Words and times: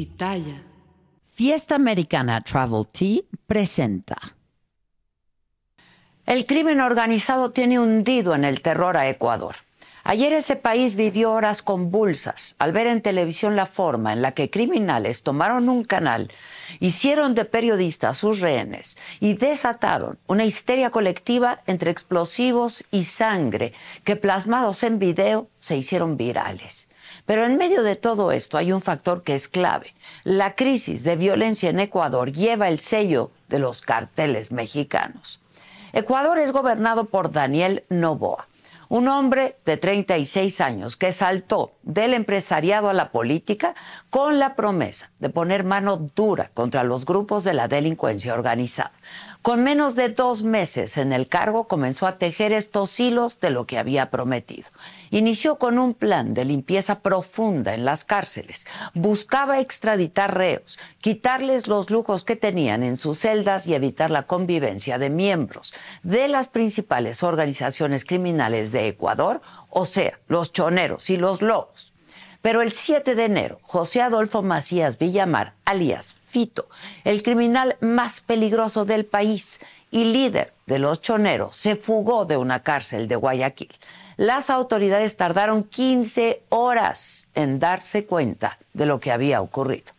Pitaya. 0.00 0.62
Fiesta 1.26 1.74
Americana 1.74 2.40
Travel 2.40 2.86
Tea 2.90 3.20
presenta. 3.46 4.16
El 6.24 6.46
crimen 6.46 6.80
organizado 6.80 7.50
tiene 7.50 7.78
hundido 7.78 8.34
en 8.34 8.46
el 8.46 8.62
terror 8.62 8.96
a 8.96 9.10
Ecuador. 9.10 9.56
Ayer 10.02 10.32
ese 10.32 10.56
país 10.56 10.96
vivió 10.96 11.32
horas 11.32 11.60
convulsas 11.60 12.56
al 12.58 12.72
ver 12.72 12.86
en 12.86 13.02
televisión 13.02 13.56
la 13.56 13.66
forma 13.66 14.14
en 14.14 14.22
la 14.22 14.32
que 14.32 14.48
criminales 14.48 15.22
tomaron 15.22 15.68
un 15.68 15.84
canal, 15.84 16.32
hicieron 16.78 17.34
de 17.34 17.44
periodistas 17.44 18.16
sus 18.16 18.40
rehenes 18.40 18.96
y 19.20 19.34
desataron 19.34 20.18
una 20.26 20.46
histeria 20.46 20.88
colectiva 20.88 21.60
entre 21.66 21.90
explosivos 21.90 22.86
y 22.90 23.04
sangre 23.04 23.74
que 24.04 24.16
plasmados 24.16 24.82
en 24.82 24.98
video 24.98 25.50
se 25.58 25.76
hicieron 25.76 26.16
virales. 26.16 26.88
Pero 27.30 27.44
en 27.44 27.58
medio 27.58 27.84
de 27.84 27.94
todo 27.94 28.32
esto 28.32 28.58
hay 28.58 28.72
un 28.72 28.82
factor 28.82 29.22
que 29.22 29.36
es 29.36 29.46
clave. 29.46 29.94
La 30.24 30.56
crisis 30.56 31.04
de 31.04 31.14
violencia 31.14 31.70
en 31.70 31.78
Ecuador 31.78 32.32
lleva 32.32 32.66
el 32.66 32.80
sello 32.80 33.30
de 33.48 33.60
los 33.60 33.82
carteles 33.82 34.50
mexicanos. 34.50 35.38
Ecuador 35.92 36.40
es 36.40 36.50
gobernado 36.50 37.04
por 37.04 37.30
Daniel 37.30 37.84
Novoa 37.88 38.48
un 38.90 39.06
hombre 39.06 39.56
de 39.64 39.76
36 39.76 40.60
años 40.60 40.96
que 40.96 41.12
saltó 41.12 41.70
del 41.84 42.12
empresariado 42.12 42.88
a 42.88 42.92
la 42.92 43.12
política 43.12 43.76
con 44.10 44.40
la 44.40 44.56
promesa 44.56 45.12
de 45.20 45.30
poner 45.30 45.62
mano 45.62 45.96
dura 45.96 46.50
contra 46.54 46.82
los 46.82 47.06
grupos 47.06 47.44
de 47.44 47.54
la 47.54 47.68
delincuencia 47.68 48.34
organizada. 48.34 48.90
Con 49.42 49.62
menos 49.64 49.94
de 49.94 50.10
dos 50.10 50.42
meses 50.42 50.98
en 50.98 51.14
el 51.14 51.26
cargo 51.26 51.66
comenzó 51.66 52.06
a 52.06 52.18
tejer 52.18 52.52
estos 52.52 53.00
hilos 53.00 53.40
de 53.40 53.48
lo 53.48 53.64
que 53.64 53.78
había 53.78 54.10
prometido. 54.10 54.68
Inició 55.10 55.56
con 55.58 55.78
un 55.78 55.94
plan 55.94 56.34
de 56.34 56.44
limpieza 56.44 57.00
profunda 57.00 57.72
en 57.72 57.86
las 57.86 58.04
cárceles. 58.04 58.66
Buscaba 58.92 59.58
extraditar 59.58 60.36
reos, 60.36 60.78
quitarles 61.00 61.68
los 61.68 61.88
lujos 61.88 62.22
que 62.22 62.36
tenían 62.36 62.82
en 62.82 62.98
sus 62.98 63.20
celdas 63.20 63.66
y 63.66 63.72
evitar 63.72 64.10
la 64.10 64.26
convivencia 64.26 64.98
de 64.98 65.08
miembros 65.08 65.72
de 66.02 66.28
las 66.28 66.48
principales 66.48 67.22
organizaciones 67.22 68.04
criminales 68.04 68.72
de 68.72 68.88
Ecuador, 68.88 69.40
o 69.70 69.86
sea, 69.86 70.18
los 70.28 70.52
choneros 70.52 71.08
y 71.08 71.16
los 71.16 71.40
lobos. 71.40 71.94
Pero 72.42 72.62
el 72.62 72.72
7 72.72 73.14
de 73.14 73.24
enero, 73.24 73.58
José 73.62 74.00
Adolfo 74.00 74.42
Macías 74.42 74.96
Villamar, 74.96 75.54
alias 75.64 76.16
Fito, 76.24 76.68
el 77.04 77.22
criminal 77.22 77.76
más 77.80 78.20
peligroso 78.20 78.84
del 78.84 79.04
país 79.04 79.60
y 79.90 80.04
líder 80.04 80.54
de 80.66 80.78
los 80.78 81.02
choneros, 81.02 81.54
se 81.54 81.76
fugó 81.76 82.24
de 82.24 82.38
una 82.38 82.62
cárcel 82.62 83.08
de 83.08 83.16
Guayaquil. 83.16 83.72
Las 84.16 84.48
autoridades 84.48 85.16
tardaron 85.16 85.64
15 85.64 86.42
horas 86.48 87.28
en 87.34 87.58
darse 87.58 88.06
cuenta 88.06 88.58
de 88.72 88.86
lo 88.86 89.00
que 89.00 89.12
había 89.12 89.42
ocurrido. 89.42 89.92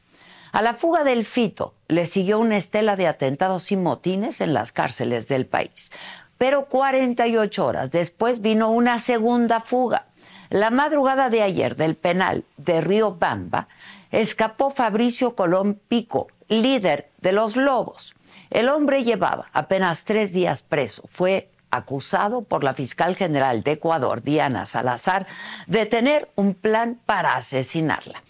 A 0.51 0.61
la 0.61 0.73
fuga 0.73 1.03
del 1.03 1.25
Fito 1.25 1.75
le 1.87 2.05
siguió 2.05 2.39
una 2.39 2.57
estela 2.57 2.95
de 2.95 3.07
atentados 3.07 3.71
y 3.71 3.77
motines 3.77 4.41
en 4.41 4.53
las 4.53 4.71
cárceles 4.71 5.27
del 5.27 5.45
país. 5.45 5.91
Pero 6.37 6.65
48 6.65 7.65
horas 7.65 7.91
después 7.91 8.41
vino 8.41 8.71
una 8.71 8.99
segunda 8.99 9.59
fuga 9.59 10.07
la 10.51 10.69
madrugada 10.69 11.29
de 11.29 11.41
ayer 11.41 11.77
del 11.77 11.95
penal 11.95 12.43
de 12.57 12.81
Río 12.81 13.15
Bamba 13.15 13.69
escapó 14.11 14.69
Fabricio 14.69 15.33
Colón 15.33 15.79
Pico, 15.87 16.27
líder 16.49 17.09
de 17.21 17.31
los 17.31 17.55
Lobos. 17.55 18.13
El 18.49 18.67
hombre 18.67 19.05
llevaba 19.05 19.47
apenas 19.53 20.03
tres 20.03 20.33
días 20.33 20.61
preso. 20.61 21.03
Fue 21.07 21.49
acusado 21.71 22.41
por 22.41 22.65
la 22.65 22.73
fiscal 22.73 23.15
general 23.15 23.63
de 23.63 23.71
Ecuador, 23.71 24.23
Diana 24.23 24.65
Salazar, 24.65 25.25
de 25.67 25.85
tener 25.85 26.29
un 26.35 26.53
plan 26.53 26.99
para 27.05 27.37
asesinarla. 27.37 28.21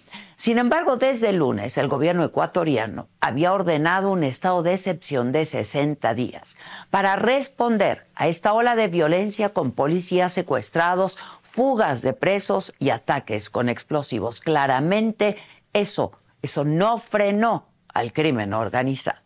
Sin 0.42 0.58
embargo, 0.58 0.98
desde 0.98 1.30
el 1.30 1.36
lunes 1.38 1.78
el 1.78 1.88
gobierno 1.88 2.24
ecuatoriano 2.24 3.08
había 3.20 3.54
ordenado 3.54 4.12
un 4.12 4.24
estado 4.24 4.64
de 4.64 4.74
excepción 4.74 5.32
de 5.32 5.46
60 5.46 6.16
días 6.16 6.58
para 6.90 7.16
responder 7.16 8.08
a 8.16 8.28
esta 8.28 8.54
ola 8.54 8.76
de 8.76 8.88
violencia 8.88 9.50
con 9.50 9.72
policías 9.72 10.34
secuestrados, 10.34 11.20
fugas 11.52 12.02
de 12.02 12.14
presos 12.14 12.74
y 12.80 12.90
ataques 12.92 13.50
con 13.50 13.68
explosivos. 13.68 14.40
Claramente 14.40 15.36
eso, 15.74 16.14
eso 16.42 16.64
no 16.64 16.98
frenó 16.98 17.68
al 17.94 18.14
crimen 18.14 18.54
organizado. 18.54 19.20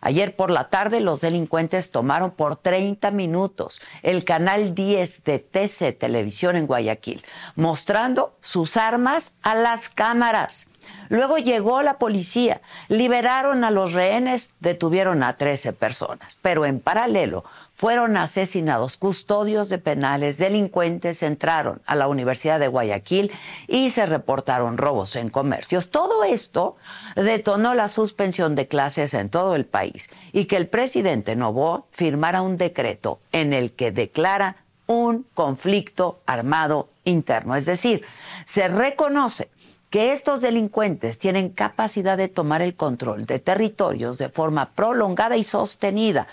Ayer 0.00 0.36
por 0.36 0.50
la 0.50 0.68
tarde 0.68 1.00
los 1.00 1.20
delincuentes 1.20 1.90
tomaron 1.90 2.30
por 2.30 2.56
30 2.56 3.10
minutos 3.10 3.80
el 4.02 4.24
canal 4.24 4.74
10 4.74 5.24
de 5.24 5.38
TC 5.38 5.98
Televisión 5.98 6.56
en 6.56 6.66
Guayaquil, 6.66 7.24
mostrando 7.56 8.36
sus 8.40 8.76
armas 8.76 9.34
a 9.42 9.54
las 9.54 9.88
cámaras. 9.88 10.68
Luego 11.08 11.38
llegó 11.38 11.82
la 11.82 11.98
policía, 11.98 12.60
liberaron 12.88 13.64
a 13.64 13.70
los 13.70 13.92
rehenes, 13.92 14.50
detuvieron 14.60 15.22
a 15.22 15.36
13 15.36 15.72
personas, 15.72 16.38
pero 16.42 16.66
en 16.66 16.80
paralelo 16.80 17.44
fueron 17.74 18.16
asesinados 18.16 18.96
custodios 18.96 19.68
de 19.68 19.78
penales, 19.78 20.38
delincuentes 20.38 21.22
entraron 21.22 21.82
a 21.86 21.94
la 21.94 22.08
Universidad 22.08 22.58
de 22.58 22.68
Guayaquil 22.68 23.30
y 23.68 23.90
se 23.90 24.06
reportaron 24.06 24.78
robos 24.78 25.14
en 25.14 25.28
comercios. 25.28 25.90
Todo 25.90 26.24
esto 26.24 26.76
detonó 27.14 27.74
la 27.74 27.88
suspensión 27.88 28.54
de 28.54 28.66
clases 28.66 29.14
en 29.14 29.28
todo 29.28 29.54
el 29.54 29.66
país 29.66 30.08
y 30.32 30.46
que 30.46 30.56
el 30.56 30.68
presidente 30.68 31.36
Novoa 31.36 31.84
firmara 31.90 32.42
un 32.42 32.56
decreto 32.56 33.20
en 33.32 33.52
el 33.52 33.72
que 33.72 33.92
declara 33.92 34.56
un 34.86 35.26
conflicto 35.34 36.20
armado 36.26 36.88
interno. 37.04 37.56
Es 37.56 37.66
decir, 37.66 38.04
se 38.44 38.68
reconoce 38.68 39.50
que 39.90 40.12
estos 40.12 40.40
delincuentes 40.40 41.18
tienen 41.18 41.50
capacidad 41.50 42.16
de 42.16 42.28
tomar 42.28 42.62
el 42.62 42.74
control 42.74 43.26
de 43.26 43.38
territorios 43.38 44.18
de 44.18 44.28
forma 44.28 44.70
prolongada 44.70 45.36
y 45.36 45.44
sostenida 45.44 46.26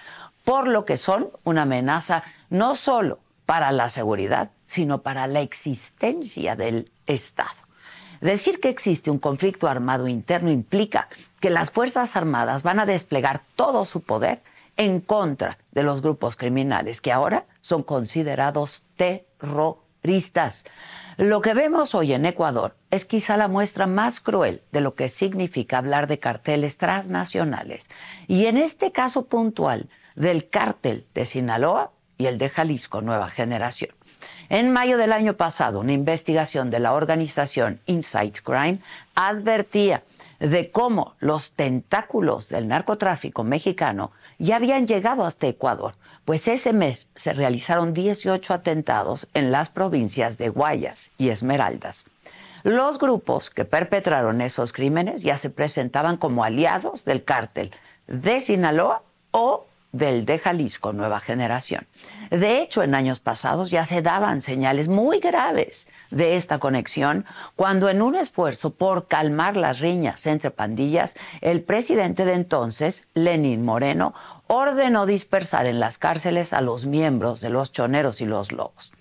por 0.43 0.67
lo 0.67 0.85
que 0.85 0.97
son 0.97 1.29
una 1.43 1.63
amenaza 1.63 2.23
no 2.49 2.75
solo 2.75 3.19
para 3.45 3.71
la 3.71 3.89
seguridad, 3.89 4.51
sino 4.65 5.01
para 5.01 5.27
la 5.27 5.41
existencia 5.41 6.55
del 6.55 6.91
Estado. 7.07 7.51
Decir 8.21 8.59
que 8.59 8.69
existe 8.69 9.11
un 9.11 9.19
conflicto 9.19 9.67
armado 9.67 10.07
interno 10.07 10.49
implica 10.49 11.09
que 11.41 11.49
las 11.49 11.71
Fuerzas 11.71 12.15
Armadas 12.15 12.63
van 12.63 12.79
a 12.79 12.85
desplegar 12.85 13.41
todo 13.55 13.83
su 13.83 14.01
poder 14.01 14.41
en 14.77 15.01
contra 15.01 15.57
de 15.71 15.83
los 15.83 16.01
grupos 16.01 16.35
criminales 16.35 17.01
que 17.01 17.11
ahora 17.11 17.45
son 17.61 17.83
considerados 17.83 18.83
terroristas. 18.95 20.65
Lo 21.17 21.41
que 21.41 21.53
vemos 21.53 21.93
hoy 21.93 22.13
en 22.13 22.25
Ecuador 22.25 22.75
es 22.89 23.05
quizá 23.05 23.37
la 23.37 23.47
muestra 23.47 23.85
más 23.85 24.19
cruel 24.19 24.63
de 24.71 24.81
lo 24.81 24.95
que 24.95 25.09
significa 25.09 25.77
hablar 25.77 26.07
de 26.07 26.19
carteles 26.19 26.77
transnacionales. 26.77 27.89
Y 28.27 28.47
en 28.47 28.57
este 28.57 28.91
caso 28.91 29.25
puntual, 29.25 29.89
del 30.15 30.49
cártel 30.49 31.05
de 31.13 31.25
Sinaloa 31.25 31.91
y 32.17 32.27
el 32.27 32.37
de 32.37 32.49
Jalisco 32.49 33.01
Nueva 33.01 33.27
Generación. 33.27 33.91
En 34.49 34.71
mayo 34.71 34.97
del 34.97 35.11
año 35.11 35.35
pasado, 35.35 35.79
una 35.79 35.93
investigación 35.93 36.69
de 36.69 36.79
la 36.79 36.93
organización 36.93 37.81
Insight 37.85 38.39
Crime 38.41 38.79
advertía 39.15 40.03
de 40.39 40.69
cómo 40.69 41.15
los 41.19 41.53
tentáculos 41.53 42.49
del 42.49 42.67
narcotráfico 42.67 43.43
mexicano 43.43 44.11
ya 44.43 44.57
habían 44.57 44.87
llegado 44.87 45.23
hasta 45.23 45.47
Ecuador, 45.47 45.93
pues 46.25 46.49
ese 46.49 46.73
mes 46.73 47.11
se 47.15 47.31
realizaron 47.31 47.93
18 47.93 48.53
atentados 48.53 49.25
en 49.33 49.51
las 49.51 49.69
provincias 49.69 50.37
de 50.37 50.49
Guayas 50.49 51.11
y 51.17 51.29
Esmeraldas. 51.29 52.07
Los 52.63 52.99
grupos 52.99 53.49
que 53.49 53.63
perpetraron 53.63 54.41
esos 54.41 54.73
crímenes 54.73 55.21
ya 55.21 55.37
se 55.37 55.49
presentaban 55.49 56.17
como 56.17 56.43
aliados 56.43 57.05
del 57.05 57.23
cártel 57.23 57.71
de 58.07 58.41
Sinaloa 58.41 59.01
o 59.31 59.65
del 59.93 60.25
de 60.25 60.39
Jalisco 60.39 60.91
Nueva 60.91 61.21
Generación. 61.21 61.87
De 62.29 62.61
hecho, 62.61 62.83
en 62.83 62.95
años 62.95 63.21
pasados 63.21 63.69
ya 63.71 63.85
se 63.85 64.01
daban 64.01 64.41
señales 64.41 64.89
muy 64.89 65.19
graves 65.19 65.87
de 66.11 66.35
esta 66.35 66.59
conexión 66.59 67.25
cuando 67.55 67.87
en 67.87 68.01
un 68.01 68.15
esfuerzo 68.15 68.73
por 68.73 69.07
calmar 69.07 69.55
las 69.55 69.79
riñas 69.79 70.25
entre 70.25 70.51
pandillas, 70.51 71.15
el 71.41 71.61
presidente 71.63 72.25
de 72.25 72.33
entonces, 72.33 73.07
Lenín 73.13 73.63
Moreno, 73.63 74.13
ordenó 74.47 75.05
dispersar 75.05 75.67
en 75.67 75.79
las 75.79 75.97
cárceles 75.97 76.53
a 76.53 76.61
los 76.61 76.85
miembros 76.85 77.39
de 77.39 77.51
los 77.51 77.71
choneros 77.71 78.19
y 78.19 78.25
los 78.25 78.51
lobos. 78.51 78.91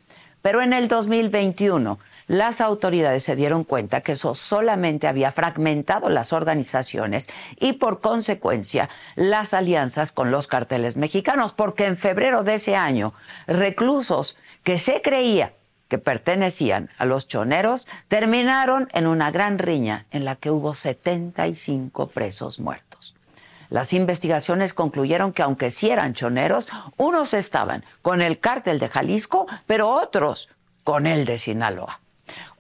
Pero 0.43 0.61
en 0.61 0.73
el 0.73 0.89
2021, 0.89 1.99
las 2.27 2.61
autoridades 2.61 3.23
se 3.23 3.37
dieron 3.37 3.65
cuenta 3.65 4.01
que 4.01 4.13
eso 4.13 4.35
solamente 4.35 5.07
había 5.07 5.33
fragmentado 5.33 6.09
las 6.09 6.33
organizaciones 6.33 7.29
y 7.59 7.75
por 7.75 8.01
consecuencia 8.01 8.89
las 9.17 9.55
alianzas 9.55 10.13
con 10.13 10.31
los 10.31 10.49
carteles 10.49 10.97
mexicanos, 10.97 11.53
porque 11.53 11.87
en 11.87 11.97
febrero 11.97 12.43
de 12.43 12.55
ese 12.55 12.77
año 12.77 13.15
reclusos 13.47 14.37
que 14.63 14.79
se 14.79 15.01
creía 15.03 15.55
que 15.89 15.99
pertenecían 15.99 16.89
a 16.97 17.05
los 17.05 17.29
choneros 17.29 17.87
terminaron 18.09 18.89
en 18.93 19.07
una 19.07 19.31
gran 19.31 19.59
riña 19.59 20.07
en 20.11 20.25
la 20.25 20.37
que 20.37 20.51
hubo 20.51 20.73
75 20.73 22.07
presos 22.07 22.61
muertos. 22.61 23.15
Las 23.73 23.95
investigaciones 23.95 24.75
concluyeron 24.75 25.33
que 25.33 25.41
aunque 25.41 25.71
sí 25.71 25.89
eran 25.89 26.13
choneros, 26.13 26.69
unos 26.99 27.33
estaban 27.33 27.87
con 28.03 28.21
el 28.21 28.39
cártel 28.39 28.79
de 28.79 28.91
Jalisco, 28.91 29.47
pero 29.67 29.89
otros 29.89 30.51
con 30.85 31.07
el 31.07 31.25
de 31.25 31.39
Sinaloa. 31.39 32.03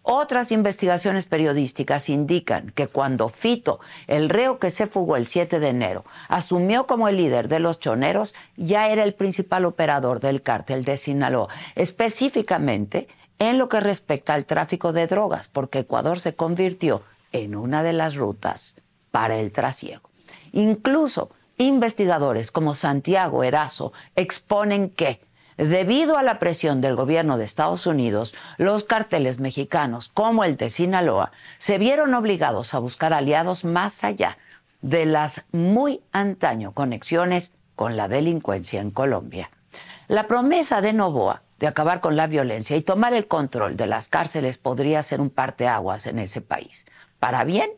Otras 0.00 0.52
investigaciones 0.52 1.26
periodísticas 1.26 2.08
indican 2.08 2.70
que 2.70 2.86
cuando 2.86 3.28
Fito, 3.28 3.78
el 4.06 4.30
reo 4.30 4.58
que 4.58 4.70
se 4.70 4.86
fugó 4.86 5.16
el 5.16 5.26
7 5.26 5.60
de 5.60 5.68
enero, 5.68 6.06
asumió 6.28 6.86
como 6.86 7.08
el 7.08 7.18
líder 7.18 7.48
de 7.48 7.60
los 7.60 7.78
choneros, 7.78 8.34
ya 8.56 8.88
era 8.88 9.04
el 9.04 9.12
principal 9.12 9.66
operador 9.66 10.18
del 10.18 10.40
cártel 10.40 10.82
de 10.82 10.96
Sinaloa, 10.96 11.48
específicamente 11.74 13.06
en 13.38 13.58
lo 13.58 13.68
que 13.68 13.80
respecta 13.80 14.32
al 14.32 14.46
tráfico 14.46 14.94
de 14.94 15.06
drogas, 15.08 15.48
porque 15.48 15.80
Ecuador 15.80 16.18
se 16.18 16.34
convirtió 16.34 17.02
en 17.32 17.54
una 17.54 17.82
de 17.82 17.92
las 17.92 18.14
rutas 18.14 18.76
para 19.10 19.36
el 19.36 19.52
trasiego. 19.52 20.11
Incluso 20.52 21.30
investigadores 21.58 22.50
como 22.50 22.74
Santiago 22.74 23.44
Erazo 23.44 23.92
exponen 24.14 24.90
que 24.90 25.20
Debido 25.58 26.16
a 26.16 26.22
la 26.22 26.38
presión 26.38 26.80
del 26.80 26.96
gobierno 26.96 27.36
de 27.36 27.44
Estados 27.44 27.86
Unidos, 27.86 28.34
los 28.56 28.84
carteles 28.84 29.38
mexicanos, 29.38 30.08
como 30.08 30.44
el 30.44 30.56
de 30.56 30.70
Sinaloa, 30.70 31.30
se 31.58 31.76
vieron 31.76 32.14
obligados 32.14 32.72
a 32.72 32.78
buscar 32.78 33.12
aliados 33.12 33.64
más 33.64 34.02
allá 34.02 34.38
de 34.80 35.04
las 35.04 35.44
muy 35.52 36.00
antaño 36.10 36.72
conexiones 36.72 37.54
con 37.76 37.96
la 37.96 38.08
delincuencia 38.08 38.80
en 38.80 38.90
Colombia. 38.90 39.50
La 40.08 40.26
promesa 40.26 40.80
de 40.80 40.94
Novoa 40.94 41.42
de 41.58 41.66
acabar 41.68 42.00
con 42.00 42.16
la 42.16 42.26
violencia 42.26 42.76
y 42.76 42.82
tomar 42.82 43.14
el 43.14 43.28
control 43.28 43.76
de 43.76 43.86
las 43.86 44.08
cárceles 44.08 44.58
podría 44.58 45.02
ser 45.02 45.20
un 45.20 45.30
parteaguas 45.30 46.06
en 46.06 46.18
ese 46.18 46.40
país, 46.40 46.86
para 47.20 47.44
bien 47.44 47.70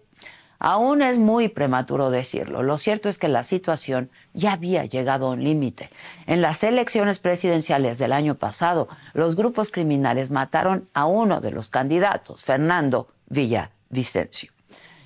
Aún 0.58 1.02
es 1.02 1.18
muy 1.18 1.48
prematuro 1.48 2.10
decirlo. 2.10 2.62
Lo 2.62 2.76
cierto 2.76 3.08
es 3.08 3.18
que 3.18 3.28
la 3.28 3.42
situación 3.42 4.10
ya 4.32 4.52
había 4.52 4.84
llegado 4.84 5.26
a 5.26 5.30
un 5.30 5.44
límite. 5.44 5.90
En 6.26 6.40
las 6.42 6.64
elecciones 6.64 7.18
presidenciales 7.18 7.98
del 7.98 8.12
año 8.12 8.36
pasado, 8.36 8.88
los 9.12 9.36
grupos 9.36 9.70
criminales 9.70 10.30
mataron 10.30 10.88
a 10.94 11.06
uno 11.06 11.40
de 11.40 11.50
los 11.50 11.68
candidatos, 11.68 12.42
Fernando 12.42 13.08
Villavicencio. 13.28 14.54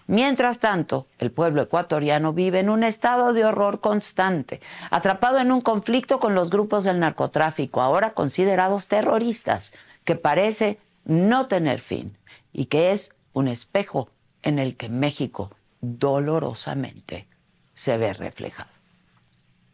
Mientras 0.06 0.58
tanto, 0.58 1.06
el 1.18 1.30
pueblo 1.30 1.60
ecuatoriano 1.60 2.32
vive 2.32 2.60
en 2.60 2.70
un 2.70 2.82
estado 2.82 3.34
de 3.34 3.44
horror 3.44 3.80
constante, 3.80 4.60
atrapado 4.90 5.38
en 5.38 5.52
un 5.52 5.60
conflicto 5.60 6.18
con 6.18 6.34
los 6.34 6.48
grupos 6.48 6.84
del 6.84 6.98
narcotráfico, 6.98 7.82
ahora 7.82 8.14
considerados 8.14 8.88
terroristas, 8.88 9.74
que 10.04 10.16
parece 10.16 10.78
no 11.04 11.46
tener 11.46 11.78
fin 11.78 12.16
y 12.54 12.66
que 12.66 12.90
es 12.90 13.14
un 13.34 13.48
espejo 13.48 14.08
en 14.42 14.58
el 14.58 14.76
que 14.76 14.88
México 14.88 15.54
dolorosamente 15.80 17.28
se 17.74 17.96
ve 17.98 18.12
reflejado. 18.12 18.70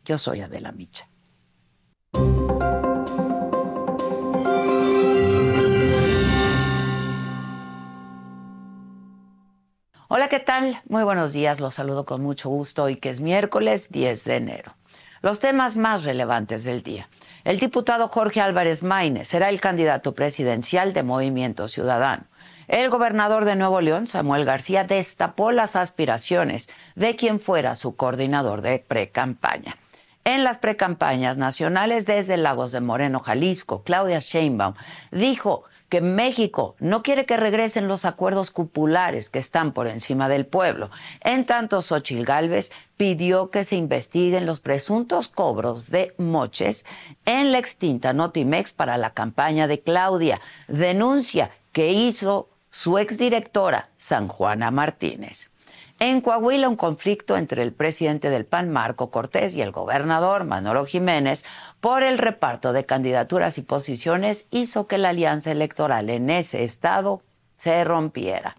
Yo 0.04 0.18
soy 0.18 0.42
Adela 0.42 0.72
Micha. 0.72 1.08
Hola, 10.08 10.28
¿qué 10.28 10.38
tal? 10.38 10.80
Muy 10.88 11.02
buenos 11.02 11.32
días, 11.32 11.58
los 11.58 11.74
saludo 11.74 12.04
con 12.04 12.22
mucho 12.22 12.48
gusto 12.48 12.84
hoy 12.84 12.96
que 12.96 13.08
es 13.08 13.20
miércoles 13.20 13.90
10 13.90 14.24
de 14.24 14.36
enero. 14.36 14.76
Los 15.22 15.40
temas 15.40 15.76
más 15.76 16.04
relevantes 16.04 16.64
del 16.64 16.82
día. 16.82 17.08
El 17.42 17.58
diputado 17.58 18.06
Jorge 18.08 18.42
Álvarez 18.42 18.82
Maínez 18.82 19.28
será 19.28 19.48
el 19.48 19.60
candidato 19.60 20.14
presidencial 20.14 20.92
de 20.92 21.02
Movimiento 21.02 21.66
Ciudadano. 21.66 22.26
El 22.68 22.90
gobernador 22.90 23.44
de 23.44 23.56
Nuevo 23.56 23.80
León, 23.80 24.06
Samuel 24.06 24.44
García, 24.44 24.84
destapó 24.84 25.52
las 25.52 25.76
aspiraciones 25.76 26.68
de 26.94 27.16
quien 27.16 27.40
fuera 27.40 27.74
su 27.74 27.96
coordinador 27.96 28.62
de 28.62 28.78
pre-campaña. 28.78 29.76
En 30.26 30.42
las 30.42 30.56
precampañas 30.56 31.36
nacionales 31.36 32.06
desde 32.06 32.38
Lagos 32.38 32.72
de 32.72 32.80
Moreno, 32.80 33.20
Jalisco, 33.20 33.82
Claudia 33.82 34.20
Sheinbaum 34.20 34.72
dijo 35.10 35.64
que 35.90 36.00
México 36.00 36.76
no 36.78 37.02
quiere 37.02 37.26
que 37.26 37.36
regresen 37.36 37.88
los 37.88 38.06
acuerdos 38.06 38.50
cupulares 38.50 39.28
que 39.28 39.38
están 39.38 39.72
por 39.72 39.86
encima 39.86 40.30
del 40.30 40.46
pueblo. 40.46 40.90
En 41.20 41.44
tanto, 41.44 41.82
Xochil 41.82 42.24
Gálvez 42.24 42.72
pidió 42.96 43.50
que 43.50 43.64
se 43.64 43.76
investiguen 43.76 44.46
los 44.46 44.60
presuntos 44.60 45.28
cobros 45.28 45.90
de 45.90 46.14
moches 46.16 46.86
en 47.26 47.52
la 47.52 47.58
extinta 47.58 48.14
Notimex 48.14 48.72
para 48.72 48.96
la 48.96 49.10
campaña 49.10 49.68
de 49.68 49.80
Claudia. 49.80 50.40
Denuncia 50.68 51.50
que 51.72 51.92
hizo 51.92 52.48
su 52.74 52.98
exdirectora, 52.98 53.90
San 53.96 54.26
Juana 54.26 54.72
Martínez. 54.72 55.52
En 56.00 56.20
Coahuila, 56.20 56.68
un 56.68 56.74
conflicto 56.74 57.36
entre 57.36 57.62
el 57.62 57.72
presidente 57.72 58.30
del 58.30 58.46
PAN, 58.46 58.68
Marco 58.68 59.12
Cortés, 59.12 59.54
y 59.54 59.62
el 59.62 59.70
gobernador, 59.70 60.42
Manolo 60.42 60.84
Jiménez, 60.84 61.44
por 61.80 62.02
el 62.02 62.18
reparto 62.18 62.72
de 62.72 62.84
candidaturas 62.84 63.58
y 63.58 63.62
posiciones 63.62 64.48
hizo 64.50 64.88
que 64.88 64.98
la 64.98 65.10
alianza 65.10 65.52
electoral 65.52 66.10
en 66.10 66.30
ese 66.30 66.64
estado 66.64 67.22
se 67.58 67.84
rompiera. 67.84 68.56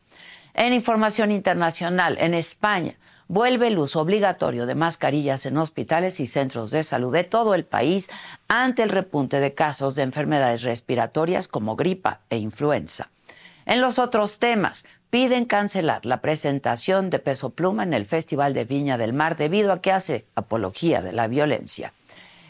En 0.54 0.72
información 0.72 1.30
internacional, 1.30 2.16
en 2.18 2.36
España, 2.36 2.98
vuelve 3.28 3.68
el 3.68 3.78
uso 3.78 4.00
obligatorio 4.00 4.66
de 4.66 4.76
mascarillas 4.76 5.46
en 5.46 5.58
hospitales 5.58 6.22
y 6.22 6.28
centros 6.28 6.72
de 6.72 6.84
salud 6.84 7.12
de 7.12 7.26
todo 7.26 7.54
el 7.54 7.66
país 7.66 8.10
ante 8.48 8.82
el 8.82 8.92
repunte 8.92 9.42
de 9.42 9.54
casos 9.54 9.96
de 9.96 10.04
enfermedades 10.04 10.62
respiratorias 10.62 11.50
como 11.50 11.76
gripa 11.76 12.22
e 12.30 12.38
influenza. 12.38 13.10
En 13.66 13.82
los 13.82 13.98
otros 13.98 14.38
temas, 14.38 14.86
piden 15.10 15.46
cancelar 15.46 16.06
la 16.06 16.22
presentación 16.22 17.10
de 17.10 17.20
Peso 17.20 17.50
Pluma 17.52 17.84
en 17.84 17.94
el 17.94 18.06
Festival 18.06 18.54
de 18.54 18.66
Viña 18.66 18.98
del 18.98 19.14
Mar 19.14 19.36
debido 19.36 19.72
a 19.72 19.82
que 19.82 19.92
hace 19.92 20.26
apología 20.36 21.02
de 21.02 21.14
la 21.14 21.28
violencia. 21.28 21.94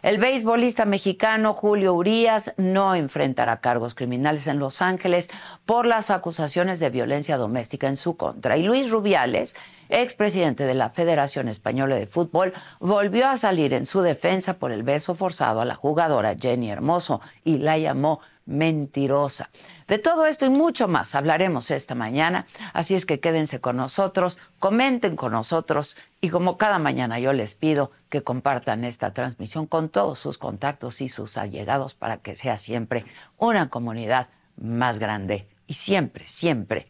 El 0.06 0.20
beisbolista 0.20 0.86
mexicano 0.86 1.56
Julio 1.56 1.96
Urias 1.96 2.54
no 2.58 2.94
enfrentará 2.94 3.60
cargos 3.60 3.96
criminales 3.96 4.46
en 4.46 4.60
Los 4.60 4.84
Ángeles 4.84 5.32
por 5.66 5.88
las 5.88 6.12
acusaciones 6.12 6.80
de 6.80 6.92
violencia 6.92 7.38
doméstica 7.38 7.88
en 7.88 7.96
su 7.96 8.16
contra. 8.16 8.56
Y 8.56 8.62
Luis 8.62 8.92
Rubiales, 8.92 9.56
expresidente 9.90 10.66
de 10.66 10.76
la 10.76 10.92
Federación 10.92 11.48
Española 11.48 11.96
de 11.96 12.06
Fútbol, 12.06 12.54
volvió 12.80 13.28
a 13.28 13.36
salir 13.36 13.74
en 13.74 13.88
su 13.88 14.02
defensa 14.02 14.60
por 14.60 14.72
el 14.72 14.84
beso 14.84 15.16
forzado 15.16 15.62
a 15.62 15.66
la 15.66 15.74
jugadora 15.74 16.36
Jenny 16.40 16.70
Hermoso 16.70 17.20
y 17.44 17.58
la 17.58 17.80
llamó 17.80 18.20
mentirosa. 18.46 19.50
De 19.88 19.98
todo 20.00 20.26
esto 20.26 20.46
y 20.46 20.50
mucho 20.50 20.88
más 20.88 21.16
hablaremos 21.16 21.72
esta 21.72 21.96
mañana, 21.96 22.46
así 22.74 22.96
es 22.96 23.06
que 23.06 23.20
quédense 23.20 23.60
con 23.60 23.78
nosotros, 23.78 24.38
comenten 24.60 25.16
con 25.16 25.32
nosotros 25.32 25.98
y 26.22 26.30
como 26.30 26.58
cada 26.58 26.80
mañana 26.80 27.20
yo 27.20 27.34
les 27.34 27.56
pido 27.56 27.92
que 28.10 28.24
compartan 28.24 28.84
esta 28.84 29.14
transmisión 29.14 29.66
con 29.66 29.90
todos 29.90 30.20
sus 30.20 30.38
contactos 30.38 31.02
y 31.02 31.10
sus 31.10 31.38
allegados 31.38 31.96
para 31.96 32.18
que 32.18 32.36
sea 32.36 32.58
siempre 32.58 33.06
una 33.38 33.70
comunidad 33.70 34.30
más 34.58 35.00
grande 35.00 35.48
y 35.68 35.74
siempre, 35.74 36.26
siempre 36.28 36.88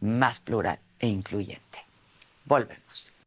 más 0.00 0.40
plural 0.40 0.78
e 0.98 1.08
incluyente. 1.08 1.84
Volvemos. 2.44 3.17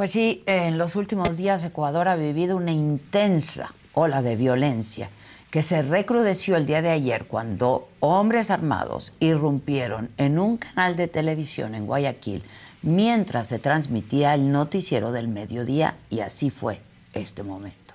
Pues 0.00 0.12
sí, 0.12 0.42
en 0.46 0.78
los 0.78 0.96
últimos 0.96 1.36
días 1.36 1.62
Ecuador 1.62 2.08
ha 2.08 2.16
vivido 2.16 2.56
una 2.56 2.72
intensa 2.72 3.74
ola 3.92 4.22
de 4.22 4.34
violencia 4.34 5.10
que 5.50 5.60
se 5.60 5.82
recrudeció 5.82 6.56
el 6.56 6.64
día 6.64 6.80
de 6.80 6.88
ayer 6.88 7.26
cuando 7.26 7.86
hombres 8.00 8.50
armados 8.50 9.12
irrumpieron 9.20 10.08
en 10.16 10.38
un 10.38 10.56
canal 10.56 10.96
de 10.96 11.06
televisión 11.06 11.74
en 11.74 11.86
Guayaquil 11.86 12.42
mientras 12.80 13.48
se 13.48 13.58
transmitía 13.58 14.32
el 14.32 14.50
noticiero 14.50 15.12
del 15.12 15.28
mediodía 15.28 15.96
y 16.08 16.20
así 16.20 16.48
fue 16.48 16.80
este 17.12 17.42
momento. 17.42 17.92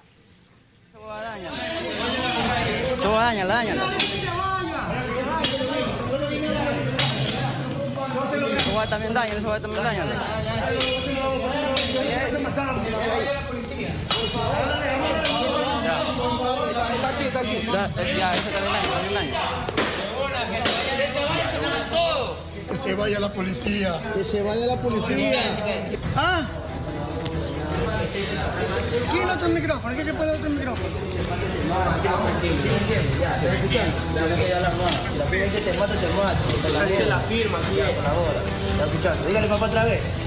Que 22.70 22.78
se 22.78 22.94
vaya 22.96 23.20
la 23.20 23.30
policía. 23.30 24.00
Que 24.14 24.24
se 24.24 24.42
vaya 24.42 24.66
la 24.68 24.76
policía. 24.78 25.42
¿Ah? 26.16 26.46
¿Quién 29.12 29.24
el 29.24 29.30
otro 29.30 29.50
micrófono? 29.50 29.96
¿Qué 29.96 30.04
se 30.04 30.14
pone 30.14 30.32
otro 30.32 30.50
micrófono? 30.50 30.96
La 35.18 35.26
que 35.26 35.62
te 35.62 35.78
mata, 35.78 35.94
te 35.94 36.08
mata. 36.10 36.98
Se 36.98 37.06
la 37.06 37.20
firma 37.20 37.58
aquí. 37.60 37.80
¿Está 37.80 38.86
escuchando? 38.86 39.28
Dígale 39.28 39.48
papá 39.48 39.66
otra 39.66 39.86
vez. 39.86 40.25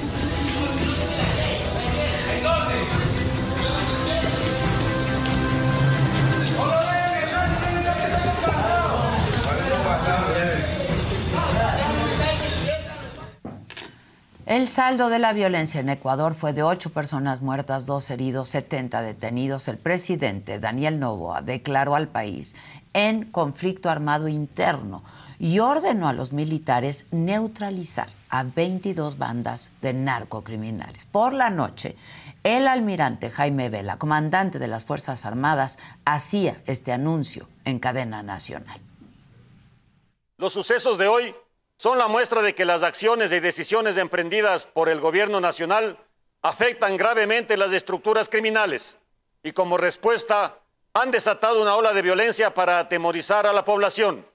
El 14.49 14.67
saldo 14.67 15.11
de 15.11 15.19
la 15.19 15.35
violencia 15.35 15.79
en 15.81 15.91
Ecuador 15.91 16.33
fue 16.33 16.55
de 16.55 16.63
ocho 16.63 16.89
personas 16.89 17.43
muertas, 17.43 17.85
dos 17.85 18.09
heridos, 18.09 18.49
70 18.49 19.03
detenidos. 19.03 19.69
El 19.69 19.77
presidente 19.77 20.59
Daniel 20.59 20.99
Novoa 20.99 21.43
declaró 21.43 21.95
al 21.95 22.09
país 22.09 22.57
en 22.95 23.27
conflicto 23.31 23.91
armado 23.91 24.27
interno 24.27 25.05
y 25.39 25.59
ordenó 25.59 26.09
a 26.09 26.15
los 26.15 26.33
militares 26.33 27.05
neutralizar 27.11 28.09
a 28.31 28.43
22 28.43 29.19
bandas 29.19 29.71
de 29.83 29.93
narcocriminales. 29.93 31.05
Por 31.05 31.35
la 31.35 31.51
noche, 31.51 31.95
el 32.43 32.69
almirante 32.69 33.29
Jaime 33.29 33.69
Vela, 33.69 33.99
comandante 33.99 34.59
de 34.59 34.69
las 34.69 34.87
Fuerzas 34.87 35.27
Armadas, 35.27 35.79
hacía 36.07 36.63
este 36.65 36.93
anuncio 36.93 37.51
en 37.67 37.79
cadena 37.79 38.23
nacional. 38.23 38.81
Los 40.39 40.55
sucesos 40.55 40.97
de 40.97 41.07
hoy 41.07 41.35
son 41.79 41.97
la 41.97 42.09
muestra 42.09 42.43
de 42.43 42.55
que 42.55 42.65
las 42.65 42.83
acciones 42.83 43.31
y 43.31 43.39
decisiones 43.39 43.97
emprendidas 43.97 44.65
por 44.65 44.89
el 44.89 45.01
gobierno 45.01 45.41
nacional 45.41 45.97
afectan 46.43 46.97
gravemente 46.97 47.57
las 47.57 47.73
estructuras 47.73 48.29
criminales 48.29 48.97
y 49.45 49.53
como 49.53 49.77
respuesta 49.77 50.59
han 50.93 51.13
desatado 51.13 51.63
una 51.63 51.77
ola 51.77 51.93
de 51.93 52.03
violencia 52.03 52.53
para 52.53 52.81
atemorizar 52.81 53.47
a 53.47 53.53
la 53.53 53.65
población. 53.65 54.27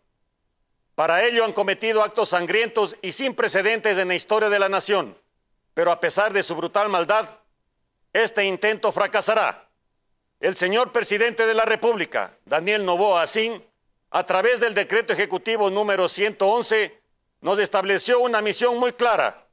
Para 0.95 1.25
ello 1.25 1.43
han 1.43 1.51
cometido 1.51 2.01
actos 2.01 2.29
sangrientos 2.29 2.95
y 3.01 3.12
sin 3.12 3.35
precedentes 3.35 3.97
en 3.97 4.07
la 4.07 4.15
historia 4.15 4.50
de 4.50 4.59
la 4.59 4.69
nación, 4.69 5.17
pero 5.73 5.91
a 5.91 6.00
pesar 6.00 6.31
de 6.31 6.43
su 6.43 6.55
brutal 6.55 6.88
maldad, 6.88 7.27
este 8.13 8.45
intento 8.45 8.91
fracasará. 8.93 9.67
El 10.39 10.55
señor 10.55 10.93
presidente 10.93 11.45
de 11.45 11.53
la 11.53 11.65
República, 11.65 12.38
Daniel 12.45 12.85
Novoa 12.85 13.23
Asín, 13.23 13.65
a 14.12 14.25
través 14.25 14.62
del 14.62 14.73
decreto 14.73 15.12
ejecutivo 15.12 15.69
número 15.69 16.07
111, 16.07 17.02
nos 17.43 17.59
estableció 17.59 18.21
una 18.21 18.41
misión 18.41 18.79
muy 18.79 18.93
clara. 18.93 19.45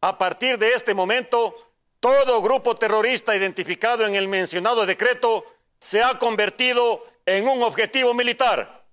A 0.00 0.18
partir 0.18 0.58
de 0.58 0.72
este 0.74 0.94
momento, 0.94 1.54
todo 2.00 2.42
grupo 2.42 2.74
terrorista 2.74 3.36
identificado 3.36 4.04
en 4.04 4.16
el 4.16 4.28
mencionado 4.28 4.84
decreto 4.84 5.46
se 5.78 6.02
ha 6.02 6.18
convertido 6.18 7.06
en 7.24 7.46
un 7.48 7.62
objetivo 7.62 8.12
militar. 8.14 8.84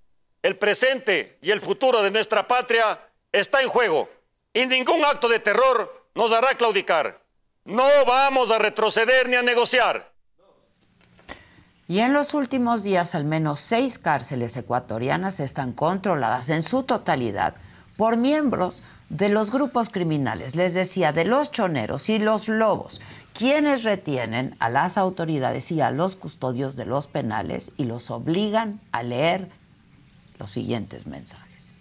El 0.43 0.55
presente 0.57 1.39
y 1.41 1.49
el 1.49 1.61
futuro 1.61 2.03
de 2.03 2.11
nuestra 2.11 2.47
patria 2.47 3.09
está 3.31 3.61
en 3.63 3.69
juego 3.69 4.07
y 4.53 4.67
ningún 4.67 5.03
acto 5.03 5.27
de 5.27 5.39
terror 5.39 6.07
nos 6.13 6.31
hará 6.31 6.55
claudicar. 6.55 7.21
No 7.65 7.87
vamos 8.05 8.51
a 8.51 8.59
retroceder 8.59 9.29
ni 9.29 9.35
a 9.35 9.41
negociar. 9.41 10.13
Y 11.87 11.99
en 11.99 12.13
los 12.13 12.35
últimos 12.35 12.83
días, 12.83 13.15
al 13.15 13.25
menos 13.25 13.59
seis 13.59 13.97
cárceles 13.97 14.55
ecuatorianas 14.57 15.39
están 15.39 15.73
controladas 15.73 16.49
en 16.49 16.61
su 16.61 16.83
totalidad 16.83 17.55
por 18.03 18.17
miembros 18.17 18.83
de 19.07 19.29
los 19.29 19.49
grupos 19.49 19.87
criminales, 19.87 20.57
les 20.57 20.73
decía, 20.73 21.13
de 21.13 21.23
los 21.23 21.51
choneros 21.51 22.09
y 22.09 22.19
los 22.19 22.49
lobos, 22.49 22.99
quienes 23.33 23.85
retienen 23.85 24.57
a 24.59 24.69
las 24.69 24.97
autoridades 24.97 25.71
y 25.71 25.79
a 25.79 25.89
los 25.89 26.17
custodios 26.17 26.75
de 26.75 26.83
los 26.83 27.07
penales 27.07 27.71
y 27.77 27.85
los 27.85 28.11
obligan 28.11 28.81
a 28.91 29.03
leer 29.03 29.47
los 30.37 30.49
siguientes 30.49 31.07
mensajes. 31.07 31.77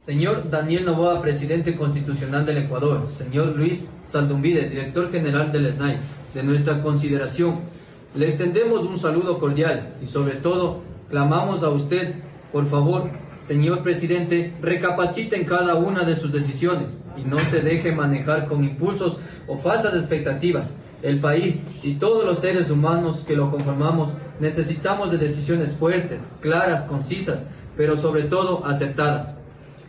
Señor 0.00 0.50
Daniel 0.50 0.84
Novoa, 0.84 1.22
presidente 1.22 1.74
constitucional 1.76 2.44
del 2.44 2.58
Ecuador. 2.58 3.08
Señor 3.08 3.56
Luis 3.56 3.90
Saldumbide, 4.02 4.68
director 4.68 5.10
general 5.10 5.50
del 5.50 5.72
SNAI. 5.72 5.96
De 6.34 6.42
nuestra 6.42 6.82
consideración, 6.82 7.60
le 8.14 8.28
extendemos 8.28 8.84
un 8.84 8.98
saludo 8.98 9.38
cordial 9.38 9.96
y 10.02 10.06
sobre 10.06 10.34
todo 10.34 10.82
clamamos 11.08 11.62
a 11.62 11.70
usted, 11.70 12.16
por 12.52 12.66
favor, 12.66 13.23
Señor 13.44 13.82
presidente, 13.82 14.54
recapacite 14.62 15.36
en 15.36 15.44
cada 15.44 15.74
una 15.74 16.04
de 16.04 16.16
sus 16.16 16.32
decisiones 16.32 16.96
y 17.14 17.24
no 17.24 17.38
se 17.40 17.60
deje 17.60 17.92
manejar 17.92 18.46
con 18.46 18.64
impulsos 18.64 19.18
o 19.46 19.58
falsas 19.58 19.92
expectativas. 19.92 20.78
El 21.02 21.20
país 21.20 21.60
y 21.82 21.96
todos 21.96 22.24
los 22.24 22.38
seres 22.38 22.70
humanos 22.70 23.22
que 23.26 23.36
lo 23.36 23.50
conformamos 23.50 24.14
necesitamos 24.40 25.10
de 25.10 25.18
decisiones 25.18 25.74
fuertes, 25.74 26.26
claras, 26.40 26.84
concisas, 26.84 27.44
pero 27.76 27.98
sobre 27.98 28.22
todo 28.22 28.64
acertadas. 28.64 29.36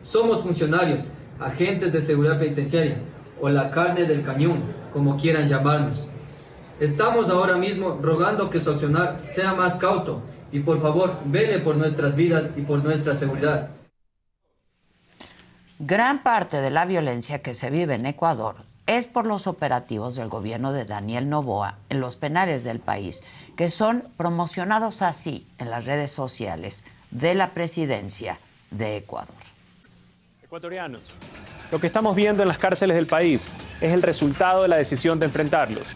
Somos 0.02 0.44
funcionarios, 0.44 1.06
agentes 1.40 1.94
de 1.94 2.02
seguridad 2.02 2.38
penitenciaria 2.38 2.98
o 3.40 3.48
la 3.48 3.72
carne 3.72 4.04
del 4.04 4.24
cañón, 4.24 4.64
como 4.92 5.16
quieran 5.16 5.48
llamarnos. 5.48 6.06
Estamos 6.82 7.30
ahora 7.30 7.56
mismo 7.56 8.00
rogando 8.02 8.50
que 8.50 8.60
su 8.60 8.72
accionar 8.72 9.20
sea 9.22 9.54
más 9.54 9.76
cauto 9.76 10.22
y 10.52 10.60
por 10.60 10.82
favor, 10.82 11.20
vele 11.26 11.60
por 11.60 11.76
nuestras 11.76 12.16
vidas 12.16 12.50
y 12.56 12.62
por 12.62 12.84
nuestra 12.84 13.16
seguridad. 13.16 13.70
Gran 15.80 16.24
parte 16.24 16.62
de 16.62 16.72
la 16.72 16.86
violencia 16.86 17.42
que 17.42 17.54
se 17.54 17.70
vive 17.70 17.96
en 17.96 18.06
Ecuador 18.06 18.56
es 18.88 19.08
por 19.08 19.26
los 19.26 19.48
operativos 19.48 20.16
del 20.16 20.30
gobierno 20.30 20.72
de 20.72 20.86
Daniel 20.86 21.28
Novoa 21.28 21.80
en 21.90 22.00
los 22.00 22.16
penales 22.18 22.64
del 22.64 22.80
país, 22.80 23.24
que 23.58 23.70
son 23.70 24.08
promocionados 24.16 25.02
así 25.02 25.48
en 25.58 25.72
las 25.72 25.86
redes 25.86 26.12
sociales 26.12 26.86
de 27.12 27.36
la 27.36 27.54
presidencia 27.54 28.40
de 28.72 28.98
Ecuador. 28.98 29.36
Ecuatorianos, 30.44 31.02
lo 31.72 31.80
que 31.80 31.88
estamos 31.88 32.16
viendo 32.16 32.44
en 32.44 32.48
las 32.48 32.58
cárceles 32.58 32.96
del 32.96 33.08
país 33.08 33.46
es 33.82 33.94
el 33.94 34.02
resultado 34.02 34.62
de 34.62 34.68
la 34.70 34.78
decisión 34.78 35.20
de 35.20 35.26
enfrentarlos. 35.26 35.88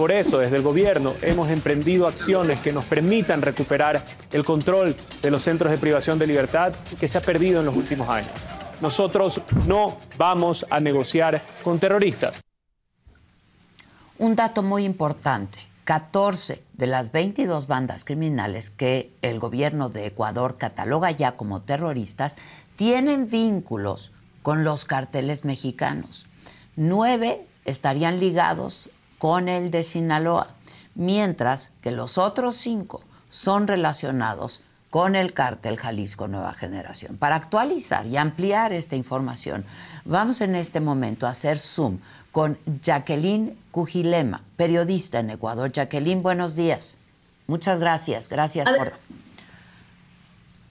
Por 0.00 0.12
eso, 0.12 0.38
desde 0.38 0.56
el 0.56 0.62
gobierno 0.62 1.12
hemos 1.20 1.50
emprendido 1.50 2.06
acciones 2.06 2.58
que 2.60 2.72
nos 2.72 2.86
permitan 2.86 3.42
recuperar 3.42 4.02
el 4.32 4.46
control 4.46 4.96
de 5.20 5.30
los 5.30 5.42
centros 5.42 5.70
de 5.70 5.76
privación 5.76 6.18
de 6.18 6.26
libertad 6.26 6.72
que 6.98 7.06
se 7.06 7.18
ha 7.18 7.20
perdido 7.20 7.60
en 7.60 7.66
los 7.66 7.76
últimos 7.76 8.08
años. 8.08 8.30
Nosotros 8.80 9.42
no 9.66 9.98
vamos 10.16 10.64
a 10.70 10.80
negociar 10.80 11.42
con 11.62 11.78
terroristas. 11.78 12.40
Un 14.18 14.36
dato 14.36 14.62
muy 14.62 14.86
importante. 14.86 15.58
14 15.84 16.62
de 16.72 16.86
las 16.86 17.12
22 17.12 17.66
bandas 17.66 18.06
criminales 18.06 18.70
que 18.70 19.12
el 19.20 19.38
gobierno 19.38 19.90
de 19.90 20.06
Ecuador 20.06 20.56
cataloga 20.56 21.10
ya 21.10 21.32
como 21.32 21.60
terroristas 21.60 22.38
tienen 22.76 23.28
vínculos 23.28 24.12
con 24.40 24.64
los 24.64 24.86
carteles 24.86 25.44
mexicanos. 25.44 26.26
Nueve 26.74 27.46
estarían 27.66 28.18
ligados 28.18 28.88
con 29.20 29.50
el 29.50 29.70
de 29.70 29.82
Sinaloa, 29.82 30.48
mientras 30.94 31.72
que 31.82 31.90
los 31.90 32.16
otros 32.16 32.56
cinco 32.56 33.02
son 33.28 33.66
relacionados 33.66 34.62
con 34.88 35.14
el 35.14 35.34
cártel 35.34 35.76
Jalisco 35.76 36.26
Nueva 36.26 36.54
Generación. 36.54 37.18
Para 37.18 37.36
actualizar 37.36 38.06
y 38.06 38.16
ampliar 38.16 38.72
esta 38.72 38.96
información, 38.96 39.66
vamos 40.06 40.40
en 40.40 40.54
este 40.54 40.80
momento 40.80 41.26
a 41.26 41.30
hacer 41.30 41.58
Zoom 41.58 41.98
con 42.32 42.56
Jacqueline 42.82 43.58
Cujilema, 43.70 44.42
periodista 44.56 45.20
en 45.20 45.28
Ecuador. 45.28 45.70
Jacqueline, 45.70 46.22
buenos 46.22 46.56
días. 46.56 46.96
Muchas 47.46 47.78
gracias. 47.78 48.26
Gracias 48.30 48.70
por 48.70 48.94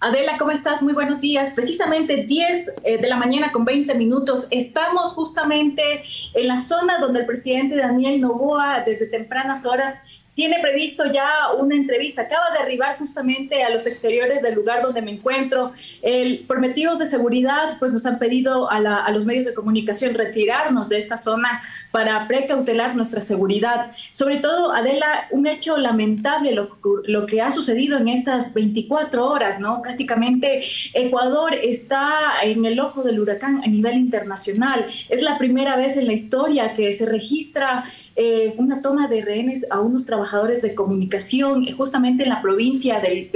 Adela, 0.01 0.37
¿cómo 0.37 0.51
estás? 0.51 0.81
Muy 0.81 0.93
buenos 0.93 1.19
días. 1.19 1.51
Precisamente 1.53 2.23
10 2.23 2.71
eh, 2.85 2.97
de 2.99 3.07
la 3.09 3.17
mañana 3.17 3.51
con 3.51 3.65
20 3.65 3.95
minutos. 3.95 4.47
Estamos 4.49 5.11
justamente 5.11 6.03
en 6.33 6.47
la 6.47 6.57
zona 6.57 6.99
donde 6.99 7.19
el 7.19 7.25
presidente 7.25 7.75
Daniel 7.75 8.21
Novoa 8.21 8.81
desde 8.85 9.07
tempranas 9.07 9.65
horas 9.65 9.99
tiene 10.39 10.60
previsto 10.62 11.03
ya 11.12 11.27
una 11.58 11.75
entrevista. 11.75 12.22
Acaba 12.22 12.46
de 12.53 12.60
arribar 12.60 12.98
justamente 12.98 13.62
a 13.62 13.69
los 13.69 13.86
exteriores 13.86 14.41
del 14.41 14.55
lugar 14.55 14.81
donde 14.81 15.01
me 15.01 15.12
encuentro. 15.12 15.74
El, 16.01 16.46
por 16.48 16.62
motivos 16.62 16.98
de 16.98 17.08
seguridad, 17.08 17.75
pues 17.77 17.91
nos 17.91 18.05
han 18.05 18.19
pedido 18.19 18.72
a, 18.72 19.12
los 19.12 19.25
medios 19.25 19.46
de 19.46 19.53
comunicación 19.53 20.13
retirarnos 20.13 20.88
de 20.88 20.98
esta 20.98 21.17
zona 21.17 21.62
para 21.91 22.25
precautelar 22.29 22.96
nuestra 22.96 23.19
seguridad. 23.19 23.91
Sobre 24.12 24.38
todo, 24.38 24.72
Adela, 24.72 25.27
un 25.31 25.46
hecho 25.46 25.75
lamentable 25.75 26.53
lo, 26.53 26.77
lo 27.03 27.25
que 27.25 27.41
ha 27.41 27.51
sucedido 27.51 27.98
en 27.98 28.08
estas 28.08 28.53
24 28.53 29.25
horas, 29.25 29.60
¿no? 29.60 29.81
Prácticamente 29.81 30.62
Ecuador 30.93 31.53
está 31.53 32.12
en 32.43 32.63
el 32.63 32.79
ojo 32.79 33.03
del 33.03 33.19
huracán 33.19 33.62
a 33.62 33.67
nivel 33.67 33.98
internacional. 33.98 34.86
Es 35.10 35.22
la 35.22 35.38
primera 35.38 35.75
vez 35.75 35.98
en 35.98 36.08
la 36.08 36.13
historia 36.13 36.74
que 36.74 36.93
se 36.93 37.05
registra 37.05 37.84
eh, 38.15 38.53
una 38.58 38.81
toma 38.81 39.10
de 39.10 39.22
rehenes 39.22 39.65
a 39.69 39.81
unos 39.81 40.05
trabajadores 40.05 40.28
trabajadores 40.29 40.62
de 40.62 40.75
comunicación 40.75 41.67
eh, 41.67 41.71
justamente 41.71 42.24
en 42.24 42.29
la 42.29 42.41
provincia 42.41 43.00
del, 43.00 43.29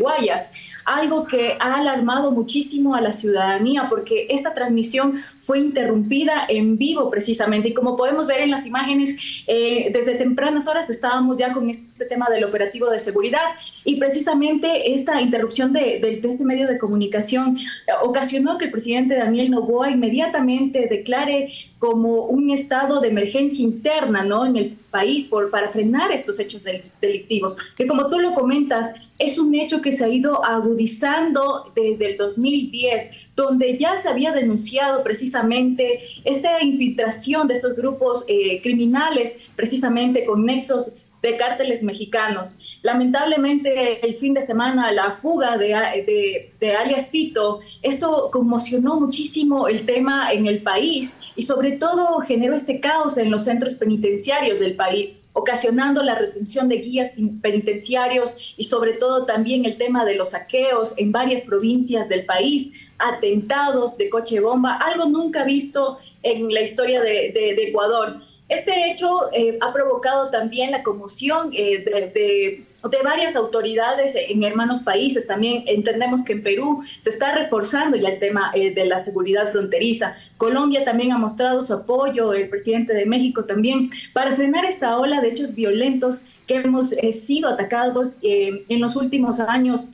Guayas 0.00 0.50
algo 0.84 1.26
que 1.26 1.56
ha 1.60 1.76
alarmado 1.76 2.32
muchísimo 2.32 2.94
a 2.94 3.00
la 3.00 3.12
ciudadanía 3.12 3.88
porque 3.88 4.26
esta 4.30 4.54
transmisión 4.54 5.22
fue 5.40 5.60
interrumpida 5.60 6.46
en 6.48 6.78
vivo 6.78 7.10
precisamente. 7.10 7.68
Y 7.68 7.74
como 7.74 7.96
podemos 7.96 8.26
ver 8.26 8.40
en 8.40 8.50
las 8.50 8.66
imágenes, 8.66 9.44
eh, 9.46 9.90
desde 9.92 10.14
tempranas 10.14 10.66
horas 10.66 10.90
estábamos 10.90 11.38
ya 11.38 11.52
con 11.52 11.70
este 11.70 12.06
tema 12.06 12.28
del 12.28 12.44
operativo 12.44 12.90
de 12.90 12.98
seguridad. 12.98 13.42
Y 13.84 13.96
precisamente 13.96 14.94
esta 14.94 15.20
interrupción 15.20 15.72
de, 15.72 16.00
de 16.00 16.20
este 16.24 16.44
medio 16.44 16.66
de 16.66 16.78
comunicación 16.78 17.56
eh, 17.56 17.92
ocasionó 18.02 18.58
que 18.58 18.64
el 18.64 18.70
presidente 18.72 19.16
Daniel 19.16 19.50
Novoa 19.50 19.90
inmediatamente 19.90 20.88
declare 20.90 21.52
como 21.80 22.26
un 22.26 22.50
estado 22.50 23.00
de 23.00 23.08
emergencia 23.08 23.64
interna 23.64 24.22
¿no? 24.22 24.44
en 24.44 24.56
el 24.56 24.76
país 24.90 25.24
por, 25.24 25.50
para 25.50 25.70
frenar 25.70 26.12
estos 26.12 26.38
hechos 26.38 26.62
delictivos, 27.00 27.56
que 27.74 27.86
como 27.86 28.10
tú 28.10 28.18
lo 28.18 28.34
comentas, 28.34 28.92
es 29.18 29.38
un 29.38 29.54
hecho 29.54 29.80
que 29.80 29.90
se 29.90 30.04
ha 30.04 30.08
ido 30.08 30.44
agudizando 30.44 31.72
desde 31.74 32.12
el 32.12 32.16
2010 32.18 33.16
donde 33.34 33.78
ya 33.78 33.96
se 33.96 34.10
había 34.10 34.32
denunciado 34.32 35.02
precisamente 35.02 36.00
esta 36.24 36.62
infiltración 36.62 37.48
de 37.48 37.54
estos 37.54 37.74
grupos 37.74 38.26
eh, 38.28 38.60
criminales, 38.60 39.32
precisamente 39.56 40.26
con 40.26 40.44
nexos 40.44 40.92
de 41.22 41.36
cárteles 41.36 41.82
mexicanos. 41.82 42.58
Lamentablemente, 42.82 44.04
el 44.06 44.16
fin 44.16 44.34
de 44.34 44.42
semana, 44.42 44.90
la 44.92 45.10
fuga 45.10 45.56
de, 45.58 46.52
de, 46.58 46.76
alias 46.76 47.10
Fito, 47.10 47.60
esto 47.82 48.30
conmocionó 48.32 48.98
muchísimo 48.98 49.68
el 49.68 49.84
tema 49.84 50.32
en 50.32 50.46
el 50.46 50.62
país 50.62 51.14
y 51.36 51.42
sobre 51.42 51.72
todo 51.72 52.20
generó 52.20 52.54
este 52.54 52.80
caos 52.80 53.18
en 53.18 53.30
los 53.30 53.44
centros 53.44 53.74
penitenciarios 53.76 54.58
del 54.58 54.76
país 54.76 55.16
ocasionando 55.32 56.02
la 56.02 56.16
retención 56.16 56.68
de 56.68 56.78
guías 56.78 57.12
penitenciarios 57.40 58.54
y 58.56 58.64
sobre 58.64 58.94
todo 58.94 59.26
también 59.26 59.64
el 59.64 59.78
tema 59.78 60.04
de 60.04 60.16
los 60.16 60.30
saqueos 60.30 60.94
en 60.96 61.12
varias 61.12 61.42
provincias 61.42 62.08
del 62.08 62.26
país, 62.26 62.70
atentados 62.98 63.96
de 63.96 64.10
coche 64.10 64.40
bomba, 64.40 64.74
algo 64.74 65.06
nunca 65.06 65.44
visto 65.44 65.98
en 66.22 66.52
la 66.52 66.62
historia 66.62 67.00
de, 67.00 67.32
de 67.32 67.68
Ecuador. 67.68 68.29
Este 68.50 68.90
hecho 68.90 69.32
eh, 69.32 69.58
ha 69.60 69.72
provocado 69.72 70.28
también 70.30 70.72
la 70.72 70.82
conmoción 70.82 71.50
eh, 71.52 71.84
de, 71.84 72.64
varias 73.04 73.36
autoridades 73.36 74.14
en 74.16 74.42
hermanos 74.42 74.80
países. 74.80 75.24
También 75.24 75.62
entendemos 75.68 76.24
que 76.24 76.32
en 76.32 76.42
Perú 76.42 76.82
se 76.98 77.10
está 77.10 77.32
reforzando 77.32 77.96
ya 77.96 78.08
el 78.08 78.18
tema 78.18 78.50
eh, 78.54 78.74
de 78.74 78.86
la 78.86 78.98
seguridad 78.98 79.46
fronteriza. 79.52 80.16
Colombia 80.36 80.84
también 80.84 81.12
ha 81.12 81.18
mostrado 81.18 81.62
su 81.62 81.74
apoyo, 81.74 82.32
el 82.32 82.48
presidente 82.48 82.92
de 82.92 83.06
México 83.06 83.44
también, 83.44 83.90
para 84.12 84.34
frenar 84.34 84.64
esta 84.64 84.98
ola 84.98 85.20
de 85.20 85.28
hechos 85.28 85.54
violentos 85.54 86.22
que 86.48 86.56
hemos 86.56 86.90
sido 87.12 87.48
atacados 87.48 88.16
en 88.22 88.80
los 88.80 88.96
últimos 88.96 89.38
años 89.38 89.90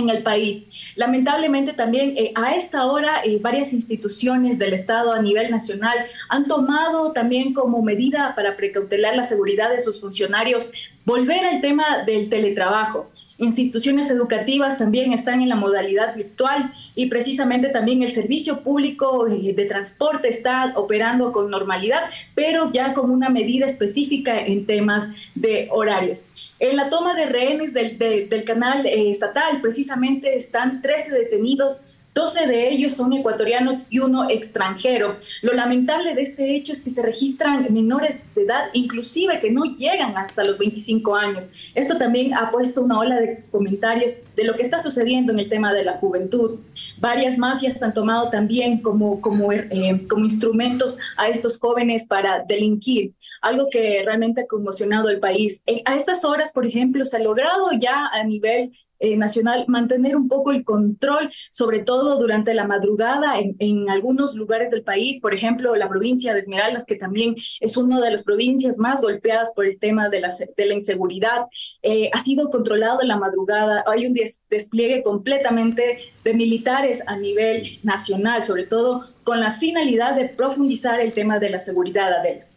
en 0.00 0.10
el 0.10 0.22
país. 0.22 0.66
Lamentablemente 0.96 1.72
también 1.72 2.14
eh, 2.16 2.32
a 2.34 2.54
esta 2.54 2.86
hora 2.86 3.22
eh, 3.24 3.38
varias 3.40 3.72
instituciones 3.72 4.58
del 4.58 4.74
Estado 4.74 5.12
a 5.12 5.22
nivel 5.22 5.50
nacional 5.50 5.96
han 6.28 6.46
tomado 6.46 7.12
también 7.12 7.54
como 7.54 7.82
medida 7.82 8.34
para 8.34 8.56
precautelar 8.56 9.16
la 9.16 9.22
seguridad 9.22 9.70
de 9.70 9.78
sus 9.78 10.00
funcionarios 10.00 10.72
volver 11.04 11.44
al 11.44 11.60
tema 11.60 12.04
del 12.04 12.28
teletrabajo. 12.28 13.08
Instituciones 13.40 14.10
educativas 14.10 14.76
también 14.76 15.14
están 15.14 15.40
en 15.40 15.48
la 15.48 15.54
modalidad 15.54 16.14
virtual 16.14 16.74
y 16.94 17.06
precisamente 17.06 17.70
también 17.70 18.02
el 18.02 18.12
servicio 18.12 18.60
público 18.60 19.26
eh, 19.28 19.54
de 19.54 19.64
transporte 19.64 20.28
está 20.28 20.74
operando 20.76 21.32
con 21.32 21.50
normalidad, 21.50 22.02
pero 22.34 22.70
ya 22.70 22.92
con 22.92 23.10
una 23.10 23.30
medida 23.30 23.64
específica 23.64 24.38
en 24.38 24.66
temas 24.66 25.08
de 25.34 25.68
horarios. 25.70 26.26
En 26.58 26.76
la 26.76 26.90
toma 26.90 27.14
de 27.14 27.26
rehenes 27.26 27.72
del, 27.72 28.44
canal 28.44 28.84
eh, 28.84 29.10
estatal, 29.10 29.62
precisamente 29.62 30.36
están 30.36 30.82
13 30.82 31.10
detenidos 31.10 31.82
12 32.14 32.46
de 32.46 32.68
ellos 32.70 32.94
son 32.94 33.12
ecuatorianos 33.12 33.84
y 33.88 34.00
uno 34.00 34.28
extranjero. 34.28 35.16
Lo 35.42 35.52
lamentable 35.52 36.14
de 36.14 36.22
este 36.22 36.54
hecho 36.56 36.72
es 36.72 36.82
que 36.82 36.90
se 36.90 37.02
registran 37.02 37.72
menores 37.72 38.20
de 38.34 38.42
edad, 38.42 38.64
inclusive 38.72 39.38
que 39.38 39.50
no 39.50 39.64
llegan 39.64 40.16
hasta 40.16 40.44
los 40.44 40.58
25 40.58 41.14
años. 41.14 41.52
Esto 41.74 41.98
también 41.98 42.34
ha 42.34 42.50
puesto 42.50 42.82
una 42.82 42.98
ola 42.98 43.20
de 43.20 43.44
comentarios 43.50 44.14
de 44.34 44.44
lo 44.44 44.54
que 44.54 44.62
está 44.62 44.80
sucediendo 44.80 45.32
en 45.32 45.38
el 45.38 45.48
tema 45.48 45.72
de 45.72 45.84
la 45.84 45.98
juventud. 45.98 46.60
Varias 46.98 47.38
mafias 47.38 47.82
han 47.82 47.94
tomado 47.94 48.28
también 48.28 48.80
como, 48.80 49.20
como, 49.20 49.52
eh, 49.52 50.06
como 50.08 50.24
instrumentos 50.24 50.98
a 51.16 51.28
estos 51.28 51.58
jóvenes 51.58 52.06
para 52.06 52.44
delinquir 52.46 53.12
algo 53.40 53.68
que 53.70 54.02
realmente 54.04 54.42
ha 54.42 54.46
conmocionado 54.46 55.08
el 55.08 55.20
país. 55.20 55.62
Eh, 55.66 55.82
a 55.84 55.96
estas 55.96 56.24
horas, 56.24 56.52
por 56.52 56.66
ejemplo, 56.66 57.04
se 57.04 57.16
ha 57.16 57.20
logrado 57.20 57.70
ya 57.78 58.06
a 58.06 58.24
nivel 58.24 58.72
eh, 59.02 59.16
nacional 59.16 59.64
mantener 59.66 60.14
un 60.14 60.28
poco 60.28 60.52
el 60.52 60.62
control, 60.62 61.30
sobre 61.50 61.80
todo 61.80 62.18
durante 62.18 62.52
la 62.52 62.66
madrugada 62.66 63.34
en, 63.38 63.88
algunos 63.88 64.34
lugares 64.34 64.70
del 64.70 64.82
país, 64.82 65.20
por 65.20 65.32
ejemplo, 65.32 65.74
la 65.74 65.88
provincia 65.88 66.34
de 66.34 66.40
Esmeraldas, 66.40 66.84
que 66.84 66.96
también 66.96 67.34
es 67.60 67.76
una 67.78 67.98
de 67.98 68.10
las 68.10 68.22
provincias 68.24 68.76
más 68.76 69.00
golpeadas 69.00 69.52
por 69.54 69.64
el 69.64 69.78
tema 69.78 70.10
de 70.10 70.20
la, 70.20 70.30
inseguridad, 70.74 71.46
eh, 71.82 72.10
ha 72.12 72.22
sido 72.22 72.50
controlado 72.50 73.00
en 73.00 73.08
la 73.08 73.16
madrugada. 73.16 73.84
Hay 73.86 74.04
un 74.04 74.14
despliegue 74.14 75.02
completamente 75.02 75.98
de 76.22 76.34
militares 76.34 77.02
a 77.06 77.16
nivel 77.16 77.80
nacional, 77.82 78.44
sobre 78.44 78.64
todo 78.64 79.02
con 79.24 79.40
la 79.40 79.52
finalidad 79.52 80.14
de 80.14 80.28
profundizar 80.28 81.00
el 81.00 81.14
tema 81.14 81.38
de 81.38 81.48
la 81.48 81.58
seguridad, 81.58 82.12
Adela. 82.12 82.49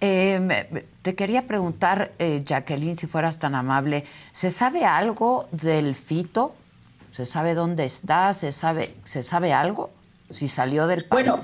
Eh, 0.00 0.84
te 1.02 1.14
quería 1.14 1.46
preguntar, 1.46 2.12
eh, 2.18 2.42
Jacqueline, 2.44 2.96
si 2.96 3.06
fueras 3.06 3.38
tan 3.38 3.54
amable, 3.54 4.04
¿se 4.32 4.50
sabe 4.50 4.84
algo 4.84 5.48
del 5.52 5.94
fito? 5.94 6.54
¿Se 7.10 7.24
sabe 7.24 7.54
dónde 7.54 7.84
está? 7.84 8.32
¿Se 8.32 8.52
sabe, 8.52 8.94
¿se 9.04 9.22
sabe 9.22 9.52
algo? 9.52 9.90
Si 10.30 10.48
salió 10.48 10.86
del 10.86 11.04
país. 11.04 11.26
Bueno, 11.26 11.40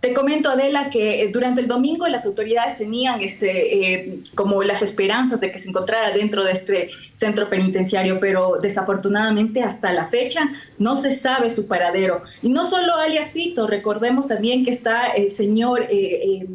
te 0.00 0.14
comento, 0.14 0.48
Adela, 0.48 0.88
que 0.88 1.22
eh, 1.22 1.28
durante 1.28 1.60
el 1.60 1.66
domingo 1.66 2.08
las 2.08 2.24
autoridades 2.24 2.78
tenían 2.78 3.20
este, 3.20 3.94
eh, 3.94 4.20
como 4.34 4.62
las 4.62 4.80
esperanzas 4.80 5.40
de 5.40 5.52
que 5.52 5.58
se 5.58 5.68
encontrara 5.68 6.10
dentro 6.12 6.42
de 6.42 6.52
este 6.52 6.90
centro 7.12 7.50
penitenciario, 7.50 8.18
pero 8.18 8.58
desafortunadamente 8.62 9.62
hasta 9.62 9.92
la 9.92 10.08
fecha 10.08 10.50
no 10.78 10.96
se 10.96 11.10
sabe 11.10 11.50
su 11.50 11.68
paradero. 11.68 12.22
Y 12.42 12.48
no 12.48 12.64
solo 12.64 12.94
alias 12.96 13.32
Fito, 13.32 13.66
recordemos 13.66 14.26
también 14.26 14.64
que 14.64 14.70
está 14.70 15.08
el 15.08 15.32
señor... 15.32 15.86
Eh, 15.90 16.46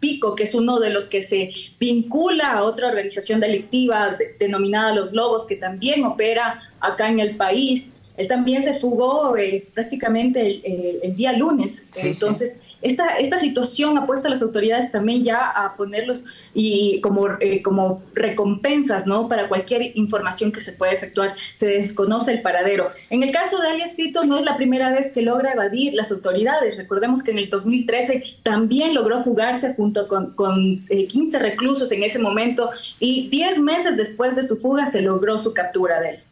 Pico, 0.00 0.34
que 0.34 0.44
es 0.44 0.54
uno 0.54 0.78
de 0.78 0.90
los 0.90 1.06
que 1.06 1.22
se 1.22 1.50
vincula 1.78 2.52
a 2.52 2.62
otra 2.62 2.88
organización 2.88 3.40
delictiva 3.40 4.16
denominada 4.38 4.94
Los 4.94 5.12
Lobos, 5.12 5.44
que 5.44 5.56
también 5.56 6.04
opera 6.04 6.72
acá 6.80 7.08
en 7.08 7.20
el 7.20 7.36
país. 7.36 7.88
Él 8.18 8.26
también 8.26 8.64
se 8.64 8.74
fugó 8.74 9.36
eh, 9.36 9.68
prácticamente 9.72 10.60
el, 11.02 11.16
día 11.16 11.32
lunes. 11.32 11.86
Entonces, 11.96 12.60
Esta, 12.82 13.16
esta 13.16 13.38
situación 13.38 13.96
ha 13.96 14.06
puesto 14.06 14.26
a 14.26 14.30
las 14.30 14.42
autoridades 14.42 14.92
también 14.92 15.24
ya 15.24 15.48
a 15.50 15.76
ponerlos 15.76 16.24
y 16.52 17.00
como, 17.00 17.28
eh, 17.40 17.62
como 17.62 18.02
recompensas 18.14 19.06
¿no? 19.06 19.28
para 19.28 19.48
cualquier 19.48 19.96
información 19.96 20.52
que 20.52 20.60
se 20.60 20.72
pueda 20.72 20.92
efectuar. 20.92 21.36
Se 21.54 21.66
desconoce 21.66 22.32
el 22.32 22.42
paradero. 22.42 22.90
En 23.08 23.22
el 23.22 23.30
caso 23.30 23.60
de 23.60 23.68
alias 23.68 23.94
Fito, 23.94 24.24
no 24.24 24.36
es 24.36 24.44
la 24.44 24.56
primera 24.56 24.90
vez 24.90 25.10
que 25.10 25.22
logra 25.22 25.52
evadir 25.52 25.94
las 25.94 26.10
autoridades. 26.10 26.76
Recordemos 26.76 27.22
que 27.22 27.30
en 27.30 27.38
el 27.38 27.50
2013 27.50 28.22
también 28.42 28.94
logró 28.94 29.20
fugarse 29.20 29.74
junto 29.74 30.08
con, 30.08 30.34
con 30.34 30.84
15 30.86 31.36
eh, 31.36 31.40
reclusos 31.40 31.92
en 31.92 32.02
ese 32.02 32.18
momento 32.18 32.70
y 32.98 33.28
10 33.28 33.60
meses 33.60 33.96
después 33.96 34.34
de 34.34 34.42
su 34.42 34.56
fuga 34.56 34.86
se 34.86 35.02
logró 35.02 35.38
su 35.38 35.54
captura 35.54 36.00
de 36.00 36.10
él. 36.10 36.27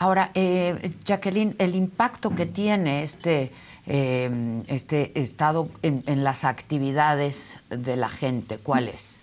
Ahora, 0.00 0.30
eh, 0.32 0.94
Jacqueline, 1.04 1.54
el 1.58 1.74
impacto 1.74 2.34
que 2.34 2.46
tiene 2.46 3.02
este, 3.02 3.52
eh, 3.86 4.62
este 4.68 5.20
estado 5.20 5.68
en, 5.82 6.24
las 6.24 6.44
actividades 6.44 7.58
de 7.68 7.96
la 7.96 8.08
gente, 8.08 8.56
¿cuál 8.56 8.88
es? 8.88 9.19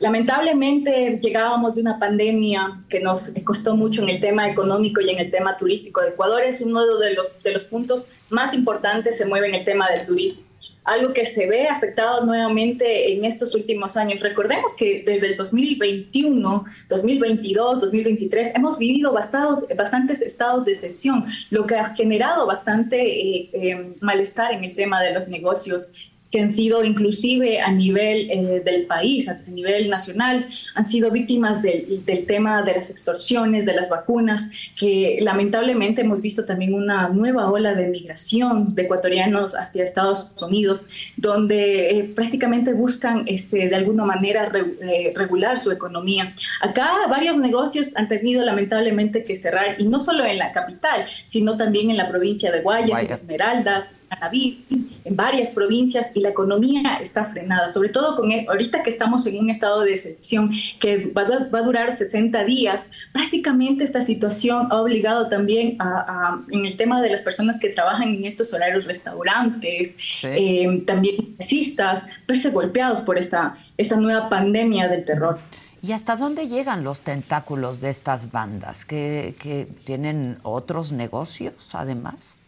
Lamentablemente 0.00 1.20
llegábamos 1.22 1.74
de 1.74 1.82
una 1.82 1.98
pandemia 1.98 2.82
que 2.88 3.00
nos 3.00 3.32
costó 3.44 3.76
mucho 3.76 4.02
en 4.02 4.08
el 4.08 4.20
tema 4.20 4.48
económico 4.48 5.02
y 5.02 5.10
en 5.10 5.18
el 5.18 5.30
tema 5.30 5.58
turístico. 5.58 6.02
Ecuador 6.02 6.42
es 6.42 6.62
uno 6.62 6.84
de 6.96 7.12
los, 7.12 7.30
de 7.42 7.52
los 7.52 7.64
puntos 7.64 8.08
más 8.30 8.54
importantes, 8.54 9.18
se 9.18 9.26
mueve 9.26 9.48
en 9.48 9.56
el 9.56 9.64
tema 9.64 9.88
del 9.90 10.06
turismo 10.06 10.42
algo 10.84 11.12
que 11.12 11.26
se 11.26 11.46
ve 11.46 11.68
afectado 11.68 12.24
nuevamente 12.24 13.12
en 13.12 13.24
estos 13.24 13.54
últimos 13.54 13.96
años. 13.96 14.22
Recordemos 14.22 14.74
que 14.74 15.04
desde 15.06 15.28
el 15.28 15.36
2021, 15.36 16.64
2022, 16.88 17.80
2023 17.80 18.54
hemos 18.56 18.78
vivido 18.78 19.12
bastantes 19.12 20.22
estados 20.22 20.64
de 20.64 20.72
excepción, 20.72 21.26
lo 21.50 21.66
que 21.66 21.76
ha 21.76 21.94
generado 21.94 22.46
bastante 22.46 22.96
eh, 22.98 23.50
eh, 23.52 23.94
malestar 24.00 24.52
en 24.52 24.64
el 24.64 24.74
tema 24.74 25.02
de 25.02 25.12
los 25.12 25.28
negocios 25.28 26.12
que 26.30 26.40
han 26.40 26.48
sido 26.48 26.84
inclusive 26.84 27.60
a 27.60 27.72
nivel 27.72 28.30
eh, 28.30 28.62
del 28.64 28.86
país, 28.86 29.28
a 29.28 29.40
nivel 29.48 29.90
nacional, 29.90 30.46
han 30.74 30.84
sido 30.84 31.10
víctimas 31.10 31.60
del, 31.62 32.04
del, 32.04 32.26
tema 32.26 32.62
de 32.62 32.74
las 32.74 32.90
extorsiones, 32.90 33.66
de 33.66 33.74
las 33.74 33.88
vacunas, 33.88 34.48
que 34.78 35.18
lamentablemente 35.20 36.02
hemos 36.02 36.20
visto 36.20 36.44
también 36.44 36.74
una 36.74 37.08
nueva 37.08 37.50
ola 37.50 37.74
de 37.74 37.88
migración 37.88 38.74
de 38.74 38.82
ecuatorianos 38.82 39.54
hacia 39.54 39.82
Estados 39.82 40.32
Unidos, 40.42 40.88
donde 41.16 41.90
eh, 41.90 42.04
prácticamente 42.04 42.72
buscan 42.74 43.24
este, 43.26 43.68
de 43.68 43.76
alguna 43.76 44.04
manera 44.04 44.48
re, 44.48 44.76
eh, 44.82 45.12
regular 45.16 45.58
su 45.58 45.72
economía. 45.72 46.32
Acá 46.60 46.90
varios 47.08 47.38
negocios 47.38 47.92
han 47.96 48.08
tenido 48.08 48.44
lamentablemente 48.44 49.24
que 49.24 49.34
cerrar, 49.36 49.76
y 49.78 49.86
no 49.86 49.98
solo 49.98 50.24
en 50.24 50.38
la 50.38 50.52
capital, 50.52 51.04
sino 51.24 51.56
también 51.56 51.90
en 51.90 51.96
la 51.96 52.08
provincia 52.08 52.52
de 52.52 52.60
Guayas, 52.60 52.90
Guayas. 52.90 53.22
Esmeraldas, 53.22 53.86
en 54.32 55.16
varias 55.16 55.50
provincias 55.50 56.10
y 56.14 56.20
la 56.20 56.30
economía 56.30 56.98
está 57.00 57.26
frenada, 57.26 57.68
sobre 57.68 57.88
todo 57.88 58.16
con 58.16 58.32
el, 58.32 58.48
ahorita 58.48 58.82
que 58.82 58.90
estamos 58.90 59.24
en 59.26 59.38
un 59.38 59.50
estado 59.50 59.82
de 59.82 59.92
excepción 59.92 60.50
que 60.80 61.06
va, 61.06 61.24
va, 61.24 61.58
a 61.58 61.62
durar 61.62 61.94
60 61.94 62.44
días, 62.44 62.88
prácticamente 63.12 63.84
esta 63.84 64.02
situación 64.02 64.68
ha 64.70 64.80
obligado 64.80 65.28
también 65.28 65.76
a, 65.78 65.84
a, 65.84 66.44
en 66.50 66.66
el 66.66 66.76
tema 66.76 67.00
de 67.00 67.10
las 67.10 67.22
personas 67.22 67.58
que 67.58 67.70
trabajan 67.70 68.08
en 68.08 68.24
estos 68.24 68.52
horarios 68.52 68.84
restaurantes, 68.84 69.96
sí. 69.98 70.26
eh, 70.26 70.82
también 70.86 71.36
taxistas, 71.36 72.04
verse 72.26 72.50
golpeados 72.50 73.00
por 73.00 73.18
esta, 73.18 73.56
esta 73.76 73.96
nueva 73.96 74.28
pandemia 74.28 74.88
del 74.88 75.04
terror. 75.04 75.38
¿Y 75.82 75.92
hasta 75.92 76.16
dónde 76.16 76.46
llegan 76.46 76.84
los 76.84 77.00
tentáculos 77.00 77.80
de 77.80 77.88
estas 77.88 78.30
bandas? 78.30 78.84
¿Que, 78.84 79.34
que 79.38 79.66
tienen 79.84 80.38
otros 80.42 80.92
negocios 80.92 81.54
además? 81.72 82.39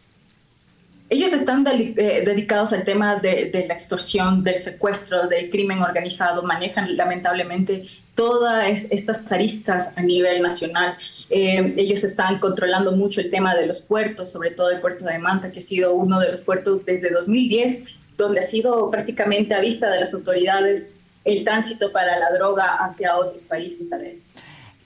Ellos 1.12 1.34
están 1.34 1.62
de, 1.62 1.92
eh, 1.98 2.22
dedicados 2.24 2.72
al 2.72 2.84
tema 2.84 3.16
de, 3.16 3.50
de, 3.52 3.66
la 3.66 3.74
extorsión, 3.74 4.42
del 4.42 4.56
secuestro, 4.56 5.26
del 5.26 5.50
crimen 5.50 5.82
organizado, 5.82 6.42
manejan 6.42 6.96
lamentablemente 6.96 7.82
todas 8.14 8.86
estas 8.88 9.30
aristas 9.30 9.90
a 9.94 10.00
nivel 10.00 10.40
nacional. 10.40 10.96
Eh, 11.28 11.74
ellos 11.76 12.02
están 12.04 12.38
controlando 12.38 12.92
mucho 12.92 13.20
el 13.20 13.30
tema 13.30 13.54
de 13.54 13.66
los 13.66 13.82
puertos, 13.82 14.32
sobre 14.32 14.52
todo 14.52 14.70
el 14.70 14.80
puerto 14.80 15.04
de 15.04 15.18
Manta, 15.18 15.52
que 15.52 15.58
ha 15.58 15.62
sido 15.62 15.92
uno 15.92 16.18
de 16.18 16.30
los 16.30 16.40
puertos 16.40 16.86
desde 16.86 17.10
2010, 17.10 17.82
donde 18.16 18.40
ha 18.40 18.44
sido 18.44 18.90
prácticamente 18.90 19.54
a 19.54 19.60
vista 19.60 19.90
de 19.90 20.00
las 20.00 20.14
autoridades 20.14 20.92
el 21.26 21.44
tránsito 21.44 21.92
para 21.92 22.18
la 22.18 22.32
droga 22.32 22.76
hacia 22.76 23.18
otros 23.18 23.44
países. 23.44 23.90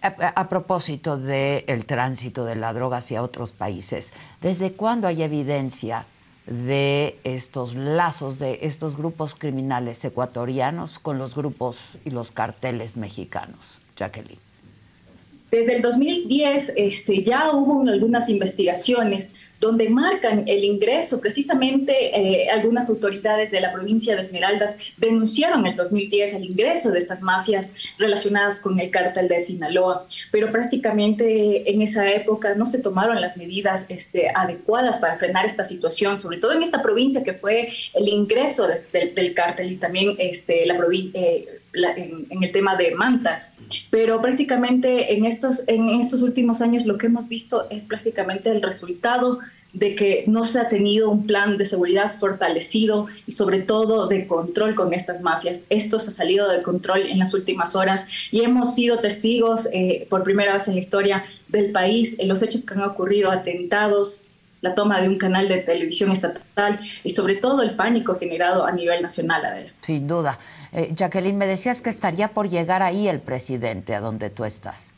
A 0.02 0.48
propósito 0.48 1.18
del 1.18 1.86
tránsito 1.86 2.44
de 2.44 2.56
la 2.56 2.72
droga 2.72 2.96
hacia 2.96 3.22
otros 3.22 3.52
países, 3.52 4.12
¿desde 4.42 4.72
cuándo 4.72 5.06
hay 5.06 5.22
evidencia 5.22 6.04
de 6.46 7.18
estos 7.24 7.74
lazos 7.74 8.38
de 8.38 8.61
estos 8.62 8.96
grupos 8.96 9.35
criminales 9.35 10.04
ecuatorianos 10.04 10.98
con 10.98 11.18
los 11.18 11.35
grupos 11.35 11.98
y 12.04 12.11
los 12.11 12.30
carteles 12.30 12.96
mexicanos, 12.96 13.80
Jacqueline? 13.96 14.45
Desde 15.50 15.76
el 15.76 15.82
2010 15.82 16.72
este, 16.76 17.22
ya 17.22 17.52
hubo 17.52 17.88
algunas 17.88 18.28
investigaciones 18.28 19.32
donde 19.61 19.88
marcan 19.88 20.44
el 20.46 20.64
ingreso, 20.64 21.20
precisamente 21.20 21.92
eh, 22.14 22.50
algunas 22.50 22.90
autoridades 22.90 23.50
de 23.50 23.61
la 23.61 23.72
provincia 23.72 24.14
de 24.14 24.20
Esmeraldas 24.20 24.76
denunciaron 24.96 25.61
en 25.61 25.66
el 25.68 25.76
2010 25.76 26.35
el 26.35 26.44
ingreso 26.44 26.90
de 26.90 26.98
estas 26.98 27.22
mafias 27.22 27.72
relacionadas 27.96 28.59
con 28.59 28.78
el 28.80 28.90
cártel 28.90 29.28
de 29.28 29.40
Sinaloa, 29.40 30.06
pero 30.30 30.52
prácticamente 30.52 31.70
en 31.70 31.80
esa 31.80 32.06
época 32.11 32.54
no 32.54 32.66
se 32.66 32.80
tomaron 32.80 33.20
las 33.20 33.37
medidas 33.37 33.87
este, 33.88 34.30
adecuadas 34.35 34.98
para 34.98 35.16
frenar 35.16 35.46
esta 35.46 35.64
situación, 35.64 36.20
sobre 36.20 36.38
todo 36.38 36.52
en 36.52 36.62
esta 36.62 36.82
provincia 36.82 37.22
que 37.22 37.35
fue 37.35 37.68
el 37.94 38.09
ingreso 38.09 38.66
de, 38.66 38.82
de, 38.92 39.12
del 39.12 39.32
cártel 39.32 39.72
y 39.72 39.76
también 39.76 40.16
este, 40.18 40.66
la 40.66 40.76
provincia... 40.76 41.20
Eh, 41.20 41.61
la, 41.76 41.92
en, 41.92 42.26
en, 42.30 42.42
el 42.42 42.52
tema 42.52 42.76
de 42.76 42.94
Manta. 42.94 43.46
Pero 43.90 44.20
prácticamente 44.20 45.14
en 45.14 45.24
estos, 45.24 45.62
en 45.66 45.88
estos 46.00 46.22
últimos 46.22 46.60
años 46.60 46.86
lo 46.86 46.98
que 46.98 47.06
hemos 47.06 47.28
visto 47.28 47.66
es 47.70 47.84
prácticamente 47.84 48.50
el 48.50 48.62
resultado 48.62 49.38
de 49.76 49.94
que 49.94 50.24
no 50.26 50.42
se 50.44 50.58
ha 50.58 50.70
tenido 50.70 51.10
un 51.10 51.26
plan 51.26 51.58
de 51.58 51.66
seguridad 51.66 52.10
fortalecido 52.10 53.08
y 53.26 53.32
sobre 53.32 53.60
todo 53.60 54.06
de 54.08 54.26
control 54.26 54.74
con 54.74 54.94
estas 54.94 55.20
mafias. 55.20 55.66
Esto 55.68 55.98
se 55.98 56.10
ha 56.10 56.12
salido 56.14 56.48
de 56.48 56.62
control 56.62 57.02
en 57.02 57.18
las 57.18 57.34
últimas 57.34 57.76
horas 57.76 58.06
y 58.30 58.40
hemos 58.40 58.74
sido 58.74 59.00
testigos 59.00 59.68
eh, 59.74 60.06
por 60.08 60.22
primera 60.22 60.54
vez 60.54 60.66
en 60.68 60.74
la 60.74 60.80
historia 60.80 61.24
del 61.48 61.72
país 61.72 62.14
en 62.18 62.26
los 62.26 62.42
hechos 62.42 62.64
que 62.64 62.72
han 62.72 62.82
ocurrido, 62.82 63.30
atentados, 63.30 64.24
la 64.62 64.74
toma 64.74 65.00
de 65.00 65.08
un 65.08 65.18
canal 65.18 65.46
de 65.48 65.58
televisión 65.58 66.10
estatal 66.10 66.80
y 67.04 67.10
sobre 67.10 67.34
todo 67.34 67.62
el 67.62 67.76
pánico 67.76 68.16
generado 68.16 68.64
a 68.64 68.72
nivel 68.72 69.02
nacional. 69.02 69.44
Adela. 69.44 69.70
Sin 69.82 70.08
duda. 70.08 70.38
Eh, 70.76 70.92
Jacqueline, 70.94 71.38
me 71.38 71.46
decías 71.46 71.80
que 71.80 71.88
estaría 71.88 72.28
por 72.28 72.50
llegar 72.50 72.82
ahí 72.82 73.08
el 73.08 73.20
presidente, 73.20 73.94
a 73.94 74.00
donde 74.00 74.28
tú 74.28 74.44
estás. 74.44 74.94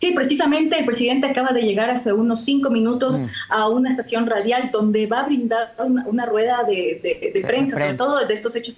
Sí, 0.00 0.12
precisamente 0.12 0.78
el 0.78 0.86
presidente 0.86 1.26
acaba 1.26 1.52
de 1.52 1.62
llegar 1.62 1.90
hace 1.90 2.12
unos 2.12 2.44
cinco 2.44 2.70
minutos 2.70 3.18
mm. 3.18 3.26
a 3.50 3.68
una 3.68 3.88
estación 3.88 4.26
radial 4.26 4.70
donde 4.72 5.06
va 5.08 5.20
a 5.20 5.26
brindar 5.26 5.74
una, 5.84 6.06
una 6.06 6.24
rueda 6.24 6.62
de, 6.62 7.00
de, 7.02 7.32
de, 7.34 7.40
prensa, 7.42 7.74
de, 7.74 7.82
sobre 7.82 7.94
todo 7.96 8.24
de 8.24 8.32
estos 8.32 8.54
hechos 8.54 8.76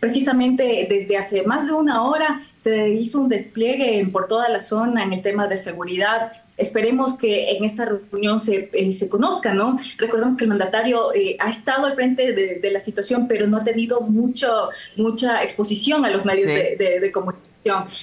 Precisamente 0.00 0.86
desde 0.88 1.16
hace 1.16 1.42
más 1.42 1.66
de 1.66 1.72
una 1.72 2.02
hora 2.04 2.40
se 2.56 2.88
hizo 2.90 3.20
un 3.20 3.28
despliegue 3.28 4.06
por 4.10 4.28
toda 4.28 4.48
la 4.48 4.60
zona 4.60 5.02
en 5.02 5.12
el 5.12 5.22
tema 5.22 5.46
de 5.46 5.56
seguridad. 5.56 6.32
Esperemos 6.56 7.18
que 7.18 7.50
en 7.50 7.64
esta 7.64 7.84
reunión 7.84 8.40
se, 8.40 8.70
eh, 8.72 8.92
se 8.92 9.08
conozca, 9.08 9.54
¿no? 9.54 9.78
Recordemos 9.98 10.36
que 10.36 10.44
el 10.44 10.50
mandatario 10.50 11.12
eh, 11.14 11.36
ha 11.40 11.50
estado 11.50 11.86
al 11.86 11.94
frente 11.94 12.32
de, 12.32 12.56
de, 12.56 12.70
la 12.70 12.80
situación, 12.80 13.26
pero 13.26 13.46
no 13.46 13.58
ha 13.58 13.64
tenido 13.64 14.00
mucho, 14.00 14.70
mucha 14.96 15.42
exposición 15.42 16.04
a 16.04 16.10
los 16.10 16.24
medios 16.24 16.50
sí. 16.50 16.76
de, 16.78 17.00
de 17.00 17.12
comunicación. 17.12 17.54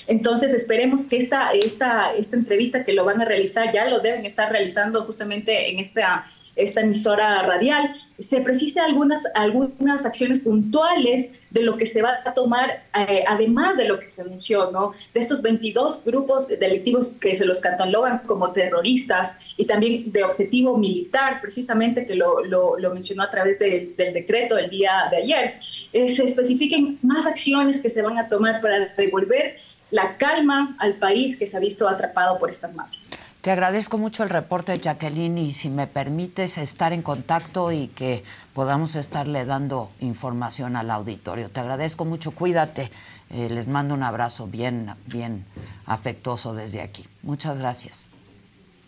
Entonces 0.08 0.54
esperemos 0.54 1.06
que 1.06 1.18
esta, 1.18 1.52
esta, 1.52 2.14
esta 2.16 2.36
entrevista 2.36 2.84
que 2.84 2.94
lo 2.94 3.06
van 3.06 3.22
a 3.22 3.26
realizar, 3.26 3.72
ya 3.72 3.86
lo 3.86 4.00
deben 4.00 4.26
estar 4.26 4.52
realizando 4.52 5.04
justamente 5.04 5.70
en 5.70 5.80
esta, 5.80 6.26
esta 6.56 6.82
emisora 6.82 7.42
radial, 7.44 7.96
se 8.22 8.42
precise 8.42 8.80
algunas, 8.80 9.24
algunas 9.34 10.06
acciones 10.06 10.42
puntuales 10.42 11.30
de 11.50 11.64
lo 11.64 11.76
que 11.78 11.86
se 11.86 12.02
va 12.02 12.20
a 12.24 12.34
tomar, 12.34 12.84
eh, 12.98 13.24
además 13.28 13.78
de 13.78 13.86
lo 13.86 14.00
que 14.00 14.10
se 14.10 14.22
anunció, 14.22 14.72
¿no? 14.72 14.94
De 15.14 15.20
estos 15.20 15.42
22 15.42 16.04
grupos 16.06 16.48
delictivos 16.48 17.18
que 17.20 17.36
se 17.36 17.46
los 17.46 17.60
catalogan 17.60 18.20
como 18.20 18.52
terroristas 18.52 19.36
y 19.58 19.66
también 19.66 20.12
de 20.12 20.24
objetivo 20.24 20.78
militar, 20.78 21.42
precisamente 21.42 22.06
que 22.06 22.16
lo, 22.16 22.44
lo, 22.44 22.92
mencionó 22.92 23.24
a 23.24 23.32
través 23.32 23.58
de, 23.58 23.94
del 23.98 24.14
decreto 24.14 24.58
el 24.58 24.70
día 24.70 25.08
de 25.10 25.18
ayer, 25.18 25.60
eh, 25.94 26.10
se 26.10 26.24
especifiquen 26.24 27.00
más 27.02 27.26
acciones 27.26 27.80
que 27.80 27.90
se 27.90 28.02
van 28.02 28.18
a 28.18 28.28
tomar 28.28 28.62
para 28.62 28.94
devolver 28.98 29.56
la 29.90 30.18
calma 30.18 30.76
al 30.80 30.96
país 30.96 31.38
que 31.38 31.48
se 31.48 31.58
ha 31.58 31.60
visto 31.60 31.88
atrapado 31.88 32.38
por 32.40 32.50
estas 32.50 32.74
mafias. 32.74 33.01
Te 33.42 33.50
agradezco 33.50 33.98
mucho 33.98 34.22
el 34.22 34.30
reporte, 34.30 34.78
Jacqueline, 34.78 35.40
y 35.40 35.52
si 35.52 35.70
me 35.70 35.88
permites 35.88 36.60
estar 36.60 36.94
en 36.94 37.02
contacto 37.02 37.72
y 37.72 37.88
que 37.88 38.24
podamos 38.54 38.96
estarle 38.96 39.46
dando 39.46 39.90
información 40.00 40.76
al 40.76 40.92
auditorio. 40.92 41.50
Te 41.50 41.60
agradezco 41.60 42.06
mucho, 42.06 42.32
cuídate. 42.32 42.92
Eh, 43.32 43.50
les 43.50 43.68
mando 43.68 43.96
un 43.96 44.04
abrazo 44.04 44.46
bien, 44.46 44.94
bien 45.08 45.46
afectuoso 45.88 46.54
desde 46.54 46.82
aquí. 46.82 47.04
Muchas 47.24 47.58
gracias. 47.58 48.06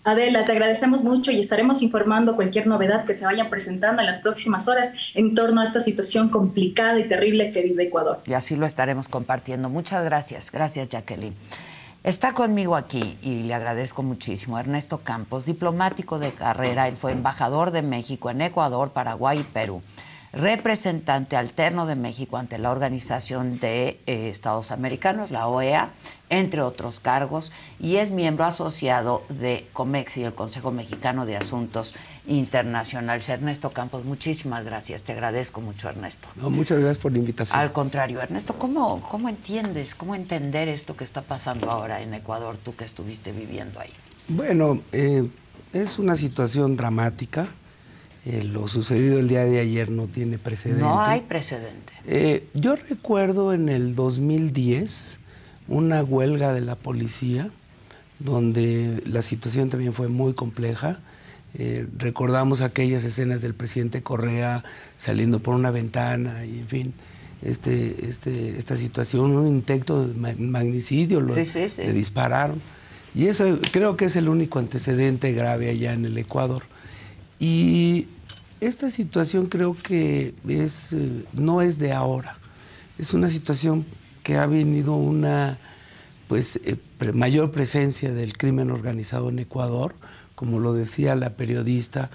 Adela, 0.04 0.46
te 0.46 0.52
agradecemos 0.52 1.02
mucho 1.02 1.32
y 1.32 1.40
estaremos 1.40 1.82
informando 1.82 2.36
cualquier 2.36 2.68
novedad 2.68 3.06
que 3.06 3.16
se 3.16 3.26
vaya 3.26 3.50
presentando 3.50 4.02
en 4.02 4.06
las 4.06 4.18
próximas 4.18 4.68
horas 4.68 4.94
en 5.16 5.34
torno 5.34 5.62
a 5.62 5.64
esta 5.64 5.80
situación 5.80 6.30
complicada 6.30 7.00
y 7.00 7.08
terrible 7.08 7.50
que 7.52 7.62
vive 7.62 7.86
Ecuador. 7.86 8.22
Y 8.26 8.34
así 8.34 8.56
lo 8.56 8.68
estaremos 8.68 9.08
compartiendo. 9.08 9.70
Muchas 9.70 10.04
gracias. 10.04 10.52
Gracias, 10.52 10.90
Jacqueline. 10.90 11.34
Está 12.04 12.34
conmigo 12.34 12.76
aquí 12.76 13.18
y 13.22 13.44
le 13.44 13.54
agradezco 13.54 14.04
muchísimo. 14.04 14.60
Ernesto 14.60 15.00
Campos, 15.06 15.46
diplomático 15.46 16.20
de 16.20 16.34
carrera, 16.34 16.90
él 16.90 16.98
fue 16.98 17.14
embajador 17.14 17.72
de 17.72 17.82
México 17.82 18.30
en 18.30 18.42
Ecuador, 18.42 18.90
Paraguay 18.90 19.40
y 19.40 19.44
Perú, 19.44 19.82
representante 20.34 21.38
alterno 21.38 21.86
de 21.86 21.96
México 21.96 22.38
ante 22.38 22.58
la 22.58 22.72
Organización 22.72 23.60
de 23.60 24.00
eh, 24.08 24.30
Estados 24.30 24.72
Americanos, 24.72 25.30
la 25.30 25.48
OEA, 25.48 25.92
entre 26.30 26.62
otros 26.62 27.00
cargos, 27.00 27.52
y 27.80 27.98
es 27.98 28.10
miembro 28.10 28.44
asociado 28.44 29.24
de 29.30 29.68
COMEX 29.74 30.18
y 30.18 30.24
el 30.24 30.34
Consejo 30.34 30.72
Mexicano 30.72 31.28
de 31.28 31.38
Asuntos 31.38 31.94
Internacionales. 32.26 33.30
Ernesto 33.30 33.70
Campos, 33.70 34.06
muchísimas 34.06 34.66
gracias. 34.66 35.04
Te 35.04 35.12
agradezco 35.12 35.62
mucho, 35.62 35.88
Ernesto. 35.88 36.28
No, 36.36 36.50
muchas 36.50 36.80
gracias 36.80 36.98
por 36.98 37.12
la 37.12 37.20
invitación. 37.20 37.60
Al 37.60 37.72
contrario, 37.72 38.20
Ernesto, 38.20 38.56
¿cómo, 38.58 39.02
¿cómo 39.02 39.30
entiendes, 39.30 39.94
cómo 39.94 40.16
entender 40.16 40.68
esto 40.68 40.98
que 40.98 41.04
está 41.04 41.22
pasando 41.22 41.70
ahora 41.70 42.02
en 42.02 42.12
Ecuador, 42.16 42.58
tú 42.58 42.76
que 42.76 42.86
estuviste 42.86 43.32
viviendo 43.32 43.80
ahí? 43.80 43.94
Bueno, 44.30 44.82
eh, 44.92 45.30
es 45.74 46.00
una 46.00 46.16
situación 46.16 46.76
dramática. 46.76 47.48
Eh, 48.26 48.44
lo 48.44 48.68
sucedido 48.70 49.20
el 49.20 49.28
día 49.28 49.44
de 49.44 49.60
ayer 49.60 49.92
no 49.92 50.08
tiene 50.08 50.38
precedente. 50.38 50.82
No 50.82 51.02
hay 51.02 51.22
precedente. 51.22 51.94
Eh, 52.08 52.48
yo 52.54 52.76
recuerdo 52.76 53.54
en 53.54 53.68
el 53.68 53.96
2010 53.96 55.20
una 55.68 56.04
huelga 56.04 56.54
de 56.54 56.62
la 56.62 56.76
policía 56.76 57.50
donde 58.20 59.04
la 59.06 59.22
situación 59.22 59.70
también 59.70 59.94
fue 59.94 60.08
muy 60.08 60.34
compleja. 60.34 61.00
Eh, 61.56 61.86
recordamos 61.98 62.62
aquellas 62.62 63.04
escenas 63.04 63.42
del 63.42 63.54
presidente 63.54 64.02
Correa 64.02 64.64
saliendo 64.96 65.40
por 65.40 65.56
una 65.56 65.72
ventana 65.72 66.46
y 66.46 66.60
en 66.60 66.68
fin, 66.68 66.94
este, 67.42 68.08
este, 68.08 68.58
esta 68.58 68.78
situación, 68.78 69.36
un 69.36 69.48
intento 69.48 70.08
de 70.08 70.36
magnicidio, 70.38 71.20
lo, 71.20 71.36
le 71.36 71.94
dispararon. 71.94 72.62
Y 73.14 73.28
eso 73.28 73.60
creo 73.72 73.98
que 73.98 74.06
es 74.06 74.16
el 74.16 74.30
único 74.30 74.60
antecedente 74.60 75.34
grave 75.34 75.70
allá 75.70 75.94
en 75.94 76.06
el 76.06 76.18
Ecuador. 76.18 76.64
Y 77.44 78.08
esta 78.62 78.90
situación 78.90 79.48
creo 79.48 79.76
que 79.76 80.34
es, 80.48 80.94
eh, 80.94 81.26
no 81.34 81.62
es 81.62 81.78
de 81.78 81.92
ahora, 81.92 82.38
es 82.98 83.14
una 83.14 83.30
situación 83.30 83.86
que 84.24 84.38
ha 84.38 84.46
venido 84.46 84.96
una 84.96 85.60
pues, 86.30 86.62
eh, 86.64 86.78
mayor 87.14 87.52
presencia 87.52 88.14
del 88.14 88.38
crimen 88.38 88.72
organizado 88.72 89.28
en 89.28 89.40
Ecuador, 89.40 89.94
como 90.36 90.60
lo 90.60 90.72
decía 90.74 91.16
la 91.16 91.32
periodista, 91.32 92.10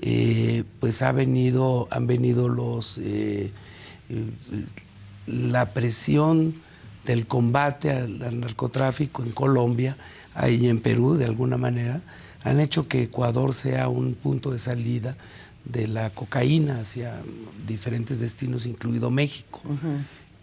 eh, 0.00 0.64
pues 0.80 1.02
ha 1.02 1.12
venido, 1.12 1.86
han 1.90 2.06
venido 2.06 2.48
los, 2.48 2.98
eh, 3.04 3.52
la 5.26 5.74
presión 5.74 6.54
del 7.04 7.26
combate 7.26 7.90
al, 7.90 8.40
narcotráfico 8.40 9.22
en 9.22 9.32
Colombia 9.32 9.98
y 10.48 10.68
en 10.68 10.80
Perú 10.80 11.16
de 11.16 11.26
alguna 11.26 11.58
manera, 11.58 12.00
han 12.42 12.60
hecho 12.60 12.88
que 12.88 13.02
Ecuador 13.02 13.54
sea 13.54 13.88
un 13.88 14.14
punto 14.14 14.50
de 14.50 14.58
salida 14.58 15.16
de 15.64 15.88
la 15.88 16.10
cocaína 16.10 16.80
hacia 16.80 17.22
diferentes 17.66 18.20
destinos, 18.20 18.66
incluido 18.66 19.10
México. 19.10 19.60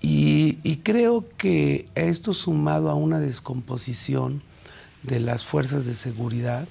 y, 0.01 0.59
y, 0.63 0.77
creo 0.77 1.25
que 1.37 1.87
esto 1.95 2.33
sumado 2.33 2.89
a 2.89 2.95
una 2.95 3.19
descomposición 3.19 4.43
de 5.03 5.19
las 5.19 5.43
fuerzas 5.43 5.85
de 5.85 5.93
seguridad, 5.93 6.67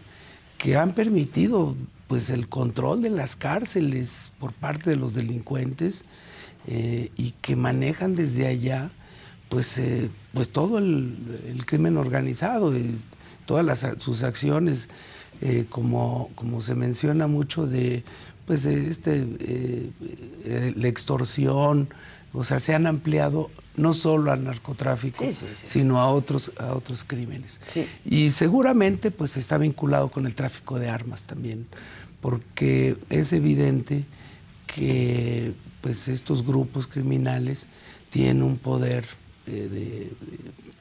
que 0.58 0.76
han 0.76 0.92
permitido 0.92 1.74
pues 2.06 2.30
el 2.30 2.48
control 2.48 3.02
de 3.02 3.10
las 3.10 3.36
cárceles 3.36 4.32
por 4.38 4.52
parte 4.52 4.90
de 4.90 4.96
los 4.96 5.14
delincuentes 5.14 6.04
eh, 6.66 7.10
y 7.16 7.32
que 7.42 7.56
manejan 7.56 8.14
desde 8.14 8.46
allá 8.46 8.90
pues, 9.48 9.78
eh, 9.78 10.10
pues 10.34 10.50
todo 10.50 10.78
el, 10.78 11.62
crimen 11.66 11.96
organizado, 11.96 12.76
y 12.76 12.96
todas 13.46 13.86
sus 13.98 14.22
acciones, 14.24 14.88
eh, 15.40 15.66
como, 15.68 16.30
como 16.34 16.60
se 16.60 16.74
menciona 16.74 17.26
mucho 17.26 17.66
de 17.66 18.04
pues 18.46 18.64
este, 18.64 19.26
la 20.76 20.86
extorsión, 20.86 21.88
o 22.32 22.44
sea, 22.44 22.60
se 22.60 22.74
han 22.74 22.86
ampliado 22.86 23.50
no 23.76 23.94
solo 23.94 24.30
al 24.30 24.44
narcotráfico, 24.44 25.24
sino 25.62 26.00
a 26.00 26.08
otros, 26.10 26.52
a 26.58 26.74
otros 26.74 27.02
crímenes. 27.04 27.60
Y 28.04 28.30
seguramente 28.30 29.10
pues 29.10 29.36
está 29.36 29.58
vinculado 29.58 30.10
con 30.10 30.26
el 30.26 30.34
tráfico 30.34 30.78
de 30.78 30.90
armas 30.90 31.24
también, 31.24 31.66
porque 32.20 32.96
es 33.10 33.32
evidente 33.32 34.04
que 34.66 35.54
pues 35.80 36.08
estos 36.08 36.44
grupos 36.44 36.86
criminales 36.86 37.68
tienen 38.10 38.42
un 38.42 38.58
poder 38.58 39.06
eh, 39.46 39.68
de, 39.70 40.12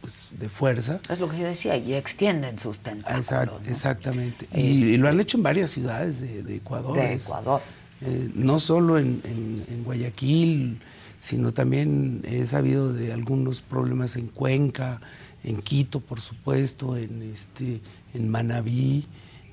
pues, 0.05 0.27
de, 0.39 0.49
fuerza. 0.49 0.99
Es 1.09 1.19
lo 1.19 1.29
que 1.29 1.39
yo 1.39 1.45
decía, 1.45 1.75
y 1.77 1.93
extienden 1.93 2.59
sus 2.59 2.79
tentáculos. 2.79 3.61
Exactamente. 3.67 4.47
Y, 4.53 4.97
lo 4.97 5.09
han 5.09 5.19
hecho 5.19 5.37
en 5.37 5.43
varias 5.43 5.71
ciudades 5.71 6.21
de, 6.21 6.55
Ecuador. 6.55 6.95
De 6.95 7.15
Ecuador. 7.15 7.61
Eh, 8.01 8.29
no 8.35 8.59
solo 8.59 8.99
en, 8.99 9.21
en 9.25 9.83
Guayaquil, 9.83 10.79
sino 11.19 11.53
también 11.53 12.21
he 12.23 12.45
sabido 12.45 12.93
de 12.93 13.11
algunos 13.11 13.63
problemas 13.63 14.15
en 14.15 14.27
Cuenca, 14.27 15.01
en 15.43 15.61
Quito, 15.61 15.99
por 15.99 16.21
supuesto, 16.21 16.97
en, 16.97 17.23
este, 17.33 17.81
en 18.13 18.29
Manabí, 18.29 19.05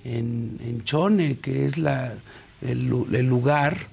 en, 0.05 0.83
Chone, 0.85 1.39
que 1.39 1.65
es 1.65 1.79
la, 1.79 2.15
el, 2.61 2.89
lugar 2.89 3.87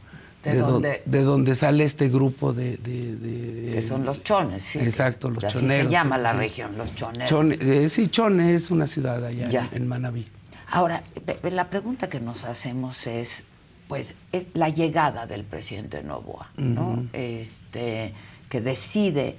de, 0.43 0.57
donde, 0.57 1.03
de 1.05 1.23
donde 1.23 1.55
sale 1.55 1.83
este 1.83 2.09
grupo 2.09 2.53
de... 2.53 2.77
que 2.77 3.81
son 3.81 4.05
los 4.05 4.23
chones, 4.23 4.63
sí. 4.63 4.79
Exacto, 4.79 5.29
los 5.29 5.43
así 5.43 5.59
choneros. 5.59 5.85
se 5.85 5.91
llama 5.91 6.17
la 6.17 6.33
región, 6.33 6.77
los 6.77 6.95
choneros. 6.95 7.29
Chone, 7.29 7.57
eh, 7.59 7.89
sí, 7.89 8.07
Chone 8.07 8.53
es 8.53 8.71
una 8.71 8.87
ciudad 8.87 9.25
allá 9.25 9.69
en, 9.71 9.81
en 9.81 9.87
Manabí. 9.87 10.27
Ahora, 10.71 11.03
la 11.43 11.69
pregunta 11.69 12.09
que 12.09 12.19
nos 12.19 12.43
hacemos 12.45 13.07
es, 13.07 13.43
pues 13.87 14.13
es 14.31 14.47
la 14.53 14.69
llegada 14.69 15.25
del 15.25 15.43
presidente 15.43 16.03
Novoa, 16.03 16.51
¿no? 16.57 17.07
este, 17.13 18.13
que 18.49 18.61
decide 18.61 19.35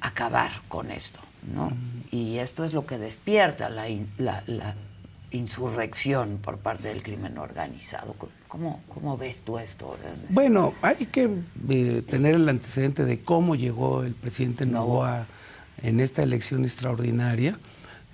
acabar 0.00 0.50
con 0.68 0.90
esto, 0.90 1.20
¿no? 1.54 1.72
Y 2.10 2.36
esto 2.36 2.64
es 2.64 2.74
lo 2.74 2.86
que 2.86 2.98
despierta 2.98 3.68
la, 3.70 3.86
insurrección 5.32 6.38
por 6.40 6.58
parte 6.58 6.88
del 6.88 7.02
crimen 7.02 7.36
organizado. 7.38 8.14
¿Cómo, 8.48 8.80
cómo 8.92 9.16
ves 9.16 9.42
tú 9.42 9.58
esto? 9.58 9.96
Bueno, 10.30 10.74
hay 10.82 11.06
que 11.06 11.28
eh, 11.68 12.02
tener 12.08 12.36
el 12.36 12.48
antecedente 12.48 13.04
de 13.04 13.20
cómo 13.20 13.54
llegó 13.54 14.04
el 14.04 14.14
presidente 14.14 14.66
Novoa 14.66 15.26
en 15.82 16.00
esta 16.00 16.22
elección 16.22 16.64
extraordinaria, 16.64 17.58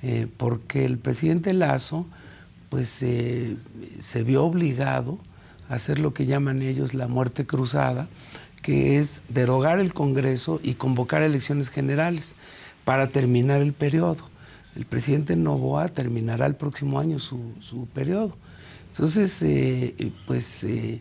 eh, 0.02 0.26
porque 0.36 0.84
el 0.84 0.98
presidente 0.98 1.52
Lazo 1.52 2.06
pues 2.70 3.02
eh, 3.02 3.56
se 3.98 4.22
vio 4.22 4.44
obligado 4.44 5.18
hacer 5.68 5.98
lo 5.98 6.14
que 6.14 6.26
llaman 6.26 6.62
ellos 6.62 6.94
la 6.94 7.08
muerte 7.08 7.46
cruzada, 7.46 8.08
que 8.62 8.98
es 8.98 9.24
derogar 9.28 9.78
el 9.78 9.92
Congreso 9.92 10.60
y 10.62 10.74
convocar 10.74 11.22
elecciones 11.22 11.68
generales 11.68 12.36
para 12.84 13.08
terminar 13.08 13.60
el 13.60 13.72
periodo. 13.72 14.24
El 14.74 14.86
presidente 14.86 15.36
Novoa 15.36 15.88
terminará 15.88 16.46
el 16.46 16.54
próximo 16.54 16.98
año 16.98 17.18
su, 17.18 17.88
periodo. 17.92 18.36
Entonces, 18.92 19.40
eh, 19.40 20.12
pues, 20.26 20.64
eh, 20.64 21.00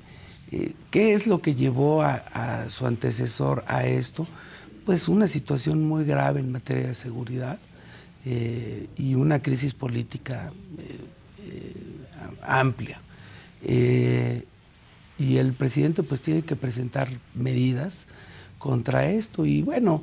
eh, 0.51 0.73
¿qué 0.91 1.13
es 1.13 1.27
lo 1.27 1.41
que 1.41 1.55
llevó 1.55 2.01
a, 2.01 2.69
su 2.69 2.87
antecesor 2.87 3.65
a 3.67 3.85
esto? 3.85 4.25
Pues 4.85 5.09
una 5.09 5.27
situación 5.27 5.85
muy 5.85 6.05
grave 6.05 6.39
en 6.39 6.53
materia 6.53 6.87
de 6.87 6.95
seguridad 6.95 7.59
y 8.23 9.15
una 9.15 9.41
crisis 9.41 9.73
política 9.73 10.53
amplia. 12.41 13.01
Y 13.63 15.37
el 15.37 15.53
presidente 15.53 16.01
pues 16.01 16.21
tiene 16.21 16.43
que 16.43 16.55
presentar 16.55 17.09
medidas 17.35 18.07
contra 18.57 19.09
esto. 19.09 19.45
Y 19.45 19.63
bueno, 19.63 20.01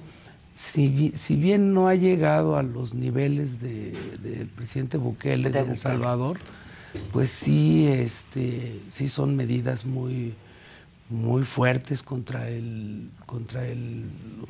si, 0.52 1.12
si 1.14 1.36
bien 1.36 1.72
no 1.72 1.88
ha 1.88 1.94
llegado 1.94 2.56
a 2.56 2.62
los 2.62 2.94
niveles 2.94 3.60
del 3.60 4.50
presidente 4.54 4.98
Bukele 4.98 5.50
de, 5.50 5.60
El 5.60 5.78
Salvador, 5.78 6.38
pues 7.12 7.30
sí, 7.30 7.86
este, 7.86 8.80
sí 8.88 9.08
son 9.08 9.36
medidas 9.36 9.84
muy, 9.84 10.34
muy 11.08 11.42
fuertes 11.42 12.02
contra, 12.02 12.48
el, 12.48 13.10
contra 13.26 13.66
el, 13.66 14.04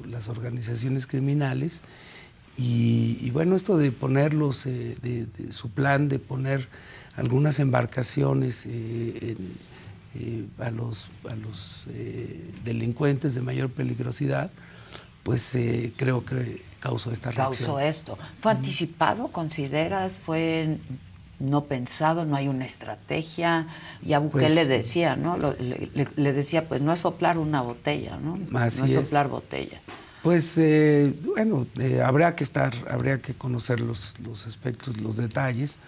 las 0.09 0.29
organizaciones 0.29 1.07
criminales. 1.07 1.83
Y, 2.61 3.31
bueno, 3.31 3.55
esto 3.55 3.79
de 3.79 3.93
ponerlos, 3.93 4.67
eh, 4.67 4.97
de, 5.01 5.53
su 5.53 5.71
plan 5.71 6.09
de 6.09 6.19
poner 6.19 6.69
algunas 7.15 7.61
embarcaciones 7.61 8.67
eh, 8.67 9.37
en, 9.37 9.37
eh, 10.21 10.47
a 10.59 10.71
los, 10.71 11.09
a 11.31 11.37
los 11.37 11.87
delincuentes 12.65 13.35
de 13.35 13.43
mayor 13.43 13.71
peligrosidad, 13.71 14.51
pues 15.23 15.57
creo 15.97 16.25
que 16.25 16.63
causó 16.81 17.13
esta 17.13 17.31
reacción. 17.31 17.67
Causó 17.67 17.81
esto. 17.81 18.19
¿Fue 18.41 18.51
anticipado, 18.51 19.29
consideras? 19.29 20.17
¿Fue 20.17 20.79
no 21.39 21.65
pensado? 21.65 22.25
¿No 22.25 22.37
hay 22.37 22.49
una 22.49 22.67
estrategia? 22.67 23.67
Ya 24.03 24.19
Bukele 24.19 24.47
pues, 24.47 24.55
le 24.55 24.67
decía, 24.67 25.17
¿no? 25.17 25.37
le, 25.37 26.33
decía, 26.33 26.69
pues 26.69 26.81
no 26.81 26.93
es 26.93 27.01
soplar 27.01 27.39
una 27.39 27.61
botella, 27.63 28.19
¿no? 28.19 28.37
no 28.37 28.65
es 28.65 28.75
soplar 28.75 29.29
botella. 29.29 29.81
Pues 30.23 30.61
bueno, 31.25 31.67
habría 32.05 32.35
que 32.35 32.45
estar, 32.45 32.75
habría 32.91 33.23
que 33.23 33.35
conocer 33.35 33.81
los, 33.81 34.15
los 34.21 34.47
aspectos, 34.47 35.01
los 35.01 35.17
detalles 35.17 35.79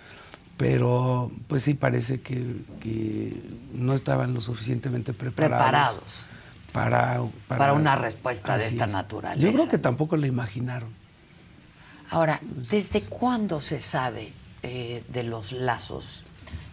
pero 0.60 1.32
pues 1.48 1.62
sí 1.62 1.72
parece 1.72 2.20
que, 2.20 3.42
no 3.72 3.94
estaban 3.94 4.34
lo 4.34 4.42
suficientemente 4.42 5.14
preparados. 5.14 6.26
Para, 6.70 7.22
para, 7.48 7.72
una 7.72 7.96
respuesta 7.96 8.58
de 8.58 8.68
esta 8.68 8.86
naturaleza. 8.86 9.42
Yo 9.42 9.54
creo 9.54 9.68
que 9.70 9.78
tampoco 9.78 10.18
la 10.18 10.26
imaginaron. 10.26 10.90
Ahora, 12.10 12.40
¿desde 12.42 13.00
cuándo 13.00 13.58
se 13.58 13.80
sabe 13.80 14.34
eh, 14.62 15.03
de 15.09 15.23
los 15.23 15.53
lazos, 15.53 16.25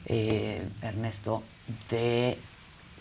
eh, 0.05 0.67
Ernesto, 0.81 1.43
de 1.89 2.37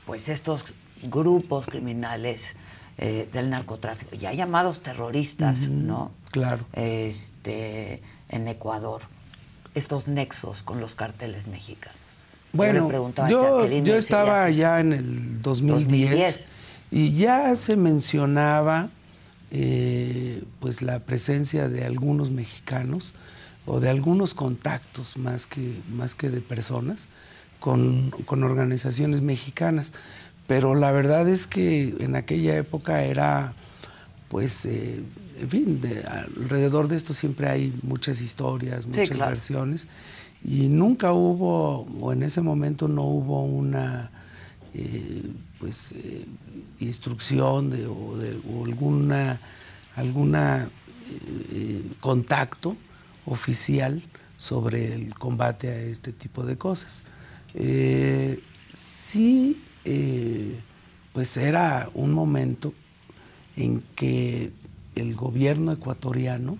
pues 0.04 0.28
estos 0.28 0.64
grupos 1.02 1.66
criminales 1.66 2.56
eh, 2.98 3.28
del 3.32 3.50
narcotráfico, 3.50 4.16
ya 4.16 4.32
llamados 4.32 4.80
terroristas, 4.80 5.68
¿no? 5.68 6.12
Claro. 6.30 6.64
Este, 6.72 8.02
en 8.28 8.48
Ecuador 8.48 9.02
estos 9.76 10.08
nexos 10.08 10.62
con 10.62 10.80
los 10.80 10.96
carteles 10.96 11.46
mexicanos? 11.46 12.00
Bueno, 12.52 12.90
yo, 13.28 13.66
yo, 13.66 13.96
estaba 13.96 14.48
ya 14.48 14.80
en 14.80 14.94
el 14.94 15.42
2010, 15.42 16.48
y 16.90 17.12
ya 17.12 17.54
se 17.56 17.76
mencionaba 17.76 18.88
eh, 19.50 20.42
pues 20.58 20.80
la 20.80 21.00
presencia 21.00 21.68
de 21.68 21.84
algunos 21.84 22.30
mexicanos 22.30 23.12
o 23.66 23.80
de 23.80 23.90
algunos 23.90 24.32
contactos 24.32 25.16
más 25.16 25.46
que, 25.46 25.82
más 25.90 26.14
que 26.14 26.30
de 26.30 26.40
personas 26.40 27.08
con, 27.60 28.12
organizaciones 28.28 29.22
mexicanas. 29.22 29.92
Pero 30.46 30.76
la 30.76 30.92
verdad 30.92 31.28
es 31.28 31.46
que 31.46 31.96
en 31.98 32.14
aquella 32.14 32.56
época 32.56 33.02
era, 33.02 33.54
pues, 34.28 34.64
eh, 34.64 35.02
en 35.40 35.50
fin, 35.50 35.80
alrededor 36.08 36.86
de 36.86 36.96
esto 36.96 37.12
siempre 37.12 37.48
hay 37.48 37.76
muchas 37.82 38.20
historias, 38.20 38.86
muchas 38.86 39.18
versiones. 39.18 39.88
Y 40.44 40.68
nunca 40.68 41.12
hubo, 41.12 41.80
o 42.00 42.12
en 42.12 42.22
ese 42.22 42.40
momento 42.40 42.86
no 42.86 43.02
hubo 43.02 43.44
una 43.44 44.12
eh, 44.74 45.22
pues, 45.58 45.92
eh, 45.92 46.24
instrucción 46.78 47.70
de, 47.70 47.86
o, 47.86 48.16
de, 48.16 48.38
alguna, 48.64 49.40
alguna 49.96 50.68
eh, 51.52 51.82
contacto 52.00 52.76
oficial 53.26 54.02
sobre 54.36 54.94
el 54.94 55.14
combate 55.14 55.68
a 55.68 55.78
este 55.78 56.12
tipo 56.12 56.44
de 56.44 56.56
cosas. 56.56 57.04
sí, 58.72 59.62
pues 61.12 61.36
era 61.36 61.88
un 61.94 62.12
momento 62.12 62.74
en 63.56 63.82
que 63.94 64.52
el 64.94 65.14
gobierno 65.14 65.72
ecuatoriano 65.72 66.58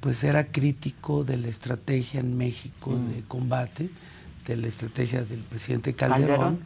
pues 0.00 0.24
era 0.24 0.44
crítico 0.44 1.24
de 1.24 1.36
la 1.36 1.48
estrategia 1.48 2.20
en 2.20 2.36
México 2.36 2.92
de 2.92 3.20
mm. 3.20 3.26
combate, 3.28 3.90
de 4.46 4.56
la 4.56 4.66
estrategia 4.66 5.24
del 5.24 5.40
presidente 5.40 5.94
Calderón, 5.94 6.60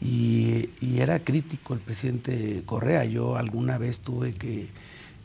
Y, 0.00 0.70
era 0.98 1.18
crítico 1.18 1.74
el 1.74 1.80
presidente 1.80 2.62
Correa. 2.64 3.04
Yo 3.04 3.36
alguna 3.36 3.76
vez 3.76 4.00
tuve 4.00 4.32
que 4.32 4.70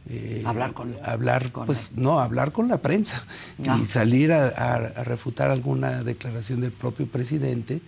eh, 0.10 0.44
hablar 0.46 0.74
con 0.74 0.96
hablar 1.04 1.52
pues 1.66 1.94
no 1.96 2.20
hablar 2.20 2.52
con 2.52 2.68
la 2.68 2.78
prensa 2.78 3.26
y 3.58 3.68
ah. 3.70 3.82
salir 3.86 4.32
a, 4.32 4.78
refutar 5.04 5.50
alguna 5.50 6.04
declaración 6.04 6.62
del 6.62 6.72
propio 6.72 7.08
presidente, 7.08 7.82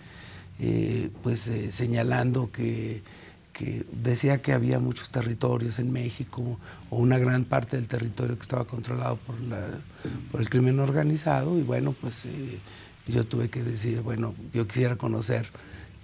eh, 0.58 1.10
pues 1.22 1.46
eh, 1.48 1.70
señalando 1.70 2.50
que 2.50 3.02
que 3.58 3.84
decía 3.90 4.40
que 4.40 4.52
había 4.52 4.78
muchos 4.78 5.10
territorios 5.10 5.80
en 5.80 5.90
México 5.90 6.60
o 6.90 6.96
una 6.96 7.18
gran 7.18 7.44
parte 7.44 7.76
del 7.76 7.88
territorio 7.88 8.36
que 8.36 8.42
estaba 8.42 8.66
controlado 8.66 9.16
por, 9.16 9.34
por 10.30 10.40
el 10.40 10.48
crimen 10.48 10.78
organizado 10.78 11.58
y 11.58 11.62
bueno, 11.62 11.92
pues 12.00 12.26
eh, 12.26 12.60
yo 13.08 13.24
tuve 13.24 13.50
que 13.50 13.64
decir, 13.64 14.00
bueno, 14.02 14.32
yo 14.54 14.68
quisiera 14.68 14.94
conocer 14.94 15.48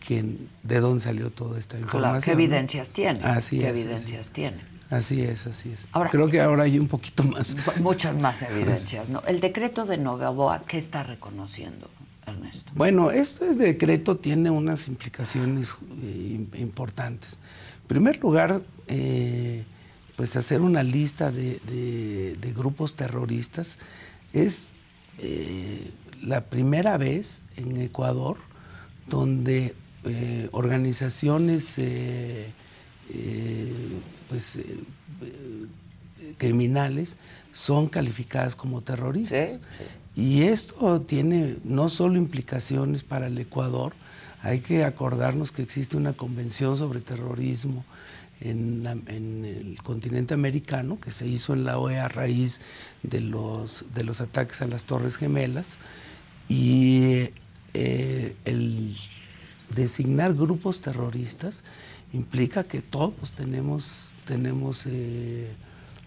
quién, 0.05 0.49
de 0.65 0.81
dónde 0.81 0.99
salió 1.05 1.31
toda 1.31 1.61
esta 1.61 1.79
información. 1.79 2.23
¿Qué 2.23 2.33
evidencias 2.33 2.91
tiene? 2.91 3.21
Así 3.23 3.61
¿Qué 3.61 3.71
es, 3.71 3.79
evidencias 3.79 4.31
tiene? 4.31 4.74
Así 4.95 5.23
es, 5.23 5.49
así 5.49 5.73
es. 5.73 5.89
Ahora, 5.91 6.09
Creo 6.09 6.29
que 6.29 6.41
ahora 6.41 6.63
hay 6.63 6.79
un 6.79 6.87
poquito 6.87 7.25
más. 7.25 7.57
Muchas 7.81 8.15
más 8.17 8.43
evidencias, 8.51 9.09
¿no? 9.09 9.23
El 9.27 9.41
decreto 9.41 9.85
de 9.85 9.99
Novoa, 9.99 10.63
¿qué 10.69 10.79
está 10.79 11.03
reconociendo? 11.03 11.91
Ernesto? 12.25 12.71
Bueno, 12.77 13.11
este 13.11 13.55
decreto 13.55 14.17
tiene 14.17 14.51
unas 14.51 14.87
implicaciones 14.87 15.75
eh, 16.01 16.47
importantes. 16.59 17.41
En 17.83 17.89
primer 17.89 18.21
lugar, 18.21 18.63
eh, 18.87 19.65
pues 20.17 20.37
hacer 20.37 20.61
una 20.61 20.85
lista 20.85 21.33
de, 21.33 22.39
grupos 22.55 22.95
terroristas 22.95 23.79
es 24.33 24.69
eh, 25.19 25.91
la 26.23 26.45
primera 26.45 26.97
vez 26.99 27.43
en 27.57 27.81
Ecuador 27.81 28.37
donde 29.09 29.75
organizaciones 30.53 31.79
pues, 34.29 34.59
criminales 36.39 37.17
son 37.53 37.89
calificadas 37.89 38.55
como 38.57 38.83
terroristas. 38.83 39.61
Y 40.17 40.43
esto 40.43 41.01
tiene 41.01 41.57
no 41.65 41.89
solo 41.89 42.17
implicaciones 42.17 43.03
para 43.03 43.27
el 43.27 43.39
Ecuador, 43.39 43.95
hay 44.43 44.61
que 44.61 44.85
acordarnos 44.85 45.53
que 45.53 45.63
existe 45.63 45.97
una 45.97 46.13
convención 46.13 46.77
sobre 46.77 47.01
terrorismo 47.01 47.85
en, 48.41 48.87
el 49.47 49.79
continente 49.83 50.35
americano 50.35 51.01
que 51.01 51.11
se 51.11 51.27
hizo 51.27 51.55
en 51.55 51.65
la 51.65 51.79
OEA 51.79 52.05
a 52.05 52.09
raíz 52.09 52.61
de 53.03 53.21
los, 53.21 53.87
de 53.95 54.05
los 54.05 54.21
ataques 54.21 54.61
a 54.61 54.67
las 54.67 54.85
Torres 54.85 55.17
Gemelas 55.17 55.79
y 56.49 57.31
eh, 57.73 58.37
el 58.45 58.95
designar 59.75 60.35
grupos 60.35 60.81
terroristas 60.81 61.65
implica 62.13 62.65
que 62.65 62.83
todos 62.83 63.33
tenemos, 63.33 64.13
tenemos 64.27 64.87
eh, 64.87 65.51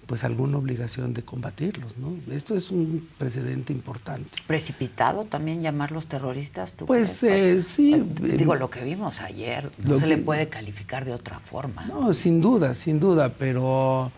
pues 0.07 0.23
alguna 0.23 0.57
obligación 0.57 1.13
de 1.13 1.21
combatirlos, 1.21 1.97
¿no? 1.97 2.15
Esto 2.33 2.55
es 2.55 2.71
un 2.71 3.07
precedente 3.17 3.73
importante. 3.73 4.39
¿Precipitado 4.47 5.25
también 5.25 5.61
llamarlos 5.61 6.07
terroristas? 6.07 6.73
pues 6.87 7.23
eh, 7.23 7.61
sí. 7.61 8.01
digo, 8.21 8.55
lo 8.55 8.69
que 8.69 8.83
vimos 8.83 9.19
ayer 9.21 9.69
no 9.79 9.99
se 9.99 10.07
le 10.07 10.17
puede 10.17 10.47
calificar 10.47 11.03
de 11.03 11.13
otra 11.13 11.39
forma. 11.39 11.85
No, 11.85 12.13
sin 12.13 12.39
duda, 12.39 12.73
sin 12.73 13.01
duda, 13.01 13.33
pero 13.37 14.11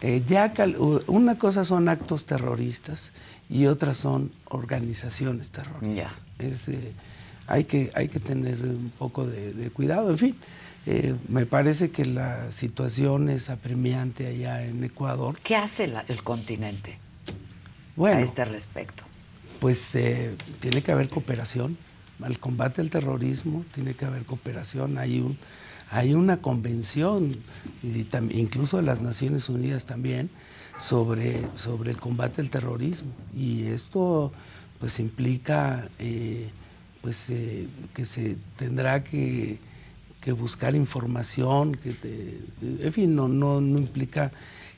eh, 0.00 0.22
ya 0.26 0.52
una 1.08 1.38
cosa 1.38 1.64
son 1.64 1.88
actos 1.88 2.24
terroristas 2.24 3.12
y 3.48 3.66
otras 3.66 3.96
son 3.96 4.32
organizaciones 4.48 5.50
terroristas. 5.50 6.24
Es, 6.38 6.68
eh, 6.68 6.92
hay, 7.52 7.64
que, 7.64 7.90
hay 7.94 8.08
que 8.08 8.18
tener 8.18 8.60
un 8.62 8.92
poco 8.98 9.26
de 9.26 9.70
cuidado, 9.70 10.10
en 10.10 10.18
fin. 10.18 10.36
Eh, 10.84 11.14
me 11.28 11.46
parece 11.46 11.90
que 11.90 12.04
la 12.04 12.50
situación 12.50 13.28
es 13.28 13.50
apremiante 13.50 14.26
allá 14.26 14.64
en 14.64 14.82
Ecuador. 14.82 15.38
¿Qué 15.42 15.54
hace 15.54 15.92
el 16.08 16.22
continente 16.24 16.98
a 17.98 18.20
este 18.20 18.44
respecto? 18.44 19.04
Pues 19.60 19.94
eh, 19.94 20.34
tiene 20.60 20.82
que 20.82 20.90
haber 20.90 21.08
cooperación. 21.08 21.78
Al 22.20 22.38
combate 22.38 22.80
al 22.80 22.90
terrorismo 22.90 23.64
tiene 23.72 23.94
que 23.94 24.04
haber 24.04 24.24
cooperación. 24.24 24.98
Hay, 24.98 25.20
un, 25.20 25.38
hay 25.90 26.14
una 26.14 26.38
convención, 26.38 27.36
incluso 28.30 28.76
de 28.76 28.82
las 28.82 29.00
Naciones 29.00 29.48
Unidas 29.48 29.86
también, 29.86 30.30
sobre, 30.78 31.46
sobre 31.54 31.92
el 31.92 31.96
combate 31.96 32.40
al 32.40 32.50
terrorismo. 32.50 33.12
Y 33.36 33.66
esto 33.66 34.32
pues 34.80 34.98
implica 34.98 35.88
eh, 36.00 36.50
pues, 37.02 37.30
que 37.92 38.04
se 38.04 38.36
tendrá 38.56 39.04
que 39.04 39.58
que 40.22 40.32
buscar 40.32 40.74
información, 40.74 41.74
que 41.74 41.96
en 42.62 42.92
fin, 42.92 43.14
no, 43.14 43.26
no, 43.26 43.60
no, 43.60 43.78
implica 43.78 44.30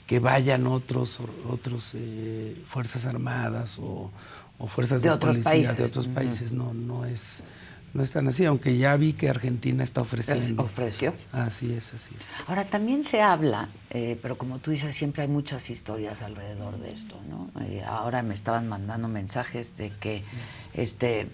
que 0.07 0.19
vayan 0.19 0.67
otros, 0.67 1.21
otros 1.49 1.93
eh, 1.95 2.57
fuerzas 2.67 3.05
armadas 3.05 3.79
o, 3.79 4.11
fuerzas 4.67 5.03
de, 5.03 5.11
otros 5.11 5.37
países. 5.39 5.77
de 5.77 5.85
otros 5.85 6.09
países, 6.09 6.55
no, 6.55 6.73
no 6.73 7.05
es 7.05 7.45
no 7.93 8.03
es 8.03 8.11
tan 8.11 8.27
así, 8.27 8.45
aunque 8.45 8.77
ya 8.77 8.97
vi 8.97 9.13
que 9.13 9.29
Argentina 9.29 9.85
está 9.85 10.01
ofreciendo. 10.01 10.65
¿Ofreció? 10.65 11.15
Así 11.31 11.73
es, 11.73 11.95
así 11.95 12.11
es. 12.19 12.29
Ahora, 12.49 12.65
también 12.65 13.05
se 13.05 13.23
habla, 13.23 13.69
eh, 13.91 14.19
pero 14.21 14.37
como 14.37 14.59
tú 14.59 14.73
dices, 14.73 14.97
siempre 14.97 15.23
hay 15.23 15.29
muchas 15.29 15.71
historias 15.71 16.21
alrededor 16.23 16.81
de 16.81 16.93
esto, 16.93 17.17
¿no? 17.31 17.49
Eh, 17.63 17.85
ahora 17.87 18.23
me 18.23 18.35
estaban 18.35 18.69
mandando 18.69 19.07
mensajes 19.07 19.77
de 19.77 19.91
que 19.91 20.25
este 20.73 21.29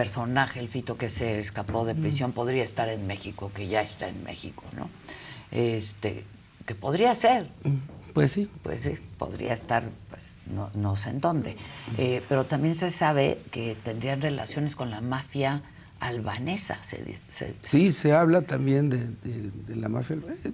personaje, 0.00 0.60
el 0.60 0.68
Fito 0.68 0.96
que 0.96 1.10
se 1.10 1.38
escapó 1.40 1.84
de 1.84 1.94
prisión, 1.94 2.32
podría 2.32 2.64
estar 2.64 2.88
en 2.88 3.06
México, 3.06 3.52
que 3.54 3.68
ya 3.68 3.82
está 3.82 4.08
en 4.08 4.24
México, 4.24 4.64
¿no? 4.74 4.88
Este, 5.50 6.24
que 6.64 6.74
podría 6.74 7.14
ser. 7.14 7.48
Pues 8.14 8.32
sí. 8.32 8.48
Pues 8.62 8.80
sí, 8.80 8.94
podría 9.18 9.52
estar, 9.52 9.84
pues 10.08 10.32
no, 10.74 10.96
sé 10.96 11.10
en 11.10 11.20
dónde. 11.20 11.58
Eh, 11.98 12.22
pero 12.30 12.46
también 12.46 12.74
se 12.74 12.90
sabe 12.90 13.42
que 13.50 13.76
tendrían 13.84 14.22
relaciones 14.22 14.74
con 14.74 14.90
la 14.90 15.02
mafia 15.02 15.62
albanesa. 16.00 16.78
sí, 17.62 17.92
se 17.92 18.14
habla 18.14 18.40
también 18.40 18.88
de, 18.88 19.76
la 19.76 19.90
mafia 19.90 20.16
albanesa. 20.16 20.48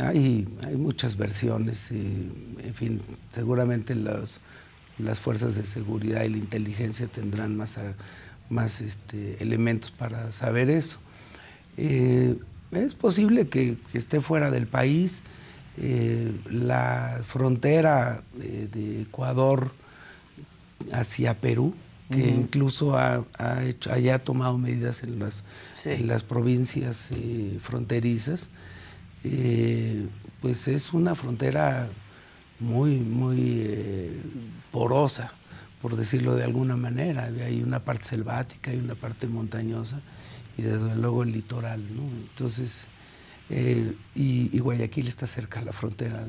Hay, 0.00 0.48
hay 0.66 0.76
muchas 0.76 1.16
versiones, 1.16 1.92
en 1.92 2.74
fin, 2.74 3.00
seguramente 3.30 3.94
las 3.94 5.20
fuerzas 5.20 5.54
de 5.54 5.62
seguridad 5.62 6.24
y 6.24 6.30
la 6.30 6.38
inteligencia 6.38 7.06
tendrán 7.06 7.56
más, 7.56 7.78
más 8.52 8.80
este, 8.80 9.42
elementos 9.42 9.90
para 9.90 10.30
saber 10.30 10.70
eso. 10.70 11.00
Eh, 11.76 12.38
es 12.70 12.94
posible 12.94 13.48
que, 13.48 13.76
esté 13.94 14.20
fuera 14.20 14.50
del 14.50 14.66
país. 14.66 15.24
Eh, 15.78 16.30
la 16.50 17.22
frontera 17.26 18.22
eh, 18.40 18.68
de 18.70 19.02
Ecuador 19.02 19.72
hacia 20.92 21.40
Perú, 21.40 21.74
que 22.10 22.28
incluso 22.28 22.98
ha, 22.98 23.24
hecho, 23.64 23.90
haya 23.90 24.18
tomado 24.18 24.58
medidas 24.58 25.02
en 25.02 25.18
las, 25.18 25.44
en 25.86 26.06
las 26.06 26.22
provincias 26.22 27.08
fronterizas, 27.60 28.50
pues 30.42 30.68
es 30.68 30.92
una 30.92 31.14
frontera 31.14 31.88
muy, 32.60 32.96
muy 32.98 34.20
porosa 34.70 35.32
por 35.82 35.96
decirlo 35.96 36.36
de 36.36 36.44
alguna 36.44 36.76
manera. 36.76 37.24
Hay 37.44 37.62
una 37.62 37.80
parte 37.84 38.04
selvática, 38.04 38.70
hay 38.70 38.78
una 38.78 38.94
parte 38.94 39.26
montañosa 39.26 40.00
y 40.56 40.62
desde 40.62 40.94
luego 40.96 41.24
el 41.24 41.32
litoral. 41.32 41.82
¿no? 41.94 42.02
Entonces, 42.02 42.86
eh, 43.50 43.94
y, 44.14 44.58
Guayaquil 44.60 45.08
está 45.08 45.26
cerca 45.26 45.60
de 45.60 45.66
la 45.66 45.72
frontera 45.72 46.24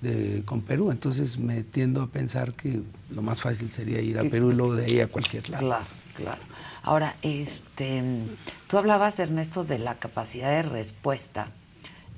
de, 0.00 0.42
con 0.44 0.62
Perú, 0.62 0.90
entonces 0.90 1.38
me 1.38 1.64
tiendo 1.64 2.02
a 2.02 2.06
pensar 2.08 2.52
que 2.52 2.82
lo 3.10 3.22
más 3.22 3.40
fácil 3.40 3.70
sería 3.70 4.00
ir 4.00 4.18
a 4.18 4.24
Perú 4.24 4.50
y 4.50 4.54
luego 4.54 4.74
de 4.74 4.84
ahí 4.84 5.00
a 5.00 5.08
cualquier 5.08 5.48
lado. 5.48 5.66
Claro, 5.66 5.86
Claro. 6.14 6.40
Ahora, 6.82 7.16
este, 7.22 8.02
tú 8.68 8.78
hablabas, 8.78 9.18
Ernesto, 9.18 9.64
de 9.64 9.78
la 9.78 9.98
capacidad 9.98 10.50
de 10.50 10.62
respuesta 10.62 11.50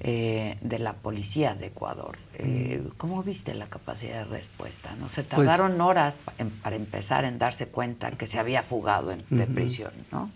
eh, 0.01 0.59
de 0.61 0.79
la 0.79 0.93
policía 0.95 1.55
de 1.55 1.67
Ecuador. 1.67 2.19
Eh, 2.35 2.83
¿Cómo 2.97 3.23
viste 3.23 3.55
la 3.55 3.67
capacidad 3.67 4.19
de 4.19 4.25
respuesta? 4.25 4.95
¿No? 4.99 5.09
Se 5.09 5.25
pues 5.25 5.47
tardaron 5.47 5.81
horas 5.81 6.21
para 6.63 6.77
empezar 6.77 7.25
en 7.25 7.39
darse 7.39 7.69
cuenta 7.69 8.11
que 8.13 8.27
se 8.27 8.39
había 8.39 8.63
fugado 8.63 9.15
de 9.31 9.47
prisión, 9.47 9.93
¿no? 10.13 10.31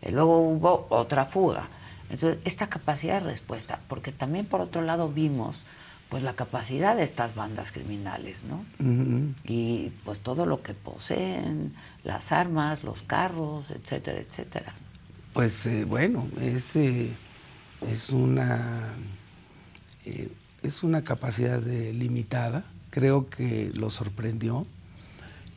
Y 0.00 0.10
luego 0.10 0.38
hubo 0.38 0.86
otra 0.90 1.24
fuga. 1.24 1.68
Entonces, 2.10 2.38
esta 2.44 2.68
capacidad 2.68 3.20
de 3.20 3.26
respuesta, 3.26 3.80
porque 3.88 4.12
también 4.12 4.46
por 4.46 4.60
otro 4.60 4.82
lado 4.82 5.08
vimos 5.08 5.64
pues 6.08 6.22
la 6.22 6.34
capacidad 6.34 6.94
de 6.94 7.02
estas 7.02 7.34
bandas 7.34 7.72
criminales, 7.72 8.38
¿no? 8.48 8.64
Y 9.44 9.90
pues 10.04 10.20
todo 10.20 10.46
lo 10.46 10.62
que 10.62 10.74
poseen, 10.74 11.74
las 12.04 12.30
armas, 12.30 12.84
los 12.84 13.02
carros, 13.02 13.72
etcétera, 13.72 14.20
etcétera. 14.20 14.72
Pues 15.32 15.66
eh, 15.66 15.84
bueno, 15.84 16.28
es, 16.40 16.76
eh, 16.76 17.16
es 17.88 18.10
una 18.10 18.94
eh, 20.04 20.30
es 20.62 20.82
una 20.82 21.04
capacidad 21.04 21.62
limitada. 21.62 22.64
Creo 22.90 23.26
que 23.26 23.70
lo 23.74 23.90
sorprendió 23.90 24.66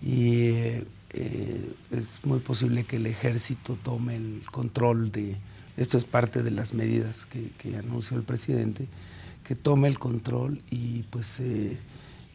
y 0.01 0.49
es 1.91 2.25
muy 2.25 2.39
posible 2.39 2.83
que 2.83 2.97
el 2.97 3.05
ejército 3.05 3.77
tome 3.81 4.15
el 4.15 4.43
control 4.51 5.11
de 5.11 5.37
esto 5.77 5.99
es 5.99 6.05
parte 6.05 6.41
de 6.41 6.49
las 6.49 6.73
medidas 6.73 7.27
que, 7.27 7.77
anunció 7.77 8.17
el 8.17 8.23
presidente 8.23 8.87
que 9.43 9.55
tome 9.55 9.87
el 9.87 9.99
control 9.99 10.61
y 10.71 11.03
pues, 11.03 11.39
eh, 11.39 11.77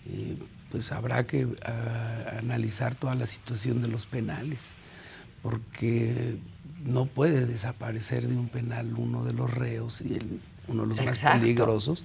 eh, 0.06 0.38
pues 0.70 0.92
habrá 0.92 1.26
que 1.26 1.46
analizar 2.38 2.94
toda 2.94 3.16
la 3.16 3.26
situación 3.26 3.82
de 3.82 3.88
los 3.88 4.06
penales, 4.06 4.76
porque 5.42 6.38
no 6.84 7.06
puede 7.06 7.46
desaparecer 7.46 8.26
de 8.26 8.36
un 8.36 8.48
penal 8.48 8.94
uno 8.96 9.24
de 9.24 9.32
los 9.32 9.52
reos 9.52 10.00
y 10.00 10.18
uno 10.68 10.82
de 10.82 10.88
los 10.88 11.04
más 11.04 11.22
peligrosos 11.22 12.04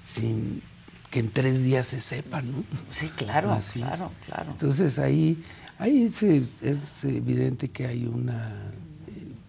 sin 0.00 0.62
que 1.10 1.20
en 1.20 1.30
tres 1.30 1.62
días 1.62 1.86
se 1.86 2.00
sepa, 2.00 2.42
¿no? 2.42 2.64
Sí, 2.90 3.08
claro, 3.08 3.56
claro, 3.72 4.10
claro. 4.26 4.50
Entonces 4.50 4.98
ahí, 4.98 5.42
ahí 5.78 6.04
es 6.04 7.04
evidente 7.04 7.70
que 7.70 7.86
hay 7.86 8.06
una 8.06 8.52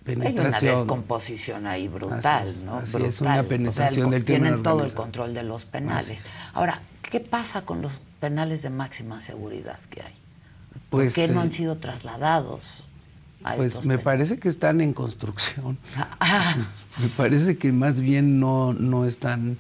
penetración. 0.06 0.46
Hay 0.46 0.70
una 0.70 0.80
descomposición 0.80 1.68
ahí 1.68 1.88
brutal, 1.88 2.66
¿no? 2.66 2.82
es 2.82 3.22
una 3.22 3.44
penetración 3.44 4.12
del 4.12 4.24
Tienen 4.24 4.64
todo 4.64 4.86
el 4.86 4.94
control 4.94 5.34
de 5.34 5.44
los 5.44 5.66
penales. 5.66 6.22
Ahora, 6.54 6.82
¿qué 7.02 7.20
pasa 7.20 7.64
con 7.64 7.82
los 7.82 8.02
penales 8.20 8.62
de 8.62 8.70
máxima 8.70 9.20
seguridad 9.20 9.80
que 9.90 10.04
hay? 10.04 10.14
¿Por 10.90 11.02
pues, 11.02 11.16
qué 11.16 11.28
no 11.28 11.42
han 11.42 11.48
eh, 11.48 11.52
sido 11.52 11.78
trasladados? 11.78 12.84
A 13.46 13.56
pues 13.56 13.86
me 13.86 13.98
parece 13.98 14.40
que 14.40 14.50
están 14.50 14.82
en 14.82 14.94
construcción. 14.94 15.78
Ah. 16.20 16.56
Me 17.00 17.08
parece 17.10 17.58
que 17.58 17.72
más 17.72 18.00
bien 18.00 18.40
no, 18.40 18.74
no 18.74 19.06
están 19.06 19.58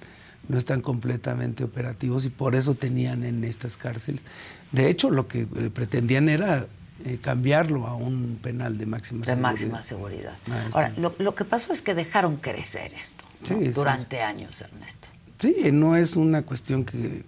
no 0.47 0.57
están 0.57 0.81
completamente 0.81 1.63
operativos 1.63 2.25
y 2.25 2.29
por 2.29 2.55
eso 2.55 2.75
tenían 2.75 3.23
en 3.23 3.43
estas 3.43 3.77
cárceles. 3.77 4.23
De 4.71 4.89
hecho, 4.89 5.09
lo 5.09 5.27
que 5.27 5.41
eh, 5.41 5.69
pretendían 5.73 6.29
era 6.29 6.67
eh, 7.03 7.17
cambiarlo 7.21 7.87
a 7.87 7.95
un 7.95 8.39
penal 8.41 8.77
de 8.77 8.85
máxima 8.85 9.25
seguridad. 9.25 9.35
De 9.35 9.41
máxima 9.41 9.81
seguridad. 9.81 10.37
Ahora, 10.73 10.93
lo, 10.97 11.35
que 11.35 11.45
pasó 11.45 11.73
es 11.73 11.81
que 11.81 11.93
dejaron 11.93 12.37
crecer 12.37 12.93
esto 12.93 13.25
durante 13.73 14.21
años, 14.21 14.61
Ernesto. 14.61 15.07
Sí, 15.37 15.55
no 15.73 15.97
es 15.97 16.15
una 16.15 16.43
cuestión 16.43 16.85
que, 16.85 17.25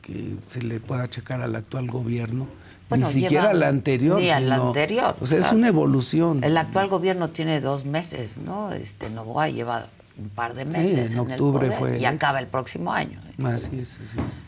se 0.48 0.62
le 0.62 0.80
pueda 0.80 1.10
checar 1.10 1.42
al 1.42 1.56
actual 1.56 1.88
gobierno. 1.88 2.48
Ni 2.90 3.04
siquiera 3.04 3.50
al 3.50 3.64
anterior. 3.64 4.20
Ni 4.20 4.30
al 4.30 4.52
anterior. 4.52 5.16
O 5.20 5.28
sea, 5.28 5.40
es 5.40 5.52
una 5.52 5.68
evolución. 5.68 6.44
El 6.44 6.58
actual 6.58 6.88
gobierno 6.88 7.30
tiene 7.30 7.60
dos 7.60 7.86
meses, 7.86 8.38
¿no? 8.38 8.72
Este 8.72 9.10
Novoa 9.10 9.50
lleva 9.50 9.88
un 10.18 10.30
par 10.30 10.54
de 10.54 10.66
meses. 10.66 11.12
Sí, 11.12 11.14
en, 11.14 11.20
octubre 11.20 11.72
fue. 11.72 12.00
Y 12.00 12.06
acaba 12.06 12.40
el 12.40 12.48
próximo 12.48 12.92
año. 12.94 13.22
Así 13.44 13.80
es, 13.80 14.00
así 14.02 14.18
es. 14.26 14.42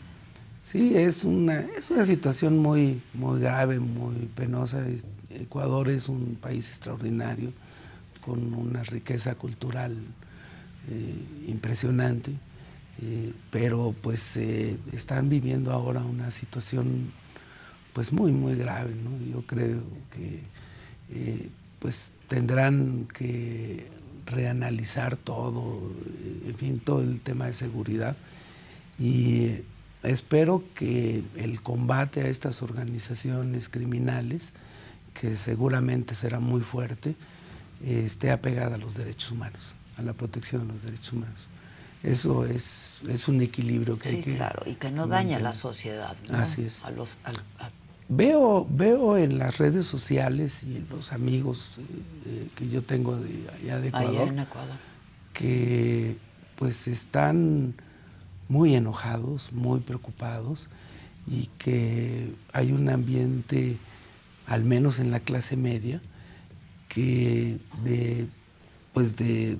Sí, 0.62 0.96
es 0.96 1.24
una, 1.24 1.60
es 1.76 1.90
una 1.90 2.04
situación 2.04 2.58
muy, 2.58 3.02
muy 3.14 3.40
grave, 3.40 3.78
muy 3.78 4.28
penosa. 4.34 4.84
Ecuador 5.30 5.88
es 5.88 6.08
un 6.08 6.36
país 6.40 6.68
extraordinario, 6.68 7.52
con 8.20 8.52
una 8.54 8.82
riqueza 8.82 9.34
cultural 9.34 9.96
eh, 10.90 11.14
impresionante, 11.48 12.32
eh, 13.02 13.32
pero 13.50 13.94
pues 14.02 14.36
eh, 14.36 14.76
están 14.92 15.28
viviendo 15.28 15.72
ahora 15.72 16.02
una 16.02 16.30
situación 16.30 17.12
pues 17.92 18.12
muy, 18.12 18.32
muy 18.32 18.54
grave. 18.54 18.94
Yo 19.30 19.42
creo 19.46 19.82
que 20.10 21.50
pues 21.78 22.12
tendrán 22.28 23.08
que 23.12 23.88
reanalizar 24.26 25.16
todo, 25.16 25.80
en 26.46 26.54
fin, 26.54 26.78
todo 26.78 27.02
el 27.02 27.20
tema 27.20 27.46
de 27.46 27.52
seguridad. 27.52 28.16
Y 28.98 29.62
espero 30.02 30.62
que 30.74 31.24
el 31.36 31.62
combate 31.62 32.20
a 32.22 32.28
estas 32.28 32.62
organizaciones 32.62 33.68
criminales, 33.68 34.52
que 35.14 35.36
seguramente 35.36 36.14
será 36.14 36.38
muy 36.38 36.60
fuerte, 36.60 37.16
esté 37.84 38.30
apegada 38.30 38.76
a 38.76 38.78
los 38.78 38.94
derechos 38.94 39.32
humanos, 39.32 39.74
a 39.96 40.02
la 40.02 40.12
protección 40.12 40.66
de 40.66 40.74
los 40.74 40.82
derechos 40.82 41.12
humanos. 41.14 41.48
Eso 42.02 42.46
es, 42.46 43.02
es 43.08 43.28
un 43.28 43.42
equilibrio 43.42 43.98
que 43.98 44.08
hay 44.08 44.20
que... 44.22 44.36
claro, 44.36 44.62
y 44.64 44.74
que 44.74 44.90
no 44.90 45.06
daña 45.06 45.36
a 45.36 45.40
la 45.40 45.54
sociedad. 45.54 46.16
Así 46.32 46.62
es. 46.62 46.82
A 46.84 46.90
los, 46.90 47.18
Veo, 48.12 48.66
veo 48.68 49.16
en 49.16 49.38
las 49.38 49.58
redes 49.58 49.86
sociales 49.86 50.64
y 50.64 50.78
en 50.78 50.88
los 50.90 51.12
amigos 51.12 51.78
eh, 51.78 51.82
eh, 52.26 52.48
que 52.56 52.68
yo 52.68 52.82
tengo 52.82 53.16
de 53.16 53.46
allá 53.56 53.78
de 53.78 53.88
Ecuador, 53.88 54.26
en 54.26 54.40
Ecuador. 54.40 54.76
que 55.32 56.16
pues 56.56 56.88
están 56.88 57.74
muy 58.48 58.74
enojados, 58.74 59.52
muy 59.52 59.78
preocupados 59.78 60.70
y 61.24 61.46
que 61.56 62.34
hay 62.52 62.72
un 62.72 62.88
ambiente, 62.88 63.78
al 64.44 64.64
menos 64.64 64.98
en 64.98 65.12
la 65.12 65.20
clase 65.20 65.56
media, 65.56 66.02
que 66.88 67.60
de, 67.84 68.26
pues 68.92 69.14
de, 69.14 69.56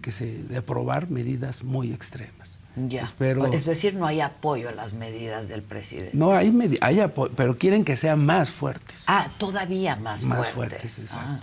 que 0.00 0.10
se, 0.10 0.42
de 0.42 0.56
aprobar 0.56 1.08
medidas 1.08 1.62
muy 1.62 1.92
extremas. 1.92 2.58
Ya. 2.76 3.04
es 3.52 3.66
decir, 3.66 3.94
no 3.94 4.06
hay 4.06 4.20
apoyo 4.20 4.70
a 4.70 4.72
las 4.72 4.94
medidas 4.94 5.48
del 5.48 5.62
presidente. 5.62 6.16
No, 6.16 6.32
hay, 6.32 6.78
hay 6.80 7.00
apoyo, 7.00 7.32
pero 7.36 7.56
quieren 7.56 7.84
que 7.84 7.96
sean 7.96 8.24
más 8.24 8.50
fuertes. 8.50 9.04
Ah, 9.08 9.28
todavía 9.38 9.96
más, 9.96 10.24
más 10.24 10.48
fuertes. 10.48 10.94
fuertes 10.94 11.14
ah. 11.14 11.40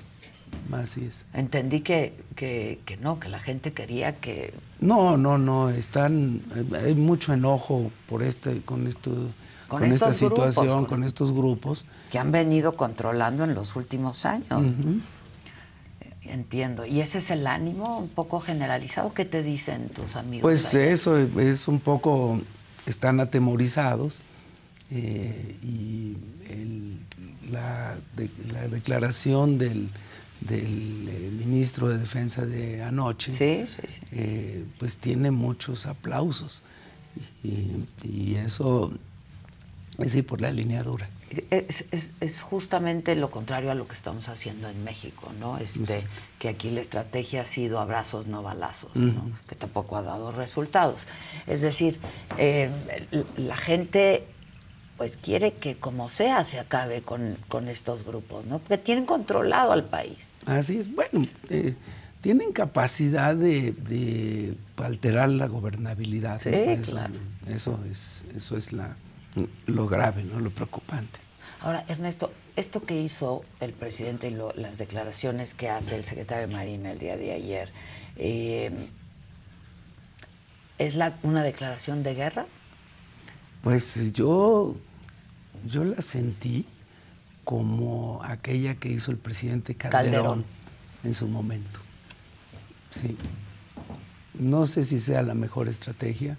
Así 0.71 1.05
es. 1.05 1.25
Entendí 1.33 1.81
que, 1.81 2.13
que, 2.35 2.97
no, 3.01 3.19
que 3.19 3.29
la 3.29 3.39
gente 3.39 3.73
quería 3.73 4.15
que... 4.15 4.53
No, 4.79 5.17
no, 5.17 5.37
no, 5.37 5.69
están, 5.69 6.41
hay 6.73 6.95
mucho 6.95 7.33
enojo 7.33 7.91
por 8.07 8.23
este, 8.23 8.61
con 8.61 8.87
esto, 8.87 9.11
con, 9.67 9.83
esta 9.83 10.11
situación, 10.11 10.85
con, 10.85 11.03
estos 11.03 11.31
grupos. 11.31 11.85
Que 12.11 12.19
han 12.19 12.31
venido 12.31 12.75
controlando 12.75 13.43
en 13.43 13.55
los 13.55 13.75
últimos 13.75 14.25
años. 14.25 14.73
Entiendo. 16.29 16.85
¿Y 16.85 17.01
ese 17.01 17.17
es 17.17 17.31
el 17.31 17.47
ánimo 17.47 17.97
un 17.99 18.09
poco 18.09 18.39
generalizado? 18.39 19.13
¿Qué 19.13 19.25
te 19.25 19.43
dicen 19.43 19.89
tus 19.89 20.15
amigos? 20.15 20.43
Pues 20.43 20.73
eso 20.73 21.17
es 21.17 21.67
un 21.67 21.79
poco, 21.79 22.39
están 22.85 23.19
atemorizados 23.19 24.21
eh, 24.91 25.55
y 25.63 26.17
la, 27.51 27.97
la 28.51 28.67
declaración 28.67 29.57
del 29.57 29.89
del 30.41 31.07
eh, 31.09 31.31
ministro 31.31 31.89
de 31.89 31.97
Defensa 31.97 32.45
de 32.45 32.83
anoche, 32.83 33.31
eh, 34.11 34.65
pues 34.77 34.97
tiene 34.97 35.31
muchos 35.31 35.85
aplausos. 35.85 36.63
Y, 37.43 38.35
eso 38.35 38.91
es 39.97 40.15
ir 40.15 40.25
por 40.25 40.41
la 40.41 40.51
línea 40.51 40.83
dura. 40.83 41.09
Es, 41.51 41.85
es, 41.91 42.41
justamente 42.41 43.15
lo 43.15 43.29
contrario 43.29 43.69
a 43.71 43.75
lo 43.75 43.87
que 43.87 43.93
estamos 43.93 44.29
haciendo 44.29 44.67
en 44.67 44.83
México, 44.83 45.31
¿no? 45.39 45.57
Este, 45.59 46.03
Que 46.39 46.49
aquí 46.49 46.71
la 46.71 46.81
estrategia 46.81 47.43
ha 47.43 47.45
sido 47.45 47.79
abrazos, 47.79 48.27
no 48.27 48.41
balazos, 48.41 48.91
que 49.47 49.55
tampoco 49.55 49.97
ha 49.97 50.01
dado 50.01 50.31
resultados. 50.31 51.07
Es 51.45 51.61
decir, 51.61 51.99
eh, 52.37 52.69
la 53.37 53.57
gente 53.57 54.25
pues 54.97 55.15
quiere 55.15 55.53
que 55.53 55.77
como 55.77 56.09
sea 56.09 56.43
se 56.43 56.59
acabe 56.59 57.01
con, 57.01 57.37
estos 57.69 58.03
grupos, 58.03 58.45
¿no? 58.45 58.59
Porque 58.59 58.77
tienen 58.77 59.05
controlado 59.05 59.71
al 59.71 59.85
país. 59.85 60.27
Así 60.45 60.75
es, 60.75 60.93
bueno, 60.93 61.25
eh, 61.49 61.75
tienen 62.21 62.51
capacidad 62.51 63.35
de, 63.35 64.55
alterar 64.77 65.29
la 65.29 65.47
gobernabilidad. 65.47 66.41
Sí, 66.41 66.49
claro. 66.89 67.13
Eso 67.47 67.79
es, 67.89 68.25
eso 68.35 68.57
es 68.57 68.73
la, 68.73 68.97
lo 69.67 69.87
grave, 69.87 70.23
¿no? 70.23 70.39
Lo 70.39 70.51
preocupante. 70.51 71.19
Ahora, 71.61 71.83
Ernesto, 71.87 72.31
esto 72.55 72.81
que 72.81 72.99
hizo 72.99 73.43
el 73.59 73.73
presidente 73.73 74.29
y 74.29 74.37
las 74.59 74.77
declaraciones 74.77 75.53
que 75.53 75.69
hace 75.69 75.95
el 75.95 76.03
secretario 76.03 76.47
de 76.47 76.53
Marina 76.53 76.91
el 76.91 76.99
día 76.99 77.17
de 77.17 77.33
ayer, 77.33 77.71
eh, 78.15 78.71
¿es 80.77 80.95
la, 80.95 81.17
una 81.23 81.43
declaración 81.43 82.01
de 82.03 82.15
guerra? 82.15 82.45
Pues 83.61 84.13
yo 84.13 84.75
yo 85.65 85.83
la 85.83 86.01
sentí 86.01 86.65
como 87.43 88.21
aquella 88.23 88.75
que 88.75 88.89
hizo 88.89 89.11
el 89.11 89.17
presidente 89.17 89.75
Calderón, 89.75 90.45
en 91.03 91.13
su 91.13 91.27
momento. 91.27 91.79
Sí. 92.91 93.17
No 94.33 94.65
sé 94.65 94.83
si 94.83 94.99
sea 94.99 95.21
la 95.21 95.33
mejor 95.33 95.67
estrategia. 95.67 96.37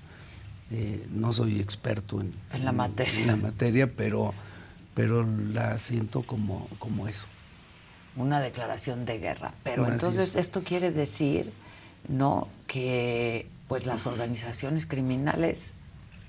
Eh, 0.71 1.07
no 1.11 1.33
soy 1.33 1.61
experto 1.61 2.21
en, 2.21 2.33
la 2.64 2.71
materia, 2.71 3.21
en 3.21 3.27
la 3.27 3.37
materia 3.37 3.91
pero, 3.93 4.33
pero 4.95 5.27
la 5.27 5.79
siento 5.79 6.23
como, 6.23 6.68
como 6.79 7.09
eso. 7.09 7.27
Una 8.16 8.41
declaración 8.41 9.05
de 9.05 9.18
guerra. 9.18 9.53
Pero 9.64 9.87
entonces 9.91 10.37
esto 10.37 10.62
quiere 10.62 10.93
decir 10.93 11.53
no 12.09 12.49
que 12.66 13.49
pues 13.68 13.87
las 13.87 14.07
organizaciones 14.07 14.87
criminales 14.87 15.75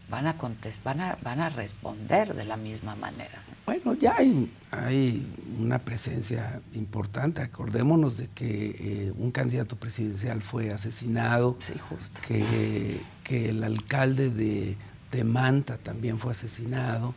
van 0.10 0.28
a 0.28 0.36
van 0.84 1.02
a, 1.02 1.18
van 1.24 1.40
a 1.40 1.50
responder 1.50 2.36
de 2.36 2.44
la 2.44 2.58
misma 2.58 2.96
manera. 2.96 3.42
Bueno, 3.66 3.94
ya 3.94 4.18
hay, 4.18 4.52
hay 4.72 5.26
una 5.58 5.80
presencia 5.80 6.62
importante. 6.74 7.42
Acordémonos 7.42 8.18
de 8.18 8.28
que 8.28 8.76
eh, 8.78 9.14
un 9.18 9.32
candidato 9.32 9.78
presidencial 9.78 10.42
fue 10.42 10.72
asesinado, 10.72 11.56
sí, 11.60 11.74
justo. 11.78 12.20
Que, 12.28 13.00
que 13.32 13.48
el 13.48 13.64
alcalde 13.64 14.30
de, 14.30 14.76
Manta 15.24 15.78
también 15.78 16.20
fue 16.20 16.34
asesinado 16.34 17.16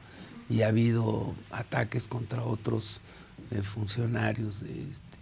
y 0.48 0.62
ha 0.62 0.68
habido 0.68 1.34
ataques 1.50 2.06
contra 2.06 2.44
otros 2.44 3.00
eh, 3.50 3.62
funcionarios 3.62 4.60
de, 4.60 4.90
este, 4.92 5.16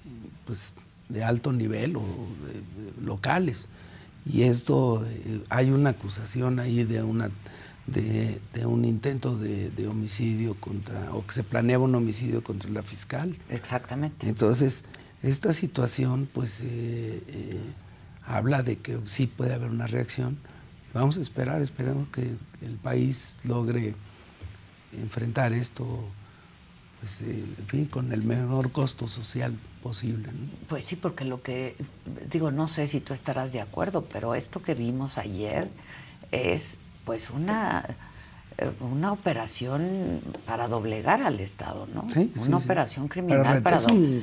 pues, 0.44 0.74
de 1.08 1.24
alto 1.24 1.50
nivel 1.52 1.96
o 1.96 2.04
locales. 3.02 3.70
Y 4.26 4.42
esto, 4.42 5.02
eh, 5.06 5.42
hay 5.48 5.70
una 5.70 5.90
acusación 5.90 6.60
ahí 6.60 6.84
de 6.84 7.02
una 7.02 7.30
de, 7.86 8.40
un 8.66 8.84
intento 8.84 9.38
de, 9.38 9.88
homicidio 9.88 10.54
contra, 10.60 11.14
o 11.14 11.26
que 11.26 11.32
se 11.32 11.42
planeaba 11.42 11.84
un 11.84 11.94
homicidio 11.94 12.44
contra 12.44 12.68
la 12.68 12.82
fiscal. 12.82 13.34
Exactamente. 13.48 14.28
Entonces, 14.28 14.84
esta 15.22 15.54
situación, 15.54 16.28
pues, 16.30 16.60
eh, 16.60 17.22
eh, 17.28 17.60
habla 18.26 18.62
de 18.62 18.76
que 18.76 18.98
sí 19.06 19.26
puede 19.26 19.54
haber 19.54 19.70
una 19.70 19.86
reacción. 19.86 20.36
Vamos 20.94 21.18
a 21.18 21.20
esperar, 21.20 21.62
esperemos 21.62 22.08
que 22.08 22.22
el 22.60 22.76
país 22.76 23.36
logre 23.44 23.94
enfrentar 24.92 25.52
esto, 25.52 25.86
pues, 27.00 27.22
eh, 27.22 27.44
en 27.58 27.66
fin, 27.66 27.84
con 27.86 28.12
el 28.12 28.22
menor 28.22 28.72
costo 28.72 29.08
social 29.08 29.56
posible. 29.82 30.28
Pues 30.68 30.84
sí, 30.84 30.96
porque 30.96 31.24
lo 31.24 31.42
que, 31.42 31.76
digo, 32.30 32.50
no 32.50 32.68
sé 32.68 32.86
si 32.86 33.00
tú 33.00 33.14
estarás 33.14 33.52
de 33.52 33.60
acuerdo, 33.60 34.04
pero 34.04 34.34
esto 34.34 34.60
que 34.60 34.74
vimos 34.74 35.18
ayer 35.18 35.70
es 36.30 36.78
pues 37.04 37.30
una 37.30 37.84
eh, 38.58 38.70
una 38.80 39.12
operación 39.12 40.20
para 40.46 40.68
doblegar 40.68 41.22
al 41.22 41.40
Estado, 41.40 41.88
¿no? 41.92 42.06
una 42.46 42.56
operación 42.58 43.08
criminal 43.08 43.62
para, 43.62 43.78
es 43.78 43.86
un, 43.86 44.22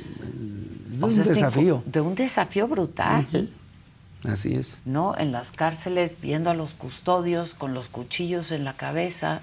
desafío. 1.24 1.82
De 1.84 2.00
un 2.00 2.14
desafío 2.14 2.68
brutal. 2.68 3.26
Así 4.24 4.54
es. 4.54 4.82
¿No? 4.84 5.16
En 5.16 5.32
las 5.32 5.50
cárceles, 5.50 6.18
viendo 6.20 6.50
a 6.50 6.54
los 6.54 6.74
custodios 6.74 7.54
con 7.54 7.72
los 7.72 7.88
cuchillos 7.88 8.52
en 8.52 8.64
la 8.64 8.76
cabeza, 8.76 9.40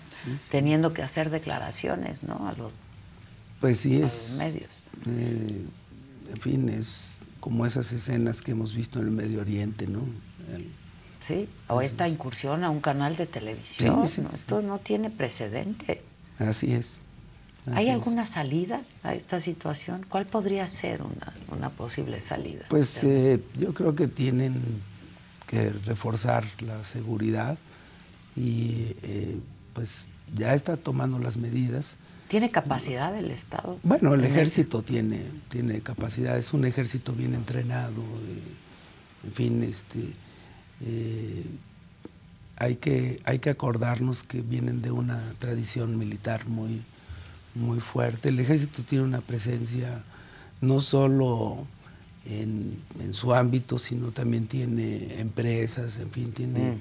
teniendo 0.51 0.93
que 0.93 1.01
hacer 1.01 1.30
declaraciones, 1.30 2.23
¿no? 2.23 2.47
A 2.47 2.53
los, 2.53 2.73
pues 3.59 3.80
sí, 3.80 4.01
es, 4.01 4.36
medios. 4.38 4.69
Eh, 5.07 5.65
en 6.30 6.41
fin, 6.41 6.69
es 6.69 7.17
como 7.39 7.65
esas 7.65 7.91
escenas 7.91 8.41
que 8.41 8.51
hemos 8.51 8.73
visto 8.73 8.99
en 8.99 9.05
el 9.05 9.11
Medio 9.11 9.41
Oriente, 9.41 9.88
¿no? 9.88 10.01
Sí, 11.19 11.49
o 11.67 11.82
esta 11.82 12.07
incursión 12.07 12.63
a 12.63 12.69
un 12.69 12.80
canal 12.80 13.15
de 13.15 13.25
televisión. 13.25 14.03
Esto 14.03 14.61
no 14.61 14.80
tiene 14.80 15.09
precedente. 15.09 16.03
Así 16.39 16.73
es. 16.73 17.01
¿Hay 17.74 17.89
alguna 17.89 18.26
salida 18.26 18.82
a 19.03 19.13
esta 19.13 19.39
situación? 19.39 20.05
¿Cuál 20.07 20.26
podría 20.26 20.68
ser 20.68 21.01
una, 21.01 21.70
posible 21.70 22.22
salida? 22.22 22.65
Pues 22.70 23.03
eh, 23.03 23.41
yo 23.59 23.74
creo 23.74 23.95
que 23.95 24.07
tienen 24.07 24.61
que 25.45 25.70
reforzar 25.72 26.45
la 26.61 26.84
seguridad 26.84 27.57
y 28.36 28.95
eh, 29.01 29.39
pues 29.74 30.05
ya 30.36 30.53
está 30.53 30.78
tomando 30.78 31.20
las 31.20 31.38
medidas. 31.38 31.97
¿Tiene 32.28 32.51
capacidad 32.51 33.15
el 33.18 33.32
Estado? 33.32 33.80
Bueno, 33.84 34.13
el 34.13 34.24
ejército 34.24 34.82
tiene, 34.82 35.24
tiene 35.49 35.82
capacidad, 35.82 36.38
es 36.38 36.53
un 36.53 36.65
ejército 36.65 37.13
bien 37.13 37.34
entrenado, 37.34 38.01
eh, 38.01 38.43
en 39.26 39.34
fin, 39.34 39.63
este 39.63 40.13
eh, 40.82 41.45
hay, 42.57 42.76
que, 42.76 43.20
hay 43.24 43.39
que 43.39 43.49
acordarnos 43.49 44.24
que 44.24 44.41
vienen 44.41 44.82
de 44.82 44.91
una 44.91 45.22
tradición 45.39 45.97
militar 45.97 46.47
muy, 46.47 46.84
muy 47.57 47.79
fuerte. 47.79 48.29
El 48.29 48.39
ejército 48.39 48.83
tiene 48.83 49.03
una 49.03 49.21
presencia 49.21 50.03
no 50.61 50.79
solo 50.79 51.67
en, 52.25 52.81
su 53.11 53.33
ámbito, 53.33 53.77
sino 53.77 54.11
también 54.11 54.47
tiene 54.47 55.19
empresas, 55.19 55.99
en 55.99 56.11
fin, 56.11 56.31
tiene, 56.31 56.77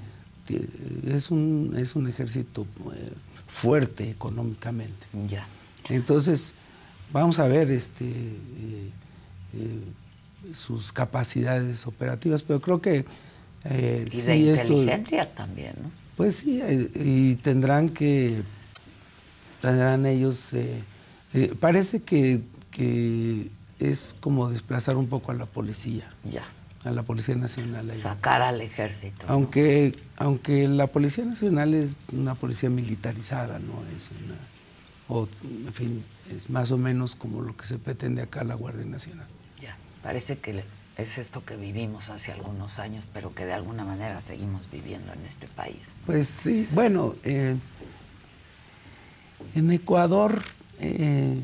mm. 0.49 1.09
es, 1.09 1.31
un, 1.31 1.75
es 1.77 1.95
un 1.95 2.07
ejército 2.07 2.65
eh, 2.95 3.11
fuerte 3.47 4.09
económicamente. 4.09 5.05
Ya. 5.27 5.47
Entonces, 5.89 6.53
vamos 7.11 7.39
a 7.39 7.47
ver 7.47 7.71
este, 7.71 8.05
eh, 8.05 8.91
sus 10.53 10.91
capacidades 10.91 11.87
operativas, 11.87 12.43
pero 12.43 12.59
creo 12.59 12.81
que 12.81 13.05
eh, 13.65 14.05
y 14.11 14.21
de 14.21 14.35
inteligencia 14.37 15.33
también, 15.33 15.73
¿no? 15.81 15.91
Pues 16.15 16.37
sí, 16.37 16.59
eh, 16.63 16.89
y 16.95 17.35
tendrán 17.35 17.89
que, 17.89 18.41
tendrán 19.67 20.05
ellos, 20.05 20.53
eh, 20.53 20.83
parece 21.59 22.01
que, 22.01 22.41
es 23.79 24.15
como 24.21 24.49
desplazar 24.49 24.97
un 24.97 25.07
poco 25.07 25.31
a 25.31 25.35
la 25.35 25.45
policía. 25.45 26.09
Ya. 26.23 26.43
A 26.83 26.91
la 26.91 27.03
Policía 27.03 27.35
Nacional. 27.35 27.91
Sacar 27.97 28.41
al 28.41 28.61
ejército. 28.61 29.25
Aunque, 29.27 29.95
aunque 30.15 30.67
la 30.67 30.87
Policía 30.87 31.25
Nacional 31.25 31.73
es 31.73 31.97
una 32.13 32.35
policía 32.35 32.69
militarizada, 32.69 33.59
¿no? 33.59 33.83
Es 33.95 34.09
una, 34.23 34.37
o, 35.09 35.27
en 35.43 35.73
fin, 35.73 36.05
es 36.33 36.49
más 36.49 36.71
o 36.71 36.77
menos 36.77 37.15
como 37.15 37.41
lo 37.41 37.57
que 37.57 37.65
se 37.65 37.77
pretende 37.77 38.21
acá 38.21 38.43
la 38.43 38.55
Guardia 38.55 38.85
Nacional. 38.85 39.27
Ya, 39.59 39.75
parece 40.01 40.37
que 40.37 40.63
es 40.97 41.17
esto 41.17 41.43
que 41.43 41.55
vivimos 41.55 42.09
hace 42.09 42.31
algunos 42.31 42.79
años, 42.79 43.03
pero 43.13 43.33
que 43.33 43.45
de 43.45 43.53
alguna 43.53 43.83
manera 43.83 44.21
seguimos 44.21 44.69
viviendo 44.71 45.11
en 45.13 45.25
este 45.25 45.47
país. 45.47 45.95
Pues 46.05 46.27
sí, 46.27 46.67
bueno, 46.71 47.15
eh, 47.23 47.57
en 49.55 49.71
Ecuador, 49.71 50.41
eh, 50.79 51.39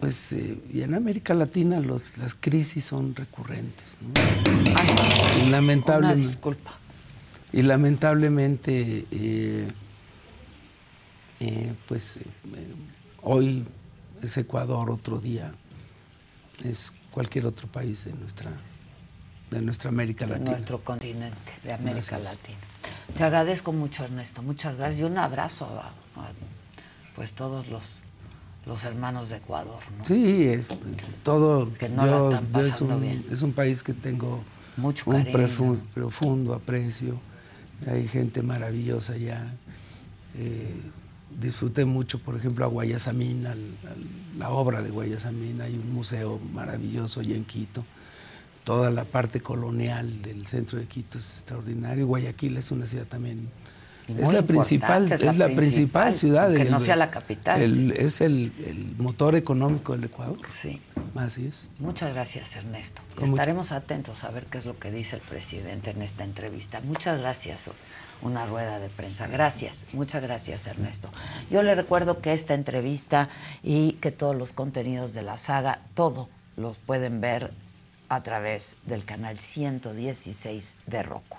pues, 0.00 0.32
eh, 0.32 0.58
y 0.72 0.82
en 0.82 0.94
América 0.94 1.34
Latina 1.34 1.80
las 1.80 2.34
crisis 2.38 2.84
son 2.84 3.14
recurrentes. 3.14 3.96
y 5.40 5.48
lamentablemente, 5.48 6.26
disculpa. 6.26 6.78
Y 7.52 7.62
lamentablemente, 7.62 9.06
pues 11.86 12.20
hoy 13.22 13.64
es 14.22 14.36
Ecuador, 14.36 14.90
otro 14.90 15.18
día 15.18 15.52
es 16.64 16.92
cualquier 17.10 17.46
otro 17.46 17.68
país 17.68 18.04
de 18.04 18.12
nuestra 18.14 18.50
de 19.52 19.60
nuestra 19.60 19.90
América 19.90 20.26
Latina. 20.26 20.44
De 20.46 20.50
nuestro 20.52 20.82
continente, 20.82 21.52
de 21.62 21.72
América 21.72 22.18
Latina. 22.18 22.58
Te 23.16 23.22
agradezco 23.22 23.72
mucho, 23.72 24.04
Ernesto. 24.04 24.42
Muchas 24.42 24.76
gracias 24.76 25.00
y 25.00 25.04
un 25.04 25.18
abrazo 25.18 25.66
a, 25.66 25.92
pues 27.14 27.32
todos 27.32 27.68
los, 27.68 27.84
los 28.66 28.84
hermanos 28.84 29.30
de 29.30 29.36
Ecuador. 29.36 29.80
Sí, 30.04 30.44
es 30.44 30.76
todo. 31.22 31.72
Que 31.74 31.88
no 31.88 32.06
la 32.06 32.16
están 32.16 32.46
pasando 32.46 32.68
es 32.68 32.80
un, 32.80 33.00
bien. 33.00 33.26
Es 33.30 33.42
un 33.42 33.52
país 33.52 33.82
que 33.82 33.92
tengo 33.92 34.42
mucho 34.76 35.10
un 35.10 35.26
profundo, 35.94 36.54
aprecio. 36.54 37.18
Hay 37.86 38.06
gente 38.06 38.42
maravillosa 38.42 39.14
allá. 39.14 39.54
Eh, 40.34 40.80
disfruté 41.40 41.84
mucho, 41.84 42.18
por 42.18 42.36
ejemplo, 42.36 42.64
a 42.64 42.68
Guayasamín, 42.68 43.46
la 44.38 44.50
obra 44.50 44.82
de 44.82 44.90
Guayasamín. 44.90 45.60
Hay 45.60 45.74
un 45.74 45.92
museo 45.92 46.38
maravilloso 46.52 47.20
allá 47.20 47.36
en 47.36 47.44
Quito 47.44 47.84
toda 48.64 48.90
la 48.90 49.04
parte 49.04 49.40
colonial 49.40 50.22
del 50.22 50.46
centro 50.46 50.78
de 50.78 50.86
Quito 50.86 51.18
es 51.18 51.34
extraordinario. 51.34 52.06
Guayaquil 52.06 52.56
es 52.56 52.70
una 52.70 52.86
ciudad 52.86 53.06
también. 53.06 53.48
Es 54.18 54.32
la, 54.32 54.42
principal, 54.42 55.10
es 55.10 55.36
la, 55.36 55.48
principal, 55.48 56.12
ciudad. 56.12 56.52
Que 56.52 56.64
no 56.64 56.80
sea 56.80 56.96
la 56.96 57.10
capital. 57.10 57.92
es 57.92 58.20
el, 58.20 58.52
motor 58.98 59.34
económico 59.34 59.92
del 59.92 60.04
Ecuador. 60.04 60.36
Sí. 60.52 60.80
Así 61.14 61.46
es. 61.46 61.70
Muchas 61.78 62.12
gracias, 62.12 62.56
Ernesto. 62.56 63.02
Estaremos 63.22 63.72
atentos 63.72 64.24
a 64.24 64.30
ver 64.30 64.46
qué 64.46 64.58
es 64.58 64.66
lo 64.66 64.78
que 64.78 64.90
dice 64.90 65.16
el 65.16 65.22
presidente 65.22 65.90
en 65.90 66.02
esta 66.02 66.24
entrevista. 66.24 66.80
Muchas 66.80 67.18
gracias. 67.20 67.70
Una 68.22 68.46
rueda 68.46 68.78
de 68.78 68.88
prensa. 68.88 69.26
Gracias. 69.26 69.86
Muchas 69.92 70.22
gracias, 70.22 70.66
Ernesto. 70.66 71.10
Yo 71.50 71.62
le 71.62 71.74
recuerdo 71.74 72.20
que 72.20 72.32
esta 72.32 72.54
entrevista 72.54 73.28
y 73.62 73.92
que 73.94 74.12
todos 74.12 74.36
los 74.36 74.52
contenidos 74.52 75.12
de 75.12 75.22
la 75.22 75.38
saga, 75.38 75.80
todo 75.94 76.28
los 76.56 76.78
pueden 76.78 77.20
ver 77.20 77.52
a 78.08 78.22
través 78.22 78.76
del 78.84 79.04
canal 79.04 79.40
116 79.40 80.76
de 80.86 81.02
Roku. 81.02 81.38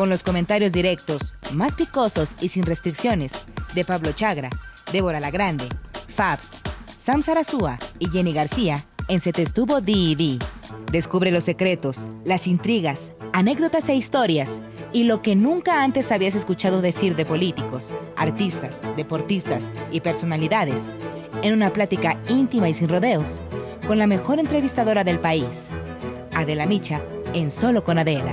con 0.00 0.08
los 0.08 0.22
comentarios 0.22 0.72
directos, 0.72 1.34
más 1.52 1.74
picosos 1.74 2.30
y 2.40 2.48
sin 2.48 2.64
restricciones, 2.64 3.32
de 3.74 3.84
Pablo 3.84 4.12
Chagra, 4.12 4.48
Débora 4.90 5.20
La 5.20 5.30
Grande, 5.30 5.68
Fabs, 6.16 6.52
Sam 6.86 7.20
Sarasúa 7.20 7.78
y 7.98 8.08
Jenny 8.08 8.32
García 8.32 8.82
en 9.08 9.20
Se 9.20 9.30
Te 9.34 9.42
Estuvo 9.42 9.82
D&D. 9.82 10.38
Descubre 10.90 11.30
los 11.30 11.44
secretos, 11.44 12.06
las 12.24 12.46
intrigas, 12.46 13.12
anécdotas 13.34 13.90
e 13.90 13.94
historias 13.94 14.62
y 14.94 15.04
lo 15.04 15.20
que 15.20 15.36
nunca 15.36 15.82
antes 15.82 16.10
habías 16.12 16.34
escuchado 16.34 16.80
decir 16.80 17.14
de 17.14 17.26
políticos, 17.26 17.90
artistas, 18.16 18.80
deportistas 18.96 19.68
y 19.92 20.00
personalidades 20.00 20.88
en 21.42 21.52
una 21.52 21.74
plática 21.74 22.18
íntima 22.30 22.70
y 22.70 22.72
sin 22.72 22.88
rodeos 22.88 23.38
con 23.86 23.98
la 23.98 24.06
mejor 24.06 24.38
entrevistadora 24.38 25.04
del 25.04 25.18
país, 25.18 25.68
Adela 26.32 26.64
Micha, 26.64 27.02
en 27.34 27.50
Solo 27.50 27.84
con 27.84 27.98
Adela. 27.98 28.32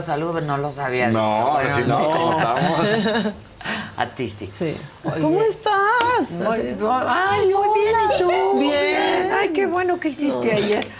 Sí 0.00 0.06
saludo, 0.06 0.40
no 0.40 0.56
lo 0.58 0.72
sabía. 0.72 1.08
No, 1.08 1.58
visto. 1.62 1.76
sí, 1.76 1.82
no, 1.86 2.04
¿cómo 2.10 2.30
estamos? 2.30 3.34
A 3.96 4.06
ti 4.14 4.30
sí. 4.30 4.48
Sí. 4.50 4.74
¿Cómo 5.20 5.42
estás? 5.42 6.30
Muy, 6.30 6.74
ay, 7.06 7.48
muy 7.52 7.68
bien, 7.78 7.96
¿y 8.14 8.18
tú? 8.18 8.58
Bien. 8.58 9.30
Ay, 9.38 9.50
qué 9.50 9.66
bueno 9.66 10.00
que 10.00 10.08
hiciste 10.08 10.46
No. 10.46 10.52
ayer. 10.56 10.88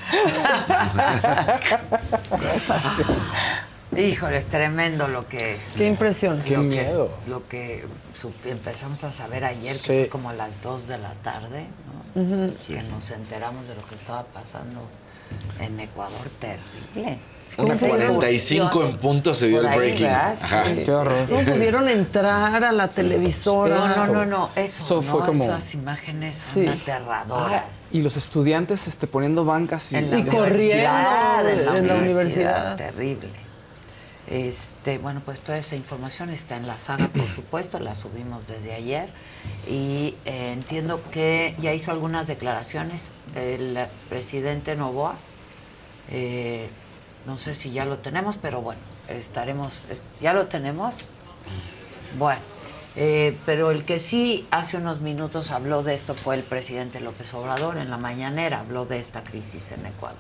Híjole, 3.96 4.36
es 4.36 4.46
tremendo 4.46 5.08
lo 5.08 5.26
que... 5.26 5.58
Qué 5.76 5.86
impresión. 5.86 6.42
Qué 6.44 6.56
miedo. 6.58 7.10
Lo 7.28 7.48
que 7.48 7.84
empezamos 8.44 9.02
a 9.04 9.10
saber 9.12 9.44
ayer, 9.44 9.72
que 9.72 9.78
Sí. 9.78 9.86
fue 9.86 10.08
como 10.08 10.30
a 10.30 10.34
las 10.34 10.62
2 10.62 10.86
de 10.86 10.98
la 10.98 11.12
tarde, 11.24 11.66
¿no? 12.14 12.22
Ujú. 12.22 12.54
que 12.66 12.82
nos 12.82 13.10
enteramos 13.12 13.68
de 13.68 13.74
lo 13.76 13.82
que 13.86 13.94
estaba 13.94 14.24
pasando 14.24 14.82
en 15.60 15.78
Ecuador, 15.80 16.28
terrible. 16.40 17.18
Una 17.58 17.76
45 17.76 18.84
en 18.86 18.96
punto 18.98 19.34
se 19.34 19.48
dio 19.48 19.60
el 19.60 19.66
breaking. 19.76 20.06
Ajá. 20.06 20.64
Sí, 20.66 20.82
¿Cómo 20.86 21.40
pudieron 21.44 21.88
entrar 21.88 22.62
a 22.64 22.72
la 22.72 22.88
televisora? 22.88 23.76
No, 23.76 23.88
no, 23.88 24.06
no, 24.12 24.26
no, 24.26 24.50
eso, 24.56 24.82
Eso 24.82 25.02
fue 25.02 25.20
¿no? 25.20 25.26
como- 25.26 25.44
Esas 25.44 25.74
imágenes 25.74 26.36
Sí. 26.36 26.64
son 26.64 26.68
aterradoras. 26.80 27.64
Ah, 27.64 27.88
y 27.90 28.00
los 28.02 28.16
estudiantes 28.16 28.86
este, 28.88 29.06
poniendo 29.06 29.44
bancas 29.44 29.92
y, 29.92 29.96
en 29.96 30.10
la 30.10 30.18
Y 30.18 30.24
corriendo 30.24 30.76
en 30.76 30.84
la 30.84 31.40
en 31.76 31.86
la 31.88 31.94
universidad, 31.96 31.98
universidad. 31.98 32.76
terrible. 32.76 33.28
Este, 34.28 34.98
bueno, 34.98 35.22
pues 35.24 35.40
toda 35.40 35.58
esa 35.58 35.74
información 35.74 36.30
está 36.30 36.56
en 36.56 36.68
la 36.68 36.78
saga, 36.78 37.08
por 37.08 37.26
supuesto, 37.34 37.80
la 37.80 37.94
subimos 37.96 38.46
desde 38.46 38.74
ayer 38.74 39.08
y 39.68 40.14
eh, 40.24 40.52
entiendo 40.52 41.00
que 41.10 41.56
ya 41.58 41.72
hizo 41.72 41.90
algunas 41.90 42.28
declaraciones 42.28 43.10
el 43.34 43.76
presidente 44.08 44.76
Novoa. 44.76 45.16
Eh, 46.12 46.68
no 47.26 47.38
sé 47.38 47.54
si 47.54 47.70
ya 47.70 47.84
lo 47.84 47.98
tenemos, 47.98 48.36
pero 48.40 48.60
bueno, 48.60 48.80
estaremos, 49.08 49.82
es- 49.90 50.04
ya 50.20 50.32
lo 50.32 50.46
tenemos. 50.46 50.94
Bueno, 52.18 52.40
eh, 52.96 53.36
pero 53.46 53.70
el 53.70 53.84
que 53.84 53.98
sí 53.98 54.46
hace 54.50 54.76
unos 54.76 55.00
minutos 55.00 55.50
habló 55.50 55.82
de 55.82 55.94
esto 55.94 56.14
fue 56.14 56.34
el 56.34 56.42
presidente 56.42 57.00
López 57.00 57.32
Obrador 57.34 57.76
en 57.78 57.90
la 57.90 57.98
mañanera, 57.98 58.60
habló 58.60 58.84
de 58.84 58.98
esta 58.98 59.22
crisis 59.22 59.72
en 59.72 59.86
Ecuador. 59.86 60.18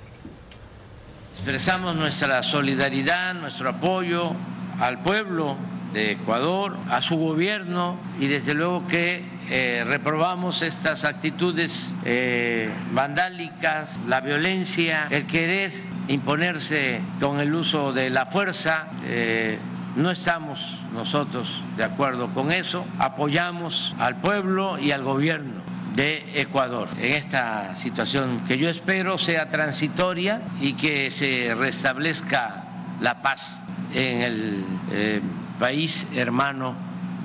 Expresamos 1.32 1.96
nuestra 1.96 2.42
solidaridad, 2.42 3.34
nuestro 3.34 3.70
apoyo 3.70 4.32
al 4.78 5.02
pueblo 5.02 5.56
de 5.92 6.12
Ecuador, 6.12 6.76
a 6.88 7.02
su 7.02 7.16
gobierno 7.16 7.96
y 8.20 8.26
desde 8.28 8.54
luego 8.54 8.86
que 8.86 9.24
eh, 9.48 9.82
reprobamos 9.84 10.62
estas 10.62 11.04
actitudes 11.04 11.94
eh, 12.04 12.70
vandálicas, 12.92 13.98
la 14.06 14.20
violencia, 14.20 15.08
el 15.10 15.26
querer 15.26 15.72
imponerse 16.10 17.00
con 17.22 17.40
el 17.40 17.54
uso 17.54 17.92
de 17.92 18.10
la 18.10 18.26
fuerza. 18.26 18.88
eh, 19.04 19.58
no 19.96 20.12
estamos 20.12 20.60
nosotros 20.92 21.60
de 21.76 21.84
acuerdo 21.84 22.28
con 22.28 22.52
eso. 22.52 22.84
Apoyamos 22.98 23.94
al 23.98 24.16
pueblo 24.16 24.78
y 24.78 24.92
al 24.92 25.02
gobierno 25.02 25.62
de 25.96 26.40
Ecuador 26.40 26.88
en 27.00 27.14
esta 27.14 27.74
situación 27.74 28.40
que 28.46 28.56
yo 28.56 28.68
espero 28.68 29.18
sea 29.18 29.50
transitoria 29.50 30.42
y 30.60 30.74
que 30.74 31.10
se 31.10 31.54
restablezca 31.56 32.64
la 33.00 33.20
paz 33.20 33.64
en 33.92 34.22
el 34.22 34.64
eh, 34.92 35.20
país 35.58 36.06
hermano 36.14 36.74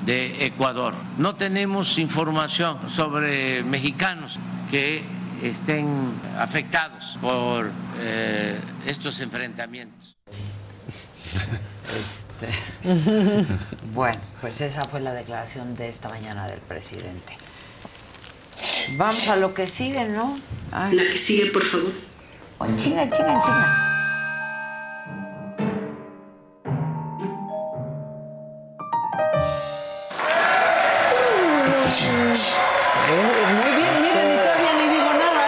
de 0.04 0.46
Ecuador. 0.46 0.96
No 1.18 1.36
tenemos 1.36 2.00
información 2.00 2.80
sobre 2.90 3.64
mexicanos 3.64 4.40
que 4.72 5.04
estén 5.44 6.12
afectados 6.40 7.18
por 7.22 7.70
eh, 8.00 8.60
estos 8.86 9.20
enfrentamientos. 9.20 10.16
Este, 11.86 12.50
bueno, 13.94 14.20
pues 14.42 14.60
esa 14.62 14.82
fue 14.84 15.00
la 15.00 15.14
declaración 15.14 15.76
de 15.76 15.90
esta 15.90 16.10
mañana 16.10 16.48
del 16.48 16.60
presidente. 16.60 17.38
Vamos 18.98 19.28
a 19.30 19.36
lo 19.36 19.54
que 19.54 19.68
sigue, 19.68 20.06
¿no? 20.06 20.38
la 20.72 21.04
que 21.04 21.18
sigue, 21.18 21.52
por 21.52 21.64
favor. 21.64 21.92
chinga, 22.78 23.10
chinga, 23.10 23.42
chinga. 23.42 23.86
Eh, 33.08 33.46
muy 33.54 33.76
bien, 33.76 34.02
miren, 34.02 34.34
y 34.34 34.38
todavía 34.38 34.74
ni 34.74 34.88
digo 34.90 35.14
nada. 35.14 35.46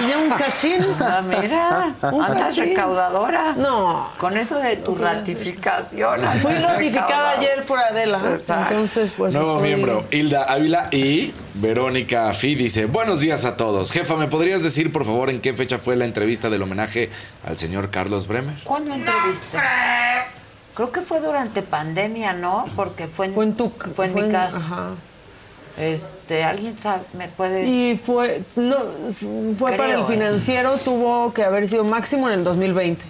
Y 0.00 0.08
ya 0.08 0.18
un 0.18 0.30
cachín. 0.58 0.84
Ah, 1.00 1.22
mira, 1.22 1.94
Un 2.12 2.22
andas 2.22 2.42
cachín. 2.54 2.64
recaudadora. 2.64 3.54
No. 3.56 4.08
Con 4.18 4.36
eso 4.36 4.58
de 4.58 4.76
tu 4.76 4.94
ratificación. 4.94 6.20
Fui 6.42 6.52
notificada 6.54 7.30
ayer 7.30 7.64
por 7.64 7.78
Adela. 7.78 8.20
Exacto. 8.30 8.74
Entonces, 8.74 9.14
pues. 9.16 9.32
Nuevo 9.32 9.54
estoy- 9.54 9.68
miembro, 9.68 10.04
Hilda 10.10 10.44
Ávila 10.44 10.88
y 10.90 11.32
Verónica 11.54 12.32
Fi 12.32 12.54
dice, 12.54 12.86
buenos 12.86 13.20
días 13.20 13.44
a 13.44 13.56
todos. 13.56 13.92
Jefa, 13.92 14.16
¿me 14.16 14.26
podrías 14.28 14.62
decir 14.62 14.92
por 14.92 15.04
favor 15.04 15.30
en 15.30 15.40
qué 15.40 15.52
fecha 15.54 15.78
fue 15.78 15.96
la 15.96 16.04
entrevista 16.04 16.50
del 16.50 16.62
homenaje 16.62 17.10
al 17.46 17.56
señor 17.56 17.90
Carlos 17.90 18.26
Bremer? 18.26 18.54
¿Cuándo 18.64 18.94
entreviste? 18.94 19.58
Creo 20.74 20.92
que 20.92 21.00
fue 21.00 21.20
durante 21.20 21.62
pandemia, 21.62 22.32
¿no? 22.32 22.66
Porque 22.76 23.08
fue 23.08 23.26
en, 23.26 23.34
Fue 23.34 23.44
en 23.44 23.54
tu 23.56 23.70
fue 23.94 24.06
en 24.06 24.12
fue 24.12 24.20
mi 24.22 24.26
en- 24.28 24.32
casa. 24.32 24.56
ajá. 24.58 24.90
Este, 25.78 26.42
alguien 26.44 26.76
sabe, 26.80 27.02
me 27.12 27.28
puede 27.28 27.66
Y 27.66 27.96
fue, 27.96 28.42
no, 28.56 28.76
fue 29.58 29.72
para 29.76 29.94
el 29.94 30.00
¿eh? 30.00 30.04
financiero, 30.08 30.76
tuvo 30.78 31.32
que 31.32 31.44
haber 31.44 31.68
sido 31.68 31.84
máximo 31.84 32.28
en 32.28 32.38
el 32.40 32.44
2020. 32.44 33.04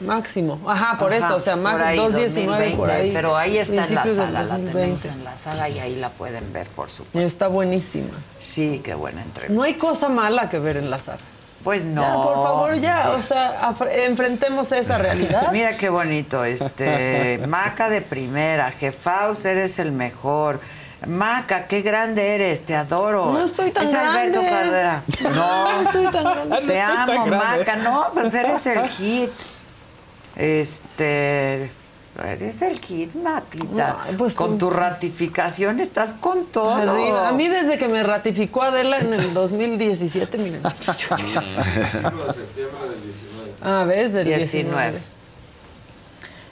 máximo. 0.00 0.60
Ajá, 0.66 0.98
por 0.98 1.12
Ajá, 1.12 1.26
eso, 1.26 1.36
o 1.36 1.40
sea, 1.40 1.54
ahí, 1.54 1.98
2.19 1.98 2.76
por 2.76 2.88
2020, 2.88 2.92
ahí. 2.92 3.10
Pero 3.12 3.36
ahí 3.36 3.58
está 3.58 3.84
en 3.86 3.94
la 3.94 4.02
saga, 4.06 4.30
la 4.30 4.42
2020. 4.46 4.72
tenemos 4.72 5.04
en 5.04 5.24
la 5.24 5.38
saga 5.38 5.68
y 5.68 5.78
ahí 5.78 5.96
la 5.96 6.08
pueden 6.10 6.52
ver, 6.52 6.66
por 6.68 6.90
supuesto. 6.90 7.20
Está 7.20 7.48
buenísima. 7.48 8.10
Sí, 8.38 8.80
qué 8.84 8.94
buena 8.94 9.22
entrevista. 9.22 9.54
No 9.54 9.62
hay 9.62 9.74
cosa 9.74 10.08
mala 10.08 10.48
que 10.48 10.58
ver 10.58 10.76
en 10.78 10.90
la 10.90 10.98
saga. 10.98 11.18
Pues 11.62 11.86
no. 11.86 12.02
Ya, 12.02 12.12
por 12.22 12.34
favor, 12.34 12.74
ya, 12.80 13.10
pues. 13.12 13.24
o 13.24 13.34
sea, 13.34 13.62
af- 13.70 13.88
enfrentemos 13.90 14.70
esa 14.72 14.98
realidad. 14.98 15.48
Mira 15.52 15.76
qué 15.78 15.88
bonito, 15.88 16.44
este, 16.44 17.38
Maca 17.48 17.88
de 17.88 18.02
primera, 18.02 18.70
Jefaus, 18.70 19.44
eres 19.46 19.78
el 19.78 19.92
mejor. 19.92 20.60
Maca, 21.06 21.66
qué 21.66 21.82
grande 21.82 22.34
eres, 22.34 22.64
te 22.64 22.74
adoro. 22.74 23.32
No 23.32 23.44
estoy 23.44 23.70
tan 23.70 23.84
es 23.84 23.94
Alberto 23.94 24.40
grande. 24.40 24.50
Carrera. 24.50 25.02
No, 25.34 25.82
No 25.82 25.90
estoy 25.90 26.04
tan 26.12 26.24
grande. 26.24 26.48
No 26.48 26.66
Te 26.66 26.74
tan 26.74 27.10
amo, 27.10 27.26
grande. 27.26 27.58
Maca. 27.58 27.76
No, 27.76 28.06
pues 28.12 28.34
eres 28.34 28.66
el 28.66 28.88
hit. 28.88 29.30
Este, 30.36 31.70
eres 32.24 32.62
el 32.62 32.80
hit, 32.80 33.14
Maquita. 33.14 33.98
con 34.34 34.58
tu 34.58 34.70
ratificación 34.70 35.78
estás 35.80 36.14
con 36.14 36.46
todo. 36.46 36.74
Arriba. 36.74 37.28
A 37.28 37.32
mí 37.32 37.48
desde 37.48 37.78
que 37.78 37.86
me 37.88 38.02
ratificó 38.02 38.62
Adela 38.62 38.98
en 38.98 39.14
el 39.14 39.32
2017, 39.34 40.38
miren. 40.38 40.62
Ah, 43.66 43.84
¿ves? 43.86 44.12
Del 44.12 44.26
19. 44.26 44.98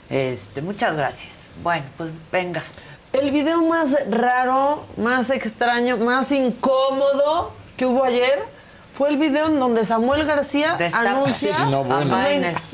Este, 0.09 0.61
muchas 0.61 0.95
gracias. 0.95 1.47
Bueno, 1.61 1.83
pues 1.97 2.09
venga. 2.31 2.63
El 3.13 3.29
video 3.29 3.61
más 3.61 3.95
raro, 4.09 4.85
más 4.97 5.29
extraño, 5.29 5.97
más 5.97 6.31
incómodo 6.31 7.51
que 7.77 7.85
hubo 7.85 8.03
ayer 8.03 8.39
fue 8.95 9.09
el 9.09 9.17
video 9.17 9.47
en 9.47 9.59
donde 9.59 9.85
Samuel 9.85 10.25
García 10.25 10.75
Destapa. 10.77 11.09
anuncia 11.09 11.53
Sí, 11.55 11.61
no, 11.69 11.83
bueno. 11.83 12.15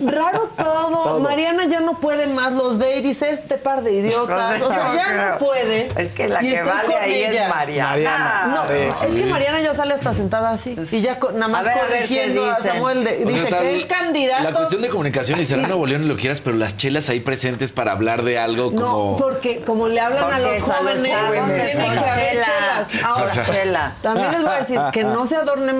Raro 0.05 0.49
todo. 0.57 0.89
Todo. 1.09 1.19
Mariana 1.19 1.65
ya 1.65 1.79
no 1.79 1.99
puede 1.99 2.27
más, 2.27 2.51
los 2.53 2.77
ve 2.77 2.97
y 2.97 3.01
dice 3.01 3.29
este 3.29 3.55
par 3.57 3.83
de 3.83 3.93
idiotas. 3.99 4.61
O 4.61 4.69
sea, 4.69 4.93
ya 4.95 5.05
creo. 5.05 5.29
no 5.31 5.37
puede. 5.39 5.91
Es 5.97 6.09
que 6.09 6.27
la 6.27 6.43
Y 6.43 6.49
que 6.51 6.61
vale 6.61 6.95
ahí 6.97 7.23
ella. 7.23 7.43
es 7.43 7.49
Mariana. 7.49 7.89
Mariana. 7.89 8.53
No, 8.55 8.65
Sí, 8.67 8.73
es 8.73 8.95
sí. 8.95 9.07
que 9.21 9.25
Mariana 9.27 9.61
ya 9.61 9.73
sale 9.73 9.93
hasta 9.93 10.13
sentada 10.13 10.49
así. 10.51 10.75
Y 10.91 11.01
ya 11.01 11.17
nada 11.33 11.47
más 11.47 11.61
A 11.65 11.69
ver, 11.69 11.77
a 11.79 11.81
ver, 11.83 11.87
¿qué 11.87 11.97
corrigiendo 11.99 12.51
a? 12.51 12.55
Samuel. 12.59 13.03
de- 13.03 13.17
sea, 13.17 13.25
dice 13.27 13.49
que 13.57 13.69
el- 13.71 13.79
es 13.81 13.85
candidato. 13.85 14.43
La 14.43 14.53
cuestión 14.53 14.81
de 14.81 14.89
comunicación 14.89 15.39
y 15.39 15.45
será 15.45 15.61
Nuevo 15.67 15.85
León 15.85 16.07
lo 16.07 16.17
quieras, 16.17 16.41
pero 16.41 16.55
las 16.57 16.75
chelas 16.77 17.07
ahí 17.09 17.19
presentes 17.21 17.71
para 17.71 17.91
hablar 17.93 18.23
de 18.23 18.39
algo 18.39 18.71
No, 18.71 18.81
como. 18.91 19.17
porque 19.17 19.61
como 19.61 19.87
le 19.87 20.01
hablan 20.01 20.23
a 20.23 20.25
Porque 20.27 20.41
los 20.41 20.51
es 20.57 20.63
a 20.63 20.67
los 20.67 20.77
jóvenes, 20.77 21.13
jóvenes, 21.27 21.75
que 21.77 21.81
haber 21.83 22.31
Chela. 22.31 22.45
chelas. 22.45 23.05
Ahora, 23.05 23.23
O 23.23 23.27
sea, 23.27 23.43
Chela. 23.45 23.93
también 24.01 24.31
les 24.31 24.41
voy 24.41 24.51
a 24.51 24.57
decir 24.59 24.79
que 24.91 25.03
no 25.03 25.25
se 25.25 25.35
adorne 25.37 25.73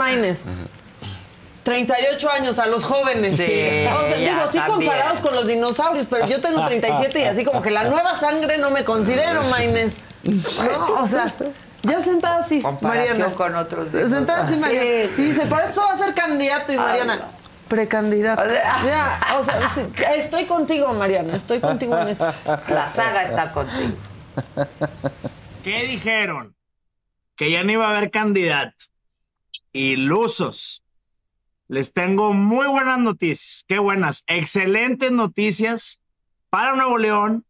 Maines. 0.45 0.69
38 1.63 2.31
años 2.31 2.57
a 2.57 2.65
los 2.65 2.83
jóvenes. 2.83 3.35
Sí, 3.37 3.43
O 3.43 3.99
sea, 3.99 4.17
ya, 4.17 4.33
digo, 4.35 4.51
sí 4.51 4.59
comparados 4.65 5.19
con 5.19 5.35
los 5.35 5.45
dinosaurios, 5.47 6.07
pero 6.09 6.25
yo 6.27 6.39
tengo 6.41 6.65
37 6.65 7.19
y 7.19 7.23
así 7.25 7.45
como 7.45 7.61
que 7.61 7.69
la 7.69 7.83
nueva 7.83 8.15
sangre 8.17 8.57
no 8.57 8.69
me 8.71 8.83
considero, 8.83 9.43
Maines. 9.43 9.95
No, 10.23 11.01
o 11.01 11.07
sea, 11.07 11.33
ya 11.83 12.01
sentada 12.01 12.39
así, 12.39 12.61
Comparación 12.61 13.17
Mariana. 13.19 13.35
con 13.35 13.55
otros 13.55 13.89
Sentada 13.89 14.43
así, 14.43 14.53
dinosaurios. 14.53 14.83
Mariana. 14.85 15.09
Sí, 15.15 15.21
Y 15.21 15.25
dice, 15.27 15.45
por 15.45 15.61
eso 15.61 15.81
va 15.81 15.93
a 15.93 15.97
ser 15.97 16.13
candidato 16.13 16.71
y 16.73 16.77
Mariana. 16.77 17.13
Habla. 17.13 17.27
Precandidato. 17.67 18.41
O 18.41 18.49
sea- 18.49 18.81
Ya, 18.83 19.37
o 19.39 19.43
sea, 19.43 19.71
sí, 19.75 19.81
estoy 20.17 20.45
contigo, 20.45 20.91
Mariana. 20.93 21.35
Estoy 21.35 21.59
contigo 21.59 21.95
en 21.99 22.07
esto. 22.09 22.25
La 22.67 22.87
saga 22.87 23.23
está 23.23 23.51
contigo. 23.51 23.95
¿Qué 25.63 25.83
dijeron? 25.85 26.55
Que 27.35 27.51
ya 27.51 27.63
no 27.63 27.71
iba 27.71 27.85
a 27.87 27.91
haber 27.95 28.09
candidato. 28.09 28.85
Ilusos. 29.71 30.83
Les 31.67 31.93
tengo 31.93 32.33
muy 32.33 32.67
buenas 32.67 32.97
noticias. 32.97 33.63
Qué 33.67 33.77
buenas. 33.77 34.23
Excelentes 34.27 35.11
noticias 35.11 36.03
para 36.49 36.75
Nuevo 36.75 36.97
León, 36.97 37.45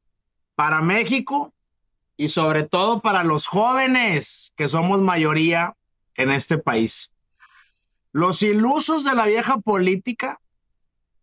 para 0.56 0.82
México 0.82 1.54
y 2.18 2.28
sobre 2.28 2.64
todo 2.64 3.02
para 3.02 3.24
los 3.24 3.48
jóvenes, 3.48 4.52
que 4.58 4.68
somos 4.68 5.02
mayoría 5.02 5.78
en 6.16 6.32
este 6.32 6.58
país. 6.58 7.16
Los 8.12 8.44
ilusos 8.44 9.06
de 9.06 9.16
la 9.16 9.26
vieja 9.26 9.60
política 9.60 10.42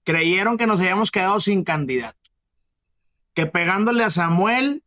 creyeron 0.05 0.57
que 0.57 0.67
nos 0.67 0.81
habíamos 0.81 1.11
quedado 1.11 1.39
sin 1.41 1.65
candidato. 1.65 2.31
Que 3.35 3.45
pegándole 3.45 4.05
a 4.05 4.11
Samuel 4.11 4.83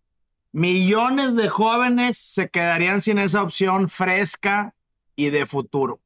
millones 0.51 1.35
de 1.35 1.47
jóvenes 1.47 2.17
se 2.17 2.49
quedarían 2.49 3.01
sin 3.01 3.19
esa 3.19 3.43
opción 3.43 3.87
fresca 3.87 4.73
y 5.19 5.31
de 5.31 5.45
futuro. 5.45 5.99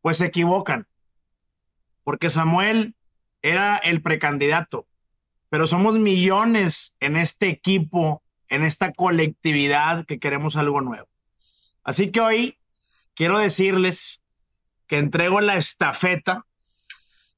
Pues 0.00 0.18
se 0.18 0.26
equivocan, 0.26 0.86
porque 2.04 2.30
Samuel 2.30 2.94
era 3.42 3.76
el 3.76 4.00
precandidato, 4.00 4.86
pero 5.48 5.66
somos 5.66 5.98
millones 5.98 6.94
en 7.00 7.16
este 7.16 7.48
equipo, 7.48 8.22
en 8.48 8.62
esta 8.62 8.92
colectividad 8.92 10.06
que 10.06 10.20
queremos 10.20 10.54
algo 10.54 10.80
nuevo. 10.80 11.08
Así 11.82 12.12
que 12.12 12.20
hoy 12.20 12.58
quiero 13.14 13.38
decirles 13.38 14.22
que 14.86 14.98
entrego 14.98 15.40
la 15.40 15.56
estafeta 15.56 16.46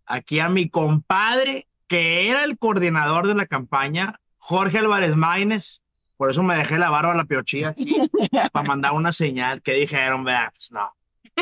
aquí 0.04 0.38
a 0.40 0.50
mi 0.50 0.68
compadre, 0.68 1.66
que 1.86 2.28
era 2.28 2.44
el 2.44 2.58
coordinador 2.58 3.26
de 3.26 3.36
la 3.36 3.46
campaña, 3.46 4.20
Jorge 4.36 4.78
Álvarez 4.78 5.16
Maínez. 5.16 5.82
Por 6.20 6.30
eso 6.30 6.42
me 6.42 6.54
dejé 6.54 6.76
la 6.76 6.90
barba 6.90 7.12
a 7.12 7.16
la 7.16 7.24
piochilla 7.24 7.70
aquí, 7.70 7.96
para 8.52 8.68
mandar 8.68 8.92
una 8.92 9.10
señal 9.10 9.62
que 9.62 9.72
dijeron, 9.72 10.22
vea, 10.22 10.52
pues 10.54 10.70
no. 10.70 10.94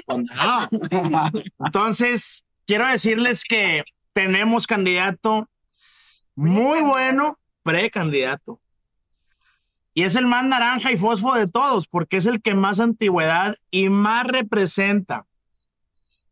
Pues 0.06 0.30
no. 0.36 1.30
Entonces, 1.66 2.46
quiero 2.64 2.86
decirles 2.86 3.42
que 3.42 3.82
tenemos 4.12 4.68
candidato 4.68 5.48
muy 6.36 6.80
bueno, 6.82 7.40
precandidato. 7.64 8.60
Y 9.94 10.04
es 10.04 10.14
el 10.14 10.28
más 10.28 10.44
naranja 10.44 10.92
y 10.92 10.96
fósforo 10.96 11.34
de 11.34 11.48
todos, 11.48 11.88
porque 11.88 12.18
es 12.18 12.26
el 12.26 12.40
que 12.40 12.54
más 12.54 12.78
antigüedad 12.78 13.56
y 13.72 13.88
más 13.88 14.28
representa 14.28 15.26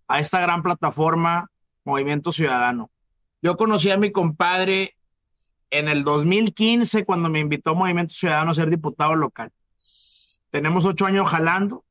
a 0.07 0.21
esta 0.21 0.39
gran 0.39 0.63
plataforma 0.63 1.51
Movimiento 1.83 2.33
Ciudadano. 2.33 2.93
Yo 3.43 3.57
conocí 3.57 3.91
a 3.91 3.97
mi 3.97 4.13
compadre 4.13 4.96
en 5.71 5.89
el 5.89 6.05
2015 6.05 7.05
cuando 7.05 7.29
me 7.29 7.41
invitó 7.41 7.75
Movimiento 7.75 8.15
Ciudadano 8.15 8.51
a 8.51 8.55
ser 8.55 8.71
diputado 8.71 9.15
local. 9.15 9.53
Tenemos 10.51 10.85
ocho 10.85 11.07
años 11.07 11.29
jalando. 11.29 11.85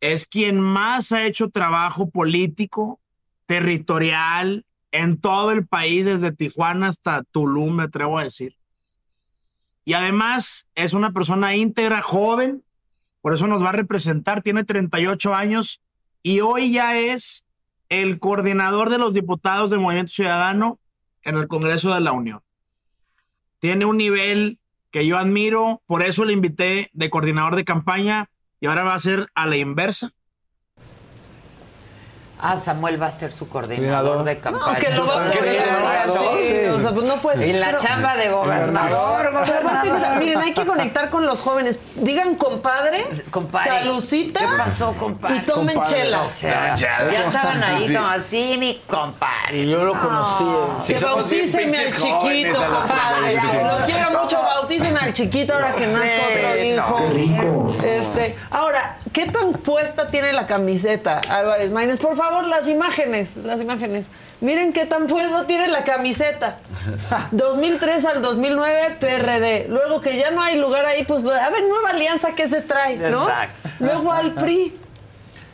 Es 0.00 0.26
quien 0.26 0.60
más 0.60 1.12
ha 1.12 1.24
hecho 1.24 1.50
trabajo 1.50 2.10
político, 2.10 3.00
territorial, 3.46 4.66
en 4.90 5.18
todo 5.18 5.52
el 5.52 5.66
país, 5.66 6.04
desde 6.04 6.32
Tijuana 6.32 6.88
hasta 6.88 7.22
Tulum, 7.22 7.76
me 7.76 7.84
atrevo 7.84 8.18
a 8.18 8.24
decir. 8.24 8.56
Y 9.84 9.94
además 9.94 10.68
es 10.74 10.92
una 10.92 11.12
persona 11.12 11.56
íntegra, 11.56 12.02
joven, 12.02 12.62
por 13.20 13.32
eso 13.32 13.46
nos 13.46 13.62
va 13.62 13.70
a 13.70 13.72
representar, 13.72 14.42
tiene 14.42 14.64
38 14.64 15.34
años 15.34 15.80
y 16.22 16.40
hoy 16.40 16.72
ya 16.72 16.96
es 16.98 17.46
el 17.88 18.18
coordinador 18.18 18.90
de 18.90 18.98
los 18.98 19.14
diputados 19.14 19.70
de 19.70 19.78
Movimiento 19.78 20.12
Ciudadano 20.12 20.78
en 21.24 21.36
el 21.36 21.48
Congreso 21.48 21.94
de 21.94 22.00
la 22.00 22.12
Unión. 22.12 22.40
Tiene 23.58 23.84
un 23.84 23.96
nivel 23.96 24.58
que 24.90 25.06
yo 25.06 25.16
admiro, 25.16 25.82
por 25.86 26.02
eso 26.02 26.24
le 26.24 26.32
invité 26.32 26.90
de 26.92 27.10
coordinador 27.10 27.56
de 27.56 27.64
campaña 27.64 28.28
y 28.60 28.66
ahora 28.66 28.84
va 28.84 28.94
a 28.94 29.00
ser 29.00 29.30
a 29.34 29.46
la 29.46 29.56
inversa. 29.56 30.12
Ah, 32.44 32.56
Samuel 32.56 33.00
va 33.00 33.06
a 33.06 33.10
ser 33.12 33.30
su 33.32 33.48
coordinador 33.48 34.24
de 34.24 34.38
campaña. 34.40 34.72
No, 34.74 34.78
que 34.80 34.90
lo 34.90 35.06
va 35.06 35.14
a 35.28 35.30
poner 35.30 35.62
así. 35.62 36.66
O 36.68 36.80
sea, 36.80 36.90
pues 36.92 37.06
no 37.06 37.16
puede. 37.18 37.46
Y 37.46 37.52
la 37.52 37.66
Pero- 37.66 37.78
chamba 37.78 38.16
de 38.16 38.28
gobernador, 38.30 39.18
Pero 39.22 39.38
aparte, 39.38 39.88
gobernador. 39.90 40.18
miren, 40.18 40.38
hay 40.40 40.52
que 40.52 40.66
conectar 40.66 41.08
con 41.10 41.24
los 41.24 41.40
jóvenes. 41.40 41.78
Digan 41.96 42.34
compadre, 42.34 43.06
Compadre. 43.30 43.70
salucita. 43.70 44.40
¿Qué 44.40 44.46
pasó, 44.58 44.92
compadre? 44.98 45.36
Y 45.36 45.40
tomen 45.40 45.74
Compadre, 45.76 45.96
chela. 46.02 46.22
o 46.22 46.26
sea, 46.26 46.74
ya 46.74 46.98
estaban 47.24 47.62
ahí 47.62 47.86
Sí. 47.86 47.94
como 47.94 48.06
así, 48.08 48.56
mi 48.58 48.82
compadre. 48.88 49.58
Y 49.58 49.68
yo 49.70 49.84
lo 49.84 49.98
conocí. 50.00 50.44
que 50.92 50.98
bautíceme 51.04 51.78
al 51.78 51.84
chiquito, 51.86 52.58
compadre. 52.66 53.34
Lo 53.34 53.86
quiero 53.86 54.20
mucho, 54.20 54.42
bautíceme 54.42 54.98
al 54.98 55.12
chiquito 55.12 55.54
ahora 55.54 55.74
que 55.76 55.86
nazca 55.86 56.06
otro 56.28 56.64
hijo. 56.64 56.96
Qué 56.96 57.08
rico. 57.14 57.74
Este, 57.84 58.34
ahora, 58.50 58.96
¿qué 59.12 59.26
tan 59.26 59.52
puesta 59.52 60.08
tiene 60.08 60.32
la 60.32 60.46
camiseta, 60.46 61.20
Álvarez 61.28 61.70
Maínez? 61.70 61.98
Por 61.98 62.16
favor, 62.16 62.46
las 62.46 62.68
imágenes, 62.68 63.36
las 63.36 63.60
imágenes. 63.60 64.10
Miren 64.40 64.72
qué 64.72 64.86
tan 64.86 65.06
puesta 65.06 65.46
tiene 65.46 65.68
la 65.68 65.84
camiseta. 65.84 66.58
2003 67.30 68.04
al 68.06 68.22
2009, 68.22 68.96
PRD. 68.98 69.66
Luego 69.68 70.00
que 70.00 70.16
ya 70.16 70.30
no 70.30 70.42
hay 70.42 70.56
lugar 70.56 70.84
ahí, 70.84 71.04
pues 71.04 71.24
a 71.24 71.50
ver, 71.50 71.64
nueva 71.68 71.90
alianza 71.90 72.34
que 72.34 72.48
se 72.48 72.62
trae, 72.62 72.96
¿no? 72.96 73.24
Exacto. 73.24 73.70
Luego 73.80 74.12
al 74.12 74.32
PRI. 74.32 74.78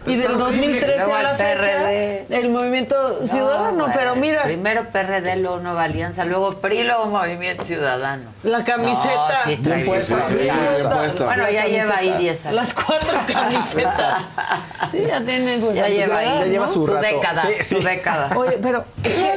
Y 0.07 0.17
del 0.17 0.39
2013 0.39 0.97
Luego 0.97 1.15
a 1.15 1.23
la 1.23 1.35
fecha, 1.35 1.55
PRD. 1.55 2.27
el 2.31 2.49
movimiento 2.51 3.27
ciudadano, 3.27 3.89
No, 3.89 3.93
pero 3.93 4.15
mira. 4.17 4.45
Primero 4.45 4.85
PRD, 4.91 5.37
luego 5.37 5.59
Nueva 5.59 5.83
Alianza, 5.85 6.25
luego 6.25 6.53
PRI, 6.61 6.85
luego 6.85 7.07
Movimiento 7.07 7.65
Ciudadano. 7.65 8.31
La 8.43 8.65
camiseta. 8.65 9.41
No, 9.45 9.51
sí, 9.51 9.57
trae 9.59 9.77
Bien 9.83 9.87
puesto, 9.89 10.23
sí, 10.23 10.37
bien 10.37 10.89
puesto. 10.91 11.25
Bueno, 11.27 11.51
ya 11.51 11.65
lleva 11.67 11.97
ahí 11.97 12.11
camiseta. 12.11 12.19
10 12.19 12.47
años. 12.47 12.55
Las 12.55 12.75
cuatro 12.75 13.21
camisetas. 13.33 14.23
Sí, 14.93 15.05
ya 15.07 15.21
tiene 15.21 15.59
pues, 15.59 15.75
Ya 15.75 15.89
lleva 15.89 16.19
ahí, 16.19 16.29
¿no? 16.29 16.39
ya 16.41 16.47
lleva 16.47 16.69
su 16.69 16.87
rato. 16.87 17.01
década. 17.07 17.43
Sí, 17.43 17.49
sí. 17.63 17.75
Su 17.77 17.83
década. 17.83 18.31
Oye, 18.37 18.59
pero. 18.63 18.85
es 19.03 19.13
que 19.13 19.33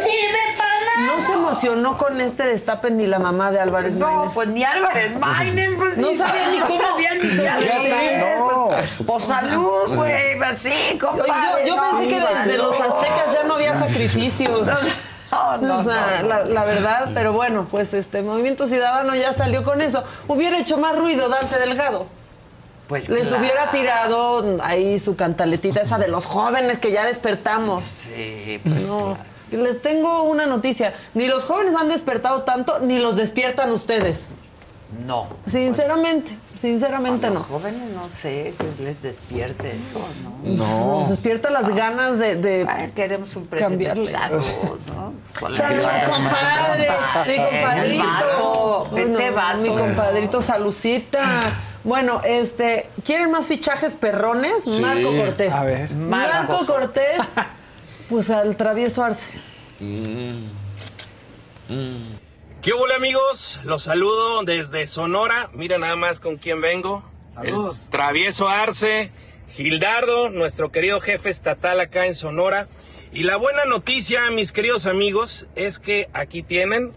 No 1.05 1.21
se 1.21 1.33
emocionó 1.33 1.97
con 1.97 2.19
este 2.21 2.43
destape 2.43 2.91
ni 2.91 3.07
la 3.07 3.19
mamá 3.19 3.51
de 3.51 3.59
Álvarez 3.59 3.93
No, 3.93 4.05
Maínez. 4.07 4.33
pues 4.33 4.47
ni 4.49 4.63
Álvarez 4.63 5.15
Maínez, 5.19 5.71
pues 5.77 5.97
No 5.97 6.09
sí, 6.09 6.17
sabía 6.17 6.49
ni 6.49 6.57
no 6.59 6.67
cómo. 6.67 6.79
sabía 6.81 7.13
ni 7.15 7.29
Ya 7.35 7.55
hacer, 7.55 7.81
sé, 7.81 8.35
no. 8.37 8.67
Pues, 8.67 9.03
pues 9.05 9.23
salud, 9.23 9.95
güey, 9.95 10.41
así, 10.41 10.97
compadre. 10.99 11.31
Oye, 11.55 11.67
yo, 11.67 11.75
no, 11.75 11.99
pensé 11.99 12.07
que 12.07 12.19
desde 12.21 12.35
salud. 12.57 12.57
los 12.57 12.79
aztecas 12.81 13.33
ya 13.33 13.43
no 13.43 13.55
había 13.55 13.75
sacrificios. 13.79 14.65
No, 15.31 15.57
no, 15.57 15.77
o 15.79 15.83
sea, 15.83 16.19
no, 16.23 16.27
la, 16.27 16.45
la 16.45 16.63
verdad, 16.65 17.09
pero 17.13 17.33
bueno, 17.33 17.67
pues 17.69 17.93
este 17.93 18.21
Movimiento 18.21 18.67
Ciudadano 18.67 19.15
ya 19.15 19.33
salió 19.33 19.63
con 19.63 19.81
eso. 19.81 20.03
Hubiera 20.27 20.57
hecho 20.59 20.77
más 20.77 20.95
ruido 20.97 21.29
Dante 21.29 21.57
Delgado. 21.59 22.05
Pues 22.87 23.07
Les 23.07 23.29
claro. 23.29 23.41
hubiera 23.41 23.71
tirado 23.71 24.57
ahí 24.61 24.99
su 24.99 25.15
cantaletita 25.15 25.79
esa 25.79 25.97
de 25.97 26.09
los 26.09 26.25
jóvenes 26.25 26.77
que 26.77 26.91
ya 26.91 27.05
despertamos. 27.05 27.85
Sí, 27.85 28.59
pues 28.65 28.83
No, 28.85 29.17
les 29.57 29.81
tengo 29.81 30.23
una 30.23 30.45
noticia. 30.45 30.93
Ni 31.13 31.27
los 31.27 31.43
jóvenes 31.45 31.75
han 31.75 31.89
despertado 31.89 32.43
tanto, 32.43 32.79
ni 32.79 32.99
los 32.99 33.15
despiertan 33.15 33.71
ustedes. 33.71 34.27
No. 35.05 35.27
Sinceramente, 35.49 36.35
sinceramente 36.61 37.27
A 37.27 37.29
no. 37.29 37.39
los 37.39 37.47
jóvenes 37.47 37.81
no 37.91 38.09
sé 38.21 38.53
que 38.57 38.83
les 38.83 39.01
despierte 39.01 39.69
eso, 39.77 40.05
¿no? 40.23 40.97
Nos 40.99 41.09
despierta 41.09 41.49
las 41.49 41.73
ganas 41.73 42.19
de, 42.19 42.35
de 42.35 42.65
Ay, 42.67 42.91
queremos 42.93 43.33
un 43.37 43.45
presidente 43.47 44.05
salud, 44.05 44.43
¿no? 44.87 45.13
Salud, 45.55 45.83
compadre, 46.09 46.89
mi 47.87 47.97
vato, 47.99 48.87
compadrito. 48.91 48.97
este 48.97 49.29
No, 49.29 49.35
vato. 49.35 49.57
Mi 49.59 49.69
compadrito 49.69 50.41
Salucita. 50.41 51.41
Bueno, 51.83 52.21
este, 52.25 52.89
¿quieren 53.05 53.31
más 53.31 53.47
fichajes 53.47 53.93
perrones? 53.93 54.63
Sí. 54.65 54.81
Marco 54.81 55.09
Cortés. 55.15 55.53
A 55.53 55.63
ver. 55.63 55.89
Marco, 55.91 56.53
Marco. 56.53 56.65
Cortés, 56.67 57.17
pues 58.11 58.29
al 58.29 58.57
travieso 58.57 59.01
Arce. 59.01 59.31
¿Qué 62.61 62.73
hola 62.73 62.95
amigos? 62.97 63.61
Los 63.63 63.83
saludo 63.83 64.43
desde 64.43 64.85
Sonora. 64.85 65.49
Mira 65.53 65.77
nada 65.77 65.95
más 65.95 66.19
con 66.19 66.35
quién 66.35 66.59
vengo. 66.59 67.09
Saludos. 67.33 67.85
El 67.85 67.89
travieso 67.89 68.49
Arce, 68.49 69.11
Gildardo, 69.51 70.29
nuestro 70.29 70.73
querido 70.73 70.99
jefe 70.99 71.29
estatal 71.29 71.79
acá 71.79 72.05
en 72.05 72.13
Sonora. 72.13 72.67
Y 73.13 73.23
la 73.23 73.37
buena 73.37 73.63
noticia, 73.63 74.29
mis 74.29 74.51
queridos 74.51 74.87
amigos, 74.87 75.47
es 75.55 75.79
que 75.79 76.09
aquí 76.11 76.43
tienen 76.43 76.91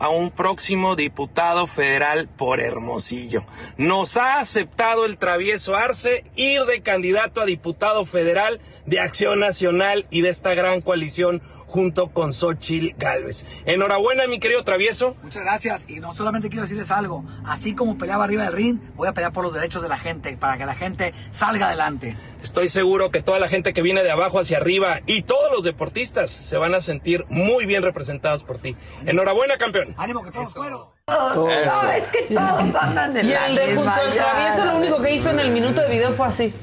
a 0.00 0.08
un 0.08 0.30
próximo 0.30 0.96
diputado 0.96 1.66
federal 1.66 2.26
por 2.26 2.60
Hermosillo. 2.60 3.44
Nos 3.76 4.16
ha 4.16 4.40
aceptado 4.40 5.04
el 5.04 5.18
travieso 5.18 5.76
Arce 5.76 6.24
ir 6.34 6.62
de 6.64 6.80
candidato 6.80 7.40
a 7.40 7.46
diputado 7.46 8.04
federal 8.04 8.60
de 8.86 8.98
Acción 8.98 9.38
Nacional 9.38 10.06
y 10.10 10.22
de 10.22 10.30
esta 10.30 10.54
gran 10.54 10.80
coalición 10.80 11.42
junto 11.70 12.08
con 12.08 12.32
Xochil 12.32 12.96
Gálvez. 12.98 13.46
Enhorabuena, 13.64 14.26
mi 14.26 14.40
querido 14.40 14.64
travieso. 14.64 15.16
Muchas 15.22 15.44
gracias. 15.44 15.88
Y 15.88 16.00
no 16.00 16.12
solamente 16.14 16.48
quiero 16.48 16.62
decirles 16.62 16.90
algo. 16.90 17.24
Así 17.44 17.74
como 17.74 17.96
peleaba 17.96 18.24
arriba 18.24 18.42
del 18.44 18.52
ring, 18.52 18.78
voy 18.96 19.06
a 19.06 19.14
pelear 19.14 19.32
por 19.32 19.44
los 19.44 19.54
derechos 19.54 19.80
de 19.80 19.88
la 19.88 19.96
gente, 19.96 20.36
para 20.36 20.58
que 20.58 20.66
la 20.66 20.74
gente 20.74 21.14
salga 21.30 21.68
adelante. 21.68 22.16
Estoy 22.42 22.68
seguro 22.68 23.10
que 23.10 23.22
toda 23.22 23.38
la 23.38 23.48
gente 23.48 23.72
que 23.72 23.82
viene 23.82 24.02
de 24.02 24.10
abajo 24.10 24.40
hacia 24.40 24.58
arriba 24.58 25.00
y 25.06 25.22
todos 25.22 25.52
los 25.52 25.62
deportistas 25.62 26.30
se 26.32 26.56
van 26.56 26.74
a 26.74 26.80
sentir 26.80 27.24
muy 27.28 27.66
bien 27.66 27.84
representados 27.84 28.42
por 28.42 28.58
ti. 28.58 28.74
Enhorabuena, 29.06 29.56
campeón. 29.56 29.94
Ánimo 29.96 30.24
que 30.24 30.32
todos 30.32 30.52
fueron. 30.52 30.99
No, 31.08 31.50
es 31.90 32.06
que 32.08 32.34
todos 32.34 32.76
andan 32.82 33.16
en 33.16 33.26
Y 33.26 33.30
la 33.30 33.46
el 33.46 33.56
de 33.56 33.74
junto 33.74 33.90
al 33.90 34.12
travieso 34.12 34.64
lo 34.64 34.76
único 34.76 35.02
que 35.02 35.12
hizo 35.12 35.30
en 35.30 35.40
el 35.40 35.50
minuto 35.50 35.80
de 35.80 35.88
video 35.88 36.12
fue 36.12 36.26
así. 36.28 36.54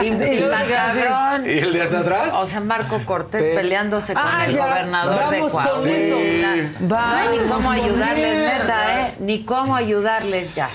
Y, 0.00 0.04
y. 0.06 0.08
¿Y 0.08 1.58
el 1.58 1.72
de 1.72 1.82
hasta 1.82 2.00
atrás? 2.00 2.32
O 2.34 2.46
sea, 2.46 2.60
Marco 2.60 3.00
Cortés 3.06 3.54
peleándose 3.56 4.12
con 4.12 4.22
Ah, 4.24 4.44
el 4.46 4.54
ya, 4.54 4.66
gobernador 4.66 5.30
de 5.30 5.40
Coahuila. 5.40 6.54
eso. 6.56 6.70
No 6.80 6.96
hay 6.98 7.38
ni 7.38 7.48
cómo 7.48 7.70
ayudarles, 7.70 8.38
neta, 8.38 9.00
¿eh? 9.06 9.14
Ni 9.20 9.44
cómo 9.44 9.76
ayudarles 9.76 10.54
ya. 10.54 10.68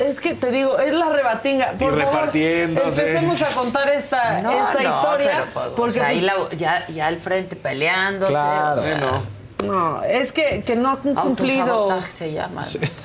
Es 0.00 0.18
que 0.18 0.34
te 0.34 0.50
digo, 0.50 0.76
es 0.80 0.92
la 0.92 1.08
rebatinga. 1.10 1.66
Por 1.78 1.92
Y 1.94 2.00
favor, 2.00 2.14
repartiéndose. 2.16 3.06
empecemos 3.06 3.40
a 3.42 3.46
contar 3.54 3.88
esta, 3.90 4.40
No, 4.42 4.50
esta 4.50 4.82
no, 4.82 4.88
historia. 4.88 5.30
pero, 5.30 5.44
pues, 5.54 5.66
o 5.68 5.74
porque 5.76 5.92
sea, 5.92 6.06
ahí 6.08 6.20
pues, 6.20 6.50
la- 6.52 6.56
ya, 6.58 6.86
ya 6.88 7.06
al 7.06 7.18
frente 7.18 7.54
peleándose. 7.54 8.32
Claro. 8.32 8.80
o 8.80 8.82
sea, 8.82 8.94
Sí, 8.96 9.00
no. 9.00 9.33
No, 9.66 10.02
es 10.02 10.32
que, 10.32 10.62
que 10.64 10.76
no 10.76 10.90
han 10.90 11.14
cumplido. 11.14 12.00
se 12.14 12.32
llama. 12.32 12.64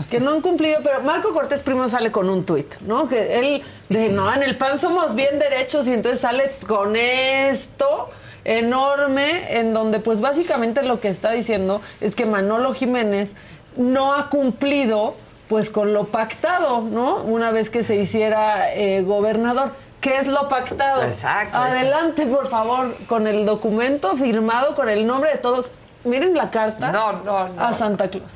Que 0.10 0.20
no 0.20 0.32
han 0.32 0.42
cumplido, 0.42 0.80
pero 0.84 1.02
Marco 1.02 1.34
Cortés 1.34 1.62
primero 1.62 1.90
sale 1.90 2.12
con 2.12 2.30
un 2.30 2.46
tuit, 2.46 2.76
¿no? 2.82 3.08
Que 3.08 3.40
él, 3.40 3.64
de 3.90 4.10
no, 4.10 4.32
en 4.34 4.44
el 4.44 4.58
PAN 4.58 4.80
somos 4.80 5.16
bien 5.16 5.40
derechos 5.40 5.88
y 5.88 5.94
entonces 5.94 6.20
sale 6.20 6.52
con 6.68 6.96
esto 6.96 8.10
enorme 8.46 9.60
en 9.60 9.74
donde 9.74 10.00
pues 10.00 10.22
básicamente 10.22 10.82
lo 10.82 11.00
que 11.00 11.10
está 11.10 11.32
diciendo 11.32 11.82
es 12.02 12.16
que 12.16 12.26
Manolo 12.26 12.74
Jiménez 12.74 13.36
no 13.76 14.14
ha 14.14 14.30
cumplido 14.30 15.16
pues 15.48 15.70
con 15.70 15.94
lo 15.94 16.06
pactado, 16.06 16.82
¿no? 16.82 17.18
Una 17.18 17.52
vez 17.52 17.70
que 17.70 17.82
se 17.84 17.96
hiciera 17.96 18.74
eh, 18.74 19.02
gobernador. 19.02 19.72
¿Qué 20.00 20.18
es 20.18 20.28
lo 20.28 20.48
pactado? 20.48 21.04
Exacto, 21.04 21.58
Adelante, 21.58 22.26
por 22.26 22.48
favor, 22.48 22.96
con 23.08 23.28
el 23.28 23.46
documento 23.46 24.16
firmado 24.16 24.76
con 24.76 24.88
el 24.88 25.06
nombre 25.06 25.32
de 25.32 25.38
todos. 25.38 25.74
Miren 26.04 26.34
la 26.36 26.50
carta 26.50 26.92
No, 26.92 27.12
no, 27.24 27.50
no. 27.50 27.62
a 27.64 27.74
Santa 27.74 28.08
Claus. 28.10 28.32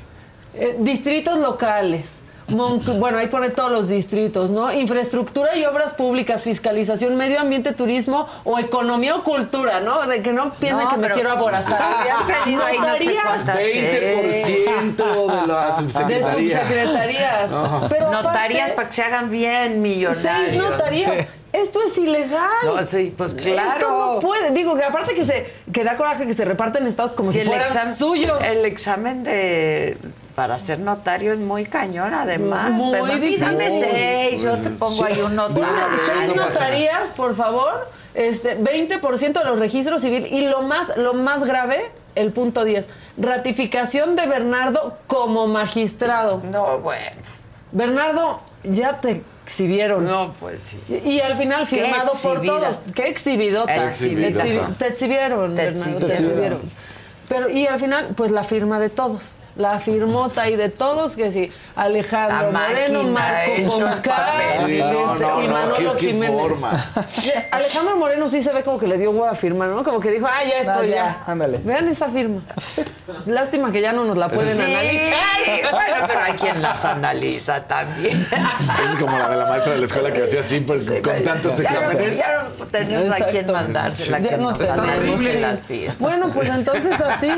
Eh, 0.56 0.76
distritos 0.80 1.38
locales. 1.40 2.20
Moncl- 2.50 3.00
bueno, 3.00 3.20
ahí 3.20 3.28
pone 3.28 3.52
todos 3.52 3.72
los 3.72 3.88
distritos, 3.88 4.52
¿no? 4.52 4.72
Infraestructura 4.74 5.56
y 5.56 5.64
obras 5.64 5.94
públicas, 5.94 6.42
fiscalización, 6.44 7.16
medio 7.16 7.40
ambiente, 7.40 7.72
turismo 7.72 8.28
o 8.44 8.60
economía 8.60 9.16
o 9.16 9.24
cultura, 9.24 9.80
¿no? 9.80 10.02
De 10.06 10.22
que 10.22 10.34
no 10.34 10.54
piensen 10.56 10.84
No, 10.84 10.90
que 10.90 10.98
me 10.98 11.10
quiero 11.10 11.32
aborazar. 11.32 11.82
ahí 12.46 12.54
no 12.54 12.62
sé 12.68 12.78
Notarías. 12.80 13.24
cuántas. 13.26 13.58
20% 13.58 15.42
de 15.42 15.48
la 15.48 15.66
De 15.68 15.74
subsecretaría. 15.78 16.60
subsecretarías. 16.60 17.52
Pero 17.90 18.12
Notarías 18.12 18.62
aparte, 18.64 18.74
para 18.76 18.88
que 18.90 18.94
se 18.94 19.04
hagan 19.04 19.32
bien 19.32 19.82
millonarios. 19.82 20.22
Seis 20.46 20.58
notarías. 20.62 21.28
Esto 21.54 21.80
es 21.86 21.98
ilegal. 22.00 22.50
No, 22.66 22.84
sí, 22.84 23.14
pues 23.16 23.32
Esto 23.34 23.44
claro. 23.44 24.14
no 24.16 24.20
puede. 24.20 24.52
Digo 24.52 24.76
que 24.76 24.84
aparte 24.84 25.14
que 25.16 25.24
se 25.24 25.46
que 25.72 25.84
da 25.84 25.96
coraje 25.96 26.26
que 26.28 26.34
se 26.34 26.44
reparten 26.46 26.86
estados 26.88 27.12
como 27.14 27.30
Sí, 27.32 27.36
si 27.36 27.42
el 27.42 27.48
fueran 27.48 27.68
examen- 27.68 27.96
suyos. 27.96 28.44
El 28.44 28.66
examen 28.66 29.24
de 29.24 29.98
para 30.36 30.58
ser 30.58 30.80
notario 30.80 31.32
es 31.32 31.38
muy 31.40 31.66
cañón, 31.66 32.12
además. 32.14 32.72
Muy 32.72 32.94
Pero 32.94 33.06
difícil. 33.06 33.40
Dame 33.40 33.70
seis, 33.70 34.42
yo 34.42 34.58
te 34.58 34.72
pongo 34.72 35.06
ahí 35.06 35.22
un 35.22 35.36
notario. 35.36 35.66
Seis 36.26 36.36
notarías, 36.36 37.12
por 37.12 37.36
favor. 37.36 37.88
Este, 38.16 38.58
20% 38.60 39.40
de 39.40 39.46
los 39.46 39.60
registros 39.60 40.02
civiles. 40.02 40.32
Y 40.32 40.42
lo 40.48 40.64
más, 40.64 40.98
lo 40.98 41.14
más 41.14 41.44
grave, 41.44 41.92
el 42.16 42.32
punto 42.32 42.64
10. 42.64 42.90
Ratificación 43.18 44.16
de 44.16 44.26
Bernardo 44.26 44.98
como 45.08 45.46
magistrado. 45.48 46.42
No, 46.52 46.80
bueno. 46.80 47.22
Bernardo, 47.72 48.40
ya 48.64 49.00
te 49.02 49.24
exhibieron. 49.46 50.06
No, 50.06 50.34
pues 50.40 50.62
sí. 50.64 50.80
Y, 50.90 51.10
y 51.12 51.22
al 51.22 51.36
final 51.36 51.68
firmado 51.68 52.14
por 52.22 52.42
todos. 52.42 52.80
Qué 52.96 53.08
exhibidota. 53.08 53.90
Exhibidota. 53.90 54.46
Exhibi- 54.46 54.78
te 54.78 54.88
exhibieron, 54.88 55.56
Te 55.56 55.66
Bernardo, 55.66 55.90
exhibieron. 55.90 56.10
te 56.10 56.14
exhibieron. 56.14 56.62
Pero, 57.30 57.50
y 57.50 57.68
al 57.68 57.80
final, 57.80 58.10
pues 58.16 58.32
la 58.32 58.44
firma 58.44 58.80
de 58.80 58.90
todos. 58.90 59.22
La 59.56 59.80
firmota 59.80 60.50
y 60.50 60.56
de 60.56 60.70
todos, 60.70 61.16
que 61.16 61.32
sí, 61.32 61.52
Alejandro 61.76 62.52
La 62.52 62.60
Moreno, 62.68 63.04
Marco 63.04 63.52
hecho 63.56 63.72
con 63.72 63.92
el 63.94 64.02
K, 64.02 64.16
papel. 64.16 64.44
Sí, 64.66 64.80
no, 64.82 65.14
este, 65.14 65.24
no, 65.26 65.44
y 65.44 65.48
no, 65.48 65.54
Manolo 65.54 65.94
qué- 65.94 66.00
qué 66.00 66.08
Jiménez. 66.14 66.52
Alejandro 67.52 67.96
Moreno 67.98 68.30
sí 68.30 68.42
se 68.42 68.52
ve 68.52 68.64
como 68.64 68.80
que 68.80 68.88
le 68.88 68.98
dio 68.98 69.12
huevo 69.12 69.26
a 69.28 69.36
firmar, 69.36 69.70
¿no? 69.70 69.84
Como 69.84 70.00
que 70.00 70.10
dijo, 70.10 70.26
ah, 70.28 70.44
ya 70.44 70.58
estoy, 70.72 70.90
ya, 70.90 70.96
ya. 70.96 71.18
ándale. 71.28 71.60
Vean 71.64 71.88
esa 71.88 72.10
firma. 72.10 72.42
Lástima 73.28 73.72
que 73.72 73.82
ya 73.82 73.94
no 73.94 74.06
nos 74.06 74.18
la 74.18 74.28
pueden 74.30 74.56
Sí, 74.56 74.62
analizar. 74.64 75.14
bueno, 75.72 75.96
pero 76.08 76.20
hay 76.24 76.34
quien 76.34 76.62
las 76.62 76.84
analiza 76.86 77.64
también. 77.68 78.28
Es 78.90 78.96
como 79.00 79.18
la 79.18 79.30
de 79.30 79.36
la 79.38 79.46
maestra 79.46 79.74
de 79.74 79.80
la 79.80 79.86
escuela 79.86 80.12
que 80.12 80.24
hacía 80.24 80.40
así 80.40 80.60
por- 80.62 80.84
con 81.02 81.24
tantos 81.24 81.58
Ya 81.58 81.64
exámenes. 81.64 82.18
Ya 82.18 82.44
no 82.60 82.66
tenemos 82.66 83.12
a 83.14 83.16
quien 83.18 83.28
Exacto. 83.38 83.54
mandársela, 83.54 84.20
que 84.20 84.38
nos 84.38 84.60
analice 84.62 85.40
las 85.40 85.60
firmas. 85.62 86.00
Bueno, 86.00 86.30
pues 86.34 86.50
entonces 86.50 87.00
así, 87.00 87.32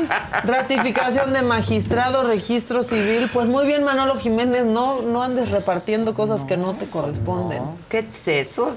ratificación 0.44 1.32
de 1.32 1.42
magistrado, 1.42 2.05
registro 2.12 2.82
civil, 2.82 3.28
pues 3.32 3.48
muy 3.48 3.66
bien 3.66 3.84
Manolo 3.84 4.16
Jiménez, 4.16 4.64
no, 4.64 5.02
no 5.02 5.22
andes 5.22 5.50
repartiendo 5.50 6.14
cosas 6.14 6.44
que 6.44 6.56
no 6.56 6.74
te 6.74 6.86
corresponden. 6.86 7.62
¿Qué 7.88 8.00
es 8.10 8.28
eso? 8.28 8.72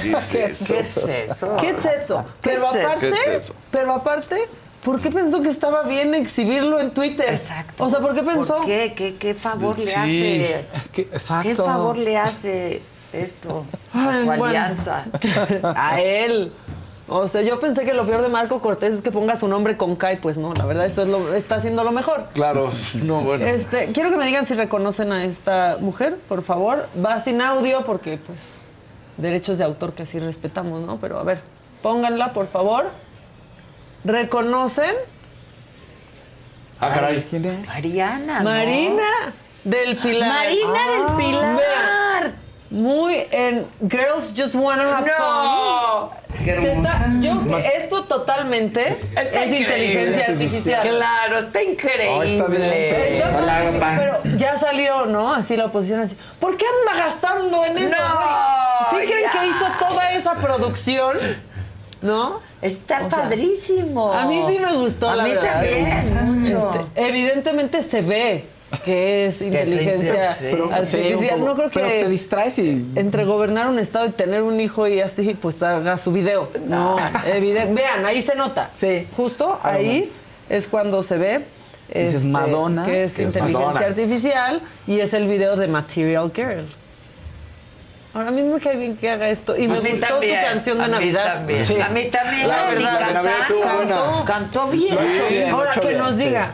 ¿Qué 0.00 0.12
es 0.12 0.34
eso? 0.34 0.74
¿Qué 0.74 0.80
es 0.80 0.96
eso? 0.96 1.56
¿Qué 1.56 1.70
es 1.70 1.84
eso? 1.84 2.24
¿Qué 2.42 2.50
Pero 2.50 2.64
es 2.66 2.74
eso? 2.74 2.86
aparte, 2.86 3.10
¿Qué 3.10 3.16
es 3.20 3.26
eso? 3.28 3.54
pero 3.70 3.92
aparte, 3.94 4.48
¿por 4.82 5.00
qué 5.00 5.10
pensó 5.10 5.40
que 5.42 5.48
estaba 5.50 5.82
bien 5.82 6.14
exhibirlo 6.14 6.80
en 6.80 6.90
Twitter? 6.90 7.28
Exacto. 7.30 7.84
O 7.84 7.90
sea, 7.90 8.00
¿por 8.00 8.14
qué 8.14 8.22
pensó? 8.22 8.56
¿Por 8.56 8.66
qué? 8.66 8.92
¿Qué, 8.96 9.16
qué 9.16 9.34
favor 9.34 9.78
le 9.78 9.94
hace? 9.94 10.66
¿Qué? 10.92 11.02
Exacto. 11.02 11.48
¿Qué 11.48 11.54
favor 11.54 11.96
le 11.96 12.18
hace 12.18 12.82
esto 13.12 13.64
a 13.92 14.08
Ay, 14.10 14.20
su 14.20 14.26
bueno. 14.26 14.44
alianza? 14.46 15.04
A 15.76 16.00
él. 16.00 16.52
O 17.06 17.28
sea, 17.28 17.42
yo 17.42 17.60
pensé 17.60 17.84
que 17.84 17.92
lo 17.92 18.06
peor 18.06 18.22
de 18.22 18.28
Marco 18.28 18.60
Cortés 18.62 18.94
es 18.94 19.02
que 19.02 19.10
ponga 19.10 19.36
su 19.36 19.46
nombre 19.46 19.76
con 19.76 19.94
K 19.94 20.14
y 20.14 20.16
pues 20.16 20.38
no, 20.38 20.54
la 20.54 20.64
verdad 20.64 20.86
eso 20.86 21.02
es 21.02 21.08
lo, 21.08 21.34
está 21.34 21.56
haciendo 21.56 21.84
lo 21.84 21.92
mejor. 21.92 22.28
Claro, 22.32 22.72
no, 23.02 23.20
bueno. 23.20 23.44
Este, 23.44 23.92
quiero 23.92 24.10
que 24.10 24.16
me 24.16 24.26
digan 24.26 24.46
si 24.46 24.54
reconocen 24.54 25.12
a 25.12 25.24
esta 25.24 25.76
mujer, 25.80 26.16
por 26.28 26.42
favor. 26.42 26.88
Va 27.04 27.20
sin 27.20 27.42
audio 27.42 27.84
porque, 27.84 28.16
pues, 28.16 28.56
derechos 29.18 29.58
de 29.58 29.64
autor 29.64 29.92
que 29.92 30.04
así 30.04 30.18
respetamos, 30.18 30.80
¿no? 30.80 30.98
Pero 30.98 31.18
a 31.18 31.24
ver, 31.24 31.40
pónganla, 31.82 32.32
por 32.32 32.48
favor. 32.48 32.86
¿Reconocen 34.04 34.94
Ah, 36.80 36.90
caray. 36.92 37.26
¿Quién 37.30 37.44
es? 37.44 37.66
Mariana. 37.66 38.40
¿no? 38.40 38.50
Marina 38.50 39.02
del 39.62 39.96
Pilar. 39.96 40.28
Marina 40.28 40.88
del 40.90 41.16
Pilar. 41.16 41.56
Vean, 41.56 42.34
muy 42.74 43.26
en 43.30 43.66
Girls 43.88 44.32
Just 44.36 44.54
Wanna 44.54 44.98
Have 44.98 45.06
No. 45.18 46.10
Fun. 46.10 46.18
Qué 46.44 46.58
Se 46.60 46.72
está- 46.72 47.04
hermosa. 47.04 47.20
yo- 47.20 47.58
esto 47.58 48.04
totalmente 48.04 48.98
Está 49.16 49.22
es 49.44 49.52
increíble. 49.52 49.60
inteligencia 49.86 50.26
artificial. 50.32 50.82
Claro, 50.82 51.38
está 51.38 51.62
increíble. 51.62 53.16
Está 53.16 53.38
Hola, 53.38 53.70
papá. 53.72 53.94
pero 53.96 54.36
ya 54.36 54.58
salió, 54.58 55.06
¿no? 55.06 55.32
Así 55.32 55.56
la 55.56 55.66
oposición 55.66 56.00
así. 56.00 56.16
¿Por 56.40 56.56
qué 56.56 56.64
anda 56.80 57.04
gastando 57.04 57.64
en 57.64 57.78
eso? 57.78 57.94
No? 57.96 58.90
¿Sí 58.90 58.96
creen 59.06 59.30
ya. 59.32 59.40
que 59.40 59.46
hizo 59.46 59.66
toda 59.88 60.10
esa 60.12 60.34
producción? 60.34 61.16
¿No? 62.02 62.40
Está 62.60 63.02
O 63.06 63.10
sea, 63.10 63.20
padrísimo. 63.22 64.12
A 64.12 64.26
mí 64.26 64.42
sí 64.48 64.58
me 64.58 64.72
gustó, 64.74 65.08
A 65.08 65.16
la 65.16 65.24
mí 65.24 65.30
verdad. 65.30 65.52
también, 65.62 66.40
mucho. 66.40 66.70
Este, 66.94 67.06
evidentemente 67.08 67.82
se 67.82 68.02
ve 68.02 68.44
que 68.82 69.26
es 69.26 69.42
inteligencia. 69.42 70.36
Pero, 70.40 70.72
artificial. 70.72 71.38
poco. 71.38 71.50
no 71.50 71.54
creo 71.56 71.70
que 71.70 71.80
Pero 71.80 72.04
te 72.04 72.08
distraes 72.08 72.58
y... 72.58 72.86
entre 72.94 73.24
gobernar 73.24 73.68
un 73.68 73.78
estado 73.78 74.06
y 74.06 74.10
tener 74.10 74.42
un 74.42 74.60
hijo 74.60 74.86
y 74.86 75.00
así, 75.00 75.36
pues 75.40 75.62
haga 75.62 75.96
su 75.98 76.12
video. 76.12 76.50
No, 76.66 76.96
evidente. 77.26 77.74
Vean, 77.74 78.04
ahí 78.06 78.22
se 78.22 78.34
nota. 78.34 78.70
Sí. 78.76 79.06
Justo 79.16 79.58
ahí 79.62 80.10
es 80.48 80.68
cuando 80.68 81.02
se 81.02 81.18
ve. 81.18 81.44
Dices, 81.88 82.14
este, 82.14 82.28
Madonna. 82.28 82.84
Que 82.84 83.04
es 83.04 83.12
Que 83.12 83.24
es 83.24 83.28
inteligencia 83.28 83.66
Madonna. 83.66 83.86
artificial 83.86 84.62
y 84.86 85.00
es 85.00 85.12
el 85.14 85.26
video 85.28 85.56
de 85.56 85.68
Material 85.68 86.32
Girl. 86.34 86.64
Ahora 88.14 88.28
a 88.28 88.30
mí 88.30 88.42
me 88.42 88.60
cae 88.60 88.76
bien 88.76 88.96
que 88.96 89.10
haga 89.10 89.28
esto. 89.28 89.56
Y 89.56 89.64
A 89.64 89.68
me 89.68 89.74
gustó 89.74 90.06
también, 90.06 90.40
su 90.40 90.46
canción 90.46 90.78
de 90.78 90.88
Navidad. 90.88 91.46
Sí. 91.62 91.80
A 91.80 91.88
mí 91.88 92.04
también. 92.10 92.46
La 92.48 92.64
verdad, 92.66 93.24
estuvo 93.40 93.58
buena. 93.58 93.96
cantó, 93.96 94.24
cantó 94.24 94.68
bien. 94.68 95.50
Ahora 95.50 95.72
que 95.72 95.88
bien, 95.88 95.98
nos 95.98 96.16
sí. 96.16 96.26
diga, 96.26 96.52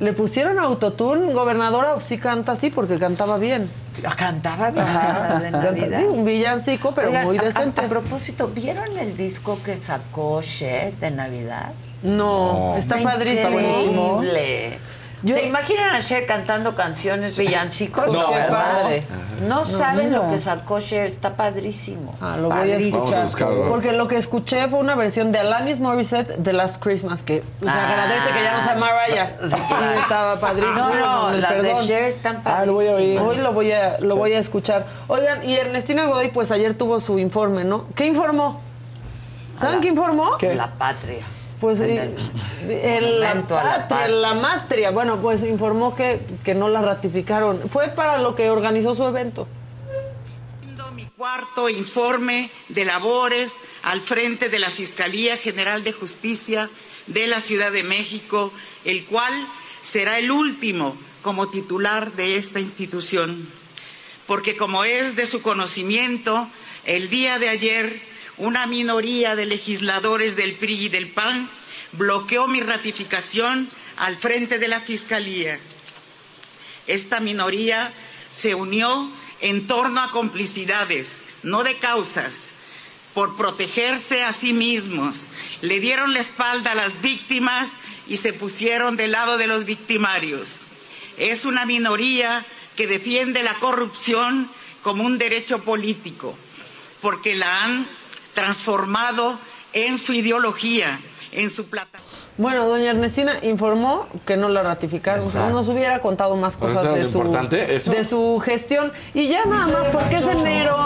¿le 0.00 0.12
pusieron 0.12 0.58
autotune, 0.58 1.32
gobernadora? 1.32 1.94
¿O 1.94 2.00
sí 2.00 2.18
canta 2.18 2.52
así? 2.52 2.70
Porque 2.70 2.98
cantaba 2.98 3.38
bien. 3.38 3.70
Cantaba 4.16 4.70
bien 4.70 4.84
Ajá. 4.86 5.42
sí, 5.98 6.04
un 6.04 6.24
villancico, 6.24 6.92
pero 6.94 7.08
Oigan, 7.08 7.24
muy 7.26 7.38
a- 7.38 7.42
a- 7.42 7.44
decente. 7.44 7.80
A, 7.82 7.88
propósito, 7.88 8.48
¿vieron 8.48 8.96
el 8.98 9.16
disco 9.16 9.58
que 9.64 9.80
sacó 9.80 10.40
Cher 10.42 10.96
de 10.96 11.10
Navidad? 11.10 11.72
no, 12.02 12.72
está, 12.76 12.96
padrísimo. 13.02 13.60
increíble. 13.60 14.78
Yo- 15.22 15.34
¿Se 15.34 15.44
imaginan 15.46 15.94
a 15.94 16.00
Cher 16.00 16.24
cantando 16.24 16.74
canciones 16.74 17.38
villancicos? 17.38 18.06
No, 18.06 18.30
qué 18.30 18.38
padre. 18.48 19.04
No 19.46 19.64
saben 19.64 20.06
mira. 20.06 20.18
lo 20.22 20.30
que 20.30 20.38
sacó 20.38 20.80
Cher, 20.80 21.06
está 21.06 21.34
padrísimo. 21.34 22.14
Ah, 22.20 22.36
lo 22.38 22.48
voy 22.48 22.56
a 22.56 22.60
Padrísimo. 22.74 22.98
Vamos 23.00 23.14
a 23.16 23.24
escuchar. 23.24 23.68
Porque 23.68 23.92
lo 23.92 24.08
que 24.08 24.16
escuché 24.16 24.68
fue 24.68 24.78
una 24.78 24.94
versión 24.94 25.30
de 25.32 25.38
Alanis 25.40 25.78
Morissette 25.80 26.36
de 26.38 26.52
Last 26.52 26.82
Christmas, 26.82 27.22
que 27.22 27.42
se 27.62 27.68
Ah. 27.68 27.88
agradece 27.90 28.30
que 28.36 28.42
ya 28.42 28.56
no 28.56 28.64
sea 28.64 28.74
Mariah. 28.76 29.36
Sí, 29.46 29.54
claro. 29.68 29.94
Y 29.96 29.98
estaba 30.00 30.40
padrísimo. 30.40 30.74
No, 30.74 31.30
no, 31.30 31.36
las 31.36 31.50
de 31.50 31.56
perdón. 31.68 31.86
Cher 31.86 32.04
están 32.04 32.42
Ah, 32.44 32.64
lo 32.66 32.72
voy 32.74 32.86
a 32.88 32.92
padrísimas. 32.92 33.24
Hoy 33.26 33.36
lo 33.38 33.52
voy 33.52 33.72
a, 33.72 33.98
lo 34.00 34.16
voy 34.16 34.32
a 34.32 34.38
escuchar. 34.38 34.86
Oigan, 35.08 35.42
y 35.48 35.54
Ernestina 35.56 36.04
Godoy, 36.06 36.28
pues 36.30 36.50
ayer 36.50 36.74
tuvo 36.74 36.98
su 37.00 37.18
informe, 37.18 37.64
¿no? 37.64 37.86
¿Qué 37.94 38.06
informó? 38.06 38.60
¿Saben 39.60 39.80
qué 39.82 39.88
informó? 39.88 40.36
¿Qué? 40.38 40.54
La 40.54 40.68
patria. 40.70 41.24
Pues 41.60 41.80
En 41.80 41.90
eh, 41.90 42.14
el 42.96 43.04
el, 43.04 43.20
la 43.20 43.28
monumento 43.28 43.58
a 43.58 43.64
la 43.64 43.70
patria, 43.70 43.88
patria. 43.88 44.16
la 44.16 44.34
matria. 44.34 44.90
Bueno, 44.90 45.20
pues 45.20 45.44
informó 45.44 45.94
que, 45.94 46.20
que 46.42 46.54
no 46.54 46.68
la 46.68 46.82
ratificaron. 46.82 47.68
Fue 47.68 47.88
para 47.88 48.18
lo 48.18 48.34
que 48.34 48.50
organizó 48.50 48.94
su 48.94 49.04
evento. 49.06 49.46
mi 50.94 51.04
cuarto 51.06 51.68
informe 51.68 52.50
de 52.68 52.84
labores 52.84 53.52
al 53.82 54.00
frente 54.00 54.48
de 54.48 54.58
la 54.58 54.70
Fiscalía 54.70 55.36
General 55.36 55.84
de 55.84 55.92
Justicia 55.92 56.70
de 57.06 57.26
la 57.26 57.40
Ciudad 57.40 57.72
de 57.72 57.82
México, 57.82 58.52
el 58.84 59.04
cual 59.04 59.32
será 59.82 60.18
el 60.18 60.30
último 60.30 60.96
como 61.22 61.48
titular 61.48 62.12
de 62.12 62.36
esta 62.36 62.60
institución. 62.60 63.48
Porque 64.26 64.56
como 64.56 64.84
es 64.84 65.16
de 65.16 65.26
su 65.26 65.42
conocimiento, 65.42 66.48
el 66.86 67.10
día 67.10 67.38
de 67.38 67.48
ayer 67.48 68.09
una 68.40 68.66
minoría 68.66 69.36
de 69.36 69.44
legisladores 69.44 70.34
del 70.34 70.54
PRI 70.54 70.86
y 70.86 70.88
del 70.88 71.10
PAN 71.10 71.50
bloqueó 71.92 72.46
mi 72.46 72.62
ratificación 72.62 73.68
al 73.98 74.16
frente 74.16 74.58
de 74.58 74.66
la 74.66 74.80
Fiscalía. 74.80 75.60
Esta 76.86 77.20
minoría 77.20 77.92
se 78.34 78.54
unió 78.54 79.10
en 79.42 79.66
torno 79.66 80.00
a 80.00 80.10
complicidades, 80.10 81.22
no 81.42 81.62
de 81.64 81.76
causas, 81.76 82.32
por 83.12 83.36
protegerse 83.36 84.22
a 84.22 84.32
sí 84.32 84.54
mismos. 84.54 85.26
Le 85.60 85.78
dieron 85.78 86.14
la 86.14 86.20
espalda 86.20 86.72
a 86.72 86.76
las 86.76 87.02
víctimas 87.02 87.68
y 88.08 88.16
se 88.16 88.32
pusieron 88.32 88.96
del 88.96 89.12
lado 89.12 89.36
de 89.36 89.48
los 89.48 89.66
victimarios. 89.66 90.56
Es 91.18 91.44
una 91.44 91.66
minoría 91.66 92.46
que 92.74 92.86
defiende 92.86 93.42
la 93.42 93.56
corrupción 93.56 94.50
como 94.82 95.04
un 95.04 95.18
derecho 95.18 95.62
político, 95.62 96.34
porque 97.02 97.34
la 97.34 97.64
han 97.64 97.99
transformado 98.34 99.38
en 99.72 99.98
su 99.98 100.12
ideología, 100.12 101.00
en 101.32 101.50
su 101.50 101.66
plataforma. 101.66 102.06
Bueno, 102.38 102.66
doña 102.68 102.90
Ernestina 102.90 103.34
informó 103.42 104.06
que 104.24 104.36
no 104.36 104.48
la 104.48 104.62
ratificaron. 104.62 105.22
Exacto. 105.22 105.50
Nos 105.52 105.68
hubiera 105.68 106.00
contado 106.00 106.36
más 106.36 106.56
Pues 106.56 106.72
cosas 106.72 106.94
de 106.94 107.04
su, 107.04 107.22
eso. 107.68 107.90
de 107.92 108.04
su 108.04 108.42
gestión. 108.44 108.92
Y 109.14 109.28
ya 109.28 109.44
nada 109.44 109.66
más, 109.66 109.88
porque 109.88 110.16
es 110.16 110.26
enero, 110.26 110.76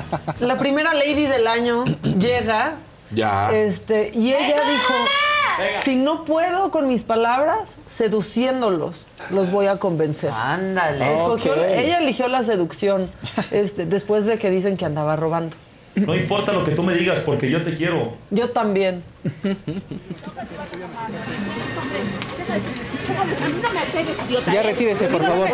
la 0.40 0.58
primera 0.58 0.92
lady 0.92 1.26
del 1.26 1.46
año 1.46 1.84
llega 2.02 2.76
Ya. 3.12 3.50
este, 3.52 4.10
y 4.12 4.32
ella 4.34 4.60
dijo, 4.68 4.94
si 5.84 5.94
no 5.94 6.24
puedo 6.24 6.72
con 6.72 6.88
mis 6.88 7.04
palabras, 7.04 7.76
seduciéndolos, 7.86 9.06
los 9.30 9.50
voy 9.52 9.66
a 9.68 9.76
convencer. 9.78 10.30
Ándale. 10.34 11.14
Escogió-. 11.14 11.54
Ella 11.64 11.98
eligió 11.98 12.26
la 12.28 12.42
seducción 12.42 13.08
este, 13.52 13.86
después 13.86 14.24
de 14.26 14.38
que 14.38 14.50
dicen 14.50 14.76
que 14.76 14.84
andaba 14.84 15.14
robando. 15.14 15.56
No 15.96 16.14
importa 16.14 16.52
lo 16.52 16.64
que 16.64 16.72
tú 16.72 16.82
me 16.82 16.94
digas 16.94 17.20
porque 17.20 17.48
yo 17.50 17.62
te 17.62 17.74
quiero. 17.76 18.14
Yo 18.30 18.50
también. 18.50 19.02
Ya 24.52 24.62
retírese, 24.62 25.06
por 25.06 25.22
favor. 25.22 25.48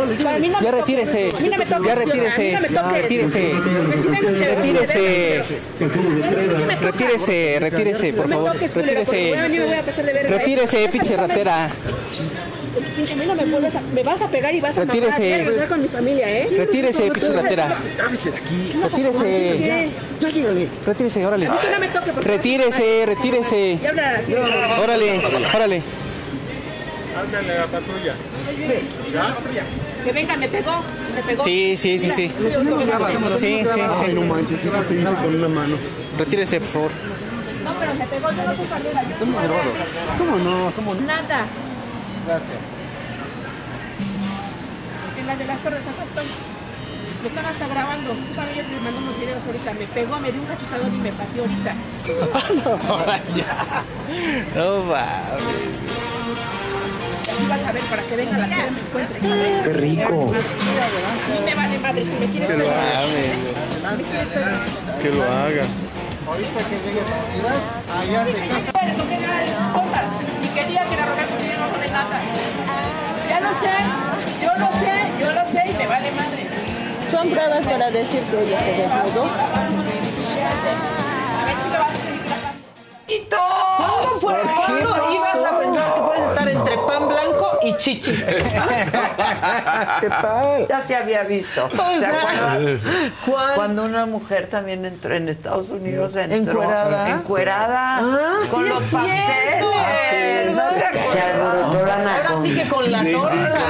Ya 0.62 0.70
retírese. 0.70 1.28
Ya 1.84 1.95
retírese. 1.95 2.59
Retírese. 2.93 3.53
Retírese. 4.55 5.43
Retírese, 6.80 7.59
retírese, 7.61 8.12
por 8.12 8.28
favor. 8.28 8.57
Retírese. 8.57 9.34
Retírese, 10.28 10.88
pinche 10.88 11.16
ratera. 11.16 11.68
Pinche, 12.96 13.12
a 13.12 13.16
mí 13.16 13.24
no 13.26 13.34
me 13.34 13.44
vuelves 13.46 13.74
a, 13.74 13.80
me 13.80 14.02
vas 14.02 14.22
a 14.22 14.28
pegar 14.28 14.54
y 14.54 14.60
vas 14.60 14.78
a 14.78 14.84
Retírese. 14.84 15.34
a 15.34 15.38
regresar 15.38 15.68
con 15.68 15.82
mi 15.82 15.88
familia, 15.88 16.30
¿eh? 16.30 16.48
Retírese, 16.56 17.10
pinche 17.10 17.32
ratera. 17.32 17.76
Retírese. 18.82 19.88
Retírese. 20.20 20.68
Retírese, 20.86 21.26
órale. 21.26 21.46
A 21.46 21.50
mí 21.52 21.58
que 21.60 21.70
no 21.70 21.78
me 21.80 21.88
toque, 21.88 22.12
porque 22.12 22.28
Retírese, 22.28 23.06
retírese. 23.06 23.78
Ya 23.82 23.90
habla 23.90 24.10
a 24.10 24.18
ti. 24.20 24.34
Órale, 24.34 25.20
órale. 25.54 25.82
Háblale 27.16 27.52
a 27.52 27.58
la 27.58 27.66
patrulla. 27.66 28.14
Que 30.04 30.12
venga, 30.12 30.36
me 30.36 30.48
pegó, 30.48 30.82
me 31.14 31.22
pegó. 31.22 31.44
Sí, 31.44 31.76
sí, 31.76 31.98
sí, 31.98 32.10
sí. 32.12 32.28
Sí, 32.28 32.30
sí, 32.30 33.36
sí. 33.36 34.14
No 34.14 34.22
manches, 34.22 34.64
eso 34.64 34.82
te 34.82 34.94
hice 34.94 35.14
con 35.14 35.34
una 35.34 35.48
mano. 35.48 35.76
Retírese, 36.18 36.60
por 36.60 36.68
favor. 36.68 36.90
No, 37.64 37.74
pero 37.78 37.94
me 37.94 38.06
pegó, 38.06 38.30
yo 38.30 38.36
no. 38.36 38.54
Yo 38.54 39.26
no 39.26 40.18
¿Cómo 40.18 40.38
no? 40.38 40.72
¿Cómo 40.76 40.94
no? 40.94 41.00
Nada. 41.02 41.46
Gracias. 42.26 42.58
En 45.18 45.26
la 45.26 45.36
de 45.36 45.44
las 45.44 45.58
torres, 45.60 45.82
acá 45.82 46.04
estoy. 46.04 46.26
Me 47.22 47.28
están 47.28 47.44
hasta 47.44 47.68
grabando. 47.68 48.10
Tú 48.10 48.34
también 48.34 48.64
me 48.70 48.80
mandó 48.80 48.98
unos 49.00 49.20
videos 49.20 49.42
ahorita. 49.46 49.72
Me 49.74 49.86
pegó, 49.86 50.18
me 50.20 50.32
dio 50.32 50.40
un 50.40 50.46
cachetadón 50.46 50.94
y 50.94 50.98
me 50.98 51.12
pateó 51.12 51.42
ahorita. 51.42 51.74
No 54.54 54.84
mames. 54.84 55.60
Así 57.30 57.46
vas 57.48 57.62
a 57.62 57.72
ver 57.72 57.82
para 57.84 58.02
que 58.02 58.16
venga 58.16 58.38
la 58.38 58.48
que 58.48 58.54
me 58.54 58.80
encuentres. 58.80 59.22
¿sabes? 59.22 59.62
Qué 59.64 59.72
rico. 59.74 60.26
A 60.26 61.28
mí 61.30 61.44
me 61.44 61.54
vale 61.54 61.78
madre 61.78 62.04
si 62.04 62.14
me 62.14 62.26
quieres 62.26 62.50
Que 62.50 62.56
lo 62.56 62.70
haga. 62.70 63.96
Me 63.96 64.02
quieres 64.02 64.28
pegar. 64.28 64.60
Que 65.02 65.10
lo 65.10 65.22
haga. 65.22 65.62
Ahorita 66.26 66.60
que 66.62 66.76
llegue 66.86 67.00
allá 67.90 68.24
se 68.24 68.32
Lo 68.32 69.04
que 69.08 69.16
compa, 69.72 70.02
y 70.42 70.48
quería 70.48 70.88
que 70.88 70.96
la 70.96 71.06
Ya 73.28 73.41
lo 73.41 73.51
sé, 73.61 73.74
yo 74.43 74.53
lo 74.57 74.68
sé, 74.78 74.95
yo 75.20 75.32
lo 75.32 75.51
sé 75.51 75.62
y 75.68 75.72
me 75.76 75.86
vale 75.88 76.11
madre. 76.12 76.49
Son 77.11 77.28
pruebas 77.30 77.66
para 77.66 77.91
decir 77.91 78.20
que 78.30 78.43
ella 78.45 78.61
se 78.61 78.72
desnudó. 78.82 79.26
Y 83.09 83.26
¿Cuándo, 83.28 84.20
¿Por 84.20 84.36
¿cuándo 84.55 85.12
ibas 85.12 85.34
a 85.34 85.59
pensar 85.59 85.95
que 85.95 86.01
puedes 86.01 86.22
estar 86.30 86.49
entre 86.49 86.76
pan 86.78 87.09
blanco 87.09 87.59
y 87.64 87.76
chichis. 87.78 88.22
¿Qué 90.01 90.09
tal? 90.09 90.66
Ya 90.68 90.80
se 90.80 90.95
había 90.95 91.24
visto. 91.24 91.64
O 91.66 91.70
¿Se 91.95 91.99
sea, 91.99 92.18
acuerdan? 92.20 92.80
¿cuál? 93.26 93.55
Cuando 93.57 93.82
una 93.84 94.07
mujer 94.07 94.47
también 94.47 94.84
entró 94.84 95.12
en 95.14 95.28
Estados 95.28 95.70
Unidos, 95.70 96.14
entró 96.14 96.62
Encuerada. 96.62 97.09
encuerada 97.11 97.97
Ah, 97.99 98.36
con 98.49 98.62
sí 98.62 98.68
los 98.68 98.80
es 98.84 98.91
cierto. 98.91 99.09
pasteles. 99.09 99.49
¿No 99.61 101.11
se 101.12 101.20
alborotó 101.20 101.86
la 101.86 101.96
Ahora 102.16 102.42
sí 102.42 102.54
que 102.54 102.68
con 102.68 102.90
la 102.90 103.02
torta. 103.04 103.61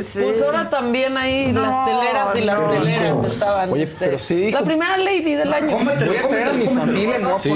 Sí, 0.00 0.20
Pues 0.22 0.42
ahora 0.42 0.68
también 0.68 1.16
ahí 1.16 1.50
las 1.52 1.86
teleras 1.86 2.36
y 2.36 2.40
las 2.42 2.60
no, 2.60 2.70
teleras 2.70 3.10
no. 3.14 3.26
estaban. 3.26 3.72
Oye, 3.72 3.84
este, 3.84 4.04
pero 4.04 4.18
sí 4.18 4.34
dijo- 4.36 4.58
La 4.58 4.64
primera 4.64 4.96
lady 4.98 5.34
del 5.34 5.52
año. 5.52 5.78
Voy 5.78 6.16
a 6.16 6.28
traer 6.28 6.48
a 6.48 6.52
mi 6.52 6.66
familia, 6.68 7.18
me 7.18 7.24
voy 7.24 7.32
a 7.34 7.38
Sí. 7.38 7.50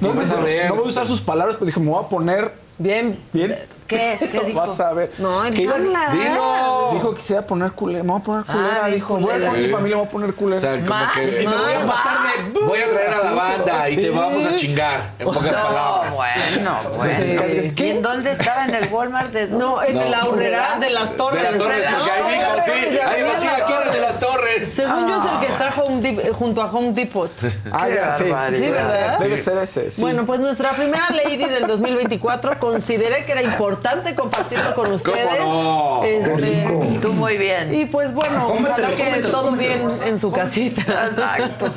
No, 0.00 0.14
vas 0.14 0.30
a 0.30 0.40
ver. 0.40 0.68
no 0.68 0.76
voy 0.76 0.84
a 0.84 0.88
usar 0.88 1.06
sus 1.06 1.20
palabras, 1.20 1.56
pero 1.56 1.66
dijo, 1.66 1.80
me 1.80 1.90
voy 1.90 2.04
a 2.04 2.08
poner. 2.08 2.52
Bien. 2.78 3.18
Bien. 3.32 3.56
¿Qué? 3.86 4.16
¿Qué 4.30 4.40
dijo? 4.46 4.60
Vas 4.60 4.78
a 4.80 4.92
ver. 4.92 5.12
No, 5.18 5.40
habla. 5.40 6.08
Dilo. 6.12 6.90
Dijo 6.92 7.14
que 7.14 7.22
se 7.22 7.32
iba 7.34 7.42
a 7.42 7.46
poner 7.46 7.72
culera. 7.72 8.02
Me 8.02 8.10
voy 8.12 8.20
a 8.20 8.24
poner 8.24 8.44
culera. 8.44 8.80
Ah, 8.84 8.88
dijo, 8.88 9.16
voy 9.18 9.30
a 9.32 9.34
a 9.48 9.52
mi 9.52 9.64
Sí. 9.66 9.70
familia, 9.70 9.96
me 9.96 10.02
voy 10.02 10.06
a 10.06 10.10
poner 10.10 10.34
culera. 10.34 10.56
O 10.56 10.60
sea, 10.60 10.72
como 10.72 10.86
Más, 10.86 11.12
que 11.12 11.44
más, 11.44 11.54
voy, 11.56 11.72
a 11.74 11.78
más. 11.84 12.66
voy 12.66 12.80
a 12.80 12.90
traer 12.90 13.10
a 13.14 13.24
la 13.24 13.30
banda 13.32 13.88
y 13.90 13.96
te 13.96 14.02
Sí. 14.02 14.08
vamos 14.10 14.46
a 14.46 14.56
chingar, 14.56 15.10
en 15.18 15.24
pocas 15.26 15.42
no, 15.44 15.52
palabras. 15.52 16.14
bueno, 16.16 16.76
bueno. 16.96 17.42
¿Qué? 17.76 17.86
¿Y 17.86 17.90
en 17.90 18.02
dónde 18.02 18.30
estaba? 18.32 18.64
¿En 18.66 18.74
el 18.74 18.88
Walmart 18.92 19.32
de 19.32 19.46
dónde? 19.46 19.64
No, 19.64 19.82
en 19.82 19.94
No. 19.94 20.04
la 20.08 20.24
horrera 20.24 20.76
de 20.78 20.90
las 20.90 21.16
torres. 21.16 21.42
De 21.42 21.48
las 21.50 21.58
torres, 21.58 21.86
No, 21.90 21.96
porque 21.98 22.10
ahí 22.12 22.22
no, 22.22 22.28
dijo, 22.30 22.64
sí, 22.64 22.70
ahí 22.98 23.22
dijo, 23.22 23.36
sí, 23.36 23.46
aquí 23.48 23.72
de 23.92 24.00
las 24.00 24.18
torres. 24.18 24.72
Según 24.72 25.08
yo 25.08 25.20
es 25.24 25.32
el 25.32 25.46
que 25.46 25.52
está 25.52 25.82
Home 25.82 26.02
Dep- 26.02 26.32
junto 26.32 26.62
a 26.62 26.66
Home 26.72 26.92
Depot. 26.92 27.30
Ah, 27.72 27.88
ya, 27.88 28.16
sí. 28.16 28.24
Sí, 28.24 28.70
¿verdad? 28.70 29.18
Debe 29.18 29.36
ser 29.36 29.58
ese. 29.58 29.90
Sí. 29.90 30.00
Bueno, 30.00 30.24
pues 30.26 30.40
nuestra 30.40 30.70
primera 30.70 31.08
lady 31.10 31.36
del 31.36 31.66
2024 31.66 32.58
consideré 32.58 33.24
que 33.24 33.32
era 33.32 33.42
importante 33.42 33.75
compartirlo 34.14 34.74
con 34.74 34.92
ustedes. 34.92 35.40
no? 35.40 36.02
Este, 36.04 36.98
Tú 37.00 37.12
muy 37.12 37.36
bien. 37.36 37.74
y 37.74 37.84
pues 37.86 38.12
bueno, 38.14 38.48
ojalá 38.48 38.88
que 38.90 39.22
todo 39.30 39.52
bien 39.52 39.88
en 40.04 40.18
su 40.18 40.30
casita. 40.32 40.82
Exacto. 41.06 41.72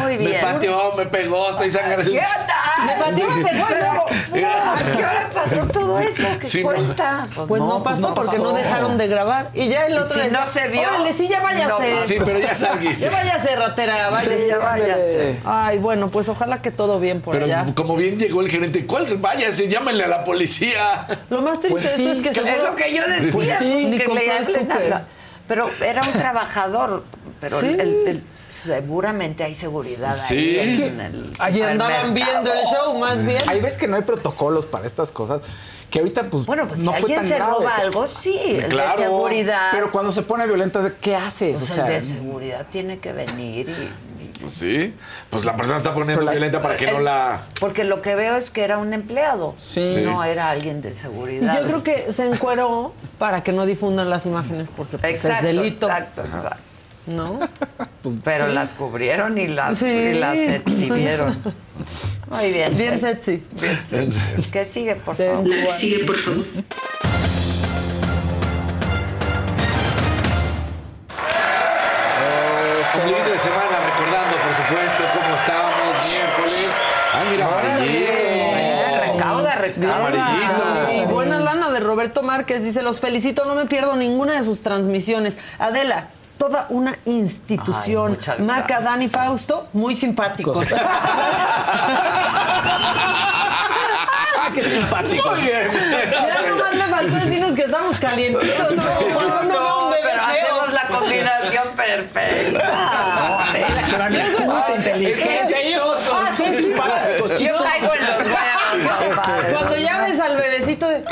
Muy 0.00 0.12
Me 0.18 0.26
bien. 0.26 0.40
pateó, 0.40 0.92
me 0.96 1.06
pegó, 1.06 1.50
estoy 1.50 1.70
sangrando. 1.70 2.10
Me 2.10 2.92
pateó, 2.96 3.28
me 3.30 3.44
pegó 3.44 3.66
y 3.70 3.74
luego. 3.74 4.06
¿A 4.48 4.96
qué 4.96 5.04
hora 5.04 5.30
pasó 5.32 5.66
todo 5.66 5.98
eso? 5.98 6.22
¿Qué 6.40 6.46
Sí, 6.46 6.62
no. 6.62 6.68
cuenta? 6.68 7.28
Pues 7.48 7.60
no, 7.62 7.82
pasó 7.82 8.14
porque 8.14 8.38
no 8.38 8.52
dejaron 8.52 8.96
de 8.98 9.06
grabar. 9.08 9.50
Y 9.54 9.68
ya 9.68 9.86
el 9.86 9.98
otro 9.98 10.22
si 10.22 10.30
no 10.30 10.46
se 10.46 10.68
vio, 10.68 10.82
Órale, 10.82 11.12
sí, 11.12 11.28
ya 11.28 11.40
váyase. 11.40 11.94
no 11.94 12.02
Sí, 12.02 12.16
pero 12.24 12.38
ya 12.38 12.54
salgues. 12.54 13.00
Ya 13.00 13.10
váyase, 13.10 13.56
ratera, 13.56 14.10
váyase. 14.10 14.38
Sí, 14.38 14.46
ya 14.48 14.58
váyase. 14.58 15.40
Ay, 15.44 15.78
bueno, 15.78 16.08
pues 16.08 16.28
ojalá 16.28 16.60
que 16.62 16.70
todo 16.70 17.00
bien 17.00 17.20
por 17.20 17.32
Pero 17.34 17.46
allá. 17.46 17.66
como 17.74 17.96
bien 17.96 18.18
llegó 18.18 18.40
el 18.40 18.50
gerente, 18.50 18.86
¿cuál? 18.86 19.06
Váyase, 19.16 19.68
llámenle 19.68 20.04
a 20.04 20.08
la 20.08 20.24
policía. 20.24 21.06
Lo 21.30 21.42
más 21.42 21.60
triste 21.60 21.70
Pues 21.72 21.84
de 21.84 21.90
esto 21.90 22.02
sí, 22.04 22.10
es 22.16 22.22
que 22.22 22.28
Es 22.30 22.36
seguro- 22.36 22.70
lo 22.70 22.76
que 22.76 22.94
yo 22.94 23.02
decía. 23.06 23.32
Pues 23.32 23.48
sí, 23.58 23.86
ni 23.86 23.96
que 23.98 24.06
le 24.06 24.22
Pero 25.48 25.70
era 25.84 26.02
un 26.02 26.12
trabajador. 26.12 27.04
Pero 27.40 27.60
Sí. 27.60 27.66
el- 27.68 27.80
el- 27.80 28.04
el- 28.08 28.24
seguramente 28.54 29.42
hay 29.44 29.54
seguridad 29.54 30.18
Sí. 30.18 30.34
ahí 30.36 30.58
Es 30.58 30.78
que 30.78 30.86
en 30.88 31.00
el 31.00 31.32
Allí 31.38 31.62
andaban 31.62 32.14
viendo 32.14 32.52
el 32.52 32.64
show, 32.66 32.98
más 32.98 33.24
bien. 33.24 33.42
Hay 33.48 33.60
veces 33.60 33.78
que 33.78 33.88
no 33.88 33.96
hay 33.96 34.02
protocolos 34.02 34.64
para 34.66 34.86
estas 34.86 35.10
cosas. 35.12 35.40
Que 35.90 36.00
ahorita, 36.00 36.28
pues. 36.28 36.46
Bueno, 36.46 36.66
pues 36.66 36.80
no 36.80 36.92
si 36.92 37.00
fue 37.00 37.14
alguien 37.14 37.18
tan 37.20 37.28
se 37.28 37.34
grave. 37.36 37.52
roba 37.52 37.76
algo, 37.76 38.06
sí. 38.06 38.36
El 38.44 38.66
Claro, 38.68 38.96
de 38.98 39.04
seguridad. 39.04 39.68
Pero 39.72 39.92
cuando 39.92 40.10
se 40.12 40.22
pone 40.22 40.46
violenta, 40.46 40.92
¿qué 41.00 41.14
haces? 41.14 41.58
pues 41.58 41.70
o 41.70 41.74
sea, 41.74 41.86
el 41.86 41.92
de 41.94 42.02
seguridad 42.02 42.66
tiene 42.70 42.98
que 42.98 43.12
venir 43.12 43.68
y- 43.68 44.24
y 44.24 44.26
Pues 44.40 44.54
sí. 44.54 44.94
Pues 45.30 45.44
la 45.44 45.54
persona 45.56 45.76
está 45.76 45.94
poniendo 45.94 46.24
la- 46.24 46.32
violenta 46.32 46.60
para 46.60 46.76
que 46.76 46.90
no 46.90 46.98
la. 47.00 47.44
Porque 47.60 47.84
lo 47.84 48.02
que 48.02 48.14
veo 48.16 48.36
es 48.36 48.50
que 48.50 48.64
era 48.64 48.78
un 48.78 48.92
empleado. 48.92 49.54
Sí. 49.56 50.02
No 50.04 50.24
era 50.24 50.50
alguien 50.50 50.80
de 50.82 50.92
seguridad. 50.92 51.60
Yo 51.60 51.66
creo 51.66 51.82
que 51.84 52.12
se 52.12 52.26
encueró 52.26 52.92
para 53.18 53.44
que 53.44 53.52
no 53.52 53.64
difundan 53.64 54.10
las 54.10 54.26
imágenes 54.26 54.68
porque 54.76 54.98
pues, 54.98 55.14
Exacto, 55.14 55.46
es 55.46 55.54
delito. 55.56 55.86
Exacto, 55.86 56.22
exacto. 56.22 56.56
¿No? 57.06 57.38
Pero 58.24 58.48
las 58.48 58.70
cubrieron 58.70 59.36
y 59.38 59.46
las, 59.46 59.78
Sí. 59.78 59.86
y 59.86 60.14
las 60.14 60.36
exhibieron. 60.38 61.38
Muy 62.30 62.50
bien. 62.52 62.76
Bien 62.76 62.98
sexy. 62.98 63.42
Bien 63.60 63.80
sexy. 63.86 64.42
¿Qué 64.50 64.64
sigue, 64.64 64.96
por 64.96 65.14
favor? 65.16 65.46
La 65.46 65.66
que 65.66 65.70
sigue, 65.72 66.04
por 66.04 66.16
favor. 66.16 66.44
Ombliguito 72.96 73.30
de 73.30 73.38
semana, 73.38 73.76
recordando, 73.86 74.36
por 74.36 74.54
supuesto, 74.54 75.04
cómo 75.14 75.34
estábamos 75.34 75.96
miércoles. 76.10 76.70
Ah, 77.12 77.24
mira, 77.30 77.46
amarillito. 77.46 79.12
Recauda, 79.12 79.54
recauda. 79.56 79.96
Amarillito. 79.96 80.92
Y 81.02 81.12
buena 81.12 81.40
lana 81.40 81.70
de 81.70 81.80
Roberto 81.80 82.22
Márquez. 82.22 82.62
Dice, 82.62 82.82
los 82.82 83.00
felicito, 83.00 83.44
no 83.46 83.54
me 83.56 83.66
pierdo 83.66 83.96
ninguna 83.96 84.34
de 84.34 84.44
sus 84.44 84.62
transmisiones. 84.62 85.38
Adela, 85.58 86.08
toda 86.38 86.66
una 86.68 86.96
institución. 87.04 88.18
Ay, 88.26 88.44
Maca. 88.44 88.80
Dani, 88.80 89.08
Fausto, 89.08 89.68
muy 89.72 89.94
simpáticos. 89.96 90.66
¡Ah, 94.36 94.50
qué 94.54 94.62
simpático! 94.62 95.30
Muy 95.30 95.40
bien. 95.40 95.70
Ya 96.10 96.42
nomás 96.48 96.74
le 96.74 96.82
faltó 96.84 97.14
decirnos 97.14 97.52
que 97.52 97.62
estamos 97.62 97.98
calientitos. 97.98 98.72
hacemos 100.20 100.72
la 100.72 100.86
combinación 100.88 101.68
perfecta. 101.76 103.44
Inteligente. 104.76 105.74
Es. 105.74 105.80
Ah. 106.12 106.30
Simpáticos, 106.32 107.40
Yo 107.40 107.56
caigo 107.58 107.94
en 107.94 108.06
los 108.06 108.18
huevos, 108.26 109.06
compadre. 109.08 109.52
Cuando 109.52 109.76
ya 109.76 110.00
ves 110.02 110.20
al 110.20 110.36
bebecito 110.36 110.88
de... 110.88 111.04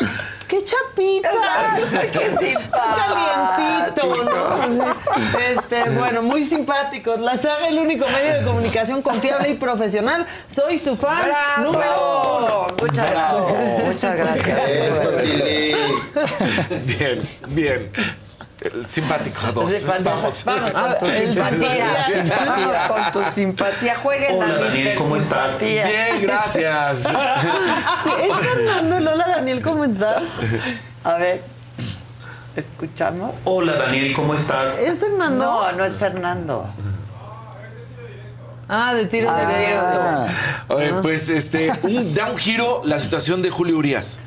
¡Qué 0.97 1.21
chapita! 1.23 2.11
Qué 2.13 2.31
simpático. 2.39 2.79
calientito, 2.97 4.07
¿no? 4.25 4.97
Este, 5.39 5.91
bueno, 5.91 6.23
muy 6.23 6.45
simpáticos. 6.45 7.19
La 7.21 7.37
saga, 7.37 7.69
el 7.69 7.79
único 7.79 8.07
medio 8.07 8.41
de 8.41 8.45
comunicación 8.45 9.03
confiable 9.03 9.51
y 9.51 9.55
profesional. 9.55 10.27
Soy 10.49 10.79
su 10.79 10.97
fan 10.97 11.27
¡Bravo! 11.27 11.73
número 11.73 12.67
Muchas 12.81 13.11
gracias. 13.11 13.85
Muchas 13.85 14.17
gracias. 14.17 14.59
Bien, 16.99 17.29
bien. 17.49 17.91
El 18.63 18.87
simpático 18.89 19.47
a 19.47 19.53
dos. 19.53 19.71
Simpático. 19.71 20.11
Vamos. 20.11 20.45
Vamos 20.45 20.71
con 20.73 20.99
tu 20.99 21.07
simpatía. 21.09 21.97
simpatía. 22.05 22.47
Vamos 22.47 22.77
con 22.89 23.11
tu 23.25 23.31
simpatía. 23.31 23.95
Jueguen 23.97 24.37
Hola, 24.37 24.47
a 24.47 24.59
Daniel, 24.59 24.95
¿cómo 24.99 25.17
estás? 25.17 25.59
Bien, 25.61 26.23
gracias. 26.23 27.07
¿Es 27.07 28.47
Fernando 28.47 29.01
Lola 29.01 29.27
Daniel? 29.29 29.63
¿Cómo 29.63 29.85
estás? 29.85 30.23
A 31.05 31.15
ver, 31.15 31.43
escuchamos. 32.55 33.35
Hola 33.45 33.73
Daniel, 33.75 34.13
¿cómo 34.15 34.35
estás? 34.35 34.79
¿Es 34.79 34.99
Fernando? 34.99 35.45
No, 35.45 35.73
no 35.73 35.85
es 35.85 35.97
Fernando. 35.97 36.67
Ah, 38.69 38.95
de 38.95 39.07
tiro 39.07 39.31
derecho. 39.35 40.27
Oye, 40.69 40.95
pues 41.03 41.29
este, 41.29 41.73
un- 41.83 42.15
da 42.15 42.31
un 42.31 42.39
giro 42.39 42.81
la 42.85 42.99
situación 42.99 43.43
de 43.43 43.51
Julio 43.51 43.77
Urias. 43.77 44.19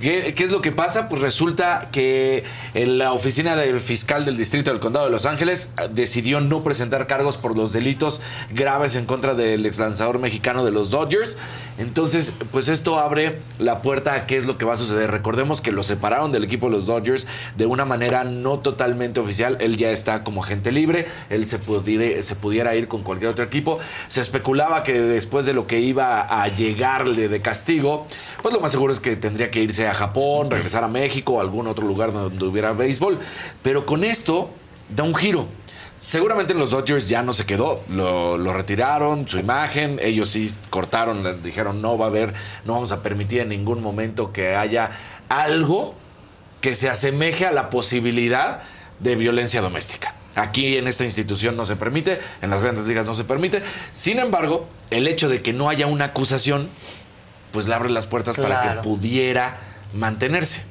¿Qué, 0.00 0.34
es 0.34 0.50
lo 0.50 0.62
que 0.62 0.72
pasa? 0.72 1.10
Pues 1.10 1.20
resulta 1.20 1.90
que 1.92 2.42
en 2.72 2.96
la 2.96 3.12
oficina 3.12 3.54
del 3.54 3.80
fiscal 3.80 4.24
del 4.24 4.38
distrito 4.38 4.70
del 4.70 4.80
condado 4.80 5.04
de 5.04 5.12
Los 5.12 5.26
Ángeles 5.26 5.72
eh, 5.76 5.90
decidió 5.92 6.40
no 6.40 6.62
presentar 6.62 7.06
cargos 7.06 7.36
por 7.36 7.54
los 7.54 7.74
delitos 7.74 8.22
graves 8.50 8.96
en 8.96 9.04
contra 9.04 9.34
del 9.34 9.66
exlanzador 9.66 10.18
mexicano 10.18 10.64
de 10.64 10.70
los 10.70 10.88
Dodgers. 10.88 11.36
Entonces, 11.76 12.32
pues 12.50 12.68
esto 12.68 12.98
abre 12.98 13.40
la 13.58 13.82
puerta 13.82 14.14
a 14.14 14.26
qué 14.26 14.38
es 14.38 14.46
lo 14.46 14.56
que 14.56 14.64
va 14.64 14.72
a 14.72 14.76
suceder. 14.76 15.10
Recordemos 15.10 15.60
que 15.60 15.70
lo 15.70 15.82
separaron 15.82 16.32
del 16.32 16.44
equipo 16.44 16.66
de 16.66 16.72
los 16.72 16.86
Dodgers 16.86 17.26
de 17.58 17.66
una 17.66 17.84
manera 17.84 18.24
no 18.24 18.58
totalmente 18.58 19.20
oficial. 19.20 19.58
Él 19.60 19.76
ya 19.76 19.90
está 19.90 20.24
como 20.24 20.42
agente 20.42 20.72
libre. 20.72 21.08
Él 21.28 21.46
se 21.46 21.58
pudiera, 21.58 22.22
se 22.22 22.36
pudiera 22.36 22.74
ir 22.74 22.88
con 22.88 23.02
cualquier 23.02 23.32
otro 23.32 23.44
equipo. 23.44 23.78
Se 24.08 24.22
especulaba 24.22 24.82
que 24.82 24.98
después 24.98 25.44
de 25.44 25.52
lo 25.52 25.66
que 25.66 25.80
iba 25.80 26.22
a 26.22 26.48
llegarle 26.48 27.28
de 27.28 27.42
castigo, 27.42 28.06
pues 28.40 28.54
lo 28.54 28.60
más 28.60 28.72
seguro 28.72 28.94
es 28.94 29.00
que 29.00 29.14
tendría 29.16 29.50
que 29.50 29.60
irse 29.60 29.89
Japón, 29.94 30.50
regresar 30.50 30.84
a 30.84 30.88
México 30.88 31.34
o 31.34 31.40
algún 31.40 31.66
otro 31.66 31.86
lugar 31.86 32.12
donde 32.12 32.44
hubiera 32.44 32.72
béisbol. 32.72 33.18
Pero 33.62 33.86
con 33.86 34.04
esto 34.04 34.50
da 34.88 35.04
un 35.04 35.14
giro. 35.14 35.48
Seguramente 36.00 36.54
en 36.54 36.58
los 36.58 36.70
Dodgers 36.70 37.10
ya 37.10 37.22
no 37.22 37.34
se 37.34 37.44
quedó, 37.44 37.82
lo, 37.90 38.38
lo 38.38 38.54
retiraron, 38.54 39.28
su 39.28 39.38
imagen, 39.38 39.98
ellos 40.00 40.30
sí 40.30 40.50
cortaron, 40.70 41.42
dijeron 41.42 41.82
no 41.82 41.98
va 41.98 42.06
a 42.06 42.08
haber, 42.08 42.32
no 42.64 42.72
vamos 42.72 42.90
a 42.90 43.02
permitir 43.02 43.40
en 43.40 43.50
ningún 43.50 43.82
momento 43.82 44.32
que 44.32 44.56
haya 44.56 44.92
algo 45.28 45.94
que 46.62 46.72
se 46.72 46.88
asemeje 46.88 47.46
a 47.46 47.52
la 47.52 47.68
posibilidad 47.68 48.62
de 48.98 49.14
violencia 49.14 49.60
doméstica. 49.60 50.14
Aquí 50.36 50.76
en 50.76 50.86
esta 50.86 51.04
institución 51.04 51.56
no 51.56 51.66
se 51.66 51.76
permite, 51.76 52.20
en 52.40 52.50
las 52.50 52.62
grandes 52.62 52.84
ligas 52.86 53.04
no 53.04 53.14
se 53.14 53.24
permite. 53.24 53.62
Sin 53.92 54.18
embargo, 54.18 54.68
el 54.90 55.06
hecho 55.08 55.28
de 55.28 55.42
que 55.42 55.52
no 55.52 55.68
haya 55.68 55.86
una 55.86 56.06
acusación, 56.06 56.68
pues 57.52 57.66
le 57.66 57.74
abre 57.74 57.90
las 57.90 58.06
puertas 58.06 58.36
para 58.36 58.62
que 58.62 58.80
pudiera 58.80 59.58
mantenerse. 59.94 60.64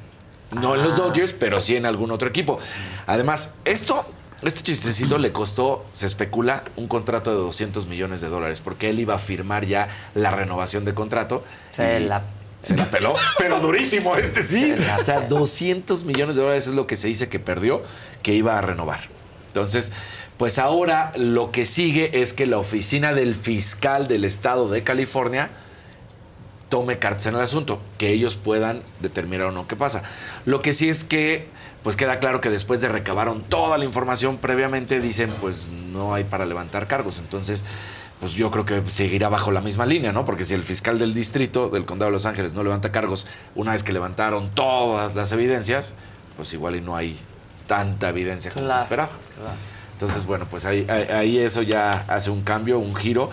No 0.52 0.74
en 0.74 0.82
los 0.82 0.96
Dodgers, 0.96 1.32
pero 1.32 1.60
sí 1.60 1.76
en 1.76 1.86
algún 1.86 2.10
otro 2.10 2.28
equipo. 2.28 2.58
Además, 3.06 3.54
esto, 3.64 4.04
este 4.42 4.62
chistecito 4.62 5.18
le 5.18 5.32
costó, 5.32 5.86
se 5.92 6.06
especula, 6.06 6.64
un 6.76 6.88
contrato 6.88 7.30
de 7.30 7.36
200 7.36 7.86
millones 7.86 8.20
de 8.20 8.28
dólares, 8.28 8.60
porque 8.60 8.90
él 8.90 8.98
iba 8.98 9.14
a 9.14 9.18
firmar 9.18 9.66
ya 9.66 9.88
la 10.14 10.30
renovación 10.30 10.84
de 10.84 10.94
contrato. 10.94 11.44
Se 11.70 12.00
la 12.00 12.24
Se 12.62 12.76
la 12.76 12.86
peló, 12.86 13.14
pero 13.38 13.60
durísimo 13.60 14.16
este 14.16 14.42
sí. 14.42 14.74
O 14.98 15.04
sea, 15.04 15.20
200 15.20 16.04
millones 16.04 16.36
de 16.36 16.42
dólares 16.42 16.66
es 16.66 16.74
lo 16.74 16.86
que 16.86 16.96
se 16.96 17.06
dice 17.08 17.28
que 17.28 17.38
perdió, 17.38 17.82
que 18.22 18.34
iba 18.34 18.58
a 18.58 18.60
renovar. 18.60 19.00
Entonces, 19.48 19.92
pues 20.36 20.58
ahora 20.58 21.12
lo 21.16 21.52
que 21.52 21.64
sigue 21.64 22.20
es 22.20 22.32
que 22.32 22.46
la 22.46 22.58
oficina 22.58 23.12
del 23.12 23.34
fiscal 23.34 24.08
del 24.08 24.24
estado 24.24 24.68
de 24.68 24.82
California 24.82 25.50
tome 26.70 26.98
cartas 26.98 27.26
en 27.26 27.34
el 27.34 27.40
asunto, 27.42 27.82
que 27.98 28.08
ellos 28.10 28.36
puedan 28.36 28.82
determinar 29.00 29.48
o 29.48 29.52
no 29.52 29.68
qué 29.68 29.76
pasa. 29.76 30.02
Lo 30.46 30.62
que 30.62 30.72
sí 30.72 30.88
es 30.88 31.04
que, 31.04 31.48
pues 31.82 31.96
queda 31.96 32.18
claro 32.20 32.40
que 32.40 32.48
después 32.48 32.80
de 32.80 32.88
recabaron 32.88 33.42
toda 33.42 33.76
la 33.76 33.84
información 33.84 34.38
previamente, 34.38 35.00
dicen, 35.00 35.30
pues 35.42 35.68
no 35.92 36.14
hay 36.14 36.24
para 36.24 36.46
levantar 36.46 36.86
cargos. 36.86 37.18
Entonces, 37.18 37.64
pues 38.20 38.32
yo 38.34 38.50
creo 38.50 38.64
que 38.64 38.82
seguirá 38.90 39.28
bajo 39.28 39.50
la 39.50 39.60
misma 39.60 39.84
línea, 39.86 40.12
¿no? 40.12 40.24
Porque 40.24 40.44
si 40.44 40.54
el 40.54 40.62
fiscal 40.62 40.98
del 40.98 41.12
distrito 41.12 41.68
del 41.70 41.84
condado 41.86 42.10
de 42.10 42.14
Los 42.14 42.24
Ángeles 42.26 42.54
no 42.54 42.62
levanta 42.62 42.92
cargos 42.92 43.26
una 43.54 43.72
vez 43.72 43.82
que 43.82 43.92
levantaron 43.92 44.50
todas 44.50 45.14
las 45.14 45.32
evidencias, 45.32 45.94
pues 46.36 46.52
igual 46.54 46.76
y 46.76 46.80
no 46.80 46.96
hay 46.96 47.18
tanta 47.66 48.08
evidencia 48.10 48.50
como 48.52 48.66
se 48.66 48.68
Claro, 48.68 48.82
esperaba. 48.82 49.10
Entonces, 49.92 50.24
bueno, 50.24 50.46
pues 50.48 50.64
ahí, 50.66 50.86
ahí- 50.88 51.08
ahí 51.10 51.38
eso 51.38 51.62
ya 51.62 52.04
hace 52.08 52.30
un 52.30 52.42
cambio, 52.42 52.78
un 52.78 52.94
giro, 52.94 53.30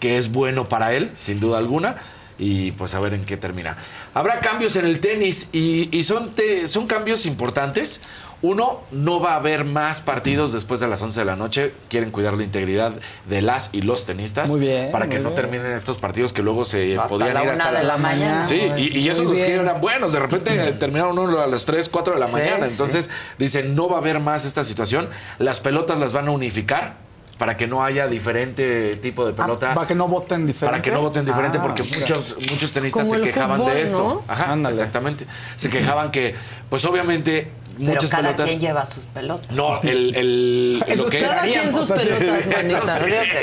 que 0.00 0.18
es 0.18 0.30
bueno 0.30 0.68
para 0.68 0.92
él, 0.92 1.10
sin 1.14 1.40
duda 1.40 1.58
alguna. 1.58 1.96
Y 2.38 2.72
pues 2.72 2.94
a 2.94 3.00
ver 3.00 3.14
en 3.14 3.24
qué 3.24 3.36
termina. 3.36 3.76
Habrá 4.14 4.40
cambios 4.40 4.76
en 4.76 4.84
el 4.86 5.00
tenis 5.00 5.48
y, 5.52 5.88
y 5.96 6.02
son, 6.02 6.30
te- 6.34 6.68
son 6.68 6.86
cambios 6.86 7.24
importantes. 7.26 8.02
Uno, 8.42 8.82
no 8.92 9.18
va 9.18 9.32
a 9.32 9.36
haber 9.36 9.64
más 9.64 10.02
partidos 10.02 10.52
después 10.52 10.78
de 10.78 10.86
las 10.86 11.00
11 11.00 11.20
de 11.20 11.24
la 11.24 11.36
noche. 11.36 11.72
Quieren 11.88 12.10
cuidar 12.10 12.34
la 12.36 12.42
integridad 12.44 12.92
de 13.26 13.40
las 13.40 13.70
y 13.72 13.80
los 13.80 14.04
tenistas. 14.04 14.50
Muy 14.50 14.60
bien, 14.60 14.90
Para 14.92 15.08
que 15.08 15.16
muy 15.16 15.22
no 15.24 15.30
bien. 15.30 15.40
terminen 15.42 15.72
estos 15.72 15.96
partidos 15.96 16.34
que 16.34 16.42
luego 16.42 16.66
se 16.66 16.96
Hasta 16.98 17.08
podían 17.08 17.32
la 17.32 17.40
ir 17.44 17.48
una 17.50 17.64
hasta 17.64 17.78
de 17.78 17.84
la 17.84 17.96
mañana. 17.96 18.44
Sí, 18.44 18.60
y, 18.76 18.98
y 18.98 19.08
esos 19.08 19.32
que 19.32 19.54
eran 19.54 19.80
buenos. 19.80 20.12
De 20.12 20.18
repente 20.20 20.72
terminaron 20.74 21.18
uno 21.18 21.40
a 21.40 21.46
las 21.46 21.64
3, 21.64 21.88
4 21.88 22.12
de 22.14 22.20
la 22.20 22.26
Sí, 22.26 22.32
mañana. 22.34 22.66
sí. 22.66 22.72
Entonces, 22.72 23.08
dicen, 23.38 23.74
no 23.74 23.88
va 23.88 23.96
a 23.96 24.00
haber 24.00 24.20
más 24.20 24.44
esta 24.44 24.62
situación. 24.62 25.08
Las 25.38 25.58
pelotas 25.60 25.98
las 25.98 26.12
van 26.12 26.28
a 26.28 26.32
unificar 26.32 27.05
para 27.38 27.56
que 27.56 27.66
no 27.66 27.84
haya 27.84 28.06
diferente 28.06 28.96
tipo 28.96 29.26
de 29.26 29.32
pelota. 29.32 29.74
Para 29.74 29.86
que 29.86 29.94
no 29.94 30.08
voten 30.08 30.46
diferente. 30.46 30.70
Para 30.72 30.82
que 30.82 30.90
no 30.90 31.02
voten 31.02 31.24
diferente, 31.26 31.58
Ah, 31.58 31.62
porque 31.62 31.82
mira. 31.82 31.98
muchos, 32.00 32.36
muchos 32.50 32.72
tenistas 32.72 33.06
Como 33.06 33.18
se 33.18 33.20
quejaban 33.30 33.58
fútbol, 33.58 33.74
de 33.74 33.82
esto. 33.82 33.98
¿no? 34.26 34.32
Ajá, 34.32 34.52
Ándale. 34.52 34.74
exactamente. 34.74 35.26
Se 35.56 35.68
quejaban 35.68 36.10
que, 36.10 36.34
pues 36.70 36.84
obviamente, 36.86 37.50
Pero 37.78 37.90
muchas 37.92 38.10
cada 38.10 38.22
pelotas. 38.24 38.46
quien 38.48 38.60
lleva 38.60 38.86
sus 38.86 39.04
pelotas. 39.06 39.50
No, 39.50 39.80
el, 39.82 40.14
el 40.16 40.84
Eso 40.86 41.02
lo 41.04 41.10
que 41.10 41.24
es. 41.24 41.30
Cada 41.30 41.42
quien 41.42 41.72
sus 41.72 41.90
pelotas, 41.90 42.46
manita. 42.46 42.80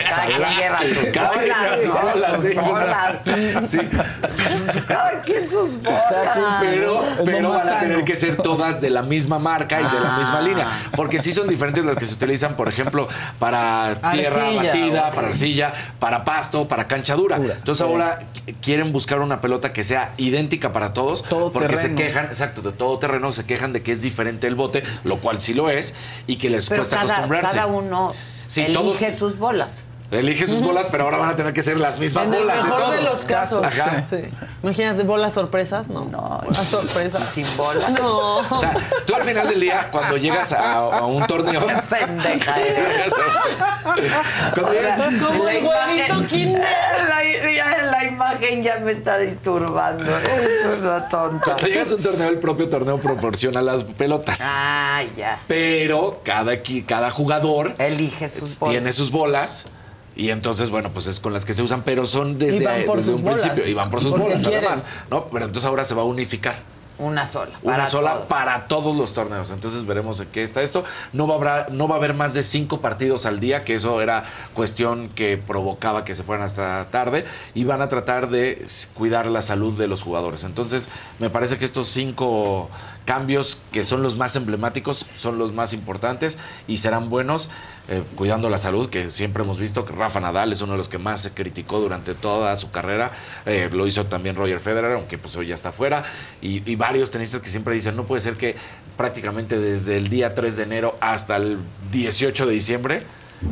cada 0.10 0.26
quien 0.26 0.58
lleva 0.58 0.80
sus 0.82 1.12
Cada 1.14 1.30
quien 1.32 1.46
lleva 1.46 1.78
sus 1.78 1.88
bolas, 1.88 2.14
bolas, 2.14 2.42
sí, 2.42 2.54
sus 2.54 2.64
bolas. 2.64 3.70
Sí. 3.70 3.80
Cada 4.88 5.22
quien 5.22 5.50
sus 5.50 5.82
bolas. 5.82 6.04
Pero, 6.62 7.04
pero 7.26 7.50
van 7.50 7.70
a 7.70 7.80
tener 7.80 8.04
que 8.04 8.16
ser 8.16 8.38
todas 8.38 8.82
de 8.82 8.90
la 8.90 9.02
misma 9.04 9.40
marca 9.40 9.80
y 9.82 9.84
de 9.84 10.00
la 10.00 10.18
misma 10.18 10.40
Ah. 10.40 10.42
línea. 10.42 10.68
Porque 10.96 11.20
sí 11.20 11.32
son 11.32 11.48
diferentes 11.48 11.86
las 11.86 11.96
que 11.96 12.06
se 12.06 12.14
utilizan, 12.16 12.56
por 12.56 12.68
ejemplo, 12.68 13.08
para 13.40 13.94
tierra 14.12 14.44
Arcilla, 14.48 14.64
batida, 14.64 15.08
o 15.10 15.16
para 15.16 15.28
arcilla, 15.28 15.74
para 16.00 16.24
pasto, 16.24 16.68
para 16.68 16.88
cancha 16.88 17.16
dura. 17.16 17.38
Dura, 17.38 17.54
Entonces 17.56 17.86
sí. 17.86 17.92
ahora 17.92 18.20
quieren 18.62 18.92
buscar 18.92 19.20
una 19.20 19.42
pelota 19.42 19.74
que 19.74 19.84
sea 19.84 20.14
idéntica 20.18 20.72
para 20.74 20.94
todos. 20.94 21.24
Todo 21.24 21.52
porque 21.52 21.78
se 21.78 21.94
quejan, 21.96 22.26
exacto, 22.26 22.62
de 22.62 22.72
todo 22.72 22.98
terreno, 23.00 23.32
se 23.32 23.46
quejan 23.46 23.74
de 23.74 23.84
que 23.84 23.92
es 23.92 24.02
diferente 24.02 24.23
el 24.48 24.56
bote, 24.56 24.84
lo 25.04 25.20
cual 25.20 25.40
sí 25.42 25.54
lo 25.54 25.70
es, 25.70 25.94
y 26.28 26.38
que 26.38 26.50
les 26.50 26.70
Pero 26.70 26.82
cuesta 26.82 26.98
cada, 26.98 27.14
acostumbrarse. 27.14 27.52
cada 27.58 27.66
uno 27.68 28.14
Sí, 28.48 28.62
elige 28.62 28.74
todos- 29.08 29.16
sus 29.16 29.38
bolas. 29.38 29.72
Elige 30.14 30.48
sus 30.48 30.62
bolas, 30.62 30.88
pero 30.92 31.04
ahora 31.06 31.18
van 31.18 31.30
a 31.30 31.36
tener 31.36 31.54
que 31.54 31.62
ser 31.62 31.80
las 31.80 31.98
mismas 31.98 32.28
En 32.28 32.34
el 32.34 32.40
bolas 32.42 32.58
de 32.58 32.64
mejor 32.64 32.80
todos. 32.82 32.96
de 32.96 33.02
los 33.02 33.26
casos. 33.26 33.64
Ajá. 33.66 34.06
Sí. 34.10 34.18
Imagínate, 34.62 35.04
bolas 35.04 35.34
sorpresas, 35.34 35.88
¿no? 35.88 36.06
No, 36.06 36.40
Bolas 36.46 36.68
sorpresas. 36.68 37.24
sin 37.30 37.46
bolas. 37.58 37.90
No. 37.92 38.38
O 38.38 38.60
sea, 38.60 38.74
tú 39.06 39.16
al 39.16 39.24
final 39.24 39.48
del 39.48 39.60
día, 39.60 39.90
cuando 39.92 40.18
llegas 40.18 40.52
a, 40.52 40.74
a 40.76 41.06
un 41.06 41.26
torneo. 41.28 41.66
Qué 41.66 41.76
pendeja 41.96 42.60
eres. 42.62 43.14
cuando 44.54 44.72
llegas. 44.74 45.00
Como 45.26 45.48
el 45.48 45.64
huevito 45.66 46.28
kinder. 46.28 46.64
La, 47.10 47.52
ya 47.54 47.84
la 47.92 48.06
imagen 48.06 48.64
ya 48.64 48.78
me 48.80 48.92
está 48.92 49.18
disturbando. 49.18 50.18
Eres 50.18 50.66
una 50.80 51.08
tonta. 51.10 51.44
Cuando 51.46 51.68
llegas 51.68 51.92
a 51.92 51.96
un 51.96 52.04
torneo, 52.04 52.30
el 52.30 52.40
propio 52.40 52.70
torneo 52.70 52.98
proporciona 53.00 53.62
las 53.62 53.84
pelotas. 53.84 54.40
Ah, 54.44 55.02
ya. 55.18 55.40
Pero 55.48 56.22
cada, 56.24 56.54
cada 56.88 57.10
jugador 57.10 57.74
Elige 57.78 58.30
sus 58.30 58.58
bolas. 58.60 58.72
tiene 58.72 58.92
sus 58.92 59.12
bolas. 59.12 59.66
Y 60.16 60.30
entonces, 60.30 60.70
bueno, 60.70 60.92
pues 60.94 61.08
es 61.08 61.20
con 61.20 61.34
las 61.34 61.44
que 61.46 61.54
se 61.54 61.64
usan, 61.64 61.82
pero 61.84 62.06
son 62.06 62.38
desde, 62.38 62.60
desde 62.68 63.14
un 63.14 63.24
bolas. 63.24 63.42
principio. 63.42 63.68
Y 63.70 63.74
van 63.74 63.90
por 63.90 64.02
sus 64.02 64.12
Porque 64.12 64.26
bolas, 64.26 64.44
quieren. 64.44 64.60
además. 64.66 64.86
¿no? 65.10 65.26
Pero 65.28 65.46
entonces 65.46 65.68
ahora 65.68 65.84
se 65.84 65.96
va 65.96 66.04
a 66.04 66.06
unificar. 66.06 66.72
Una 67.00 67.26
sola. 67.26 67.58
Una 67.64 67.88
sola 67.88 68.14
todos. 68.14 68.26
para 68.28 68.68
todos 68.68 68.96
los 68.96 69.14
torneos. 69.14 69.50
Entonces 69.50 69.84
veremos 69.84 70.20
en 70.20 70.28
qué 70.28 70.44
está 70.44 70.62
esto. 70.62 70.84
No 71.12 71.28
va, 71.28 71.34
a 71.34 71.38
habrá- 71.38 71.68
no 71.72 71.88
va 71.88 71.96
a 71.96 71.98
haber 71.98 72.14
más 72.14 72.36
de 72.36 72.44
cinco 72.44 72.82
partidos 72.82 73.26
al 73.26 73.40
día, 73.40 73.64
que 73.64 73.74
eso 73.74 74.00
era 74.00 74.24
cuestión 74.54 75.10
que 75.10 75.38
provocaba 75.38 76.06
que 76.06 76.14
se 76.14 76.22
fueran 76.22 76.46
hasta 76.46 76.86
tarde. 76.92 77.26
Y 77.56 77.64
van 77.64 77.82
a 77.82 77.88
tratar 77.90 78.30
de 78.30 78.64
cuidar 78.94 79.26
la 79.26 79.42
salud 79.42 79.76
de 79.76 79.88
los 79.88 80.04
jugadores. 80.04 80.44
Entonces 80.44 80.88
me 81.18 81.32
parece 81.32 81.58
que 81.58 81.66
estos 81.66 81.88
cinco 81.88 82.70
cambios, 83.06 83.58
que 83.72 83.84
son 83.84 84.02
los 84.04 84.18
más 84.18 84.36
emblemáticos, 84.36 85.06
son 85.14 85.38
los 85.38 85.52
más 85.54 85.74
importantes 85.74 86.38
y 86.68 86.78
serán 86.78 87.10
buenos. 87.10 87.50
eh, 87.90 88.02
cuidando 88.16 88.50
la 88.50 88.58
salud, 88.58 88.90
que 88.90 89.10
siempre 89.10 89.44
hemos 89.44 89.60
visto 89.60 89.84
que 89.84 89.92
Rafa 89.92 90.22
Nadal 90.22 90.54
es 90.54 90.62
uno 90.62 90.72
de 90.72 90.78
los 90.78 90.88
que 90.88 90.98
más 90.98 91.22
se 91.22 91.32
criticó 91.32 91.82
durante 91.82 92.16
toda 92.16 92.56
su 92.56 92.72
carrera. 92.72 93.12
Eh, 93.46 93.70
lo 93.74 93.86
hizo 93.88 94.06
también 94.06 94.38
Roger 94.38 94.62
Federer, 94.62 94.94
aunque 94.94 95.18
pues 95.18 95.36
hoy 95.36 95.48
ya 95.48 95.56
está 95.56 95.74
fuera. 95.74 96.06
Y, 96.42 96.70
y 96.72 96.76
varios 96.78 97.12
tenistas 97.12 97.42
que 97.42 97.50
siempre 97.50 97.74
dicen, 97.76 97.98
no 97.98 98.06
puede 98.06 98.22
ser 98.22 98.36
que 98.38 98.56
prácticamente 98.96 99.60
desde 99.60 99.98
el 99.98 100.08
día 100.08 100.34
3 100.34 100.56
de 100.56 100.64
enero 100.64 100.98
hasta 101.02 101.36
el 101.36 101.58
18 101.92 102.46
de 102.46 102.54
diciembre 102.54 103.04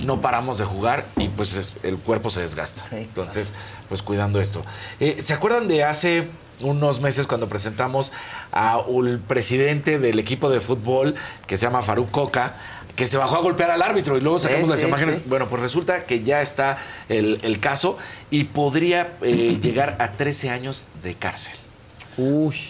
no 0.06 0.22
paramos 0.22 0.58
de 0.60 0.64
jugar 0.64 1.06
y 1.18 1.28
pues 1.28 1.56
es- 1.58 1.74
el 1.84 1.98
cuerpo 1.98 2.30
se 2.30 2.40
desgasta. 2.40 2.86
Entonces, 2.96 3.54
pues 3.90 4.02
cuidando 4.02 4.40
esto. 4.40 4.62
Eh, 5.02 5.18
¿Se 5.20 5.34
acuerdan 5.34 5.68
de 5.68 5.84
hace 5.84 6.30
unos 6.64 7.00
meses 7.02 7.28
cuando 7.28 7.48
presentamos 7.50 8.12
al 8.52 9.20
presidente 9.28 10.00
del 10.00 10.20
equipo 10.20 10.50
de 10.50 10.60
fútbol 10.60 11.16
que 11.48 11.58
se 11.58 11.66
llama 11.66 11.82
Faruk 11.82 12.12
Coca? 12.12 12.56
que 12.96 13.08
se 13.08 13.18
bajó 13.18 13.38
a 13.38 13.40
golpear 13.42 13.72
al 13.72 13.82
árbitro 13.82 14.18
y 14.18 14.22
luego 14.22 14.38
Sí, 14.38 14.50
sacamos 14.50 14.68
las 14.70 14.82
sí, 14.82 14.86
imágenes. 14.88 15.16
sí. 15.16 15.24
Bueno, 15.26 15.48
pues 15.48 15.62
resulta 15.62 16.02
que 16.04 16.24
ya 16.24 16.42
está 16.42 16.78
el, 17.08 17.40
el 17.42 17.60
caso 17.62 17.98
y 18.30 18.44
podría 18.44 19.18
eh, 19.22 19.58
llegar 19.64 19.96
a 20.00 20.18
13 20.18 20.50
años 20.50 20.84
de 21.02 21.16
cárcel. 21.16 21.56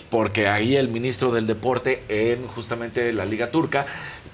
Porque 0.09 0.47
ahí 0.47 0.76
el 0.76 0.88
ministro 0.89 1.31
del 1.31 1.47
deporte 1.47 2.03
en 2.07 2.47
justamente 2.47 3.11
la 3.11 3.26
Liga 3.26 3.51
Turca, 3.51 3.85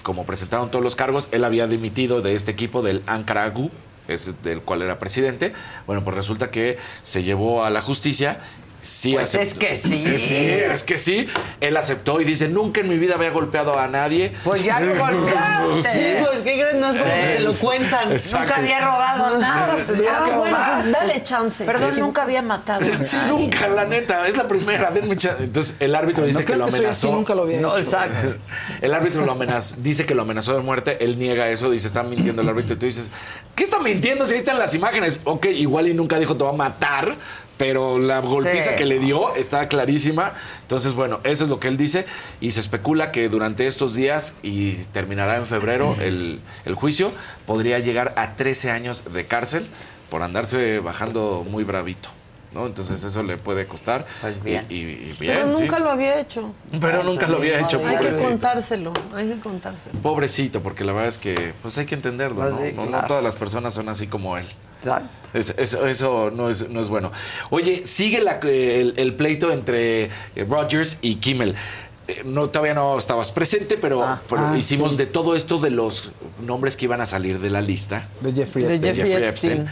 como 0.02 0.24
presentaron 0.26 0.70
todos 0.70 0.84
los 0.84 0.94
cargos, 0.94 1.28
él 1.32 1.42
había 1.42 1.66
dimitido 1.66 2.20
de 2.20 2.34
este 2.34 2.50
equipo 2.52 2.82
del 2.82 3.02
Ankara 3.06 3.44
Agu, 3.44 3.70
es 4.06 4.42
del 4.42 4.60
cual 4.62 4.82
era 4.82 4.98
presidente. 4.98 5.54
Bueno, 5.86 6.04
pues 6.04 6.14
resulta 6.14 6.50
que 6.50 6.78
se 7.02 7.22
llevó 7.24 7.64
a 7.64 7.70
la 7.70 7.80
justicia. 7.80 8.38
Sí 8.80 9.14
Pues 9.14 9.34
es 9.34 9.54
que 9.54 9.76
sí. 9.76 10.04
Eh, 10.06 10.18
Sí, 10.18 10.36
es 10.36 10.84
que 10.84 10.98
sí. 10.98 11.26
Él 11.60 11.76
aceptó 11.76 12.20
y 12.20 12.24
dice, 12.24 12.48
nunca 12.48 12.80
en 12.80 12.88
mi 12.88 12.96
vida 12.96 13.14
había 13.16 13.30
golpeado 13.30 13.78
a 13.78 13.88
nadie. 13.88 14.32
Pues 14.44 14.62
ya 14.62 14.78
lo 14.78 14.94
golpeaste. 14.98 15.90
Sí, 15.90 16.14
pues, 16.20 16.38
¿qué 16.44 16.60
crees? 16.60 16.74
No 16.76 16.90
es 16.92 16.98
como 16.98 17.10
Sí. 17.10 17.20
que 17.20 17.26
te 17.34 17.40
lo 17.40 17.52
cuentan. 17.54 18.12
Exacto. 18.12 18.46
Nunca 18.46 18.56
había 18.56 18.80
robado 18.86 19.38
nada. 19.38 19.76
pues 19.86 20.00
ya 20.00 20.18
Ah, 20.22 20.28
que 20.30 20.36
bueno, 20.36 20.56
más. 20.58 20.76
pues 20.84 20.92
dale 20.92 21.22
chance. 21.24 21.64
Perdón, 21.64 21.94
Sí. 21.94 22.00
nunca 22.00 22.22
había 22.22 22.42
matado. 22.42 22.80
a 22.80 22.84
Sí, 23.02 23.16
nadie. 23.16 23.28
nunca, 23.30 23.68
la 23.68 23.84
neta, 23.84 24.26
es 24.28 24.36
la 24.36 24.46
primera. 24.46 24.90
denme 24.90 25.16
chan- 25.16 25.36
Entonces 25.40 25.76
el 25.80 25.94
árbitro 25.94 26.24
dice 26.24 26.40
¿No 26.40 26.46
que 26.46 26.56
lo 26.56 26.64
que 26.66 26.70
soy 26.70 26.80
amenazó. 26.80 27.08
así? 27.08 27.16
Nunca 27.16 27.34
lo 27.34 27.42
había 27.42 27.60
No, 27.60 27.70
hecho. 27.70 27.78
exacto. 27.78 28.36
El 28.80 28.94
árbitro 28.94 29.24
lo 29.24 29.32
amenazó, 29.32 29.76
dice 29.80 30.06
que 30.06 30.14
lo 30.14 30.22
amenazó 30.22 30.54
de 30.54 30.62
muerte, 30.62 31.04
él 31.04 31.18
niega 31.18 31.48
eso, 31.48 31.68
dice, 31.70 31.86
está 31.88 32.04
mintiendo 32.04 32.42
el 32.42 32.48
árbitro. 32.48 32.74
Y 32.74 32.78
tú 32.78 32.86
dices, 32.86 33.10
¿qué 33.56 33.64
está 33.64 33.80
mintiendo 33.80 34.24
si 34.24 34.32
ahí 34.34 34.38
están 34.38 34.58
las 34.58 34.74
imágenes? 34.74 35.20
Ok, 35.24 35.46
igual 35.46 35.88
y 35.88 35.94
nunca 35.94 36.18
dijo 36.18 36.36
te 36.36 36.44
va 36.44 36.50
a 36.50 36.54
matar, 36.54 37.16
pero 37.58 37.98
la 37.98 38.20
golpiza 38.20 38.70
Sí. 38.70 38.76
que 38.78 38.86
le 38.86 38.98
dio 39.00 39.34
está 39.34 39.68
clarísima. 39.68 40.32
Entonces, 40.62 40.94
bueno, 40.94 41.20
eso 41.24 41.44
es 41.44 41.50
lo 41.50 41.60
que 41.60 41.68
él 41.68 41.76
dice. 41.76 42.06
Y 42.40 42.52
se 42.52 42.60
especula 42.60 43.12
que 43.12 43.28
durante 43.28 43.66
estos 43.66 43.94
días, 43.94 44.34
y 44.42 44.72
terminará 44.92 45.36
en 45.36 45.44
febrero 45.44 45.94
el, 46.00 46.40
el 46.64 46.74
juicio, 46.74 47.12
podría 47.46 47.78
llegar 47.80 48.14
a 48.16 48.36
13 48.36 48.70
años 48.70 49.04
de 49.12 49.26
cárcel 49.26 49.66
por 50.08 50.22
andarse 50.22 50.78
bajando 50.80 51.44
muy 51.46 51.64
bravito. 51.64 52.08
¿no? 52.54 52.64
Entonces 52.64 53.04
eso 53.04 53.22
le 53.22 53.36
puede 53.36 53.66
costar. 53.66 54.06
Pues 54.22 54.42
bien. 54.42 54.64
Y, 54.70 54.76
y- 54.76 54.78
y 54.80 55.16
bien, 55.20 55.34
Pero 55.36 55.52
sí. 55.52 55.62
nunca 55.64 55.78
lo 55.80 55.90
había 55.90 56.18
hecho. 56.18 56.54
Pero 56.80 57.02
nunca 57.02 57.26
lo 57.26 57.36
había 57.36 57.60
hecho. 57.60 57.82
Hay 57.86 57.98
que 57.98 58.10
contárselo, 58.16 58.94
hay 59.14 59.28
que 59.28 59.38
contárselo. 59.40 59.98
Pobrecito, 60.00 60.62
porque 60.62 60.82
la 60.82 60.92
verdad 60.92 61.08
es 61.08 61.18
que 61.18 61.52
pues 61.60 61.76
hay 61.76 61.84
que 61.84 61.94
entenderlo, 61.94 62.40
Pues 62.40 62.54
¿no? 62.54 62.60
sí, 62.66 62.72
No- 62.72 62.84
no 62.84 62.88
claro. 62.88 63.06
todas 63.06 63.22
las 63.22 63.36
personas 63.36 63.74
son 63.74 63.90
así 63.90 64.06
como 64.06 64.38
él. 64.38 64.46
Exacto. 64.82 65.08
Es- 65.34 65.54
Eso, 65.58 65.86
eso 65.86 66.30
no, 66.30 66.48
es, 66.48 66.68
no 66.70 66.80
es 66.80 66.88
bueno. 66.88 67.12
Oye, 67.50 67.82
sigue 67.84 68.20
la- 68.22 68.38
el, 68.42 68.94
el 68.96 69.14
pleito 69.14 69.52
entre 69.52 70.04
eh, 70.04 70.10
Rogers 70.48 70.98
y 71.02 71.16
Kimmel. 71.16 71.54
Eh, 72.06 72.22
No, 72.24 72.48
todavía 72.48 72.72
no 72.72 72.96
estabas 72.98 73.30
presente, 73.30 73.76
pero, 73.76 74.02
Ah. 74.02 74.22
pero 74.28 74.48
Ah, 74.48 74.56
hicimos 74.56 74.92
sí. 74.92 74.98
de 74.98 75.04
todo 75.06 75.36
esto 75.36 75.58
de 75.58 75.70
los 75.70 76.12
nombres 76.40 76.76
que 76.76 76.86
iban 76.86 77.02
a 77.02 77.06
salir 77.06 77.38
de 77.40 77.50
la 77.50 77.60
lista 77.60 78.08
De 78.22 78.32
Jeffrey 78.32 78.64
De 78.64 78.72
Epstein. 78.72 78.94
Jeffrey 78.96 79.24
Epstein. 79.24 79.66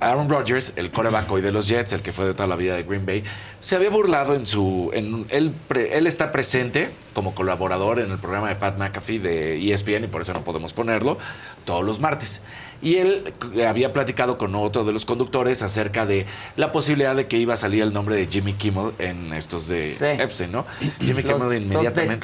Aaron 0.00 0.28
Rodgers, 0.28 0.72
el 0.74 0.90
coreback 0.90 1.30
hoy 1.30 1.42
de 1.42 1.52
los 1.52 1.68
Jets, 1.68 1.92
el 1.92 2.02
que 2.02 2.12
fue 2.12 2.26
de 2.26 2.34
toda 2.34 2.48
la 2.48 2.56
vida 2.56 2.74
de 2.74 2.82
Green 2.82 3.06
Bay, 3.06 3.22
se 3.60 3.76
había 3.76 3.88
burlado 3.88 4.34
en 4.34 4.46
su. 4.46 4.90
En, 4.92 5.26
él, 5.30 5.54
pre- 5.68 5.96
él 5.96 6.08
está 6.08 6.32
presente 6.32 6.90
como 7.14 7.36
colaborador 7.36 8.00
en 8.00 8.10
el 8.10 8.18
programa 8.18 8.48
de 8.48 8.56
Pat 8.56 8.76
McAfee 8.78 9.20
de 9.20 9.72
ESPN 9.72 10.02
y 10.04 10.06
por 10.08 10.22
eso 10.22 10.32
no 10.32 10.42
podemos 10.42 10.72
ponerlo 10.72 11.18
todos 11.64 11.84
los 11.84 12.00
martes. 12.00 12.42
Y 12.82 12.96
él 12.96 13.32
eh, 13.54 13.64
había 13.66 13.92
platicado 13.92 14.36
con 14.36 14.54
otro 14.56 14.84
de 14.84 14.92
los 14.92 15.06
conductores 15.06 15.62
acerca 15.62 16.04
de 16.04 16.26
la 16.56 16.72
posibilidad 16.72 17.14
de 17.14 17.28
que 17.28 17.38
iba 17.38 17.54
a 17.54 17.56
salir 17.56 17.82
el 17.82 17.92
nombre 17.92 18.16
de 18.16 18.26
Jimmy 18.26 18.54
Kimmel 18.54 18.92
en 18.98 19.32
estos 19.32 19.68
de 19.68 19.88
Sí. 19.94 20.04
Epstein, 20.04 20.50
¿no? 20.50 20.66
Jimmy 21.00 21.22
Los- 21.22 21.32
Kimmel 21.34 21.62
inmediatamente. 21.62 22.14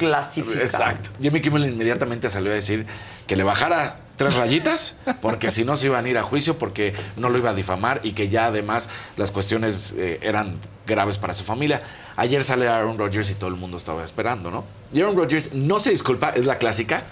Exacto. 0.61 1.11
Jimmy 1.21 1.39
Kimmel 1.41 1.65
inmediatamente 1.65 2.27
salió 2.29 2.51
a 2.51 2.55
decir 2.55 2.85
que 3.25 3.35
le 3.37 3.43
bajara 3.43 4.01
tres 4.17 4.35
rayitas, 4.35 4.97
porque 5.21 5.49
si 5.49 5.63
no 5.63 5.77
se 5.77 5.85
iban 5.85 6.03
a 6.05 6.09
ir 6.09 6.17
a 6.17 6.23
juicio, 6.23 6.57
porque 6.57 6.93
no 7.15 7.29
lo 7.29 7.37
iba 7.37 7.51
a 7.51 7.53
difamar 7.53 8.01
y 8.03 8.11
que 8.11 8.27
ya 8.27 8.47
además 8.47 8.89
las 9.15 9.31
cuestiones 9.31 9.93
eh, 9.97 10.19
eran 10.21 10.57
graves 10.85 11.17
para 11.17 11.33
su 11.33 11.45
familia. 11.45 11.81
Ayer 12.17 12.43
sale 12.43 12.67
Aaron 12.67 12.97
Rodgers 12.97 13.31
y 13.31 13.35
todo 13.35 13.49
el 13.49 13.55
mundo 13.55 13.77
estaba 13.77 14.03
esperando, 14.03 14.51
¿no? 14.51 14.65
Y 14.91 14.99
Aaron 14.99 15.15
Rodgers 15.15 15.53
no 15.53 15.79
se 15.79 15.91
disculpa, 15.91 16.31
es 16.31 16.45
la 16.45 16.57
clásica, 16.57 17.03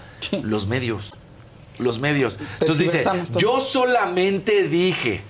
los 0.42 0.66
medios. 0.66 1.14
Los 1.78 1.98
medios. 1.98 2.38
Entonces 2.60 2.92
dice, 2.92 3.04
yo 3.36 3.60
solamente 3.60 4.68
dije 4.68 5.22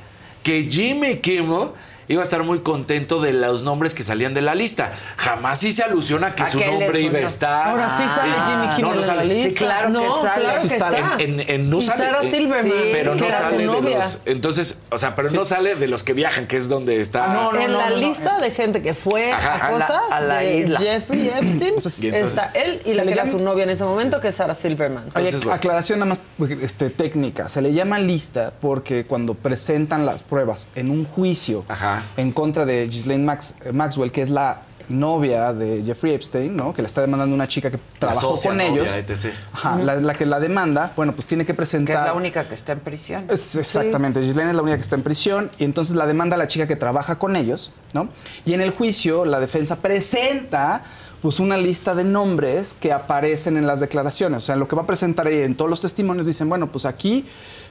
que 0.43 0.69
Jimmy 0.71 1.19
Kimmel 1.19 1.71
iba 2.09 2.23
a 2.23 2.25
estar 2.25 2.43
muy 2.43 2.61
contento 2.61 3.21
de 3.21 3.33
los 3.33 3.63
nombres 3.63 3.95
que 3.95 4.03
salían 4.03 4.35
de 4.35 4.43
la 4.43 4.55
lista. 4.55 4.93
Jamás 5.17 5.63
hice 5.63 5.83
alusión 5.83 6.25
a 6.25 6.35
que 6.35 6.47
su 6.47 6.59
nombre 6.61 7.01
iba 7.01 7.19
a 7.19 7.23
estar. 7.23 7.69
Ahora 7.69 7.97
sí 7.97 8.05
sale 8.09 8.33
Ah, 8.37 8.47
Jimmy 8.51 8.75
Kimmel 8.77 8.91
no, 8.91 8.97
no 8.97 9.03
sale. 9.03 9.25
lista. 9.27 9.49
Sí, 9.51 9.55
claro 9.55 9.87
que 9.89 9.93
no, 9.93 10.23
sale. 10.23 10.41
claro 10.43 10.63
que 10.63 10.69
Sí 10.69 10.79
sale. 10.79 10.97
está. 10.99 11.15
En, 11.23 11.41
en- 11.41 11.51
en 11.51 11.71
no 11.71 11.79
y 11.79 11.83
sale. 11.83 12.05
Sarah 12.05 12.23
Silverman, 12.23 12.73
pero 12.93 13.13
que 13.15 13.21
no 13.21 13.31
sale 13.31 13.59
de 13.59 13.65
novia. 13.67 13.97
los. 13.99 14.21
Entonces, 14.27 14.79
o 14.91 14.99
sea, 14.99 15.15
pero 15.15 15.31
no 15.31 15.45
sale 15.45 15.75
de 15.75 15.89
los 15.89 16.03
que 16.05 16.13
viajan, 16.15 16.47
que 16.47 16.57
es 16.57 16.69
donde 16.69 17.01
está. 17.01 17.25
Ah, 17.27 17.35
no, 17.53 17.59
en 17.61 17.73
la 17.73 17.91
no, 17.91 17.97
no. 17.97 17.97
lista 17.97 18.39
de 18.39 18.51
gente 18.51 18.81
que 18.83 18.95
fue 18.95 19.33
Ajá. 19.33 19.55
a 19.55 19.67
A 19.69 19.73
la- 19.73 19.87
cosas 19.87 20.03
a 20.11 20.21
la 20.21 20.37
de 20.39 20.57
isla. 20.59 20.79
Jeffrey 20.81 21.29
Epstein, 21.35 21.63
entonces- 21.75 22.03
está 22.05 22.51
él 22.55 22.81
y 22.85 22.91
Se 22.91 22.95
la 22.97 23.05
le 23.05 23.13
que 23.13 23.19
era 23.21 23.31
su 23.31 23.39
novia 23.39 23.65
en 23.65 23.71
ese 23.71 23.85
momento, 23.85 24.21
que 24.21 24.29
es 24.29 24.35
Sarah 24.35 24.55
Silverman. 24.55 25.05
Oye, 25.05 25.09
Entonces, 25.17 25.41
bueno. 25.43 25.55
aclaración 25.57 25.99
nada 25.99 26.15
más 26.39 26.51
este, 26.63 26.91
técnica. 26.91 27.49
Se 27.49 27.61
le 27.61 27.73
llama 27.73 27.99
lista 27.99 28.53
porque 28.61 29.05
cuando 29.07 29.35
presentan 29.35 30.07
las 30.07 30.23
pruebas 30.23 30.69
en 30.75 30.91
un 30.91 31.05
juicio 31.05 31.65
Ajá. 31.69 31.98
En 32.17 32.33
contra 32.33 32.65
de 32.65 32.87
Ghislaine 32.87 33.25
Max- 33.25 33.55
eh, 33.65 33.73
Maxwell, 33.73 34.11
que 34.13 34.23
es 34.23 34.31
la 34.31 34.63
novia 34.89 35.53
de 35.53 35.83
Jeffrey 35.85 36.15
Epstein, 36.15 36.57
¿no? 36.57 36.73
Que 36.73 36.81
le 36.81 36.87
está 36.89 37.03
demandando 37.03 37.35
una 37.35 37.47
chica 37.47 37.71
que 37.71 37.79
trabajó 37.99 38.37
socia, 38.37 38.51
con 38.51 38.57
novia, 38.59 38.73
ellos. 38.73 38.89
etc. 39.27 39.35
Ajá, 39.53 39.77
la, 39.77 39.97
la 39.97 40.15
que 40.15 40.25
la 40.25 40.41
demanda, 40.41 40.95
bueno, 40.97 41.13
pues 41.13 41.27
tiene 41.27 41.45
que 41.45 41.53
Que 41.53 41.57
presentar. 41.59 41.97
es 41.99 42.05
la 42.05 42.15
única 42.15 42.49
que 42.49 42.55
está 42.55 42.73
en 42.73 42.81
prisión. 42.81 43.27
Es- 43.29 43.55
exactamente, 43.55 44.21
Ghislaine 44.21 44.49
es 44.51 44.57
la 44.57 44.63
única 44.63 44.77
que 44.79 44.83
está 44.83 44.97
en 44.97 45.03
prisión 45.03 45.51
y 45.59 45.65
entonces 45.65 45.95
la 45.95 46.07
demanda 46.07 46.37
a 46.37 46.39
la 46.39 46.47
chica 46.47 46.67
que 46.67 46.77
trabaja 46.77 47.19
con 47.19 47.37
ellos, 47.37 47.71
¿no? 47.93 48.09
Y 48.47 48.55
en 48.55 48.63
el 48.63 48.71
juicio 48.71 49.27
la 49.27 49.41
defensa 49.41 49.77
presenta 49.77 50.85
pues 51.21 51.41
una 51.41 51.57
lista 51.57 51.95
de 51.97 52.05
nombres 52.05 52.75
que 52.75 52.93
aparecen 52.93 53.57
en 53.57 53.67
las 53.67 53.81
declaraciones, 53.81 54.45
o 54.45 54.47
sea, 54.47 54.55
lo 54.57 54.69
que 54.69 54.77
va 54.77 54.83
a 54.83 54.87
presentar 54.87 55.27
ahí 55.27 55.39
en 55.43 55.57
todos 55.57 55.69
los 55.69 55.81
testimonios 55.81 56.27
dicen, 56.27 56.49
bueno, 56.49 56.69
pues 56.69 56.85
aquí 56.87 57.27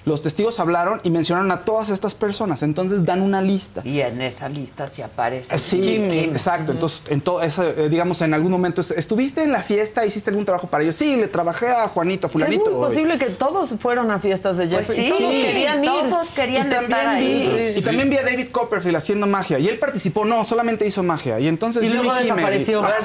los 0.08 0.22
testigos 0.22 0.60
hablaron 0.60 1.02
y 1.04 1.10
mencionaron 1.12 1.52
a 1.52 1.62
todas 1.66 1.90
estas 1.90 2.16
personas, 2.16 2.64
entonces 2.64 3.04
dan 3.06 3.22
una 3.22 3.42
lista. 3.42 3.82
Y 3.84 4.00
en 4.02 4.22
esa 4.22 4.48
lista 4.50 4.88
sí 4.88 5.02
aparece. 5.02 5.54
Eh, 5.54 5.60
Sí, 5.60 5.82
Jimmy. 5.82 6.20
exacto. 6.20 6.72
Entonces, 6.72 7.04
en 7.10 7.22
todo 7.22 7.42
eso, 7.44 7.64
eh, 7.68 7.90
digamos, 7.90 8.22
en 8.22 8.34
algún 8.34 8.52
momento, 8.52 8.82
es- 8.82 8.92
¿estuviste 8.92 9.44
en 9.44 9.52
la 9.52 9.62
fiesta? 9.64 10.06
¿Hiciste 10.06 10.30
algún 10.30 10.46
trabajo 10.46 10.68
para 10.68 10.84
ellos? 10.84 10.96
Sí, 10.96 11.16
le 11.18 11.28
trabajé 11.28 11.68
a 11.68 11.88
Juanito, 11.90 12.26
a 12.26 12.30
Es 12.30 12.34
fulanito. 12.34 12.66
muy 12.72 12.74
posible 12.88 13.18
que 13.18 13.26
todos 13.26 13.72
fueron 13.80 14.10
a 14.12 14.20
fiestas 14.20 14.58
de 14.58 14.68
Pues 14.68 14.88
Jeffrey. 14.88 15.06
sí, 15.12 15.18
todos 15.18 15.32
querían 15.34 15.84
ir. 15.84 15.90
todos 15.92 16.30
querían 16.32 16.68
y 16.68 16.70
también 16.70 16.92
estar 17.00 17.08
ahí. 17.16 17.50
vi, 17.74 17.80
y 17.80 17.82
también 17.84 18.10
vi 18.10 18.18
a 18.18 18.24
David 18.24 18.48
Copperfield 18.52 18.96
haciendo 18.98 19.28
magia. 19.28 19.60
Y 19.60 19.68
él 19.68 19.78
participó, 19.78 20.24
no, 20.26 20.44
solamente 20.44 20.88
hizo 20.88 21.04
magia. 21.04 21.40
Y 21.40 21.48
entonces 21.48 21.84
Y 21.84 21.90
Jimmy 21.90 22.04
luego 22.04 22.18
desapareció. 22.18 22.82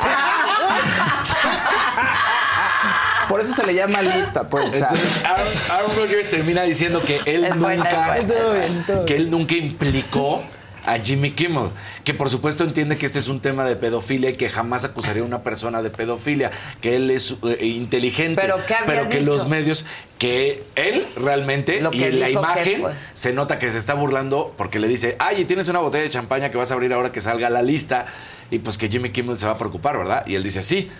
Por 3.32 3.40
eso 3.40 3.54
se 3.54 3.64
le 3.66 3.74
llama 3.74 4.02
lista, 4.02 4.48
pues. 4.48 4.74
Entonces, 4.74 5.09
Aaron, 5.24 5.46
Aaron 5.70 5.96
Rodgers 5.96 6.30
termina 6.30 6.62
diciendo 6.64 7.02
que 7.02 7.20
él 7.24 7.44
Es 7.44 7.56
nunca, 7.56 8.18
buena. 8.18 9.04
Que 9.06 9.16
él 9.16 9.30
nunca 9.30 9.54
implicó 9.54 10.42
a 10.84 10.98
Jimmy 10.98 11.30
Kimmel, 11.30 11.70
que 12.04 12.12
por 12.12 12.28
supuesto 12.28 12.64
entiende 12.64 12.98
que 12.98 13.06
este 13.06 13.18
es 13.18 13.28
un 13.28 13.40
tema 13.40 13.64
de 13.64 13.76
pedofilia 13.76 14.30
y 14.30 14.32
que 14.32 14.48
jamás 14.48 14.84
acusaría 14.84 15.22
a 15.22 15.24
una 15.24 15.42
persona 15.42 15.80
de 15.80 15.90
pedofilia, 15.90 16.50
que 16.80 16.96
él 16.96 17.10
es 17.10 17.36
eh, 17.44 17.66
inteligente, 17.66 18.40
¿Pero 18.40 19.09
que 19.09 19.18
dicho? 19.20 19.30
los 19.30 19.48
medios, 19.48 19.84
que 20.18 20.64
él 20.74 21.09
realmente 21.16 21.80
Lo 21.80 21.92
y 21.92 22.04
en 22.04 22.20
la 22.20 22.30
imagen 22.30 22.82
se 23.14 23.32
nota 23.32 23.59
que 23.59 23.70
se 23.70 23.78
está 23.78 23.94
burlando 23.94 24.52
porque 24.56 24.78
le 24.78 24.88
dice, 24.88 25.16
ay, 25.18 25.42
y 25.42 25.44
tienes 25.44 25.68
una 25.68 25.78
botella 25.78 26.04
de 26.04 26.10
champaña 26.10 26.50
que 26.50 26.59
vas 26.59 26.70
a 26.70 26.74
abrir 26.74 26.92
ahora 26.92 27.12
que 27.12 27.20
salga 27.20 27.48
la 27.48 27.62
lista 27.62 28.06
y 28.50 28.59
pues 28.59 28.76
que 28.76 28.88
Jimmy 28.88 29.10
Kimmel 29.10 29.38
se 29.38 29.46
va 29.46 29.52
a 29.52 29.59
preocupar, 29.59 29.96
¿verdad? 29.96 30.26
Y 30.26 30.34
él 30.34 30.42
dice, 30.42 30.62
sí, 30.62 30.90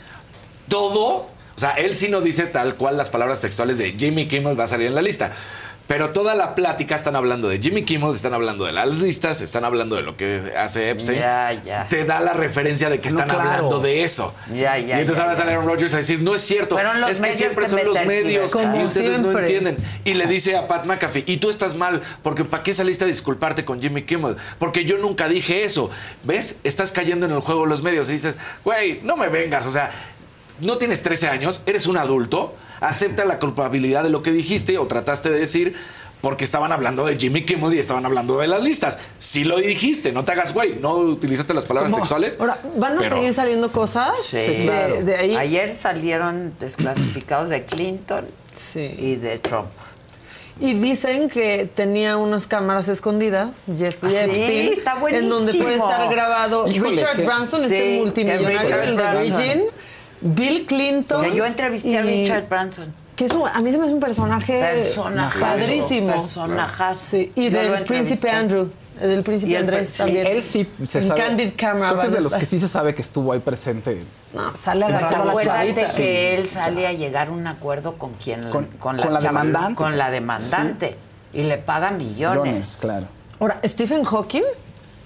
todo, 0.69 1.27
o 1.57 1.61
sea, 1.61 1.71
él 1.73 1.95
sí 1.95 2.09
no 2.09 2.21
dice 2.21 2.45
tal 2.47 2.77
cual 2.77 2.97
las 2.97 3.11
palabras 3.11 3.41
textuales 3.41 3.79
de 3.79 3.93
Jimmy 3.93 4.27
Kimmel 4.27 4.59
va 4.59 4.65
a 4.65 4.69
salir 4.69 4.87
en 4.89 4.95
la 4.95 5.03
lista. 5.03 5.33
Pero 5.89 6.11
toda 6.11 6.35
la 6.35 6.55
plática 6.55 6.95
están 6.95 7.17
hablando 7.17 7.49
de 7.49 7.59
Jimmy 7.59 7.83
Kimmel, 7.83 8.15
están 8.15 8.33
hablando 8.33 8.65
de 8.65 8.73
las 8.73 8.89
listas, 8.89 9.43
están 9.43 9.65
hablando 9.65 9.97
de 9.97 10.03
lo 10.03 10.17
que 10.17 10.53
hace 10.57 10.91
Epstein. 10.91 11.19
Ya, 11.19 11.61
ya. 11.65 11.89
Te 11.89 12.05
da 12.05 12.21
la 12.21 12.33
referencia 12.33 12.89
de 12.89 13.01
que 13.01 13.11
No, 13.11 13.21
están 13.21 13.29
claro. 13.35 13.51
hablando 13.51 13.81
de 13.81 14.05
eso. 14.05 14.33
Ya, 14.55 14.79
ya, 14.79 14.97
Y 14.97 15.01
entonces 15.01 15.17
ya, 15.19 15.25
ahora 15.25 15.37
sale 15.37 15.51
Aaron 15.51 15.67
Rodgers 15.67 15.93
a 15.93 15.99
decir, 15.99 16.21
no 16.21 16.35
es 16.37 16.41
cierto. 16.41 16.79
Es 16.79 17.17
que 17.17 17.23
medios 17.23 17.37
siempre 17.37 17.65
que 17.65 17.71
son 17.71 17.85
los 17.85 18.05
medios 18.07 18.55
y 18.55 18.83
ustedes 18.85 19.19
no 19.19 19.37
entienden. 19.37 19.77
Y 20.05 20.15
le 20.15 20.27
dice 20.29 20.57
a 20.57 20.67
Pat 20.69 20.87
McAfee, 20.87 21.25
y 21.27 21.39
tú 21.39 21.51
estás 21.51 21.75
mal, 21.75 22.01
porque 22.23 22.45
¿para 22.45 22.63
qué 22.63 22.73
saliste 22.73 23.05
a 23.05 23.09
disculparte 23.09 23.65
con 23.65 23.83
Jimmy 23.83 24.03
Kimmel? 24.03 24.37
Porque 24.59 24.85
yo 24.85 24.99
nunca 24.99 25.29
dije 25.29 25.65
eso. 25.65 25.91
¿Ves? 26.23 26.57
Estás 26.63 26.93
cayendo 26.93 27.27
en 27.27 27.33
el 27.33 27.41
juego 27.41 27.63
de 27.65 27.69
los 27.69 27.83
medios 27.83 28.09
y 28.09 28.13
dices, 28.13 28.39
güey, 28.65 29.01
no 29.03 29.17
me 29.17 29.29
vengas. 29.29 29.67
O 29.67 29.71
sea, 29.71 29.91
no 30.63 30.79
tienes 30.79 31.03
13 31.03 31.29
años, 31.29 31.63
eres 31.67 31.87
un 31.87 31.97
adulto, 31.99 32.55
acepta 32.81 33.25
la 33.25 33.39
culpabilidad 33.39 34.03
de 34.03 34.11
lo 34.11 34.23
que 34.23 34.31
dijiste 34.33 34.79
o 34.79 34.87
trataste 34.87 35.31
de 35.31 35.39
decir. 35.39 35.77
Porque 36.23 36.45
estaban 36.45 36.71
hablando 36.71 37.05
de 37.05 37.17
Jimmy 37.17 37.45
Kimmel 37.45 37.75
y 37.75 37.81
estaban 37.81 38.07
hablando 38.07 38.39
de 38.39 38.47
las 38.47 38.63
listas. 38.63 39.01
Sí 39.19 39.43
lo 39.43 39.57
dijiste, 39.59 40.13
no 40.13 40.25
te 40.25 40.31
hagas 40.31 40.55
güey. 40.55 40.77
No 40.79 40.95
utilizaste 40.95 41.53
las 41.53 41.65
palabras 41.65 41.91
¿Cómo? 41.91 42.03
textuales. 42.05 42.37
Ahora, 42.39 42.59
¿van 42.77 42.97
a 42.97 43.01
pero- 43.01 43.17
seguir 43.17 43.35
saliendo 43.35 43.73
cosas 43.73 44.13
Sí, 44.25 44.37
de, 44.37 45.03
de 45.03 45.17
ahí? 45.17 45.35
Ayer 45.37 45.75
salieron 45.75 46.55
desclasificados 46.61 47.49
de 47.49 47.65
Clinton 47.65 48.27
Sí. 48.55 48.95
y 48.97 49.17
de 49.17 49.41
Trump. 49.41 49.67
Y 50.61 50.75
dicen 50.75 51.29
que 51.29 51.69
tenía 51.75 52.17
unas 52.17 52.47
cámaras 52.47 52.87
escondidas, 52.87 53.65
Jeffrey 53.77 54.15
Ah, 54.15 54.21
sí, 54.27 54.31
Epstein, 54.31 54.73
está 54.75 54.97
en 55.11 55.29
donde 55.29 55.55
puede 55.55 55.75
estar 55.75 56.09
grabado 56.09 56.69
Híjole, 56.69 56.91
Richard 56.93 57.17
qué- 57.17 57.25
Branson, 57.27 57.59
Sí, 57.61 57.65
este 57.75 57.99
multimillonario, 57.99 58.83
el 58.83 58.97
de 58.97 59.03
Branson. 59.03 59.39
Virgin, 59.39 59.63
Bill 60.23 60.67
Clinton. 60.67 61.23
Que 61.23 61.35
yo 61.37 61.45
entrevisté 61.45 61.99
a 61.99 62.05
y- 62.05 62.23
Richard 62.25 62.49
Branson. 62.49 62.95
Que 63.17 63.27
es 63.27 63.33
un- 63.33 63.47
a 63.47 63.61
mí 63.61 63.71
se 63.71 63.79
me 63.79 63.85
hace 63.85 63.95
un 63.95 64.01
personaje 64.01 64.59
Personajazo. 64.61 65.41
padrísimo. 65.41 66.13
Personajazo. 66.15 67.07
Sí, 67.07 67.33
y 67.35 67.51
Yo 67.51 67.59
del 67.59 67.83
príncipe 67.85 68.31
Andrew, 68.31 68.71
el 69.01 69.09
del 69.11 69.23
príncipe 69.23 69.57
Andrés 69.59 69.81
príncipe- 69.91 69.99
también. 69.99 70.27
él 70.29 70.43
sí 70.43 70.67
se 70.87 70.99
en 71.01 71.05
sabe. 71.09 71.21
Candid 71.21 71.51
Camera. 71.57 71.89
Creo 71.91 72.01
que 72.01 72.07
es 72.07 72.13
de 72.13 72.19
a 72.19 72.21
los 72.23 72.35
que 72.35 72.47
sí 72.47 72.59
se 72.59 72.69
sabe 72.69 72.95
que 72.95 73.03
estuvo 73.03 73.33
ahí 73.33 73.41
presente. 73.41 74.05
No, 74.33 74.57
sale 74.57 74.87
a 74.87 74.89
las 74.89 75.13
acuérdate 75.13 75.45
chavitas. 75.45 75.93
que 75.93 76.35
él 76.37 76.49
sale 76.49 76.87
a 76.87 76.93
llegar 76.95 77.29
a 77.29 77.31
un 77.33 77.47
acuerdo 77.47 77.99
con 77.99 78.15
quien 78.15 78.49
Con- 78.49 78.65
con, 78.79 78.97
con 78.97 79.13
la 79.13 79.21
demandante. 79.21 79.75
con 79.75 79.99
la 79.99 80.11
demandante 80.11 80.97
y 81.35 81.43
le 81.43 81.59
paga 81.59 81.91
millones. 81.91 82.43
Millones, 82.43 82.79
claro. 82.81 83.07
Ahora, 83.39 83.61
Stephen 83.65 84.05
Hawking, 84.05 84.43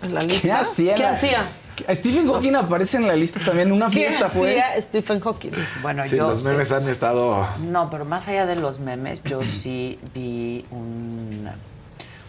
en 0.05 0.15
la 0.15 0.21
lista. 0.21 0.43
¿Qué 0.43 0.53
hacía? 0.53 0.95
¿Qué 0.95 1.03
la- 1.03 1.11
hacía? 1.11 1.49
Stephen 1.95 2.27
Hawking 2.27 2.55
aparece 2.55 2.97
en 2.97 3.07
la 3.07 3.15
lista 3.17 3.41
también. 3.41 3.71
Una 3.73 3.87
¿Qué 3.91 3.95
fiesta 4.07 4.29
fue. 4.31 4.61
hacía 4.61 4.81
Stephen 4.83 5.21
Hawking? 5.21 5.53
Bueno, 5.83 6.05
Sí, 6.05 6.17
yo 6.17 6.29
los 6.29 6.43
memes 6.43 6.73
han 6.73 6.89
estado. 6.89 7.47
No, 7.61 7.91
pero 7.91 8.05
más 8.05 8.27
allá 8.29 8.47
de 8.47 8.57
los 8.57 8.79
memes, 8.79 9.23
yo 9.25 9.45
sí 9.45 9.99
vi 10.15 10.65
un, 10.71 11.49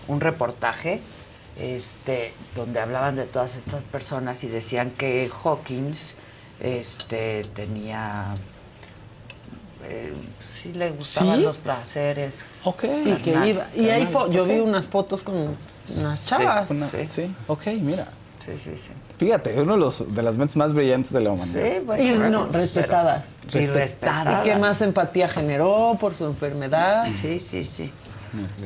un 0.07 0.19
reportaje 0.21 1.01
este, 1.59 2.33
donde 2.55 2.79
hablaban 2.79 3.15
de 3.15 3.25
todas 3.25 3.55
estas 3.55 3.83
personas 3.83 4.43
y 4.43 4.47
decían 4.47 4.91
que 4.91 5.29
Hawkins 5.43 6.13
este, 6.59 7.43
tenía. 7.55 8.33
eh, 9.85 10.13
sí 10.39 10.73
le 10.73 10.91
gustaban 10.91 11.37
¿Sí? 11.37 11.43
los 11.43 11.57
placeres. 11.57 12.43
Ok. 12.63 12.83
Y 13.05 13.13
que 13.15 13.31
iba. 13.31 13.65
Y 13.75 14.05
fo- 14.07 14.29
yo 14.31 14.45
vi 14.45 14.59
unas 14.59 14.87
fotos 14.89 15.23
con 15.23 15.55
unas 15.95 16.25
chavas. 16.27 16.69
Una- 16.69 16.87
Sí. 16.87 17.07
sí. 17.07 17.35
ok, 17.47 17.67
mira. 17.81 18.07
Sí, 18.45 18.51
sí, 18.53 18.71
sí. 18.75 18.91
Fíjate, 19.17 19.59
uno 19.59 19.73
de, 19.73 19.79
los, 19.79 20.13
de 20.13 20.21
las 20.21 20.37
mentes 20.37 20.55
más 20.57 20.73
brillantes 20.73 21.11
de 21.11 21.21
la 21.21 21.31
humanidad. 21.31 21.63
Sí, 21.63 21.79
bueno, 21.85 22.03
Y 22.03 22.29
no, 22.29 22.47
respetadas. 22.49 23.25
pero- 23.51 23.63
y 23.63 23.67
respetadas. 23.67 24.43
¿Qué 24.43 24.55
más 24.57 24.81
empatía 24.81 25.27
generó 25.27 25.97
por 25.99 26.13
su 26.13 26.25
enfermedad? 26.25 27.07
Sí, 27.19 27.39
sí, 27.39 27.63
sí. 27.63 27.91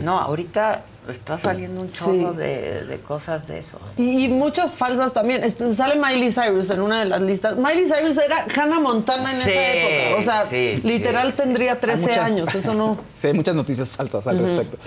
No, 0.01 0.19
ahorita 0.19 0.83
Está 1.09 1.35
saliendo 1.35 1.81
un 1.81 1.89
chorro 1.89 2.31
Sí. 2.33 2.37
de, 2.37 2.85
de 2.85 2.99
cosas 2.99 3.47
de 3.47 3.57
eso. 3.57 3.79
Y, 3.97 4.25
y 4.25 4.27
muchas 4.27 4.77
falsas 4.77 5.13
también. 5.13 5.43
Este, 5.43 5.73
sale 5.73 5.95
Miley 5.95 6.31
Cyrus 6.31 6.69
en 6.69 6.79
una 6.79 6.99
de 6.99 7.05
las 7.05 7.19
listas. 7.23 7.57
Miley 7.57 7.87
Cyrus 7.87 8.17
era 8.19 8.45
Hannah 8.55 8.79
Montana 8.79 9.31
en 9.31 9.35
Sí, 9.35 9.49
esa 9.49 9.61
época. 9.73 10.19
O 10.19 10.23
sea, 10.23 10.45
sí, 10.45 10.75
literal 10.87 11.31
sí, 11.31 11.37
tendría 11.41 11.79
13 11.79 12.07
muchas- 12.07 12.27
años. 12.29 12.53
Eso 12.53 12.75
no. 12.75 12.99
Sí, 13.19 13.27
hay 13.27 13.33
muchas 13.33 13.55
noticias 13.55 13.89
falsas 13.89 14.27
al 14.27 14.35
Ujú. 14.37 14.45
respecto. 14.45 14.77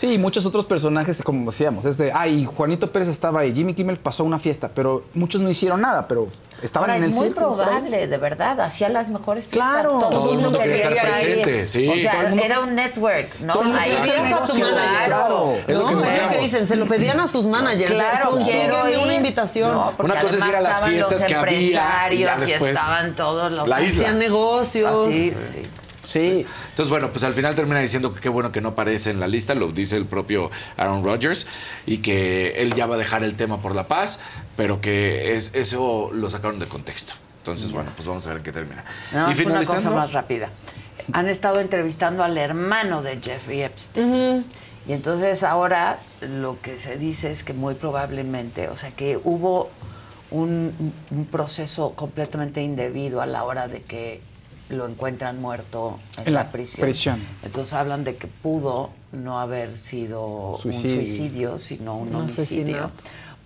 Sí, 0.00 0.14
y 0.14 0.18
muchos 0.18 0.46
otros 0.46 0.64
personajes, 0.64 1.20
como 1.22 1.50
decíamos, 1.50 1.84
es 1.84 1.98
de, 1.98 2.10
ay, 2.10 2.46
Juanito 2.46 2.90
Pérez 2.90 3.08
estaba 3.08 3.40
ahí, 3.40 3.54
Jimmy 3.54 3.74
Kimmel 3.74 3.98
pasó 3.98 4.24
una 4.24 4.38
fiesta, 4.38 4.70
pero 4.74 5.04
muchos 5.12 5.42
no 5.42 5.50
hicieron 5.50 5.82
nada, 5.82 6.08
pero 6.08 6.26
estaban 6.62 6.88
Ahora 6.88 6.96
en 6.96 7.04
el 7.04 7.10
es 7.10 7.16
muy 7.16 7.28
probable, 7.28 8.06
de 8.06 8.16
verdad, 8.16 8.58
hacía 8.62 8.88
las 8.88 9.08
mejores 9.10 9.46
fiestas. 9.46 9.72
Claro. 9.72 9.98
Todo 10.10 10.32
el 10.32 10.38
mundo 10.38 10.58
quería 10.58 10.76
estar 10.76 10.92
ahí. 10.94 11.00
presente, 11.10 11.66
sí. 11.66 11.86
O 11.86 11.96
sea, 11.96 12.28
mundo- 12.30 12.42
era 12.42 12.60
un 12.60 12.74
network, 12.74 13.40
¿no? 13.40 13.58
Se 13.58 13.64
lo 13.66 13.74
Ahí 13.76 13.90
pedías 13.90 14.26
sí, 14.26 14.32
a 14.32 14.46
tu 14.46 14.52
claro. 14.54 15.46
manager. 15.46 15.64
Es 15.68 15.76
lo 15.78 15.86
que 15.86 15.94
No, 15.94 16.00
decíamos. 16.00 16.32
que 16.32 16.40
dicen, 16.40 16.66
se 16.66 16.76
lo 16.76 16.86
pedían 16.86 17.20
a 17.20 17.26
sus 17.26 17.44
managers. 17.44 17.92
Claro, 17.92 18.30
consígueme 18.30 18.96
una 19.04 19.14
invitación. 19.14 19.70
No, 19.74 19.92
Una 19.98 20.18
cosa 20.18 20.36
es 20.38 20.46
ir 20.46 20.56
a 20.56 20.60
las 20.62 20.80
fiestas 20.80 21.24
que 21.26 21.34
había 21.34 22.08
y 22.10 22.18
ya 22.20 22.36
después 22.38 22.72
estaban 22.78 23.14
todos 23.16 23.52
los 23.52 23.68
la 23.68 23.82
isla. 23.82 24.04
Hacían 24.04 24.18
negocios. 24.18 25.08
Así, 25.08 25.28
sí. 25.34 25.62
Sí. 25.62 25.62
Entonces, 26.02 26.88
bueno, 26.88 27.12
pues 27.12 27.24
al 27.24 27.34
final 27.34 27.54
termina 27.54 27.78
diciendo 27.80 28.12
que 28.12 28.20
qué 28.20 28.28
bueno 28.28 28.52
que 28.52 28.60
no 28.60 28.70
aparece 28.70 29.10
en 29.10 29.20
la 29.20 29.28
lista, 29.28 29.54
lo 29.54 29.68
dice 29.68 29.96
el 29.96 30.06
propio 30.06 30.50
Aaron 30.76 31.04
Rodgers, 31.04 31.46
y 31.86 31.98
que 31.98 32.62
él 32.62 32.74
ya 32.74 32.86
va 32.86 32.94
a 32.94 32.98
dejar 32.98 33.22
el 33.22 33.34
tema 33.34 33.60
por 33.60 33.74
la 33.74 33.86
paz, 33.88 34.20
pero 34.56 34.80
que 34.80 35.34
es, 35.34 35.50
eso 35.54 36.10
lo 36.12 36.30
sacaron 36.30 36.58
de 36.58 36.66
contexto. 36.66 37.14
Entonces, 37.38 37.72
bueno, 37.72 37.90
pues 37.96 38.06
vamos 38.06 38.26
a 38.26 38.30
ver 38.30 38.38
en 38.38 38.44
qué 38.44 38.52
termina. 38.52 38.84
No, 39.12 39.28
y 39.28 39.32
es 39.32 39.40
una 39.40 39.58
cosa 39.58 39.76
finalizando, 39.76 39.96
más 39.96 40.12
rápida. 40.12 40.50
Han 41.12 41.28
estado 41.28 41.60
entrevistando 41.60 42.22
al 42.22 42.36
hermano 42.36 43.02
de 43.02 43.18
Jeffrey 43.20 43.62
Epstein. 43.62 44.44
Y 44.86 44.92
entonces 44.92 45.42
ahora 45.42 46.00
lo 46.20 46.60
que 46.60 46.78
se 46.78 46.96
dice 46.96 47.30
es 47.30 47.44
que 47.44 47.52
muy 47.52 47.74
probablemente, 47.74 48.68
o 48.68 48.76
sea, 48.76 48.90
que 48.90 49.18
hubo 49.22 49.70
un, 50.30 50.92
un 51.10 51.24
proceso 51.26 51.92
completamente 51.94 52.62
indebido 52.62 53.20
a 53.20 53.26
la 53.26 53.44
hora 53.44 53.68
de 53.68 53.82
que 53.82 54.22
lo 54.70 54.86
encuentran 54.86 55.40
muerto 55.40 55.98
en, 56.18 56.28
En 56.28 56.34
la, 56.34 56.44
la 56.44 56.52
prisión. 56.52 56.80
prisión. 56.86 57.20
Entonces 57.44 57.74
hablan 57.74 58.04
de 58.04 58.16
que 58.16 58.26
pudo 58.28 58.90
no 59.12 59.38
haber 59.40 59.76
sido 59.76 60.56
Suicidio. 60.60 60.90
un 60.90 60.96
suicidio, 61.06 61.58
sino 61.58 61.96
un, 61.96 62.08
Un 62.08 62.14
homicidio. 62.22 62.62
asesinato. 62.76 62.92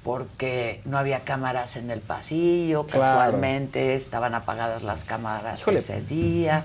Porque 0.02 0.82
no 0.84 0.98
había 0.98 1.20
cámaras 1.20 1.76
en 1.76 1.90
el 1.90 2.00
pasillo, 2.00 2.84
Claro. 2.86 3.00
casualmente 3.04 3.94
estaban 3.94 4.34
apagadas 4.34 4.82
las 4.82 5.02
cámaras 5.04 5.60
Híjole. 5.60 5.78
ese 5.78 6.02
día. 6.02 6.64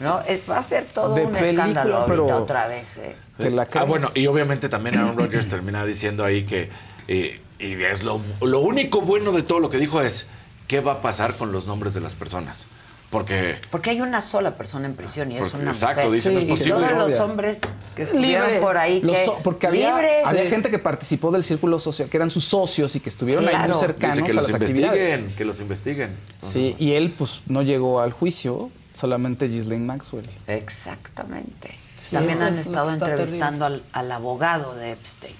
¿no? 0.00 0.20
Es, 0.22 0.42
va 0.48 0.58
a 0.58 0.62
ser 0.62 0.84
todo 0.86 1.14
De 1.14 1.26
un 1.26 1.32
película, 1.32 1.50
escándalo 1.64 1.96
ahorita 1.98 2.10
pero- 2.24 2.36
otra 2.38 2.66
vez. 2.68 2.96
¿eh? 2.98 3.14
La 3.50 3.68
ah, 3.74 3.84
bueno, 3.84 4.08
y 4.14 4.26
obviamente 4.26 4.68
también 4.70 4.96
Aaron 4.96 5.16
Rodgers 5.18 5.48
termina 5.50 5.84
diciendo 5.84 6.24
ahí 6.24 6.44
que, 6.44 6.70
eh, 7.08 7.40
y 7.58 7.82
es 7.82 8.04
lo, 8.04 8.20
lo 8.40 8.60
único 8.60 9.00
bueno 9.02 9.32
de 9.32 9.42
todo 9.42 9.58
lo 9.60 9.68
que 9.68 9.76
dijo 9.78 10.00
es, 10.00 10.28
¿qué 10.66 10.80
va 10.80 10.92
a 10.92 11.00
pasar 11.02 11.34
con 11.36 11.52
los 11.52 11.66
nombres 11.66 11.92
de 11.94 12.00
las 12.00 12.14
personas? 12.14 12.66
Porque 13.10 13.56
Porque 13.70 13.88
hay 13.90 14.02
una 14.02 14.20
sola 14.20 14.56
persona 14.58 14.86
en 14.86 14.94
prisión 14.94 15.32
y 15.32 15.36
es 15.36 15.42
Porque- 15.42 15.56
una 15.58 15.70
exacto, 15.70 16.02
mujer. 16.02 16.12
dicen, 16.12 16.32
no 16.34 16.38
es 16.40 16.44
Y 16.44 16.48
posible. 16.48 16.86
Todos 16.88 16.98
los 17.10 17.20
hombres 17.20 17.58
que 17.96 18.02
estuvieron 18.02 18.46
Libres. 18.46 18.62
por 18.62 18.76
ahí 18.76 19.00
Los 19.00 19.16
que 19.16 19.24
so- 19.24 19.38
porque 19.42 19.66
había, 19.66 19.92
libres. 19.94 20.26
había 20.26 20.42
Sí. 20.44 20.48
gente 20.50 20.68
que 20.70 20.78
participó 20.78 21.30
del 21.30 21.42
círculo 21.42 21.78
social, 21.78 22.08
que 22.10 22.16
eran 22.18 22.30
sus 22.30 22.44
socios 22.44 22.94
y 22.96 23.00
que 23.00 23.08
estuvieron 23.08 23.44
ahí 23.48 23.54
Claro. 23.54 23.72
muy 23.72 23.80
cercanos 23.80 24.16
dice 24.16 24.26
que 24.26 24.32
a 24.32 24.34
los 24.34 24.44
las 24.44 24.52
investiguen, 24.52 24.90
actividades. 24.90 25.36
que 25.36 25.44
los 25.46 25.60
investiguen. 25.60 26.16
Sí, 26.42 26.76
y 26.78 26.92
él 26.92 27.14
pues 27.16 27.40
no 27.46 27.62
llegó 27.62 28.00
al 28.00 28.12
juicio, 28.12 28.70
solamente 28.94 29.48
Ghislaine 29.48 29.86
Maxwell. 29.86 30.28
Exactamente. 30.46 31.68
Sí, 32.08 32.14
También 32.14 32.42
han 32.42 32.54
es 32.54 32.66
estado 32.66 32.90
entrevistando 32.90 33.64
al, 33.64 33.82
al 33.92 34.12
abogado 34.12 34.74
de 34.74 34.92
Epstein. 34.92 35.34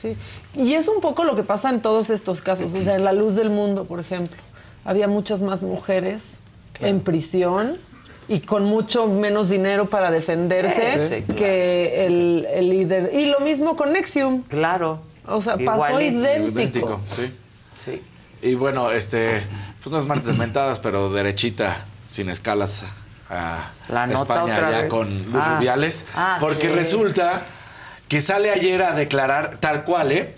Sí. 0.00 0.16
Y 0.54 0.74
es 0.74 0.88
un 0.88 1.00
poco 1.00 1.22
lo 1.24 1.36
que 1.36 1.44
pasa 1.44 1.70
en 1.70 1.80
todos 1.82 2.10
estos 2.10 2.40
casos. 2.42 2.72
O 2.74 2.82
sea, 2.82 2.96
en 2.96 3.04
La 3.04 3.12
Luz 3.12 3.34
del 3.36 3.50
Mundo, 3.50 3.84
por 3.84 4.00
ejemplo, 4.00 4.40
había 4.84 5.06
muchas 5.06 5.40
más 5.42 5.62
mujeres 5.62 6.40
en 6.82 7.00
prisión 7.00 7.76
y 8.28 8.40
con 8.40 8.64
mucho 8.64 9.06
menos 9.08 9.50
dinero 9.50 9.86
para 9.90 10.10
defenderse 10.10 11.00
Sí, 11.00 11.16
sí, 11.16 11.22
claro. 11.22 11.34
que 11.36 12.06
el, 12.06 12.46
el 12.52 12.68
líder. 12.70 13.10
Y 13.14 13.26
lo 13.26 13.40
mismo 13.40 13.76
con 13.76 13.92
Nexium. 13.92 14.42
Claro. 14.44 15.00
O 15.26 15.40
sea, 15.42 15.56
pasó 15.58 16.00
Igualito. 16.00 16.50
idéntico. 16.50 17.00
sí. 17.10 17.32
Sí. 17.84 18.02
Y 18.42 18.54
bueno, 18.54 18.90
este, 18.90 19.42
pues 19.82 19.92
no 19.92 19.98
es 19.98 20.06
martes 20.06 20.26
de 20.26 20.32
mentadas, 20.34 20.78
pero 20.80 21.12
derechita, 21.12 21.84
sin 22.08 22.28
escalas 22.28 22.84
a 23.30 23.70
La 23.88 24.06
nota 24.06 24.20
España 24.22 24.42
otra 24.54 24.70
ya 24.70 24.78
vez. 24.82 24.88
con 24.90 25.08
Luz 25.32 25.34
Ah. 25.42 25.56
Rubiales. 25.58 26.06
Ah, 26.14 26.38
porque 26.40 26.68
sí. 26.68 26.74
resulta 26.74 27.42
que 28.08 28.20
sale 28.20 28.50
ayer 28.50 28.82
a 28.82 28.92
declarar 28.92 29.58
tal 29.60 29.84
cual, 29.84 30.12
¿eh? 30.12 30.34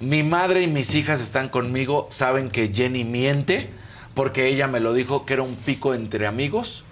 Mi 0.00 0.22
madre 0.22 0.62
y 0.62 0.66
mis 0.66 0.94
hijas 0.94 1.20
están 1.20 1.48
conmigo, 1.48 2.08
saben 2.10 2.48
que 2.50 2.72
Jenny 2.74 3.04
miente, 3.04 3.70
porque 4.14 4.48
ella 4.48 4.68
me 4.68 4.80
lo 4.80 4.92
dijo 4.92 5.24
que 5.24 5.34
era 5.34 5.42
un 5.42 5.56
pico 5.56 5.94
entre 5.94 6.26
amigos 6.26 6.84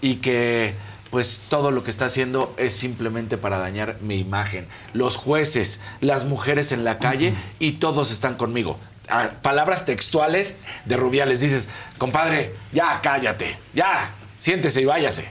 y 0.00 0.16
que 0.16 0.74
pues 1.10 1.42
todo 1.48 1.70
lo 1.70 1.84
que 1.84 1.90
está 1.90 2.06
haciendo 2.06 2.52
es 2.56 2.72
simplemente 2.72 3.38
para 3.38 3.58
dañar 3.58 3.98
mi 4.00 4.16
imagen. 4.16 4.66
Los 4.94 5.16
jueces, 5.16 5.78
las 6.00 6.24
mujeres 6.24 6.72
en 6.72 6.82
la 6.82 6.98
calle 6.98 7.34
y 7.60 7.72
todos 7.72 8.10
están 8.10 8.34
conmigo. 8.34 8.78
Ah, 9.08 9.30
palabras 9.40 9.84
textuales 9.84 10.56
de 10.86 10.96
Rubiales. 10.96 11.40
Dices, 11.40 11.68
compadre, 11.98 12.56
ya 12.72 13.00
cállate, 13.00 13.56
ya, 13.72 14.12
siéntese 14.38 14.80
y 14.80 14.86
váyase. 14.86 15.28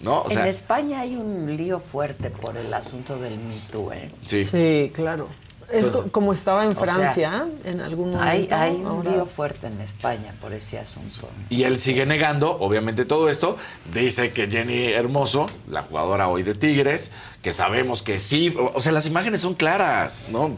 ¿No? 0.00 0.22
O 0.22 0.30
sea, 0.30 0.42
en 0.42 0.48
España 0.50 1.00
hay 1.00 1.16
un 1.16 1.56
lío 1.56 1.80
fuerte 1.80 2.30
por 2.30 2.56
el 2.56 2.72
asunto 2.72 3.18
del 3.18 3.38
Me 3.38 3.56
Too, 3.72 3.92
¿eh? 3.92 4.12
sí. 4.22 4.44
Sí, 4.44 4.92
claro. 4.94 5.28
Es 5.70 5.84
Entonces, 5.84 6.12
como 6.12 6.32
estaba 6.32 6.64
en 6.64 6.70
o 6.70 6.72
sea, 6.72 6.82
Francia 6.82 7.46
en 7.64 7.80
algún 7.82 8.10
momento. 8.12 8.24
Hay, 8.26 8.48
hay 8.50 8.76
un 8.76 8.86
ahora- 8.86 9.10
lío 9.10 9.26
fuerte 9.26 9.66
en 9.66 9.80
España 9.82 10.34
por 10.40 10.54
ese 10.54 10.78
asunto. 10.78 11.28
Y 11.50 11.64
él 11.64 11.78
sigue 11.78 12.06
negando, 12.06 12.56
obviamente, 12.58 13.04
todo 13.04 13.28
esto. 13.28 13.58
Dice 13.92 14.32
que 14.32 14.48
Jenny 14.50 14.92
Hermoso, 14.92 15.46
la 15.68 15.82
jugadora 15.82 16.28
hoy 16.28 16.42
de 16.42 16.54
Tigres, 16.54 17.12
que 17.42 17.52
sabemos 17.52 18.02
que 18.02 18.18
sí, 18.18 18.54
o, 18.74 18.80
sea, 18.80 18.92
las 18.92 19.06
imágenes 19.06 19.42
son 19.42 19.54
claras, 19.54 20.24
¿no? 20.30 20.56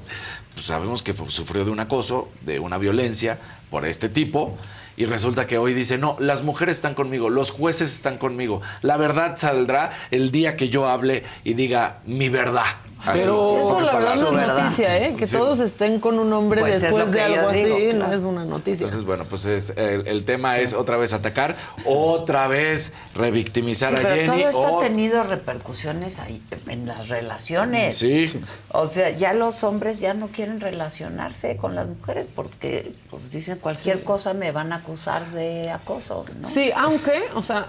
Pues 0.55 0.66
sabemos 0.66 1.03
que 1.03 1.12
sufrió 1.28 1.65
de 1.65 1.73
un 1.73 1.81
acoso, 1.81 2.28
de 2.43 2.61
una 2.61 2.78
violencia 2.78 3.41
por 3.69 3.87
este 3.87 4.09
tipo. 4.09 4.57
Y 4.97 5.07
resulta 5.07 5.47
que 5.47 5.57
hoy 5.59 5.73
dice, 5.74 5.99
no, 5.99 6.16
las 6.20 6.43
mujeres 6.43 6.77
están 6.77 6.95
conmigo, 6.95 7.31
los 7.31 7.51
jueces 7.51 7.93
están 7.95 8.19
conmigo. 8.19 8.61
La 8.82 8.97
verdad 8.97 9.37
saldrá 9.37 9.93
el 10.11 10.31
día 10.31 10.57
que 10.57 10.69
yo 10.69 10.89
hable 10.89 11.24
y 11.43 11.55
diga 11.55 12.01
mi 12.05 12.28
verdad. 12.28 12.66
Así, 13.05 13.21
Pero 13.23 13.59
eso 13.61 13.81
la 13.81 13.93
verdad 13.95 14.15
no 14.17 14.41
es 14.41 14.47
noticia, 14.49 14.99
¿eh? 14.99 15.17
Que 15.17 15.27
Sí. 15.27 15.37
todos 15.37 15.61
estén 15.61 16.01
con 16.01 16.19
un 16.19 16.33
hombre 16.33 16.61
Pues 16.61 16.77
es 16.77 16.83
después 16.83 17.11
de 17.13 17.21
algo 17.23 17.51
digo, 17.51 17.77
así, 17.77 17.85
no 17.95 17.99
claro. 18.07 18.15
es 18.17 18.23
una 18.25 18.45
noticia. 18.45 18.85
Entonces, 18.85 19.05
bueno, 19.07 19.25
pues 19.29 19.45
es, 19.47 19.71
el, 19.77 20.07
el 20.07 20.25
tema 20.25 20.59
es 20.59 20.73
otra 20.75 20.97
vez 20.97 21.13
atacar, 21.13 21.57
otra 21.85 22.47
vez 22.49 22.93
revictimizar 23.15 23.91
Sí, 23.91 23.97
a 23.97 23.99
pero 24.01 24.15
Jenny. 24.15 24.27
todo 24.27 24.49
esto 24.49 24.61
o- 24.61 24.81
ha 24.81 24.85
tenido 24.85 25.23
repercusiones 25.23 26.21
ahí 26.21 26.43
en 26.69 26.87
las 26.87 27.09
relaciones. 27.09 27.97
Sí. 27.97 28.31
O 28.71 28.87
sea, 28.87 29.11
ya 29.11 29.33
los 29.33 29.65
hombres 29.65 29.99
ya 30.01 30.15
no 30.15 30.29
quieren 30.29 30.61
relacionarse 30.61 31.57
con 31.57 31.75
las 31.75 31.87
mujeres 31.89 32.29
porque 32.35 32.93
pues, 33.11 33.31
dicen 33.31 33.59
cualquier 33.59 34.05
cosa 34.05 34.35
me 34.35 34.53
van 34.53 34.73
a 34.73 34.77
acusar 34.77 35.25
de 35.33 35.71
acoso. 35.71 36.25
¿no? 36.41 36.47
Sí, 36.47 36.71
aunque, 36.77 37.23
o 37.35 37.43
sea, 37.43 37.67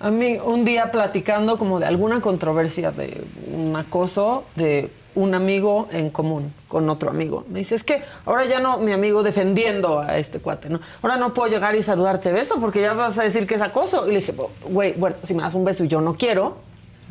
a 0.00 0.10
mí 0.10 0.38
un 0.42 0.64
día 0.64 0.90
platicando 0.90 1.58
como 1.58 1.78
de 1.78 1.86
alguna 1.86 2.20
controversia 2.20 2.90
de 2.90 3.22
un 3.52 3.76
acoso 3.76 4.44
de 4.56 4.90
un 5.14 5.34
amigo 5.34 5.88
en 5.90 6.08
común 6.10 6.52
con 6.68 6.88
otro 6.88 7.10
amigo. 7.10 7.44
Me 7.48 7.58
dice, 7.58 7.74
es 7.74 7.84
que 7.84 8.02
ahora 8.24 8.44
ya 8.46 8.60
no, 8.60 8.78
mi 8.78 8.92
amigo 8.92 9.22
defendiendo 9.22 10.00
a 10.00 10.16
este 10.16 10.38
cuate, 10.38 10.70
¿no? 10.70 10.80
Ahora 11.02 11.16
no 11.16 11.34
puedo 11.34 11.50
llegar 11.52 11.74
y 11.74 11.82
saludarte 11.82 12.32
beso 12.32 12.60
porque 12.60 12.80
ya 12.80 12.94
vas 12.94 13.18
a 13.18 13.24
decir 13.24 13.46
que 13.46 13.56
es 13.56 13.60
acoso. 13.60 14.06
Y 14.08 14.12
le 14.12 14.20
dije, 14.20 14.34
güey, 14.68 14.92
bueno, 14.94 15.16
si 15.24 15.34
me 15.34 15.42
das 15.42 15.54
un 15.54 15.64
beso 15.64 15.84
y 15.84 15.88
yo 15.88 16.00
no 16.00 16.14
quiero, 16.14 16.58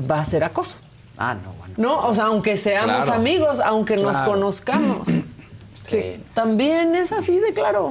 va 0.10 0.20
a 0.22 0.26
ser 0.26 0.44
acoso. 0.44 0.78
Ah, 1.18 1.36
no, 1.36 1.52
bueno. 1.60 1.74
No, 1.78 2.08
o 2.08 2.16
sea, 2.16 2.26
aunque 2.26 2.56
seamos 2.56 3.04
Claro. 3.06 3.14
amigos, 3.14 3.60
aunque 3.64 3.98
nos 3.98 4.18
conozcamos. 4.22 5.08
que 5.90 6.22
también 6.34 6.96
es 6.96 7.12
así 7.12 7.38
de 7.40 7.54
claro. 7.54 7.90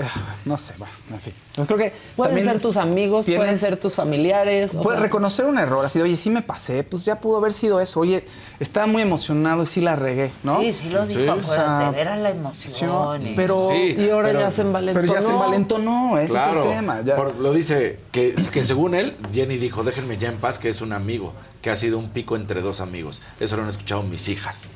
Ah, 0.00 0.34
no 0.44 0.58
sé, 0.58 0.74
bueno, 0.78 0.92
en 1.10 1.20
fin. 1.20 1.34
Creo 1.66 1.78
que 1.78 1.92
Pueden 2.16 2.44
ser 2.44 2.58
tus 2.60 2.76
amigos, 2.76 3.24
pueden 3.26 3.56
ser 3.58 3.76
tus 3.78 3.94
familiares. 3.94 4.74
o 4.74 4.82
Puedes 4.82 4.98
sea, 4.98 5.02
reconocer 5.04 5.46
un 5.46 5.58
error, 5.58 5.84
así 5.86 5.98
de, 5.98 6.04
oye, 6.04 6.16
sí 6.16 6.28
me 6.30 6.42
pasé, 6.42 6.82
pues 6.84 7.04
ya 7.04 7.20
pudo 7.20 7.38
haber 7.38 7.54
sido 7.54 7.80
eso. 7.80 8.00
Oye, 8.00 8.24
estaba 8.60 8.86
muy 8.86 9.00
emocionado 9.02 9.62
y 9.62 9.66
sí 9.66 9.80
la 9.80 9.96
regué, 9.96 10.32
¿no? 10.42 10.60
Sí, 10.60 10.72
sí 10.72 10.90
lo 10.90 11.06
dijo, 11.06 11.20
Sí. 11.20 11.28
acuérdate, 11.28 11.50
O 11.50 11.52
sea, 11.92 11.92
era 12.00 12.16
la 12.16 12.30
emoción. 12.30 13.26
y- 13.26 13.34
Pero, 13.34 13.68
Sí. 13.70 13.94
Y 13.98 14.10
ahora 14.10 14.28
pero- 14.28 14.40
ya 14.40 14.50
se 14.50 14.62
envalentonó. 14.62 15.00
Pero 15.06 15.14
ya 15.14 15.26
se 15.26 15.32
envalentonó, 15.32 16.18
ese 16.18 16.32
Claro, 16.32 16.60
es 16.60 16.66
el 16.66 16.72
tema. 16.76 17.00
ya. 17.04 17.16
por- 17.16 17.34
lo 17.36 17.52
dice 17.52 17.98
que, 18.12 18.34
que 18.52 18.64
según 18.64 18.94
él, 18.94 19.16
Jenny 19.32 19.56
dijo, 19.56 19.82
déjenme 19.82 20.18
ya 20.18 20.28
en 20.28 20.36
paz, 20.36 20.58
que 20.58 20.68
es 20.68 20.80
un 20.82 20.92
amigo, 20.92 21.32
que 21.62 21.70
ha 21.70 21.76
sido 21.76 21.98
un 21.98 22.10
pico 22.10 22.36
entre 22.36 22.60
dos 22.60 22.80
amigos. 22.80 23.22
Eso 23.40 23.56
lo 23.56 23.62
han 23.62 23.68
escuchado 23.70 24.02
mis 24.02 24.28
hijas. 24.28 24.68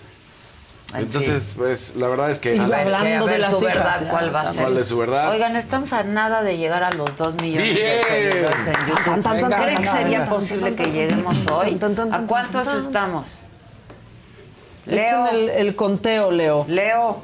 En 0.93 1.03
Entonces, 1.03 1.55
pues, 1.57 1.95
la 1.95 2.09
verdad 2.09 2.31
es 2.31 2.41
que... 2.41 2.57
Y 2.57 2.59
A 2.59 2.67
ver, 2.67 2.95
hablando 2.95 3.27
que, 3.27 3.31
a 3.31 3.35
de 3.35 3.39
las 3.39 3.51
su 3.51 3.63
hijas, 3.63 3.75
verdad, 3.77 4.11
¿cuál 4.11 4.35
va 4.35 4.41
a 4.41 4.53
ser? 4.53 4.63
¿Cuál 4.63 4.79
es 4.79 4.87
su 4.89 4.99
verdad? 4.99 5.31
Oigan, 5.31 5.55
estamos 5.55 5.93
a 5.93 6.03
nada 6.03 6.43
de 6.43 6.57
llegar 6.57 6.83
a 6.83 6.91
los 6.91 7.17
dos 7.17 7.37
millones 7.41 7.77
Bien. 7.77 7.99
de 7.99 8.03
seguidores 8.03 8.67
en 8.67 8.75
YouTube. 8.89 9.55
¿Creen 9.63 9.79
que 9.79 9.87
sería 9.87 10.29
posible 10.29 10.75
que 10.75 10.91
lleguemos 10.91 11.47
hoy? 11.47 11.79
¿A 12.11 12.19
cuántos 12.23 12.75
estamos? 12.75 13.27
Leo. 14.87 15.27
Echen 15.27 15.27
el, 15.37 15.49
el 15.51 15.77
conteo, 15.77 16.33
Leo. 16.33 16.65
Leo, 16.67 17.23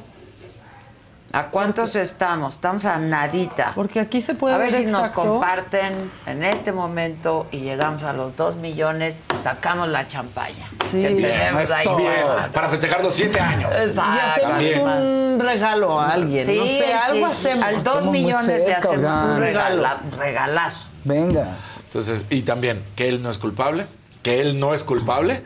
¿a 1.32 1.48
cuántos 1.48 1.97
estamos? 1.97 2.55
Estamos 2.55 2.85
a 2.85 2.98
nadita. 2.98 3.73
Porque 3.74 4.01
aquí 4.01 4.20
se 4.20 4.35
puede 4.35 4.55
A 4.55 4.59
ver 4.59 4.70
ver 4.73 4.86
si 4.86 4.93
nos 4.93 5.09
comparten 5.09 6.11
en 6.27 6.43
este 6.44 6.73
momento 6.73 7.47
y 7.51 7.59
llegamos 7.61 8.03
a 8.05 8.12
los 8.12 8.36
dos 8.36 8.57
millones 8.57 9.23
y 9.35 9.36
sacamos 9.36 9.89
la 9.89 10.09
champaña. 10.09 10.69
Sí. 10.90 11.03
Que 11.03 11.09
Bien, 11.11 11.59
eso. 11.59 11.97
Bien, 11.97 12.12
para 12.53 12.69
festejar 12.69 13.03
los 13.03 13.15
siete 13.15 13.40
años. 13.40 13.70
Y 13.78 13.89
Exacto. 13.89 14.47
hacemos 14.47 14.98
un 15.01 15.40
regalo 15.40 16.01
a 16.01 16.12
alguien. 16.12 16.44
Sí, 16.44 16.57
no 16.59 16.66
sé, 16.66 16.94
algo 16.94 17.28
sí. 17.28 17.32
hacemos. 17.48 17.65
Al 17.65 17.73
dos 17.74 17.78
Estamos 17.78 18.05
muy 18.07 18.23
millones 18.23 18.61
le 18.66 18.74
hacemos 18.74 19.15
un 19.15 19.40
regala- 19.40 20.01
regalazo. 20.19 20.86
Venga. 21.05 21.48
Entonces, 21.85 22.24
y 22.31 22.43
también 22.43 22.85
que 22.97 23.09
él 23.09 23.23
no 23.23 23.31
es 23.31 23.39
culpable, 23.39 23.86
que 24.23 24.40
él 24.40 24.59
no 24.59 24.74
es 24.74 24.82
culpable. 24.85 25.43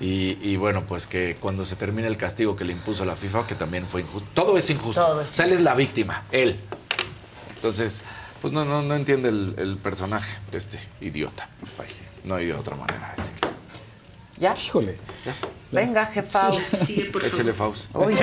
Y, 0.00 0.38
y 0.40 0.56
bueno, 0.56 0.84
pues 0.86 1.06
que 1.06 1.36
cuando 1.36 1.64
se 1.64 1.76
termine 1.76 2.08
el 2.08 2.16
castigo 2.16 2.56
que 2.56 2.64
le 2.64 2.72
impuso 2.72 3.04
la 3.04 3.16
FIFA, 3.16 3.46
que 3.46 3.54
también 3.54 3.86
fue 3.86 4.00
injusto. 4.00 4.28
Todo 4.34 4.56
es 4.56 4.68
injusto. 4.70 5.00
Todo 5.00 5.20
es 5.22 5.30
O 5.30 5.34
sea, 5.34 5.46
él 5.46 5.52
es 5.52 5.60
la 5.60 5.74
víctima, 5.74 6.24
él. 6.32 6.58
Entonces, 7.54 8.02
pues 8.40 8.52
no, 8.52 8.64
no, 8.64 8.82
no 8.82 8.94
entiende 8.96 9.28
el, 9.28 9.54
el 9.58 9.76
personaje 9.76 10.36
de 10.50 10.58
este 10.58 10.78
idiota. 11.00 11.48
Pues, 11.76 12.02
No 12.24 12.34
hay 12.34 12.46
de 12.46 12.54
otra 12.54 12.74
manera 12.76 13.10
de 13.10 13.22
decirlo. 13.22 13.48
¿Ya? 14.38 14.54
Híjole. 14.54 14.98
Venga, 15.70 16.06
jefaus. 16.06 16.88
Échele 17.24 17.52
Faust. 17.52 17.94
Uy. 17.94 18.16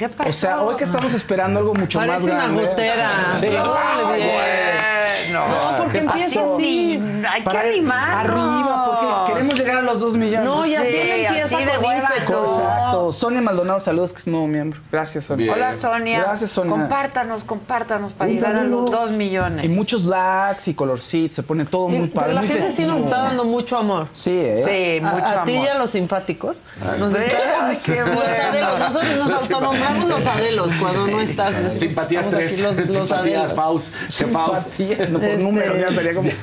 ¿Qué 0.00 0.08
pasó? 0.08 0.30
O 0.30 0.32
sea, 0.32 0.62
hoy 0.62 0.76
que 0.76 0.84
estamos 0.84 1.12
esperando 1.12 1.58
algo 1.60 1.74
mucho 1.74 1.98
Parece 1.98 2.14
más 2.16 2.24
una 2.24 2.34
grande. 2.44 2.66
gotera. 2.68 3.10
Sí. 3.38 3.48
No. 5.30 5.46
No, 5.46 5.76
porque 5.76 5.92
¿Qué 5.92 5.98
empieza 5.98 6.40
así. 6.42 7.02
Hay 7.30 7.44
que 7.44 7.58
animarnos. 7.58 8.64
Arriba, 8.64 8.89
queremos 9.26 9.58
llegar 9.58 9.76
a 9.78 9.82
los 9.82 10.00
dos 10.00 10.16
millones. 10.16 10.44
No, 10.44 10.66
y 10.66 10.74
así 10.74 10.90
Sí, 10.90 10.96
él 10.98 11.24
empieza 11.26 11.56
así 11.56 11.64
de 11.64 11.70
con 11.72 11.96
ímpetu. 11.96 12.32
Exacto. 12.44 13.12
Sonia 13.12 13.40
Maldonado, 13.42 13.80
saludos, 13.80 14.12
que 14.12 14.18
es 14.18 14.26
nuevo 14.26 14.46
miembro. 14.46 14.80
Gracias, 14.90 15.24
Sonia. 15.26 15.44
Bien. 15.44 15.56
Hola, 15.56 15.72
Sonia. 15.74 16.20
Gracias, 16.20 16.50
Sonia. 16.50 16.70
Compártanos, 16.70 17.44
compártanos 17.44 18.12
para 18.12 18.28
Un 18.30 18.36
llegar 18.36 18.56
a 18.56 18.64
los 18.64 18.90
dos 18.90 19.10
millones. 19.12 19.64
Y 19.64 19.68
muchos 19.68 20.04
likes 20.04 20.70
y 20.70 20.74
colorcitos, 20.74 21.36
se 21.36 21.42
pone 21.42 21.64
todo 21.64 21.88
muy 21.88 22.08
Pero 22.08 22.12
padre. 22.12 22.34
la 22.34 22.40
muy 22.40 22.48
gente 22.48 22.72
sí 22.72 22.84
nos 22.86 23.00
está 23.00 23.18
dando 23.22 23.44
mucho 23.44 23.76
amor. 23.78 24.08
Sí, 24.12 24.30
¿eh? 24.32 24.60
Sí, 25.00 25.04
A- 25.04 25.10
mucho 25.12 25.40
a, 25.40 25.44
ti 25.44 25.52
y 25.52 25.56
amor. 25.56 25.68
a 25.70 25.74
los 25.78 25.90
simpáticos. 25.90 26.58
Nos 26.98 27.12
Sí, 27.12 27.18
está- 27.24 27.66
ay, 27.68 27.78
qué 27.84 28.00
los 28.00 28.08
adelos. 28.26 28.78
Nosotros 28.78 29.16
nos 29.18 29.30
autonombramos 29.42 30.08
los 30.08 30.26
adelos 30.26 30.72
cuando 30.80 31.06
no 31.08 31.20
estás. 31.20 31.50
Decimos, 31.56 31.78
Simpatías 31.78 32.26
estamos 32.26 32.44
tres. 32.44 32.52
aquí 32.52 32.62
los- 32.62 32.76
los 32.96 33.08
Simpatías. 33.08 33.54
Faust. 33.54 33.94
Que 34.18 34.24
Faust. 34.26 34.78
No, 34.78 35.18
por 35.18 35.28
Este- 35.28 35.36
números 35.42 35.78
ya 35.78 35.88
sería 35.94 36.14
como... 36.14 36.30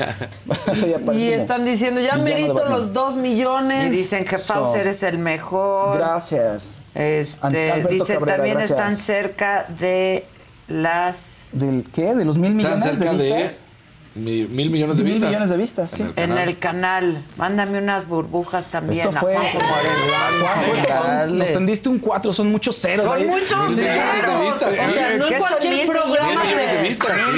Ya 0.78 0.88
Y 0.88 0.94
como 0.94 1.12
están 1.14 1.66
diciendo, 1.66 2.02
ya 2.02 2.16
villano 2.18 2.47
de 2.48 2.54
Batman. 2.62 2.80
los 2.80 2.94
dos 2.94 3.16
millones. 3.18 3.88
Y 3.88 3.98
dicen 3.98 4.24
que 4.26 4.38
Faust 4.38 4.74
So. 4.74 4.80
eres 4.80 5.04
el 5.04 5.18
mejor. 5.18 5.98
Gracias. 5.98 6.74
Este, 6.96 7.86
dice 7.90 8.14
Cabrera, 8.16 8.38
también 8.38 8.58
gracias. 8.58 8.72
están 8.80 8.98
cerca 8.98 9.66
de 9.80 10.26
las 10.68 11.50
¿Del 11.52 11.86
qué? 11.94 12.16
¿De 12.16 12.26
los 12.26 12.38
mil 12.38 12.58
Están 12.60 12.76
millones 12.80 12.98
cerca 12.98 13.14
de 13.14 13.18
de 13.24 13.34
vistas? 13.44 13.60
mil, 14.16 14.50
mil 14.50 14.70
millones 14.72 14.98
de 14.98 15.04
Mil 15.04 15.14
vistas. 15.14 15.30
millones 15.30 15.50
de 15.52 15.58
vistas, 15.58 15.92
sí. 15.92 16.04
en 16.16 16.32
el 16.40 16.58
canal. 16.58 17.24
Mándame 17.38 17.78
unas 17.78 18.08
burbujas 18.08 18.66
también 18.66 19.06
Esto 19.08 19.16
a 19.16 19.22
fue... 19.22 19.36
Juanjo 19.36 19.60
Moreno. 19.60 20.44
Juanjo, 20.44 20.90
Dale. 21.04 21.34
nos 21.38 21.54
tendiste 21.54 21.88
un 21.88 22.00
4, 22.00 22.34
son 22.34 22.52
muchos 22.52 22.76
ceros. 22.82 23.06
Son 23.06 23.16
ahí. 23.16 23.26
muchos 23.28 23.70
Mil 23.70 23.78
millones 23.78 23.80
de 24.16 24.22
ceros. 24.22 24.42
vistas, 24.46 24.76
sí. 24.76 24.86
O 24.88 24.92
sea, 24.92 25.18
no 25.18 25.28
¿Qué 25.28 25.34
en 25.36 25.40
son 25.40 25.50
cualquier 25.50 25.74
mil 25.76 25.86
programa 25.86 26.32
Mil 26.32 26.40
millones 26.50 26.72
de 26.72 26.82
vistas, 26.82 27.22
sí. 27.28 27.32
No 27.32 27.38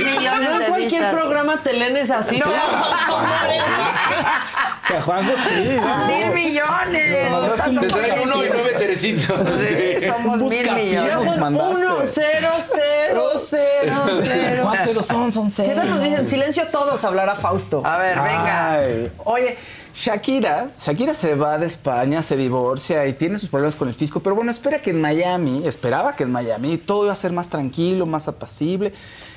en 0.54 0.60
de 0.60 0.66
cualquier 0.68 0.92
vistas. 1.02 1.14
programa 1.14 1.62
te 1.64 1.74
lenes 1.74 2.10
así. 2.12 2.40
No. 2.40 2.46
Sea, 4.90 5.02
Juanjo, 5.02 5.32
sí. 5.48 5.78
Son 5.78 6.08
mil 6.08 6.26
Nos 6.26 6.34
millones. 6.36 7.32
mandaste 7.32 7.70
un 7.70 7.80
Te 7.80 7.88
traen 7.88 8.20
uno 8.22 8.44
y 8.44 8.50
nueve 8.50 8.74
cerecitos. 8.74 9.48
Sí, 9.48 10.06
somos 10.06 10.42
mil 10.42 10.50
millones. 10.74 10.92
Ya 10.94 11.20
son 11.20 11.44
uno, 11.56 11.96
cero, 12.12 12.50
cero, 12.74 13.30
cero, 13.40 14.04
cero. 14.24 14.60
¿Cuántos 14.64 14.86
ceros 14.88 15.06
son? 15.06 15.32
Son 15.32 15.46
¿Qué 15.48 15.52
ceros. 15.52 15.76
tal 15.76 15.90
nos 15.92 16.04
dicen? 16.04 16.28
Silencio 16.28 16.68
todos, 16.68 17.04
hablará 17.04 17.36
Fausto. 17.36 17.84
A 17.86 17.98
ver, 18.00 18.16
venga. 18.18 18.72
Ay, 18.80 19.12
Oye, 19.26 19.58
Shakira, 19.94 20.70
Shakira 20.80 21.14
se 21.14 21.36
va 21.36 21.58
de 21.60 21.66
España, 21.68 22.22
se 22.24 22.36
divorcia 22.36 23.06
y 23.06 23.14
tiene 23.14 23.38
sus 23.38 23.50
problemas 23.50 23.76
con 23.76 23.88
el 23.90 23.94
fisco, 23.94 24.22
pero 24.22 24.36
bueno, 24.36 24.50
espera 24.50 24.80
que 24.82 24.90
en 24.92 25.02
Miami, 25.02 25.68
esperaba 25.68 26.16
que 26.16 26.24
en 26.24 26.32
Miami 26.32 26.78
todo 26.78 27.04
iba 27.04 27.12
a 27.14 27.16
ser 27.16 27.32
más 27.32 27.50
tranquilo, 27.50 28.06
más 28.06 28.28
apacible, 28.28 28.94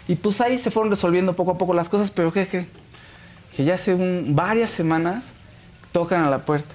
y 0.08 0.14
pues 0.14 0.40
ahí 0.40 0.58
se 0.58 0.70
fueron 0.70 0.90
resolviendo 0.90 1.34
poco 1.34 1.50
a 1.52 1.58
poco 1.58 1.74
las 1.74 1.88
cosas, 1.88 2.10
pero 2.10 2.32
¿qué 2.32 2.46
creen? 2.46 2.68
Que 3.56 3.64
ya 3.64 3.74
hace 3.74 3.92
un- 3.94 4.26
varias 4.30 4.70
semanas 4.70 5.32
tocan 5.92 6.24
a 6.24 6.30
la 6.30 6.38
puerta, 6.40 6.74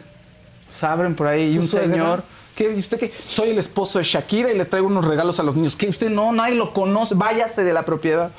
se 0.72 0.86
abren 0.86 1.16
por 1.16 1.28
ahí 1.28 1.44
y 1.44 1.56
¿Su 1.56 1.62
un 1.62 1.68
suegra? 1.68 1.90
señor... 1.90 2.24
¿Qué? 2.56 2.74
¿Y 2.74 2.80
usted 2.80 2.98
qué? 2.98 3.14
Soy 3.24 3.52
el 3.52 3.60
esposo 3.60 4.00
de 4.00 4.04
Shakira 4.04 4.52
y 4.52 4.58
les 4.58 4.68
traigo 4.68 4.88
unos 4.88 5.06
regalos 5.06 5.40
a 5.40 5.44
los 5.44 5.56
niños. 5.56 5.76
¿Qué? 5.76 5.90
Usted 5.90 6.10
no, 6.10 6.32
nadie 6.32 6.56
lo 6.56 6.74
conoce, 6.74 7.14
váyase 7.14 7.64
de 7.64 7.72
la 7.72 7.86
propiedad. 7.86 8.32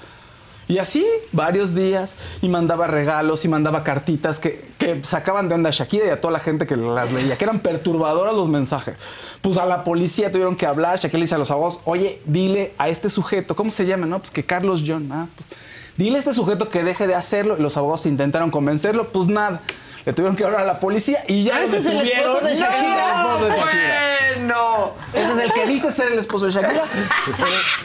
Y 0.66 0.78
así, 0.78 1.06
varios 1.30 1.72
días, 1.72 2.16
y 2.42 2.48
mandaba 2.48 2.88
regalos 2.88 3.44
y 3.44 3.48
mandaba 3.48 3.84
cartitas 3.84 4.40
que, 4.40 4.72
que 4.76 5.04
sacaban 5.04 5.48
de 5.48 5.54
onda 5.54 5.68
a 5.68 5.72
Shakira 5.72 6.06
y 6.06 6.10
a 6.10 6.20
toda 6.20 6.32
la 6.32 6.40
gente 6.40 6.66
que 6.66 6.76
las 6.76 7.12
leía, 7.12 7.38
que 7.38 7.44
eran 7.44 7.60
perturbadoras 7.60 8.34
los 8.34 8.48
mensajes. 8.48 8.96
Pues 9.40 9.56
a 9.56 9.64
la 9.64 9.84
policía 9.84 10.32
tuvieron 10.32 10.56
que 10.56 10.66
hablar, 10.66 10.98
Shakira 10.98 11.20
le 11.20 11.24
dice 11.24 11.36
a 11.36 11.38
los 11.38 11.52
abogados, 11.52 11.78
oye, 11.84 12.20
dile 12.26 12.74
a 12.76 12.88
este 12.88 13.08
sujeto, 13.10 13.54
¿cómo 13.54 13.70
se 13.70 13.86
llama? 13.86 14.04
No, 14.06 14.18
pues 14.18 14.32
que 14.32 14.44
Carlos 14.44 14.82
John. 14.84 15.10
Ah, 15.12 15.28
pues, 15.36 15.48
dile 15.96 16.16
a 16.16 16.18
este 16.18 16.34
sujeto 16.34 16.68
que 16.68 16.82
deje 16.82 17.06
de 17.06 17.14
hacerlo. 17.14 17.56
Y 17.56 17.62
los 17.62 17.76
abogados 17.76 18.04
intentaron 18.04 18.50
convencerlo, 18.50 19.08
pues 19.10 19.28
nada. 19.28 19.62
Le 20.08 20.14
tuvieron 20.14 20.36
que 20.36 20.42
hablar 20.44 20.62
a 20.62 20.64
la 20.64 20.80
policía 20.80 21.22
y 21.26 21.44
ya 21.44 21.56
Ah, 21.56 21.60
lo 21.60 21.64
ese 21.66 21.76
es 21.80 21.84
el 21.84 22.00
esposo 22.08 22.40
de 22.46 22.54
Shakira. 22.54 23.24
No, 23.24 23.36
el 23.36 23.52
esposo 23.52 23.66
de 23.66 23.72
Shakira. 23.74 24.00
Bueno. 24.38 24.92
Ese 25.12 25.32
es 25.32 25.38
el 25.38 25.52
que 25.52 25.66
dice 25.66 25.92
ser 25.92 26.12
el 26.12 26.18
esposo 26.18 26.46
de 26.46 26.52
Shakira. 26.52 26.82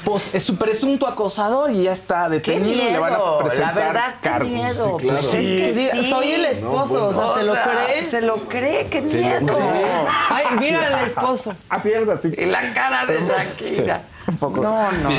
pues 0.06 0.34
es 0.34 0.42
su 0.46 0.56
presunto 0.56 1.06
acosador 1.06 1.72
y 1.72 1.84
ya 1.84 1.92
está 1.92 2.28
Qué 2.30 2.36
detenido 2.36 2.82
y 2.88 2.92
le 2.94 3.00
van 3.00 3.14
a 3.16 3.38
presentar 3.44 3.76
La 3.76 3.82
verdad, 3.84 4.16
qué 4.22 4.30
cargos. 4.30 4.50
miedo. 4.50 4.98
Sí, 5.02 5.06
claro. 5.06 5.20
Pues 5.22 5.34
es 5.34 5.46
que 5.46 5.74
Diga, 5.74 5.92
sí. 5.92 6.10
Soy 6.10 6.32
el 6.32 6.46
esposo, 6.46 7.08
o 7.08 7.14
sea, 7.14 7.34
¿se 7.34 7.44
lo 7.44 7.54
cree? 7.56 8.06
Se 8.10 8.22
lo 8.22 8.36
cree, 8.48 8.88
qué 8.88 9.06
Se 9.06 9.18
lo 9.18 9.24
miedo. 9.42 9.58
cree. 9.58 9.86
Ay, 10.30 10.46
mira 10.62 10.88
el 11.02 11.06
esposo. 11.08 11.54
Así 11.68 11.94
algo 11.94 12.14
así. 12.14 12.32
Y 12.38 12.46
la 12.46 12.74
cara 12.74 13.06
de 13.06 13.20
Shakira. 13.20 14.02
un 14.30 14.38
poco. 14.38 14.62
No, 14.62 14.90
no. 14.94 15.10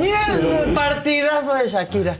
Mira 0.00 0.18
el 0.34 0.72
partidazo 0.74 1.54
de 1.54 1.68
Shakira. 1.68 2.16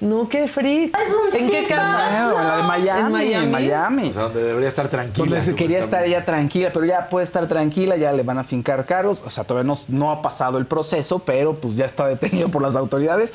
No, 0.00 0.28
qué 0.28 0.48
freak. 0.48 0.96
¿En 1.32 1.48
qué 1.48 1.64
casa? 1.66 2.08
Claro, 2.10 2.40
en 2.40 2.48
la 2.48 2.56
de 2.56 2.62
Miami. 2.64 3.00
¿En 3.06 3.12
Miami? 3.12 3.44
En 3.44 3.50
Miami. 3.50 4.08
O 4.10 4.12
sea, 4.12 4.22
donde 4.24 4.42
debería 4.42 4.68
estar 4.68 4.88
tranquila. 4.88 5.36
Donde 5.38 5.54
quería 5.54 5.78
estar 5.78 6.04
ella 6.04 6.24
tranquila, 6.24 6.70
pero 6.72 6.84
ya 6.84 7.08
puede 7.08 7.24
estar 7.24 7.46
tranquila, 7.46 7.96
ya 7.96 8.12
le 8.12 8.22
van 8.22 8.38
a 8.38 8.44
fincar 8.44 8.84
cargos. 8.84 9.22
O 9.24 9.30
sea, 9.30 9.44
todavía 9.44 9.66
no, 9.66 9.74
no 9.96 10.10
ha 10.10 10.22
pasado 10.22 10.58
el 10.58 10.66
proceso, 10.66 11.20
pero 11.20 11.54
pues 11.54 11.76
ya 11.76 11.84
está 11.86 12.06
detenido 12.06 12.48
por 12.48 12.62
las 12.62 12.76
autoridades. 12.76 13.32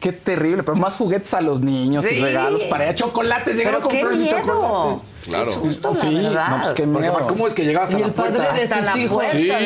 Qué 0.00 0.10
terrible, 0.10 0.64
pero 0.64 0.76
más 0.76 0.96
juguetes 0.96 1.32
a 1.32 1.40
los 1.40 1.62
niños 1.62 2.04
Sí. 2.04 2.16
y 2.16 2.20
regalos 2.20 2.64
para 2.64 2.84
ella. 2.84 2.94
Chocolates, 2.96 3.56
llegaron 3.56 3.80
a 3.80 3.84
comprar 3.84 4.12
chocolates. 4.18 5.06
Claro. 5.24 5.44
Qué 5.44 5.52
susto, 5.52 5.94
Sí, 5.94 6.10
la 6.10 6.28
verdad. 6.30 6.48
no, 6.48 6.56
pues 6.56 6.68
qué 6.72 6.82
Porque 6.82 6.86
miedo. 6.86 6.98
además, 7.12 7.26
¿cómo 7.26 7.46
es 7.46 7.54
que 7.54 7.64
llega 7.64 7.82
hasta 7.82 7.96
Y 7.96 8.00
la 8.00 8.06
el 8.06 8.12
padre 8.12 8.30
puerta? 8.32 8.52
de 8.54 8.62
Hasta 8.62 8.92
sus 8.92 9.00
hijos. 9.00 9.14
puerta 9.16 9.32
Sí. 9.32 9.50
Estoy. 9.50 9.64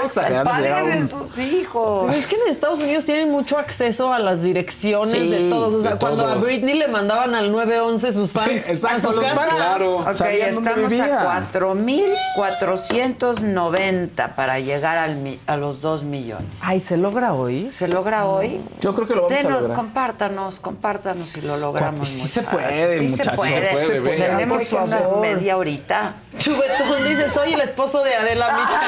El 0.00 0.06
exagerando, 0.06 0.50
padre 0.50 0.62
llegaba 0.64 0.88
de 0.90 1.08
sus 1.08 1.38
hijos. 1.38 2.14
Es 2.14 2.26
que 2.26 2.36
en 2.36 2.42
Estados 2.50 2.78
Unidos 2.80 3.04
tienen 3.04 3.30
mucho 3.30 3.58
acceso 3.58 4.12
a 4.12 4.18
las 4.18 4.42
direcciones 4.42 5.10
Sí, 5.10 5.28
de 5.28 5.48
todos. 5.50 5.74
O 5.74 5.82
sea, 5.82 5.96
cuando 5.98 6.22
todos. 6.24 6.42
a 6.42 6.44
Britney 6.44 6.74
le 6.74 6.88
mandaban 6.88 7.34
al 7.34 7.52
911 7.52 8.12
sus 8.12 8.32
fans 8.32 8.62
Sí, 8.62 8.72
exacto, 8.72 8.96
a 8.96 9.00
su 9.12 9.12
los 9.12 9.24
casa. 9.24 9.36
fans, 9.36 9.54
Claro. 9.54 9.96
Ok, 9.98 10.08
estamos 10.08 10.92
a 11.00 11.46
4.490 13.06 14.34
para 14.34 14.58
llegar 14.60 14.98
al 14.98 15.16
mi- 15.16 15.38
a 15.46 15.56
los 15.56 15.80
2 15.80 16.04
millones. 16.04 16.46
Ay, 16.60 16.80
¿se 16.80 16.96
logra 16.96 17.34
hoy? 17.34 17.70
¿Se 17.72 17.88
logra 17.88 18.26
hoy? 18.26 18.60
Yo 18.80 18.94
creo 18.94 19.06
que 19.08 19.14
lo 19.14 19.22
vamos 19.22 19.38
a 19.38 19.42
Denos, 19.42 19.60
lograr. 19.60 19.76
compártanos, 19.76 20.58
compártanos 20.60 21.28
si 21.28 21.40
lo 21.40 21.56
logramos. 21.56 22.08
Sí 22.08 22.26
se 22.28 22.42
puede, 22.42 22.98
sí 22.98 23.08
muchachos, 23.08 23.32
se 23.34 23.36
puede. 23.38 23.70
sí 23.80 23.86
se 23.86 24.00
puede. 24.00 24.16
Tenemos 24.16 24.62
favor. 25.00 25.20
media 25.20 25.56
horita. 25.56 26.14
Chubetón 26.38 27.04
dice, 27.04 27.28
soy 27.30 27.52
el 27.54 27.60
esposo 27.60 28.02
de 28.02 28.14
Adela 28.14 28.52
Micha. 28.56 28.80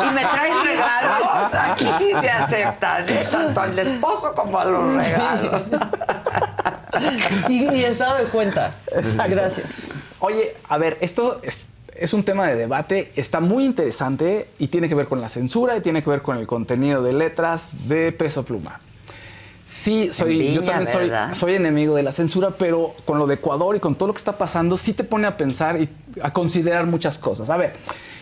Y 0.10 0.14
me 0.14 0.20
traes 0.20 0.56
regalos. 0.64 1.54
Aquí 1.54 1.88
sí 1.98 2.12
se 2.20 2.30
aceptan, 2.30 3.08
¿eh? 3.08 3.26
tanto 3.30 3.60
al 3.60 3.78
esposo 3.78 4.34
como 4.34 4.58
a 4.58 4.64
los 4.64 4.94
regalos. 4.94 5.62
y, 7.48 7.74
y 7.74 7.84
estado 7.84 8.16
de 8.18 8.24
cuenta. 8.24 8.72
Gracias. 9.28 9.66
Oye, 10.20 10.56
a 10.68 10.78
ver, 10.78 10.98
esto 11.00 11.40
es, 11.42 11.64
es 11.94 12.12
un 12.14 12.24
tema 12.24 12.46
de 12.46 12.56
debate, 12.56 13.12
está 13.16 13.40
muy 13.40 13.64
interesante 13.64 14.48
y 14.58 14.68
tiene 14.68 14.88
que 14.88 14.94
ver 14.94 15.06
con 15.06 15.20
la 15.20 15.28
censura 15.28 15.76
y 15.76 15.80
tiene 15.80 16.02
que 16.02 16.10
ver 16.10 16.22
con 16.22 16.36
el 16.38 16.46
contenido 16.46 17.02
de 17.02 17.12
letras 17.12 17.70
de 17.88 18.12
peso 18.12 18.44
pluma. 18.44 18.80
Sí, 19.70 20.08
soy, 20.12 20.52
yo 20.52 20.64
también 20.64 20.90
soy, 20.90 21.12
soy 21.32 21.54
enemigo 21.54 21.94
de 21.94 22.02
la 22.02 22.10
censura, 22.10 22.50
pero 22.50 22.92
con 23.04 23.20
lo 23.20 23.28
de 23.28 23.34
Ecuador 23.34 23.76
y 23.76 23.78
con 23.78 23.94
todo 23.94 24.08
lo 24.08 24.12
que 24.12 24.18
está 24.18 24.36
pasando, 24.36 24.76
sí 24.76 24.94
te 24.94 25.04
pone 25.04 25.28
a 25.28 25.36
pensar 25.36 25.80
y 25.80 25.88
a 26.20 26.32
considerar 26.32 26.86
muchas 26.86 27.18
cosas. 27.18 27.48
A 27.50 27.56
ver, 27.56 27.74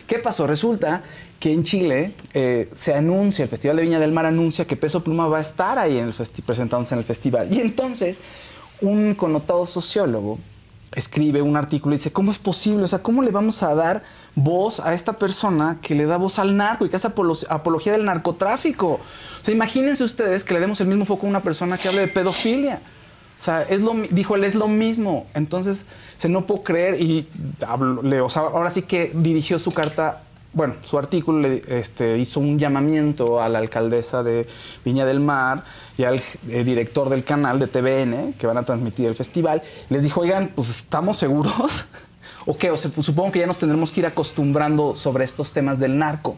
¿qué 0.05 0.19
pasó? 0.19 0.45
Resulta 0.45 1.01
que 1.39 1.51
en 1.51 1.63
Chile 1.63 2.13
eh, 2.35 2.69
se 2.71 2.93
anuncia, 2.93 3.41
el 3.41 3.49
Festival 3.49 3.77
de 3.77 3.81
Viña 3.81 3.99
del 3.99 4.11
Mar 4.11 4.27
anuncia 4.27 4.65
que 4.65 4.75
Peso 4.75 5.03
Pluma 5.03 5.27
va 5.27 5.39
a 5.39 5.41
estar 5.41 5.79
ahí 5.79 5.97
en 5.97 6.09
el 6.09 6.13
presentándose 6.45 6.93
en 6.93 6.99
el 6.99 7.05
festival. 7.05 7.51
Y 7.51 7.61
entonces, 7.61 8.19
un 8.81 9.15
connotado 9.15 9.65
sociólogo 9.65 10.37
escribe 10.93 11.41
un 11.41 11.55
artículo 11.55 11.93
y 11.93 11.97
dice, 11.97 12.11
¿cómo 12.11 12.31
es 12.31 12.37
posible? 12.39 12.83
O 12.83 12.87
sea, 12.87 12.99
¿cómo 12.99 13.21
le 13.21 13.31
vamos 13.31 13.61
a 13.63 13.75
dar 13.75 14.03
voz 14.35 14.79
a 14.79 14.93
esta 14.93 15.13
persona 15.13 15.77
que 15.81 15.93
le 15.95 16.05
da 16.05 16.17
voz 16.17 16.39
al 16.39 16.55
narco 16.57 16.85
y 16.85 16.89
que 16.89 16.95
hace 16.95 17.07
apolo- 17.07 17.45
apología 17.49 17.91
del 17.91 18.05
narcotráfico? 18.05 18.93
O 18.93 18.99
sea, 19.43 19.53
imagínense 19.53 20.03
ustedes 20.03 20.43
que 20.43 20.53
le 20.53 20.59
demos 20.59 20.81
el 20.81 20.87
mismo 20.87 21.05
foco 21.05 21.27
a 21.27 21.29
una 21.29 21.41
persona 21.43 21.77
que 21.77 21.87
hable 21.87 22.01
de 22.01 22.07
pedofilia. 22.07 22.81
O 23.37 23.41
sea, 23.41 23.61
es 23.61 23.81
lo, 23.81 23.93
dijo 24.09 24.35
él, 24.35 24.43
es 24.43 24.55
lo 24.55 24.67
mismo. 24.67 25.25
Entonces, 25.33 25.85
se 26.17 26.27
no 26.27 26.45
puedo 26.45 26.63
creer 26.63 27.01
y 27.01 27.29
habló- 27.65 28.01
le- 28.01 28.19
o 28.21 28.29
sea, 28.29 28.41
ahora 28.41 28.69
sí 28.69 28.81
que 28.81 29.11
dirigió 29.13 29.59
su 29.59 29.71
carta, 29.71 30.23
bueno, 30.51 30.75
su 30.83 30.97
artículo 30.97 31.47
este, 31.47 32.17
hizo 32.17 32.39
un 32.39 32.57
llamamiento 32.57 33.41
a 33.41 33.49
la 33.49 33.59
alcaldesa 33.59 34.23
de 34.23 34.47
Viña 34.83 35.05
del 35.05 35.19
Mar 35.19 35.63
y 35.95 36.03
al 36.03 36.21
eh, 36.49 36.63
director 36.63 37.09
del 37.09 37.23
canal 37.23 37.59
de 37.59 37.67
TVN 37.67 38.33
que 38.33 38.47
van 38.47 38.57
a 38.57 38.63
transmitir 38.63 39.05
el 39.05 39.15
festival. 39.15 39.61
Les 39.89 40.01
dijo, 40.01 40.21
oigan, 40.21 40.51
pues 40.55 40.69
estamos 40.69 41.17
seguros. 41.17 41.85
¿O 42.45 42.57
qué? 42.57 42.71
O 42.71 42.77
sea, 42.77 42.89
pues, 42.89 43.05
supongo 43.05 43.31
que 43.31 43.39
ya 43.39 43.47
nos 43.47 43.59
tendremos 43.59 43.91
que 43.91 43.99
ir 43.99 44.07
acostumbrando 44.07 44.95
sobre 44.95 45.23
estos 45.23 45.53
temas 45.53 45.79
del 45.79 45.97
narco. 45.97 46.35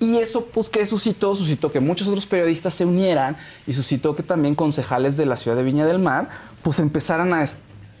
Y 0.00 0.16
eso, 0.16 0.46
pues, 0.46 0.70
¿qué 0.70 0.86
suscitó? 0.86 1.34
Suscitó 1.36 1.70
que 1.70 1.80
muchos 1.80 2.08
otros 2.08 2.24
periodistas 2.24 2.72
se 2.72 2.86
unieran 2.86 3.36
y 3.66 3.74
suscitó 3.74 4.16
que 4.16 4.22
también 4.22 4.54
concejales 4.54 5.16
de 5.18 5.26
la 5.26 5.36
ciudad 5.36 5.56
de 5.56 5.64
Viña 5.64 5.84
del 5.84 5.98
Mar, 5.98 6.30
pues, 6.62 6.78
empezaran 6.78 7.34
a, 7.34 7.44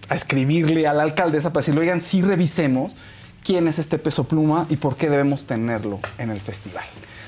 a 0.08 0.14
escribirle 0.14 0.86
a 0.86 0.94
la 0.94 1.02
alcaldesa 1.02 1.52
para 1.52 1.60
decirle, 1.60 1.82
oigan, 1.82 2.00
sí 2.00 2.22
revisemos 2.22 2.96
quién 3.44 3.68
es 3.68 3.78
este 3.78 3.98
peso 3.98 4.24
pluma 4.24 4.66
y 4.68 4.76
por 4.76 4.96
qué 4.96 5.08
debemos 5.10 5.44
tenerlo 5.46 6.00
en 6.18 6.30
el 6.30 6.40
festival. 6.40 6.84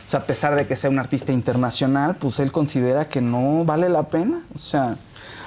O 0.07 0.11
sea, 0.11 0.21
a 0.21 0.25
pesar 0.25 0.55
de 0.57 0.67
que 0.67 0.75
sea 0.77 0.91
un 0.91 0.99
artista 0.99 1.33
internacional, 1.33 2.17
pues 2.17 2.39
él 2.41 2.51
considera 2.53 3.09
que 3.09 3.21
no 3.21 3.65
vale 3.65 3.89
la 3.89 4.03
pena. 4.05 4.43
O 4.55 4.59
sea, 4.59 4.97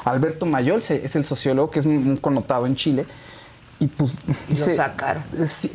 Alberto 0.05 0.45
Mayol 0.45 0.79
es 0.87 1.15
el 1.15 1.25
sociólogo 1.25 1.69
que 1.69 1.79
es 1.79 1.85
un 1.85 2.17
connotado 2.17 2.65
en 2.65 2.75
Chile. 2.75 3.05
Y 3.79 3.87
pues. 3.87 4.15
Y 4.47 4.55
lo 4.55 4.71
sacaron. 4.71 5.23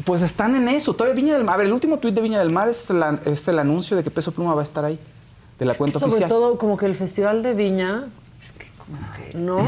Pues 0.04 0.22
están 0.22 0.54
en 0.56 0.68
eso. 0.68 0.94
Todavía 0.94 1.14
Viña 1.14 1.34
del 1.34 1.44
Mar. 1.44 1.56
A 1.56 1.58
ver, 1.58 1.66
el 1.66 1.72
último 1.74 1.98
tuit 1.98 2.14
de 2.14 2.22
Viña 2.22 2.38
del 2.38 2.50
Mar 2.50 2.68
es, 2.68 2.88
la- 2.88 3.20
es 3.26 3.46
el 3.48 3.58
anuncio 3.58 3.96
de 3.96 4.02
que 4.02 4.10
Peso 4.10 4.32
Pluma 4.32 4.54
va 4.54 4.62
a 4.62 4.64
estar 4.64 4.84
ahí. 4.84 4.98
De 5.58 5.64
la 5.66 5.74
cuenta 5.74 5.98
Sobre 5.98 6.12
oficial. 6.12 6.28
todo 6.30 6.56
como 6.56 6.76
que 6.78 6.86
el 6.86 6.94
Festival 6.94 7.42
de 7.42 7.52
Viña, 7.52 8.04
¿no? 9.34 9.58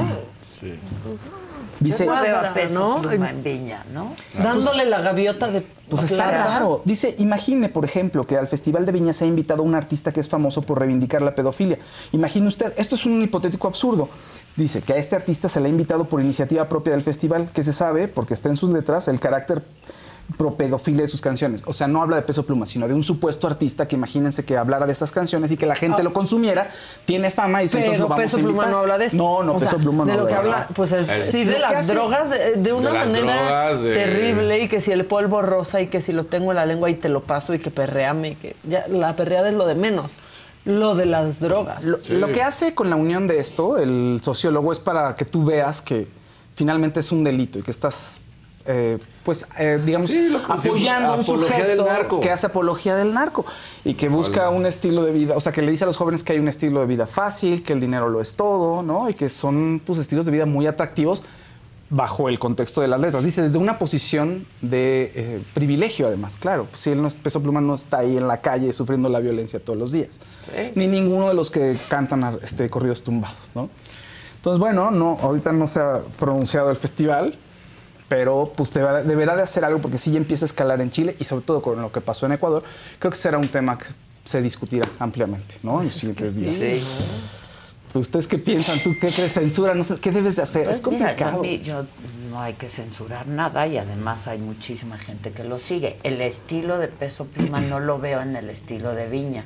Sí. 0.50 0.68
Yo 0.68 0.76
no 1.12 1.49
Peso 1.80 2.74
¿no? 2.74 3.02
Pluma 3.02 3.30
en 3.30 3.42
Viña, 3.42 3.84
¿no? 3.92 4.14
Dándole 4.34 4.84
la 4.84 5.00
gaviota 5.00 5.48
de 5.48 5.66
Pues 5.88 6.04
está 6.04 6.30
raro. 6.30 6.82
Dice, 6.84 7.14
imagine, 7.18 7.68
por 7.68 7.84
ejemplo, 7.84 8.26
que 8.26 8.36
al 8.36 8.48
Festival 8.48 8.86
de 8.86 8.92
Viña 8.92 9.12
se 9.12 9.24
ha 9.24 9.26
invitado 9.26 9.62
a 9.62 9.66
un 9.66 9.74
artista 9.74 10.12
que 10.12 10.20
es 10.20 10.28
famoso 10.28 10.62
por 10.62 10.78
reivindicar 10.78 11.22
la 11.22 11.34
pedofilia. 11.34 11.78
Imagine 12.12 12.48
usted, 12.48 12.72
esto 12.76 12.94
es 12.94 13.06
un 13.06 13.22
hipotético 13.22 13.66
absurdo. 13.66 14.08
Dice 14.56 14.82
que 14.82 14.92
a 14.92 14.96
este 14.96 15.16
artista 15.16 15.48
se 15.48 15.60
le 15.60 15.66
ha 15.66 15.70
invitado 15.70 16.04
por 16.04 16.20
iniciativa 16.20 16.68
propia 16.68 16.92
del 16.92 17.02
festival, 17.02 17.50
que 17.52 17.64
se 17.64 17.72
sabe, 17.72 18.08
porque 18.08 18.34
está 18.34 18.48
en 18.48 18.56
sus 18.56 18.70
letras, 18.70 19.08
el 19.08 19.18
carácter 19.18 19.62
pro 20.36 20.56
pedofilia 20.56 21.02
de 21.02 21.08
sus 21.08 21.20
canciones. 21.20 21.62
O 21.66 21.72
sea, 21.72 21.86
no 21.88 22.02
habla 22.02 22.16
de 22.16 22.22
peso 22.22 22.44
pluma, 22.44 22.66
sino 22.66 22.86
de 22.88 22.94
un 22.94 23.02
supuesto 23.02 23.46
artista 23.46 23.86
que 23.88 23.96
imagínense 23.96 24.44
que 24.44 24.56
hablara 24.56 24.86
de 24.86 24.92
estas 24.92 25.12
canciones 25.12 25.50
y 25.50 25.56
que 25.56 25.66
la 25.66 25.74
gente 25.74 26.00
Ah. 26.00 26.04
lo 26.04 26.12
consumiera, 26.12 26.70
tiene 27.04 27.30
fama 27.30 27.60
y 27.62 27.66
dice, 27.66 27.78
entonces 27.78 28.00
lo 28.00 28.08
vamos 28.08 28.24
Peso 28.24 28.36
a 28.36 28.40
Pluma 28.40 28.50
invitar". 28.64 28.70
no 28.72 28.78
habla 28.78 28.98
de 28.98 29.04
eso. 29.06 29.16
No, 29.16 29.42
no, 29.42 29.52
O 29.52 29.58
Peso 29.58 29.70
sea, 29.70 29.78
Pluma 29.78 30.04
no 30.04 30.12
De 30.12 30.18
lo 30.18 30.26
que 30.26 30.34
de 30.34 30.40
eso. 30.40 30.52
habla, 30.52 30.66
pues 30.74 30.92
es, 30.92 31.08
Es- 31.08 31.30
sí, 31.30 31.44
de 31.44 31.58
las 31.58 31.72
hace- 31.74 31.94
drogas, 31.94 32.30
de, 32.30 32.52
de 32.56 32.72
una 32.72 32.90
De 32.92 32.98
manera 32.98 33.34
drogas, 33.42 33.82
terrible, 33.82 34.58
y 34.60 34.68
que 34.68 34.80
si 34.80 34.92
el 34.92 35.04
polvo 35.04 35.42
rosa, 35.42 35.80
y 35.80 35.88
que 35.88 36.02
si 36.02 36.12
lo 36.12 36.24
tengo 36.24 36.52
en 36.52 36.56
la 36.56 36.66
lengua 36.66 36.88
y 36.90 36.94
te 36.94 37.08
lo 37.08 37.22
paso, 37.22 37.52
y 37.54 37.58
que 37.58 37.70
perreame, 37.70 38.28
y 38.30 38.34
que 38.36 38.56
ya, 38.64 38.86
la 38.88 39.16
perreada 39.16 39.48
es 39.48 39.54
lo 39.54 39.66
de 39.66 39.74
menos. 39.74 40.12
Lo 40.66 40.94
de 40.94 41.06
las 41.06 41.40
drogas. 41.40 41.82
Lo, 41.84 41.98
lo 42.10 42.26
que 42.32 42.42
hace 42.42 42.74
con 42.74 42.90
la 42.90 42.96
unión 42.96 43.26
de 43.26 43.38
esto, 43.38 43.78
el 43.78 44.20
sociólogo, 44.22 44.72
es 44.72 44.78
para 44.78 45.16
que 45.16 45.24
tú 45.24 45.44
veas 45.44 45.80
que 45.80 46.06
finalmente 46.54 47.00
es 47.00 47.10
un 47.12 47.24
delito 47.24 47.58
y 47.58 47.62
que 47.62 47.70
estás, 47.70 48.20
eh, 48.72 48.98
pues, 49.24 49.46
eh, 49.58 49.80
digamos, 49.84 50.06
Sí, 50.06 50.28
lo 50.28 50.38
que- 50.44 50.52
apoyando 50.52 51.12
a 51.12 51.16
un 51.16 51.24
sujeto 51.24 52.20
que 52.20 52.30
hace 52.30 52.46
apología 52.46 52.94
del 52.96 53.12
narco 53.12 53.44
y 53.84 53.94
que 53.94 54.08
busca 54.08 54.48
un 54.50 54.64
estilo 54.66 55.04
de 55.04 55.12
vida, 55.12 55.36
o 55.36 55.40
sea, 55.40 55.52
que 55.52 55.60
le 55.62 55.70
dice 55.70 55.84
a 55.84 55.86
los 55.86 55.96
jóvenes 55.96 56.22
que 56.22 56.32
hay 56.32 56.38
un 56.38 56.48
estilo 56.48 56.80
de 56.80 56.86
vida 56.86 57.06
fácil, 57.06 57.62
que 57.62 57.72
el 57.72 57.80
dinero 57.80 58.08
lo 58.08 58.20
es 58.20 58.34
todo, 58.34 58.82
¿no? 58.82 59.10
Y 59.10 59.14
que 59.14 59.28
son, 59.28 59.80
pues, 59.84 59.98
estilos 59.98 60.24
de 60.26 60.32
vida 60.32 60.46
muy 60.46 60.66
atractivos 60.66 61.22
bajo 61.92 62.28
el 62.28 62.38
contexto 62.38 62.80
de 62.80 62.86
las 62.88 63.00
letras. 63.00 63.24
Dice, 63.24 63.42
desde 63.42 63.58
una 63.58 63.76
posición 63.78 64.46
de 64.62 65.10
eh, 65.14 65.42
privilegio, 65.54 66.06
además, 66.06 66.36
claro. 66.36 66.66
Pues, 66.70 66.80
si 66.82 66.90
él 66.90 67.02
no 67.02 67.08
es, 67.08 67.16
Peso 67.16 67.42
Pluma 67.42 67.60
no 67.60 67.74
está 67.74 67.98
ahí 67.98 68.16
en 68.16 68.28
la 68.28 68.40
calle 68.40 68.72
sufriendo 68.72 69.08
la 69.08 69.18
violencia 69.18 69.58
todos 69.58 69.76
los 69.78 69.90
días. 69.90 70.20
Ni 70.76 70.86
ninguno 70.86 71.26
de 71.28 71.34
los 71.34 71.50
que 71.50 71.74
cantan 71.88 72.38
este, 72.42 72.70
corridos 72.70 73.02
tumbados, 73.02 73.50
¿no? 73.56 73.68
Entonces, 74.36 74.58
bueno, 74.60 74.90
no, 74.92 75.18
ahorita 75.20 75.52
no 75.52 75.66
se 75.66 75.80
ha 75.80 76.00
pronunciado 76.18 76.70
el 76.70 76.76
festival, 76.76 77.34
pero 78.10 78.52
pues 78.56 78.74
deberá, 78.74 79.04
deberá 79.04 79.36
de 79.36 79.42
hacer 79.42 79.64
algo 79.64 79.80
porque 79.80 79.96
sí 79.96 80.10
ya 80.10 80.16
empieza 80.18 80.44
a 80.44 80.46
escalar 80.46 80.80
en 80.80 80.90
Chile 80.90 81.14
y 81.20 81.24
sobre 81.24 81.44
todo 81.44 81.62
con 81.62 81.80
lo 81.80 81.92
que 81.92 82.00
pasó 82.00 82.26
en 82.26 82.32
Ecuador, 82.32 82.64
creo 82.98 83.12
que 83.12 83.16
será 83.16 83.38
un 83.38 83.46
tema 83.46 83.78
que 83.78 83.84
se 84.24 84.42
discutirá 84.42 84.88
ampliamente, 84.98 85.54
¿no? 85.62 85.78
en 85.78 85.84
los 85.86 85.94
siguientes 85.94 86.34
días. 86.34 86.56
Sí. 86.56 86.82
Pues, 87.92 88.06
¿Ustedes 88.06 88.26
qué 88.26 88.38
piensan? 88.38 88.80
¿Tú 88.80 88.90
qué 89.00 89.06
crees? 89.12 89.32
¿Censura? 89.32 89.74
No 89.76 89.84
sé, 89.84 89.94
¿Qué 90.00 90.10
debes 90.10 90.34
de 90.34 90.42
hacer? 90.42 90.64
Pues 90.64 90.78
es 90.78 90.86
mira, 90.88 91.06
complicado. 91.14 91.38
a 91.38 91.42
mí 91.42 91.60
yo 91.64 91.84
no 92.30 92.40
hay 92.40 92.54
que 92.54 92.68
censurar 92.68 93.28
nada 93.28 93.68
y 93.68 93.78
además 93.78 94.26
hay 94.26 94.38
muchísima 94.38 94.98
gente 94.98 95.30
que 95.30 95.44
lo 95.44 95.60
sigue. 95.60 95.96
El 96.02 96.20
estilo 96.20 96.78
de 96.78 96.88
Peso 96.88 97.26
Pluma 97.26 97.60
no 97.60 97.78
lo 97.78 98.00
veo 98.00 98.22
en 98.22 98.34
el 98.34 98.50
estilo 98.50 98.92
de 98.92 99.08
Viña. 99.08 99.44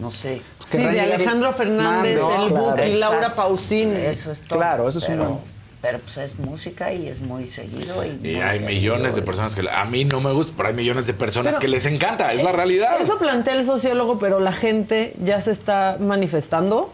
No 0.00 0.10
sé. 0.10 0.42
Sí, 0.66 0.78
de 0.78 1.00
Alejandro 1.00 1.52
Fernández, 1.52 2.18
el 2.40 2.48
Buki, 2.48 2.94
Laura. 2.98 3.36
Pausini. 3.36 3.94
Eso 3.94 4.32
es 4.32 4.40
todo. 4.40 4.58
Claro, 4.58 4.88
eso 4.88 4.98
es 4.98 5.04
pero, 5.04 5.30
un- 5.30 5.53
Pero 5.84 5.98
pues 5.98 6.16
es 6.16 6.38
música 6.38 6.94
y 6.94 7.08
es 7.08 7.20
muy 7.20 7.46
seguido. 7.46 8.02
Y, 8.06 8.08
Y 8.08 8.12
muy 8.12 8.34
hay 8.40 8.58
querido. 8.58 8.68
millones 8.70 9.14
de 9.16 9.20
personas 9.20 9.54
que 9.54 9.68
a 9.68 9.84
mí 9.84 10.06
no 10.06 10.18
me 10.22 10.32
gusta, 10.32 10.54
pero 10.56 10.70
hay 10.70 10.74
millones 10.74 11.06
de 11.06 11.12
personas 11.12 11.56
Pero- 11.56 11.60
que 11.60 11.68
les 11.68 11.84
encanta, 11.84 12.32
es 12.32 12.42
la 12.42 12.52
realidad. 12.52 12.98
Eso 13.02 13.18
plantea 13.18 13.54
el 13.54 13.66
sociólogo, 13.66 14.18
pero 14.18 14.40
la 14.40 14.52
gente 14.52 15.14
ya 15.22 15.42
se 15.42 15.50
está 15.52 15.98
manifestando 16.00 16.90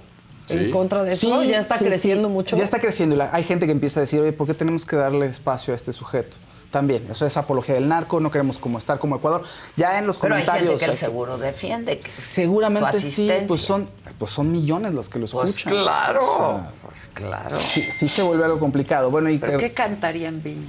en 0.48 0.72
contra 0.72 1.04
de 1.04 1.12
eso. 1.12 1.40
Sí, 1.42 1.48
ya 1.48 1.60
está 1.60 1.78
sí, 1.78 1.84
creciendo 1.84 2.26
sí. 2.26 2.34
mucho. 2.34 2.56
Ya 2.56 2.64
está 2.64 2.80
creciendo. 2.80 3.16
hay 3.30 3.44
gente 3.44 3.66
que 3.66 3.72
empieza 3.72 4.00
a 4.00 4.02
decir, 4.02 4.20
oye, 4.20 4.32
¿por 4.32 4.48
qué 4.48 4.54
tenemos 4.54 4.84
que 4.84 4.96
darle 4.96 5.26
espacio 5.26 5.72
a 5.72 5.76
este 5.76 5.92
sujeto? 5.92 6.36
También, 6.70 7.06
eso 7.10 7.26
es 7.26 7.36
apología 7.36 7.74
del 7.74 7.88
narco, 7.88 8.20
no 8.20 8.30
queremos 8.30 8.56
como 8.58 8.78
estar 8.78 8.98
como 9.00 9.16
Ecuador. 9.16 9.42
Ya 9.76 9.98
en 9.98 10.06
los 10.06 10.18
Pero 10.18 10.36
hay 10.36 10.42
comentarios. 10.44 10.68
gente 10.70 10.78
que 10.78 10.84
el 10.84 10.90
hay- 10.92 10.96
seguro 10.96 11.36
defiende. 11.36 11.98
que- 11.98 12.08
Seguramente 12.08 13.00
su 13.00 13.10
sí, 13.10 13.28
pues 13.48 13.60
son, 13.62 13.88
pues 14.20 14.30
son 14.30 14.52
millones 14.52 14.94
los 14.94 15.08
que 15.08 15.18
lo 15.18 15.26
Pues 15.26 15.50
escuchan. 15.50 15.72
claro, 15.82 16.20
O 16.22 16.36
sea, 16.36 16.70
pues 16.86 17.10
claro. 17.12 17.56
sí, 17.58 17.82
sí 17.90 18.06
se 18.06 18.22
vuelve 18.22 18.44
algo 18.44 18.60
complicado. 18.60 19.10
Bueno, 19.10 19.28
y 19.30 19.38
¿Pero 19.38 19.58
que- 19.58 19.68
qué 19.70 19.74
cantaría 19.74 20.28
en 20.28 20.42
Viña? 20.44 20.68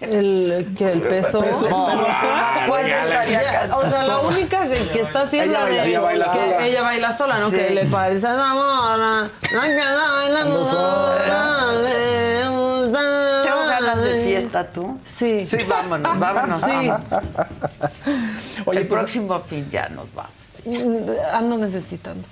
El, 0.00 0.74
que 0.76 0.90
el 0.90 1.00
peso. 1.02 1.40
Pues, 1.40 1.62
o 1.62 1.68
sea, 3.88 4.04
la 4.04 4.18
única 4.18 4.66
que, 4.68 4.74
que 4.92 5.00
está 5.00 5.22
haciendo 5.22 5.56
Ella 5.56 5.66
la 5.68 5.82
de. 5.82 5.88
ella 5.88 6.00
baila 6.00 6.24
que 6.24 6.30
sola. 6.30 6.66
Ella 6.66 6.82
baila 6.82 7.16
sola, 7.16 7.38
¿no? 7.38 7.50
Sí. 7.50 7.56
Que 7.56 7.70
le 7.70 7.84
parece 7.86 8.26
la 8.28 8.54
mona. 8.54 9.30
La 9.52 9.60
que 9.62 9.80
anda 9.80 10.10
bailando 10.12 10.66
sola. 10.66 11.72
le 11.82 12.48
gusta. 12.48 13.42
¿Tengo 13.44 13.66
ganas 13.66 14.02
de 14.02 14.24
fiesta 14.24 14.66
tú? 14.72 14.98
Sí. 15.14 15.46
Sí, 15.46 15.58
vámonos, 15.68 16.18
vámonos. 16.18 16.60
Sí. 16.60 16.90
Oye, 18.66 18.80
el 18.80 18.86
pues- 18.88 19.00
próximo 19.00 19.38
fin 19.40 19.68
ya 19.70 19.88
nos 19.88 20.12
vamos. 20.14 20.32
Ando 21.32 21.58
necesitando. 21.58 22.26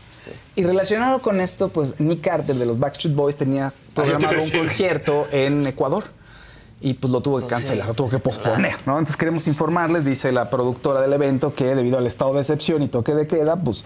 Y 0.55 0.63
relacionado 0.63 1.21
con 1.21 1.41
esto, 1.41 1.69
pues 1.69 1.99
Nick 2.01 2.23
Carter 2.23 2.55
de 2.55 2.65
los 2.65 2.79
Backstreet 2.79 3.15
Boys 3.15 3.37
tenía 3.37 3.71
te 3.95 4.07
iba 4.07 4.15
a 4.15 4.19
programado 4.19 4.45
un 4.45 4.51
concierto 4.51 5.27
en 5.33 5.67
Ecuador. 5.67 6.05
Y 6.81 6.95
pues 6.95 7.13
lo 7.13 7.21
tuvo 7.21 7.41
que 7.41 7.47
cancelar, 7.47 7.87
lo 7.87 7.95
tuvo 7.95 8.09
que 8.09 8.19
posponer, 8.19 8.75
¿no? 8.87 8.95
Entonces 8.95 9.17
queremos 9.17 9.47
informarles, 9.47 10.05
dice 10.05 10.33
la 10.33 10.51
productora 10.51 11.01
del 11.01 11.13
evento, 11.13 11.55
que 11.55 11.77
debido 11.77 11.97
al 11.97 12.07
estado 12.09 12.35
de 12.35 12.41
excepción 12.41 12.83
y 12.83 12.89
toque 12.89 13.15
de 13.15 13.29
queda, 13.29 13.55
pues 13.55 13.85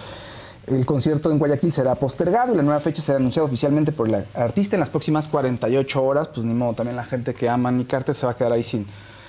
el 0.66 0.84
concierto 0.84 1.30
en 1.30 1.38
Guayaquil 1.38 1.70
será 1.72 1.94
postergado 1.94 2.52
y 2.52 2.56
la 2.56 2.62
nueva 2.62 2.80
fecha 2.80 3.00
será 3.00 3.18
anunciada 3.18 3.46
oficialmente 3.46 3.92
por 3.92 4.08
el 4.08 4.24
artista 4.34 4.74
en 4.76 4.80
las 4.80 4.90
próximas 4.90 5.28
48 5.28 6.02
horas. 6.02 6.28
Pues 6.28 6.44
ni 6.44 6.54
modo, 6.54 6.74
también 6.74 6.96
la 6.96 7.04
gente 7.04 7.34
que 7.34 7.48
ama 7.48 7.68
a 7.68 7.72
Nick 7.72 7.88
Carter 7.88 8.14
se 8.14 8.26
va 8.26 8.32
a 8.32 8.36
quedar 8.36 8.52
ahí 8.52 8.64
sin, 8.64 8.84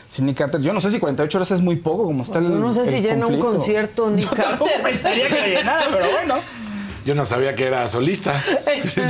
sin 0.10 0.26
Nick 0.26 0.38
Carter. 0.38 0.62
Yo 0.62 0.74
no 0.74 0.82
sé 0.82 0.90
si 0.90 1.00
48 1.00 1.38
horas 1.38 1.52
es 1.52 1.62
muy 1.62 1.76
poco, 1.76 2.06
como 2.06 2.24
está 2.24 2.40
el 2.40 2.46
Yo 2.50 2.56
no 2.56 2.74
sé 2.74 2.88
si 2.88 3.02
llena 3.02 3.28
un 3.28 3.40
conflicto. 3.40 3.52
concierto 3.52 4.10
Nick 4.12 4.30
Yo 4.30 4.36
Carter. 4.36 4.68
pensaría 4.84 5.28
que 5.28 5.42
lo 5.42 5.48
llenara, 5.48 5.86
pero 5.92 6.12
bueno. 6.12 6.36
Yo 7.06 7.16
no 7.16 7.24
sabía 7.24 7.56
que 7.56 7.68
era 7.68 7.88
solista. 7.88 8.34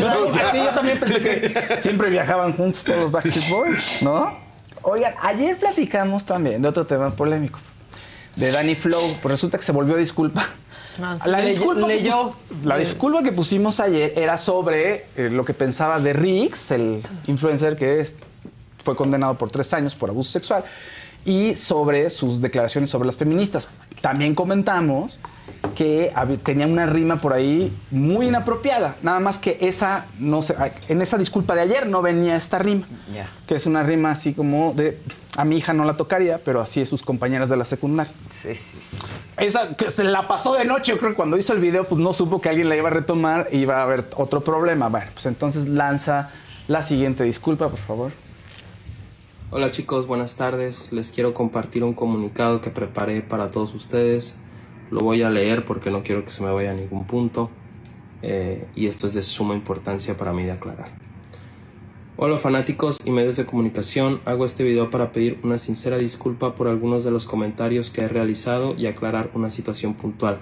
No, 0.02 0.34
sí, 0.34 0.40
yo 0.54 0.70
también 0.76 1.00
pensé 1.00 1.22
que 1.22 1.80
siempre 1.80 2.10
viajaban 2.10 2.54
juntos 2.54 2.84
todos 2.84 3.00
los 3.04 3.12
Backstreet 3.12 3.50
Boys, 3.50 4.02
¿no? 4.02 4.36
Oigan, 4.84 5.14
ayer 5.22 5.58
platicamos 5.58 6.26
también 6.26 6.62
de 6.62 6.68
otro 6.68 6.86
tema 6.86 7.10
polémico, 7.16 7.60
de 8.36 8.52
Danny 8.52 8.76
Flow. 8.76 9.02
Pues 9.22 9.32
resulta 9.32 9.58
que 9.58 9.64
se 9.64 9.72
volvió 9.72 9.96
a 9.96 9.98
disculpa 9.98 10.46
Ah, 11.02 11.18
sí, 11.24 11.30
La 11.30 11.40
disculpa, 11.42 11.88
que 11.88 12.10
la 12.64 12.78
disculpa 12.78 13.22
que 13.24 13.32
pusimos 13.32 13.80
ayer 13.80 14.14
era 14.16 14.38
sobre 14.38 15.06
eh, 15.16 15.30
lo 15.32 15.46
que 15.46 15.54
pensaba 15.54 16.00
de 16.00 16.14
Riggs, 16.14 16.72
el 16.72 17.04
influencer 17.28 17.76
que 17.76 18.00
es- 18.00 18.16
fue 18.84 18.96
condenado 18.96 19.36
por 19.38 19.52
tres 19.52 19.74
años 19.74 19.96
por 19.96 20.10
abuso 20.10 20.32
sexual, 20.32 20.64
y 21.26 21.56
sobre 21.56 22.10
sus 22.10 22.42
declaraciones 22.42 22.90
sobre 22.90 23.06
las 23.08 23.18
feministas. 23.18 23.68
También 24.02 24.36
comentamos 24.36 25.20
que 25.76 26.14
tenía 26.44 26.68
una 26.68 26.86
rima 26.86 27.18
por 27.18 27.34
ahí 27.34 27.76
muy 27.92 28.28
inapropiada, 28.28 28.96
nada 29.02 29.20
más 29.20 29.38
que 29.40 29.58
esa, 29.62 30.06
no 30.20 30.42
sé, 30.42 30.56
en 30.88 31.02
esa 31.02 31.18
disculpa 31.18 31.56
de 31.56 31.62
ayer 31.62 31.88
no 31.88 32.02
venía 32.02 32.36
esta 32.36 32.60
rima, 32.60 32.88
Ya. 33.14 33.28
que 33.46 33.56
es 33.56 33.66
una 33.66 33.84
rima 33.84 34.12
así 34.12 34.34
como 34.34 34.74
de, 34.74 35.00
a 35.36 35.46
mi 35.46 35.58
hija 35.58 35.74
no 35.74 35.84
la 35.84 35.98
tocaría, 35.98 36.40
pero 36.44 36.62
así 36.62 36.82
es 36.82 36.90
sus 36.90 37.02
compañeras 37.02 37.50
de 37.50 37.58
la 37.58 37.66
secundaria. 37.66 38.12
Sí, 38.30 38.56
sí, 38.56 38.78
sí. 38.82 38.98
Esa 39.38 39.76
que 39.76 39.92
se 39.92 40.04
la 40.04 40.28
pasó 40.28 40.54
de 40.54 40.66
noche, 40.66 40.94
yo 40.94 40.98
creo 41.00 41.12
que 41.12 41.16
cuando 41.16 41.38
hizo 41.38 41.54
el 41.54 41.60
video, 41.60 41.88
pues 41.88 42.00
no 42.00 42.14
supo 42.14 42.40
que 42.42 42.50
alguien 42.50 42.70
la 42.70 42.76
iba 42.78 42.88
a 42.90 42.92
retomar 42.92 43.48
y 43.52 43.58
iba 43.58 43.78
a 43.80 43.84
haber 43.84 44.06
otro 44.16 44.42
problema. 44.44 44.90
Bueno, 44.90 45.08
pues 45.14 45.26
entonces 45.26 45.68
lanza 45.68 46.30
la 46.68 46.82
siguiente 46.82 47.24
disculpa, 47.24 47.68
por 47.70 47.80
favor. 47.80 48.12
Hola 49.50 49.72
chicos, 49.72 50.08
buenas 50.08 50.36
tardes. 50.36 50.92
Les 50.92 51.10
quiero 51.10 51.34
compartir 51.34 51.82
un 51.86 51.94
comunicado 51.94 52.60
que 52.60 52.70
preparé 52.70 53.22
para 53.22 53.50
todos 53.50 53.74
ustedes. 53.74 54.38
Lo 54.92 55.00
voy 55.00 55.22
a 55.22 55.30
leer 55.30 55.64
porque 55.64 55.90
no 55.90 56.04
quiero 56.04 56.26
que 56.26 56.32
se 56.32 56.44
me 56.44 56.52
vaya 56.52 56.72
a 56.72 56.74
ningún 56.74 57.08
punto. 57.08 57.50
eh, 58.22 58.68
y 58.76 58.88
esto 58.88 59.08
es 59.08 59.14
de 59.14 59.22
suma 59.22 59.56
importancia 59.56 60.18
para 60.18 60.34
mí 60.34 60.44
de 60.44 60.52
aclarar. 60.52 60.90
Hola 62.18 62.38
fanáticos 62.38 62.98
y 63.06 63.12
medios 63.12 63.38
de 63.38 63.46
comunicación, 63.46 64.20
hago 64.26 64.44
este 64.44 64.66
video 64.66 64.90
para 64.90 65.14
pedir 65.14 65.40
una 65.44 65.58
sincera 65.58 65.98
disculpa 65.98 66.54
por 66.54 66.68
algunos 66.68 67.06
de 67.06 67.12
los 67.12 67.26
comentarios 67.26 67.90
que 67.90 68.02
he 68.02 68.08
realizado 68.10 68.76
y 68.76 68.88
aclarar 68.88 69.30
una 69.34 69.50
situación 69.50 69.94
puntual. 69.94 70.40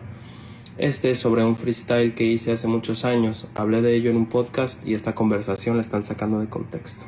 Este 0.80 1.11
es 1.11 1.19
sobre 1.19 1.44
un 1.44 1.56
freestyle 1.56 2.15
que 2.15 2.23
hice 2.23 2.53
hace 2.53 2.68
muchos 2.68 3.06
años, 3.06 3.49
hablé 3.53 3.84
de 3.84 3.95
ello 3.95 4.10
en 4.10 4.18
un 4.18 4.26
podcast 4.26 4.84
y 4.88 4.95
esta 4.95 5.14
conversación 5.14 5.76
la 5.76 5.82
están 5.82 6.02
sacando 6.02 6.40
de 6.40 6.48
contexto. 6.48 7.06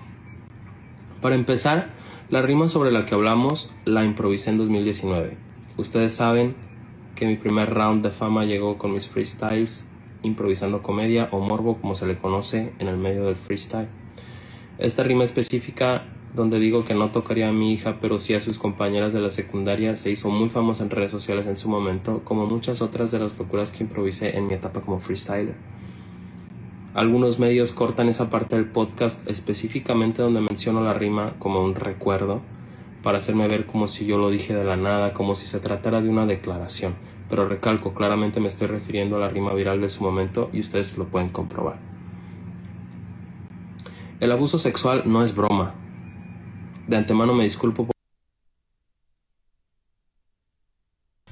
Para 1.21 1.33
empezar, 1.33 1.89
la 2.29 2.43
rima 2.43 2.69
sobre 2.69 2.91
la 2.91 3.05
que 3.05 3.15
hablamos 3.15 3.73
la 3.85 4.05
improvisé 4.05 4.51
en 4.51 4.57
2019. 4.57 5.35
Ustedes 5.75 6.13
saben 6.13 6.55
que 7.15 7.25
mi 7.25 7.37
primer 7.37 7.73
round 7.73 8.03
de 8.03 8.11
fama 8.11 8.45
llegó 8.45 8.77
con 8.77 8.93
mis 8.93 9.07
freestyles, 9.07 9.87
improvisando 10.21 10.83
comedia 10.83 11.27
o 11.31 11.39
morbo 11.39 11.77
como 11.81 11.95
se 11.95 12.05
le 12.05 12.19
conoce 12.19 12.71
en 12.77 12.87
el 12.87 12.97
medio 12.97 13.25
del 13.25 13.35
freestyle. 13.35 13.87
Esta 14.77 15.01
rima 15.01 15.23
específica 15.23 16.05
donde 16.35 16.59
digo 16.59 16.85
que 16.85 16.93
no 16.93 17.09
tocaría 17.09 17.49
a 17.49 17.51
mi 17.51 17.73
hija 17.73 17.97
pero 17.99 18.19
sí 18.19 18.35
a 18.35 18.39
sus 18.39 18.59
compañeras 18.59 19.11
de 19.11 19.19
la 19.19 19.31
secundaria 19.31 19.95
se 19.95 20.11
hizo 20.11 20.29
muy 20.29 20.49
famosa 20.49 20.83
en 20.83 20.91
redes 20.91 21.09
sociales 21.09 21.47
en 21.47 21.55
su 21.55 21.67
momento, 21.67 22.21
como 22.23 22.45
muchas 22.45 22.83
otras 22.83 23.09
de 23.09 23.17
las 23.17 23.35
locuras 23.39 23.71
que 23.71 23.83
improvisé 23.83 24.37
en 24.37 24.45
mi 24.45 24.53
etapa 24.53 24.81
como 24.81 24.99
freestyler. 24.99 25.55
Algunos 26.93 27.37
medios 27.37 27.73
cortan 27.73 28.09
esa 28.09 28.29
parte 28.29 28.55
del 28.55 28.65
podcast 28.65 29.27
específicamente 29.29 30.21
donde 30.21 30.41
menciono 30.41 30.81
la 30.83 30.93
rima 30.93 31.33
como 31.37 31.63
un 31.63 31.75
recuerdo 31.75 32.41
para 33.03 33.19
hacerme 33.19 33.47
ver 33.47 33.65
como 33.67 33.87
si 33.87 34.05
yo 34.05 34.17
lo 34.17 34.29
dije 34.31 34.55
de 34.55 34.63
la 34.63 34.75
nada, 34.75 35.13
como 35.13 35.35
si 35.35 35.45
se 35.45 35.59
tratara 35.59 36.01
de 36.01 36.09
una 36.09 36.25
declaración. 36.25 36.95
Pero 37.29 37.47
recalco, 37.47 37.93
claramente 37.93 38.39
me 38.39 38.47
estoy 38.47 38.67
refiriendo 38.67 39.17
a 39.17 39.19
la 39.19 39.29
rima 39.29 39.53
viral 39.53 39.79
de 39.79 39.89
su 39.89 40.03
momento 40.03 40.49
y 40.53 40.59
ustedes 40.59 40.97
lo 40.97 41.05
pueden 41.05 41.29
comprobar. 41.29 41.77
El 44.19 44.31
abuso 44.31 44.57
sexual 44.57 45.03
no 45.05 45.21
es 45.23 45.35
broma. 45.35 45.75
De 46.87 46.97
antemano 46.97 47.33
me 47.35 47.43
disculpo 47.43 47.85
por... 47.85 47.93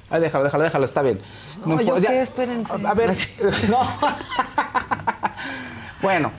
Ay, 0.08 0.20
déjalo, 0.20 0.44
déjalo, 0.44 0.62
déjalo, 0.64 0.84
está 0.84 1.02
bien. 1.02 1.18
No, 1.66 1.80
yo 1.80 1.98
ya- 1.98 2.10
qué, 2.10 2.22
espérense. 2.22 2.72
A 2.86 2.94
ver, 2.94 3.10
no. 3.68 3.78
bueno, 6.06 6.30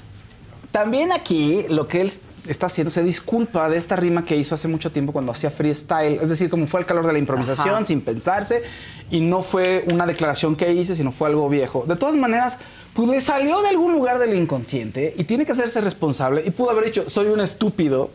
también 0.72 1.12
aquí 1.12 1.66
lo 1.68 1.90
que 1.90 2.00
él 2.00 2.12
está 2.48 2.68
haciendo 2.68 2.90
se 2.90 3.04
disculpa 3.04 3.68
de 3.68 3.76
esta 3.76 3.98
rima 3.98 4.24
que 4.24 4.38
hizo 4.38 4.56
hace 4.56 4.70
mucho 4.70 4.94
tiempo 4.94 5.12
cuando 5.12 5.34
hacía 5.34 5.52
freestyle, 5.52 6.20
es 6.22 6.30
decir, 6.30 6.50
como 6.50 6.68
fue 6.68 6.80
el 6.80 6.86
calor 6.86 7.06
de 7.06 7.12
la 7.12 7.20
improvisación, 7.20 7.76
Ajá. 7.76 7.84
sin 7.84 8.00
pensarse, 8.00 8.64
y 9.12 9.20
no 9.20 9.42
fue 9.42 9.84
una 9.92 10.06
declaración 10.06 10.56
que 10.56 10.72
hice, 10.72 10.96
sino 10.96 11.12
fue 11.12 11.28
algo 11.28 11.50
viejo. 11.50 11.84
De 11.86 11.98
todas 11.98 12.16
maneras, 12.16 12.60
pues 12.94 13.10
le 13.10 13.20
salió 13.20 13.62
de 13.62 13.68
algún 13.68 13.92
lugar 13.92 14.20
del 14.20 14.38
inconsciente 14.38 15.14
y 15.18 15.26
tiene 15.26 15.46
que 15.46 15.52
hacerse 15.52 15.82
responsable 15.82 16.44
y 16.46 16.52
pudo 16.52 16.70
haber 16.70 16.86
dicho, 16.86 17.10
soy 17.10 17.28
un 17.28 17.42
estúpido 17.42 18.12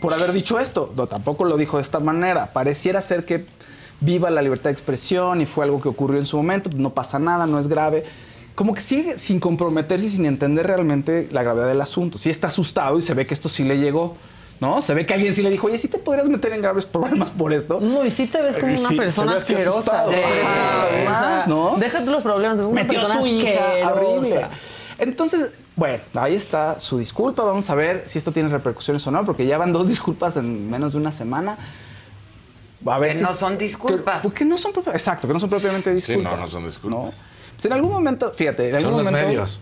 por 0.00 0.14
haber 0.14 0.30
dicho 0.30 0.60
esto. 0.60 0.94
No, 0.96 1.08
tampoco 1.08 1.44
lo 1.44 1.56
dijo 1.56 1.78
de 1.78 1.82
esta 1.82 1.98
manera. 1.98 2.52
Pareciera 2.52 3.00
ser 3.00 3.24
que 3.24 3.44
viva 3.98 4.30
la 4.30 4.40
libertad 4.40 4.70
de 4.70 4.74
expresión 4.74 5.40
y 5.40 5.46
fue 5.46 5.64
algo 5.64 5.80
que 5.82 5.88
ocurrió 5.88 6.20
en 6.20 6.26
su 6.26 6.36
momento, 6.36 6.70
no 6.76 6.90
pasa 6.90 7.18
nada, 7.18 7.48
no 7.48 7.58
es 7.58 7.66
grave. 7.66 8.04
Como 8.54 8.74
que 8.74 8.80
sigue 8.82 9.18
sin 9.18 9.40
comprometerse 9.40 10.06
y 10.06 10.10
sin 10.10 10.26
entender 10.26 10.66
realmente 10.66 11.28
la 11.30 11.42
gravedad 11.42 11.68
del 11.68 11.80
asunto. 11.80 12.18
Sí 12.18 12.28
está 12.30 12.48
asustado 12.48 12.98
y 12.98 13.02
se 13.02 13.14
ve 13.14 13.26
que 13.26 13.32
esto 13.34 13.48
sí 13.48 13.64
le 13.64 13.78
llegó, 13.78 14.16
¿no? 14.60 14.82
Se 14.82 14.92
ve 14.92 15.06
que 15.06 15.14
alguien 15.14 15.34
sí 15.34 15.42
le 15.42 15.48
dijo, 15.50 15.68
oye, 15.68 15.78
¿sí 15.78 15.88
te 15.88 15.96
podrías 15.98 16.28
meter 16.28 16.52
en 16.52 16.60
graves 16.60 16.84
problemas 16.84 17.30
por 17.30 17.52
esto? 17.54 17.80
No, 17.80 18.04
y 18.04 18.10
sí 18.10 18.26
te 18.26 18.42
ves 18.42 18.56
como 18.56 18.68
Eh, 18.72 18.78
una 18.78 18.88
sí, 18.90 18.94
persona 18.96 19.32
asquerosa. 19.36 20.04
sea, 20.04 21.44
¿no? 21.48 21.76
Déjate 21.78 22.10
los 22.10 22.22
problemas, 22.22 22.58
una 22.60 22.82
Metió 22.82 23.00
persona 23.00 23.20
su 23.20 23.26
hija, 23.26 23.48
asquerosa. 23.48 23.92
horrible. 23.94 24.46
Entonces, 24.98 25.50
bueno, 25.74 26.02
ahí 26.14 26.34
está 26.34 26.78
su 26.78 26.98
disculpa. 26.98 27.42
Vamos 27.44 27.68
a 27.70 27.74
ver 27.74 28.04
si 28.06 28.18
esto 28.18 28.32
tiene 28.32 28.50
repercusiones 28.50 29.04
o 29.06 29.10
no, 29.10 29.24
porque 29.24 29.46
ya 29.46 29.56
van 29.58 29.72
dos 29.72 29.88
disculpas 29.88 30.36
en 30.36 30.70
menos 30.70 30.92
de 30.92 30.98
una 30.98 31.10
semana. 31.10 31.56
A 32.84 32.98
ver 32.98 33.12
Que 33.12 33.16
si 33.18 33.22
no 33.22 33.32
son 33.32 33.56
disculpas. 33.56 34.16
Que, 34.16 34.22
porque 34.28 34.44
no 34.44 34.58
son 34.58 34.72
exacto, 34.92 35.26
que 35.28 35.32
no 35.34 35.40
son 35.40 35.48
propiamente 35.48 35.90
Sí, 36.00 36.12
disculpas. 36.12 36.32
no, 36.34 36.40
no 36.42 36.48
son 36.48 36.64
disculpas. 36.66 37.00
¿no? 37.18 37.41
Pues 37.56 37.66
en 37.66 37.72
algún 37.72 37.90
momento, 37.90 38.32
fíjate, 38.32 38.68
en 38.68 38.74
algún 38.76 38.90
Son 38.90 38.98
los 38.98 39.06
momento- 39.06 39.28
medios. 39.28 39.60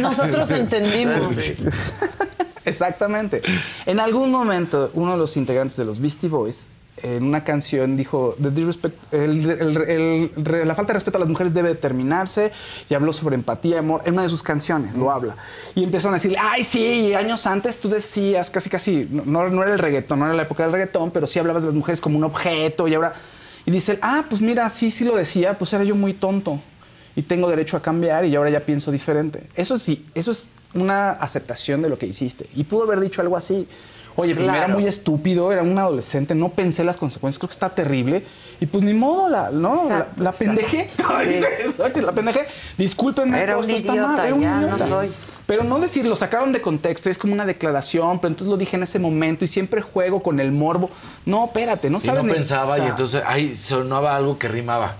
Nosotros 0.00 0.50
entendimos. 0.52 1.52
Exactamente. 2.64 3.42
En 3.86 4.00
algún 4.00 4.30
momento, 4.30 4.90
uno 4.94 5.12
de 5.12 5.18
los 5.18 5.36
integrantes 5.36 5.76
de 5.76 5.84
los 5.84 6.00
Beastie 6.00 6.28
Boys, 6.28 6.68
en 7.00 7.22
una 7.24 7.44
canción, 7.44 7.96
dijo: 7.96 8.34
"The 8.42 8.50
disrespect- 8.50 8.92
el- 9.12 9.48
el- 9.50 10.32
el- 10.46 10.68
la 10.68 10.74
falta 10.74 10.92
de 10.92 10.94
respeto 10.94 11.16
a 11.16 11.20
las 11.20 11.28
mujeres 11.28 11.54
debe 11.54 11.74
terminarse. 11.76 12.50
Y 12.90 12.94
habló 12.94 13.12
sobre 13.12 13.36
empatía 13.36 13.76
y 13.76 13.78
amor. 13.78 14.02
En 14.04 14.14
una 14.14 14.22
de 14.24 14.28
sus 14.28 14.42
canciones 14.42 14.96
lo 14.96 15.10
habla. 15.10 15.36
Y 15.76 15.84
empezaron 15.84 16.14
a 16.14 16.16
decirle: 16.16 16.38
Ay, 16.40 16.64
sí, 16.64 17.14
años 17.14 17.46
antes 17.46 17.78
tú 17.78 17.88
decías 17.88 18.50
casi, 18.50 18.68
casi, 18.68 19.08
no, 19.10 19.48
no 19.48 19.62
era 19.62 19.72
el 19.72 19.78
reggaetón, 19.78 20.18
no 20.18 20.26
era 20.26 20.34
la 20.34 20.42
época 20.42 20.64
del 20.64 20.72
reggaetón, 20.72 21.10
pero 21.12 21.26
sí 21.28 21.38
hablabas 21.38 21.62
de 21.62 21.68
las 21.68 21.74
mujeres 21.76 22.00
como 22.00 22.18
un 22.18 22.24
objeto. 22.24 22.88
Y 22.88 22.94
ahora. 22.94 23.14
Y 23.68 23.70
dice: 23.70 23.92
él, 23.92 23.98
Ah, 24.00 24.24
pues 24.30 24.40
mira, 24.40 24.68
sí, 24.70 24.90
sí 24.90 25.04
lo 25.04 25.14
decía, 25.14 25.58
pues 25.58 25.70
era 25.74 25.84
yo 25.84 25.94
muy 25.94 26.14
tonto 26.14 26.58
y 27.14 27.20
tengo 27.20 27.50
derecho 27.50 27.76
a 27.76 27.82
cambiar 27.82 28.24
y 28.24 28.34
ahora 28.34 28.48
ya 28.48 28.60
pienso 28.60 28.90
diferente. 28.90 29.42
Eso 29.54 29.76
sí, 29.76 30.06
eso 30.14 30.30
es 30.32 30.48
una 30.72 31.10
aceptación 31.10 31.82
de 31.82 31.90
lo 31.90 31.98
que 31.98 32.06
hiciste. 32.06 32.46
Y 32.54 32.64
pudo 32.64 32.84
haber 32.84 32.98
dicho 33.00 33.20
algo 33.20 33.36
así. 33.36 33.68
Oye, 34.16 34.32
primero 34.34 34.54
era 34.54 34.64
Claro. 34.64 34.80
muy 34.80 34.88
estúpido, 34.88 35.52
era 35.52 35.62
un 35.62 35.78
adolescente, 35.78 36.34
no 36.34 36.48
pensé 36.48 36.82
las 36.82 36.96
consecuencias, 36.96 37.38
creo 37.38 37.48
que 37.50 37.52
está 37.52 37.68
terrible. 37.68 38.24
Y 38.58 38.64
pues 38.66 38.82
ni 38.82 38.94
modo, 38.94 39.28
la, 39.28 39.50
¿no? 39.50 39.74
Exacto, 39.74 40.24
la, 40.24 40.30
la 40.30 40.32
pendejé. 40.32 40.88
Sí. 40.96 42.00
la 42.00 42.12
pendejé. 42.12 42.46
Discúlpenme, 42.78 43.38
Era 43.38 43.52
todo 43.54 43.64
un 43.64 43.70
esto 43.70 43.80
está 43.80 43.92
idiota, 43.94 44.12
mal. 44.16 44.26
Era 44.26 44.34
un 44.34 44.40
ya, 44.40 44.56
no 44.56 44.66
idiota. 44.66 44.88
soy. 44.88 45.10
Pero 45.48 45.64
no 45.64 45.80
decir, 45.80 46.04
lo 46.06 46.14
sacaron 46.14 46.52
de 46.52 46.60
contexto, 46.60 47.08
es 47.08 47.16
como 47.16 47.32
una 47.32 47.46
declaración, 47.46 48.18
pero 48.20 48.28
entonces 48.32 48.50
lo 48.50 48.58
dije 48.58 48.76
en 48.76 48.82
ese 48.82 48.98
momento 48.98 49.44
y 49.46 49.48
siempre 49.48 49.80
juego 49.80 50.22
con 50.22 50.38
el 50.40 50.52
morbo. 50.52 50.90
No, 51.24 51.46
espérate, 51.46 51.88
no 51.88 51.96
Y 51.96 52.00
sabes 52.02 52.22
no 52.22 52.28
ni- 52.28 52.34
pensaba 52.34 52.72
o 52.74 52.76
sea, 52.76 52.84
y 52.84 52.88
entonces, 52.88 53.22
ay, 53.26 53.54
sonaba 53.54 54.14
algo 54.14 54.38
que 54.38 54.46
rimaba. 54.46 54.96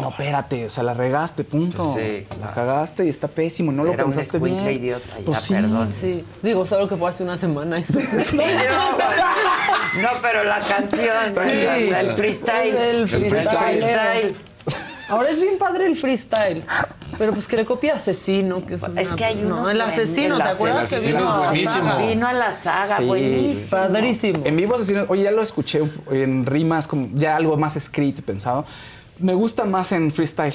No, 0.00 0.08
espérate, 0.08 0.64
o 0.64 0.70
sea, 0.70 0.82
la 0.82 0.94
regaste, 0.94 1.44
punto. 1.44 1.92
Sí, 1.92 2.26
La 2.40 2.52
cagaste 2.54 3.04
y 3.04 3.10
está 3.10 3.28
pésimo, 3.28 3.70
no 3.72 3.84
lo 3.84 3.92
Era 3.92 4.04
pensaste 4.04 4.38
escuincle 4.38 4.68
bien. 4.70 4.80
idiota, 4.82 5.18
ya, 5.18 5.24
Pues 5.26 5.38
sí. 5.42 5.52
perdón. 5.52 5.92
Sí, 5.92 6.24
digo, 6.42 6.64
solo 6.66 6.88
que 6.88 6.96
fue 6.96 7.10
hace 7.10 7.22
una 7.22 7.36
semana 7.36 7.76
eso. 7.76 7.98
No, 10.00 10.08
pero 10.22 10.42
la 10.44 10.58
canción, 10.60 11.34
Sí. 11.34 11.50
el 11.50 12.12
freestyle. 12.16 12.76
El 12.76 13.08
freestyle. 13.08 13.80
freestyle. 13.80 14.36
Ahora 15.08 15.30
es 15.30 15.40
bien 15.40 15.58
padre 15.58 15.86
el 15.86 15.96
freestyle. 15.96 16.62
Pero 17.18 17.32
pues 17.32 17.46
que 17.46 17.56
le 17.56 17.64
copia 17.64 17.94
Asesino, 17.94 18.66
que 18.66 18.74
es, 18.74 18.82
Es 18.96 19.06
una- 19.08 19.16
que 19.16 19.24
hay 19.24 19.34
no, 19.36 19.56
unos 19.58 19.70
el 19.70 19.80
Asesino, 19.80 20.36
el 20.36 20.42
¿te 20.42 20.48
acuerdas? 20.48 20.82
Asesino 20.92 21.18
que 21.18 21.22
vino 21.22 21.30
es 21.30 21.38
a 21.38 21.40
la 21.42 21.48
buenísimo. 21.48 21.98
Vino 22.08 22.26
a 22.26 22.32
la 22.32 22.52
saga, 22.52 22.96
Sí. 22.96 23.04
buenísimo. 23.04 23.70
Padrísimo. 23.70 24.40
En 24.44 24.56
vivo 24.56 24.74
asesinos, 24.74 25.06
oye, 25.08 25.22
ya 25.22 25.30
lo 25.30 25.42
escuché 25.42 25.82
en 26.10 26.44
rimas, 26.46 26.88
como 26.88 27.08
ya 27.14 27.36
algo 27.36 27.56
más 27.56 27.76
escrito 27.76 28.20
y 28.20 28.24
pensado. 28.24 28.64
Me 29.20 29.32
gusta 29.34 29.64
más 29.64 29.92
en 29.92 30.10
freestyle. 30.10 30.54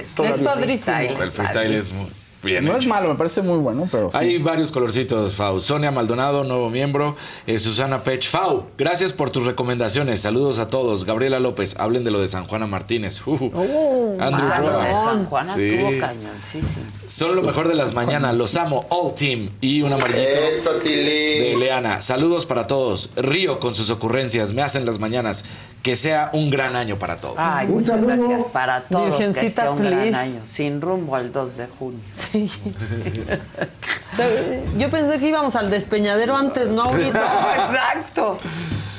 Es 0.00 0.10
Todavía. 0.10 0.44
padrísimo. 0.44 0.96
El 0.98 1.30
freestyle 1.30 1.74
es 1.74 1.92
muy- 1.92 2.10
Bien 2.42 2.64
no 2.64 2.70
hecho. 2.72 2.78
es 2.80 2.86
malo, 2.86 3.08
me 3.10 3.14
parece 3.16 3.42
muy 3.42 3.58
bueno, 3.58 3.86
pero 3.90 4.10
sí. 4.10 4.16
Hay 4.16 4.38
varios 4.38 4.72
colorcitos, 4.72 5.34
Fau. 5.34 5.60
Sonia 5.60 5.90
Maldonado, 5.90 6.42
nuevo 6.44 6.70
miembro. 6.70 7.14
Eh, 7.46 7.58
Susana 7.58 8.02
Pech. 8.02 8.26
Fau, 8.28 8.64
gracias 8.78 9.12
por 9.12 9.30
tus 9.30 9.44
recomendaciones. 9.44 10.20
Saludos 10.20 10.58
a 10.58 10.68
todos. 10.68 11.04
Gabriela 11.04 11.38
López, 11.40 11.76
hablen 11.78 12.02
de 12.04 12.10
lo 12.10 12.20
de 12.20 12.28
San 12.28 12.46
Juana 12.46 12.66
Martínez. 12.66 13.20
Uh, 13.26 14.16
Andrew 14.20 14.48
Ah, 14.50 14.60
lo 14.60 14.70
Roa. 14.70 14.84
de 14.86 14.94
San 14.94 15.26
Juan 15.26 15.46
Sí. 15.48 15.68
estuvo 15.68 15.98
cañón, 16.00 16.32
sí, 16.42 16.60
sí. 16.62 16.80
Son 17.06 17.34
lo 17.36 17.42
mejor 17.42 17.68
de 17.68 17.74
las 17.74 17.92
mañanas. 17.92 18.34
Los 18.34 18.54
amo. 18.56 18.86
All 18.90 19.14
Team. 19.14 19.50
Y 19.60 19.82
un 19.82 19.92
amarillito 19.92 20.78
de 20.82 21.56
Leana. 21.58 22.00
Saludos 22.00 22.46
para 22.46 22.66
todos. 22.66 23.10
Río 23.16 23.60
con 23.60 23.74
sus 23.74 23.90
ocurrencias. 23.90 24.52
Me 24.52 24.62
hacen 24.62 24.86
las 24.86 24.98
mañanas. 24.98 25.44
Que 25.82 25.96
sea 25.96 26.28
un 26.34 26.50
gran 26.50 26.76
año 26.76 26.98
para 26.98 27.16
todos. 27.16 27.36
Ay, 27.38 27.66
muchas 27.66 28.02
gracias 28.02 28.44
para 28.52 28.82
todos. 28.86 29.16
que 29.16 29.24
Virgencita, 29.26 29.62
sea 29.62 29.70
un 29.70 29.82
gran 29.82 30.14
año. 30.14 30.40
Sin 30.50 30.80
rumbo 30.82 31.16
al 31.16 31.32
2 31.32 31.56
de 31.56 31.66
junio. 31.68 32.00
Yo 34.78 34.90
pensé 34.90 35.18
que 35.18 35.28
íbamos 35.28 35.56
al 35.56 35.70
despeñadero 35.70 36.36
antes, 36.36 36.70
¿no? 36.70 36.82
Ahorita. 36.84 37.56
Exacto. 37.66 38.38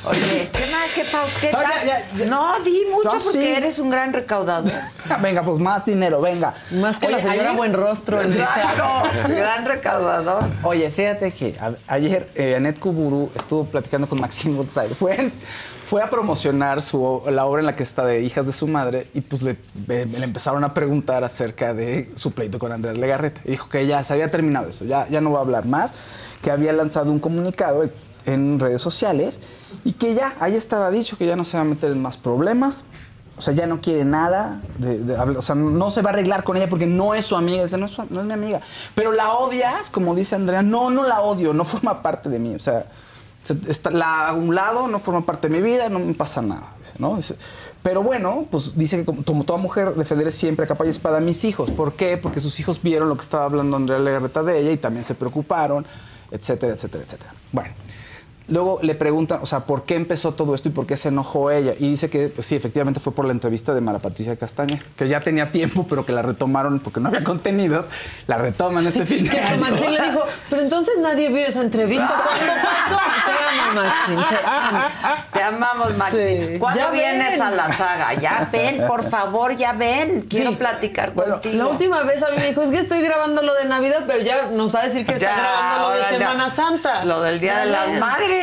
Oye, 0.03 0.49
¿qué 0.51 0.59
más? 0.71 0.93
¿Qué 0.95 1.03
paus? 1.11 1.37
¿Qué 1.39 1.51
No, 1.51 1.59
tal? 1.59 1.71
ya, 1.85 1.85
ya, 1.85 2.03
ya. 2.17 2.25
No, 2.25 2.59
di 2.61 2.85
mucho 2.91 3.03
No, 3.03 3.11
porque 3.23 3.39
sí. 3.39 3.47
eres 3.47 3.77
un 3.77 3.91
gran 3.91 4.11
recaudador. 4.13 4.71
venga, 5.21 5.43
pues 5.43 5.59
más 5.59 5.85
dinero, 5.85 6.19
venga. 6.21 6.55
Más 6.71 6.97
que 6.97 7.07
la 7.07 7.21
señora 7.21 7.51
buen 7.51 7.71
rostro 7.73 8.19
en 8.19 8.31
Exacto. 8.31 8.83
gran 9.27 9.63
recaudador. 9.65 10.43
Oye, 10.63 10.89
fíjate 10.89 11.31
que 11.31 11.55
a- 11.59 11.75
ayer 11.93 12.27
eh, 12.33 12.55
Anet 12.55 12.79
Kuburu 12.79 13.29
estuvo 13.35 13.65
platicando 13.65 14.09
con 14.09 14.19
Maxine 14.19 14.57
Woodside. 14.57 14.95
Fue, 14.95 15.29
fue 15.91 16.01
a 16.01 16.09
promocionar 16.09 16.81
su, 16.83 17.21
la 17.29 17.45
obra 17.45 17.59
en 17.59 17.65
la 17.65 17.75
que 17.75 17.83
está 17.83 18.05
de 18.05 18.21
Hijas 18.21 18.45
de 18.45 18.53
su 18.53 18.65
Madre 18.65 19.07
y 19.13 19.19
pues 19.19 19.41
le, 19.41 19.57
le- 19.89 20.05
le 20.05 20.23
empezaron 20.23 20.63
a 20.63 20.73
preguntar 20.73 21.25
acerca 21.25 21.73
de 21.73 22.09
su 22.15 22.31
pleito 22.31 22.59
con 22.59 22.71
Andrés 22.71 22.97
Legarreta. 22.97 23.41
Y 23.43 23.51
dijo 23.51 23.67
que 23.67 23.85
ya 23.85 24.01
se 24.05 24.13
había 24.13 24.31
terminado 24.31 24.69
eso, 24.69 24.85
ya, 24.85 25.05
ya 25.09 25.19
no 25.19 25.33
va 25.33 25.39
a 25.39 25.41
hablar 25.41 25.65
más, 25.65 25.93
que 26.41 26.49
había 26.49 26.71
lanzado 26.71 27.11
un 27.11 27.19
comunicado 27.19 27.83
en 28.25 28.57
redes 28.61 28.81
sociales 28.81 29.41
y 29.83 29.91
que 29.91 30.13
ya, 30.15 30.33
ahí 30.39 30.55
estaba 30.55 30.91
dicho 30.91 31.17
que 31.17 31.25
ya 31.25 31.35
no 31.35 31.43
se 31.43 31.57
va 31.57 31.63
a 31.63 31.65
meter 31.65 31.91
en 31.91 32.01
más 32.01 32.15
problemas. 32.15 32.85
O 33.37 33.41
sea, 33.41 33.53
ya 33.53 33.67
no 33.67 33.81
quiere 33.81 34.05
nada, 34.05 34.61
de, 34.77 34.97
de 34.99 35.15
o 35.17 35.41
sea, 35.41 35.55
no 35.55 35.91
se 35.91 36.01
va 36.01 36.11
a 36.11 36.13
arreglar 36.13 36.43
con 36.45 36.55
ella 36.55 36.69
porque 36.69 36.85
no 36.85 37.15
es 37.15 37.25
su 37.25 37.35
amiga, 37.35 37.63
dice, 37.63 37.77
no 37.77 37.87
es, 37.87 37.91
su- 37.91 38.05
no 38.09 38.21
es 38.21 38.25
mi 38.25 38.33
amiga. 38.33 38.61
Pero 38.95 39.11
la 39.11 39.33
odias, 39.33 39.89
como 39.89 40.15
dice 40.15 40.35
Andrea, 40.35 40.61
no, 40.61 40.89
no 40.89 41.03
la 41.05 41.19
odio, 41.19 41.51
no 41.51 41.65
forma 41.65 42.01
parte 42.01 42.29
de 42.29 42.39
mí. 42.39 42.55
O 42.55 42.59
sea, 42.59 42.85
se- 42.85 42.85
está, 43.67 43.91
la 43.91 44.29
a 44.29 44.33
un 44.33 44.53
lado 44.55 44.87
no 44.87 44.99
forma 44.99 45.25
parte 45.25 45.49
de 45.49 45.55
mi 45.55 45.61
vida, 45.61 45.89
no 45.89 45.99
me 45.99 46.13
pasa 46.13 46.41
nada. 46.41 46.73
¿no? 46.99 47.19
Pero 47.83 48.03
bueno, 48.03 48.45
pues 48.51 48.77
dice 48.77 48.97
que 48.97 49.05
como, 49.05 49.23
como 49.23 49.43
toda 49.43 49.57
mujer 49.57 49.95
defenderé 49.95 50.31
siempre 50.31 50.65
a 50.65 50.67
capa 50.67 50.85
y 50.85 50.89
espada 50.89 51.17
a 51.17 51.21
mis 51.21 51.43
hijos. 51.43 51.71
¿Por 51.71 51.93
qué? 51.93 52.17
Porque 52.17 52.39
sus 52.39 52.59
hijos 52.59 52.81
vieron 52.81 53.09
lo 53.09 53.15
que 53.15 53.23
estaba 53.23 53.45
hablando 53.45 53.77
Andrea 53.77 53.99
Legarreta 53.99 54.43
de 54.43 54.59
ella 54.59 54.71
y 54.71 54.77
también 54.77 55.03
se 55.03 55.15
preocuparon, 55.15 55.85
etcétera, 56.29 56.73
etcétera, 56.73 57.03
etcétera. 57.03 57.33
Bueno. 57.51 57.73
Luego 58.51 58.79
le 58.81 58.93
preguntan, 58.95 59.39
o 59.41 59.45
sea, 59.45 59.61
¿por 59.61 59.83
qué 59.83 59.95
empezó 59.95 60.33
todo 60.33 60.53
esto 60.53 60.69
y 60.69 60.71
por 60.71 60.85
qué 60.85 60.95
se 60.97 61.07
enojó 61.07 61.49
ella? 61.51 61.73
Y 61.79 61.89
dice 61.89 62.09
que, 62.09 62.27
pues 62.27 62.45
sí, 62.45 62.55
efectivamente 62.55 62.99
fue 62.99 63.13
por 63.13 63.25
la 63.25 63.31
entrevista 63.31 63.73
de 63.73 63.81
Mara 63.81 63.99
Patricia 63.99 64.35
Castaña, 64.35 64.79
que 64.95 65.07
ya 65.07 65.21
tenía 65.21 65.51
tiempo, 65.51 65.85
pero 65.89 66.05
que 66.05 66.11
la 66.11 66.21
retomaron 66.21 66.79
porque 66.79 66.99
no 66.99 67.07
había 67.09 67.23
contenidos. 67.23 67.85
La 68.27 68.37
retoman 68.37 68.85
este 68.85 69.05
fin 69.05 69.23
de 69.23 69.29
Que 69.31 69.39
año. 69.39 69.57
Maxine 69.61 69.91
le 69.91 70.01
dijo, 70.01 70.23
pero 70.49 70.61
entonces 70.61 70.95
nadie 70.99 71.29
vio 71.29 71.47
esa 71.47 71.61
entrevista. 71.61 72.07
¿Cuándo 72.23 72.53
pasó? 72.61 72.99
Te 73.25 73.59
amo, 73.61 73.81
Maxine, 73.81 74.25
te 74.29 74.45
amo. 74.45 74.85
Te 75.31 75.43
amamos, 75.43 75.97
Maxine. 75.97 76.47
Sí. 76.53 76.59
¿Cuándo 76.59 76.79
Ya 76.81 76.89
vienes 76.91 77.31
ven. 77.33 77.41
a 77.41 77.51
la 77.51 77.73
saga? 77.73 78.13
Ya 78.15 78.49
ven, 78.51 78.85
por 78.85 79.09
favor, 79.09 79.55
ya 79.55 79.73
ven. 79.73 80.27
Quiero 80.29 80.57
platicar 80.57 81.13
contigo. 81.13 81.55
La 81.57 81.67
última 81.67 82.03
vez 82.03 82.21
a 82.21 82.29
mí 82.31 82.37
me 82.37 82.47
dijo, 82.47 82.61
es 82.63 82.71
que 82.71 82.79
estoy 82.79 83.01
grabando 83.01 83.41
lo 83.41 83.53
de 83.53 83.65
Navidad, 83.65 84.03
pero 84.07 84.21
ya 84.23 84.47
nos 84.47 84.75
va 84.75 84.81
a 84.81 84.83
decir 84.85 85.05
que 85.05 85.13
está 85.13 85.25
Ya, 85.27 85.37
grabando 85.37 85.87
lo 85.89 85.95
de 85.95 86.03
ahora 86.03 86.11
ya. 86.11 86.17
Semana 86.29 86.49
Santa. 86.49 87.05
Lo 87.05 87.21
del 87.21 87.39
Día 87.39 87.53
Ya 87.53 87.59
de 87.61 87.65
las. 87.71 87.99
Madres. 87.99 88.40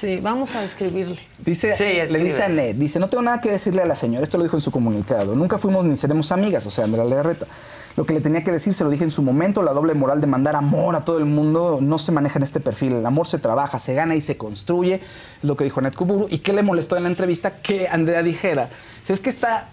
Sí, 0.00 0.18
vamos 0.20 0.56
a 0.56 0.64
escribirle. 0.64 1.20
Dice, 1.38 1.76
Sí, 1.76 1.84
le 1.84 2.18
dice 2.18 2.42
a 2.42 2.48
Ned, 2.48 2.74
dice, 2.74 2.98
no 2.98 3.08
tengo 3.08 3.22
nada 3.22 3.40
que 3.40 3.52
decirle 3.52 3.82
a 3.82 3.86
la 3.86 3.94
señora, 3.94 4.24
esto 4.24 4.38
lo 4.38 4.42
dijo 4.42 4.56
en 4.56 4.60
su 4.60 4.72
comunicado, 4.72 5.36
nunca 5.36 5.56
fuimos 5.56 5.84
ni 5.84 5.96
seremos 5.96 6.32
amigas, 6.32 6.66
o 6.66 6.70
sea, 6.70 6.84
Andrea 6.84 7.04
Legarreta. 7.04 7.46
Lo 7.96 8.04
que 8.04 8.12
le 8.12 8.20
tenía 8.20 8.42
que 8.42 8.50
decir 8.50 8.74
se 8.74 8.82
lo 8.82 8.90
dije 8.90 9.04
en 9.04 9.12
su 9.12 9.22
momento, 9.22 9.62
la 9.62 9.72
doble 9.72 9.94
moral 9.94 10.20
de 10.20 10.26
mandar 10.26 10.56
amor 10.56 10.96
a 10.96 11.04
todo 11.04 11.18
el 11.18 11.26
mundo 11.26 11.78
no 11.80 12.00
se 12.00 12.10
maneja 12.10 12.40
en 12.40 12.42
este 12.42 12.58
perfil, 12.58 12.94
el 12.94 13.06
amor 13.06 13.28
se 13.28 13.38
trabaja, 13.38 13.78
se 13.78 13.94
gana 13.94 14.16
y 14.16 14.20
se 14.20 14.36
construye, 14.36 14.94
es 14.94 15.48
lo 15.48 15.56
que 15.56 15.62
dijo 15.62 15.78
Anet 15.78 15.94
Kuburu. 15.94 16.26
¿Y 16.28 16.38
qué 16.38 16.52
le 16.52 16.64
molestó 16.64 16.96
en 16.96 17.04
la 17.04 17.08
entrevista? 17.08 17.58
Que 17.62 17.86
Andrea 17.86 18.24
dijera, 18.24 18.70
si 19.04 19.12
es 19.12 19.20
que 19.20 19.30
está, 19.30 19.68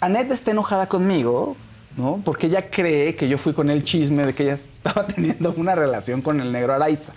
Anet 0.00 0.30
está 0.30 0.50
enojada 0.50 0.90
conmigo, 0.90 1.56
¿no? 1.96 2.20
Porque 2.22 2.48
ella 2.48 2.68
cree 2.70 3.16
que 3.16 3.28
yo 3.28 3.38
fui 3.38 3.54
con 3.54 3.70
el 3.70 3.82
chisme 3.82 4.26
de 4.26 4.34
que 4.34 4.42
ella 4.42 4.54
estaba 4.84 5.06
teniendo 5.06 5.54
una 5.56 5.74
relación 5.74 6.20
con 6.20 6.38
el 6.42 6.52
negro 6.52 6.74
Araiza. 6.74 7.14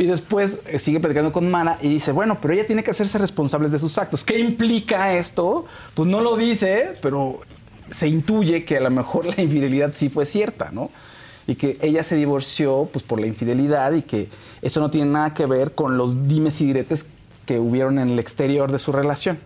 Y 0.00 0.06
después 0.06 0.60
eh, 0.64 0.78
sigue 0.78 0.98
platicando 0.98 1.30
con 1.30 1.50
Mara 1.50 1.76
y 1.82 1.90
dice, 1.90 2.10
bueno, 2.10 2.38
pero 2.40 2.54
ella 2.54 2.66
tiene 2.66 2.82
que 2.82 2.90
hacerse 2.90 3.18
responsable 3.18 3.68
de 3.68 3.78
sus 3.78 3.98
actos. 3.98 4.24
¿Qué 4.24 4.38
implica 4.38 5.12
esto? 5.12 5.66
Pues 5.92 6.08
no 6.08 6.22
lo 6.22 6.38
dice, 6.38 6.94
pero 7.02 7.40
se 7.90 8.08
intuye 8.08 8.64
que 8.64 8.78
a 8.78 8.80
lo 8.80 8.88
mejor 8.88 9.26
la 9.26 9.42
infidelidad 9.42 9.92
sí 9.92 10.08
fue 10.08 10.24
cierta, 10.24 10.70
¿no? 10.72 10.90
Y 11.46 11.56
que 11.56 11.76
ella 11.82 12.02
se 12.02 12.16
divorció 12.16 12.88
pues 12.90 13.02
por 13.02 13.20
la 13.20 13.26
infidelidad 13.26 13.92
y 13.92 14.00
que 14.00 14.30
eso 14.62 14.80
no 14.80 14.90
tiene 14.90 15.10
nada 15.10 15.34
que 15.34 15.44
ver 15.44 15.74
con 15.74 15.98
los 15.98 16.26
dimes 16.26 16.58
y 16.62 16.64
diretes 16.64 17.04
que 17.44 17.58
hubieron 17.58 17.98
en 17.98 18.08
el 18.08 18.18
exterior 18.18 18.72
de 18.72 18.78
su 18.78 18.92
relación. 18.92 19.38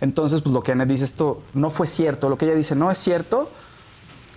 Entonces, 0.00 0.40
pues 0.40 0.52
lo 0.52 0.64
que 0.64 0.72
Ana 0.72 0.84
dice, 0.84 1.04
esto 1.04 1.44
no 1.54 1.70
fue 1.70 1.86
cierto. 1.86 2.28
Lo 2.28 2.36
que 2.36 2.46
ella 2.46 2.56
dice 2.56 2.74
no 2.74 2.90
es 2.90 2.98
cierto, 2.98 3.52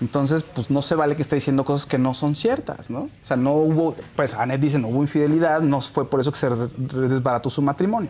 entonces, 0.02 0.44
pues 0.44 0.70
no 0.70 0.82
se 0.82 0.96
vale 0.96 1.16
que 1.16 1.22
esté 1.22 1.36
diciendo 1.36 1.64
cosas 1.64 1.86
que 1.86 1.98
no 1.98 2.14
son 2.14 2.36
ciertas, 2.36 2.90
¿no? 2.90 3.02
O 3.02 3.10
sea, 3.22 3.38
no 3.38 3.54
hubo, 3.54 3.96
pues 4.16 4.34
Anet 4.34 4.60
dice, 4.60 4.78
no 4.78 4.90
hubo 4.90 5.02
infidelidad, 5.02 5.62
no 5.62 5.80
fue 5.82 6.10
por 6.10 6.20
eso 6.20 6.32
que 6.32 6.38
se 6.38 6.50
desbarató 6.50 7.50
su 7.50 7.62
matrimonio. 7.62 8.10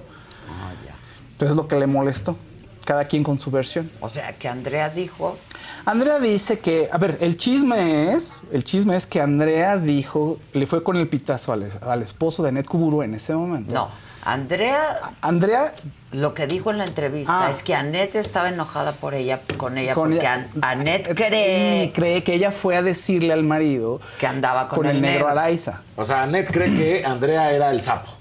Entonces 1.34 1.52
es 1.52 1.58
lo 1.58 1.68
que 1.68 1.78
le 1.78 1.86
molestó. 1.88 2.38
Cada 2.86 3.06
quien 3.06 3.24
con 3.24 3.40
su 3.40 3.50
versión. 3.50 3.90
O 4.00 4.08
sea, 4.08 4.38
que 4.38 4.48
Andrea 4.48 4.90
dijo. 4.90 5.38
Andrea 5.86 6.20
dice 6.20 6.60
que, 6.60 6.88
a 6.92 7.00
ver, 7.00 7.18
el 7.20 7.36
chisme 7.36 8.14
es, 8.14 8.38
el 8.52 8.64
chisme 8.64 8.96
es 8.96 9.08
que 9.08 9.20
Andrea 9.20 9.78
dijo, 9.78 10.40
le 10.54 10.68
fue 10.68 10.84
con 10.84 10.96
el 10.96 11.08
pitazo 11.08 11.52
al, 11.52 11.68
al 11.82 12.04
esposo 12.04 12.44
de 12.44 12.50
Anet 12.50 12.68
Kuburu 12.68 13.02
en 13.02 13.16
ese 13.16 13.36
momento. 13.36 13.74
No, 13.74 13.90
Andrea. 14.26 15.12
Andrea. 15.22 15.74
Lo 16.12 16.34
que 16.34 16.48
dijo 16.48 16.72
en 16.72 16.78
la 16.78 16.86
entrevista 16.86 17.46
Ah. 17.48 17.50
es 17.50 17.62
que 17.62 17.76
Annette 17.76 18.16
estaba 18.16 18.50
enojada 18.50 18.94
por 18.94 19.14
ella, 19.14 19.42
con 19.58 19.78
ella, 19.78 19.94
Con 19.94 20.10
porque 20.12 20.20
ella- 20.20 20.34
An- 20.34 20.48
Annette 20.62 21.14
cree 21.14 21.92
cree 21.94 22.24
que 22.24 22.34
ella 22.34 22.52
fue 22.52 22.76
a 22.78 22.82
decirle 22.82 23.34
al 23.34 23.44
marido 23.44 24.00
que 24.18 24.26
andaba 24.26 24.68
con, 24.70 24.78
con 24.78 24.86
el 24.88 25.02
negro 25.02 25.28
negro. 25.28 25.28
Araiza. 25.40 25.82
O 25.96 26.06
sea, 26.06 26.26
Ned 26.26 26.48
cree 26.50 26.74
que 26.74 27.06
Andrea 27.06 27.52
era 27.52 27.70
el 27.72 27.82
sapo. 27.82 28.18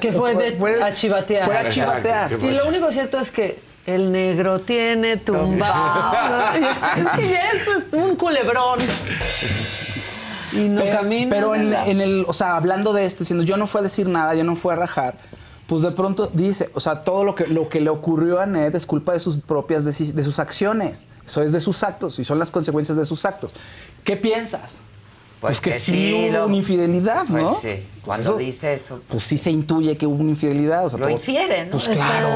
Que 0.00 0.12
fue 0.12 0.34
de 0.34 0.82
a 0.82 0.92
chivatear. 0.92 1.44
Fue 1.44 1.56
a 1.56 1.68
chivatear. 1.70 2.30
fue 2.30 2.48
Y 2.50 2.54
lo 2.54 2.66
único 2.66 2.90
cierto 2.92 3.18
es 3.18 3.30
que 3.30 3.58
el 3.86 4.12
negro 4.12 4.60
tiene 4.60 5.16
tumbado. 5.18 6.54
es 6.96 7.08
que 7.16 7.28
ya 7.30 7.50
esto 7.50 7.70
es 7.78 7.92
un 7.92 8.16
culebrón. 8.16 8.78
Y 10.52 10.68
no 10.68 10.80
pero, 10.82 10.96
camina. 11.00 11.30
pero 11.30 11.54
en, 11.54 11.72
en 11.74 12.00
el, 12.00 12.24
o 12.26 12.32
sea, 12.32 12.56
hablando 12.56 12.92
de 12.92 13.06
esto, 13.06 13.20
diciendo 13.20 13.44
yo 13.44 13.56
no 13.56 13.66
fui 13.66 13.80
a 13.80 13.82
decir 13.82 14.08
nada, 14.08 14.34
yo 14.34 14.44
no 14.44 14.56
fui 14.56 14.72
a 14.72 14.76
rajar, 14.76 15.16
pues 15.66 15.82
de 15.82 15.90
pronto 15.92 16.28
dice, 16.32 16.70
o 16.74 16.80
sea, 16.80 17.04
todo 17.04 17.22
lo 17.24 17.34
que, 17.34 17.46
lo 17.46 17.68
que 17.68 17.80
le 17.80 17.90
ocurrió 17.90 18.40
a 18.40 18.46
Ned 18.46 18.74
es 18.74 18.86
culpa 18.86 19.12
de 19.12 19.20
sus 19.20 19.40
propias, 19.40 19.86
deci- 19.86 20.12
de 20.12 20.22
sus 20.24 20.38
acciones. 20.38 21.00
Eso 21.26 21.42
es 21.42 21.52
de 21.52 21.60
sus 21.60 21.84
actos 21.84 22.18
y 22.18 22.24
son 22.24 22.38
las 22.40 22.50
consecuencias 22.50 22.98
de 22.98 23.04
sus 23.04 23.24
actos. 23.24 23.54
¿Qué 24.02 24.16
piensas? 24.16 24.78
Pues 25.40 25.60
que, 25.60 25.70
que 25.70 25.78
sí, 25.78 25.92
sí, 25.92 26.12
hubo 26.28 26.32
lo- 26.32 26.46
una 26.46 26.56
infidelidad, 26.56 27.24
Pues 27.28 27.42
¿no? 27.42 27.54
sí, 27.54 27.60
Pues 27.68 27.84
cuando 28.04 28.30
eso- 28.30 28.36
dice 28.36 28.74
eso. 28.74 29.00
Pues 29.08 29.22
sí 29.22 29.38
se 29.38 29.50
intuye 29.52 29.96
que 29.96 30.06
hubo 30.06 30.16
una 30.20 30.30
infidelidad. 30.30 30.84
o 30.86 30.90
sea, 30.90 30.98
Lo 30.98 31.04
todo- 31.06 31.14
infiere, 31.14 31.64
¿no? 31.66 31.70
Pues 31.70 31.88
claro. 31.88 32.28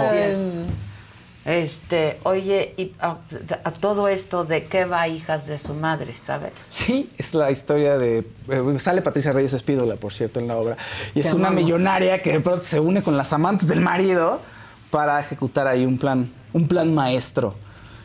Este, 1.45 2.19
oye, 2.23 2.73
y 2.79 2.93
a, 3.01 3.19
a 3.65 3.71
todo 3.73 4.09
esto, 4.09 4.45
¿de 4.45 4.65
qué 4.65 4.87
va 4.87 5.09
hijas 5.09 5.47
de 5.47 5.59
su 5.59 5.75
madre, 5.75 6.15
sabes? 6.17 6.55
Sí, 6.71 7.11
es 7.19 7.35
la 7.35 7.51
historia 7.51 7.99
de. 7.99 8.27
eh, 8.49 8.77
sale 8.79 9.03
Patricia 9.03 9.33
Reyes 9.33 9.53
Espídola, 9.53 9.97
por 9.97 10.15
cierto, 10.15 10.41
en 10.41 10.49
la 10.49 10.57
obra. 10.57 10.77
Y 11.15 11.21
es 11.21 11.35
una 11.35 11.49
amamos. 11.49 11.65
millonaria 11.65 12.23
que 12.23 12.33
de 12.33 12.41
pronto 12.41 12.65
se 12.65 12.81
une 12.81 13.03
con 13.03 13.17
las 13.19 13.33
amantes 13.35 13.69
del 13.69 13.81
marido 13.81 14.41
para 14.91 15.21
ejecutar 15.21 15.67
ahí 15.67 15.85
un 15.85 15.99
plan, 15.99 16.33
un 16.55 16.67
plan 16.67 16.95
maestro 16.95 17.55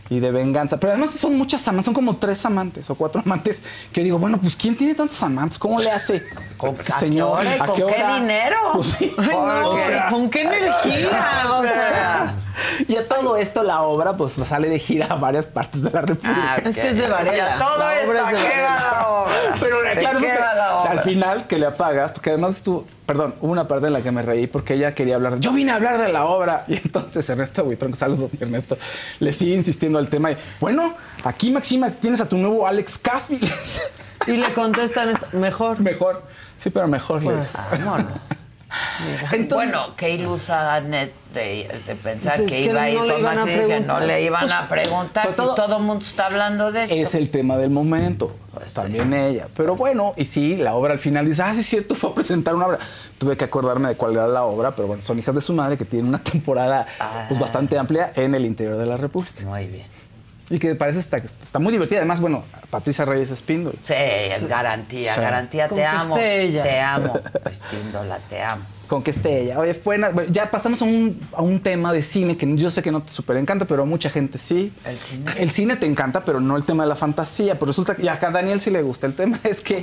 y 0.10 0.20
de 0.20 0.32
venganza. 0.32 0.78
Pero 0.80 0.92
además 0.92 1.12
son 1.12 1.38
muchas 1.38 1.66
amantes, 1.68 1.86
son 1.86 1.94
como 1.94 2.18
tres 2.18 2.44
amantes 2.46 2.90
o 2.90 2.96
cuatro 2.96 3.22
amantes. 3.24 3.62
Que 3.94 4.02
yo 4.02 4.04
digo, 4.06 4.18
bueno, 4.18 4.38
pues 4.42 4.56
¿quién 4.58 4.76
tiene 4.76 4.96
tantas 4.96 5.22
amantes? 5.24 5.58
¿Cómo 5.60 5.80
le 5.80 5.92
hace? 5.92 6.24
¿Con 6.58 6.74
ese 6.74 6.92
a 6.92 7.10
qué 7.10 7.22
hora 7.22 7.56
y 7.56 7.60
con 7.60 7.76
qué 7.76 8.06
dinero? 8.20 8.58
Pues 8.74 8.88
sí. 8.88 9.14
Ay, 9.18 9.28
no, 9.32 9.70
O 9.70 9.78
sea, 9.78 10.10
¿con 10.10 10.30
qué 10.30 10.42
energía? 10.42 11.44
O 11.54 11.62
sea, 11.64 12.36
Y 12.88 12.96
a 12.96 13.08
todo 13.08 13.38
esto 13.38 13.64
la 13.64 13.82
obra 13.82 14.16
pues 14.18 14.34
sale 14.34 14.70
de 14.70 14.80
gira 14.80 15.08
a 15.08 15.16
varias 15.16 15.46
partes 15.48 15.82
de 15.84 15.92
la 15.92 16.02
República. 16.02 16.56
Ah, 16.56 16.62
Es 16.64 16.76
que 16.78 16.90
es 16.90 16.96
de 16.98 17.08
Varela. 17.08 17.38
Y 17.38 17.40
a 17.40 17.58
todo 17.58 17.78
La 17.78 17.86
obra 17.86 18.00
esto, 18.00 18.12
es 18.14 18.18
de 18.18 18.20
¿a 18.20 18.28
qué 18.30 18.34
Varela. 18.62 18.70
va 18.70 18.80
la 19.02 19.08
obra? 19.10 19.34
Pero 19.60 19.82
¿De 19.82 19.92
claro, 20.00 20.20
qué 20.20 20.26
eso 20.28 20.36
que- 20.36 20.42
va 20.42 20.54
la 20.56 20.76
obra? 20.82 20.92
al 20.92 21.00
final 21.02 21.48
que 21.48 21.58
le 21.58 21.66
apagas, 21.66 22.12
porque 22.12 22.30
además 22.32 22.62
tú, 22.64 22.86
perdón, 23.06 23.36
hubo 23.42 23.52
una 23.52 23.68
parte 23.68 23.88
en 23.88 23.94
la 23.94 24.02
que 24.02 24.12
me 24.12 24.22
reí 24.22 24.48
porque 24.48 24.76
ella 24.76 24.94
quería 24.96 25.16
hablar, 25.16 25.40
yo 25.40 25.52
vine 25.52 25.72
a 25.72 25.76
hablar 25.76 26.00
de 26.00 26.12
la 26.12 26.26
obra 26.26 26.64
y 26.68 26.76
entonces 26.76 27.30
Ernesto 27.30 27.64
Buitrón, 27.66 27.96
saludos 27.96 28.32
mi 28.34 28.40
Ernesto, 28.42 28.78
le 29.20 29.32
sigue 29.34 29.56
insistiendo 29.56 30.00
al 30.00 30.10
tema 30.10 30.32
y 30.32 30.38
bueno, 30.60 30.94
aquí 31.24 31.52
Maxima 31.52 31.90
tienes 31.92 32.22
a 32.22 32.30
tu 32.30 32.38
nuevo 32.38 32.66
Alex 32.68 32.98
Caffey. 33.00 33.40
Y 34.28 34.32
le 34.34 34.54
contestan 34.54 35.10
esto, 35.12 35.26
mejor. 35.32 35.80
Mejor, 35.80 36.22
sí, 36.58 36.70
pero 36.70 36.90
mejor. 36.90 37.24
le- 37.24 37.32
Pues, 37.38 37.54
vámonos. 37.72 38.12
Bueno, 39.50 39.96
qué 39.96 40.12
ilusa 40.12 40.76
Annette 40.76 41.14
de, 41.34 41.82
de 41.86 41.96
pensar 41.96 42.38
que 42.42 42.46
que 42.46 42.62
iba 42.62 42.82
a 42.82 42.90
ir 42.90 43.00
no 43.00 43.14
con 43.14 43.22
Maxi, 43.24 43.46
que 43.46 43.56
no 43.58 43.66
preguntar. 43.68 44.04
le 44.04 44.22
iban 44.24 44.42
Pues, 44.42 44.54
a 44.54 44.68
preguntar 44.70 45.24
sobre 45.24 45.36
si 45.36 45.42
todo- 45.42 45.56
todo 45.56 45.78
el 45.78 45.84
mundo 45.84 46.04
está 46.06 46.26
hablando 46.28 46.72
de 46.72 46.84
esto. 46.84 46.96
Es 46.96 47.16
el 47.16 47.30
tema 47.30 47.58
del 47.58 47.70
momento, 47.70 48.36
también 48.74 49.14
ella. 49.14 49.48
Pero 49.56 49.76
bueno, 49.76 50.14
y 50.18 50.26
sí, 50.26 50.56
la 50.58 50.74
obra 50.76 50.94
al 50.94 51.00
final 51.00 51.26
dice, 51.26 51.42
ah, 51.44 51.54
sí 51.54 51.62
es 51.62 51.66
cierto, 51.68 51.96
fue 51.96 52.12
a 52.12 52.14
presentar 52.14 52.56
una 52.56 52.68
obra. 52.68 52.80
Tuve 53.18 53.38
que 53.38 53.46
acordarme 53.46 53.90
de 53.90 53.96
cuál 53.96 54.14
era 54.14 54.28
la 54.28 54.44
obra, 54.44 54.72
pero 54.76 54.88
bueno, 54.88 55.02
son 55.02 55.18
hijas 55.20 55.36
de 55.36 55.42
su 55.42 55.54
madre 55.54 55.78
que 55.78 55.86
tienen 55.86 56.08
una 56.10 56.24
temporada 56.24 56.86
pues 57.28 57.40
bastante 57.40 57.78
amplia 57.78 58.12
en 58.16 58.34
el 58.36 58.46
interior 58.46 58.78
de 58.78 58.86
la 58.86 58.98
República. 58.98 59.42
Muy 59.44 59.68
bien. 59.68 59.86
Y 60.50 60.58
que 60.58 60.74
parece 60.76 61.00
está, 61.00 61.18
está 61.18 61.60
muy 61.60 61.72
divertida. 61.72 62.00
Además, 62.00 62.20
bueno, 62.22 62.44
Patricia 62.72 63.06
Reyes 63.06 63.30
Espíndola. 63.32 63.78
Sí, 63.84 63.94
es 63.96 64.48
garantía, 64.48 65.14
Sí. 65.14 65.22
garantía. 65.22 65.68
Te 65.70 65.86
amo. 65.86 66.18
ella. 66.18 66.64
Te 66.64 66.80
amo. 66.80 67.20
Espíndola, 67.50 68.20
te 68.30 68.42
amo. 68.42 68.64
Con 68.88 69.04
que 69.04 69.12
esté 69.12 69.42
ella. 69.42 69.60
Oye, 69.60 69.76
fue 69.76 70.00
ya 70.32 70.50
pasamos 70.50 70.82
a 70.82 70.86
un, 70.86 71.22
a 71.34 71.44
un 71.44 71.60
tema 71.62 71.94
de 71.94 72.02
cine 72.02 72.36
que 72.36 72.52
yo 72.56 72.72
sé 72.72 72.82
que 72.82 72.92
no 72.92 73.04
te 73.04 73.12
súper 73.12 73.38
encanta, 73.38 73.66
pero 73.66 73.84
a 73.84 73.86
mucha 73.86 74.10
gente 74.10 74.40
sí. 74.40 74.74
El 74.84 74.98
cine. 74.98 75.32
El 75.38 75.52
cine 75.52 75.76
te 75.76 75.86
encanta, 75.86 76.26
pero 76.26 76.40
no 76.40 76.58
el 76.58 76.64
tema 76.64 76.82
de 76.84 76.90
la 76.90 76.96
fantasía. 76.96 77.54
Pero 77.54 77.68
resulta 77.68 77.94
que 77.96 78.02
y 78.04 78.08
acá 78.08 78.30
a 78.30 78.32
Daniel 78.32 78.60
sí 78.60 78.72
le 78.72 78.82
gusta. 78.82 79.06
El 79.06 79.14
tema 79.14 79.40
es 79.44 79.62
que 79.62 79.80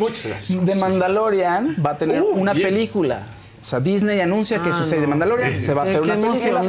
The 0.64 0.74
Mandalorian 0.74 1.76
va 1.86 1.92
a 1.92 1.98
tener 1.98 2.20
Uf, 2.22 2.36
una 2.36 2.52
bien. 2.52 2.68
película. 2.68 3.20
O 3.66 3.68
sea, 3.68 3.80
Disney 3.80 4.20
anuncia 4.20 4.62
que 4.62 4.70
Ah, 4.70 4.74
su 4.74 4.84
serie 4.84 5.00
de. 5.00 5.06
Mandalorian 5.08 5.52
Sí. 5.54 5.60
se 5.62 5.74
va 5.74 5.82
a 5.82 5.86
Sí, 5.86 5.90
hacer 5.90 6.02
qué 6.04 6.12
una 6.12 6.30
película. 6.30 6.60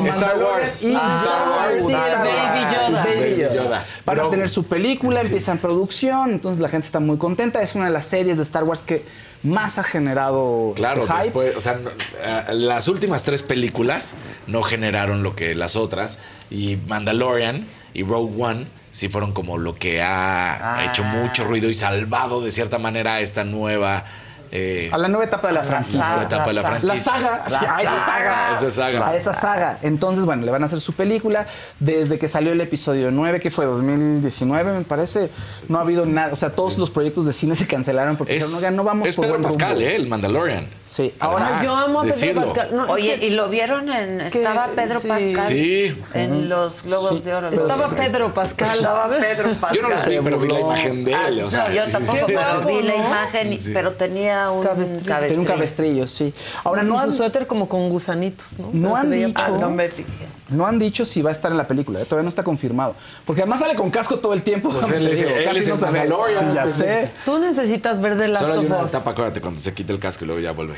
de 0.00 0.08
Star 0.08 0.38
Wars. 0.42 0.82
y 0.82 0.94
Ah, 0.96 1.22
Star 1.22 1.48
Wars. 1.50 1.86
sí, 1.86 1.92
Star 1.92 2.18
Baby 2.18 2.64
Wars. 2.64 2.88
Yoda. 2.88 3.04
Baby 3.04 3.36
Yoda. 3.42 3.54
Yoda. 3.54 3.76
Van 4.06 4.16
Pero- 4.16 4.28
a 4.28 4.30
tener 4.30 4.48
su 4.48 4.64
película, 4.64 5.20
empieza 5.20 5.52
en 5.52 5.58
producción, 5.58 6.30
entonces 6.30 6.60
la 6.62 6.70
gente 6.70 6.86
está 6.86 7.00
muy 7.00 7.18
contenta. 7.18 7.60
Es 7.60 7.74
una 7.74 7.84
de 7.84 7.90
las 7.90 8.06
series 8.06 8.38
de 8.38 8.44
Star 8.44 8.64
Wars 8.64 8.80
que 8.80 9.04
más 9.42 9.78
ha 9.78 9.82
generado 9.82 10.72
Claro, 10.74 11.02
este, 11.02 11.12
hype. 11.12 11.24
después, 11.24 11.56
o 11.56 11.60
sea, 11.60 11.78
eh, 12.22 12.44
las 12.54 12.88
últimas 12.88 13.24
tres 13.24 13.42
películas 13.42 14.14
no 14.46 14.62
generaron 14.62 15.22
lo 15.22 15.36
que 15.36 15.54
las 15.54 15.76
otras 15.76 16.16
y 16.50 16.76
Mandalorian 16.76 17.66
y 17.92 18.04
Rogue 18.04 18.42
One 18.42 18.66
sí 18.90 19.10
fueron 19.10 19.32
como 19.34 19.58
lo 19.58 19.74
que 19.74 20.00
ha 20.02 20.78
Ah. 20.78 20.84
hecho 20.86 21.04
mucho 21.04 21.44
ruido 21.44 21.68
y 21.68 21.74
salvado 21.74 22.40
de 22.40 22.50
cierta 22.52 22.78
manera 22.78 23.16
a 23.16 23.20
esta 23.20 23.44
nueva 23.44 24.04
eh, 24.50 24.88
A 24.92 24.98
la 24.98 25.08
nueva 25.08 25.24
etapa 25.24 25.48
de 25.48 25.54
la 25.54 25.60
la 25.60 25.66
franquicia. 25.66 26.04
nueva 26.06 26.22
etapa 26.24 26.46
de 26.46 26.52
la 26.54 26.62
La 26.62 26.68
franquicia. 26.68 26.98
saga. 27.12 27.44
La 27.48 27.58
sí, 27.58 27.64
a 27.66 27.80
esa 27.82 27.90
saga. 27.90 28.04
saga. 28.04 28.54
Esa 28.54 28.70
saga. 28.70 29.08
A 29.08 29.14
esa 29.16 29.34
saga. 29.34 29.78
Entonces, 29.82 30.24
bueno, 30.24 30.44
le 30.44 30.50
van 30.50 30.62
a 30.62 30.66
hacer 30.66 30.80
su 30.80 30.92
película. 30.92 31.46
Desde 31.80 32.18
que 32.18 32.28
salió 32.28 32.52
el 32.52 32.60
episodio 32.60 33.10
9, 33.10 33.40
que 33.40 33.50
fue 33.50 33.66
2019, 33.66 34.72
me 34.78 34.84
parece, 34.84 35.30
no 35.68 35.78
ha 35.78 35.82
habido 35.82 36.06
nada. 36.06 36.32
O 36.32 36.36
sea, 36.36 36.50
todos 36.50 36.78
los 36.78 36.90
proyectos 36.90 37.24
de 37.26 37.32
cine 37.32 37.54
se 37.54 37.66
cancelaron 37.66 38.16
porque 38.16 38.36
Es, 38.36 38.42
dijeron, 38.42 38.58
"Oigan, 38.58 38.76
no 38.76 38.84
vamos 38.84 39.08
es 39.08 39.16
por 39.16 39.26
Pedro 39.26 39.40
Pascal, 39.42 39.70
rumbo". 39.74 39.84
¿eh? 39.86 39.96
El 39.96 40.08
Mandalorian. 40.08 40.66
Sí, 40.84 41.14
Ahora, 41.20 41.62
yo 41.64 41.74
amo 41.76 42.00
a 42.00 42.02
Pedro 42.02 42.14
decirlo. 42.14 42.44
Pascal. 42.46 42.68
No, 42.72 42.84
es 42.86 42.90
Oye, 42.92 43.18
que- 43.20 43.26
¿y 43.26 43.30
lo 43.30 43.48
vieron 43.48 43.88
en... 43.92 44.20
Estaba 44.22 44.68
Pedro 44.74 45.00
sí. 45.00 45.08
Pascal 45.08 45.46
Sí. 45.48 45.96
en 46.14 46.48
los 46.48 46.82
Globos 46.84 47.18
Sí. 47.18 47.24
de 47.24 47.34
Oro. 47.34 47.48
Estaba 47.50 47.76
Los- 47.76 47.94
Pedro 47.94 48.34
Pascal. 48.34 48.76
Estaba 48.78 49.08
Pedro 49.18 49.50
Pascal. 49.54 49.76
Yo 49.76 49.82
no 49.82 49.88
los 49.90 50.06
vi, 50.06 50.18
pero 50.22 50.38
vi 50.38 50.48
la 50.48 50.60
imagen 50.60 51.04
de 51.04 51.14
Ah, 51.14 51.28
él. 51.28 51.40
o 51.40 51.50
sea, 51.50 51.68
no, 51.68 51.74
yo 51.74 51.86
tampoco, 51.88 52.18
pero 52.26 52.60
vi 52.66 52.82
la 52.82 52.96
¿no? 52.96 53.06
imagen, 53.06 53.58
pero 53.72 53.92
tenía 53.92 54.37
un 54.52 54.62
Cabestrillo. 54.62 54.98
Tiene 55.04 55.38
un 55.38 55.44
cabestrillo. 55.44 55.44
cabestrillo, 55.44 56.06
sí. 56.06 56.34
Ahora, 56.64 56.82
no 56.82 56.94
y 56.94 56.98
han, 56.98 57.10
su 57.10 57.16
suéter 57.18 57.46
como 57.46 57.68
con 57.68 57.88
gusanitos, 57.90 58.46
¿no? 58.58 58.70
No 58.72 58.96
han 58.96 59.10
dicho-. 59.10 59.32
Ah, 59.36 59.50
no 59.60 59.70
me 59.70 59.88
fijé. 59.88 60.08
no 60.48 60.66
han 60.66 60.78
dicho 60.78 61.04
si 61.04 61.20
va 61.22 61.30
a 61.30 61.32
estar 61.32 61.50
en 61.50 61.56
la 61.58 61.66
película, 61.66 62.00
¿eh? 62.00 62.04
todavía 62.04 62.22
no 62.24 62.28
está 62.28 62.42
confirmado. 62.42 62.94
Porque 63.26 63.42
además 63.42 63.60
sale 63.60 63.74
con 63.74 63.90
casco 63.90 64.18
todo 64.18 64.32
el 64.34 64.42
tiempo. 64.42 64.70
Pues 64.70 64.90
él 64.92 65.06
es- 65.08 65.18
digo, 65.18 65.30
él 65.30 65.56
es 65.56 65.68
no 65.68 65.74
el. 65.74 65.80
Mandalorian, 65.80 66.40
Sí, 66.48 66.54
ya 66.54 66.62
pues, 66.62 66.74
sé. 66.74 67.10
Tú 67.24 67.38
necesitas 67.38 68.00
ver 68.00 68.16
The 68.16 68.28
Last 68.28 68.40
Solo 68.40 68.60
hay 68.60 68.66
una 68.66 68.82
etapa, 68.82 69.10
acuérdate, 69.10 69.40
cuando 69.40 69.60
se 69.60 69.74
quita 69.74 69.92
el 69.92 69.98
casco 69.98 70.24
y 70.24 70.26
luego 70.28 70.40
ya 70.40 70.52
vuelve. 70.52 70.76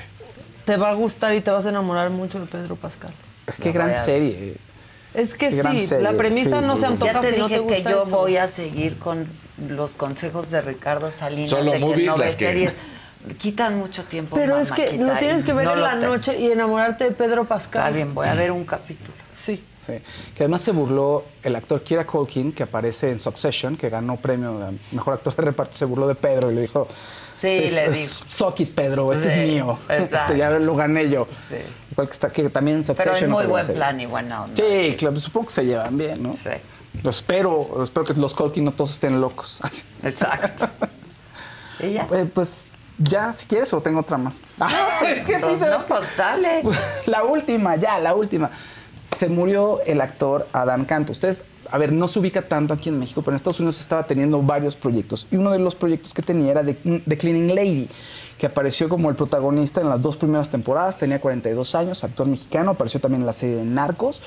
Te 0.64 0.76
va 0.76 0.90
a 0.90 0.94
gustar 0.94 1.34
y 1.34 1.40
te 1.40 1.50
vas 1.50 1.66
a 1.66 1.68
enamorar 1.70 2.10
mucho 2.10 2.38
de 2.40 2.46
Pedro 2.46 2.76
Pascal. 2.76 3.12
Qué 3.60 3.72
gran 3.72 3.94
serie. 3.94 4.56
Es 5.12 5.34
que 5.34 5.48
Qué 5.48 5.60
sí, 5.62 5.80
serie, 5.80 6.04
la 6.04 6.12
premisa 6.12 6.60
sí, 6.60 6.66
no 6.66 6.76
se 6.76 6.86
antoja 6.86 7.14
Ya 7.14 7.20
te 7.20 7.32
si 7.32 7.38
no 7.38 7.48
te 7.48 7.54
dije 7.54 7.66
que 7.66 7.74
gusta 7.74 7.90
yo 7.90 8.02
eso. 8.04 8.16
voy 8.18 8.36
a 8.36 8.46
seguir 8.46 8.96
con 8.98 9.26
los 9.68 9.90
consejos 9.90 10.50
de 10.52 10.60
Ricardo 10.60 11.10
Salinas 11.10 11.50
Solo 11.50 11.72
de 11.72 11.78
que 11.78 11.84
movies 11.84 12.06
no 12.06 12.16
las 12.18 12.36
que- 12.36 12.44
series. 12.46 12.76
Quitan 13.38 13.78
mucho 13.78 14.02
tiempo. 14.04 14.36
Pero 14.36 14.52
mamá, 14.54 14.62
es 14.62 14.72
que 14.72 14.96
lo 14.96 15.14
tienes 15.16 15.44
que 15.44 15.52
ver 15.52 15.66
No 15.66 15.74
en 15.74 15.80
la 15.82 15.94
noche 15.94 16.38
y 16.38 16.50
enamorarte 16.50 17.04
de 17.04 17.10
Pedro 17.12 17.44
Pascal. 17.44 17.82
Está 17.88 17.94
bien, 17.94 18.14
voy 18.14 18.26
a 18.28 18.34
ver 18.34 18.50
un 18.52 18.64
capítulo. 18.64 19.12
Sí. 19.32 19.64
Sí. 19.84 19.94
Que 20.34 20.44
además 20.44 20.60
se 20.62 20.72
burló 20.72 21.24
el 21.42 21.56
actor 21.56 21.82
Kira 21.82 22.06
Culkin, 22.06 22.52
que 22.52 22.62
aparece 22.64 23.10
en 23.10 23.18
Succession, 23.18 23.76
que 23.78 23.88
ganó 23.88 24.16
premio 24.16 24.58
de 24.58 24.78
mejor 24.92 25.14
actor 25.14 25.34
de 25.34 25.42
reparto, 25.42 25.72
se 25.74 25.86
burló 25.86 26.06
de 26.06 26.14
Pedro 26.14 26.50
y 26.50 26.54
le 26.54 26.60
dijo. 26.62 26.86
Sí, 27.34 27.46
este 27.48 27.70
le 27.74 27.86
es, 27.86 27.94
dijo. 27.96 28.24
es- 28.26 28.32
Suck 28.34 28.60
it, 28.60 28.74
Pedro, 28.74 29.10
este 29.12 29.32
Sí, 29.32 29.38
es 29.38 29.46
mío. 29.46 29.78
Este 29.88 30.36
ya 30.36 30.50
lo 30.50 30.76
gané 30.76 31.08
yo. 31.08 31.26
Sí. 31.48 31.56
Igual 31.92 32.06
que, 32.08 32.12
está, 32.12 32.30
que 32.30 32.50
también 32.50 32.78
en 32.78 32.84
Succession. 32.84 33.14
Pero 33.14 33.24
en 33.26 33.32
muy 33.32 33.46
buen 33.46 33.66
plan 33.68 33.98
y 34.00 34.06
buena 34.06 34.44
onda. 34.44 34.62
Sí, 34.62 34.96
claro, 34.98 35.18
supongo 35.18 35.46
que 35.46 35.52
se 35.54 35.64
llevan 35.64 35.96
bien, 35.96 36.22
¿no? 36.22 36.34
Sí. 36.34 36.50
Lo 37.02 37.08
espero, 37.10 37.70
lo 37.74 37.82
espero 37.82 38.04
que 38.04 38.14
los 38.14 38.34
Culkin 38.34 38.64
no 38.64 38.72
todos 38.72 38.90
estén 38.90 39.18
locos. 39.20 39.60
Así. 39.62 39.84
Exacto. 40.02 40.68
¿Y 41.80 41.92
ya? 41.94 42.06
Eh, 42.12 42.28
pues 42.32 42.64
ya, 43.00 43.32
si 43.32 43.46
quieres, 43.46 43.72
o 43.72 43.80
tengo 43.80 44.00
otra 44.00 44.18
más. 44.18 44.40
Ah, 44.60 44.68
es 45.06 45.24
que 45.24 45.38
Pues, 45.40 45.60
no, 45.60 45.86
pues 45.86 46.16
dale. 46.16 46.62
La 47.06 47.24
última, 47.24 47.76
ya, 47.76 47.98
la 47.98 48.14
última. 48.14 48.50
Se 49.04 49.28
murió 49.28 49.80
el 49.86 50.00
actor 50.00 50.46
Adán 50.52 50.84
Canto. 50.84 51.12
Ustedes, 51.12 51.42
a 51.70 51.78
ver, 51.78 51.92
no 51.92 52.06
se 52.06 52.18
ubica 52.18 52.42
tanto 52.42 52.74
aquí 52.74 52.90
en 52.90 52.98
México, 52.98 53.22
pero 53.22 53.32
en 53.32 53.36
Estados 53.36 53.58
Unidos 53.58 53.80
estaba 53.80 54.06
teniendo 54.06 54.40
varios 54.42 54.76
proyectos. 54.76 55.26
Y 55.30 55.36
uno 55.36 55.50
de 55.50 55.58
los 55.58 55.74
proyectos 55.74 56.14
que 56.14 56.22
tenía 56.22 56.52
era 56.52 56.62
The, 56.62 57.02
The 57.06 57.18
Cleaning 57.18 57.54
Lady, 57.54 57.88
que 58.38 58.46
apareció 58.46 58.88
como 58.88 59.08
el 59.10 59.16
protagonista 59.16 59.80
en 59.80 59.88
las 59.88 60.00
dos 60.00 60.16
primeras 60.16 60.50
temporadas. 60.50 60.98
Tenía 60.98 61.20
42 61.20 61.74
años, 61.74 62.04
actor 62.04 62.28
mexicano. 62.28 62.72
Apareció 62.72 63.00
también 63.00 63.22
en 63.22 63.26
la 63.26 63.32
serie 63.32 63.56
de 63.56 63.64
Narcos. 63.64 64.22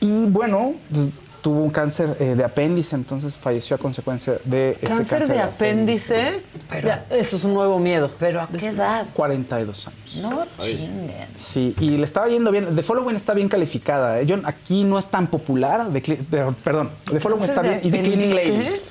Y 0.00 0.26
bueno, 0.26 0.74
pues, 0.92 1.10
tuvo 1.42 1.60
un 1.62 1.70
cáncer 1.70 2.16
eh, 2.20 2.34
de 2.34 2.44
apéndice, 2.44 2.96
entonces 2.96 3.36
falleció 3.38 3.76
a 3.76 3.78
consecuencia 3.78 4.38
de 4.44 4.72
este 4.72 4.86
Cáncer 4.86 5.26
de 5.26 5.40
apéndice, 5.40 6.42
ya, 6.82 7.06
eso 7.10 7.36
es 7.36 7.44
un 7.44 7.54
nuevo 7.54 7.78
miedo. 7.78 8.10
¿Pero 8.18 8.40
a 8.40 8.48
qué 8.48 8.68
edad? 8.68 9.06
42 9.14 9.88
años. 9.88 10.16
No 10.22 10.46
chinguen. 10.60 11.26
Sí, 11.36 11.74
y 11.80 11.96
le 11.96 12.04
estaba 12.04 12.28
yendo 12.28 12.50
bien. 12.50 12.74
The 12.74 12.82
Following 12.82 13.16
está 13.16 13.34
bien 13.34 13.48
calificada. 13.48 14.20
¿eh? 14.20 14.26
Yo, 14.26 14.36
aquí 14.44 14.84
no 14.84 14.98
es 14.98 15.06
tan 15.06 15.26
popular. 15.28 15.88
The 15.92 16.00
de- 16.00 16.52
perdón, 16.64 16.90
The 17.10 17.20
Following 17.20 17.46
¿Cáncer 17.46 17.56
está 17.56 17.62
de 17.62 17.68
bien. 17.68 17.80
Y 17.84 17.90
The 17.90 18.00
Cleaning 18.02 18.34
Lady. 18.34 18.50
apéndice? 18.50 18.82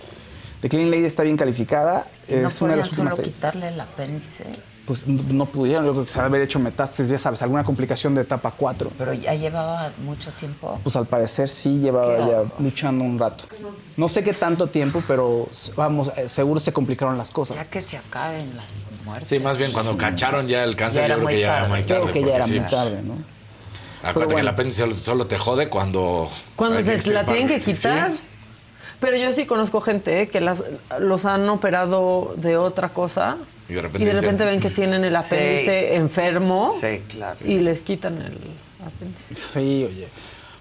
The 0.61 0.69
Cleaning 0.69 0.91
Lady 0.91 1.05
está 1.05 1.23
bien 1.23 1.37
calificada. 1.37 2.07
¿Y 2.27 2.35
¿No 2.35 2.47
es 2.47 2.61
una 2.61 2.71
de 2.71 2.77
las 2.77 2.87
solo 2.87 3.15
quitarle 3.17 3.69
el 3.69 3.79
apéndice? 3.79 4.45
Pues 4.88 5.05
no 5.05 5.45
pudieron. 5.45 5.85
Yo 5.85 5.91
creo 5.91 6.05
que 6.05 6.09
se 6.09 6.22
haber 6.22 6.41
hecho 6.41 6.59
metástasis, 6.59 7.09
ya 7.09 7.19
sabes, 7.19 7.41
alguna 7.41 7.61
complicación 7.65 8.15
de 8.15 8.22
etapa 8.22 8.53
4. 8.55 8.89
Pero 8.97 9.11
ya 9.11 9.34
llevaba 9.35 9.91
mucho 10.05 10.31
tiempo. 10.31 10.80
Pues 10.81 10.95
al 10.95 11.05
parecer 11.05 11.49
sí 11.49 11.80
llevaba 11.80 12.18
ya 12.19 12.43
luchando 12.57 13.03
un 13.03 13.19
rato. 13.19 13.43
No 13.97 14.07
sé 14.07 14.23
qué 14.23 14.31
tanto 14.31 14.68
tiempo, 14.68 15.03
pero 15.05 15.49
vamos, 15.76 16.09
eh, 16.15 16.30
seguro 16.30 16.61
se 16.61 16.72
complicaron 16.72 17.18
las 17.18 17.31
cosas. 17.31 17.57
Ya 17.57 17.65
que 17.65 17.81
se 17.81 17.97
acaben 17.97 18.49
las 18.55 18.65
muertes. 19.03 19.27
Sí, 19.27 19.41
más 19.41 19.57
bien 19.57 19.73
cuando 19.73 19.97
cacharon 19.97 20.47
ya 20.47 20.64
el 20.64 20.77
cáncer, 20.77 21.01
Ya 21.05 21.09
yo 21.09 21.15
creo 21.15 21.27
que 21.27 21.41
ya 21.41 21.57
era 21.57 21.68
muy 21.68 21.84
tarde. 21.84 22.01
Creo 22.03 22.14
que 22.14 22.23
ya 22.23 22.35
era 22.35 22.45
sí, 22.45 22.59
muy 22.61 22.69
tarde, 22.69 23.01
¿no? 23.01 23.14
Acuérdate 24.03 24.14
Pero 24.14 24.35
que 24.35 24.41
el 24.41 24.47
apéndice 24.47 24.95
solo, 24.95 25.27
te 25.27 25.38
jode 25.38 25.68
cuando. 25.68 26.30
Cuando 26.55 26.81
te 26.81 27.11
la 27.11 27.26
tienen 27.26 27.49
que 27.49 27.59
Sí. 27.59 27.73
quitar. 27.73 28.14
Pero 29.01 29.18
yo 29.18 29.34
sí 29.34 29.45
conozco 29.45 29.81
gente 29.81 30.22
¿eh? 30.22 30.30
que 30.30 30.39
las, 30.39 30.64
los 30.97 31.26
han 31.26 31.47
operado 31.49 32.34
de 32.38 32.55
otra 32.55 32.89
cosa 32.89 33.38
Y 33.69 33.73
de 33.73 33.80
y 33.80 33.81
repente, 33.81 34.14
dicen, 34.14 34.38
ven 34.38 34.60
que 34.60 34.69
tienen 34.69 35.03
el 35.03 35.15
apéndice 35.15 35.95
enfermo 35.95 36.73
Sí, 36.80 37.02
claro. 37.10 37.38
y 37.44 37.60
les 37.60 37.81
quitan 37.81 38.22
el 38.22 38.38
apéndice. 38.85 39.35
Sí, 39.35 39.85
oye. 39.89 40.07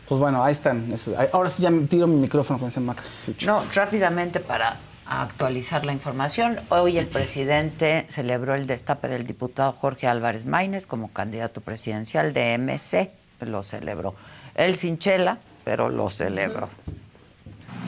Pues 0.09 0.21
bueno, 0.21 0.45
ahí 0.45 0.53
están. 0.53 0.93
Ahora 1.33 1.51
sí 1.51 1.63
ya 1.63 1.71
me 1.71 1.87
tiro 1.87 2.07
mi 2.07 2.17
micrófono 2.17 2.59
con 2.59 2.69
ese 2.69 2.81
Mac. 2.81 3.03
Sí, 3.25 3.35
No, 3.47 3.63
rápidamente 3.75 4.39
para 4.41 4.77
actualizar 5.07 5.85
la 5.87 5.93
información. 5.93 6.61
Hoy 6.69 6.99
el 6.99 7.07
presidente 7.07 8.07
celebró 8.09 8.55
el 8.55 8.67
destape 8.67 9.09
del 9.09 9.25
diputado 9.27 9.73
Jorge 9.73 10.07
Álvarez 10.07 10.47
Maínez 10.47 10.87
como 10.87 11.13
candidato 11.13 11.61
presidencial 11.61 12.33
de 12.33 12.57
MC. 12.59 13.11
Lo 13.41 13.63
celebró. 13.63 14.15
Él 14.55 14.77
sin 14.77 14.99
chela, 14.99 15.39
pero 15.65 15.89
lo 15.91 16.09
celebró. 16.09 16.69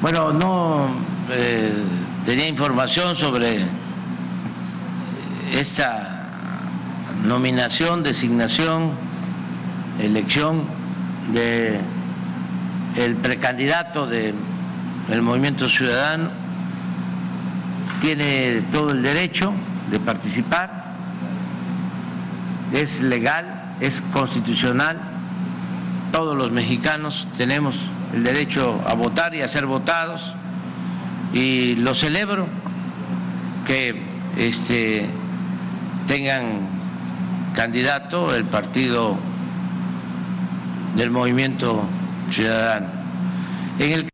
Bueno, 0.01 0.33
no 0.33 0.89
eh, 1.31 1.73
tenía 2.25 2.47
información 2.49 3.17
sobre 3.17 3.65
esta 5.53 6.29
nominación, 7.25 8.03
designación, 8.03 8.93
elección 10.01 10.65
de 11.33 11.81
el 12.97 13.17
precandidato 13.17 14.07
del 14.07 14.35
Movimiento 15.23 15.69
Ciudadano 15.69 16.31
tiene 18.01 18.63
todo 18.73 18.93
el 18.93 19.03
derecho 19.03 19.53
de 19.91 19.99
participar, 20.01 20.95
es 22.73 23.03
legal, 23.03 23.75
es 23.81 24.03
constitucional, 24.13 25.01
todos 26.13 26.37
los 26.37 26.51
mexicanos 26.51 27.29
tenemos 27.37 27.77
el 28.15 28.25
derecho 28.25 28.83
a 28.87 28.95
votar 28.95 29.35
y 29.35 29.43
a 29.43 29.49
ser 29.49 29.67
votados 29.67 30.35
y 31.33 31.75
lo 31.75 31.95
celebro 31.95 32.47
que 33.67 34.03
este 34.37 35.07
tengan 36.09 36.67
candidato 37.55 38.35
el 38.35 38.45
partido 38.45 39.17
del 40.97 41.11
movimiento 41.11 41.85
ciudadano. 42.31 42.89
En 43.79 43.93
el 43.93 44.09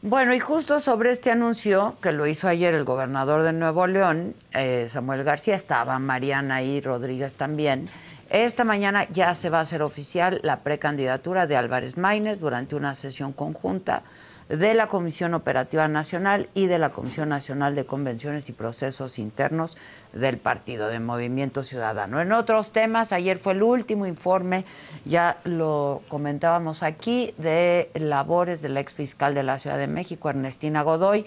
Bueno, 0.00 0.32
y 0.34 0.38
justo 0.38 0.78
sobre 0.78 1.10
este 1.10 1.32
anuncio 1.32 1.96
que 2.00 2.12
lo 2.12 2.28
hizo 2.28 2.46
ayer 2.46 2.74
el 2.74 2.84
gobernador 2.84 3.42
de 3.42 3.52
Nuevo 3.52 3.88
León, 3.88 4.36
eh, 4.52 4.86
Samuel 4.88 5.24
García, 5.24 5.56
estaba 5.56 5.98
Mariana 5.98 6.62
y 6.62 6.80
Rodríguez 6.80 7.34
también. 7.34 7.88
Esta 8.30 8.62
mañana 8.62 9.08
ya 9.10 9.34
se 9.34 9.50
va 9.50 9.58
a 9.58 9.62
hacer 9.62 9.82
oficial 9.82 10.38
la 10.44 10.60
precandidatura 10.60 11.48
de 11.48 11.56
Álvarez 11.56 11.96
Maínez 11.96 12.38
durante 12.38 12.76
una 12.76 12.94
sesión 12.94 13.32
conjunta 13.32 14.04
de 14.48 14.74
la 14.74 14.86
Comisión 14.86 15.34
Operativa 15.34 15.88
Nacional 15.88 16.48
y 16.54 16.66
de 16.66 16.78
la 16.78 16.90
Comisión 16.90 17.28
Nacional 17.28 17.74
de 17.74 17.84
Convenciones 17.84 18.48
y 18.48 18.52
Procesos 18.52 19.18
Internos 19.18 19.76
del 20.12 20.38
Partido 20.38 20.88
de 20.88 21.00
Movimiento 21.00 21.62
Ciudadano. 21.62 22.20
En 22.20 22.32
otros 22.32 22.72
temas, 22.72 23.12
ayer 23.12 23.38
fue 23.38 23.54
el 23.54 23.62
último 23.62 24.06
informe, 24.06 24.64
ya 25.04 25.38
lo 25.44 26.02
comentábamos 26.08 26.82
aquí, 26.82 27.34
de 27.38 27.90
labores 27.94 28.62
del 28.62 28.76
ex 28.76 28.92
fiscal 28.92 29.34
de 29.34 29.42
la 29.42 29.58
Ciudad 29.58 29.78
de 29.78 29.88
México, 29.88 30.30
Ernestina 30.30 30.82
Godoy, 30.82 31.26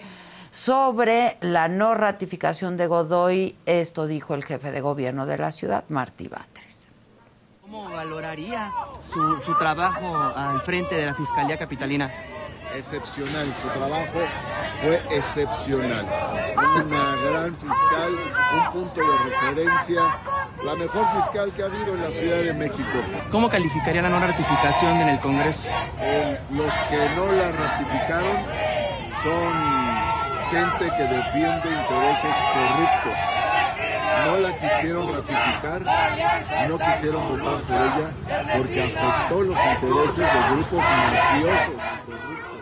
sobre 0.50 1.36
la 1.40 1.68
no 1.68 1.94
ratificación 1.94 2.76
de 2.76 2.86
Godoy. 2.86 3.56
Esto 3.66 4.06
dijo 4.06 4.34
el 4.34 4.44
jefe 4.44 4.72
de 4.72 4.80
gobierno 4.80 5.26
de 5.26 5.38
la 5.38 5.52
ciudad, 5.52 5.84
Martí 5.88 6.28
Batres. 6.28 6.90
¿Cómo 7.60 7.88
valoraría 7.90 8.72
su 9.44 9.54
trabajo 9.58 10.16
al 10.34 10.60
frente 10.62 10.96
de 10.96 11.06
la 11.06 11.14
Fiscalía 11.14 11.56
Capitalina? 11.56 12.10
Excepcional, 12.74 13.46
su 13.62 13.68
trabajo 13.68 14.20
fue 14.82 15.00
excepcional. 15.16 16.06
Una 16.56 17.16
gran 17.16 17.56
fiscal, 17.56 18.12
un 18.54 18.72
punto 18.72 19.00
de 19.00 19.30
referencia, 19.30 20.02
la 20.64 20.74
mejor 20.74 21.06
fiscal 21.16 21.50
que 21.52 21.62
ha 21.62 21.66
habido 21.66 21.94
en 21.94 22.02
la 22.02 22.10
Ciudad 22.10 22.38
de 22.38 22.54
México. 22.54 22.98
¿Cómo 23.30 23.48
calificaría 23.48 24.02
la 24.02 24.10
no 24.10 24.20
ratificación 24.20 24.96
en 24.98 25.08
el 25.08 25.18
Congreso? 25.20 25.68
Eh, 26.00 26.38
los 26.50 26.74
que 26.74 26.98
no 27.16 27.32
la 27.32 27.50
ratificaron 27.52 28.36
son 29.22 30.00
gente 30.50 30.96
que 30.96 31.02
defiende 31.04 31.68
intereses 31.68 32.36
corruptos. 32.52 33.18
No 34.26 34.36
la 34.38 34.56
quisieron 34.56 35.14
ratificar, 35.14 35.82
no 36.68 36.78
quisieron 36.78 37.28
votar 37.28 37.62
por 37.62 37.76
ella 37.76 38.56
porque 38.56 38.82
afectó 38.82 39.42
los 39.42 39.58
intereses 39.58 40.18
de 40.18 40.40
grupos 40.52 40.78
mafiosos 40.78 41.74
y 41.74 42.10
corruptos. 42.10 42.59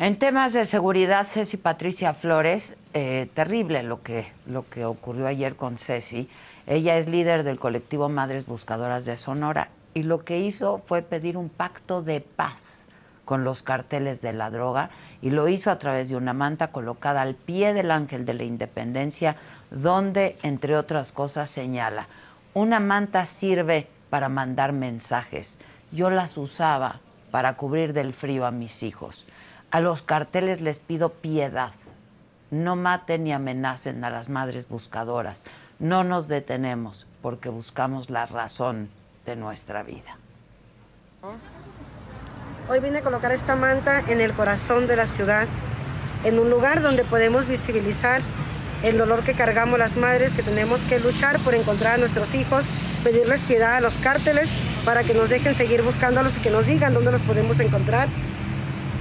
En 0.00 0.18
temas 0.18 0.54
de 0.54 0.64
seguridad, 0.64 1.26
Ceci 1.26 1.58
Patricia 1.58 2.14
Flores, 2.14 2.74
eh, 2.94 3.28
terrible 3.34 3.82
lo 3.82 4.02
que, 4.02 4.32
lo 4.46 4.66
que 4.66 4.86
ocurrió 4.86 5.26
ayer 5.26 5.56
con 5.56 5.76
Ceci. 5.76 6.26
Ella 6.66 6.96
es 6.96 7.06
líder 7.06 7.42
del 7.42 7.58
colectivo 7.58 8.08
Madres 8.08 8.46
Buscadoras 8.46 9.04
de 9.04 9.18
Sonora 9.18 9.68
y 9.92 10.04
lo 10.04 10.24
que 10.24 10.38
hizo 10.38 10.80
fue 10.86 11.02
pedir 11.02 11.36
un 11.36 11.50
pacto 11.50 12.00
de 12.00 12.22
paz 12.22 12.86
con 13.26 13.44
los 13.44 13.62
carteles 13.62 14.22
de 14.22 14.32
la 14.32 14.48
droga 14.48 14.88
y 15.20 15.32
lo 15.32 15.48
hizo 15.48 15.70
a 15.70 15.78
través 15.78 16.08
de 16.08 16.16
una 16.16 16.32
manta 16.32 16.72
colocada 16.72 17.20
al 17.20 17.34
pie 17.34 17.74
del 17.74 17.90
ángel 17.90 18.24
de 18.24 18.32
la 18.32 18.44
independencia 18.44 19.36
donde, 19.70 20.38
entre 20.42 20.78
otras 20.78 21.12
cosas, 21.12 21.50
señala, 21.50 22.08
una 22.54 22.80
manta 22.80 23.26
sirve 23.26 23.86
para 24.08 24.30
mandar 24.30 24.72
mensajes. 24.72 25.60
Yo 25.92 26.08
las 26.08 26.38
usaba 26.38 27.00
para 27.30 27.58
cubrir 27.58 27.92
del 27.92 28.14
frío 28.14 28.46
a 28.46 28.50
mis 28.50 28.82
hijos. 28.82 29.26
A 29.70 29.80
los 29.80 30.02
carteles 30.02 30.60
les 30.60 30.80
pido 30.80 31.10
piedad. 31.10 31.72
No 32.50 32.74
maten 32.74 33.22
ni 33.24 33.32
amenacen 33.32 34.02
a 34.02 34.10
las 34.10 34.28
madres 34.28 34.68
buscadoras. 34.68 35.44
No 35.78 36.02
nos 36.02 36.26
detenemos 36.26 37.06
porque 37.22 37.50
buscamos 37.50 38.10
la 38.10 38.26
razón 38.26 38.90
de 39.26 39.36
nuestra 39.36 39.84
vida. 39.84 40.16
Hoy 42.68 42.80
vine 42.80 42.98
a 42.98 43.02
colocar 43.02 43.30
esta 43.30 43.54
manta 43.54 44.00
en 44.08 44.20
el 44.20 44.32
corazón 44.32 44.88
de 44.88 44.96
la 44.96 45.06
ciudad, 45.06 45.46
en 46.24 46.40
un 46.40 46.50
lugar 46.50 46.82
donde 46.82 47.04
podemos 47.04 47.46
visibilizar 47.46 48.22
el 48.82 48.98
dolor 48.98 49.22
que 49.22 49.34
cargamos 49.34 49.78
las 49.78 49.96
madres, 49.96 50.34
que 50.34 50.42
tenemos 50.42 50.80
que 50.88 50.98
luchar 50.98 51.38
por 51.40 51.54
encontrar 51.54 51.94
a 51.94 51.98
nuestros 51.98 52.34
hijos, 52.34 52.64
pedirles 53.04 53.40
piedad 53.42 53.76
a 53.76 53.80
los 53.80 53.94
cárteles 53.94 54.50
para 54.84 55.04
que 55.04 55.14
nos 55.14 55.28
dejen 55.28 55.54
seguir 55.54 55.82
buscándolos 55.82 56.36
y 56.36 56.40
que 56.40 56.50
nos 56.50 56.66
digan 56.66 56.92
dónde 56.92 57.12
los 57.12 57.20
podemos 57.20 57.60
encontrar 57.60 58.08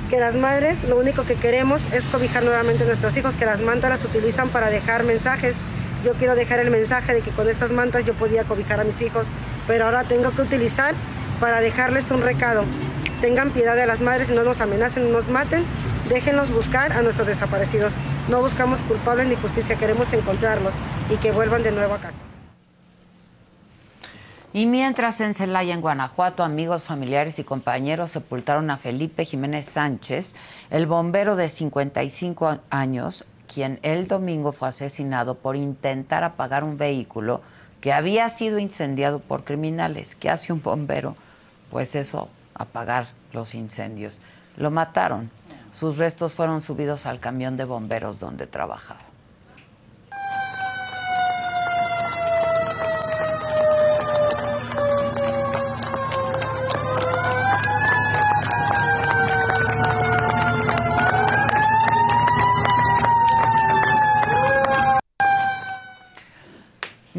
que 0.09 0.19
las 0.19 0.35
madres 0.35 0.83
lo 0.83 0.97
único 0.97 1.23
que 1.23 1.35
queremos 1.35 1.81
es 1.93 2.03
cobijar 2.05 2.43
nuevamente 2.43 2.83
a 2.83 2.87
nuestros 2.87 3.15
hijos, 3.15 3.35
que 3.35 3.45
las 3.45 3.61
mantas 3.61 3.91
las 3.91 4.03
utilizan 4.03 4.49
para 4.49 4.69
dejar 4.69 5.03
mensajes. 5.03 5.55
Yo 6.03 6.13
quiero 6.13 6.35
dejar 6.35 6.59
el 6.59 6.71
mensaje 6.71 7.13
de 7.13 7.21
que 7.21 7.31
con 7.31 7.47
estas 7.47 7.71
mantas 7.71 8.05
yo 8.05 8.13
podía 8.15 8.43
cobijar 8.43 8.79
a 8.79 8.83
mis 8.83 8.99
hijos, 9.01 9.25
pero 9.67 9.85
ahora 9.85 10.03
tengo 10.03 10.31
que 10.31 10.41
utilizar 10.41 10.95
para 11.39 11.61
dejarles 11.61 12.09
un 12.11 12.21
recado. 12.21 12.65
Tengan 13.21 13.51
piedad 13.51 13.75
de 13.75 13.85
las 13.85 14.01
madres 14.01 14.29
y 14.29 14.33
no 14.33 14.43
nos 14.43 14.59
amenacen, 14.59 15.11
no 15.11 15.19
nos 15.19 15.29
maten, 15.29 15.63
déjenlos 16.09 16.51
buscar 16.51 16.91
a 16.93 17.01
nuestros 17.03 17.27
desaparecidos. 17.27 17.93
No 18.29 18.41
buscamos 18.41 18.79
culpables 18.81 19.27
ni 19.27 19.35
justicia, 19.35 19.75
queremos 19.75 20.11
encontrarlos 20.11 20.73
y 21.09 21.17
que 21.17 21.31
vuelvan 21.31 21.63
de 21.63 21.71
nuevo 21.71 21.93
a 21.93 21.99
casa. 21.99 22.28
Y 24.51 24.65
mientras 24.65 25.21
en 25.21 25.35
Celaya, 25.35 25.75
en 25.75 25.81
Guanajuato, 25.81 26.43
amigos, 26.43 26.83
familiares 26.83 27.37
y 27.37 27.43
compañeros 27.43 28.09
sepultaron 28.09 28.71
a 28.71 28.77
Felipe 28.77 29.23
Jiménez 29.23 29.67
Sánchez, 29.67 30.33
el 30.71 30.87
bombero 30.87 31.35
de 31.35 31.49
55 31.49 32.57
años, 32.71 33.27
quien 33.47 33.79
el 33.83 34.07
domingo 34.07 34.51
fue 34.51 34.69
asesinado 34.69 35.35
por 35.35 35.55
intentar 35.55 36.23
apagar 36.23 36.63
un 36.63 36.77
vehículo 36.77 37.41
que 37.79 37.93
había 37.93 38.27
sido 38.29 38.57
incendiado 38.57 39.19
por 39.19 39.43
criminales. 39.43 40.15
¿Qué 40.15 40.31
hace 40.31 40.51
un 40.51 40.63
bombero? 40.63 41.15
Pues 41.69 41.93
eso, 41.93 42.27
apagar 42.55 43.07
los 43.33 43.53
incendios. 43.53 44.19
Lo 44.57 44.71
mataron. 44.71 45.29
Sus 45.71 45.99
restos 45.99 46.33
fueron 46.33 46.61
subidos 46.61 47.05
al 47.05 47.19
camión 47.19 47.55
de 47.55 47.65
bomberos 47.65 48.19
donde 48.19 48.47
trabajaba. 48.47 49.08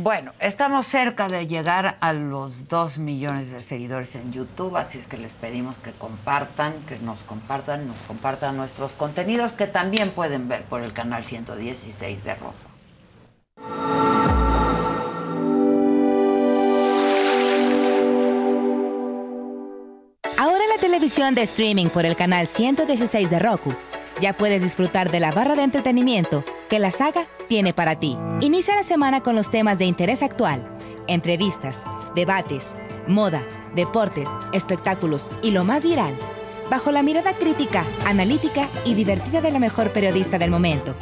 Bueno, 0.03 0.33
estamos 0.41 0.87
cerca 0.87 1.29
de 1.29 1.47
llegar 1.47 1.99
a 2.01 2.15
los 2.15 2.69
2 2.69 3.01
millones 3.01 3.51
de 3.51 3.61
seguidores 3.61 4.15
en 4.15 4.33
YouTube, 4.33 4.75
así 4.77 4.97
es 4.97 5.07
que 5.07 5.19
les 5.19 5.35
pedimos 5.35 5.77
que 5.77 5.93
compartan, 5.93 6.73
que 6.89 6.99
nos 7.01 7.19
compartan, 7.23 7.87
nos 7.87 7.99
compartan 8.09 8.57
nuestros 8.57 8.95
contenidos 8.95 9.53
que 9.53 9.67
también 9.67 10.09
pueden 10.13 10.49
ver 10.49 10.63
por 10.63 10.81
el 10.83 10.95
canal 10.95 11.23
116 11.23 12.25
de 12.25 12.35
Roku. 12.35 12.55
Ahora 20.39 20.65
la 20.75 20.81
televisión 20.81 21.35
de 21.35 21.43
streaming 21.43 21.89
por 21.89 22.07
el 22.07 22.17
canal 22.17 22.47
116 22.47 23.29
de 23.29 23.39
Roku 23.39 23.75
ya 24.21 24.35
puedes 24.35 24.63
disfrutar 24.63 25.11
de 25.11 25.21
la 25.21 25.33
barra 25.33 25.57
de 25.57 25.63
entretenimiento 25.63 26.45
que 26.69 26.79
la 26.79 26.91
saga 26.91 27.27
tiene 27.49 27.73
para 27.73 27.99
ti. 27.99 28.17
Inicia 28.41 28.75
la 28.75 28.85
semana 28.85 29.23
con 29.23 29.35
los 29.35 29.51
temas 29.51 29.79
de 29.79 29.87
interés 29.87 30.23
actual, 30.23 30.67
entrevistas, 31.09 31.85
debates, 32.15 32.75
moda, 33.09 33.43
deportes, 33.75 34.29
espectáculos 34.53 35.31
y 35.43 35.51
lo 35.51 35.65
más 35.65 35.83
viral, 35.83 36.15
bajo 36.71 36.93
la 36.93 37.03
mirada 37.03 37.35
crítica, 37.35 37.85
analítica 38.07 38.69
y 38.85 38.95
divertida 38.95 39.41
de 39.41 39.51
la 39.51 39.59
mejor 39.59 39.91
periodista 39.91 40.39
del 40.39 40.51
momento, 40.51 40.95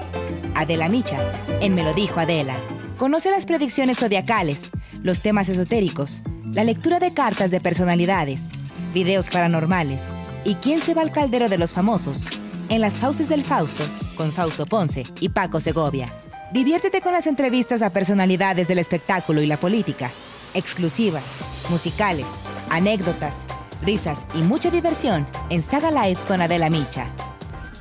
Adela 0.55 0.89
Micha, 0.89 1.19
en 1.61 1.74
Me 1.74 1.82
lo 1.82 1.95
dijo 1.95 2.20
Adela. 2.20 2.57
Conoce 2.97 3.31
las 3.31 3.47
predicciones 3.47 3.99
zodiacales, 3.99 4.70
los 5.03 5.20
temas 5.20 5.49
esotéricos, 5.49 6.23
la 6.53 6.65
lectura 6.65 6.99
de 6.99 7.12
cartas 7.12 7.51
de 7.51 7.61
personalidades, 7.61 8.49
videos 8.93 9.28
paranormales 9.28 10.09
y 10.45 10.55
quién 10.55 10.81
se 10.81 10.95
va 10.95 11.03
al 11.03 11.12
caldero 11.12 11.49
de 11.49 11.59
los 11.59 11.74
famosos 11.74 12.27
en 12.69 12.81
las 12.81 12.95
Fauces 12.95 13.28
del 13.28 13.45
Fausto 13.45 13.85
con 14.16 14.32
Fausto 14.32 14.66
Ponce 14.66 15.05
y 15.20 15.31
Paco 15.31 15.61
Segovia. 15.61 16.12
Diviértete 16.53 17.01
con 17.01 17.12
las 17.12 17.27
entrevistas 17.27 17.82
a 17.82 17.90
personalidades 17.90 18.69
del 18.69 18.78
espectáculo 18.78 19.43
y 19.43 19.47
la 19.47 19.59
política, 19.59 20.11
exclusivas, 20.55 21.24
musicales, 21.70 22.27
anécdotas, 22.70 23.36
risas 23.82 24.27
y 24.35 24.39
mucha 24.39 24.70
diversión 24.70 25.27
en 25.51 25.62
Saga 25.62 25.90
Live 25.90 26.20
con 26.27 26.40
Adela 26.40 26.70
Micha. 26.70 27.07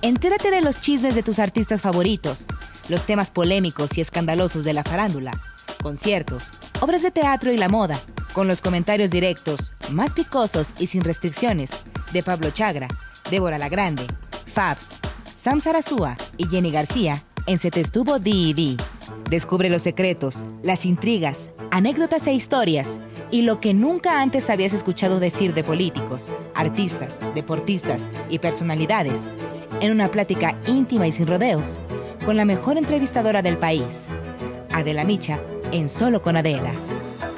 Entérate 0.02 0.52
de 0.52 0.62
los 0.62 0.80
chismes 0.80 1.16
de 1.16 1.24
tus 1.24 1.40
artistas 1.40 1.82
favoritos, 1.82 2.46
los 2.88 3.04
temas 3.04 3.32
polémicos 3.32 3.98
y 3.98 4.02
escandalosos 4.02 4.64
de 4.64 4.74
la 4.74 4.84
farándula, 4.84 5.32
conciertos, 5.82 6.50
obras 6.82 7.02
de 7.02 7.12
teatro 7.12 7.52
y 7.52 7.58
la 7.58 7.70
moda, 7.70 8.00
con 8.34 8.48
los 8.48 8.62
comentarios 8.62 9.10
directos, 9.10 9.74
más 9.92 10.14
picosos 10.14 10.70
y 10.78 10.88
sin 10.88 11.04
restricciones, 11.04 11.72
de 12.14 12.22
Pablo 12.22 12.52
Chagra, 12.52 12.88
Débora 13.32 13.58
La 13.58 13.70
Grande, 13.70 14.06
Fabs, 14.58 14.90
Sam 15.24 15.62
Sarasúa 15.62 16.18
y 16.36 16.48
Jenny 16.48 16.72
García 16.72 17.22
en 17.46 17.60
Se 17.60 17.70
te 17.70 17.80
estuvo 17.80 18.18
D&D. 18.18 18.78
Descubre 19.30 19.70
los 19.70 19.84
secretos, 19.84 20.46
las 20.64 20.84
intrigas, 20.84 21.52
anécdotas 21.70 22.26
e 22.26 22.34
historias 22.34 23.00
y 23.30 23.44
lo 23.44 23.62
que 23.62 23.76
nunca 23.76 24.20
antes 24.20 24.50
habías 24.50 24.74
escuchado 24.74 25.20
decir 25.20 25.54
de 25.54 25.64
políticos, 25.64 26.32
artistas, 26.56 27.20
deportistas 27.36 28.08
y 28.32 28.40
personalidades 28.40 29.28
en 29.80 29.92
una 29.92 30.10
plática 30.10 30.58
íntima 30.66 31.06
y 31.06 31.12
sin 31.12 31.28
rodeos 31.28 31.78
con 32.26 32.36
la 32.36 32.44
mejor 32.44 32.80
entrevistadora 32.80 33.44
del 33.44 33.60
país, 33.60 34.08
Adela 34.74 35.04
Micha, 35.04 35.40
en 35.72 35.88
Solo 35.88 36.24
con 36.24 36.36
Adela. 36.36 36.72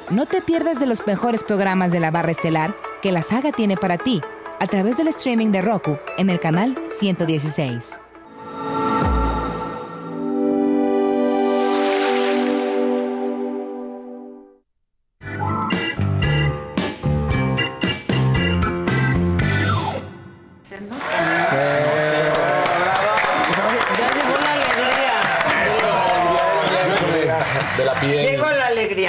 No 0.10 0.26
te 0.26 0.40
pierdas 0.40 0.80
de 0.80 0.86
los 0.86 1.06
mejores 1.06 1.44
programas 1.44 1.92
de 1.92 2.00
la 2.00 2.12
barra 2.12 2.32
estelar 2.32 2.74
que 3.02 3.12
la 3.12 3.24
saga 3.24 3.52
tiene 3.52 3.76
para 3.76 3.98
ti 3.98 4.22
a 4.60 4.68
través 4.68 4.98
del 4.98 5.08
streaming 5.10 5.52
de 5.52 5.62
Roku 5.62 5.98
en 6.18 6.30
el 6.30 6.40
canal 6.40 6.78
116. 6.88 8.09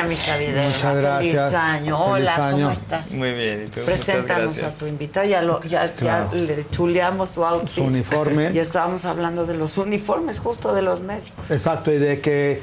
Mi. 0.05 0.15
Muchas 0.15 0.97
gracias. 0.97 1.51
Feliz 1.51 1.55
año. 1.57 2.15
Feliz 2.15 2.29
Hola, 2.31 2.47
año. 2.49 2.57
¿cómo 2.59 2.71
estás? 2.71 3.11
Muy 3.13 3.33
bien, 3.33 3.65
¿y 3.67 3.71
tú? 3.71 3.81
Preséntanos 3.85 4.63
a 4.63 4.71
tu 4.71 4.87
invitado. 4.87 5.27
Ya, 5.27 5.43
lo, 5.43 5.63
ya, 5.63 5.87
ya 5.87 5.95
Claro. 5.95 6.31
le 6.35 6.69
chuleamos 6.71 7.31
su 7.31 7.45
outfit. 7.45 7.69
Su 7.75 7.85
uniforme. 7.85 8.51
Y 8.53 8.59
estábamos 8.59 9.05
hablando 9.05 9.47
de 9.47 9.55
los 9.55 9.79
uniformes 9.79 10.39
justo 10.41 10.75
de 10.75 10.83
los 10.83 11.01
médicos. 11.01 11.51
Exacto, 11.51 11.93
y 11.93 11.99
de 11.99 12.21
que 12.21 12.63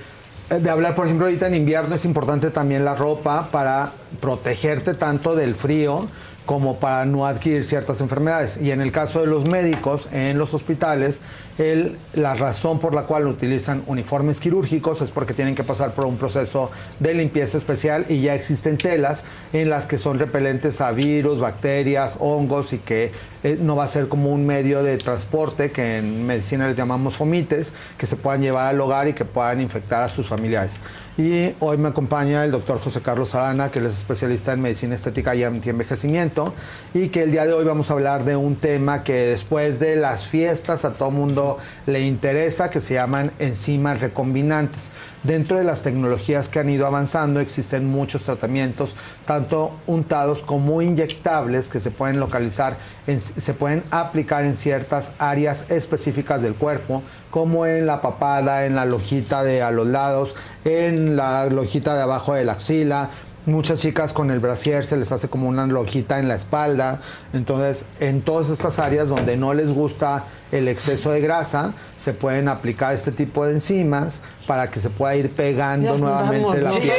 eh, 0.49 0.55
de 0.59 0.69
hablar, 0.69 0.95
por 0.95 1.05
ejemplo, 1.05 1.25
ahorita 1.27 1.47
en 1.47 1.55
invierno 1.55 1.95
es 1.95 2.05
importante 2.05 2.51
también 2.51 2.85
la 2.85 2.95
ropa 2.95 3.49
para 3.51 3.91
protegerte 4.21 4.93
tanto 4.93 5.35
del 5.35 5.55
frío 5.55 6.07
como 6.45 6.79
para 6.79 7.03
no 7.05 7.25
adquirir 7.27 7.65
ciertas 7.65 7.99
enfermedades. 7.99 8.57
Y 8.61 8.71
en 8.71 8.79
el 8.79 8.93
caso 8.93 9.19
de 9.19 9.27
los 9.27 9.49
médicos 9.49 10.07
en 10.13 10.37
los 10.37 10.53
hospitales, 10.53 11.19
el- 11.57 11.97
la 12.13 12.35
razón 12.35 12.79
por 12.79 12.93
la 12.93 13.03
cual 13.03 13.27
utilizan 13.27 13.83
uniformes 13.87 14.39
quirúrgicos 14.39 15.01
es 15.01 15.09
porque 15.11 15.33
tienen 15.33 15.55
que 15.55 15.63
pasar 15.63 15.93
por 15.93 16.05
un 16.05 16.17
proceso 16.17 16.69
de 16.99 17.13
limpieza 17.13 17.57
especial 17.57 18.05
y 18.09 18.21
ya 18.21 18.35
existen 18.35 18.77
telas 18.77 19.23
en 19.53 19.69
las 19.69 19.87
que 19.87 19.97
son 19.97 20.19
repelentes 20.19 20.81
a 20.81 20.91
virus, 20.91 21.39
bacterias, 21.39 22.17
hongos 22.19 22.73
y 22.73 22.77
que 22.79 23.11
eh, 23.43 23.57
no 23.61 23.75
va 23.75 23.83
a 23.83 23.87
ser 23.87 24.07
como 24.07 24.31
un 24.31 24.45
medio 24.45 24.81
de 24.83 24.97
transporte 24.97 25.71
que 25.71 25.97
en 25.97 26.25
medicina 26.25 26.67
les 26.67 26.75
llamamos 26.75 27.15
fomites, 27.15 27.71
que 27.97 28.05
se 28.07 28.15
puedan 28.15 28.41
llevar 28.41 28.67
al 28.67 28.81
hogar 28.81 29.07
y 29.07 29.13
que 29.13 29.25
puedan 29.25 29.61
infectar 29.61 30.01
a 30.01 30.09
sus 30.09 30.27
familiares. 30.27 30.81
Y 31.17 31.53
hoy 31.59 31.77
me 31.77 31.87
acompaña 31.89 32.43
el 32.43 32.51
doctor 32.51 32.79
José 32.79 33.01
Carlos 33.01 33.35
Arana, 33.35 33.71
que 33.71 33.79
él 33.79 33.85
es 33.85 33.95
especialista 33.97 34.53
en 34.53 34.61
medicina 34.61 34.95
estética 34.95 35.35
y 35.35 35.43
antienvejecimiento, 35.43 36.53
y 36.93 37.09
que 37.09 37.23
el 37.23 37.31
día 37.31 37.45
de 37.45 37.53
hoy 37.53 37.63
vamos 37.63 37.89
a 37.89 37.93
hablar 37.93 38.25
de 38.25 38.35
un 38.35 38.55
tema 38.55 39.03
que 39.03 39.13
después 39.13 39.79
de 39.79 39.95
las 39.95 40.25
fiestas 40.27 40.83
a 40.83 40.93
todo 40.93 41.11
mundo 41.11 41.46
le 41.85 42.01
interesa, 42.01 42.69
que 42.69 42.81
se 42.81 42.95
llaman 42.95 43.31
enzimas 43.39 44.01
recombinantes. 44.01 44.91
Dentro 45.23 45.57
de 45.57 45.63
las 45.63 45.81
tecnologías 45.81 46.47
que 46.47 46.59
han 46.59 46.69
ido 46.69 46.85
avanzando 46.85 47.39
existen 47.39 47.85
muchos 47.85 48.23
tratamientos, 48.23 48.95
tanto 49.25 49.75
untados 49.87 50.41
como 50.41 50.81
inyectables, 50.81 51.69
que 51.69 51.79
se 51.79 51.91
pueden 51.91 52.19
localizar, 52.19 52.77
se 53.07 53.53
pueden 53.53 53.83
aplicar 53.91 54.45
en 54.45 54.55
ciertas 54.55 55.11
áreas 55.17 55.69
específicas 55.69 56.41
del 56.41 56.55
cuerpo, 56.55 57.03
como 57.31 57.65
en 57.65 57.85
la 57.85 57.99
papada, 57.99 58.65
en 58.65 58.75
la 58.75 58.85
lojita 58.85 59.43
de 59.43 59.61
a 59.61 59.71
los 59.71 59.87
lados, 59.87 60.35
en 60.63 61.15
la 61.15 61.45
lojita 61.47 61.95
de 61.95 62.03
abajo 62.03 62.33
de 62.33 62.45
la 62.45 62.53
axila. 62.53 63.09
Muchas 63.47 63.79
chicas 63.79 64.11
con 64.11 64.29
el 64.29 64.39
brasier 64.39 64.83
se 64.83 64.97
les 64.97 65.09
hace 65.13 65.29
como 65.29 65.47
una 65.47 65.65
lojita 65.65 66.19
en 66.19 66.27
la 66.27 66.35
espalda. 66.35 66.99
Entonces, 67.31 67.85
en 68.01 68.21
todas 68.21 68.49
estas 68.49 68.77
áreas 68.77 69.07
donde 69.07 69.37
no 69.37 69.53
les 69.53 69.71
gusta 69.71 70.25
el 70.51 70.67
exceso 70.67 71.11
de 71.11 71.21
grasa, 71.21 71.73
se 71.95 72.13
pueden 72.13 72.47
aplicar 72.47 72.93
este 72.93 73.11
tipo 73.11 73.45
de 73.45 73.53
enzimas 73.53 74.21
para 74.45 74.71
que 74.71 74.79
se 74.79 74.89
pueda 74.89 75.15
ir 75.15 75.29
pegando 75.29 75.97
nuevamente 75.97 76.61
la 76.61 76.71
piel. 76.71 76.91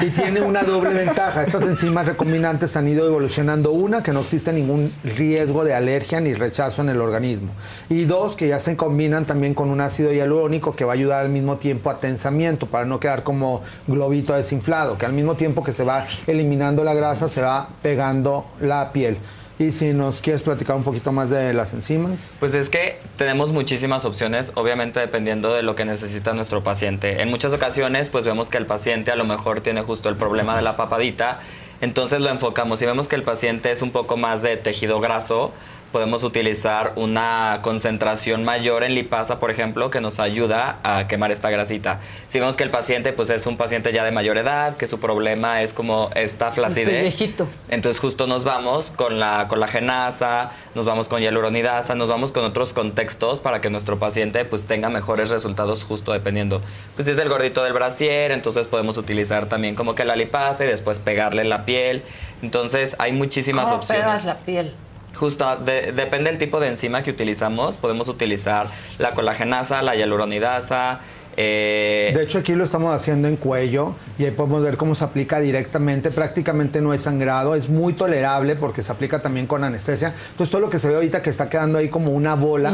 Y 0.00 0.10
tiene 0.10 0.40
una 0.40 0.62
doble 0.62 0.94
ventaja. 0.94 1.42
Estas 1.42 1.62
enzimas 1.62 2.06
recombinantes 2.06 2.76
han 2.76 2.88
ido 2.88 3.06
evolucionando. 3.06 3.72
Una, 3.72 4.02
que 4.02 4.12
no 4.12 4.20
existe 4.20 4.52
ningún 4.52 4.92
riesgo 5.04 5.64
de 5.64 5.74
alergia 5.74 6.20
ni 6.20 6.34
rechazo 6.34 6.82
en 6.82 6.88
el 6.88 7.00
organismo. 7.00 7.52
Y 7.88 8.04
dos, 8.04 8.36
que 8.36 8.48
ya 8.48 8.58
se 8.58 8.76
combinan 8.76 9.26
también 9.26 9.54
con 9.54 9.70
un 9.70 9.80
ácido 9.80 10.12
hialurónico 10.12 10.74
que 10.74 10.84
va 10.84 10.92
a 10.92 10.94
ayudar 10.94 11.20
al 11.20 11.28
mismo 11.28 11.56
tiempo 11.56 11.90
a 11.90 11.98
tensamiento 11.98 12.66
para 12.66 12.84
no 12.84 13.00
quedar 13.00 13.22
como 13.22 13.62
globito 13.86 14.34
desinflado, 14.34 14.98
que 14.98 15.06
al 15.06 15.12
mismo 15.12 15.36
tiempo 15.36 15.62
que 15.62 15.72
se 15.72 15.84
va 15.84 16.06
eliminando 16.26 16.84
la 16.84 16.94
grasa, 16.94 17.28
se 17.28 17.42
va 17.42 17.68
pegando 17.82 18.46
la 18.60 18.92
piel. 18.92 19.18
Y 19.58 19.70
si 19.70 19.94
nos 19.94 20.20
quieres 20.20 20.42
platicar 20.42 20.76
un 20.76 20.82
poquito 20.82 21.12
más 21.12 21.30
de 21.30 21.54
las 21.54 21.72
enzimas. 21.72 22.36
Pues 22.40 22.52
es 22.52 22.68
que 22.68 23.00
tenemos 23.16 23.52
muchísimas 23.52 24.04
opciones, 24.04 24.52
obviamente 24.54 25.00
dependiendo 25.00 25.54
de 25.54 25.62
lo 25.62 25.74
que 25.74 25.86
necesita 25.86 26.34
nuestro 26.34 26.62
paciente. 26.62 27.22
En 27.22 27.30
muchas 27.30 27.54
ocasiones, 27.54 28.10
pues 28.10 28.26
vemos 28.26 28.50
que 28.50 28.58
el 28.58 28.66
paciente 28.66 29.12
a 29.12 29.16
lo 29.16 29.24
mejor 29.24 29.62
tiene 29.62 29.80
justo 29.80 30.10
el 30.10 30.16
problema 30.16 30.56
de 30.56 30.62
la 30.62 30.76
papadita, 30.76 31.40
entonces 31.80 32.20
lo 32.20 32.28
enfocamos. 32.28 32.80
Si 32.80 32.84
vemos 32.84 33.08
que 33.08 33.16
el 33.16 33.22
paciente 33.22 33.70
es 33.70 33.80
un 33.80 33.92
poco 33.92 34.18
más 34.18 34.42
de 34.42 34.58
tejido 34.58 35.00
graso, 35.00 35.54
podemos 35.96 36.24
utilizar 36.24 36.92
una 36.96 37.60
concentración 37.62 38.44
mayor 38.44 38.84
en 38.84 38.94
lipasa, 38.94 39.40
por 39.40 39.50
ejemplo, 39.50 39.90
que 39.90 40.02
nos 40.02 40.20
ayuda 40.20 40.78
a 40.82 41.08
quemar 41.08 41.32
esta 41.32 41.48
grasita. 41.48 42.00
Si 42.28 42.38
vemos 42.38 42.54
que 42.54 42.64
el 42.64 42.70
paciente 42.70 43.14
pues 43.14 43.30
es 43.30 43.46
un 43.46 43.56
paciente 43.56 43.94
ya 43.94 44.04
de 44.04 44.10
mayor 44.10 44.36
edad, 44.36 44.76
que 44.76 44.88
su 44.88 45.00
problema 45.00 45.62
es 45.62 45.72
como 45.72 46.10
esta 46.14 46.52
flacidez, 46.52 46.98
pellejito. 46.98 47.48
entonces 47.70 47.98
justo 47.98 48.26
nos 48.26 48.44
vamos 48.44 48.90
con 48.90 49.18
la 49.18 49.48
colagenasa, 49.48 50.52
nos 50.74 50.84
vamos 50.84 51.08
con 51.08 51.22
hialuronidasa, 51.22 51.94
nos 51.94 52.10
vamos 52.10 52.30
con 52.30 52.44
otros 52.44 52.74
contextos 52.74 53.40
para 53.40 53.62
que 53.62 53.70
nuestro 53.70 53.98
paciente 53.98 54.44
pues 54.44 54.64
tenga 54.64 54.90
mejores 54.90 55.30
resultados 55.30 55.82
justo 55.82 56.12
dependiendo. 56.12 56.60
Pues 56.94 57.06
si 57.06 57.12
es 57.12 57.18
el 57.18 57.30
gordito 57.30 57.64
del 57.64 57.72
brasier, 57.72 58.32
entonces 58.32 58.66
podemos 58.66 58.98
utilizar 58.98 59.46
también 59.46 59.74
como 59.74 59.94
que 59.94 60.04
la 60.04 60.14
lipasa 60.14 60.62
y 60.66 60.68
después 60.68 60.98
pegarle 60.98 61.40
en 61.40 61.48
la 61.48 61.64
piel. 61.64 62.02
Entonces 62.42 62.96
hay 62.98 63.12
muchísimas 63.12 63.64
¿Cómo 63.64 63.76
opciones. 63.76 64.04
pegas 64.04 64.24
la 64.26 64.36
piel? 64.40 64.74
Justo, 65.18 65.56
de- 65.56 65.92
depende 65.92 66.30
del 66.30 66.38
tipo 66.38 66.60
de 66.60 66.68
enzima 66.68 67.02
que 67.02 67.10
utilizamos. 67.10 67.76
Podemos 67.76 68.08
utilizar 68.08 68.68
la 68.98 69.12
colagenasa, 69.14 69.82
la 69.82 69.94
hialuronidasa. 69.96 71.00
eh, 71.38 72.12
De 72.14 72.22
hecho, 72.22 72.38
aquí 72.38 72.54
lo 72.54 72.64
estamos 72.64 72.94
haciendo 72.94 73.28
en 73.28 73.36
cuello 73.36 73.94
y 74.18 74.24
ahí 74.24 74.30
podemos 74.30 74.62
ver 74.62 74.78
cómo 74.78 74.94
se 74.94 75.04
aplica 75.04 75.38
directamente. 75.38 76.10
Prácticamente 76.10 76.80
no 76.80 76.92
hay 76.92 76.98
sangrado, 76.98 77.54
es 77.54 77.68
muy 77.68 77.92
tolerable 77.92 78.56
porque 78.56 78.82
se 78.82 78.90
aplica 78.90 79.20
también 79.20 79.46
con 79.46 79.62
anestesia. 79.62 80.14
Entonces, 80.30 80.50
todo 80.50 80.62
lo 80.62 80.70
que 80.70 80.78
se 80.78 80.88
ve 80.88 80.94
ahorita 80.94 81.20
que 81.20 81.28
está 81.28 81.50
quedando 81.50 81.76
ahí 81.78 81.90
como 81.90 82.12
una 82.12 82.34
bola, 82.36 82.70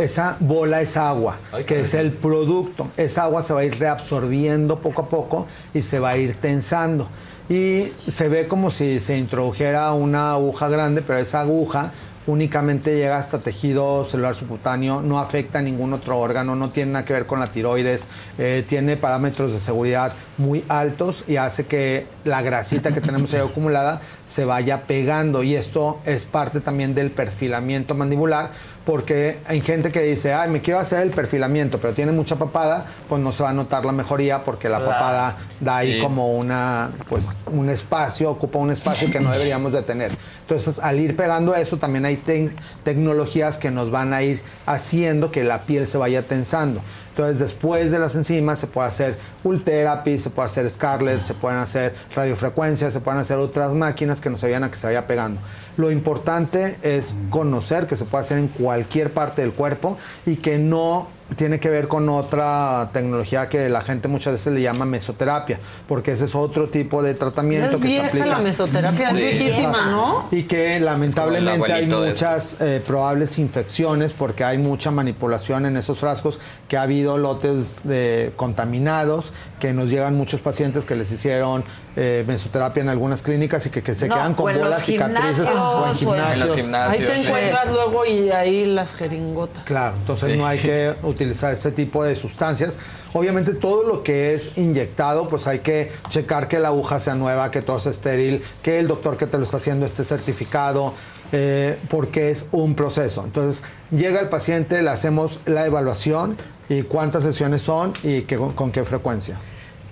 esa 0.00 0.38
bola 0.40 0.80
es 0.80 0.96
agua, 0.96 1.36
que 1.66 1.80
es 1.80 1.92
el 1.94 2.12
producto. 2.12 2.90
Esa 2.96 3.24
agua 3.24 3.42
se 3.42 3.52
va 3.52 3.60
a 3.60 3.64
ir 3.64 3.78
reabsorbiendo 3.78 4.80
poco 4.80 5.02
a 5.02 5.08
poco 5.10 5.46
y 5.74 5.82
se 5.82 5.98
va 5.98 6.10
a 6.10 6.16
ir 6.16 6.34
tensando. 6.36 7.08
Y 7.48 7.92
se 8.06 8.28
ve 8.28 8.46
como 8.46 8.70
si 8.70 9.00
se 9.00 9.16
introdujera 9.16 9.92
una 9.92 10.32
aguja 10.32 10.68
grande, 10.68 11.00
pero 11.02 11.18
esa 11.18 11.40
aguja 11.40 11.92
únicamente 12.28 12.94
llega 12.94 13.16
hasta 13.16 13.38
tejido 13.38 14.04
celular 14.04 14.34
subcutáneo, 14.34 15.00
no 15.00 15.18
afecta 15.18 15.60
a 15.60 15.62
ningún 15.62 15.94
otro 15.94 16.18
órgano, 16.18 16.54
no 16.54 16.68
tiene 16.68 16.92
nada 16.92 17.04
que 17.06 17.14
ver 17.14 17.26
con 17.26 17.40
la 17.40 17.50
tiroides, 17.50 18.06
eh, 18.36 18.64
tiene 18.68 18.98
parámetros 18.98 19.54
de 19.54 19.58
seguridad 19.58 20.12
muy 20.36 20.62
altos 20.68 21.24
y 21.26 21.36
hace 21.36 21.64
que 21.64 22.06
la 22.24 22.42
grasita 22.42 22.92
que 22.92 23.00
tenemos 23.00 23.32
ahí 23.32 23.40
acumulada 23.48 24.02
se 24.26 24.44
vaya 24.44 24.86
pegando. 24.86 25.42
Y 25.42 25.54
esto 25.54 26.00
es 26.04 26.26
parte 26.26 26.60
también 26.60 26.94
del 26.94 27.10
perfilamiento 27.10 27.94
mandibular 27.94 28.50
porque 28.88 29.40
hay 29.44 29.60
gente 29.60 29.92
que 29.92 30.00
dice, 30.00 30.32
ay, 30.32 30.48
me 30.48 30.62
quiero 30.62 30.80
hacer 30.80 31.02
el 31.02 31.10
perfilamiento, 31.10 31.78
pero 31.78 31.92
tiene 31.92 32.10
mucha 32.10 32.36
papada, 32.36 32.86
pues 33.06 33.20
no 33.20 33.32
se 33.32 33.42
va 33.42 33.50
a 33.50 33.52
notar 33.52 33.84
la 33.84 33.92
mejoría 33.92 34.42
porque 34.44 34.70
la 34.70 34.78
Claro. 34.78 34.92
papada 34.92 35.36
da 35.60 35.76
ahí 35.76 35.96
Sí. 35.96 36.00
como 36.00 36.32
una, 36.38 36.92
pues, 37.06 37.26
un 37.52 37.68
espacio, 37.68 38.30
ocupa 38.30 38.58
un 38.58 38.70
espacio 38.70 39.10
que 39.10 39.20
no 39.20 39.30
deberíamos 39.30 39.72
de 39.74 39.82
tener. 39.82 40.12
Entonces, 40.40 40.78
al 40.78 40.98
ir 41.00 41.14
pegando 41.16 41.54
eso, 41.54 41.76
también 41.76 42.06
hay 42.06 42.16
tec- 42.16 42.50
tecnologías 42.82 43.58
que 43.58 43.70
nos 43.70 43.90
van 43.90 44.14
a 44.14 44.22
ir 44.22 44.40
haciendo 44.64 45.30
que 45.30 45.44
la 45.44 45.64
piel 45.64 45.86
se 45.86 45.98
vaya 45.98 46.26
tensando. 46.26 46.80
Entonces, 47.18 47.40
después 47.40 47.90
de 47.90 47.98
las 47.98 48.14
enzimas 48.14 48.60
se 48.60 48.68
puede 48.68 48.86
hacer 48.86 49.18
Ultherapy, 49.42 50.18
se 50.18 50.30
puede 50.30 50.46
hacer 50.46 50.70
Scarlett, 50.70 51.20
se 51.20 51.34
pueden 51.34 51.58
hacer 51.58 51.92
radiofrecuencias, 52.14 52.92
se 52.92 53.00
pueden 53.00 53.18
hacer 53.18 53.38
otras 53.38 53.74
máquinas 53.74 54.20
que 54.20 54.30
nos 54.30 54.44
ayudan 54.44 54.62
a 54.62 54.70
que 54.70 54.76
se 54.76 54.86
vaya 54.86 55.08
pegando. 55.08 55.40
Lo 55.76 55.90
importante 55.90 56.78
es 56.82 57.16
conocer 57.28 57.88
que 57.88 57.96
se 57.96 58.04
puede 58.04 58.22
hacer 58.22 58.38
en 58.38 58.46
cualquier 58.46 59.12
parte 59.12 59.42
del 59.42 59.52
cuerpo 59.52 59.98
y 60.26 60.36
que 60.36 60.58
no 60.58 61.08
tiene 61.36 61.60
que 61.60 61.68
ver 61.68 61.88
con 61.88 62.08
otra 62.08 62.90
tecnología 62.92 63.48
que 63.48 63.68
la 63.68 63.80
gente 63.80 64.08
muchas 64.08 64.32
veces 64.34 64.52
le 64.52 64.62
llama 64.62 64.84
mesoterapia, 64.84 65.60
porque 65.86 66.12
ese 66.12 66.24
es 66.24 66.34
otro 66.34 66.68
tipo 66.68 67.02
de 67.02 67.14
tratamiento 67.14 67.76
Es 67.76 67.82
que 67.82 67.88
se 67.88 68.00
aplica. 68.00 68.26
la 68.26 68.38
mesoterapia, 68.38 69.10
es 69.10 69.14
viejísima, 69.14 69.90
¿no? 69.90 70.28
Y 70.30 70.44
que 70.44 70.80
lamentablemente 70.80 71.72
hay 71.72 71.86
muchas 71.86 72.56
eh, 72.60 72.82
probables 72.84 73.38
infecciones 73.38 74.12
porque 74.12 74.44
hay 74.44 74.58
mucha 74.58 74.90
manipulación 74.90 75.66
en 75.66 75.76
esos 75.76 75.98
frascos, 75.98 76.40
que 76.68 76.76
ha 76.76 76.82
habido 76.82 77.18
lotes 77.18 77.86
de 77.86 78.32
contaminados, 78.36 79.32
que 79.60 79.72
nos 79.72 79.90
llegan 79.90 80.16
muchos 80.16 80.40
pacientes 80.40 80.84
que 80.84 80.96
les 80.96 81.12
hicieron 81.12 81.64
eh, 82.00 82.22
mesoterapia 82.28 82.80
en 82.80 82.88
algunas 82.88 83.22
clínicas 83.22 83.66
y 83.66 83.70
que, 83.70 83.82
que 83.82 83.92
se 83.92 84.06
No, 84.06 84.14
quedan 84.14 84.34
con 84.34 84.54
bolas 84.54 84.84
cicatrices 84.84 85.46
o 85.48 85.50
en 85.50 85.58
o 85.58 85.86
en- 85.88 85.94
gimnasios. 85.96 86.40
En 86.42 86.46
los 86.46 86.56
gimnasios. 86.56 87.00
Ahí 87.00 87.06
te 87.16 87.22
sí. 87.22 87.26
encuentras 87.26 87.68
luego 87.72 88.06
y 88.06 88.30
ahí 88.30 88.66
las 88.66 88.94
jeringotas. 88.94 89.64
Claro, 89.64 89.96
entonces 89.96 90.30
Sí. 90.32 90.38
no 90.38 90.46
hay 90.46 90.60
que 90.60 90.94
utilizar 91.02 91.52
ese 91.52 91.72
tipo 91.72 92.04
de 92.04 92.14
sustancias. 92.14 92.78
Obviamente 93.14 93.52
todo 93.54 93.82
lo 93.82 94.04
que 94.04 94.32
es 94.34 94.52
inyectado, 94.56 95.28
pues 95.28 95.48
hay 95.48 95.58
que 95.58 95.90
checar 96.08 96.46
que 96.46 96.60
la 96.60 96.68
aguja 96.68 97.00
sea 97.00 97.16
nueva, 97.16 97.50
que 97.50 97.62
todo 97.62 97.80
sea 97.80 97.90
estéril, 97.90 98.44
que 98.62 98.78
el 98.78 98.86
doctor 98.86 99.16
que 99.16 99.26
te 99.26 99.36
lo 99.36 99.42
está 99.44 99.56
haciendo 99.56 99.84
esté 99.84 100.04
certificado, 100.04 100.94
eh, 101.32 101.78
porque 101.88 102.30
es 102.30 102.46
un 102.52 102.74
proceso. 102.76 103.24
Entonces 103.24 103.64
llega 103.90 104.20
el 104.20 104.28
paciente, 104.28 104.80
le 104.82 104.90
hacemos 104.90 105.40
la 105.46 105.66
evaluación 105.66 106.36
y 106.68 106.82
cuántas 106.82 107.24
sesiones 107.24 107.62
son 107.62 107.92
y 108.04 108.22
que- 108.22 108.36
con, 108.36 108.52
con 108.52 108.70
qué 108.70 108.84
frecuencia. 108.84 109.38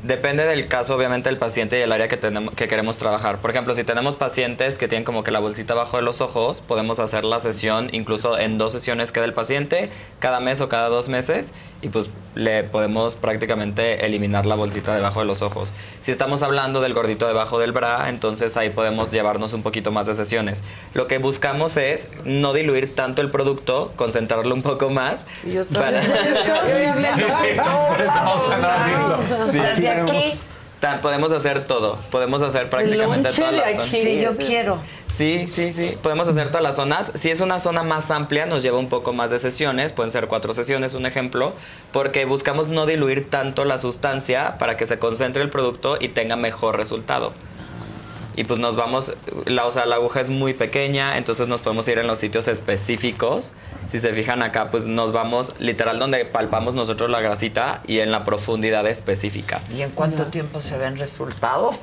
Depende 0.07 0.45
del 0.45 0.69
caso, 0.69 0.95
obviamente, 0.95 1.29
del 1.29 1.37
paciente 1.39 1.79
y 1.81 1.83
el 1.83 1.91
área 1.91 2.07
que, 2.07 2.17
tenemos, 2.17 2.55
que 2.55 2.69
queremos 2.69 2.97
trabajar. 2.97 3.39
Por 3.39 3.51
ejemplo, 3.51 3.75
si 3.75 3.83
tenemos 3.83 4.15
pacientes 4.15 4.79
que 4.79 4.87
tienen 4.87 5.05
como 5.05 5.25
que 5.25 5.33
la 5.33 5.41
bolsita 5.41 5.73
abajo 5.73 5.97
de 5.97 6.05
los 6.05 6.21
ojos, 6.21 6.61
podemos 6.61 7.01
hacer 7.01 7.25
la 7.25 7.41
sesión 7.41 7.89
incluso 7.93 8.39
en 8.39 8.57
dos 8.57 8.71
sesiones 8.71 9.11
que 9.11 9.21
del 9.21 9.33
paciente, 9.33 9.91
cada 10.21 10.39
mes 10.39 10.61
o 10.61 10.69
cada 10.69 10.89
dos 10.91 11.09
meses, 11.09 11.53
y 11.83 11.89
pues 11.89 12.09
le 12.37 12.63
podemos 12.63 13.17
prácticamente 13.17 14.07
eliminar 14.07 14.47
la 14.47 14.55
bolsita 14.55 14.95
debajo 14.95 15.21
de 15.21 15.27
los 15.27 15.43
ojos. 15.43 15.73
Si 16.03 16.13
estamos 16.13 16.43
hablando 16.45 16.81
del 16.81 16.95
gordito 16.95 17.27
debajo 17.27 17.59
del 17.59 17.73
bra, 17.73 18.09
entonces 18.09 18.57
ahí 18.57 18.71
podemos 18.71 19.11
llevarnos 19.11 19.55
un 19.55 19.63
poquito 19.65 19.91
más 19.91 20.07
de 20.07 20.15
sesiones. 20.15 20.63
Lo 20.95 21.09
que 21.09 21.19
buscamos 21.19 21.77
es 21.77 22.09
no 22.25 22.53
diluir 22.53 22.95
tanto 22.95 23.23
el 23.23 23.31
producto, 23.33 23.93
concentrarlo 23.97 24.55
un 24.55 24.63
poco 24.63 24.89
más. 24.91 25.27
yo 25.45 25.67
para- 25.67 26.01
Sí. 27.17 27.23
Desde 29.59 29.89
aquí, 29.89 30.33
Ta- 30.81 31.01
Podemos 31.01 31.33
hacer 31.33 31.65
todo. 31.67 31.99
Podemos 32.11 32.43
hacer 32.43 32.69
prácticamente 32.69 33.31
todas 33.31 33.53
las 33.53 33.71
zonas. 33.73 33.87
sí, 33.89 34.21
yo 34.21 34.37
quiero. 34.37 34.79
Sí, 35.17 35.49
sí, 35.51 35.73
sí. 35.73 35.97
Podemos 36.03 36.29
hacer 36.29 36.49
todas 36.49 36.63
las 36.63 36.77
zonas. 36.77 37.11
Si 37.15 37.31
es 37.31 37.41
una 37.41 37.59
zona 37.59 37.83
más 37.83 38.11
amplia, 38.11 38.45
nos 38.45 38.63
lleva 38.63 38.79
un 38.79 38.91
poco 38.91 39.15
más 39.15 39.31
de 39.31 39.39
sesiones. 39.39 39.93
Pueden 39.93 40.13
ser 40.13 40.27
cuatro 40.29 40.53
sesiones, 40.53 40.93
un 40.93 41.07
ejemplo. 41.07 41.55
Porque 41.93 42.27
buscamos 42.27 42.69
no 42.69 42.85
diluir 42.85 43.31
tanto 43.31 43.65
la 43.65 43.79
sustancia 43.79 44.59
para 44.59 44.77
que 44.77 44.85
se 44.85 44.99
concentre 44.99 45.43
el 45.43 45.49
producto 45.49 45.97
y 45.99 46.09
tenga 46.09 46.37
mejor 46.37 46.77
resultado. 46.77 47.33
Y 48.37 48.45
pues 48.45 48.61
nos 48.61 48.77
vamos, 48.77 49.15
la, 49.47 49.65
o 49.65 49.71
sea, 49.71 49.87
la 49.87 49.95
aguja 49.95 50.21
es 50.21 50.29
muy 50.29 50.53
pequeña, 50.53 51.17
entonces 51.17 51.49
nos 51.49 51.63
podemos 51.63 51.89
ir 51.89 51.99
en 51.99 52.07
los 52.07 52.19
sitios 52.19 52.49
específicos. 52.49 53.55
Si 53.87 54.01
se 54.01 54.13
fijan 54.13 54.43
acá, 54.43 54.71
pues 54.71 54.87
nos 54.87 55.13
vamos 55.13 55.53
literal 55.59 55.99
donde 55.99 56.25
palpamos 56.25 56.75
nosotros 56.75 57.09
la 57.09 57.21
grasita 57.21 57.83
y 57.87 58.01
en 58.01 58.11
la 58.11 58.25
profundidad 58.25 58.87
específica. 58.87 59.61
¿Y 59.75 59.83
en 59.83 59.91
cuánto 59.91 60.27
tiempo 60.27 60.61
se 60.61 60.77
ven 60.77 60.97
resultados? 60.97 61.81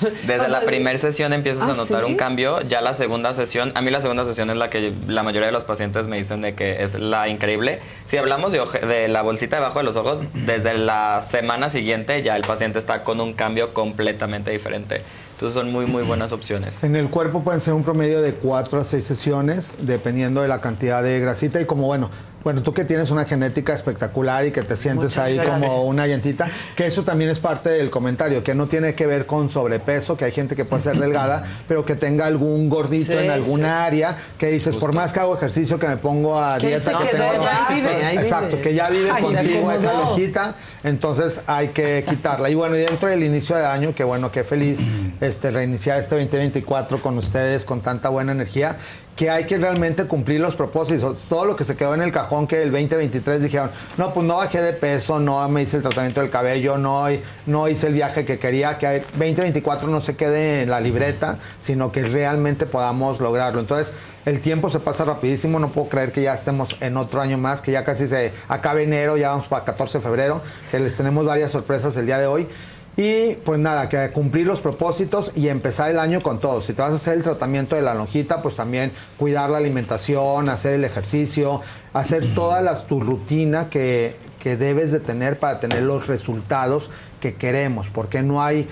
Desde 0.26 0.48
la 0.48 0.60
primera 0.62 0.98
sesión 0.98 1.32
empiezas 1.32 1.62
¿Ah, 1.68 1.72
a 1.72 1.74
notar 1.76 2.04
sí? 2.04 2.10
un 2.10 2.16
cambio, 2.16 2.60
ya 2.62 2.80
la 2.80 2.92
segunda 2.94 3.32
sesión, 3.34 3.72
a 3.74 3.82
mí 3.82 3.90
la 3.90 4.00
segunda 4.00 4.24
sesión 4.24 4.50
es 4.50 4.56
la 4.56 4.68
que 4.70 4.92
la 5.06 5.22
mayoría 5.22 5.46
de 5.46 5.52
los 5.52 5.64
pacientes 5.64 6.06
me 6.08 6.16
dicen 6.16 6.40
de 6.40 6.54
que 6.54 6.82
es 6.82 6.94
la 6.94 7.28
increíble. 7.28 7.80
Si 8.06 8.16
hablamos 8.16 8.50
de, 8.52 8.60
oje- 8.60 8.80
de 8.80 9.08
la 9.08 9.22
bolsita 9.22 9.56
debajo 9.56 9.78
de 9.78 9.84
los 9.84 9.96
ojos, 9.96 10.20
desde 10.34 10.74
la 10.74 11.20
semana 11.20 11.68
siguiente 11.70 12.22
ya 12.22 12.36
el 12.36 12.42
paciente 12.42 12.78
está 12.78 13.02
con 13.04 13.20
un 13.20 13.32
cambio 13.32 13.72
completamente 13.74 14.50
diferente. 14.50 15.02
Entonces 15.34 15.54
son 15.54 15.72
muy, 15.72 15.86
muy 15.86 16.02
buenas 16.04 16.32
opciones. 16.32 16.82
En 16.84 16.94
el 16.96 17.10
cuerpo 17.10 17.42
pueden 17.42 17.60
ser 17.60 17.74
un 17.74 17.82
promedio 17.82 18.22
de 18.22 18.34
4 18.34 18.80
a 18.80 18.84
6 18.84 19.04
sesiones, 19.04 19.74
dependiendo 19.80 20.42
de 20.42 20.48
la 20.48 20.60
cantidad 20.60 21.02
de 21.02 21.18
grasita. 21.20 21.60
Y 21.60 21.64
como 21.64 21.86
bueno, 21.86 22.08
bueno, 22.44 22.62
tú 22.62 22.74
que 22.74 22.84
tienes 22.84 23.10
una 23.10 23.24
genética 23.24 23.72
espectacular 23.72 24.44
y 24.46 24.50
que 24.52 24.60
te 24.60 24.76
sientes 24.76 25.12
Muchas 25.12 25.24
ahí 25.24 25.36
gracias. 25.36 25.58
como 25.60 25.84
una 25.84 26.06
llantita, 26.06 26.50
que 26.76 26.86
eso 26.86 27.02
también 27.02 27.30
es 27.30 27.38
parte 27.40 27.70
del 27.70 27.88
comentario, 27.88 28.44
que 28.44 28.54
no 28.54 28.66
tiene 28.66 28.94
que 28.94 29.06
ver 29.06 29.24
con 29.24 29.48
sobrepeso, 29.48 30.16
que 30.18 30.26
hay 30.26 30.30
gente 30.32 30.54
que 30.54 30.66
puede 30.66 30.82
ser 30.82 30.98
delgada, 30.98 31.42
pero 31.68 31.86
que 31.86 31.96
tenga 31.96 32.26
algún 32.26 32.68
gordito 32.68 33.12
Sí, 33.12 33.18
en 33.18 33.30
alguna 33.30 33.86
área, 33.86 34.14
que 34.38 34.48
dices, 34.50 34.76
por 34.76 34.92
más 34.92 35.14
que 35.14 35.20
hago 35.20 35.34
ejercicio, 35.34 35.78
que 35.78 35.88
me 35.88 35.96
pongo 35.96 36.38
a 36.38 36.58
Que 36.58 36.66
dieta, 36.68 36.98
que 36.98 37.06
quedó, 37.06 37.30
tengo- 37.30 37.44
ya 37.44 37.66
vive, 37.70 38.04
ahí 38.04 38.16
Exacto, 38.18 38.48
vive. 38.48 38.60
que 38.60 38.74
ya 38.74 38.88
vive 38.90 39.10
Ay, 39.10 39.22
contigo 39.22 39.72
esa 39.72 39.92
lonjita, 39.94 40.54
entonces 40.84 41.40
hay 41.46 41.68
que 41.68 42.04
quitarla. 42.06 42.50
Y 42.50 42.54
bueno, 42.54 42.76
y 42.76 42.80
dentro 42.80 43.08
del 43.08 43.24
inicio 43.24 43.56
de 43.56 43.64
año, 43.64 43.94
que 43.94 44.04
bueno, 44.04 44.30
qué 44.30 44.44
feliz 44.44 44.80
este, 45.24 45.50
reiniciar 45.50 45.98
este 45.98 46.14
2024 46.16 47.00
con 47.00 47.18
ustedes, 47.18 47.64
con 47.64 47.80
tanta 47.80 48.08
buena 48.08 48.32
energía, 48.32 48.76
que 49.16 49.30
hay 49.30 49.44
que 49.44 49.58
realmente 49.58 50.04
cumplir 50.06 50.40
los 50.40 50.56
propósitos. 50.56 51.18
Todo 51.28 51.44
lo 51.44 51.56
que 51.56 51.64
se 51.64 51.76
quedó 51.76 51.94
en 51.94 52.02
el 52.02 52.10
cajón 52.10 52.46
que 52.46 52.62
el 52.62 52.72
2023 52.72 53.42
dijeron, 53.42 53.70
no, 53.96 54.12
pues 54.12 54.26
no 54.26 54.36
bajé 54.36 54.60
de 54.60 54.72
peso, 54.72 55.20
no 55.20 55.48
me 55.48 55.62
hice 55.62 55.76
el 55.76 55.82
tratamiento 55.82 56.20
del 56.20 56.30
cabello, 56.30 56.78
no, 56.78 57.06
no 57.46 57.68
hice 57.68 57.86
el 57.86 57.94
viaje 57.94 58.24
que 58.24 58.38
quería, 58.38 58.76
que 58.78 58.96
el 58.96 59.02
2024 59.02 59.88
no 59.88 60.00
se 60.00 60.16
quede 60.16 60.62
en 60.62 60.70
la 60.70 60.80
libreta, 60.80 61.38
sino 61.58 61.92
que 61.92 62.02
realmente 62.02 62.66
podamos 62.66 63.20
lograrlo. 63.20 63.60
Entonces, 63.60 63.92
el 64.24 64.40
tiempo 64.40 64.70
se 64.70 64.80
pasa 64.80 65.04
rapidísimo, 65.04 65.58
no 65.58 65.70
puedo 65.70 65.88
creer 65.88 66.10
que 66.10 66.22
ya 66.22 66.34
estemos 66.34 66.76
en 66.80 66.96
otro 66.96 67.20
año 67.20 67.38
más, 67.38 67.62
que 67.62 67.72
ya 67.72 67.84
casi 67.84 68.06
se 68.06 68.32
acabe 68.48 68.82
enero, 68.82 69.16
ya 69.16 69.28
vamos 69.28 69.46
para 69.48 69.64
14 69.64 69.98
de 69.98 70.02
febrero, 70.02 70.42
que 70.70 70.80
les 70.80 70.96
tenemos 70.96 71.24
varias 71.24 71.50
sorpresas 71.50 71.96
el 71.96 72.06
día 72.06 72.18
de 72.18 72.26
hoy. 72.26 72.48
Y 72.96 73.34
pues 73.44 73.58
nada, 73.58 73.88
que 73.88 74.10
cumplir 74.12 74.46
los 74.46 74.60
propósitos 74.60 75.32
y 75.34 75.48
empezar 75.48 75.90
el 75.90 75.98
año 75.98 76.22
con 76.22 76.38
todo. 76.38 76.60
Si 76.60 76.74
te 76.74 76.82
vas 76.82 76.92
a 76.92 76.96
hacer 76.96 77.14
el 77.14 77.22
tratamiento 77.24 77.74
de 77.74 77.82
la 77.82 77.94
lonjita, 77.94 78.40
pues 78.40 78.54
también 78.54 78.92
cuidar 79.16 79.50
la 79.50 79.58
alimentación, 79.58 80.48
hacer 80.48 80.74
el 80.74 80.84
ejercicio, 80.84 81.60
hacer 81.92 82.34
toda 82.34 82.60
la, 82.60 82.86
tu 82.86 83.00
rutina 83.00 83.68
que, 83.68 84.14
que 84.38 84.56
debes 84.56 84.92
de 84.92 85.00
tener 85.00 85.40
para 85.40 85.58
tener 85.58 85.82
los 85.82 86.06
resultados 86.06 86.90
que 87.20 87.34
queremos, 87.34 87.88
porque 87.88 88.22
no 88.22 88.44
hay 88.44 88.68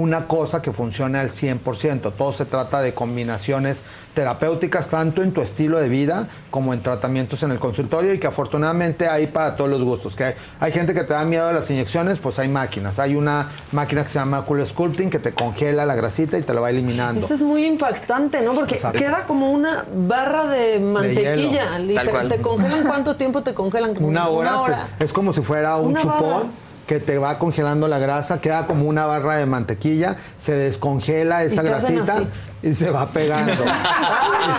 una 0.00 0.26
cosa 0.26 0.60
que 0.60 0.72
funcione 0.72 1.18
al 1.18 1.30
100%. 1.30 2.12
Todo 2.16 2.32
se 2.32 2.44
trata 2.44 2.80
de 2.80 2.94
combinaciones 2.94 3.84
terapéuticas, 4.14 4.88
tanto 4.88 5.22
en 5.22 5.32
tu 5.32 5.40
estilo 5.40 5.80
de 5.80 5.88
vida 5.88 6.28
como 6.50 6.72
en 6.72 6.80
tratamientos 6.80 7.42
en 7.42 7.50
el 7.50 7.58
consultorio 7.58 8.14
y 8.14 8.18
que 8.18 8.26
afortunadamente 8.26 9.08
hay 9.08 9.26
para 9.26 9.56
todos 9.56 9.70
los 9.70 9.82
gustos. 9.82 10.14
Que 10.16 10.24
hay, 10.24 10.34
hay 10.60 10.72
gente 10.72 10.94
que 10.94 11.02
te 11.02 11.14
da 11.14 11.24
miedo 11.24 11.48
a 11.48 11.52
las 11.52 11.70
inyecciones, 11.70 12.18
pues 12.18 12.38
hay 12.38 12.48
máquinas. 12.48 12.98
Hay 12.98 13.14
una 13.16 13.48
máquina 13.72 14.02
que 14.02 14.08
se 14.08 14.18
llama 14.18 14.44
Cool 14.44 14.64
Sculpting 14.64 15.10
que 15.10 15.18
te 15.18 15.32
congela 15.32 15.84
la 15.84 15.94
grasita 15.94 16.38
y 16.38 16.42
te 16.42 16.54
lo 16.54 16.62
va 16.62 16.70
eliminando. 16.70 17.24
Eso 17.24 17.34
es 17.34 17.42
muy 17.42 17.64
impactante, 17.64 18.40
¿no? 18.42 18.54
Porque 18.54 18.76
Exacto. 18.76 18.98
queda 18.98 19.24
como 19.26 19.50
una 19.50 19.84
barra 19.94 20.46
de 20.46 20.80
mantequilla. 20.80 21.78
hielo. 21.78 21.78
literal. 21.78 22.04
Tal 22.04 22.10
cual. 22.10 22.28
¿Te 22.28 22.40
congelan 22.40 22.82
cuánto 22.84 23.16
tiempo 23.16 23.42
te 23.42 23.54
congelan? 23.54 23.94
Como 23.94 24.08
Una 24.08 24.28
hora, 24.28 24.60
pues, 24.66 24.78
es 25.00 25.12
como 25.12 25.32
si 25.32 25.42
fuera 25.42 25.76
un 25.76 25.92
Una 25.92 26.00
chupón 26.00 26.20
barra. 26.20 26.63
Que 26.86 27.00
te 27.00 27.18
va 27.18 27.38
congelando 27.38 27.88
la 27.88 27.98
grasa, 27.98 28.40
queda 28.40 28.66
como 28.66 28.84
una 28.86 29.06
barra 29.06 29.36
de 29.36 29.46
mantequilla, 29.46 30.16
se 30.36 30.52
descongela 30.54 31.42
esa 31.42 31.62
grasita 31.62 32.24
y 32.62 32.74
se 32.74 32.90
va 32.90 33.06
pegando. 33.06 33.52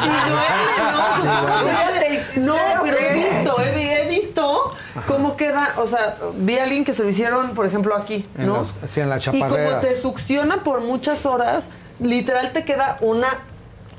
Sí, 0.01 0.09
duele, 0.29 2.21
¿no? 2.37 2.53
No, 2.55 2.57
pero 2.83 2.97
he 2.99 3.13
visto, 3.13 3.59
he, 3.61 3.71
vi- 3.75 3.89
he 3.89 4.07
visto 4.09 4.71
cómo 5.07 5.35
queda, 5.37 5.73
o 5.77 5.87
sea, 5.87 6.15
vi 6.37 6.57
a 6.57 6.63
alguien 6.63 6.83
que 6.83 6.93
se 6.93 7.03
lo 7.03 7.09
hicieron, 7.09 7.51
por 7.51 7.65
ejemplo, 7.65 7.95
aquí, 7.95 8.27
En 8.37 8.47
¿no? 8.47 8.57
los- 8.57 8.73
sí, 8.89 8.99
en 9.01 9.09
las 9.09 9.25
y 9.27 9.39
como 9.39 9.55
te 9.81 9.95
succiona 9.99 10.63
por 10.63 10.81
muchas 10.81 11.25
horas, 11.25 11.69
literal 11.99 12.51
te 12.53 12.65
queda 12.65 12.97
Una 13.01 13.27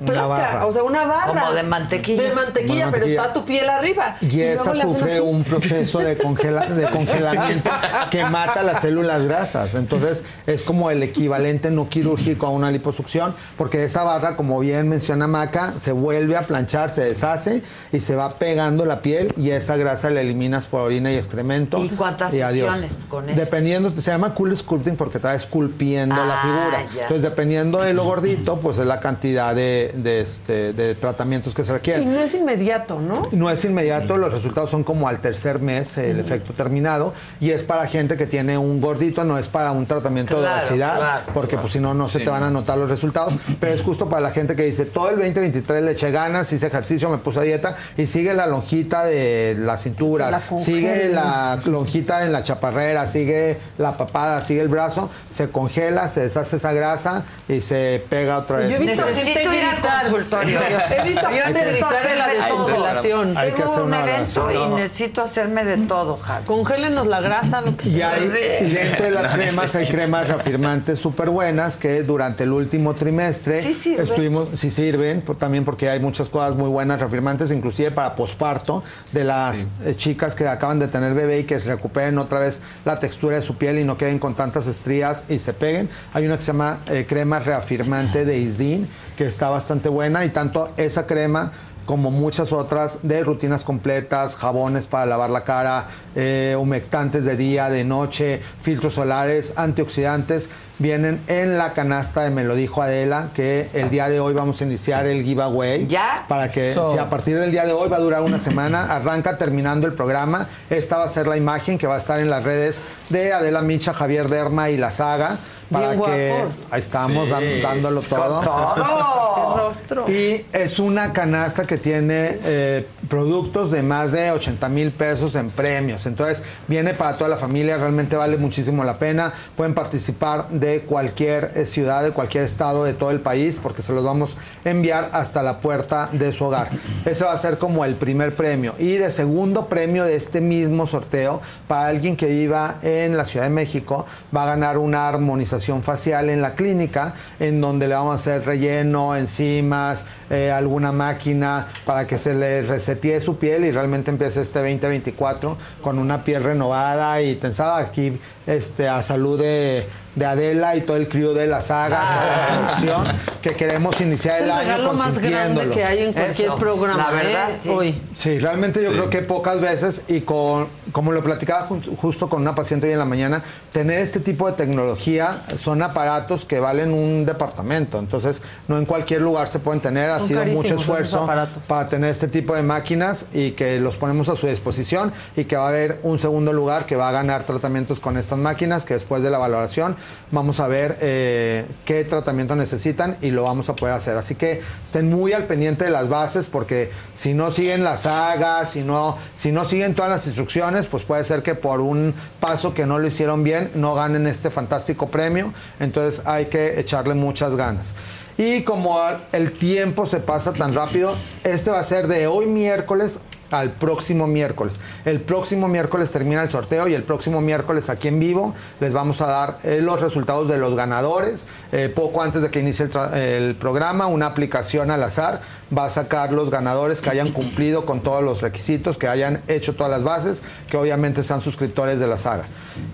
placa, 0.05 0.27
barra. 0.27 0.66
o 0.66 0.73
sea, 0.73 0.82
una 0.82 1.05
barra. 1.06 1.27
Como 1.40 1.52
de 1.52 1.62
mantequilla. 1.62 2.23
De 2.23 2.35
mantequilla, 2.35 2.74
pero 2.74 2.90
mantequilla. 2.90 3.20
está 3.23 3.32
tu 3.32 3.44
piel 3.44 3.68
arriba. 3.68 4.16
Y 4.20 4.40
esa 4.40 4.74
sufre 4.74 5.20
un 5.20 5.44
proceso 5.44 5.98
de, 6.01 6.18
congela- 6.18 6.66
de 6.68 6.90
congelamiento 6.90 7.70
que 8.10 8.24
mata 8.24 8.62
las 8.62 8.82
células 8.82 9.24
grasas. 9.27 9.74
Entonces 9.74 10.24
es 10.47 10.62
como 10.62 10.90
el 10.90 11.02
equivalente 11.02 11.70
no 11.70 11.89
quirúrgico 11.89 12.47
a 12.47 12.51
una 12.51 12.70
liposucción, 12.70 13.35
porque 13.56 13.85
esa 13.85 14.02
barra, 14.05 14.36
como 14.36 14.59
bien 14.60 14.89
menciona 14.89 15.27
Maca, 15.27 15.73
se 15.78 15.93
vuelve 15.93 16.36
a 16.36 16.43
planchar, 16.47 16.90
se 16.90 17.05
deshace 17.05 17.62
y 17.93 18.01
se 18.01 18.16
va 18.16 18.39
pegando 18.39 18.85
la 18.85 19.01
piel 19.01 19.32
y 19.36 19.51
esa 19.51 19.77
grasa 19.77 20.10
la 20.10 20.20
eliminas 20.20 20.66
por 20.66 20.81
orina 20.82 21.10
y 21.12 21.16
excremento. 21.16 21.82
¿Y 21.85 21.89
cuántas 21.90 22.32
adiós. 22.32 22.51
sesiones 22.52 22.97
con 23.09 23.28
eso? 23.28 23.39
Dependiendo, 23.39 23.90
se 23.90 24.10
llama 24.10 24.35
cool 24.35 24.56
sculpting 24.56 24.97
porque 24.97 25.18
está 25.18 25.35
esculpiendo 25.35 26.14
la 26.16 26.35
Ah, 26.39 26.43
figura. 26.43 26.86
ya. 26.94 27.02
Entonces, 27.02 27.23
dependiendo 27.23 27.81
de 27.81 27.94
lo 27.94 28.05
gordito, 28.05 28.59
pues 28.60 28.78
es 28.78 28.86
la 28.86 29.01
cantidad 29.01 29.55
de, 29.55 29.85
de, 29.94 30.20
este, 30.20 30.72
de 30.72 30.94
tratamientos 30.94 31.54
que 31.54 31.64
se 31.64 31.72
Y 31.72 31.74
requieren. 31.74 32.14
no 32.14 32.20
es 32.20 32.34
inmediato, 32.34 33.00
¿no? 33.00 33.28
No 33.32 33.50
es 33.50 33.64
inmediato, 33.64 34.16
los 34.16 34.32
resultados 34.32 34.70
son 34.70 34.84
como 34.84 35.08
al 35.08 35.20
tercer 35.20 35.60
mes 35.60 35.96
el 35.98 36.20
efecto 36.20 36.52
terminado 36.52 37.14
y 37.40 37.50
es 37.50 37.62
para 37.62 37.86
gente 37.86 38.16
que 38.16 38.26
tiene 38.26 38.58
un 38.58 38.80
gordito, 38.80 39.24
no 39.24 39.38
es 39.38 39.48
para 39.48 39.72
un 39.72 39.86
tratamiento 39.86 40.40
de 40.40 40.48
obesidad, 40.48 40.96
claro, 40.96 41.22
porque 41.34 41.58
pues 41.58 41.72
si 41.72 41.80
no, 41.80 41.94
no 41.94 42.08
se 42.08 42.18
Sí. 42.18 42.24
te 42.24 42.30
van 42.30 42.42
a 42.44 42.50
notar 42.50 42.78
los 42.78 42.88
resultados, 42.88 43.34
pero 43.60 43.74
es 43.74 43.82
justo 43.82 44.08
para 44.08 44.22
la 44.22 44.30
gente 44.30 44.56
que 44.56 44.62
dice, 44.64 44.86
todo 44.86 45.10
el 45.10 45.16
2023 45.16 45.82
le 45.82 45.92
eché 45.92 46.10
ganas, 46.10 46.52
hice 46.52 46.66
ejercicio, 46.66 47.10
me 47.10 47.18
puse 47.18 47.40
a 47.40 47.42
dieta 47.42 47.76
y 47.96 48.06
sigue 48.06 48.32
la 48.34 48.46
lonjita 48.46 49.04
de 49.04 49.54
la 49.58 49.76
cintura, 49.76 50.30
la 50.30 50.40
sigue 50.58 51.10
la 51.12 51.60
lonjita 51.66 52.24
en 52.24 52.32
la 52.32 52.42
chaparrera, 52.42 53.06
sigue 53.06 53.58
la 53.78 53.96
papada, 53.96 54.40
sigue 54.40 54.60
el 54.62 54.68
brazo, 54.68 55.10
se 55.28 55.50
congela, 55.50 56.08
se 56.08 56.22
deshace 56.22 56.56
esa 56.56 56.72
grasa 56.72 57.24
y 57.48 57.60
se 57.60 58.02
pega 58.08 58.38
otra 58.38 58.58
vez. 58.58 58.70
Yo 58.70 58.76
he 58.76 58.80
visto 58.80 59.04
Necesito 59.06 59.38
gente 59.40 59.56
ir 59.58 59.64
al 59.64 59.76
gritar. 59.77 60.03
consultorio. 60.11 60.61
He 60.90 61.03
visto 61.05 61.20
Yo 61.23 61.28
gente 61.28 61.53
necesito 61.65 61.86
gritar 61.89 62.12
en 62.12 62.19
la 62.19 62.28
descongelación. 62.28 63.36
Hay 63.36 63.51
que 63.51 63.57
Tengo 63.57 63.70
hacer 63.70 63.82
un 63.82 63.89
una 63.89 64.03
evento 64.05 64.51
y 64.53 64.74
necesito 64.74 65.23
hacerme 65.23 65.65
de 65.65 65.77
todo, 65.78 66.16
Javi. 66.19 66.47
Congélenos 66.47 67.07
la 67.07 67.20
grasa, 67.20 67.61
lo 67.61 67.77
que 67.77 67.89
Y, 67.89 67.97
sea. 67.97 68.12
hay, 68.12 68.24
y 68.24 68.70
dentro 68.70 69.05
de 69.07 69.11
las 69.11 69.32
cremas 69.35 69.74
hay 69.74 69.86
cremas 69.86 70.28
reafirmantes 70.28 70.98
súper 70.98 71.31
buenas 71.31 71.77
que 71.77 72.03
durante 72.03 72.44
el 72.44 72.53
último 72.53 72.94
trimestre 72.94 73.62
Sí 73.62 73.74
sirven. 73.74 74.05
estuvimos, 74.05 74.48
sí 74.59 74.70
sirven, 74.70 75.20
por- 75.23 75.36
también 75.36 75.65
porque 75.65 75.89
hay 75.90 76.01
muchas 76.01 76.28
cosas 76.28 76.55
muy 76.55 76.69
buenas 76.69 77.01
reafirmantes, 77.01 77.51
inclusive 77.51 77.90
para 77.90 78.15
posparto, 78.15 78.82
de 79.12 79.24
las 79.24 79.69
eh, 79.85 79.94
chicas 79.94 80.35
que 80.35 80.47
acaban 80.47 80.78
de 80.78 80.89
tener 80.89 81.15
bebé 81.15 81.40
y 81.40 81.44
que 81.44 81.59
se 81.61 81.69
recuperen 81.70 82.19
otra 82.19 82.39
vez 82.40 82.61
la 82.85 82.98
textura 82.98 83.36
de 83.36 83.43
su 83.43 83.57
piel 83.57 83.78
y 83.78 83.85
no 83.85 83.97
queden 83.97 84.19
con 84.19 84.35
tantas 84.35 84.66
estrías 84.66 85.24
y 85.28 85.39
se 85.39 85.53
peguen. 85.53 85.89
Hay 86.12 86.27
una 86.27 86.36
que 86.36 86.43
se 86.43 86.48
llama 86.48 86.78
eh, 86.89 87.07
crema 87.09 87.39
reafirmante 87.39 88.24
de 88.24 88.39
Izin, 88.39 88.89
que 89.16 89.27
está 89.27 89.48
bastante 89.66 89.88
buena 89.88 90.24
y 90.24 90.28
tanto 90.28 90.68
esa 90.76 91.09
crema 91.09 91.51
como 91.86 92.12
muchas 92.12 92.52
otras 92.52 93.01
de 93.02 93.22
rutinas 93.24 93.64
completas, 93.64 94.36
jabones 94.36 94.86
para 94.86 95.06
lavar 95.06 95.30
la 95.30 95.43
cara, 95.43 95.86
eh, 96.14 96.56
humectantes 96.59 97.24
de 97.24 97.36
día, 97.36 97.68
de 97.68 97.82
noche, 97.84 98.40
filtros 98.60 98.94
solares, 98.94 99.55
antioxidantes, 99.56 100.51
vienen 100.78 101.20
en 101.28 101.59
la 101.59 101.72
canasta 101.74 102.22
de 102.22 102.30
Me 102.30 102.43
lo 102.44 102.55
dijo 102.56 102.82
Adela, 102.82 103.30
que 103.34 103.68
el 103.72 103.88
día 103.90 104.09
de 104.09 104.18
hoy 104.20 104.34
vamos 104.34 104.60
a 104.60 104.64
iniciar 104.64 105.06
el 105.06 105.22
giveaway. 105.24 105.86
¿Ya? 105.88 106.24
Para 106.28 106.48
que, 106.48 106.72
So- 106.74 106.90
si 106.93 106.98
a 106.98 107.09
partir 107.09 107.38
del 107.38 107.51
día 107.52 107.64
de 107.66 107.72
hoy 107.72 107.88
va 107.88 107.97
a 107.97 108.01
durar 108.01 108.22
una 108.22 108.38
semana, 108.38 108.93
arranca 108.94 109.36
terminando 109.36 109.86
el 109.86 109.94
programa. 109.94 110.48
Esta 110.70 110.98
va 110.98 111.05
a 111.05 111.09
ser 111.09 111.26
la 111.28 111.36
imagen 111.36 111.76
que 111.78 111.86
va 111.88 111.94
a 111.97 111.98
estar 111.98 112.18
en 112.20 112.30
las 112.30 112.43
redes 112.44 112.80
de 113.10 113.32
Adela 113.32 113.62
Micha, 113.62 113.94
Javier 113.94 114.28
Derma 114.28 114.70
y 114.70 114.76
la 114.76 114.90
saga. 114.90 115.38
Para 115.70 115.90
Bien 115.94 116.02
que 116.02 116.30
guapos. 116.38 116.56
ahí 116.70 116.80
estamos 116.80 117.28
Sí. 117.30 117.60
dándolo 117.62 118.01
todo. 118.02 118.40
Qué 118.43 118.51
rostro. 119.56 120.10
Y 120.10 120.44
es 120.52 120.78
una 120.78 121.12
canasta 121.12 121.66
que 121.66 121.76
tiene 121.76 122.38
eh, 122.44 122.86
productos 123.09 123.70
de 123.72 123.82
más 123.82 124.12
de 124.12 124.30
80 124.30 124.68
mil 124.68 124.93
pesos 124.93 125.34
en 125.34 125.51
premios. 125.51 126.06
Entonces 126.06 126.44
viene 126.68 126.94
para 126.94 127.16
toda 127.16 127.28
la 127.30 127.36
familia, 127.36 127.78
realmente 127.78 128.14
vale 128.16 128.36
muchísimo 128.36 128.84
la 128.84 128.98
pena. 128.98 129.32
Pueden 129.56 129.74
participar 129.74 130.48
de 130.51 130.82
cualquier 130.82 131.51
eh, 131.56 131.64
ciudad, 131.64 132.05
de 132.05 132.12
cualquier 132.12 132.44
estado 132.44 132.84
de 132.84 132.94
todo 132.94 133.10
el 133.10 133.20
país, 133.20 133.59
porque 133.60 133.82
se 133.82 133.93
los 133.93 134.05
vamos 134.05 134.36
a 134.64 134.70
enviar 134.70 135.10
hasta 135.14 135.43
la 135.43 135.59
puerta 135.60 136.09
de 136.12 136.30
su 136.30 136.44
hogar. 136.44 136.70
Ese 137.05 137.24
va 137.24 137.32
a 137.32 137.38
ser 137.38 137.59
como 137.59 137.84
el 137.84 137.97
primer 137.97 138.36
premio. 138.36 138.74
Y 138.78 138.93
de 138.98 139.10
segundo 139.10 139.66
premio 139.66 140.05
de 140.05 140.14
este 140.14 140.40
mismo 140.40 140.86
sorteo, 140.86 141.40
para 141.66 141.86
alguien 141.88 142.14
que 142.16 142.26
viva 142.26 142.76
en 142.82 143.16
la 143.16 143.24
Ciudad 143.24 143.47
de 143.47 143.51
México, 143.51 144.06
va 144.34 144.44
a 144.44 144.47
ganar 144.47 144.78
una 144.78 145.09
armonización 145.09 145.56
facial 145.83 146.31
en 146.31 146.43
la 146.43 146.55
clínica, 146.55 147.15
en 147.39 147.61
donde 147.61 147.89
le 147.89 147.95
vamos 147.95 148.12
a 148.12 148.15
hacer 148.15 148.45
relleno, 148.45 149.16
enzimas, 149.16 150.07
eh, 150.31 150.51
alguna 150.51 150.93
máquina 150.93 151.66
para 151.85 152.07
que 152.07 152.19
se 152.19 152.35
le 152.35 152.62
resetee 152.62 153.20
su 153.20 153.39
piel 153.39 153.65
y 153.65 153.70
realmente 153.70 154.11
empiece 154.11 154.41
este 154.41 154.59
2024 154.59 155.57
con 155.83 155.99
una 155.99 156.24
piel 156.24 156.43
renovada 156.43 157.20
y 157.23 157.37
tensada. 157.37 157.78
Aquí 157.78 158.19
este, 158.47 158.89
a 158.89 159.02
salud 159.02 159.39
de, 159.40 159.86
de 160.14 160.24
Adela 160.27 160.77
y 160.77 160.82
todo 160.82 160.97
el 160.97 161.09
crew 161.09 161.32
de 161.32 161.47
la 161.47 161.60
saga, 161.60 161.98
la 162.59 162.59
producción, 162.81 163.05
que 163.43 163.51
queremos 163.55 164.01
iniciar 164.01 164.36
Es 164.36 164.43
el 164.43 164.47
el 164.51 164.70
año 164.70 164.93
más 164.94 165.18
grande 165.18 165.68
que 165.70 165.85
hay 165.85 166.02
en 166.05 166.12
cualquier 166.12 166.48
Eso, 166.48 166.56
programa. 166.56 167.10
la 167.10 167.10
verdad, 167.16 167.51
¿eh? 167.51 167.55
sí. 167.59 167.68
Hoy. 167.68 168.02
Sí, 168.14 168.39
realmente 168.39 168.82
yo 168.82 168.90
Sí. 168.90 168.94
creo 168.97 169.10
que 169.10 169.23
pocas 169.23 169.60
veces 169.60 170.02
y 170.09 170.20
con, 170.23 170.68
como 170.93 171.12
lo 171.12 171.23
platicaba 171.23 171.68
ju- 171.68 171.97
justo 171.97 172.28
con 172.28 172.43
una 172.43 172.55
paciente 172.55 172.86
hoy 172.86 172.93
en 172.93 172.98
la 172.98 173.05
mañana, 173.05 173.43
tener 173.73 173.98
este 173.98 174.20
tipo 174.20 174.47
de 174.47 174.52
tecnología 174.55 175.43
son 175.60 175.82
aparatos 175.82 176.44
que 176.44 176.60
valen 176.60 176.93
un 176.93 177.27
departamento, 177.27 177.98
entonces 177.98 178.43
no 178.68 178.78
en 178.78 178.86
cualquier 178.86 179.20
lugar 179.23 179.48
se 179.48 179.59
pueden 179.59 179.81
tener, 179.81 180.10
ha 180.10 180.18
Son 180.18 180.28
sido 180.28 180.44
mucho 180.47 180.77
esfuerzo 180.77 181.27
para 181.66 181.89
tener 181.89 182.10
este 182.10 182.28
tipo 182.28 182.55
de 182.55 182.62
máquinas 182.62 183.27
y 183.32 183.51
que 183.52 183.81
los 183.81 183.97
ponemos 183.97 184.28
a 184.28 184.36
su 184.36 184.47
disposición 184.47 185.12
y 185.36 185.44
que 185.44 185.56
va 185.56 185.64
a 185.66 185.68
haber 185.68 185.98
un 186.02 186.18
segundo 186.18 186.52
lugar 186.52 186.86
que 186.86 186.97
va 186.97 187.09
a 187.09 187.12
ganar 187.12 187.43
tratamientos 187.44 188.01
con 188.01 188.16
estas 188.16 188.35
máquinas, 188.38 188.84
que 188.84 188.94
después 188.94 189.22
de 189.22 189.30
la 189.30 189.38
valoración 189.38 189.96
vamos 190.30 190.60
a 190.60 190.68
ver 190.68 190.96
eh, 191.00 191.66
qué 191.84 192.04
tratamiento 192.04 192.56
necesitan 192.56 193.16
y 193.20 193.30
lo 193.30 193.44
vamos 193.44 193.68
a 193.68 193.76
poder 193.76 193.94
hacer. 193.94 194.16
Así 194.16 194.34
que 194.34 194.60
estén 194.82 195.08
muy 195.08 195.32
al 195.32 195.46
pendiente 195.46 195.84
de 195.84 195.90
las 195.90 196.08
bases 196.08 196.46
porque 196.46 196.90
si 197.14 197.34
no 197.34 197.50
siguen 197.50 197.84
la 197.84 197.96
saga, 197.96 198.64
si 198.64 198.82
no, 198.82 199.16
si 199.34 199.52
no 199.52 199.64
siguen 199.64 199.94
todas 199.94 200.10
las 200.10 200.26
instrucciones, 200.26 200.86
pues 200.86 201.04
puede 201.04 201.24
ser 201.24 201.42
que 201.42 201.54
por 201.54 201.80
un 201.80 202.14
paso 202.40 202.74
que 202.74 202.86
no 202.86 202.98
lo 202.98 203.06
hicieron 203.06 203.44
bien 203.44 203.70
no 203.74 203.94
ganen 203.94 204.26
este 204.26 204.50
fantástico 204.50 205.08
premio. 205.08 205.52
Entonces 205.80 206.26
hay 206.26 206.46
que 206.46 206.80
echarle 206.80 207.14
muchas 207.14 207.56
ganas. 207.56 207.94
Y 208.38 208.64
como 208.64 209.00
el 209.32 209.56
tiempo 209.56 210.06
se 210.06 210.20
pasa 210.20 210.52
tan 210.52 210.74
rápido, 210.74 211.16
este 211.42 211.70
va 211.70 211.80
a 211.80 211.84
ser 211.84 212.06
de 212.06 212.26
hoy 212.26 212.46
miércoles 212.46 213.20
al 213.51 213.73
próximo 213.73 214.27
miércoles. 214.27 214.81
El 215.05 215.20
próximo 215.20 215.68
miércoles 215.68 216.10
termina 216.10 216.43
el 216.43 216.51
sorteo 216.51 216.89
y 216.89 216.94
el 216.94 217.02
próximo 217.02 217.40
miércoles 217.40 217.90
aquí 217.90 218.09
en 218.09 218.20
vivo 218.20 218.55
les 218.81 218.93
vamos 218.93 219.20
a 219.20 219.27
dar 219.27 219.59
eh, 219.64 219.81
los 219.81 220.01
resultados 220.01 220.48
de 220.48 220.59
los 220.59 220.74
ganadores. 220.77 221.47
Eh, 221.73 221.89
poco 221.94 222.23
antes 222.23 222.43
de 222.43 222.51
que 222.51 222.60
inicie 222.60 222.89
el, 223.14 223.56
programa, 223.56 224.06
una 224.06 224.27
aplicación 224.27 224.90
al 224.90 225.02
azar 225.02 225.43
va 225.76 225.86
a 225.86 225.90
sacar 225.90 226.32
los 226.32 226.51
ganadores 226.51 227.01
que 227.01 227.10
hayan 227.10 227.32
cumplido 227.32 227.84
con 227.86 228.01
todos 228.01 228.22
los 228.22 228.43
requisitos, 228.43 228.98
que 228.98 229.09
hayan 229.09 229.43
hecho 229.48 229.74
todas 229.74 229.90
las 229.90 230.02
bases, 230.02 230.43
que 230.70 230.76
obviamente 230.76 231.22
sean 231.22 231.40
suscriptores 231.40 231.98
de 231.98 232.06
la 232.06 232.18
saga. 232.18 232.44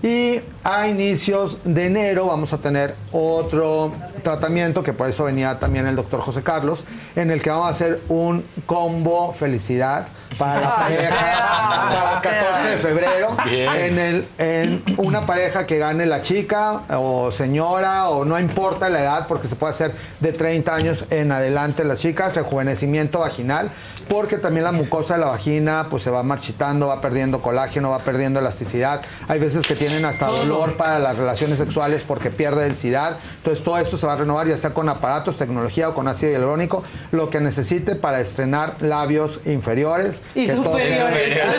Y 0.01 0.41
a 0.63 0.87
inicios 0.87 1.59
de 1.63 1.85
enero 1.85 2.27
vamos 2.27 2.53
a 2.53 2.57
tener 2.57 2.95
otro 3.11 3.91
tratamiento, 4.23 4.81
que 4.81 4.93
por 4.93 5.07
eso 5.07 5.25
venía 5.25 5.59
también 5.59 5.87
el 5.87 5.95
doctor 5.95 6.21
José 6.21 6.41
Carlos, 6.41 6.83
en 7.15 7.29
el 7.31 7.41
que 7.41 7.49
vamos 7.49 7.67
a 7.67 7.69
hacer 7.69 8.01
un 8.09 8.45
combo 8.65 9.33
felicidad 9.33 10.07
para 10.37 10.61
la 10.61 10.75
pareja, 10.75 11.11
para 11.11 12.21
14 12.21 12.69
de 12.69 12.77
febrero, 12.77 13.37
Bien. 13.45 13.75
en, 13.75 13.99
el, 13.99 14.27
en 14.39 14.83
una 14.97 15.25
pareja 15.25 15.65
que 15.65 15.77
gane 15.77 16.05
la 16.05 16.21
chica 16.21 16.81
o 16.97 17.31
señora 17.31 18.09
o 18.09 18.25
no 18.25 18.39
importa 18.39 18.89
la 18.89 19.01
edad, 19.01 19.27
porque 19.27 19.47
se 19.47 19.55
puede 19.55 19.71
hacer 19.71 19.93
de 20.19 20.31
30 20.31 20.73
años 20.73 21.05
en 21.09 21.31
adelante 21.31 21.83
las 21.83 21.99
chicas, 21.99 22.33
rejuvenecimiento 22.67 23.19
vaginal, 23.19 23.71
porque 24.09 24.37
también 24.37 24.63
la 24.63 24.71
mucosa 24.71 25.15
de 25.15 25.19
la 25.21 25.27
vagina 25.27 25.87
pues 25.89 26.03
se 26.03 26.09
va 26.09 26.23
marchitando, 26.23 26.87
va 26.87 27.01
perdiendo 27.01 27.41
colágeno, 27.41 27.89
va 27.91 27.99
perdiendo 27.99 28.39
elasticidad. 28.39 29.01
Hay 29.27 29.39
veces 29.39 29.65
que 29.65 29.75
tienen 29.75 30.05
hasta 30.05 30.27
dolor 30.27 30.77
para 30.77 30.99
las 30.99 31.17
relaciones 31.17 31.57
sexuales 31.57 32.03
porque 32.07 32.31
pierde 32.31 32.63
densidad. 32.63 33.17
Entonces 33.37 33.63
todo 33.63 33.77
esto 33.77 33.97
se 33.97 34.07
va 34.07 34.13
a 34.13 34.17
renovar 34.17 34.47
ya 34.47 34.57
sea 34.57 34.73
con 34.73 34.89
aparatos, 34.89 35.37
tecnología 35.37 35.89
o 35.89 35.93
con 35.93 36.07
ácido 36.07 36.31
hialurónico, 36.31 36.83
lo 37.11 37.29
que 37.29 37.39
necesite 37.41 37.95
para 37.95 38.19
estrenar 38.19 38.75
labios 38.81 39.41
inferiores 39.45 40.21
Y 40.35 40.45
que 40.47 40.53
todo- 40.53 40.63
superiores. 40.65 41.39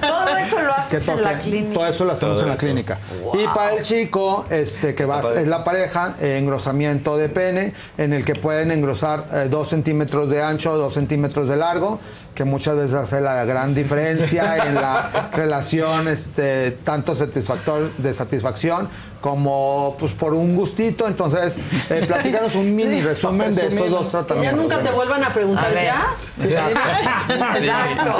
Todo 0.00 0.36
eso 0.36 0.60
lo 0.62 0.72
haces 0.72 1.08
en 1.08 1.22
la 1.22 1.30
toque. 1.32 1.42
clínica. 1.50 1.72
Todo 1.74 1.86
eso 1.86 2.04
lo 2.04 2.12
hacemos 2.12 2.34
Todo 2.34 2.42
en 2.44 2.48
la 2.48 2.54
eso. 2.54 2.60
clínica. 2.62 2.98
Wow. 3.24 3.40
Y 3.40 3.46
para 3.48 3.72
el 3.74 3.82
chico, 3.82 4.46
este 4.50 4.94
que 4.94 5.04
va, 5.04 5.20
es 5.36 5.48
la 5.48 5.64
pareja, 5.64 6.14
eh, 6.20 6.38
engrosamiento 6.38 7.16
de 7.16 7.28
pene, 7.28 7.74
en 7.96 8.12
el 8.12 8.24
que 8.24 8.34
pueden 8.34 8.70
engrosar 8.70 9.48
2 9.50 9.68
centímetros 9.68 9.87
de 10.30 10.42
ancho, 10.42 10.76
2 10.76 10.92
centímetros 10.92 11.48
de 11.48 11.56
largo, 11.56 11.98
que 12.38 12.44
muchas 12.44 12.76
veces 12.76 12.94
hace 12.94 13.20
la 13.20 13.44
gran 13.44 13.74
diferencia 13.74 14.56
en 14.64 14.76
la 14.76 15.28
relación, 15.34 16.06
este, 16.06 16.70
tanto 16.70 17.16
satisfactor, 17.16 17.90
de 17.96 18.14
satisfacción 18.14 18.88
como 19.20 19.96
pues 19.98 20.12
por 20.12 20.32
un 20.34 20.54
gustito. 20.54 21.08
Entonces, 21.08 21.58
eh, 21.90 22.04
platícanos 22.06 22.54
un 22.54 22.76
mini 22.76 23.00
resumen 23.00 23.52
de 23.52 23.66
estos 23.66 23.90
dos 23.90 24.04
Que 24.04 24.04
ya 24.04 24.10
tratamientos. 24.10 24.60
nunca 24.62 24.78
te 24.78 24.90
vuelvan 24.92 25.24
a 25.24 25.34
preguntar 25.34 25.76
A 25.76 25.82
ya. 25.82 26.06
Sí. 26.36 26.46
Exacto. 27.56 28.14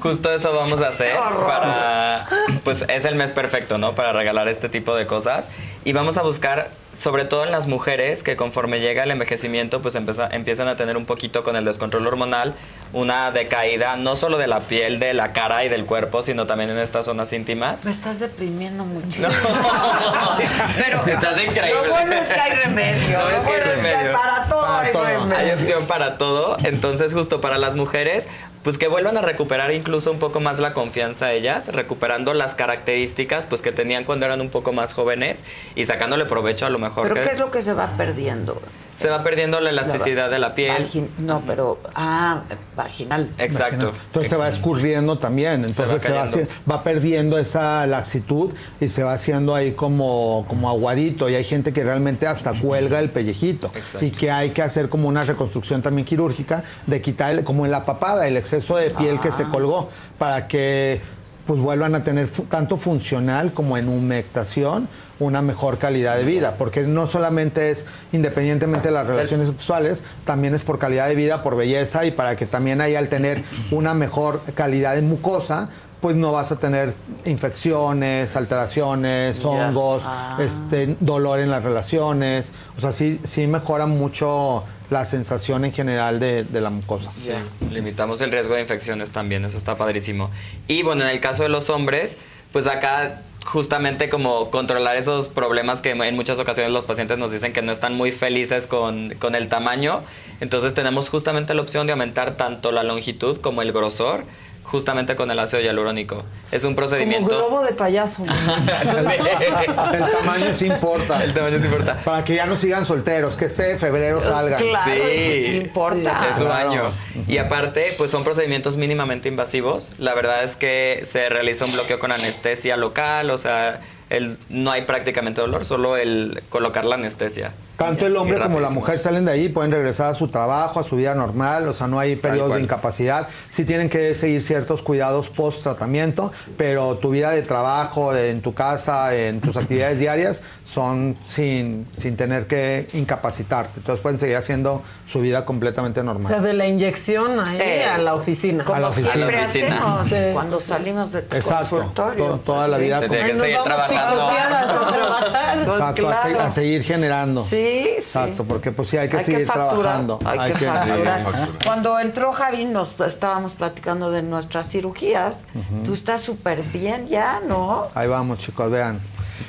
Justo 0.00 0.32
eso 0.32 0.52
vamos 0.52 0.80
a 0.80 0.88
hacer 0.88 1.16
para, 1.16 2.24
pues 2.62 2.84
es 2.88 3.04
el 3.04 3.16
mes 3.16 3.32
perfecto, 3.32 3.78
¿no? 3.78 3.96
Para 3.96 4.12
regalar 4.12 4.46
este 4.46 4.68
tipo 4.68 4.94
de 4.94 5.06
cosas. 5.06 5.50
Y 5.84 5.92
vamos 5.92 6.16
a 6.18 6.22
buscar, 6.22 6.70
sobre 6.96 7.24
todo 7.24 7.44
en 7.44 7.50
las 7.50 7.66
mujeres, 7.66 8.22
que 8.22 8.36
conforme 8.36 8.78
llega 8.78 9.02
el 9.02 9.10
envejecimiento, 9.10 9.82
pues 9.82 9.94
empieza- 9.96 10.28
empiezan 10.30 10.68
a 10.68 10.76
tener 10.76 10.96
un 10.96 11.06
poquito 11.06 11.42
con 11.42 11.56
el 11.56 11.64
descontrol 11.64 12.06
hormonal, 12.06 12.54
una 12.92 13.30
decaída 13.30 13.96
no 13.96 14.16
solo 14.16 14.38
de 14.38 14.46
la 14.46 14.60
piel, 14.60 14.98
de 14.98 15.14
la 15.14 15.32
cara 15.32 15.64
y 15.64 15.68
del 15.68 15.86
cuerpo, 15.86 16.22
sino 16.22 16.46
también 16.46 16.70
en 16.70 16.78
estas 16.78 17.04
zonas 17.04 17.32
íntimas. 17.32 17.84
Me 17.84 17.90
estás 17.90 18.20
deprimiendo 18.20 18.84
muchísimo. 18.84 19.28
Pero 20.76 21.02
si 21.04 21.10
estás 21.10 21.40
increíble. 21.42 21.82
Lo 21.84 21.90
bueno 21.90 22.14
es 22.14 22.26
que 22.26 22.40
hay 22.40 22.52
remedio. 22.52 23.18
Lo 23.18 23.30
Lo 23.30 23.42
bueno 23.42 23.64
es 23.72 23.80
que 23.80 23.88
hay 23.88 24.12
para 24.12 24.44
todo 24.44 24.66
hay 24.66 24.92
remedio. 24.92 25.36
Hay 25.36 25.50
opción 25.52 25.86
para 25.86 26.18
todo. 26.18 26.56
Entonces, 26.64 27.14
justo 27.14 27.40
para 27.40 27.58
las 27.58 27.76
mujeres, 27.76 28.28
pues 28.62 28.76
que 28.76 28.88
vuelvan 28.88 29.16
a 29.16 29.22
recuperar 29.22 29.72
incluso 29.72 30.10
un 30.10 30.18
poco 30.18 30.40
más 30.40 30.58
la 30.58 30.72
confianza 30.72 31.32
ellas, 31.32 31.68
recuperando 31.68 32.34
las 32.34 32.54
características 32.54 33.46
pues 33.46 33.62
que 33.62 33.72
tenían 33.72 34.04
cuando 34.04 34.26
eran 34.26 34.40
un 34.40 34.50
poco 34.50 34.72
más 34.72 34.94
jóvenes 34.94 35.44
y 35.74 35.84
sacándole 35.84 36.26
provecho 36.26 36.66
a 36.66 36.70
lo 36.70 36.78
mejor 36.78 37.04
¿Pero 37.04 37.14
que 37.14 37.22
qué 37.22 37.30
es 37.30 37.38
lo 37.38 37.50
que 37.50 37.62
se 37.62 37.72
va 37.72 37.96
perdiendo? 37.96 38.60
Se 39.00 39.08
va 39.08 39.22
perdiendo 39.22 39.60
la 39.60 39.70
elasticidad 39.70 40.30
de 40.30 40.38
la 40.38 40.54
piel. 40.54 40.86
Vagin- 40.86 41.08
no, 41.18 41.42
pero. 41.46 41.78
Ah, 41.94 42.42
vaginal. 42.76 43.30
Exacto. 43.38 43.92
Entonces 44.06 44.30
se 44.30 44.36
va 44.36 44.48
escurriendo 44.48 45.16
también, 45.18 45.64
entonces 45.64 46.02
se 46.02 46.12
va, 46.12 46.24
haci- 46.26 46.48
va 46.70 46.82
perdiendo 46.82 47.38
esa 47.38 47.86
laxitud 47.86 48.52
y 48.80 48.88
se 48.88 49.02
va 49.02 49.12
haciendo 49.12 49.54
ahí 49.54 49.72
como, 49.72 50.44
como 50.48 50.68
aguadito 50.68 51.28
y 51.28 51.34
hay 51.34 51.44
gente 51.44 51.72
que 51.72 51.82
realmente 51.84 52.26
hasta 52.26 52.58
cuelga 52.58 52.98
el 53.00 53.10
pellejito 53.10 53.72
y 54.00 54.10
que 54.10 54.30
hay 54.30 54.50
que 54.50 54.62
hacer 54.62 54.88
como 54.88 55.08
una 55.08 55.22
reconstrucción 55.22 55.82
también 55.82 56.04
quirúrgica 56.06 56.64
de 56.86 57.00
quitar 57.00 57.42
como 57.44 57.64
en 57.64 57.70
la 57.70 57.84
papada 57.84 58.26
el 58.26 58.36
exceso 58.36 58.76
de 58.76 58.90
piel 58.90 59.20
que 59.20 59.30
se 59.32 59.44
colgó 59.44 59.88
para 60.18 60.46
que 60.48 61.00
pues 61.46 61.60
vuelvan 61.60 61.94
a 61.94 62.04
tener 62.04 62.28
tanto 62.48 62.76
funcional 62.76 63.52
como 63.52 63.76
en 63.76 63.88
humectación 63.88 64.88
una 65.18 65.42
mejor 65.42 65.78
calidad 65.78 66.16
de 66.16 66.24
vida, 66.24 66.56
porque 66.56 66.82
no 66.82 67.06
solamente 67.06 67.70
es 67.70 67.86
independientemente 68.12 68.88
de 68.88 68.94
las 68.94 69.06
relaciones 69.06 69.48
sexuales, 69.48 70.02
también 70.24 70.54
es 70.54 70.62
por 70.62 70.78
calidad 70.78 71.08
de 71.08 71.14
vida, 71.14 71.42
por 71.42 71.56
belleza 71.56 72.06
y 72.06 72.10
para 72.10 72.36
que 72.36 72.46
también 72.46 72.80
ahí 72.80 72.94
al 72.94 73.08
tener 73.08 73.42
una 73.70 73.94
mejor 73.94 74.40
calidad 74.54 74.94
de 74.94 75.02
mucosa, 75.02 75.68
pues 76.00 76.16
no 76.16 76.32
vas 76.32 76.50
a 76.52 76.58
tener 76.58 76.94
infecciones, 77.26 78.36
alteraciones, 78.36 79.44
hongos, 79.44 80.02
Ah. 80.06 80.38
este 80.40 80.96
dolor 81.00 81.40
en 81.40 81.50
las 81.50 81.62
relaciones, 81.62 82.52
o 82.76 82.80
sea, 82.80 82.92
sí, 82.92 83.20
sí 83.24 83.46
mejora 83.46 83.86
mucho 83.86 84.64
la 84.90 85.04
sensación 85.04 85.64
en 85.64 85.72
general 85.72 86.18
de, 86.20 86.44
de 86.44 86.60
la 86.60 86.70
mucosa. 86.70 87.10
Sí, 87.16 87.30
limitamos 87.70 88.20
el 88.20 88.30
riesgo 88.32 88.54
de 88.54 88.62
infecciones 88.62 89.10
también, 89.10 89.44
eso 89.44 89.56
está 89.56 89.76
padrísimo. 89.76 90.30
Y 90.68 90.82
bueno, 90.82 91.02
en 91.04 91.10
el 91.10 91.20
caso 91.20 91.42
de 91.42 91.48
los 91.48 91.70
hombres, 91.70 92.16
pues 92.52 92.66
acá 92.66 93.22
justamente 93.46 94.08
como 94.10 94.50
controlar 94.50 94.96
esos 94.96 95.28
problemas 95.28 95.80
que 95.80 95.90
en 95.90 96.14
muchas 96.16 96.38
ocasiones 96.38 96.72
los 96.72 96.84
pacientes 96.84 97.18
nos 97.18 97.30
dicen 97.30 97.52
que 97.54 97.62
no 97.62 97.72
están 97.72 97.94
muy 97.94 98.12
felices 98.12 98.66
con, 98.66 99.14
con 99.14 99.34
el 99.34 99.48
tamaño, 99.48 100.02
entonces 100.40 100.74
tenemos 100.74 101.08
justamente 101.08 101.54
la 101.54 101.62
opción 101.62 101.86
de 101.86 101.92
aumentar 101.92 102.36
tanto 102.36 102.70
la 102.72 102.82
longitud 102.82 103.38
como 103.38 103.62
el 103.62 103.72
grosor, 103.72 104.24
justamente 104.70 105.16
con 105.16 105.30
el 105.30 105.38
ácido 105.38 105.60
hialurónico. 105.62 106.22
Es 106.52 106.62
un 106.62 106.70
Como 106.74 106.76
procedimiento... 106.76 107.36
globo 107.36 107.62
de 107.62 107.72
payaso. 107.72 108.24
El 109.92 110.10
tamaño 110.10 110.54
sí 110.54 110.66
importa. 110.66 111.22
El 111.24 111.34
tamaño 111.34 111.58
sí 111.58 111.64
importa. 111.64 112.00
Para 112.04 112.24
que 112.24 112.34
ya 112.34 112.46
no 112.46 112.56
sigan 112.56 112.86
solteros, 112.86 113.36
que 113.36 113.44
este 113.46 113.76
febrero 113.76 114.20
salgan. 114.20 114.60
Claro, 114.62 114.90
Sí. 115.04 115.42
sí 115.42 115.56
importa. 115.56 116.28
Es 116.32 116.38
Claro. 116.38 116.70
año. 116.70 116.82
Y 117.28 117.38
aparte, 117.38 117.84
pues 117.98 118.10
son 118.10 118.24
procedimientos 118.24 118.76
mínimamente 118.76 119.28
invasivos. 119.28 119.92
La 119.98 120.14
verdad 120.14 120.42
es 120.44 120.56
que 120.56 121.06
se 121.10 121.28
realiza 121.28 121.64
un 121.64 121.72
bloqueo 121.72 121.98
con 121.98 122.12
anestesia 122.12 122.76
local, 122.76 123.30
o 123.30 123.38
sea, 123.38 123.80
el, 124.08 124.38
no 124.48 124.70
hay 124.70 124.82
prácticamente 124.82 125.40
dolor, 125.40 125.64
solo 125.64 125.96
el 125.96 126.42
colocar 126.48 126.84
la 126.84 126.94
anestesia. 126.96 127.52
Tanto 127.80 128.04
el 128.06 128.14
hombre 128.16 128.38
como 128.38 128.60
la 128.60 128.68
mujer 128.68 128.98
salen 128.98 129.24
de 129.24 129.32
ahí, 129.32 129.48
pueden 129.48 129.72
regresar 129.72 130.08
a 130.08 130.14
su 130.14 130.28
trabajo, 130.28 130.80
a 130.80 130.84
su 130.84 130.96
vida 130.96 131.14
normal, 131.14 131.66
o 131.66 131.72
sea, 131.72 131.86
no 131.86 131.98
hay 131.98 132.14
periodos 132.16 132.54
de 132.56 132.60
incapacidad. 132.60 133.28
Sí 133.48 133.64
tienen 133.64 133.88
que 133.88 134.14
seguir 134.14 134.42
ciertos 134.42 134.82
cuidados 134.82 135.30
post 135.30 135.62
tratamiento, 135.62 136.30
pero 136.58 136.98
tu 136.98 137.08
vida 137.10 137.30
de 137.30 137.40
trabajo, 137.42 138.12
de- 138.12 138.30
en 138.30 138.42
tu 138.42 138.52
casa, 138.52 139.14
en 139.16 139.40
tus 139.40 139.56
actividades 139.56 139.98
diarias, 139.98 140.42
son 140.64 141.16
sin, 141.26 141.86
sin 141.96 142.16
tener 142.18 142.46
que 142.46 142.86
incapacitarte. 142.92 143.72
Entonces 143.78 144.02
pueden 144.02 144.18
seguir 144.18 144.36
haciendo 144.36 144.82
su 145.06 145.20
vida 145.20 145.46
completamente 145.46 146.00
O 146.00 146.04
normal. 146.04 146.26
sea, 146.28 146.40
de 146.40 146.52
la 146.52 146.66
inyección 146.66 147.40
ahí 147.40 147.56
Sí. 147.56 147.82
a 147.88 147.96
la 147.98 148.14
oficina. 148.14 148.64
Como 148.64 148.76
A 148.76 148.80
la 148.80 148.88
oficina. 148.88 149.12
siempre 149.14 149.36
A 149.38 149.40
la 149.40 149.46
oficina. 149.48 149.76
hacemos 150.00 150.08
Sí. 150.08 150.16
cuando 150.34 150.60
salimos 150.60 151.12
de 151.12 151.22
tu 151.22 151.34
Exacto. 151.36 151.76
consultorio. 151.78 152.26
To- 152.26 152.38
toda 152.40 152.58
pues, 152.58 152.70
la 152.70 152.76
sí. 152.76 152.82
vida 152.84 153.00
Se 153.00 153.08
tiene 153.08 153.32
que 153.32 153.38
seguir 153.40 153.58
trabajando. 153.64 154.22
a 154.22 154.92
trabajar. 154.92 155.64
Pues 155.64 155.68
Exacto, 155.78 156.08
a, 156.08 156.16
se- 156.22 156.28
claro. 156.28 156.40
a 156.42 156.50
seguir 156.50 156.82
generando. 156.84 157.42
Sí, 157.42 157.69
sí. 157.70 157.88
Exacto, 157.96 158.44
porque 158.44 158.72
pues 158.72 158.88
sí 158.88 158.96
hay 158.96 159.08
que 159.08 159.18
Hay 159.18 159.24
seguir 159.24 159.46
que 159.46 159.52
trabajando. 159.52 160.18
Hay, 160.24 160.52
que, 160.52 160.66
facturar. 160.66 161.22
facturar. 161.22 161.48
Cuando 161.64 161.98
entró 161.98 162.32
Javi 162.32 162.64
nos 162.64 162.98
estábamos 163.00 163.54
platicando 163.54 164.10
de 164.10 164.22
nuestras 164.22 164.70
cirugías. 164.70 165.42
Tú 165.84 165.94
estás 165.94 166.20
súper 166.20 166.62
bien 166.62 167.06
ya, 167.08 167.40
¿no? 167.46 167.88
Ahí 167.94 168.08
vamos, 168.08 168.38
chicos, 168.38 168.70
vean. 168.70 169.00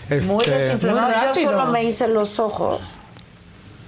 Muy 0.10 0.44
Este, 0.44 0.52
desinflamado. 0.52 1.08
muy 1.08 1.16
Yo 1.16 1.22
rápido. 1.28 1.52
solo 1.52 1.66
me 1.68 1.84
hice 1.84 2.08
los 2.08 2.40
ojos. 2.40 2.92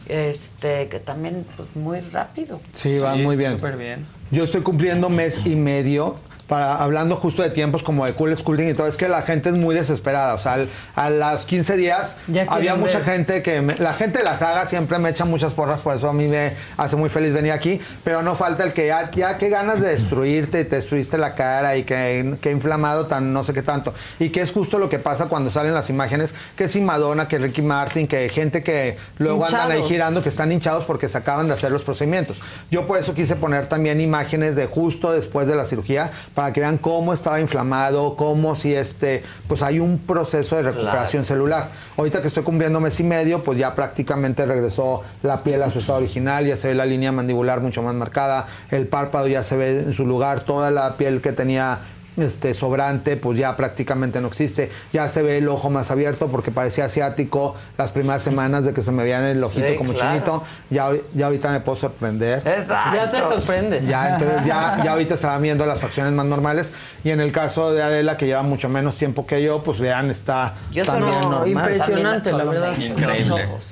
Este, 0.07 0.89
que 0.89 0.99
también 0.99 1.45
pues, 1.55 1.76
muy 1.76 2.01
rápido. 2.01 2.60
Sí, 2.73 2.99
van 2.99 3.23
muy 3.23 3.35
bien. 3.35 3.53
Súper 3.53 3.77
bien. 3.77 4.05
Yo 4.31 4.43
estoy 4.43 4.61
cumpliendo 4.61 5.10
mes 5.10 5.39
y 5.45 5.55
medio 5.55 6.18
para 6.53 6.75
hablando 6.75 7.15
justo 7.15 7.41
de 7.41 7.49
tiempos 7.49 7.81
como 7.81 8.05
de 8.05 8.13
cool 8.13 8.38
sculpting 8.38 8.69
y 8.69 8.73
todo, 8.75 8.85
es 8.85 8.95
que 8.95 9.07
la 9.09 9.23
gente 9.23 9.49
es 9.49 9.55
muy 9.55 9.73
desesperada. 9.73 10.35
O 10.35 10.39
sea, 10.39 10.53
al- 10.53 10.69
a 10.95 11.09
los 11.09 11.45
15 11.45 11.77
días 11.77 12.15
había 12.47 12.75
mucha 12.75 12.99
ver. 12.99 13.07
gente 13.07 13.41
que... 13.41 13.61
me- 13.61 13.75
la 13.77 13.91
gente 13.91 14.19
de 14.19 14.23
la 14.23 14.35
saga 14.38 14.67
siempre 14.67 14.99
me 14.99 15.09
echa 15.09 15.25
muchas 15.25 15.51
porras, 15.53 15.80
por 15.80 15.95
eso 15.95 16.09
a 16.09 16.13
mí 16.13 16.27
me 16.27 16.53
hace 16.77 16.95
muy 16.95 17.09
feliz 17.09 17.34
venir 17.34 17.53
aquí. 17.53 17.81
Pero 18.03 18.21
no 18.21 18.35
falta 18.35 18.63
el 18.63 18.71
que 18.71 18.85
ya, 18.85 19.09
ya 19.09 19.39
qué 19.39 19.49
ganas 19.49 19.81
de 19.81 19.89
destruirte 19.89 20.61
y 20.61 20.65
te 20.65 20.75
destruiste 20.75 21.17
la 21.17 21.34
cara 21.34 21.75
y 21.75 21.85
que, 21.85 22.35
que 22.39 22.51
inflamado 22.51 23.07
tan 23.07 23.34
no 23.34 23.43
sé 23.43 23.53
qué 23.53 23.63
tanto. 23.63 23.95
Y 24.19 24.30
que 24.30 24.41
es 24.41 24.51
justo 24.51 24.77
lo 24.77 24.89
que 24.89 24.99
pasa 24.99 25.25
cuando 25.25 25.49
salen 25.49 25.73
las 25.73 25.89
imágenes, 25.89 26.35
que 26.55 26.67
si 26.67 26.81
Madonna, 26.81 27.27
que 27.27 27.39
Ricky 27.39 27.63
Martin, 27.63 28.05
que 28.05 28.30
gente 28.30 28.61
que 28.61 28.97
luego 29.17 29.45
andan 29.45 29.71
ahí 29.71 29.81
girando 29.88 30.21
que 30.21 30.30
están 30.30 30.51
hinchados 30.51 30.84
porque 30.84 31.09
se 31.09 31.17
acaban 31.17 31.47
de 31.47 31.53
hacer 31.53 31.71
los 31.71 31.81
procedimientos. 31.81 32.41
Yo 32.69 32.85
por 32.85 32.99
eso 32.99 33.15
quise 33.15 33.35
poner 33.35 33.65
también 33.65 33.99
imágenes 33.99 34.55
de 34.55 34.67
justo 34.67 35.11
después 35.11 35.47
de 35.47 35.55
la 35.55 35.65
cirugía 35.65 36.11
para 36.35 36.43
que 36.52 36.60
vean 36.60 36.78
cómo 36.78 37.14
estaba 37.14 37.40
inflamado, 37.40 38.15
cómo 38.15 38.56
si 38.56 38.74
este, 38.74 39.24
pues 39.48 39.61
hay 39.61 39.80
un 39.80 39.99
proceso 39.99 40.56
de 40.56 40.64
recuperación 40.64 41.24
celular. 41.24 41.70
Ahorita 41.95 42.22
que 42.22 42.28
estoy 42.28 42.44
cumpliendo 42.44 42.80
mes 42.80 42.99
y 42.99 43.03
medio, 43.03 43.44
pues 43.44 43.57
ya 43.57 43.76
prácticamente 43.76 44.45
regresó 44.45 45.03
la 45.22 45.44
piel 45.44 45.64
a 45.64 45.72
su 45.72 45.80
estado 45.80 45.99
original, 45.99 46.45
ya 46.45 46.57
se 46.57 46.70
ve 46.70 46.76
la 46.76 46.86
línea 46.86 47.11
mandibular 47.11 47.61
mucho 47.61 47.82
más 47.84 47.94
marcada, 47.94 48.48
el 48.72 48.88
párpado 48.88 49.28
ya 49.28 49.44
se 49.44 49.56
ve 49.56 49.80
en 49.80 49.94
su 49.94 50.06
lugar, 50.06 50.41
toda 50.41 50.72
la 50.72 50.98
piel 50.98 51.22
que 51.22 51.32
tenía 51.32 51.80
este 52.18 52.53
sobrante 52.53 53.18
pues 53.18 53.38
ya 53.40 53.56
prácticamente 53.57 54.22
no 54.22 54.27
existe 54.27 54.69
ya 54.91 55.07
se 55.07 55.22
ve 55.23 55.40
el 55.40 55.48
ojo 55.49 55.69
más 55.69 55.90
abierto 55.90 56.27
porque 56.27 56.52
parecía 56.52 56.85
asiático 56.85 57.56
las 57.77 57.91
primeras 57.91 58.22
semanas 58.22 58.65
de 58.65 58.73
que 58.73 58.81
se 58.84 58.91
me 58.91 59.03
veía 59.03 59.18
en 59.19 59.38
el 59.38 59.44
ojito 59.44 59.68
Sí, 59.68 59.76
como 59.76 59.94
claro. 59.94 60.11
chinito 60.14 60.44
ya, 60.69 60.91
ya 61.14 61.26
ahorita 61.26 61.49
me 61.52 61.60
puedo 61.61 61.76
sorprender 61.76 62.40
Exacto. 62.48 62.95
Ya 62.95 63.11
te 63.11 63.19
sorprendes. 63.19 63.88
ya 63.88 64.14
entonces 64.15 64.45
ya, 64.45 64.80
ya 64.84 64.91
ahorita 64.91 65.18
se 65.18 65.26
van 65.26 65.41
viendo 65.41 65.65
las 65.65 65.80
facciones 65.80 66.14
más 66.14 66.26
normales 66.26 66.72
y 67.03 67.10
en 67.10 67.19
el 67.19 67.31
caso 67.31 67.73
de 67.73 67.81
Adela 67.81 68.15
que 68.18 68.27
lleva 68.27 68.44
mucho 68.44 68.69
menos 68.69 68.95
tiempo 68.95 69.26
que 69.26 69.41
yo 69.41 69.64
pues 69.64 69.80
vean 69.80 70.11
está 70.11 70.53
Yo 70.72 70.85
también 70.85 71.14
solo- 71.14 71.30
normal 71.30 71.49
impresionante, 71.49 72.30
También 72.30 72.61
la 72.61 72.68
verdad. 72.68 72.77
los 73.19 73.31
ojos. 73.31 73.64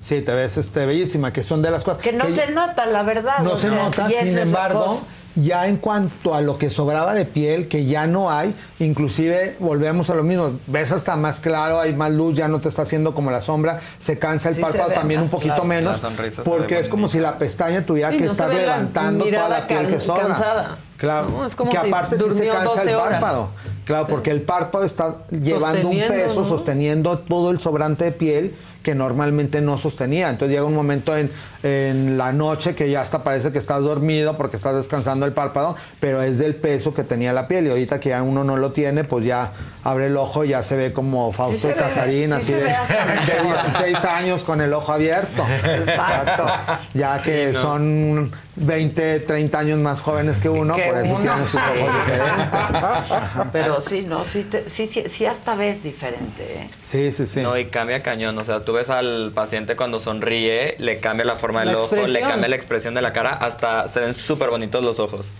sí 0.00 0.22
te 0.22 0.32
ves 0.32 0.56
este 0.56 0.86
bellísima 0.86 1.32
que 1.32 1.42
son 1.42 1.62
de 1.62 1.70
las 1.70 1.84
cosas 1.84 2.02
Que 2.02 2.12
no 2.12 2.28
se 2.28 2.50
nota, 2.50 2.84
la 2.86 3.02
verdad. 3.02 3.38
no 3.40 3.56
se 3.56 3.68
sea, 3.70 3.78
nota, 3.84 4.08
sin 4.08 4.38
embargo. 4.38 5.00
Ya 5.36 5.68
en 5.68 5.76
cuanto 5.76 6.34
a 6.34 6.40
lo 6.40 6.58
que 6.58 6.70
sobraba 6.70 7.14
de 7.14 7.24
piel, 7.24 7.68
que 7.68 7.84
ya 7.84 8.06
no 8.06 8.30
hay, 8.30 8.54
inclusive 8.78 9.56
volvemos 9.60 10.10
a 10.10 10.14
lo 10.14 10.22
mismo, 10.22 10.58
ves 10.66 10.92
hasta 10.92 11.16
más 11.16 11.40
claro, 11.40 11.78
hay 11.78 11.94
más 11.94 12.10
luz, 12.10 12.36
ya 12.36 12.48
no 12.48 12.60
te 12.60 12.68
está 12.68 12.82
haciendo 12.82 13.14
como 13.14 13.30
la 13.30 13.40
sombra, 13.40 13.80
se 13.98 14.18
cansa 14.18 14.48
el 14.48 14.54
Sí 14.54 14.62
párpado 14.62 14.92
también 14.92 15.20
un 15.20 15.30
poquito 15.30 15.54
claro. 15.54 15.68
menos, 15.68 16.06
porque 16.44 16.78
es 16.78 16.88
como 16.88 17.08
si 17.08 17.20
la 17.20 17.38
pestaña 17.38 17.84
tuviera 17.84 18.10
Sí, 18.10 18.16
que 18.16 18.24
no 18.24 18.30
estar 18.32 18.48
ve 18.48 18.56
la 18.56 18.60
levantando 18.62 19.24
toda 19.26 19.48
la 19.48 19.66
piel 19.66 19.86
que 19.88 20.00
sobra. 20.00 20.26
cansada. 20.28 20.78
Claro, 20.96 21.28
No, 21.28 21.44
es 21.46 21.54
como 21.54 21.70
que 21.70 21.78
si 21.78 21.86
aparte 21.88 22.16
sí 22.18 22.24
se 22.38 22.46
cansa 22.48 22.60
el 22.60 22.64
12 22.88 22.96
horas. 22.96 23.10
párpado. 23.20 23.48
Claro, 23.84 24.06
porque 24.08 24.30
el 24.30 24.40
párpado 24.42 24.84
está 24.84 25.26
llevando 25.28 25.90
un 25.90 25.98
peso, 25.98 26.40
¿no? 26.40 26.48
sosteniendo 26.48 27.18
todo 27.18 27.50
el 27.50 27.60
sobrante 27.60 28.04
de 28.04 28.12
piel 28.12 28.54
que 28.86 28.94
normalmente 28.94 29.60
no 29.60 29.78
sostenía. 29.78 30.30
Entonces 30.30 30.54
llega 30.54 30.64
un 30.64 30.72
momento 30.72 31.16
en, 31.16 31.28
en 31.64 32.16
la 32.16 32.32
noche 32.32 32.76
que 32.76 32.88
ya 32.88 33.00
hasta 33.00 33.24
parece 33.24 33.50
que 33.50 33.58
estás 33.58 33.80
dormido 33.82 34.36
porque 34.36 34.54
estás 34.54 34.76
descansando 34.76 35.26
el 35.26 35.32
párpado, 35.32 35.74
pero 35.98 36.22
es 36.22 36.38
del 36.38 36.54
peso 36.54 36.94
que 36.94 37.02
tenía 37.02 37.32
la 37.32 37.48
piel. 37.48 37.66
Y 37.66 37.70
ahorita 37.70 37.98
que 37.98 38.10
ya 38.10 38.22
uno 38.22 38.44
no 38.44 38.56
lo 38.56 38.70
tiene, 38.70 39.02
pues 39.02 39.24
ya 39.24 39.50
abre 39.82 40.06
el 40.06 40.16
ojo 40.16 40.44
y 40.44 40.50
ya 40.50 40.62
se 40.62 40.76
ve 40.76 40.92
como 40.92 41.32
Fausto 41.32 41.58
se 41.58 41.68
ve, 41.68 41.74
Casarín, 41.74 42.26
sí 42.28 42.32
así 42.32 42.52
de, 42.54 42.60
de 42.62 43.42
mejor. 43.42 43.60
16 43.64 44.04
años 44.04 44.44
con 44.44 44.60
el 44.60 44.72
ojo 44.72 44.92
abierto. 44.92 45.44
Exacto. 45.64 46.46
Ya 46.94 47.20
que 47.22 47.48
Sí, 47.48 47.54
¿no? 47.54 47.60
son 47.60 48.32
20, 48.54 49.18
30 49.20 49.58
años 49.58 49.78
más 49.80 50.00
jóvenes 50.00 50.38
que 50.38 50.48
uno, 50.48 50.74
por 50.74 50.96
eso 50.96 51.12
uno, 51.12 51.22
tienen 51.22 51.46
sus 51.46 51.60
sí. 51.60 51.66
ojos 51.82 51.94
diferentes. 52.06 53.46
Pero 53.52 53.80
sí, 53.80 54.04
no, 54.06 54.24
sí, 54.24 54.44
te- 54.48 54.68
sí, 54.68 54.86
sí, 54.86 55.02
sí 55.08 55.26
hasta 55.26 55.56
ves 55.56 55.82
diferente, 55.82 56.42
¿eh? 56.62 56.70
Sí, 56.82 57.10
sí, 57.10 57.26
sí. 57.26 57.40
No, 57.42 57.58
y 57.58 57.66
cambia 57.66 58.02
cañón. 58.02 58.38
O 58.38 58.44
sea, 58.44 58.64
tú 58.64 58.72
ves 58.76 58.90
al 58.90 59.32
paciente 59.34 59.74
cuando 59.74 59.98
sonríe, 59.98 60.76
le 60.78 61.00
cambia 61.00 61.24
la 61.24 61.36
forma 61.36 61.64
La 61.64 61.72
del 61.72 61.80
ojo, 61.80 62.06
le 62.06 62.20
cambia 62.20 62.48
la 62.48 62.56
expresión 62.56 62.94
de 62.94 63.02
la 63.02 63.12
cara, 63.12 63.30
hasta 63.30 63.88
se 63.88 64.00
ven 64.00 64.14
súper 64.14 64.50
bonitos 64.50 64.84
los 64.84 65.00
ojos. 65.00 65.30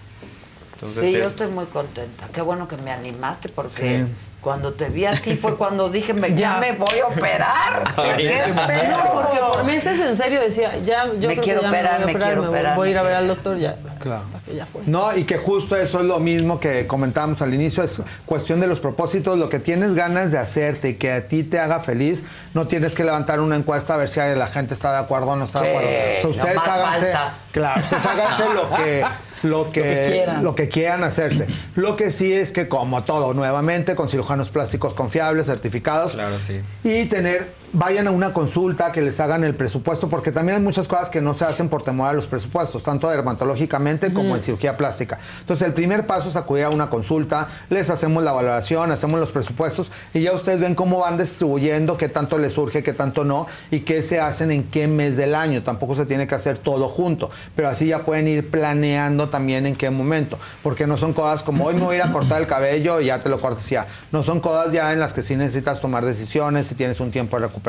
Entonces, 0.77 1.05
Sí, 1.07 1.13
yo 1.13 1.19
es- 1.25 1.29
estoy 1.31 1.49
muy 1.49 1.65
contenta. 1.67 2.29
Qué 2.33 2.43
bueno 2.43 2.69
que 2.69 2.77
me 2.77 2.93
animaste 2.93 3.49
porque 3.49 3.71
Sí. 3.71 4.13
cuando 4.43 4.75
te 4.75 4.91
vi 4.91 5.07
a 5.07 5.13
ti 5.21 5.35
fue 5.35 5.55
cuando 5.57 5.89
dije, 5.89 6.13
me, 6.13 6.35
ya 6.35 6.59
me 6.59 6.73
voy 6.73 6.99
a 7.01 7.07
operar. 7.07 7.85
Sí, 7.97 8.03
¿Qué 8.19 8.39
este 8.39 8.53
pedo? 8.53 8.99
No, 8.99 9.13
porque 9.15 9.39
por 9.39 9.65
meses 9.65 9.99
en 9.99 10.15
serio 10.19 10.39
decía, 10.41 10.77
ya, 10.85 11.07
yo 11.19 11.29
Me 11.29 11.39
quiero 11.39 11.63
ya 11.63 11.69
operar, 11.69 12.01
me, 12.01 12.05
voy 12.05 12.13
a 12.13 12.17
operar, 12.17 12.29
quiero 12.29 12.43
me 12.43 12.49
voy- 12.49 12.57
operar, 12.59 12.77
voy 12.77 12.89
a 12.89 12.91
ir 12.91 12.99
a 12.99 13.03
ver 13.03 13.11
quiero- 13.13 13.19
al 13.23 13.29
doctor 13.29 13.57
ya. 13.57 13.77
Claro. 14.01 14.23
Que 14.45 14.55
ya 14.55 14.67
fue. 14.67 14.83
No, 14.87 15.17
y 15.17 15.25
que 15.25 15.39
justo 15.39 15.75
eso 15.77 16.01
es 16.01 16.05
lo 16.05 16.21
mismo 16.21 16.61
que 16.61 16.87
comentábamos 16.87 17.41
al 17.41 17.55
inicio, 17.55 17.83
es 17.83 18.03
cuestión 18.27 18.61
de 18.61 18.67
los 18.67 18.79
propósitos, 18.81 19.39
lo 19.39 19.49
que 19.49 19.59
tienes 19.61 19.95
ganas 19.95 20.31
de 20.31 20.39
hacerte 20.39 20.91
y 20.91 20.95
que 20.97 21.11
a 21.13 21.27
ti 21.27 21.43
te 21.43 21.59
haga 21.59 21.81
feliz, 21.81 22.25
no 22.53 22.67
tienes 22.67 22.95
que 22.95 23.03
levantar 23.03 23.41
una 23.41 23.57
encuesta 23.57 23.95
a 23.95 23.97
ver 23.97 24.11
si 24.11 24.21
la 24.21 24.47
gente 24.49 24.75
está 24.75 24.93
de 24.93 24.99
acuerdo 24.99 25.29
o 25.29 25.37
no 25.37 25.47
está 25.47 25.61
Sí, 25.61 25.65
de 25.65 25.71
acuerdo. 25.71 25.89
O 25.89 26.21
sea, 26.21 26.31
ustedes 26.31 26.55
nomás 26.57 26.69
háganse, 26.69 27.13
falta. 27.13 27.35
claro, 27.53 27.81
ustedes 27.81 28.07
háganse 28.07 28.45
lo 28.55 28.77
que 28.77 29.05
lo 29.43 29.71
que, 29.73 29.83
que 29.83 30.05
quieran. 30.11 30.45
lo 30.45 30.55
que 30.55 30.69
quieran 30.69 31.05
hacerse. 31.05 31.47
Lo 31.77 31.97
que 31.97 32.11
sí 32.11 32.33
es 32.33 32.53
que 32.53 32.69
como 32.69 33.05
todo, 33.05 33.35
nuevamente 33.35 33.95
con 33.95 34.09
cirujanos 34.09 34.49
plásticos 34.51 34.95
confiables, 34.95 35.47
certificados, 35.47 36.13
Claro, 36.13 36.39
sí. 36.41 36.61
y 36.85 37.05
tener 37.07 37.51
vayan 37.79 38.09
a 38.09 38.11
una 38.11 38.33
consulta 38.33 38.91
que 38.91 39.03
les 39.03 39.21
hagan 39.21 39.45
el 39.45 39.55
presupuesto 39.55 40.09
porque 40.09 40.33
también 40.33 40.57
hay 40.57 40.63
muchas 40.63 40.89
cosas 40.89 41.11
que 41.11 41.21
no 41.21 41.35
se 41.35 41.45
hacen 41.45 41.69
por 41.69 41.83
temor 41.83 42.09
a 42.09 42.15
los 42.15 42.27
presupuestos 42.27 42.83
tanto 42.83 43.11
dermatológicamente 43.11 44.15
como 44.15 44.35
en 44.35 44.43
cirugía 44.43 44.79
plástica. 44.79 45.19
Entonces 45.41 45.67
el 45.67 45.75
primer 45.75 46.07
paso 46.07 46.31
es 46.31 46.37
acudir 46.37 46.65
a 46.65 46.71
una 46.71 46.89
consulta 46.89 47.49
les 47.69 47.91
hacemos 47.91 48.23
la 48.23 48.33
valoración 48.33 48.93
hacemos 48.93 49.21
los 49.21 49.31
presupuestos 49.31 49.93
y 50.15 50.23
ya 50.23 50.33
ustedes 50.33 50.59
ven 50.59 50.75
cómo 50.75 51.01
van 51.01 51.19
distribuyendo 51.19 51.99
qué 51.99 52.09
tanto 52.09 52.39
les 52.39 52.55
surge 52.55 52.83
qué 52.83 52.95
tanto 52.95 53.25
no 53.25 53.47
y 53.71 53.81
qué 53.81 54.03
se 54.03 54.21
hacen 54.21 54.51
en 54.53 54.65
qué 54.65 54.89
mes 54.89 55.19
del 55.19 55.35
año. 55.35 55.63
Tampoco 55.63 55.95
se 55.95 56.07
tiene 56.07 56.27
que 56.27 56.35
hacer 56.35 56.57
todo 56.57 56.89
junto 56.89 57.31
pero 57.55 57.69
así 57.69 57.89
ya 57.89 58.05
pueden 58.05 58.27
ir 58.27 58.51
planeando 58.51 59.29
también 59.29 59.67
en 59.67 59.77
qué 59.77 59.91
momento 59.91 60.39
porque 60.63 60.87
no 60.87 60.97
son 60.97 61.13
cosas 61.13 61.43
como 61.43 61.67
hoy 61.67 61.75
me 61.75 61.83
voy 61.83 61.97
a 61.97 61.99
ir 61.99 62.05
a 62.05 62.13
cortar 62.13 62.41
el 62.41 62.47
cabello 62.47 63.03
y 63.03 63.07
ya 63.07 63.19
te 63.19 63.29
lo 63.29 63.39
cortas 63.39 63.69
ya. 63.69 63.87
No 64.13 64.23
son 64.23 64.41
cosas 64.41 64.73
ya 64.73 64.95
en 64.95 64.99
las 64.99 65.13
que 65.13 65.21
sí 65.21 65.37
necesitas 65.37 65.79
tomar 65.79 66.07
decisiones 66.07 66.69
si 66.69 66.75
tienes 66.75 67.01
un 67.01 67.11
tiempo 67.11 67.37
de 67.37 67.47
recuperación 67.47 67.66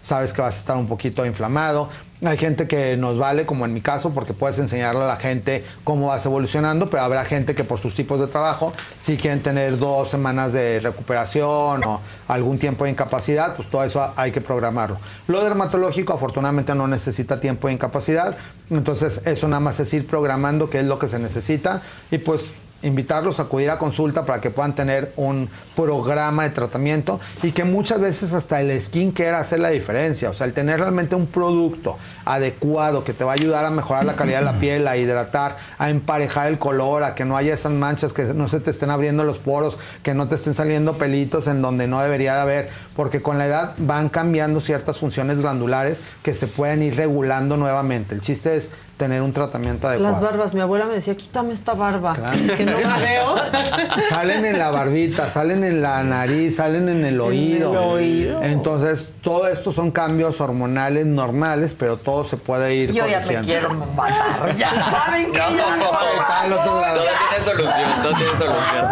sabes 0.00 0.32
que 0.32 0.42
vas 0.42 0.56
a 0.56 0.58
estar 0.58 0.76
un 0.76 0.86
poquito 0.86 1.24
inflamado 1.24 1.88
hay 2.24 2.38
gente 2.38 2.68
que 2.68 2.96
nos 2.96 3.18
vale, 3.18 3.46
como 3.46 3.64
en 3.64 3.72
mi 3.72 3.80
caso, 3.80 4.10
porque 4.10 4.32
puedes 4.32 4.58
enseñarle 4.58 5.02
a 5.02 5.06
la 5.06 5.16
gente 5.16 5.64
cómo 5.82 6.08
vas 6.08 6.24
evolucionando, 6.24 6.88
pero 6.88 7.02
habrá 7.02 7.24
gente 7.24 7.54
que 7.54 7.64
por 7.64 7.80
sus 7.80 7.94
tipos 7.94 8.20
de 8.20 8.28
trabajo, 8.28 8.72
si 8.98 9.16
quieren 9.16 9.42
tener 9.42 9.76
dos 9.76 10.08
semanas 10.08 10.52
de 10.52 10.78
recuperación 10.78 11.82
o 11.84 12.00
algún 12.28 12.58
tiempo 12.58 12.84
de 12.84 12.90
incapacidad, 12.90 13.56
pues 13.56 13.68
todo 13.68 13.82
eso 13.82 14.12
hay 14.14 14.30
que 14.30 14.40
programarlo. 14.40 14.98
Lo 15.26 15.42
dermatológico, 15.42 16.12
afortunadamente, 16.12 16.74
no 16.76 16.86
necesita 16.86 17.40
tiempo 17.40 17.66
de 17.66 17.74
incapacidad, 17.74 18.36
entonces 18.70 19.22
eso 19.24 19.48
nada 19.48 19.60
más 19.60 19.80
es 19.80 19.92
ir 19.92 20.06
programando 20.06 20.70
qué 20.70 20.78
es 20.80 20.86
lo 20.86 21.00
que 21.00 21.08
se 21.08 21.18
necesita 21.18 21.82
y 22.12 22.18
pues 22.18 22.54
invitarlos 22.82 23.38
a 23.38 23.44
acudir 23.44 23.70
a 23.70 23.78
consulta 23.78 24.24
para 24.24 24.40
que 24.40 24.50
puedan 24.50 24.74
tener 24.74 25.12
un 25.16 25.48
programa 25.74 26.44
de 26.44 26.50
tratamiento 26.50 27.20
y 27.42 27.52
que 27.52 27.64
muchas 27.64 28.00
veces 28.00 28.32
hasta 28.32 28.60
el 28.60 28.80
skincare 28.80 29.36
hace 29.36 29.58
la 29.58 29.70
diferencia. 29.70 30.30
O 30.30 30.34
sea, 30.34 30.46
el 30.46 30.52
tener 30.52 30.80
realmente 30.80 31.14
un 31.14 31.26
producto 31.26 31.98
adecuado 32.24 33.04
que 33.04 33.12
te 33.12 33.24
va 33.24 33.32
a 33.32 33.34
ayudar 33.34 33.64
a 33.64 33.70
mejorar 33.70 34.04
la 34.04 34.16
calidad 34.16 34.40
de 34.40 34.44
la 34.44 34.58
piel, 34.58 34.86
a 34.88 34.96
hidratar, 34.96 35.56
a 35.78 35.90
emparejar 35.90 36.48
el 36.48 36.58
color, 36.58 37.04
a 37.04 37.14
que 37.14 37.24
no 37.24 37.36
haya 37.36 37.54
esas 37.54 37.72
manchas, 37.72 38.12
que 38.12 38.24
no 38.34 38.48
se 38.48 38.60
te 38.60 38.70
estén 38.70 38.90
abriendo 38.90 39.24
los 39.24 39.38
poros, 39.38 39.78
que 40.02 40.14
no 40.14 40.28
te 40.28 40.34
estén 40.34 40.54
saliendo 40.54 40.94
pelitos 40.94 41.46
en 41.46 41.62
donde 41.62 41.86
no 41.86 42.00
debería 42.00 42.34
de 42.34 42.40
haber, 42.40 42.68
porque 42.96 43.22
con 43.22 43.38
la 43.38 43.46
edad 43.46 43.74
van 43.78 44.08
cambiando 44.08 44.60
ciertas 44.60 44.98
funciones 44.98 45.40
glandulares 45.40 46.04
que 46.22 46.34
se 46.34 46.46
pueden 46.46 46.82
ir 46.82 46.96
regulando 46.96 47.56
nuevamente. 47.56 48.14
El 48.14 48.20
chiste 48.20 48.56
es 48.56 48.70
tener 48.96 49.22
un 49.22 49.32
tratamiento 49.32 49.88
adecuado. 49.88 50.12
Las 50.12 50.22
barbas, 50.22 50.54
mi 50.54 50.60
abuela 50.60 50.86
me 50.86 50.94
decía, 50.94 51.16
quítame 51.16 51.52
esta 51.52 51.74
barba, 51.74 52.14
que 52.56 52.64
no 52.64 52.71
veo. 52.76 53.36
Salen 54.08 54.44
en 54.44 54.58
la 54.58 54.70
barbita, 54.70 55.28
salen 55.28 55.64
en 55.64 55.82
la 55.82 56.02
nariz, 56.02 56.56
salen 56.56 56.88
en 56.88 57.04
el 57.04 57.20
oído. 57.20 57.72
el 57.72 57.78
oído. 57.78 58.42
Entonces, 58.42 59.10
todo 59.22 59.48
esto 59.48 59.72
son 59.72 59.90
cambios 59.90 60.40
hormonales 60.40 61.06
normales, 61.06 61.74
pero 61.78 61.96
todo 61.96 62.24
se 62.24 62.36
puede 62.36 62.74
ir 62.74 62.92
Yo 62.92 63.06
ya 63.06 63.20
me 63.20 63.40
quiero 63.42 63.74
matar. 63.74 64.56
Ya 64.56 64.70
saben 64.90 65.32
que 65.32 65.38
No, 65.38 65.50
ya 65.50 65.76
no, 65.76 66.20
Está 66.20 66.40
al 66.42 66.52
otro 66.52 66.80
lado. 66.80 67.00
Todo 67.00 67.06
tiene 67.28 67.44
solución, 67.44 67.90
todo 68.02 68.14
tiene 68.14 68.30
solución. 68.30 68.86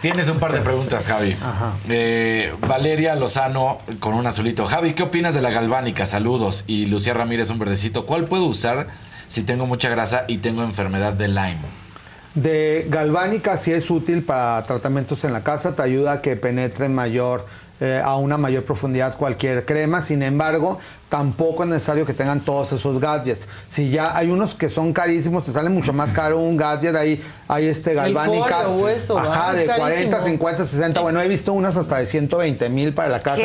Tienes 0.00 0.28
un 0.28 0.38
par 0.38 0.52
de 0.52 0.60
preguntas, 0.60 1.06
Javi. 1.06 1.34
Eh, 1.88 2.52
Valeria 2.68 3.14
Lozano 3.14 3.78
con 4.00 4.12
un 4.12 4.26
azulito. 4.26 4.66
Javi, 4.66 4.92
¿qué 4.92 5.02
opinas 5.02 5.34
de 5.34 5.40
la 5.40 5.48
galvánica? 5.48 6.04
Saludos. 6.04 6.64
Y 6.66 6.86
Lucía 6.86 7.14
Ramírez, 7.14 7.48
un 7.48 7.58
verdecito. 7.58 8.04
¿Cuál 8.04 8.26
puedo 8.26 8.44
usar 8.44 8.88
si 9.26 9.44
tengo 9.44 9.64
mucha 9.64 9.88
grasa 9.88 10.24
y 10.28 10.38
tengo 10.38 10.62
enfermedad 10.62 11.14
de 11.14 11.28
Lyme? 11.28 11.83
De 12.34 12.86
galvánica 12.88 13.56
sí 13.56 13.72
es 13.72 13.88
útil 13.90 14.24
para 14.24 14.60
tratamientos 14.64 15.24
en 15.24 15.32
la 15.32 15.44
casa, 15.44 15.76
te 15.76 15.82
ayuda 15.82 16.14
a 16.14 16.20
que 16.20 16.34
penetre 16.34 16.88
mayor, 16.88 17.46
eh, 17.80 18.02
a 18.04 18.16
una 18.16 18.36
mayor 18.38 18.64
profundidad 18.64 19.16
cualquier 19.16 19.64
crema, 19.64 20.02
sin 20.02 20.20
embargo, 20.20 20.80
tampoco 21.14 21.62
es 21.62 21.68
necesario 21.68 22.04
que 22.04 22.12
tengan 22.12 22.40
todos 22.40 22.72
esos 22.72 22.98
gadgets. 22.98 23.46
Si 23.68 23.88
ya 23.88 24.16
hay 24.16 24.30
unos 24.30 24.56
que 24.56 24.68
son 24.68 24.92
carísimos, 24.92 25.44
te 25.44 25.52
sale 25.52 25.70
mucho 25.70 25.92
más 25.92 26.12
caro 26.12 26.40
un 26.40 26.56
gadget, 26.56 26.96
ahí 26.96 27.22
hay 27.46 27.68
este 27.68 27.94
galvánica, 27.94 28.62
folio 28.64 28.84
o 28.84 28.88
eso, 28.88 29.16
ajá, 29.16 29.52
de 29.52 29.62
Es 29.62 29.70
40, 29.76 30.10
carísimo. 30.10 30.24
50, 30.24 30.64
60, 30.64 31.00
bueno, 31.02 31.20
he 31.20 31.28
visto 31.28 31.52
unas 31.52 31.76
hasta 31.76 31.98
de 31.98 32.06
120 32.06 32.68
mil 32.68 32.94
para 32.94 33.10
la 33.10 33.20
casa 33.20 33.44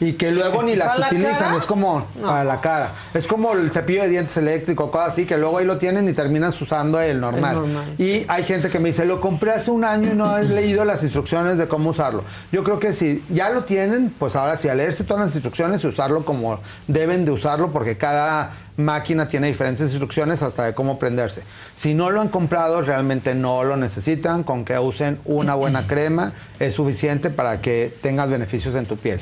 ¿Qué? 0.00 0.06
y 0.06 0.14
que 0.14 0.32
luego 0.32 0.64
ni 0.64 0.74
las 0.74 0.88
¿Para 0.88 0.98
la 0.98 1.06
utilizan, 1.06 1.34
cara? 1.38 1.56
es 1.56 1.66
como 1.66 2.04
No. 2.20 2.26
para 2.26 2.42
la 2.42 2.60
cara, 2.60 2.90
es 3.14 3.28
como 3.28 3.52
el 3.52 3.70
cepillo 3.70 4.02
de 4.02 4.08
dientes 4.08 4.36
eléctrico, 4.36 4.90
cosas 4.90 5.10
así, 5.10 5.24
que 5.24 5.38
luego 5.38 5.58
ahí 5.58 5.66
lo 5.66 5.76
tienen 5.76 6.08
y 6.08 6.14
terminas 6.14 6.60
usando 6.60 7.00
el 7.00 7.20
normal. 7.20 7.54
El 7.54 7.62
normal. 7.62 7.94
Y 7.96 8.24
hay 8.26 8.42
gente 8.42 8.70
que 8.70 8.80
me 8.80 8.88
dice, 8.88 9.04
lo 9.04 9.20
compré 9.20 9.52
hace 9.52 9.70
un 9.70 9.84
año 9.84 10.10
y 10.10 10.16
no 10.16 10.36
he 10.36 10.42
leído 10.42 10.84
las 10.84 11.04
instrucciones 11.04 11.58
de 11.58 11.68
cómo 11.68 11.90
usarlo. 11.90 12.24
Yo 12.50 12.64
creo 12.64 12.80
que 12.80 12.92
si 12.92 13.22
ya 13.28 13.50
lo 13.50 13.62
tienen, 13.62 14.12
pues 14.18 14.34
ahora 14.34 14.56
sí, 14.56 14.68
a 14.68 14.74
leerse 14.74 15.04
todas 15.04 15.22
las 15.26 15.34
instrucciones 15.36 15.84
y 15.84 15.86
usarlo 15.86 16.24
como 16.24 16.58
deben 17.04 17.24
de 17.24 17.30
usarlo, 17.30 17.70
porque 17.70 17.96
cada 17.96 18.52
máquina 18.76 19.26
tiene 19.26 19.46
diferentes 19.46 19.90
instrucciones 19.90 20.42
hasta 20.42 20.64
de 20.64 20.74
cómo 20.74 20.98
prenderse. 20.98 21.42
Si 21.74 21.94
no 21.94 22.10
lo 22.10 22.20
han 22.20 22.28
comprado, 22.28 22.80
realmente 22.80 23.34
no 23.34 23.62
lo 23.62 23.76
necesitan. 23.76 24.42
Con 24.42 24.64
que 24.64 24.78
usen 24.78 25.20
una 25.24 25.54
buena 25.54 25.86
crema 25.86 26.32
es 26.58 26.74
suficiente 26.74 27.30
para 27.30 27.60
que 27.60 27.94
tengas 28.02 28.30
beneficios 28.30 28.74
en 28.74 28.86
tu 28.86 28.96
piel. 28.96 29.20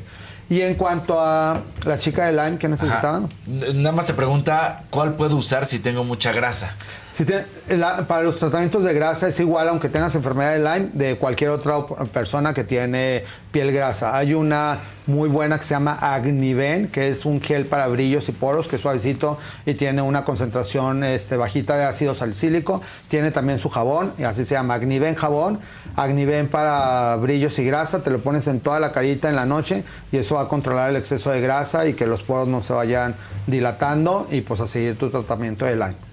Y 0.48 0.60
en 0.60 0.74
cuanto 0.74 1.18
a 1.18 1.62
la 1.84 1.98
chica 1.98 2.26
de 2.26 2.32
Lyme, 2.32 2.58
¿qué 2.58 2.68
necesitaba? 2.68 3.18
Ajá. 3.18 3.28
Nada 3.74 3.92
más 3.92 4.06
te 4.06 4.14
pregunta, 4.14 4.84
¿cuál 4.90 5.14
puedo 5.14 5.36
usar 5.36 5.66
si 5.66 5.78
tengo 5.78 6.04
mucha 6.04 6.32
grasa? 6.32 6.76
Si 7.12 7.26
te- 7.26 7.44
la- 7.76 8.08
para 8.08 8.22
los 8.22 8.38
tratamientos 8.38 8.82
de 8.84 8.94
grasa 8.94 9.28
es 9.28 9.38
igual, 9.38 9.68
aunque 9.68 9.90
tengas 9.90 10.14
enfermedad 10.14 10.52
de 10.54 10.58
Lyme, 10.60 10.88
de 10.94 11.16
cualquier 11.18 11.50
otra 11.50 11.84
persona 12.10 12.54
que 12.54 12.64
tiene 12.64 13.22
piel 13.50 13.70
grasa. 13.70 14.16
Hay 14.16 14.32
una 14.32 14.78
muy 15.06 15.28
buena 15.28 15.58
que 15.58 15.64
se 15.64 15.74
llama 15.74 15.92
Agniven, 16.00 16.88
que 16.88 17.10
es 17.10 17.26
un 17.26 17.42
gel 17.42 17.66
para 17.66 17.86
brillos 17.88 18.30
y 18.30 18.32
poros, 18.32 18.66
que 18.66 18.76
es 18.76 18.82
suavecito 18.82 19.36
y 19.66 19.74
tiene 19.74 20.00
una 20.00 20.24
concentración 20.24 21.04
este, 21.04 21.36
bajita 21.36 21.76
de 21.76 21.84
ácido 21.84 22.14
salicílico. 22.14 22.80
Tiene 23.08 23.30
también 23.30 23.58
su 23.58 23.68
jabón, 23.68 24.14
y 24.16 24.22
así 24.22 24.46
se 24.46 24.54
llama 24.54 24.72
Agniven 24.72 25.14
jabón. 25.14 25.60
Agniven 25.96 26.48
para 26.48 27.14
brillos 27.16 27.58
y 27.58 27.64
grasa, 27.66 28.00
te 28.00 28.08
lo 28.08 28.22
pones 28.22 28.46
en 28.48 28.60
toda 28.60 28.80
la 28.80 28.90
carita 28.92 29.28
en 29.28 29.36
la 29.36 29.44
noche 29.44 29.84
y 30.12 30.16
eso 30.16 30.36
va 30.36 30.42
a 30.42 30.48
controlar 30.48 30.88
el 30.88 30.96
exceso 30.96 31.30
de 31.30 31.42
grasa 31.42 31.86
y 31.86 31.92
que 31.92 32.06
los 32.06 32.22
poros 32.22 32.48
no 32.48 32.62
se 32.62 32.72
vayan 32.72 33.16
dilatando 33.46 34.26
y 34.30 34.40
pues 34.40 34.62
a 34.62 34.66
seguir 34.66 34.96
tu 34.96 35.10
tratamiento 35.10 35.66
de 35.66 35.76
Lyme. 35.76 36.11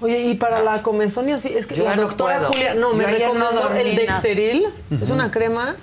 Oye, 0.00 0.20
y 0.20 0.34
para 0.34 0.62
la 0.62 0.82
comezón 0.82 1.28
y 1.28 1.32
así, 1.32 1.48
es 1.48 1.66
que 1.66 1.74
Yo 1.74 1.82
la 1.84 1.96
no 1.96 2.02
doctora 2.02 2.36
puedo. 2.36 2.48
Julia, 2.52 2.74
no, 2.74 2.92
Yo 2.92 2.96
me 2.98 3.04
ayer 3.06 3.28
no 3.28 3.34
recomendó 3.34 3.62
dormí 3.62 3.80
el 3.80 4.06
nada. 4.06 4.20
Dexeril, 4.20 4.66
es 5.02 5.10
una 5.10 5.30
crema, 5.32 5.74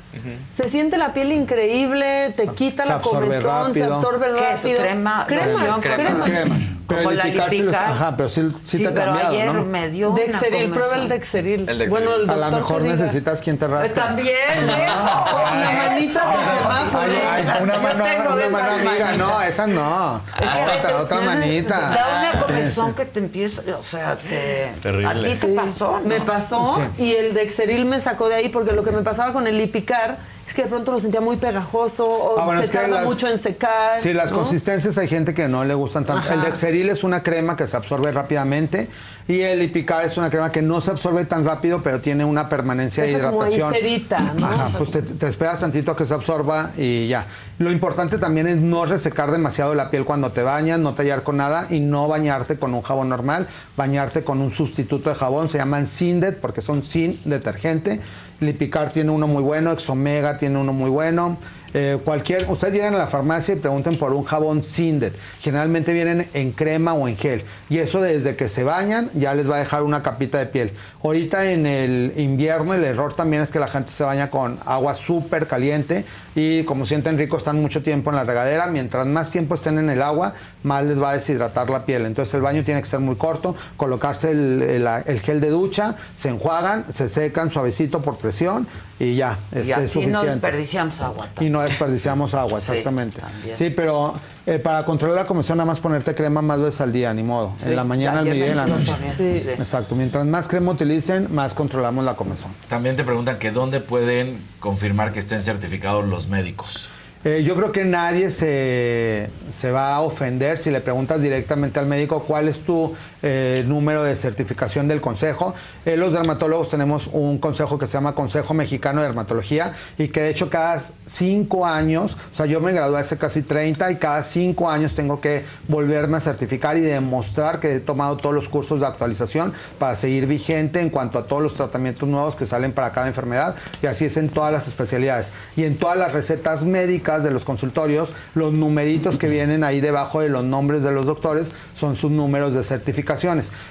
se 0.53 0.69
siente 0.69 0.97
la 0.97 1.13
piel 1.13 1.33
increíble, 1.33 2.31
te 2.35 2.47
quita 2.47 2.83
se 2.83 2.89
la 2.89 2.95
absorbe 2.95 3.25
comezón, 3.25 3.73
se 3.73 3.79
rápido. 3.81 3.95
absorbe 3.95 4.25
¿Qué 4.27 4.51
es? 4.53 4.63
rápido. 4.63 4.77
¿Crema? 4.81 5.25
Crema, 5.27 5.45
¿Loción? 5.51 5.81
crema. 5.81 6.25
Crema. 6.25 6.59
Pero 6.87 6.99
Como 6.99 7.11
el 7.11 7.17
la 7.17 7.23
Lipicar 7.25 7.49
sí 7.49 7.57
los- 7.57 7.65
Lipicar. 7.73 7.91
ajá, 7.91 8.17
pero 8.17 8.29
sí, 8.29 8.41
sí 8.61 8.77
Sí, 8.77 8.83
te 8.83 8.89
ha 8.89 8.93
pero 8.93 9.05
cambiado, 9.07 9.29
ayer 9.33 9.53
¿no? 9.53 9.65
me 9.65 9.89
dio 9.89 10.11
una 10.11 10.21
Dexeril, 10.21 10.69
prueba 10.69 10.87
comezón. 10.89 11.01
el 11.01 11.09
Dexeril. 11.09 11.59
El 11.61 11.65
Dexeril. 11.79 11.89
Bueno, 11.89 12.13
el 12.15 12.29
A 12.29 12.35
lo 12.35 12.41
doctor 12.41 12.59
mejor 12.59 12.81
necesitas 12.83 13.41
quien 13.41 13.57
te 13.57 13.67
rasque. 13.67 13.89
También, 13.89 14.67
La 14.67 15.89
manita 15.89 16.27
de 16.27 16.59
semáforo. 16.59 17.01
Ay, 17.31 17.45
ay, 17.47 17.63
una 17.63 17.77
mano, 17.79 18.03
tengo 18.03 18.35
de 18.35 18.47
una 18.47 18.57
mano 18.59 18.89
amiga, 18.89 19.11
no, 19.17 19.41
esa 19.41 19.67
no. 19.67 20.17
Es 20.17 20.23
que 20.49 20.61
otra, 20.61 20.75
veces 20.75 20.91
otra 20.91 21.21
manita. 21.21 21.79
Da 21.79 22.19
una 22.33 22.41
comezón 22.43 22.89
sí. 22.89 22.95
que 22.95 23.05
te 23.05 23.19
empieza, 23.19 23.61
o 23.77 23.81
sea, 23.83 24.15
te... 24.17 24.71
Terrible. 24.81 25.07
A 25.07 25.13
ti 25.13 25.39
te 25.39 25.47
Sí, 25.47 25.53
pasó, 25.55 25.99
¿no? 25.99 26.07
Me 26.07 26.21
pasó 26.21 26.79
y 26.97 27.13
el 27.13 27.33
Dexeril 27.33 27.85
me 27.85 27.99
sacó 27.99 28.29
de 28.29 28.35
ahí 28.35 28.49
porque 28.49 28.71
lo 28.73 28.83
que 28.83 28.91
me 28.91 29.01
pasaba 29.01 29.33
con 29.33 29.47
el 29.47 29.57
Lipicar 29.57 30.17
es 30.47 30.53
que 30.53 30.63
de 30.63 30.67
pronto 30.69 30.91
lo 30.91 30.99
sentía 30.99 31.21
muy 31.21 31.37
pegajoso 31.37 32.05
o 32.07 32.39
Ah, 32.39 32.45
bueno, 32.45 32.61
se 32.61 32.67
tarda 32.67 32.87
las- 32.97 33.05
mucho 33.05 33.27
en 33.27 33.39
secar. 33.39 33.99
Sí, 33.99 34.13
las 34.13 34.31
¿no? 34.31 34.37
consistencias 34.39 34.97
hay 34.97 35.07
gente 35.07 35.33
que 35.33 35.47
no 35.47 35.65
le 35.65 35.73
gustan 35.73 36.05
tanto. 36.05 36.21
Ajá. 36.21 36.35
El 36.35 36.41
Dexeril 36.41 36.89
es 36.89 37.03
una 37.03 37.23
crema 37.23 37.55
que 37.57 37.65
se 37.65 37.75
absorbe 37.75 38.11
rápidamente 38.11 38.89
y 39.27 39.41
el 39.41 39.57
Lipicar 39.59 40.05
es 40.05 40.17
una 40.17 40.29
crema 40.29 40.51
que 40.51 40.61
no 40.61 40.81
se 40.81 40.91
absorbe 40.91 41.25
tan 41.25 41.45
rápido, 41.45 41.81
pero 41.81 41.99
tiene 41.99 42.25
una 42.25 42.47
permanencia 42.47 43.03
de 43.03 43.13
Deja 43.13 43.29
como 43.31 43.47
hidratación. 43.47 43.73
cerita, 43.73 44.19
¿no? 44.35 44.45
Ajá, 44.45 44.65
O 44.65 44.69
sea, 44.69 44.77
pues 44.77 44.91
te, 44.91 45.01
te 45.01 45.27
esperas 45.27 45.59
tantito 45.61 45.91
a 45.91 45.95
que 45.97 46.05
se 46.05 46.13
absorba 46.13 46.69
y 46.77 47.07
ya. 47.07 47.25
Lo 47.57 47.71
importante 47.71 48.17
también 48.19 48.45
es 48.47 48.57
no 48.57 48.85
resecar 48.85 49.31
demasiado 49.31 49.73
la 49.73 49.89
piel 49.89 50.05
cuando 50.05 50.31
te 50.31 50.43
bañas, 50.43 50.77
no 50.77 50.93
tallar 50.93 51.23
con 51.23 51.37
nada 51.37 51.65
y 51.71 51.79
no 51.79 52.07
bañarte 52.07 52.59
con 52.59 52.73
un 52.75 52.83
jabón 52.83 53.09
normal, 53.09 53.47
bañarte 53.77 54.23
con 54.23 54.41
un 54.41 54.51
sustituto 54.51 55.09
de 55.09 55.15
jabón, 55.15 55.49
se 55.49 55.57
llaman 55.57 55.87
Sindet 55.87 56.39
porque 56.39 56.61
son 56.61 56.83
sin 56.83 57.19
detergente. 57.25 57.99
Lipicar 58.39 58.91
tiene 58.91 59.11
uno 59.11 59.27
muy 59.27 59.41
bueno, 59.41 59.71
Exomega 59.71 60.37
tiene 60.37 60.57
uno 60.59 60.73
muy 60.73 60.89
bueno. 60.89 61.37
Eh, 61.77 61.99
cualquier, 62.05 62.49
ustedes 62.49 62.73
llegan 62.73 62.95
a 62.95 62.97
la 62.97 63.07
farmacia 63.07 63.53
y 63.53 63.57
pregunten 63.57 63.97
por 63.99 64.13
un 64.13 64.23
jabón 64.23 64.63
Sindet. 64.63 65.13
Generalmente 65.41 65.91
vienen 65.91 66.29
en 66.31 66.53
crema 66.53 66.93
o 66.93 67.05
en 67.09 67.17
gel. 67.17 67.43
Y 67.69 67.79
eso 67.79 67.99
desde 67.99 68.37
que 68.37 68.47
se 68.47 68.63
bañan 68.63 69.09
ya 69.13 69.33
les 69.33 69.49
va 69.51 69.57
a 69.57 69.59
dejar 69.59 69.83
una 69.83 70.01
capita 70.01 70.37
de 70.37 70.45
piel. 70.45 70.71
Ahorita 71.03 71.51
en 71.51 71.65
el 71.65 72.13
invierno 72.15 72.73
el 72.73 72.85
error 72.85 73.13
también 73.13 73.41
es 73.41 73.51
que 73.51 73.59
la 73.59 73.67
gente 73.67 73.91
se 73.91 74.05
baña 74.05 74.29
con 74.29 74.57
agua 74.65 74.93
súper 74.93 75.47
caliente 75.47 76.05
y 76.33 76.63
como 76.63 76.85
sienten 76.85 77.17
rico 77.17 77.35
están 77.35 77.61
mucho 77.61 77.83
tiempo 77.83 78.09
en 78.09 78.15
la 78.15 78.23
regadera. 78.23 78.67
Mientras 78.67 79.05
más 79.05 79.29
tiempo 79.29 79.55
estén 79.55 79.77
en 79.77 79.89
el 79.89 80.01
agua, 80.01 80.33
más 80.63 80.85
les 80.85 81.01
va 81.01 81.09
a 81.09 81.13
deshidratar 81.13 81.69
la 81.69 81.85
piel. 81.85 82.05
Entonces 82.05 82.33
el 82.35 82.41
baño 82.41 82.63
tiene 82.63 82.79
que 82.81 82.87
ser 82.87 83.01
muy 83.01 83.17
corto, 83.17 83.53
colocarse 83.75 84.31
el- 84.31 84.87
el 85.05 85.19
gel 85.19 85.41
de 85.41 85.49
ducha, 85.49 85.95
se 86.15 86.29
enjuagan, 86.29 86.85
se 86.91 87.09
secan 87.09 87.49
suavecito 87.51 88.01
por 88.01 88.17
presión 88.17 88.65
y 88.99 89.15
ya, 89.15 89.37
Y 89.51 89.57
este 89.59 89.71
es 89.71 89.77
así 89.77 89.99
no 90.05 90.19
suficiente. 90.19 90.27
desperdiciamos 90.29 91.01
agua. 91.01 91.27
Y 91.41 91.49
no 91.49 91.61
desperdiciamos 91.61 92.33
agua, 92.33 92.59
exactamente. 92.59 93.19
también. 93.19 93.55
Sí, 93.55 93.69
pero 93.69 94.13
eh, 94.45 94.57
para 94.59 94.85
controlar 94.85 95.17
la 95.17 95.25
comezón 95.25 95.57
nada 95.57 95.67
más 95.67 95.79
ponerte 95.79 96.15
crema 96.15 96.41
más 96.41 96.61
veces 96.61 96.79
al 96.81 96.93
día, 96.93 97.13
ni 97.13 97.23
modo. 97.23 97.53
Sí, 97.57 97.69
en 97.69 97.75
la 97.75 97.83
mañana, 97.83 98.19
al 98.19 98.25
mediodía 98.25 98.47
y 98.47 98.49
en 98.51 98.57
la 98.57 98.67
noche. 98.67 98.93
sí. 99.17 99.49
Exacto. 99.49 99.95
Mientras 99.95 100.25
más 100.25 100.47
crema 100.47 100.71
utilicen, 100.71 101.33
más 101.33 101.53
controlamos 101.53 102.05
la 102.05 102.15
comezón. 102.15 102.53
También 102.67 102.95
te 102.95 103.03
preguntan 103.03 103.37
que 103.37 103.51
dónde 103.51 103.81
pueden 103.81 104.41
confirmar 104.59 105.11
que 105.11 105.19
estén 105.19 105.43
certificados 105.43 106.05
los 106.07 106.27
médicos. 106.29 106.89
Eh, 107.25 107.41
yo 107.43 107.55
creo 107.55 107.71
que 107.71 107.85
nadie 107.85 108.29
se, 108.29 109.31
se 109.51 109.71
va 109.71 109.95
a 109.95 110.01
ofender 110.01 110.59
si 110.59 110.69
le 110.69 110.79
preguntas 110.79 111.23
directamente 111.23 111.79
al 111.79 111.87
médico 111.87 112.23
cuál 112.23 112.47
es 112.47 112.59
tu 112.59 112.93
eh, 113.27 113.63
número 113.65 114.03
de 114.03 114.15
certificación 114.15 114.87
del 114.87 115.01
consejo. 115.01 115.55
Eh, 115.83 115.97
los 115.97 116.13
dermatólogos 116.13 116.69
tenemos 116.69 117.09
un 117.11 117.39
consejo 117.39 117.79
que 117.79 117.87
se 117.87 117.93
llama 117.93 118.13
Consejo 118.13 118.53
Mexicano 118.53 119.01
de 119.01 119.07
Dermatología 119.07 119.73
y 119.97 120.09
que 120.09 120.21
de 120.21 120.29
hecho 120.29 120.51
cada 120.51 120.79
cinco 121.05 121.65
años, 121.65 122.17
o 122.31 122.35
sea, 122.35 122.45
yo 122.45 122.61
me 122.61 122.71
gradué 122.71 122.99
hace 122.99 123.17
casi 123.17 123.41
30 123.41 123.91
y 123.93 123.95
cada 123.95 124.21
cinco 124.21 124.69
años 124.69 124.93
tengo 124.93 125.21
que 125.21 125.43
volverme 125.67 126.17
a 126.17 126.19
certificar 126.19 126.77
y 126.77 126.81
demostrar 126.81 127.59
que 127.59 127.73
he 127.73 127.79
tomado 127.79 128.17
todos 128.17 128.35
los 128.35 128.47
cursos 128.47 128.79
de 128.79 128.85
actualización 128.85 129.53
para 129.79 129.95
seguir 129.95 130.27
vigente 130.27 130.79
en 130.79 130.91
cuanto 130.91 131.17
a 131.17 131.25
todos 131.25 131.41
los 131.41 131.55
tratamientos 131.55 132.07
nuevos 132.07 132.35
que 132.35 132.45
salen 132.45 132.73
para 132.73 132.91
cada 132.91 133.07
enfermedad 133.07 133.55
y 133.81 133.87
así 133.87 134.05
es 134.05 134.17
en 134.17 134.29
todas 134.29 134.53
las 134.53 134.67
especialidades. 134.67 135.33
Y 135.55 135.63
en 135.63 135.79
todas 135.79 135.97
las 135.97 136.13
recetas 136.13 136.63
médicas 136.63 137.23
de 137.23 137.31
los 137.31 137.43
consultorios, 137.43 138.13
los 138.35 138.53
numeritos 138.53 139.17
que 139.17 139.29
vienen 139.29 139.63
ahí 139.63 139.81
debajo 139.81 140.21
de 140.21 140.29
los 140.29 140.43
nombres 140.43 140.83
de 140.83 140.91
los 140.91 141.07
doctores 141.07 141.53
son 141.73 141.95
sus 141.95 142.11
números 142.11 142.53
de 142.53 142.63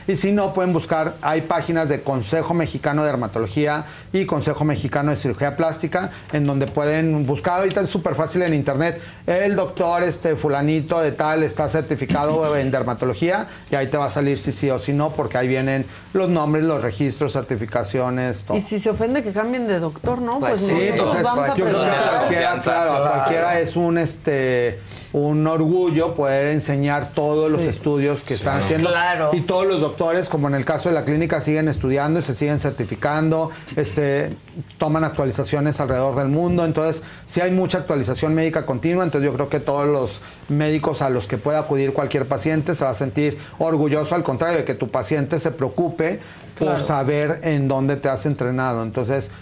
Y 0.08 0.16
si 0.16 0.32
no, 0.32 0.52
pueden 0.52 0.72
buscar, 0.72 1.14
hay 1.22 1.42
páginas 1.42 1.88
de 1.88 2.02
Consejo 2.02 2.54
Mexicano 2.54 3.02
de 3.02 3.08
Dermatología 3.08 3.84
y 4.12 4.26
Consejo 4.26 4.64
Mexicano 4.64 5.10
de 5.10 5.16
Cirugía 5.16 5.56
Plástica, 5.56 6.10
en 6.32 6.44
donde 6.44 6.66
pueden 6.66 7.26
buscar, 7.26 7.60
ahorita 7.60 7.80
es 7.82 7.90
súper 7.90 8.14
fácil 8.14 8.42
en 8.42 8.54
internet, 8.54 9.00
el 9.26 9.56
doctor 9.56 10.02
este 10.02 10.36
fulanito 10.36 11.00
de 11.00 11.12
tal 11.12 11.42
está 11.42 11.68
certificado 11.68 12.56
en 12.56 12.70
dermatología 12.70 13.46
y 13.70 13.74
ahí 13.74 13.86
te 13.88 13.96
va 13.96 14.06
a 14.06 14.10
salir 14.10 14.38
si 14.38 14.52
sí 14.52 14.70
o 14.70 14.78
si 14.78 14.92
no, 14.92 15.12
porque 15.12 15.38
ahí 15.38 15.48
vienen 15.48 15.86
los 16.12 16.28
nombres, 16.28 16.64
los 16.64 16.80
registros, 16.82 17.32
certificaciones, 17.32 18.44
todo. 18.44 18.56
Y 18.56 18.60
si 18.60 18.78
se 18.78 18.90
ofende 18.90 19.22
que 19.22 19.32
cambien 19.32 19.66
de 19.66 19.78
doctor, 19.80 20.20
¿no? 20.20 20.38
Pues, 20.38 20.60
Sí, 20.60 20.72
nosotros 20.72 21.06
pues 21.06 21.18
es- 21.18 21.24
vamos 21.24 21.48
a 21.50 21.54
yo 21.54 21.64
creo 21.66 21.80
que 21.80 21.86
a 21.86 21.90
preguntar. 21.90 22.18
cualquiera, 22.18 22.58
claro, 22.58 22.92
a 22.92 22.96
claro. 22.96 23.10
cualquiera 23.14 23.60
es 23.60 23.76
un 23.76 23.98
este 23.98 24.80
un 25.12 25.46
orgullo 25.46 26.14
poder 26.14 26.46
enseñar 26.48 27.10
todos 27.12 27.50
los 27.50 27.60
estudios 27.62 28.22
que 28.24 28.34
están 28.34 28.58
haciendo 28.58 28.90
Claro. 28.90 29.30
Y 29.34 29.40
todos 29.40 29.66
los 29.66 29.80
doctores, 29.80 30.28
como 30.28 30.46
en 30.46 30.54
el 30.54 30.64
caso 30.64 30.88
de 30.88 30.94
la 30.94 31.04
clínica, 31.04 31.40
siguen 31.40 31.66
estudiando 31.66 32.20
y 32.20 32.22
se 32.22 32.34
siguen 32.34 32.60
certificando, 32.60 33.50
este 33.74 34.36
toman 34.78 35.02
actualizaciones 35.02 35.80
alrededor 35.80 36.14
del 36.14 36.28
mundo, 36.28 36.64
entonces 36.64 37.02
sí 37.26 37.40
hay 37.40 37.50
mucha 37.50 37.78
actualización 37.78 38.34
médica 38.34 38.64
continua, 38.64 39.02
entonces 39.02 39.28
yo 39.28 39.34
creo 39.34 39.48
que 39.48 39.58
todos 39.58 39.88
los 39.88 40.20
médicos 40.48 41.02
a 41.02 41.10
los 41.10 41.26
que 41.26 41.36
pueda 41.36 41.58
acudir 41.58 41.92
cualquier 41.92 42.28
paciente 42.28 42.74
se 42.74 42.84
va 42.84 42.90
a 42.90 42.94
sentir 42.94 43.38
orgulloso, 43.58 44.14
al 44.14 44.22
contrario 44.22 44.58
de 44.58 44.64
que 44.64 44.74
tu 44.74 44.88
paciente 44.90 45.38
se 45.38 45.50
preocupe 45.50 46.20
por 46.58 46.78
saber 46.78 47.40
en 47.42 47.66
dónde 47.66 47.96
te 47.96 48.08
has 48.08 48.26
entrenado, 48.26 48.84
entonces 48.84 49.32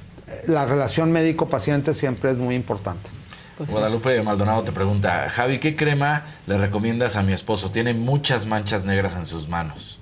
la 0.47 0.65
relación 0.65 1.12
médico-paciente 1.12 1.93
siempre 1.93 2.31
es 2.31 2.39
muy 2.39 2.55
importante. 2.55 3.22
Guadalupe 3.59 4.21
Maldonado 4.23 4.65
te 4.65 4.73
pregunta, 4.73 5.29
Javi, 5.31 5.59
¿qué 5.59 5.77
crema 5.77 6.25
le 6.47 6.59
recomiendas 6.59 7.17
a 7.17 7.23
mi 7.23 7.33
esposo? 7.33 7.71
Tiene 7.71 7.95
muchas 7.95 8.47
manchas 8.47 8.85
negras 8.85 9.15
en 9.15 9.27
sus 9.27 9.49
manos. 9.49 10.02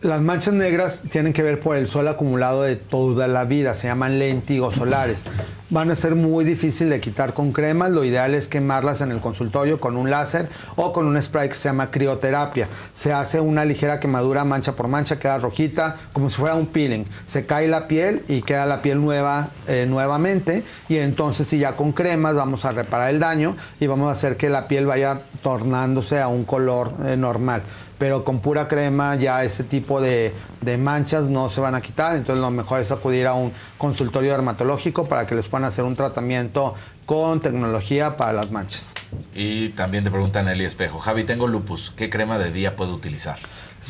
Las 0.00 0.22
manchas 0.22 0.54
negras 0.54 1.02
tienen 1.10 1.32
que 1.32 1.42
ver 1.42 1.58
por 1.58 1.76
el 1.76 1.88
sol 1.88 2.06
acumulado 2.06 2.62
de 2.62 2.76
toda 2.76 3.26
la 3.26 3.44
vida, 3.44 3.74
se 3.74 3.88
llaman 3.88 4.20
lentigos 4.20 4.76
solares. 4.76 5.24
Van 5.70 5.90
a 5.90 5.96
ser 5.96 6.14
muy 6.14 6.44
difícil 6.44 6.88
de 6.88 7.00
quitar 7.00 7.34
con 7.34 7.50
cremas, 7.50 7.90
lo 7.90 8.04
ideal 8.04 8.32
es 8.36 8.46
quemarlas 8.46 9.00
en 9.00 9.10
el 9.10 9.18
consultorio 9.18 9.80
con 9.80 9.96
un 9.96 10.08
láser 10.08 10.48
o 10.76 10.92
con 10.92 11.06
un 11.06 11.20
spray 11.20 11.48
que 11.48 11.56
se 11.56 11.68
llama 11.68 11.90
crioterapia. 11.90 12.68
Se 12.92 13.12
hace 13.12 13.40
una 13.40 13.64
ligera 13.64 13.98
quemadura 13.98 14.44
mancha 14.44 14.76
por 14.76 14.86
mancha, 14.86 15.18
queda 15.18 15.38
rojita, 15.38 15.96
como 16.12 16.30
si 16.30 16.36
fuera 16.36 16.54
un 16.54 16.68
peeling. 16.68 17.02
Se 17.24 17.44
cae 17.44 17.66
la 17.66 17.88
piel 17.88 18.22
y 18.28 18.42
queda 18.42 18.66
la 18.66 18.82
piel 18.82 19.00
nueva 19.00 19.48
eh, 19.66 19.84
nuevamente 19.88 20.62
y 20.88 20.98
entonces 20.98 21.48
si 21.48 21.58
ya 21.58 21.74
con 21.74 21.90
cremas 21.90 22.36
vamos 22.36 22.64
a 22.64 22.70
reparar 22.70 23.10
el 23.10 23.18
daño 23.18 23.56
y 23.80 23.88
vamos 23.88 24.06
a 24.08 24.12
hacer 24.12 24.36
que 24.36 24.48
la 24.48 24.68
piel 24.68 24.86
vaya 24.86 25.22
tornándose 25.42 26.20
a 26.20 26.28
un 26.28 26.44
color 26.44 26.92
eh, 27.04 27.16
normal 27.16 27.62
pero 27.98 28.24
con 28.24 28.40
pura 28.40 28.68
crema 28.68 29.16
ya 29.16 29.44
ese 29.44 29.64
tipo 29.64 30.00
de, 30.00 30.32
manchas 30.78 31.28
no 31.28 31.48
se 31.48 31.60
van 31.60 31.74
a 31.74 31.80
quitar, 31.80 32.16
entonces 32.16 32.40
lo 32.40 32.50
mejor 32.50 32.80
es 32.80 32.92
acudir 32.92 33.26
a 33.26 33.34
un 33.34 33.52
consultorio 33.76 34.30
dermatológico 34.30 35.04
para 35.06 35.26
que 35.26 35.34
les 35.34 35.46
puedan 35.46 35.64
hacer 35.64 35.84
un 35.84 35.96
tratamiento 35.96 36.74
con 37.06 37.40
tecnología 37.40 38.16
para 38.16 38.32
las 38.32 38.50
manchas. 38.50 38.92
Y 39.34 39.70
también 39.70 40.04
te 40.04 40.10
pregunta 40.10 40.42
Nelly 40.42 40.64
Espejo, 40.64 41.00
Javi, 41.00 41.24
tengo 41.24 41.48
lupus, 41.48 41.90
¿qué 41.96 42.10
crema 42.10 42.38
de 42.38 42.52
día 42.52 42.76
puedo 42.76 42.94
utilizar? 42.94 43.38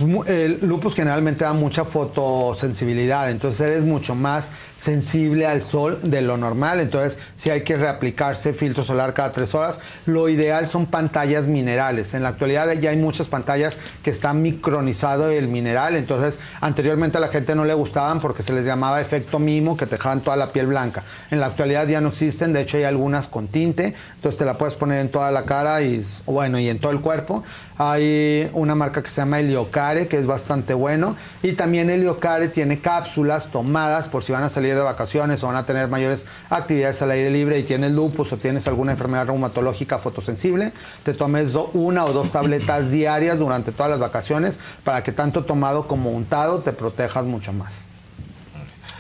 Mu- 0.01 0.23
El 0.25 0.61
lupus 0.63 0.95
generalmente 0.95 1.45
da 1.45 1.55
mucha 1.55 1.85
fotosensibilidad, 1.85 3.31
entonces 3.31 3.61
eres 3.63 3.85
mucho 3.85 4.15
más 4.15 4.51
sensible 4.77 5.47
al 5.47 5.63
sol 5.63 5.99
de 6.03 6.21
lo 6.21 6.37
normal, 6.37 6.79
entonces 6.81 7.19
si 7.35 7.51
hay 7.51 7.63
que 7.63 7.77
reaplicarse 7.77 8.53
filtro 8.53 8.85
solar 8.85 9.15
cada 9.15 9.33
tres 9.33 9.55
horas, 9.55 9.81
lo 10.07 10.29
ideal 10.29 10.69
son 10.69 10.87
pantallas 10.87 11.47
minerales. 11.47 12.15
En 12.15 12.23
la 12.23 12.29
actualidad 12.29 12.71
ya 12.75 12.91
hay 12.91 12.97
muchas 12.97 13.29
pantallas 13.29 13.79
que 14.03 14.11
están 14.11 14.43
micronizado 14.43 15.31
el 15.31 15.49
mineral, 15.49 15.97
entonces 15.97 16.39
anteriormente 16.61 17.17
a 17.17 17.21
la 17.21 17.29
gente 17.29 17.55
no 17.55 17.65
le 17.65 17.75
gustaban 17.75 18.21
porque 18.21 18.43
se 18.43 18.53
les 18.53 18.65
llamaba 18.67 19.01
efecto 19.01 19.39
mimo, 19.39 19.77
que 19.77 19.87
te 19.87 19.97
dejaban 19.97 20.21
toda 20.21 20.37
la 20.37 20.53
piel 20.53 20.67
blanca. 20.69 21.03
En 21.31 21.41
la 21.41 21.47
actualidad 21.47 21.89
ya 21.89 22.01
no 22.01 22.09
existen, 22.09 22.53
de 22.53 22.61
hecho 22.61 22.77
hay 22.77 22.85
algunas 22.85 23.27
con 23.27 23.49
tinte, 23.49 23.95
entonces 24.15 24.39
te 24.39 24.45
la 24.45 24.59
puedes 24.59 24.75
poner 24.75 25.01
en 25.01 25.11
toda 25.11 25.31
la 25.33 25.45
cara 25.45 25.83
y 25.83 26.05
bueno, 26.27 26.59
y 26.59 26.69
en 26.69 26.79
todo 26.79 26.93
el 26.93 27.01
cuerpo. 27.01 27.43
Hay 27.81 28.51
una 28.55 28.75
marca 28.75 29.03
que 29.05 29.09
se 29.11 29.21
llama 29.21 29.39
Heliocare, 29.39 30.09
que 30.09 30.19
es 30.19 30.27
bastante 30.27 30.75
bueno. 30.75 31.15
Y 31.45 31.53
también 31.53 31.89
Heliocare 31.91 32.49
tiene 32.49 32.81
cápsulas 32.81 33.53
tomadas 33.53 34.09
por 34.09 34.25
si 34.25 34.33
van 34.33 34.43
a 34.43 34.49
salir 34.49 34.75
de 34.75 34.81
vacaciones 34.81 35.45
o 35.45 35.47
van 35.47 35.55
a 35.57 35.65
tener 35.65 35.87
mayores 35.87 36.27
actividades 36.51 37.01
al 37.03 37.13
aire 37.13 37.31
libre 37.31 37.57
y 37.59 37.63
tienes 37.63 37.93
lupus 37.93 38.33
o 38.33 38.37
tienes 38.37 38.67
alguna 38.67 38.91
enfermedad 38.93 39.27
reumatológica 39.27 39.99
fotosensible. 39.99 40.73
Te 41.05 41.15
tomes 41.15 41.53
do- 41.53 41.71
una 41.73 42.05
o 42.05 42.13
dos 42.13 42.33
tabletas 42.33 42.91
diarias 42.91 43.39
durante 43.39 43.71
todas 43.71 43.91
las 43.91 44.01
vacaciones 44.01 44.59
para 44.83 45.05
que 45.05 45.13
tanto 45.13 45.45
tomado 45.45 45.87
como 45.87 46.11
untado 46.11 46.61
te 46.63 46.73
protejas 46.73 47.25
mucho 47.27 47.53
más. 47.53 47.87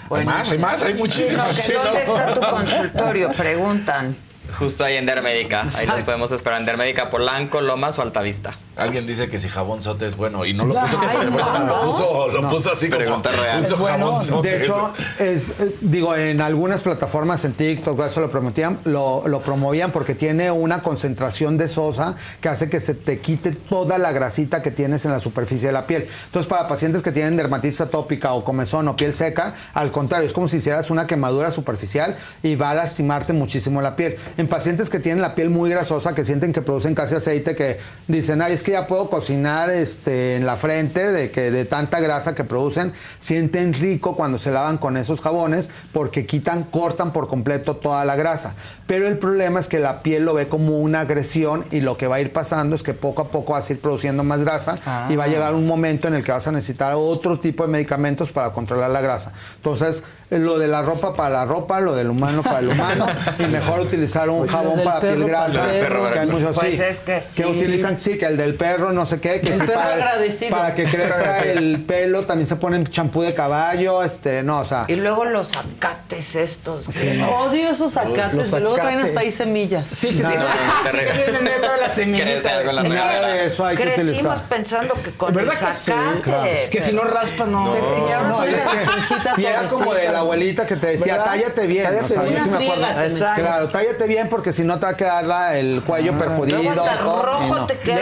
hay 0.08 0.24
más, 0.24 0.50
hay 0.52 0.58
más, 0.58 0.82
hay 0.84 0.94
muchísimas. 0.94 1.56
No, 1.56 1.62
que 1.66 1.72
¿Dónde 1.74 2.02
está 2.02 2.34
tu 2.34 2.40
consultorio? 2.56 3.30
Preguntan. 3.32 4.16
Justo 4.58 4.82
ahí 4.82 4.96
en 4.96 5.04
Dermédica. 5.04 5.66
Ahí 5.76 5.86
los 5.86 6.02
podemos 6.04 6.32
esperar 6.32 6.60
en 6.60 6.64
Dermédica, 6.66 7.10
Polanco, 7.10 7.60
Lomas 7.60 7.98
o 7.98 8.02
Altavista. 8.02 8.56
Alguien 8.78 9.06
dice 9.06 9.28
que 9.28 9.38
si 9.38 9.48
jabón 9.48 9.82
sote 9.82 10.06
es 10.06 10.16
bueno 10.16 10.44
y 10.46 10.54
no 10.54 10.64
lo 10.64 10.74
puso 10.80 10.98
Ay, 11.00 11.16
como 11.26 11.38
no. 11.38 11.66
lo 11.66 11.80
puso, 11.80 12.28
lo 12.28 12.42
No. 12.42 12.50
puso 12.50 12.72
así 12.72 12.86
como 12.88 12.98
Pregunta 13.00 13.30
real. 13.32 13.60
puso 13.60 13.74
Es 13.74 13.80
bueno. 13.80 13.98
jabón 14.06 14.22
sote. 14.24 14.48
De 14.50 14.58
hecho, 14.58 14.92
es, 15.18 15.50
eh, 15.60 15.74
digo, 15.80 16.14
en 16.14 16.40
algunas 16.40 16.82
plataformas, 16.82 17.44
en 17.44 17.54
TikTok, 17.54 18.00
eso 18.06 18.20
lo 18.20 18.30
promovían, 18.30 18.78
lo, 18.84 19.26
lo 19.26 19.40
promovían 19.42 19.90
porque 19.90 20.14
tiene 20.14 20.50
una 20.50 20.82
concentración 20.82 21.58
de 21.58 21.66
sosa 21.68 22.14
que 22.40 22.48
hace 22.48 22.70
que 22.70 22.78
se 22.80 22.94
te 22.94 23.18
quite 23.18 23.50
toda 23.52 23.98
la 23.98 24.12
grasita 24.12 24.62
que 24.62 24.70
tienes 24.70 25.04
en 25.04 25.10
la 25.12 25.20
superficie 25.20 25.66
de 25.68 25.72
la 25.72 25.86
piel. 25.86 26.06
Entonces, 26.26 26.48
para 26.48 26.68
pacientes 26.68 27.02
que 27.02 27.10
tienen 27.10 27.36
dermatitis 27.36 27.80
atópica 27.80 28.32
o 28.34 28.44
comezón 28.44 28.86
o 28.88 28.96
piel 28.96 29.12
seca, 29.14 29.54
al 29.74 29.90
contrario, 29.90 30.26
es 30.26 30.32
como 30.32 30.46
si 30.48 30.58
hicieras 30.58 30.90
una 30.90 31.06
quemadura 31.06 31.50
superficial 31.50 32.16
y 32.42 32.54
va 32.54 32.70
a 32.70 32.74
lastimarte 32.74 33.32
muchísimo 33.32 33.82
la 33.82 33.96
piel. 33.96 34.16
En 34.36 34.46
pacientes 34.48 34.88
que 34.88 35.00
tienen 35.00 35.20
la 35.20 35.34
piel 35.34 35.50
muy 35.50 35.68
grasosa, 35.68 36.14
que 36.14 36.24
sienten 36.24 36.52
que 36.52 36.62
producen 36.62 36.94
casi 36.94 37.16
aceite, 37.16 37.56
que 37.56 37.78
dicen, 38.06 38.40
ay, 38.40 38.52
es 38.52 38.62
que 38.62 38.67
ya 38.72 38.86
puedo 38.86 39.08
cocinar 39.10 39.70
este, 39.70 40.36
en 40.36 40.46
la 40.46 40.56
frente 40.56 41.10
de 41.10 41.30
que 41.30 41.50
de 41.50 41.64
tanta 41.64 42.00
grasa 42.00 42.34
que 42.34 42.44
producen, 42.44 42.92
sienten 43.18 43.72
rico 43.74 44.16
cuando 44.16 44.38
se 44.38 44.50
lavan 44.50 44.78
con 44.78 44.96
esos 44.96 45.20
jabones 45.20 45.70
porque 45.92 46.26
quitan, 46.26 46.64
cortan 46.64 47.12
por 47.12 47.28
completo 47.28 47.76
toda 47.76 48.04
la 48.04 48.16
grasa. 48.16 48.54
Pero 48.86 49.06
el 49.06 49.18
problema 49.18 49.60
es 49.60 49.68
que 49.68 49.78
la 49.78 50.02
piel 50.02 50.24
lo 50.24 50.34
ve 50.34 50.48
como 50.48 50.78
una 50.78 51.00
agresión 51.00 51.64
y 51.70 51.80
lo 51.80 51.96
que 51.98 52.06
va 52.06 52.16
a 52.16 52.20
ir 52.20 52.32
pasando 52.32 52.74
es 52.76 52.82
que 52.82 52.94
poco 52.94 53.22
a 53.22 53.28
poco 53.28 53.52
vas 53.52 53.68
a 53.68 53.72
ir 53.72 53.80
produciendo 53.80 54.24
más 54.24 54.40
grasa 54.44 54.78
y 55.08 55.16
va 55.16 55.24
a 55.24 55.28
llegar 55.28 55.54
un 55.54 55.66
momento 55.66 56.08
en 56.08 56.14
el 56.14 56.24
que 56.24 56.32
vas 56.32 56.46
a 56.46 56.52
necesitar 56.52 56.92
otro 56.96 57.38
tipo 57.38 57.64
de 57.64 57.70
medicamentos 57.72 58.32
para 58.32 58.52
controlar 58.52 58.90
la 58.90 59.00
grasa. 59.00 59.32
Entonces, 59.56 60.02
lo 60.30 60.58
de 60.58 60.68
la 60.68 60.82
ropa 60.82 61.14
para 61.16 61.30
la 61.30 61.44
ropa, 61.46 61.80
lo 61.80 61.94
del 61.94 62.10
humano 62.10 62.42
para 62.42 62.58
el 62.58 62.68
humano, 62.68 63.06
y 63.38 63.44
mejor 63.44 63.80
utilizar 63.80 64.28
un 64.28 64.40
Pues 64.40 64.50
jabón 64.50 64.82
para 64.84 65.00
piel 65.00 65.22
para 65.22 65.26
grasa. 65.48 65.74
el 65.74 65.80
perro, 65.80 66.10
que 66.12 66.18
hay 66.18 66.26
muchos, 66.26 66.54
Pues 66.54 66.76
sí, 66.76 66.82
es 66.82 67.00
que 67.00 67.22
sí. 67.22 67.44
utilizan, 67.44 67.98
sí, 67.98 68.18
que 68.18 68.26
el 68.26 68.36
del 68.36 68.54
perro, 68.58 68.92
no 68.92 69.06
sé 69.06 69.20
qué, 69.20 69.40
que 69.40 69.48
El 69.48 69.54
sí 69.54 69.60
perro 69.60 69.74
para, 69.74 69.94
agradecido. 69.94 70.50
para 70.56 70.74
que 70.74 70.84
crezca 70.84 71.38
el 71.40 71.84
pelo, 71.84 72.24
también 72.26 72.46
se 72.48 72.56
ponen 72.56 72.84
champú 72.86 73.22
de 73.22 73.34
caballo, 73.34 74.02
este, 74.02 74.42
no, 74.42 74.60
o 74.60 74.64
sea. 74.64 74.84
Y 74.88 74.96
luego 74.96 75.24
los 75.24 75.50
acates 75.56 76.34
estos. 76.36 76.84
Sí. 76.90 77.20
Odio 77.22 77.70
esos 77.70 77.96
acates, 77.96 78.34
Los 78.34 78.52
y 78.52 78.60
luego 78.60 78.74
traen 78.76 79.00
hasta 79.00 79.20
ahí 79.20 79.30
semillas. 79.30 79.86
Sí, 79.90 80.20
algo 82.48 82.70
en 82.70 82.76
la 82.76 82.82
Nada 82.82 83.28
de 83.28 83.46
eso 83.46 83.64
hay 83.64 83.76
que 83.76 83.82
Crecimos 83.84 84.08
utilizar. 84.10 84.42
pensando 84.48 84.94
que 85.02 85.10
con 85.12 85.32
¿Verdad 85.32 85.54
el 85.60 85.66
que 85.66 85.72
sí? 85.74 85.90
zacate. 85.92 86.20
Claro. 86.22 86.50
Es 86.50 86.68
que 86.70 86.80
si 86.82 86.92
no 86.92 87.02
raspa, 87.02 87.44
no. 87.46 87.72
Se- 87.72 87.80
No, 87.80 88.22
no, 88.28 88.44
es 88.44 88.54
que- 89.36 89.46
era 89.48 89.62
como 89.66 89.94
de 89.94 90.08
la 90.08 90.20
abuelita 90.20 90.66
que 90.66 90.76
te 90.76 90.88
decía, 90.88 91.22
tállate 91.24 91.66
bien. 91.66 91.84
Tállate 91.84 92.04
o 92.04 92.08
sea, 92.08 92.22
bien. 92.22 92.36
yo 92.36 92.44
sí 92.44 92.50
me 92.50 92.56
acuerdo. 92.56 92.74
Friégate. 92.84 93.06
Exacto. 93.12 93.42
Claro, 93.42 93.68
tállate 93.68 94.06
bien 94.06 94.28
porque 94.28 94.52
si 94.52 94.64
no 94.64 94.78
te 94.78 94.86
va 94.86 94.92
a 94.92 94.96
quedar 94.96 95.24
la- 95.24 95.56
el 95.56 95.82
cuello 95.86 96.16
perjudicado. 96.18 96.62
Luego 96.62 96.80
hasta 96.82 96.98
todo, 96.98 97.20
y 97.22 97.26
rojo 97.26 97.54
no. 97.56 97.66
te 97.66 97.78
queda. 97.78 97.98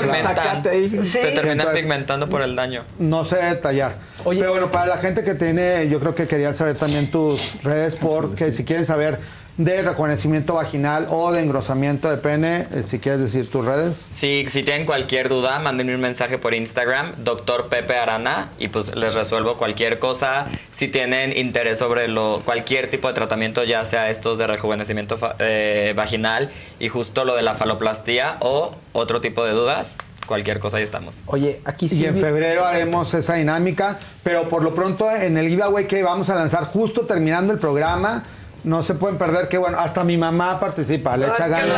Se. 0.00 0.70
Sí. 1.02 1.10
Se 1.10 1.18
terminan 1.18 1.60
Entonces- 1.60 1.80
pigmentando 1.82 2.28
por 2.28 2.42
el 2.42 2.54
daño. 2.56 2.84
No 2.98 3.24
sé 3.24 3.36
detallar. 3.36 3.96
Pero 4.24 4.50
bueno, 4.50 4.70
para 4.70 4.86
la 4.86 4.98
gente 4.98 5.24
que 5.24 5.34
tiene, 5.34 5.88
yo 5.88 5.98
creo 6.00 6.14
que 6.14 6.26
querían 6.26 6.54
saber 6.54 6.76
también 6.76 7.10
tus 7.10 7.62
redes, 7.62 7.96
porque 7.96 8.52
si 8.52 8.64
quieren 8.64 8.84
saber 8.84 9.18
de 9.58 9.82
rejuvenecimiento 9.82 10.54
vaginal 10.54 11.06
o 11.10 11.30
de 11.30 11.42
engrosamiento 11.42 12.08
de 12.10 12.16
pene, 12.16 12.66
eh, 12.72 12.82
si 12.82 12.98
quieres 12.98 13.20
decir 13.20 13.50
tus 13.50 13.64
redes. 13.64 14.08
Sí, 14.10 14.46
si 14.48 14.62
tienen 14.62 14.86
cualquier 14.86 15.28
duda, 15.28 15.58
mándenme 15.58 15.94
un 15.94 16.00
mensaje 16.00 16.38
por 16.38 16.54
Instagram, 16.54 17.16
doctor 17.24 17.68
Pepe 17.68 17.96
Arana, 17.98 18.48
y 18.58 18.68
pues 18.68 18.96
les 18.96 19.14
resuelvo 19.14 19.58
cualquier 19.58 19.98
cosa. 19.98 20.46
Si 20.72 20.88
tienen 20.88 21.36
interés 21.36 21.78
sobre 21.78 22.08
lo, 22.08 22.40
cualquier 22.44 22.88
tipo 22.90 23.08
de 23.08 23.14
tratamiento, 23.14 23.62
ya 23.64 23.84
sea 23.84 24.08
estos 24.08 24.38
de 24.38 24.46
rejuvenecimiento 24.46 25.18
fa- 25.18 25.36
eh, 25.38 25.92
vaginal 25.94 26.50
y 26.80 26.88
justo 26.88 27.24
lo 27.24 27.36
de 27.36 27.42
la 27.42 27.54
faloplastía 27.54 28.38
o 28.40 28.70
otro 28.92 29.20
tipo 29.20 29.44
de 29.44 29.52
dudas, 29.52 29.92
cualquier 30.26 30.60
cosa 30.60 30.78
ahí 30.78 30.84
estamos. 30.84 31.18
Oye, 31.26 31.60
aquí 31.66 31.88
Y 31.90 32.06
en 32.06 32.16
febrero 32.16 32.64
haremos 32.64 33.12
esa 33.12 33.34
dinámica, 33.34 33.98
pero 34.22 34.48
por 34.48 34.62
lo 34.64 34.72
pronto 34.72 35.10
en 35.14 35.36
el 35.36 35.50
giveaway 35.50 35.86
que 35.86 36.02
vamos 36.02 36.30
a 36.30 36.34
lanzar 36.34 36.64
justo 36.64 37.02
terminando 37.02 37.52
el 37.52 37.58
programa, 37.58 38.22
no 38.64 38.82
se 38.82 38.94
pueden 38.94 39.18
perder 39.18 39.48
que 39.48 39.58
bueno, 39.58 39.78
hasta 39.78 40.04
mi 40.04 40.16
mamá 40.16 40.60
participa, 40.60 41.16
le 41.16 41.28
echa 41.28 41.48
ganas. 41.48 41.76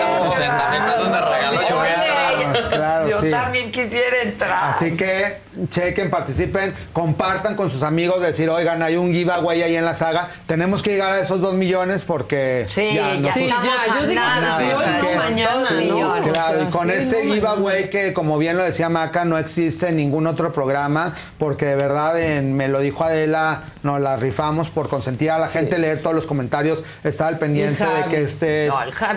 Estamos 0.00 0.34
60 0.36 0.70
mil 0.70 0.82
pesos 0.82 1.10
de 1.12 1.20
regalo. 1.20 1.60
Yo 1.68 1.76
voy 1.76 1.88
a 1.88 2.35
Claro, 2.70 3.08
Yo 3.08 3.20
sí. 3.20 3.30
también 3.30 3.70
quisiera 3.70 4.22
entrar. 4.22 4.70
Así 4.70 4.96
que 4.96 5.38
chequen, 5.70 6.10
participen, 6.10 6.74
compartan 6.92 7.56
con 7.56 7.70
sus 7.70 7.82
amigos, 7.82 8.20
decir, 8.20 8.50
oigan, 8.50 8.82
hay 8.82 8.96
un 8.96 9.12
giveaway 9.12 9.62
ahí 9.62 9.76
en 9.76 9.84
la 9.84 9.94
saga. 9.94 10.28
Tenemos 10.46 10.82
que 10.82 10.90
llegar 10.90 11.12
a 11.12 11.20
esos 11.20 11.40
dos 11.40 11.54
millones 11.54 12.02
porque 12.02 12.66
Sí, 12.68 12.92
ya, 12.94 13.14
ya 13.14 13.32
Sí, 13.34 13.46
ya, 13.46 13.56
a 13.60 14.00
yo 14.00 14.06
digo 14.06 14.20
nada. 14.20 14.58
Claro, 16.32 16.62
y 16.62 16.66
con 16.66 16.88
Sí, 16.88 16.94
este 16.96 17.24
no, 17.24 17.34
giveaway 17.34 17.90
que, 17.90 18.12
como 18.12 18.38
bien 18.38 18.56
lo 18.56 18.62
decía 18.64 18.88
Maca, 18.88 19.24
no 19.24 19.38
existe 19.38 19.88
en 19.88 19.96
ningún 19.96 20.26
otro 20.26 20.52
programa, 20.52 21.14
porque 21.38 21.66
de 21.66 21.76
verdad, 21.76 22.20
en- 22.20 22.54
me 22.56 22.68
lo 22.68 22.80
dijo 22.80 23.04
Adela, 23.04 23.62
nos 23.82 24.00
la 24.00 24.16
rifamos 24.16 24.68
por 24.70 24.88
consentir 24.88 25.30
a 25.30 25.38
la 25.38 25.48
gente, 25.48 25.78
leer 25.78 26.00
todos 26.02 26.14
los 26.14 26.26
comentarios, 26.26 26.82
estar 27.04 27.28
al 27.28 27.38
pendiente 27.38 27.84
de 27.84 28.04
que 28.10 28.22
este 28.22 28.68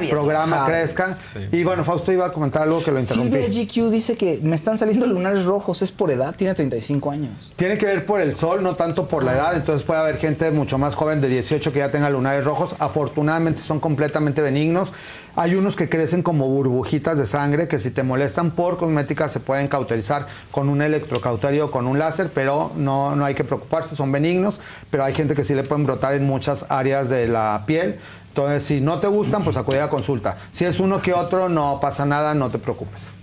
programa 0.09 0.65
crezca. 0.65 1.17
Y 1.51 1.63
bueno, 1.63 1.83
Fausto 1.83 2.11
iba 2.11 2.27
a 2.27 2.31
comentar 2.31 2.63
algo 2.63 2.83
que 2.83 2.91
lo 2.91 2.99
interrumpí. 2.99 3.28
Silvia 3.29 3.63
GQ 3.65 3.91
dice 3.91 4.15
que 4.15 4.39
me 4.41 4.55
están 4.55 4.77
saliendo 4.77 5.05
lunares 5.05 5.45
rojos, 5.45 5.81
es 5.81 5.91
por 5.91 6.11
edad, 6.11 6.35
tiene 6.35 6.53
35 6.53 7.11
años. 7.11 7.53
Tiene 7.55 7.77
que 7.77 7.85
ver 7.85 8.05
por 8.05 8.21
el 8.21 8.35
sol, 8.35 8.63
no 8.63 8.75
tanto 8.75 9.07
por 9.07 9.23
la 9.23 9.33
edad. 9.33 9.55
Entonces 9.55 9.85
puede 9.85 9.99
haber 9.99 10.17
gente 10.17 10.49
mucho 10.51 10.77
más 10.77 10.95
joven 10.95 11.21
de 11.21 11.27
18 11.27 11.71
que 11.71 11.79
ya 11.79 11.89
tenga 11.89 12.09
lunares 12.09 12.45
rojos. 12.45 12.75
Afortunadamente 12.79 13.61
son 13.61 13.79
completamente 13.79 14.41
benignos. 14.41 14.91
Hay 15.35 15.55
unos 15.55 15.75
que 15.75 15.89
crecen 15.89 16.23
como 16.23 16.47
burbujitas 16.47 17.17
de 17.17 17.25
sangre 17.25 17.67
que 17.67 17.79
si 17.79 17.91
te 17.91 18.03
molestan 18.03 18.51
por 18.51 18.77
cosmética 18.77 19.27
se 19.27 19.39
pueden 19.39 19.67
cauterizar 19.67 20.27
con 20.51 20.67
un 20.69 20.81
electrocauterio 20.81 21.67
o 21.67 21.71
con 21.71 21.87
un 21.87 21.99
láser, 21.99 22.31
pero 22.33 22.71
no, 22.75 23.15
no 23.15 23.25
hay 23.25 23.35
que 23.35 23.43
preocuparse, 23.43 23.95
son 23.95 24.11
benignos. 24.11 24.59
Pero 24.89 25.03
hay 25.03 25.13
gente 25.13 25.35
que 25.35 25.43
sí 25.43 25.53
le 25.53 25.63
pueden 25.63 25.85
brotar 25.85 26.13
en 26.13 26.25
muchas 26.25 26.65
áreas 26.69 27.09
de 27.09 27.27
la 27.27 27.63
piel. 27.65 27.99
Entonces, 28.29 28.63
si 28.63 28.79
no 28.79 28.99
te 28.99 29.07
gustan, 29.07 29.43
pues 29.43 29.57
acudir 29.57 29.81
a 29.81 29.89
consulta. 29.89 30.37
Si 30.51 30.63
es 30.63 30.79
uno 30.79 31.01
que 31.01 31.13
otro, 31.13 31.49
no 31.49 31.79
pasa 31.81 32.05
nada, 32.05 32.33
no 32.33 32.49
te 32.49 32.59
preocupes. 32.59 33.18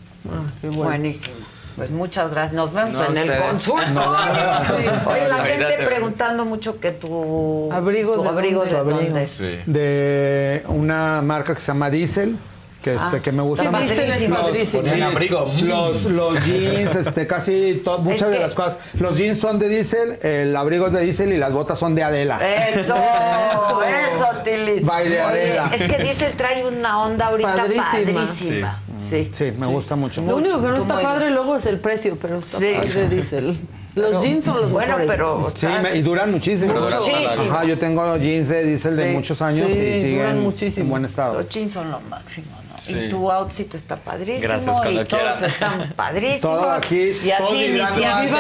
Buenísimo. 0.63 1.35
Pues 1.77 1.91
muchas 1.91 2.31
gracias. 2.31 2.55
Nos 2.55 2.73
vemos 2.73 2.99
No, 2.99 3.05
en 3.07 3.17
el 3.31 3.37
consultorio. 3.37 3.93
No, 3.93 4.17
Sí. 4.65 4.89
Oye, 5.07 5.29
la 5.29 5.39
gente 5.45 5.85
preguntando 5.87 6.45
mucho 6.47 6.81
que 6.81 6.93
tu 6.93 7.71
Abrigo 7.71 8.15
tu 8.15 8.23
de 8.23 8.29
abrigo 8.31 8.65
dónde. 8.65 8.95
de 8.95 9.05
dónde. 9.05 9.27
Sí. 9.29 9.59
De 9.67 10.65
una 10.69 11.21
marca 11.23 11.53
que 11.55 11.61
se 11.61 11.67
llama 11.69 11.91
Diesel. 11.91 12.39
Que, 12.83 12.95
este, 12.95 13.17
Ah, 13.17 13.21
que 13.21 13.33
me 13.33 13.43
gusta 13.43 13.69
más. 13.71 13.83
Ponían 14.73 15.03
abrigo. 15.03 15.47
Mm. 15.47 15.65
Los, 15.65 16.03
los 16.05 16.45
jeans, 16.47 16.95
este, 16.95 17.27
casi 17.27 17.81
to- 17.85 17.99
muchas 17.99 18.29
de 18.31 18.37
que- 18.37 18.43
las 18.43 18.55
cosas. 18.55 18.79
Los 19.01 19.17
jeans 19.19 19.41
son 19.41 19.59
de 19.59 19.69
Diesel, 19.69 20.19
el 20.23 20.55
abrigo 20.55 20.87
es 20.87 20.93
de 20.93 21.01
Diesel 21.01 21.33
y 21.33 21.37
las 21.37 21.53
botas 21.53 21.79
son 21.81 21.97
de 21.97 22.05
Adela. 22.05 22.39
Eso, 22.69 22.95
eso, 24.15 24.29
Tilly. 24.45 24.81
Bye 24.81 25.09
de 25.09 25.21
Adela. 25.21 25.71
es 25.75 25.83
que 25.83 25.99
Diesel 26.03 26.35
trae 26.35 26.65
una 26.65 27.03
onda 27.03 27.27
ahorita 27.27 27.57
Padrísima. 27.57 28.25
padrísima. 28.27 28.83
Sí. 29.01 29.29
Sí, 29.31 29.53
me 29.59 29.67
gusta 29.67 29.97
mucho. 29.97 30.23
Lo 30.23 30.37
único 30.37 30.61
que 30.61 30.69
no 30.69 30.77
está 30.77 31.01
padre 31.01 31.31
luego 31.31 31.57
es 31.57 31.67
el 31.67 31.79
precio, 31.81 32.17
pero 32.21 32.39
está 32.39 32.59
Sí. 32.59 32.73
padre, 32.77 33.09
dice 33.09 33.39
él. 33.39 33.59
Los 33.95 34.23
jeans 34.23 34.45
son 34.45 34.61
los 34.61 34.71
Bueno, 34.73 34.99
mejores. 34.99 35.07
pero. 35.11 35.51
Sí, 35.55 35.67
me- 35.83 35.97
y 35.97 36.03
duran 36.03 36.31
muchísimo. 36.31 36.73
Pero 36.73 36.85
duran 36.85 36.99
Muchísimo. 36.99 37.53
Ajá, 37.55 37.65
yo 37.65 37.79
tengo 37.79 38.17
jeans 38.19 38.49
de 38.51 38.63
Diesel 38.65 38.93
Sí. 38.95 39.03
de 39.03 39.13
muchos 39.15 39.41
años 39.41 39.67
Sí, 39.69 39.73
y 39.73 39.77
duran 39.87 40.01
siguen 40.01 40.41
muchísimo. 40.43 40.85
en 40.85 40.91
buen 40.91 41.05
estado. 41.07 41.35
Los 41.35 41.49
jeans 41.49 41.73
son 41.73 41.91
lo 41.91 42.01
máximo. 42.01 42.47
Sí. 42.79 42.99
Y 42.99 43.09
tu 43.09 43.31
outfit 43.31 43.75
está 43.75 43.97
padrísimo. 43.97 44.53
Gracias, 44.53 44.77
y 44.77 45.05
todos 45.05 45.09
quieran. 45.09 45.45
estamos 45.45 45.93
padrísimos. 45.93 46.41
Todo 46.41 46.71
aquí, 46.71 47.17
Y 47.25 47.31
así 47.31 47.65
iniciamos. 47.65 48.27
Y 48.27 48.29
yo 48.29 48.37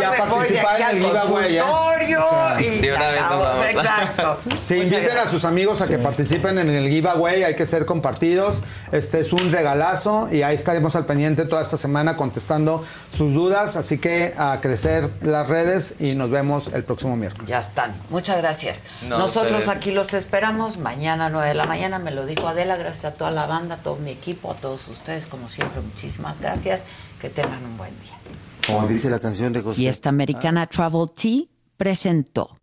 me 0.00 0.30
voy 0.30 0.46
aquí 0.46 0.56
en 0.76 0.82
al 0.82 0.96
el 0.96 1.02
giveaway, 1.02 1.56
¿eh? 1.56 1.60
consultorio 1.60 2.26
y 2.58 2.80
De 2.80 2.88
se 2.88 2.94
una 2.94 3.08
vez 3.10 3.20
nos 3.22 3.42
vamos. 3.42 3.66
Exacto. 3.66 4.38
Sí, 4.60 4.74
Muchas 4.74 4.92
inviten 4.92 5.18
a 5.18 5.26
sus 5.26 5.44
amigos 5.44 5.80
a 5.80 5.88
que 5.88 5.98
participen 5.98 6.58
en 6.58 6.70
el 6.70 6.88
giveaway, 6.88 7.42
hay 7.44 7.54
que 7.56 7.66
ser 7.66 7.86
compartidos. 7.86 8.56
Este 8.92 9.20
es 9.20 9.32
un 9.32 9.50
regalazo 9.50 10.28
y 10.32 10.42
ahí 10.42 10.54
estaremos 10.54 10.94
al 10.96 11.06
pendiente 11.06 11.44
toda 11.46 11.62
esta 11.62 11.76
semana 11.76 12.16
contestando 12.16 12.84
sus 13.16 13.32
dudas. 13.32 13.76
Así 13.76 13.98
que 13.98 14.34
a 14.38 14.60
crecer 14.60 15.08
las 15.22 15.48
redes 15.48 15.96
y 16.00 16.14
nos 16.14 16.30
vemos 16.30 16.68
el 16.72 16.84
próximo 16.84 17.16
miércoles. 17.16 17.48
Ya 17.48 17.58
están. 17.58 17.94
Muchas 18.10 18.38
gracias. 18.38 18.82
No, 19.02 19.18
Nosotros 19.18 19.60
ustedes. 19.60 19.76
aquí 19.76 19.90
los 19.90 20.14
esperamos 20.14 20.78
mañana 20.78 21.28
9 21.28 21.48
de 21.48 21.54
la 21.54 21.64
mañana. 21.64 21.98
Me 21.98 22.10
lo 22.10 22.25
dijo 22.26 22.46
Adela. 22.46 22.76
Gracias 22.76 23.04
a 23.04 23.14
toda 23.14 23.30
la 23.30 23.46
banda, 23.46 23.76
a 23.76 23.82
todo 23.82 23.96
mi 23.96 24.10
equipo, 24.10 24.52
a 24.52 24.56
todos 24.56 24.88
ustedes. 24.88 25.26
Como 25.26 25.48
siempre, 25.48 25.80
muchísimas 25.80 26.40
gracias. 26.40 26.84
Que 27.20 27.30
tengan 27.30 27.64
un 27.64 27.76
buen 27.76 27.98
día. 28.00 28.18
Como 28.66 28.86
dice 28.86 29.08
la 29.08 29.18
canción 29.18 29.52
de 29.52 29.62
José. 29.62 29.76
Fiesta 29.76 30.08
Americana 30.08 30.66
Travel 30.66 31.06
Tea 31.14 31.44
presentó. 31.76 32.56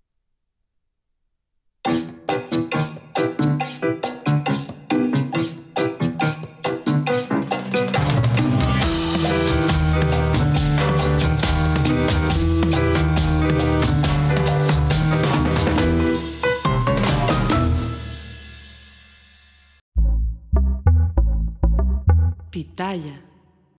Pitaya 22.94 23.33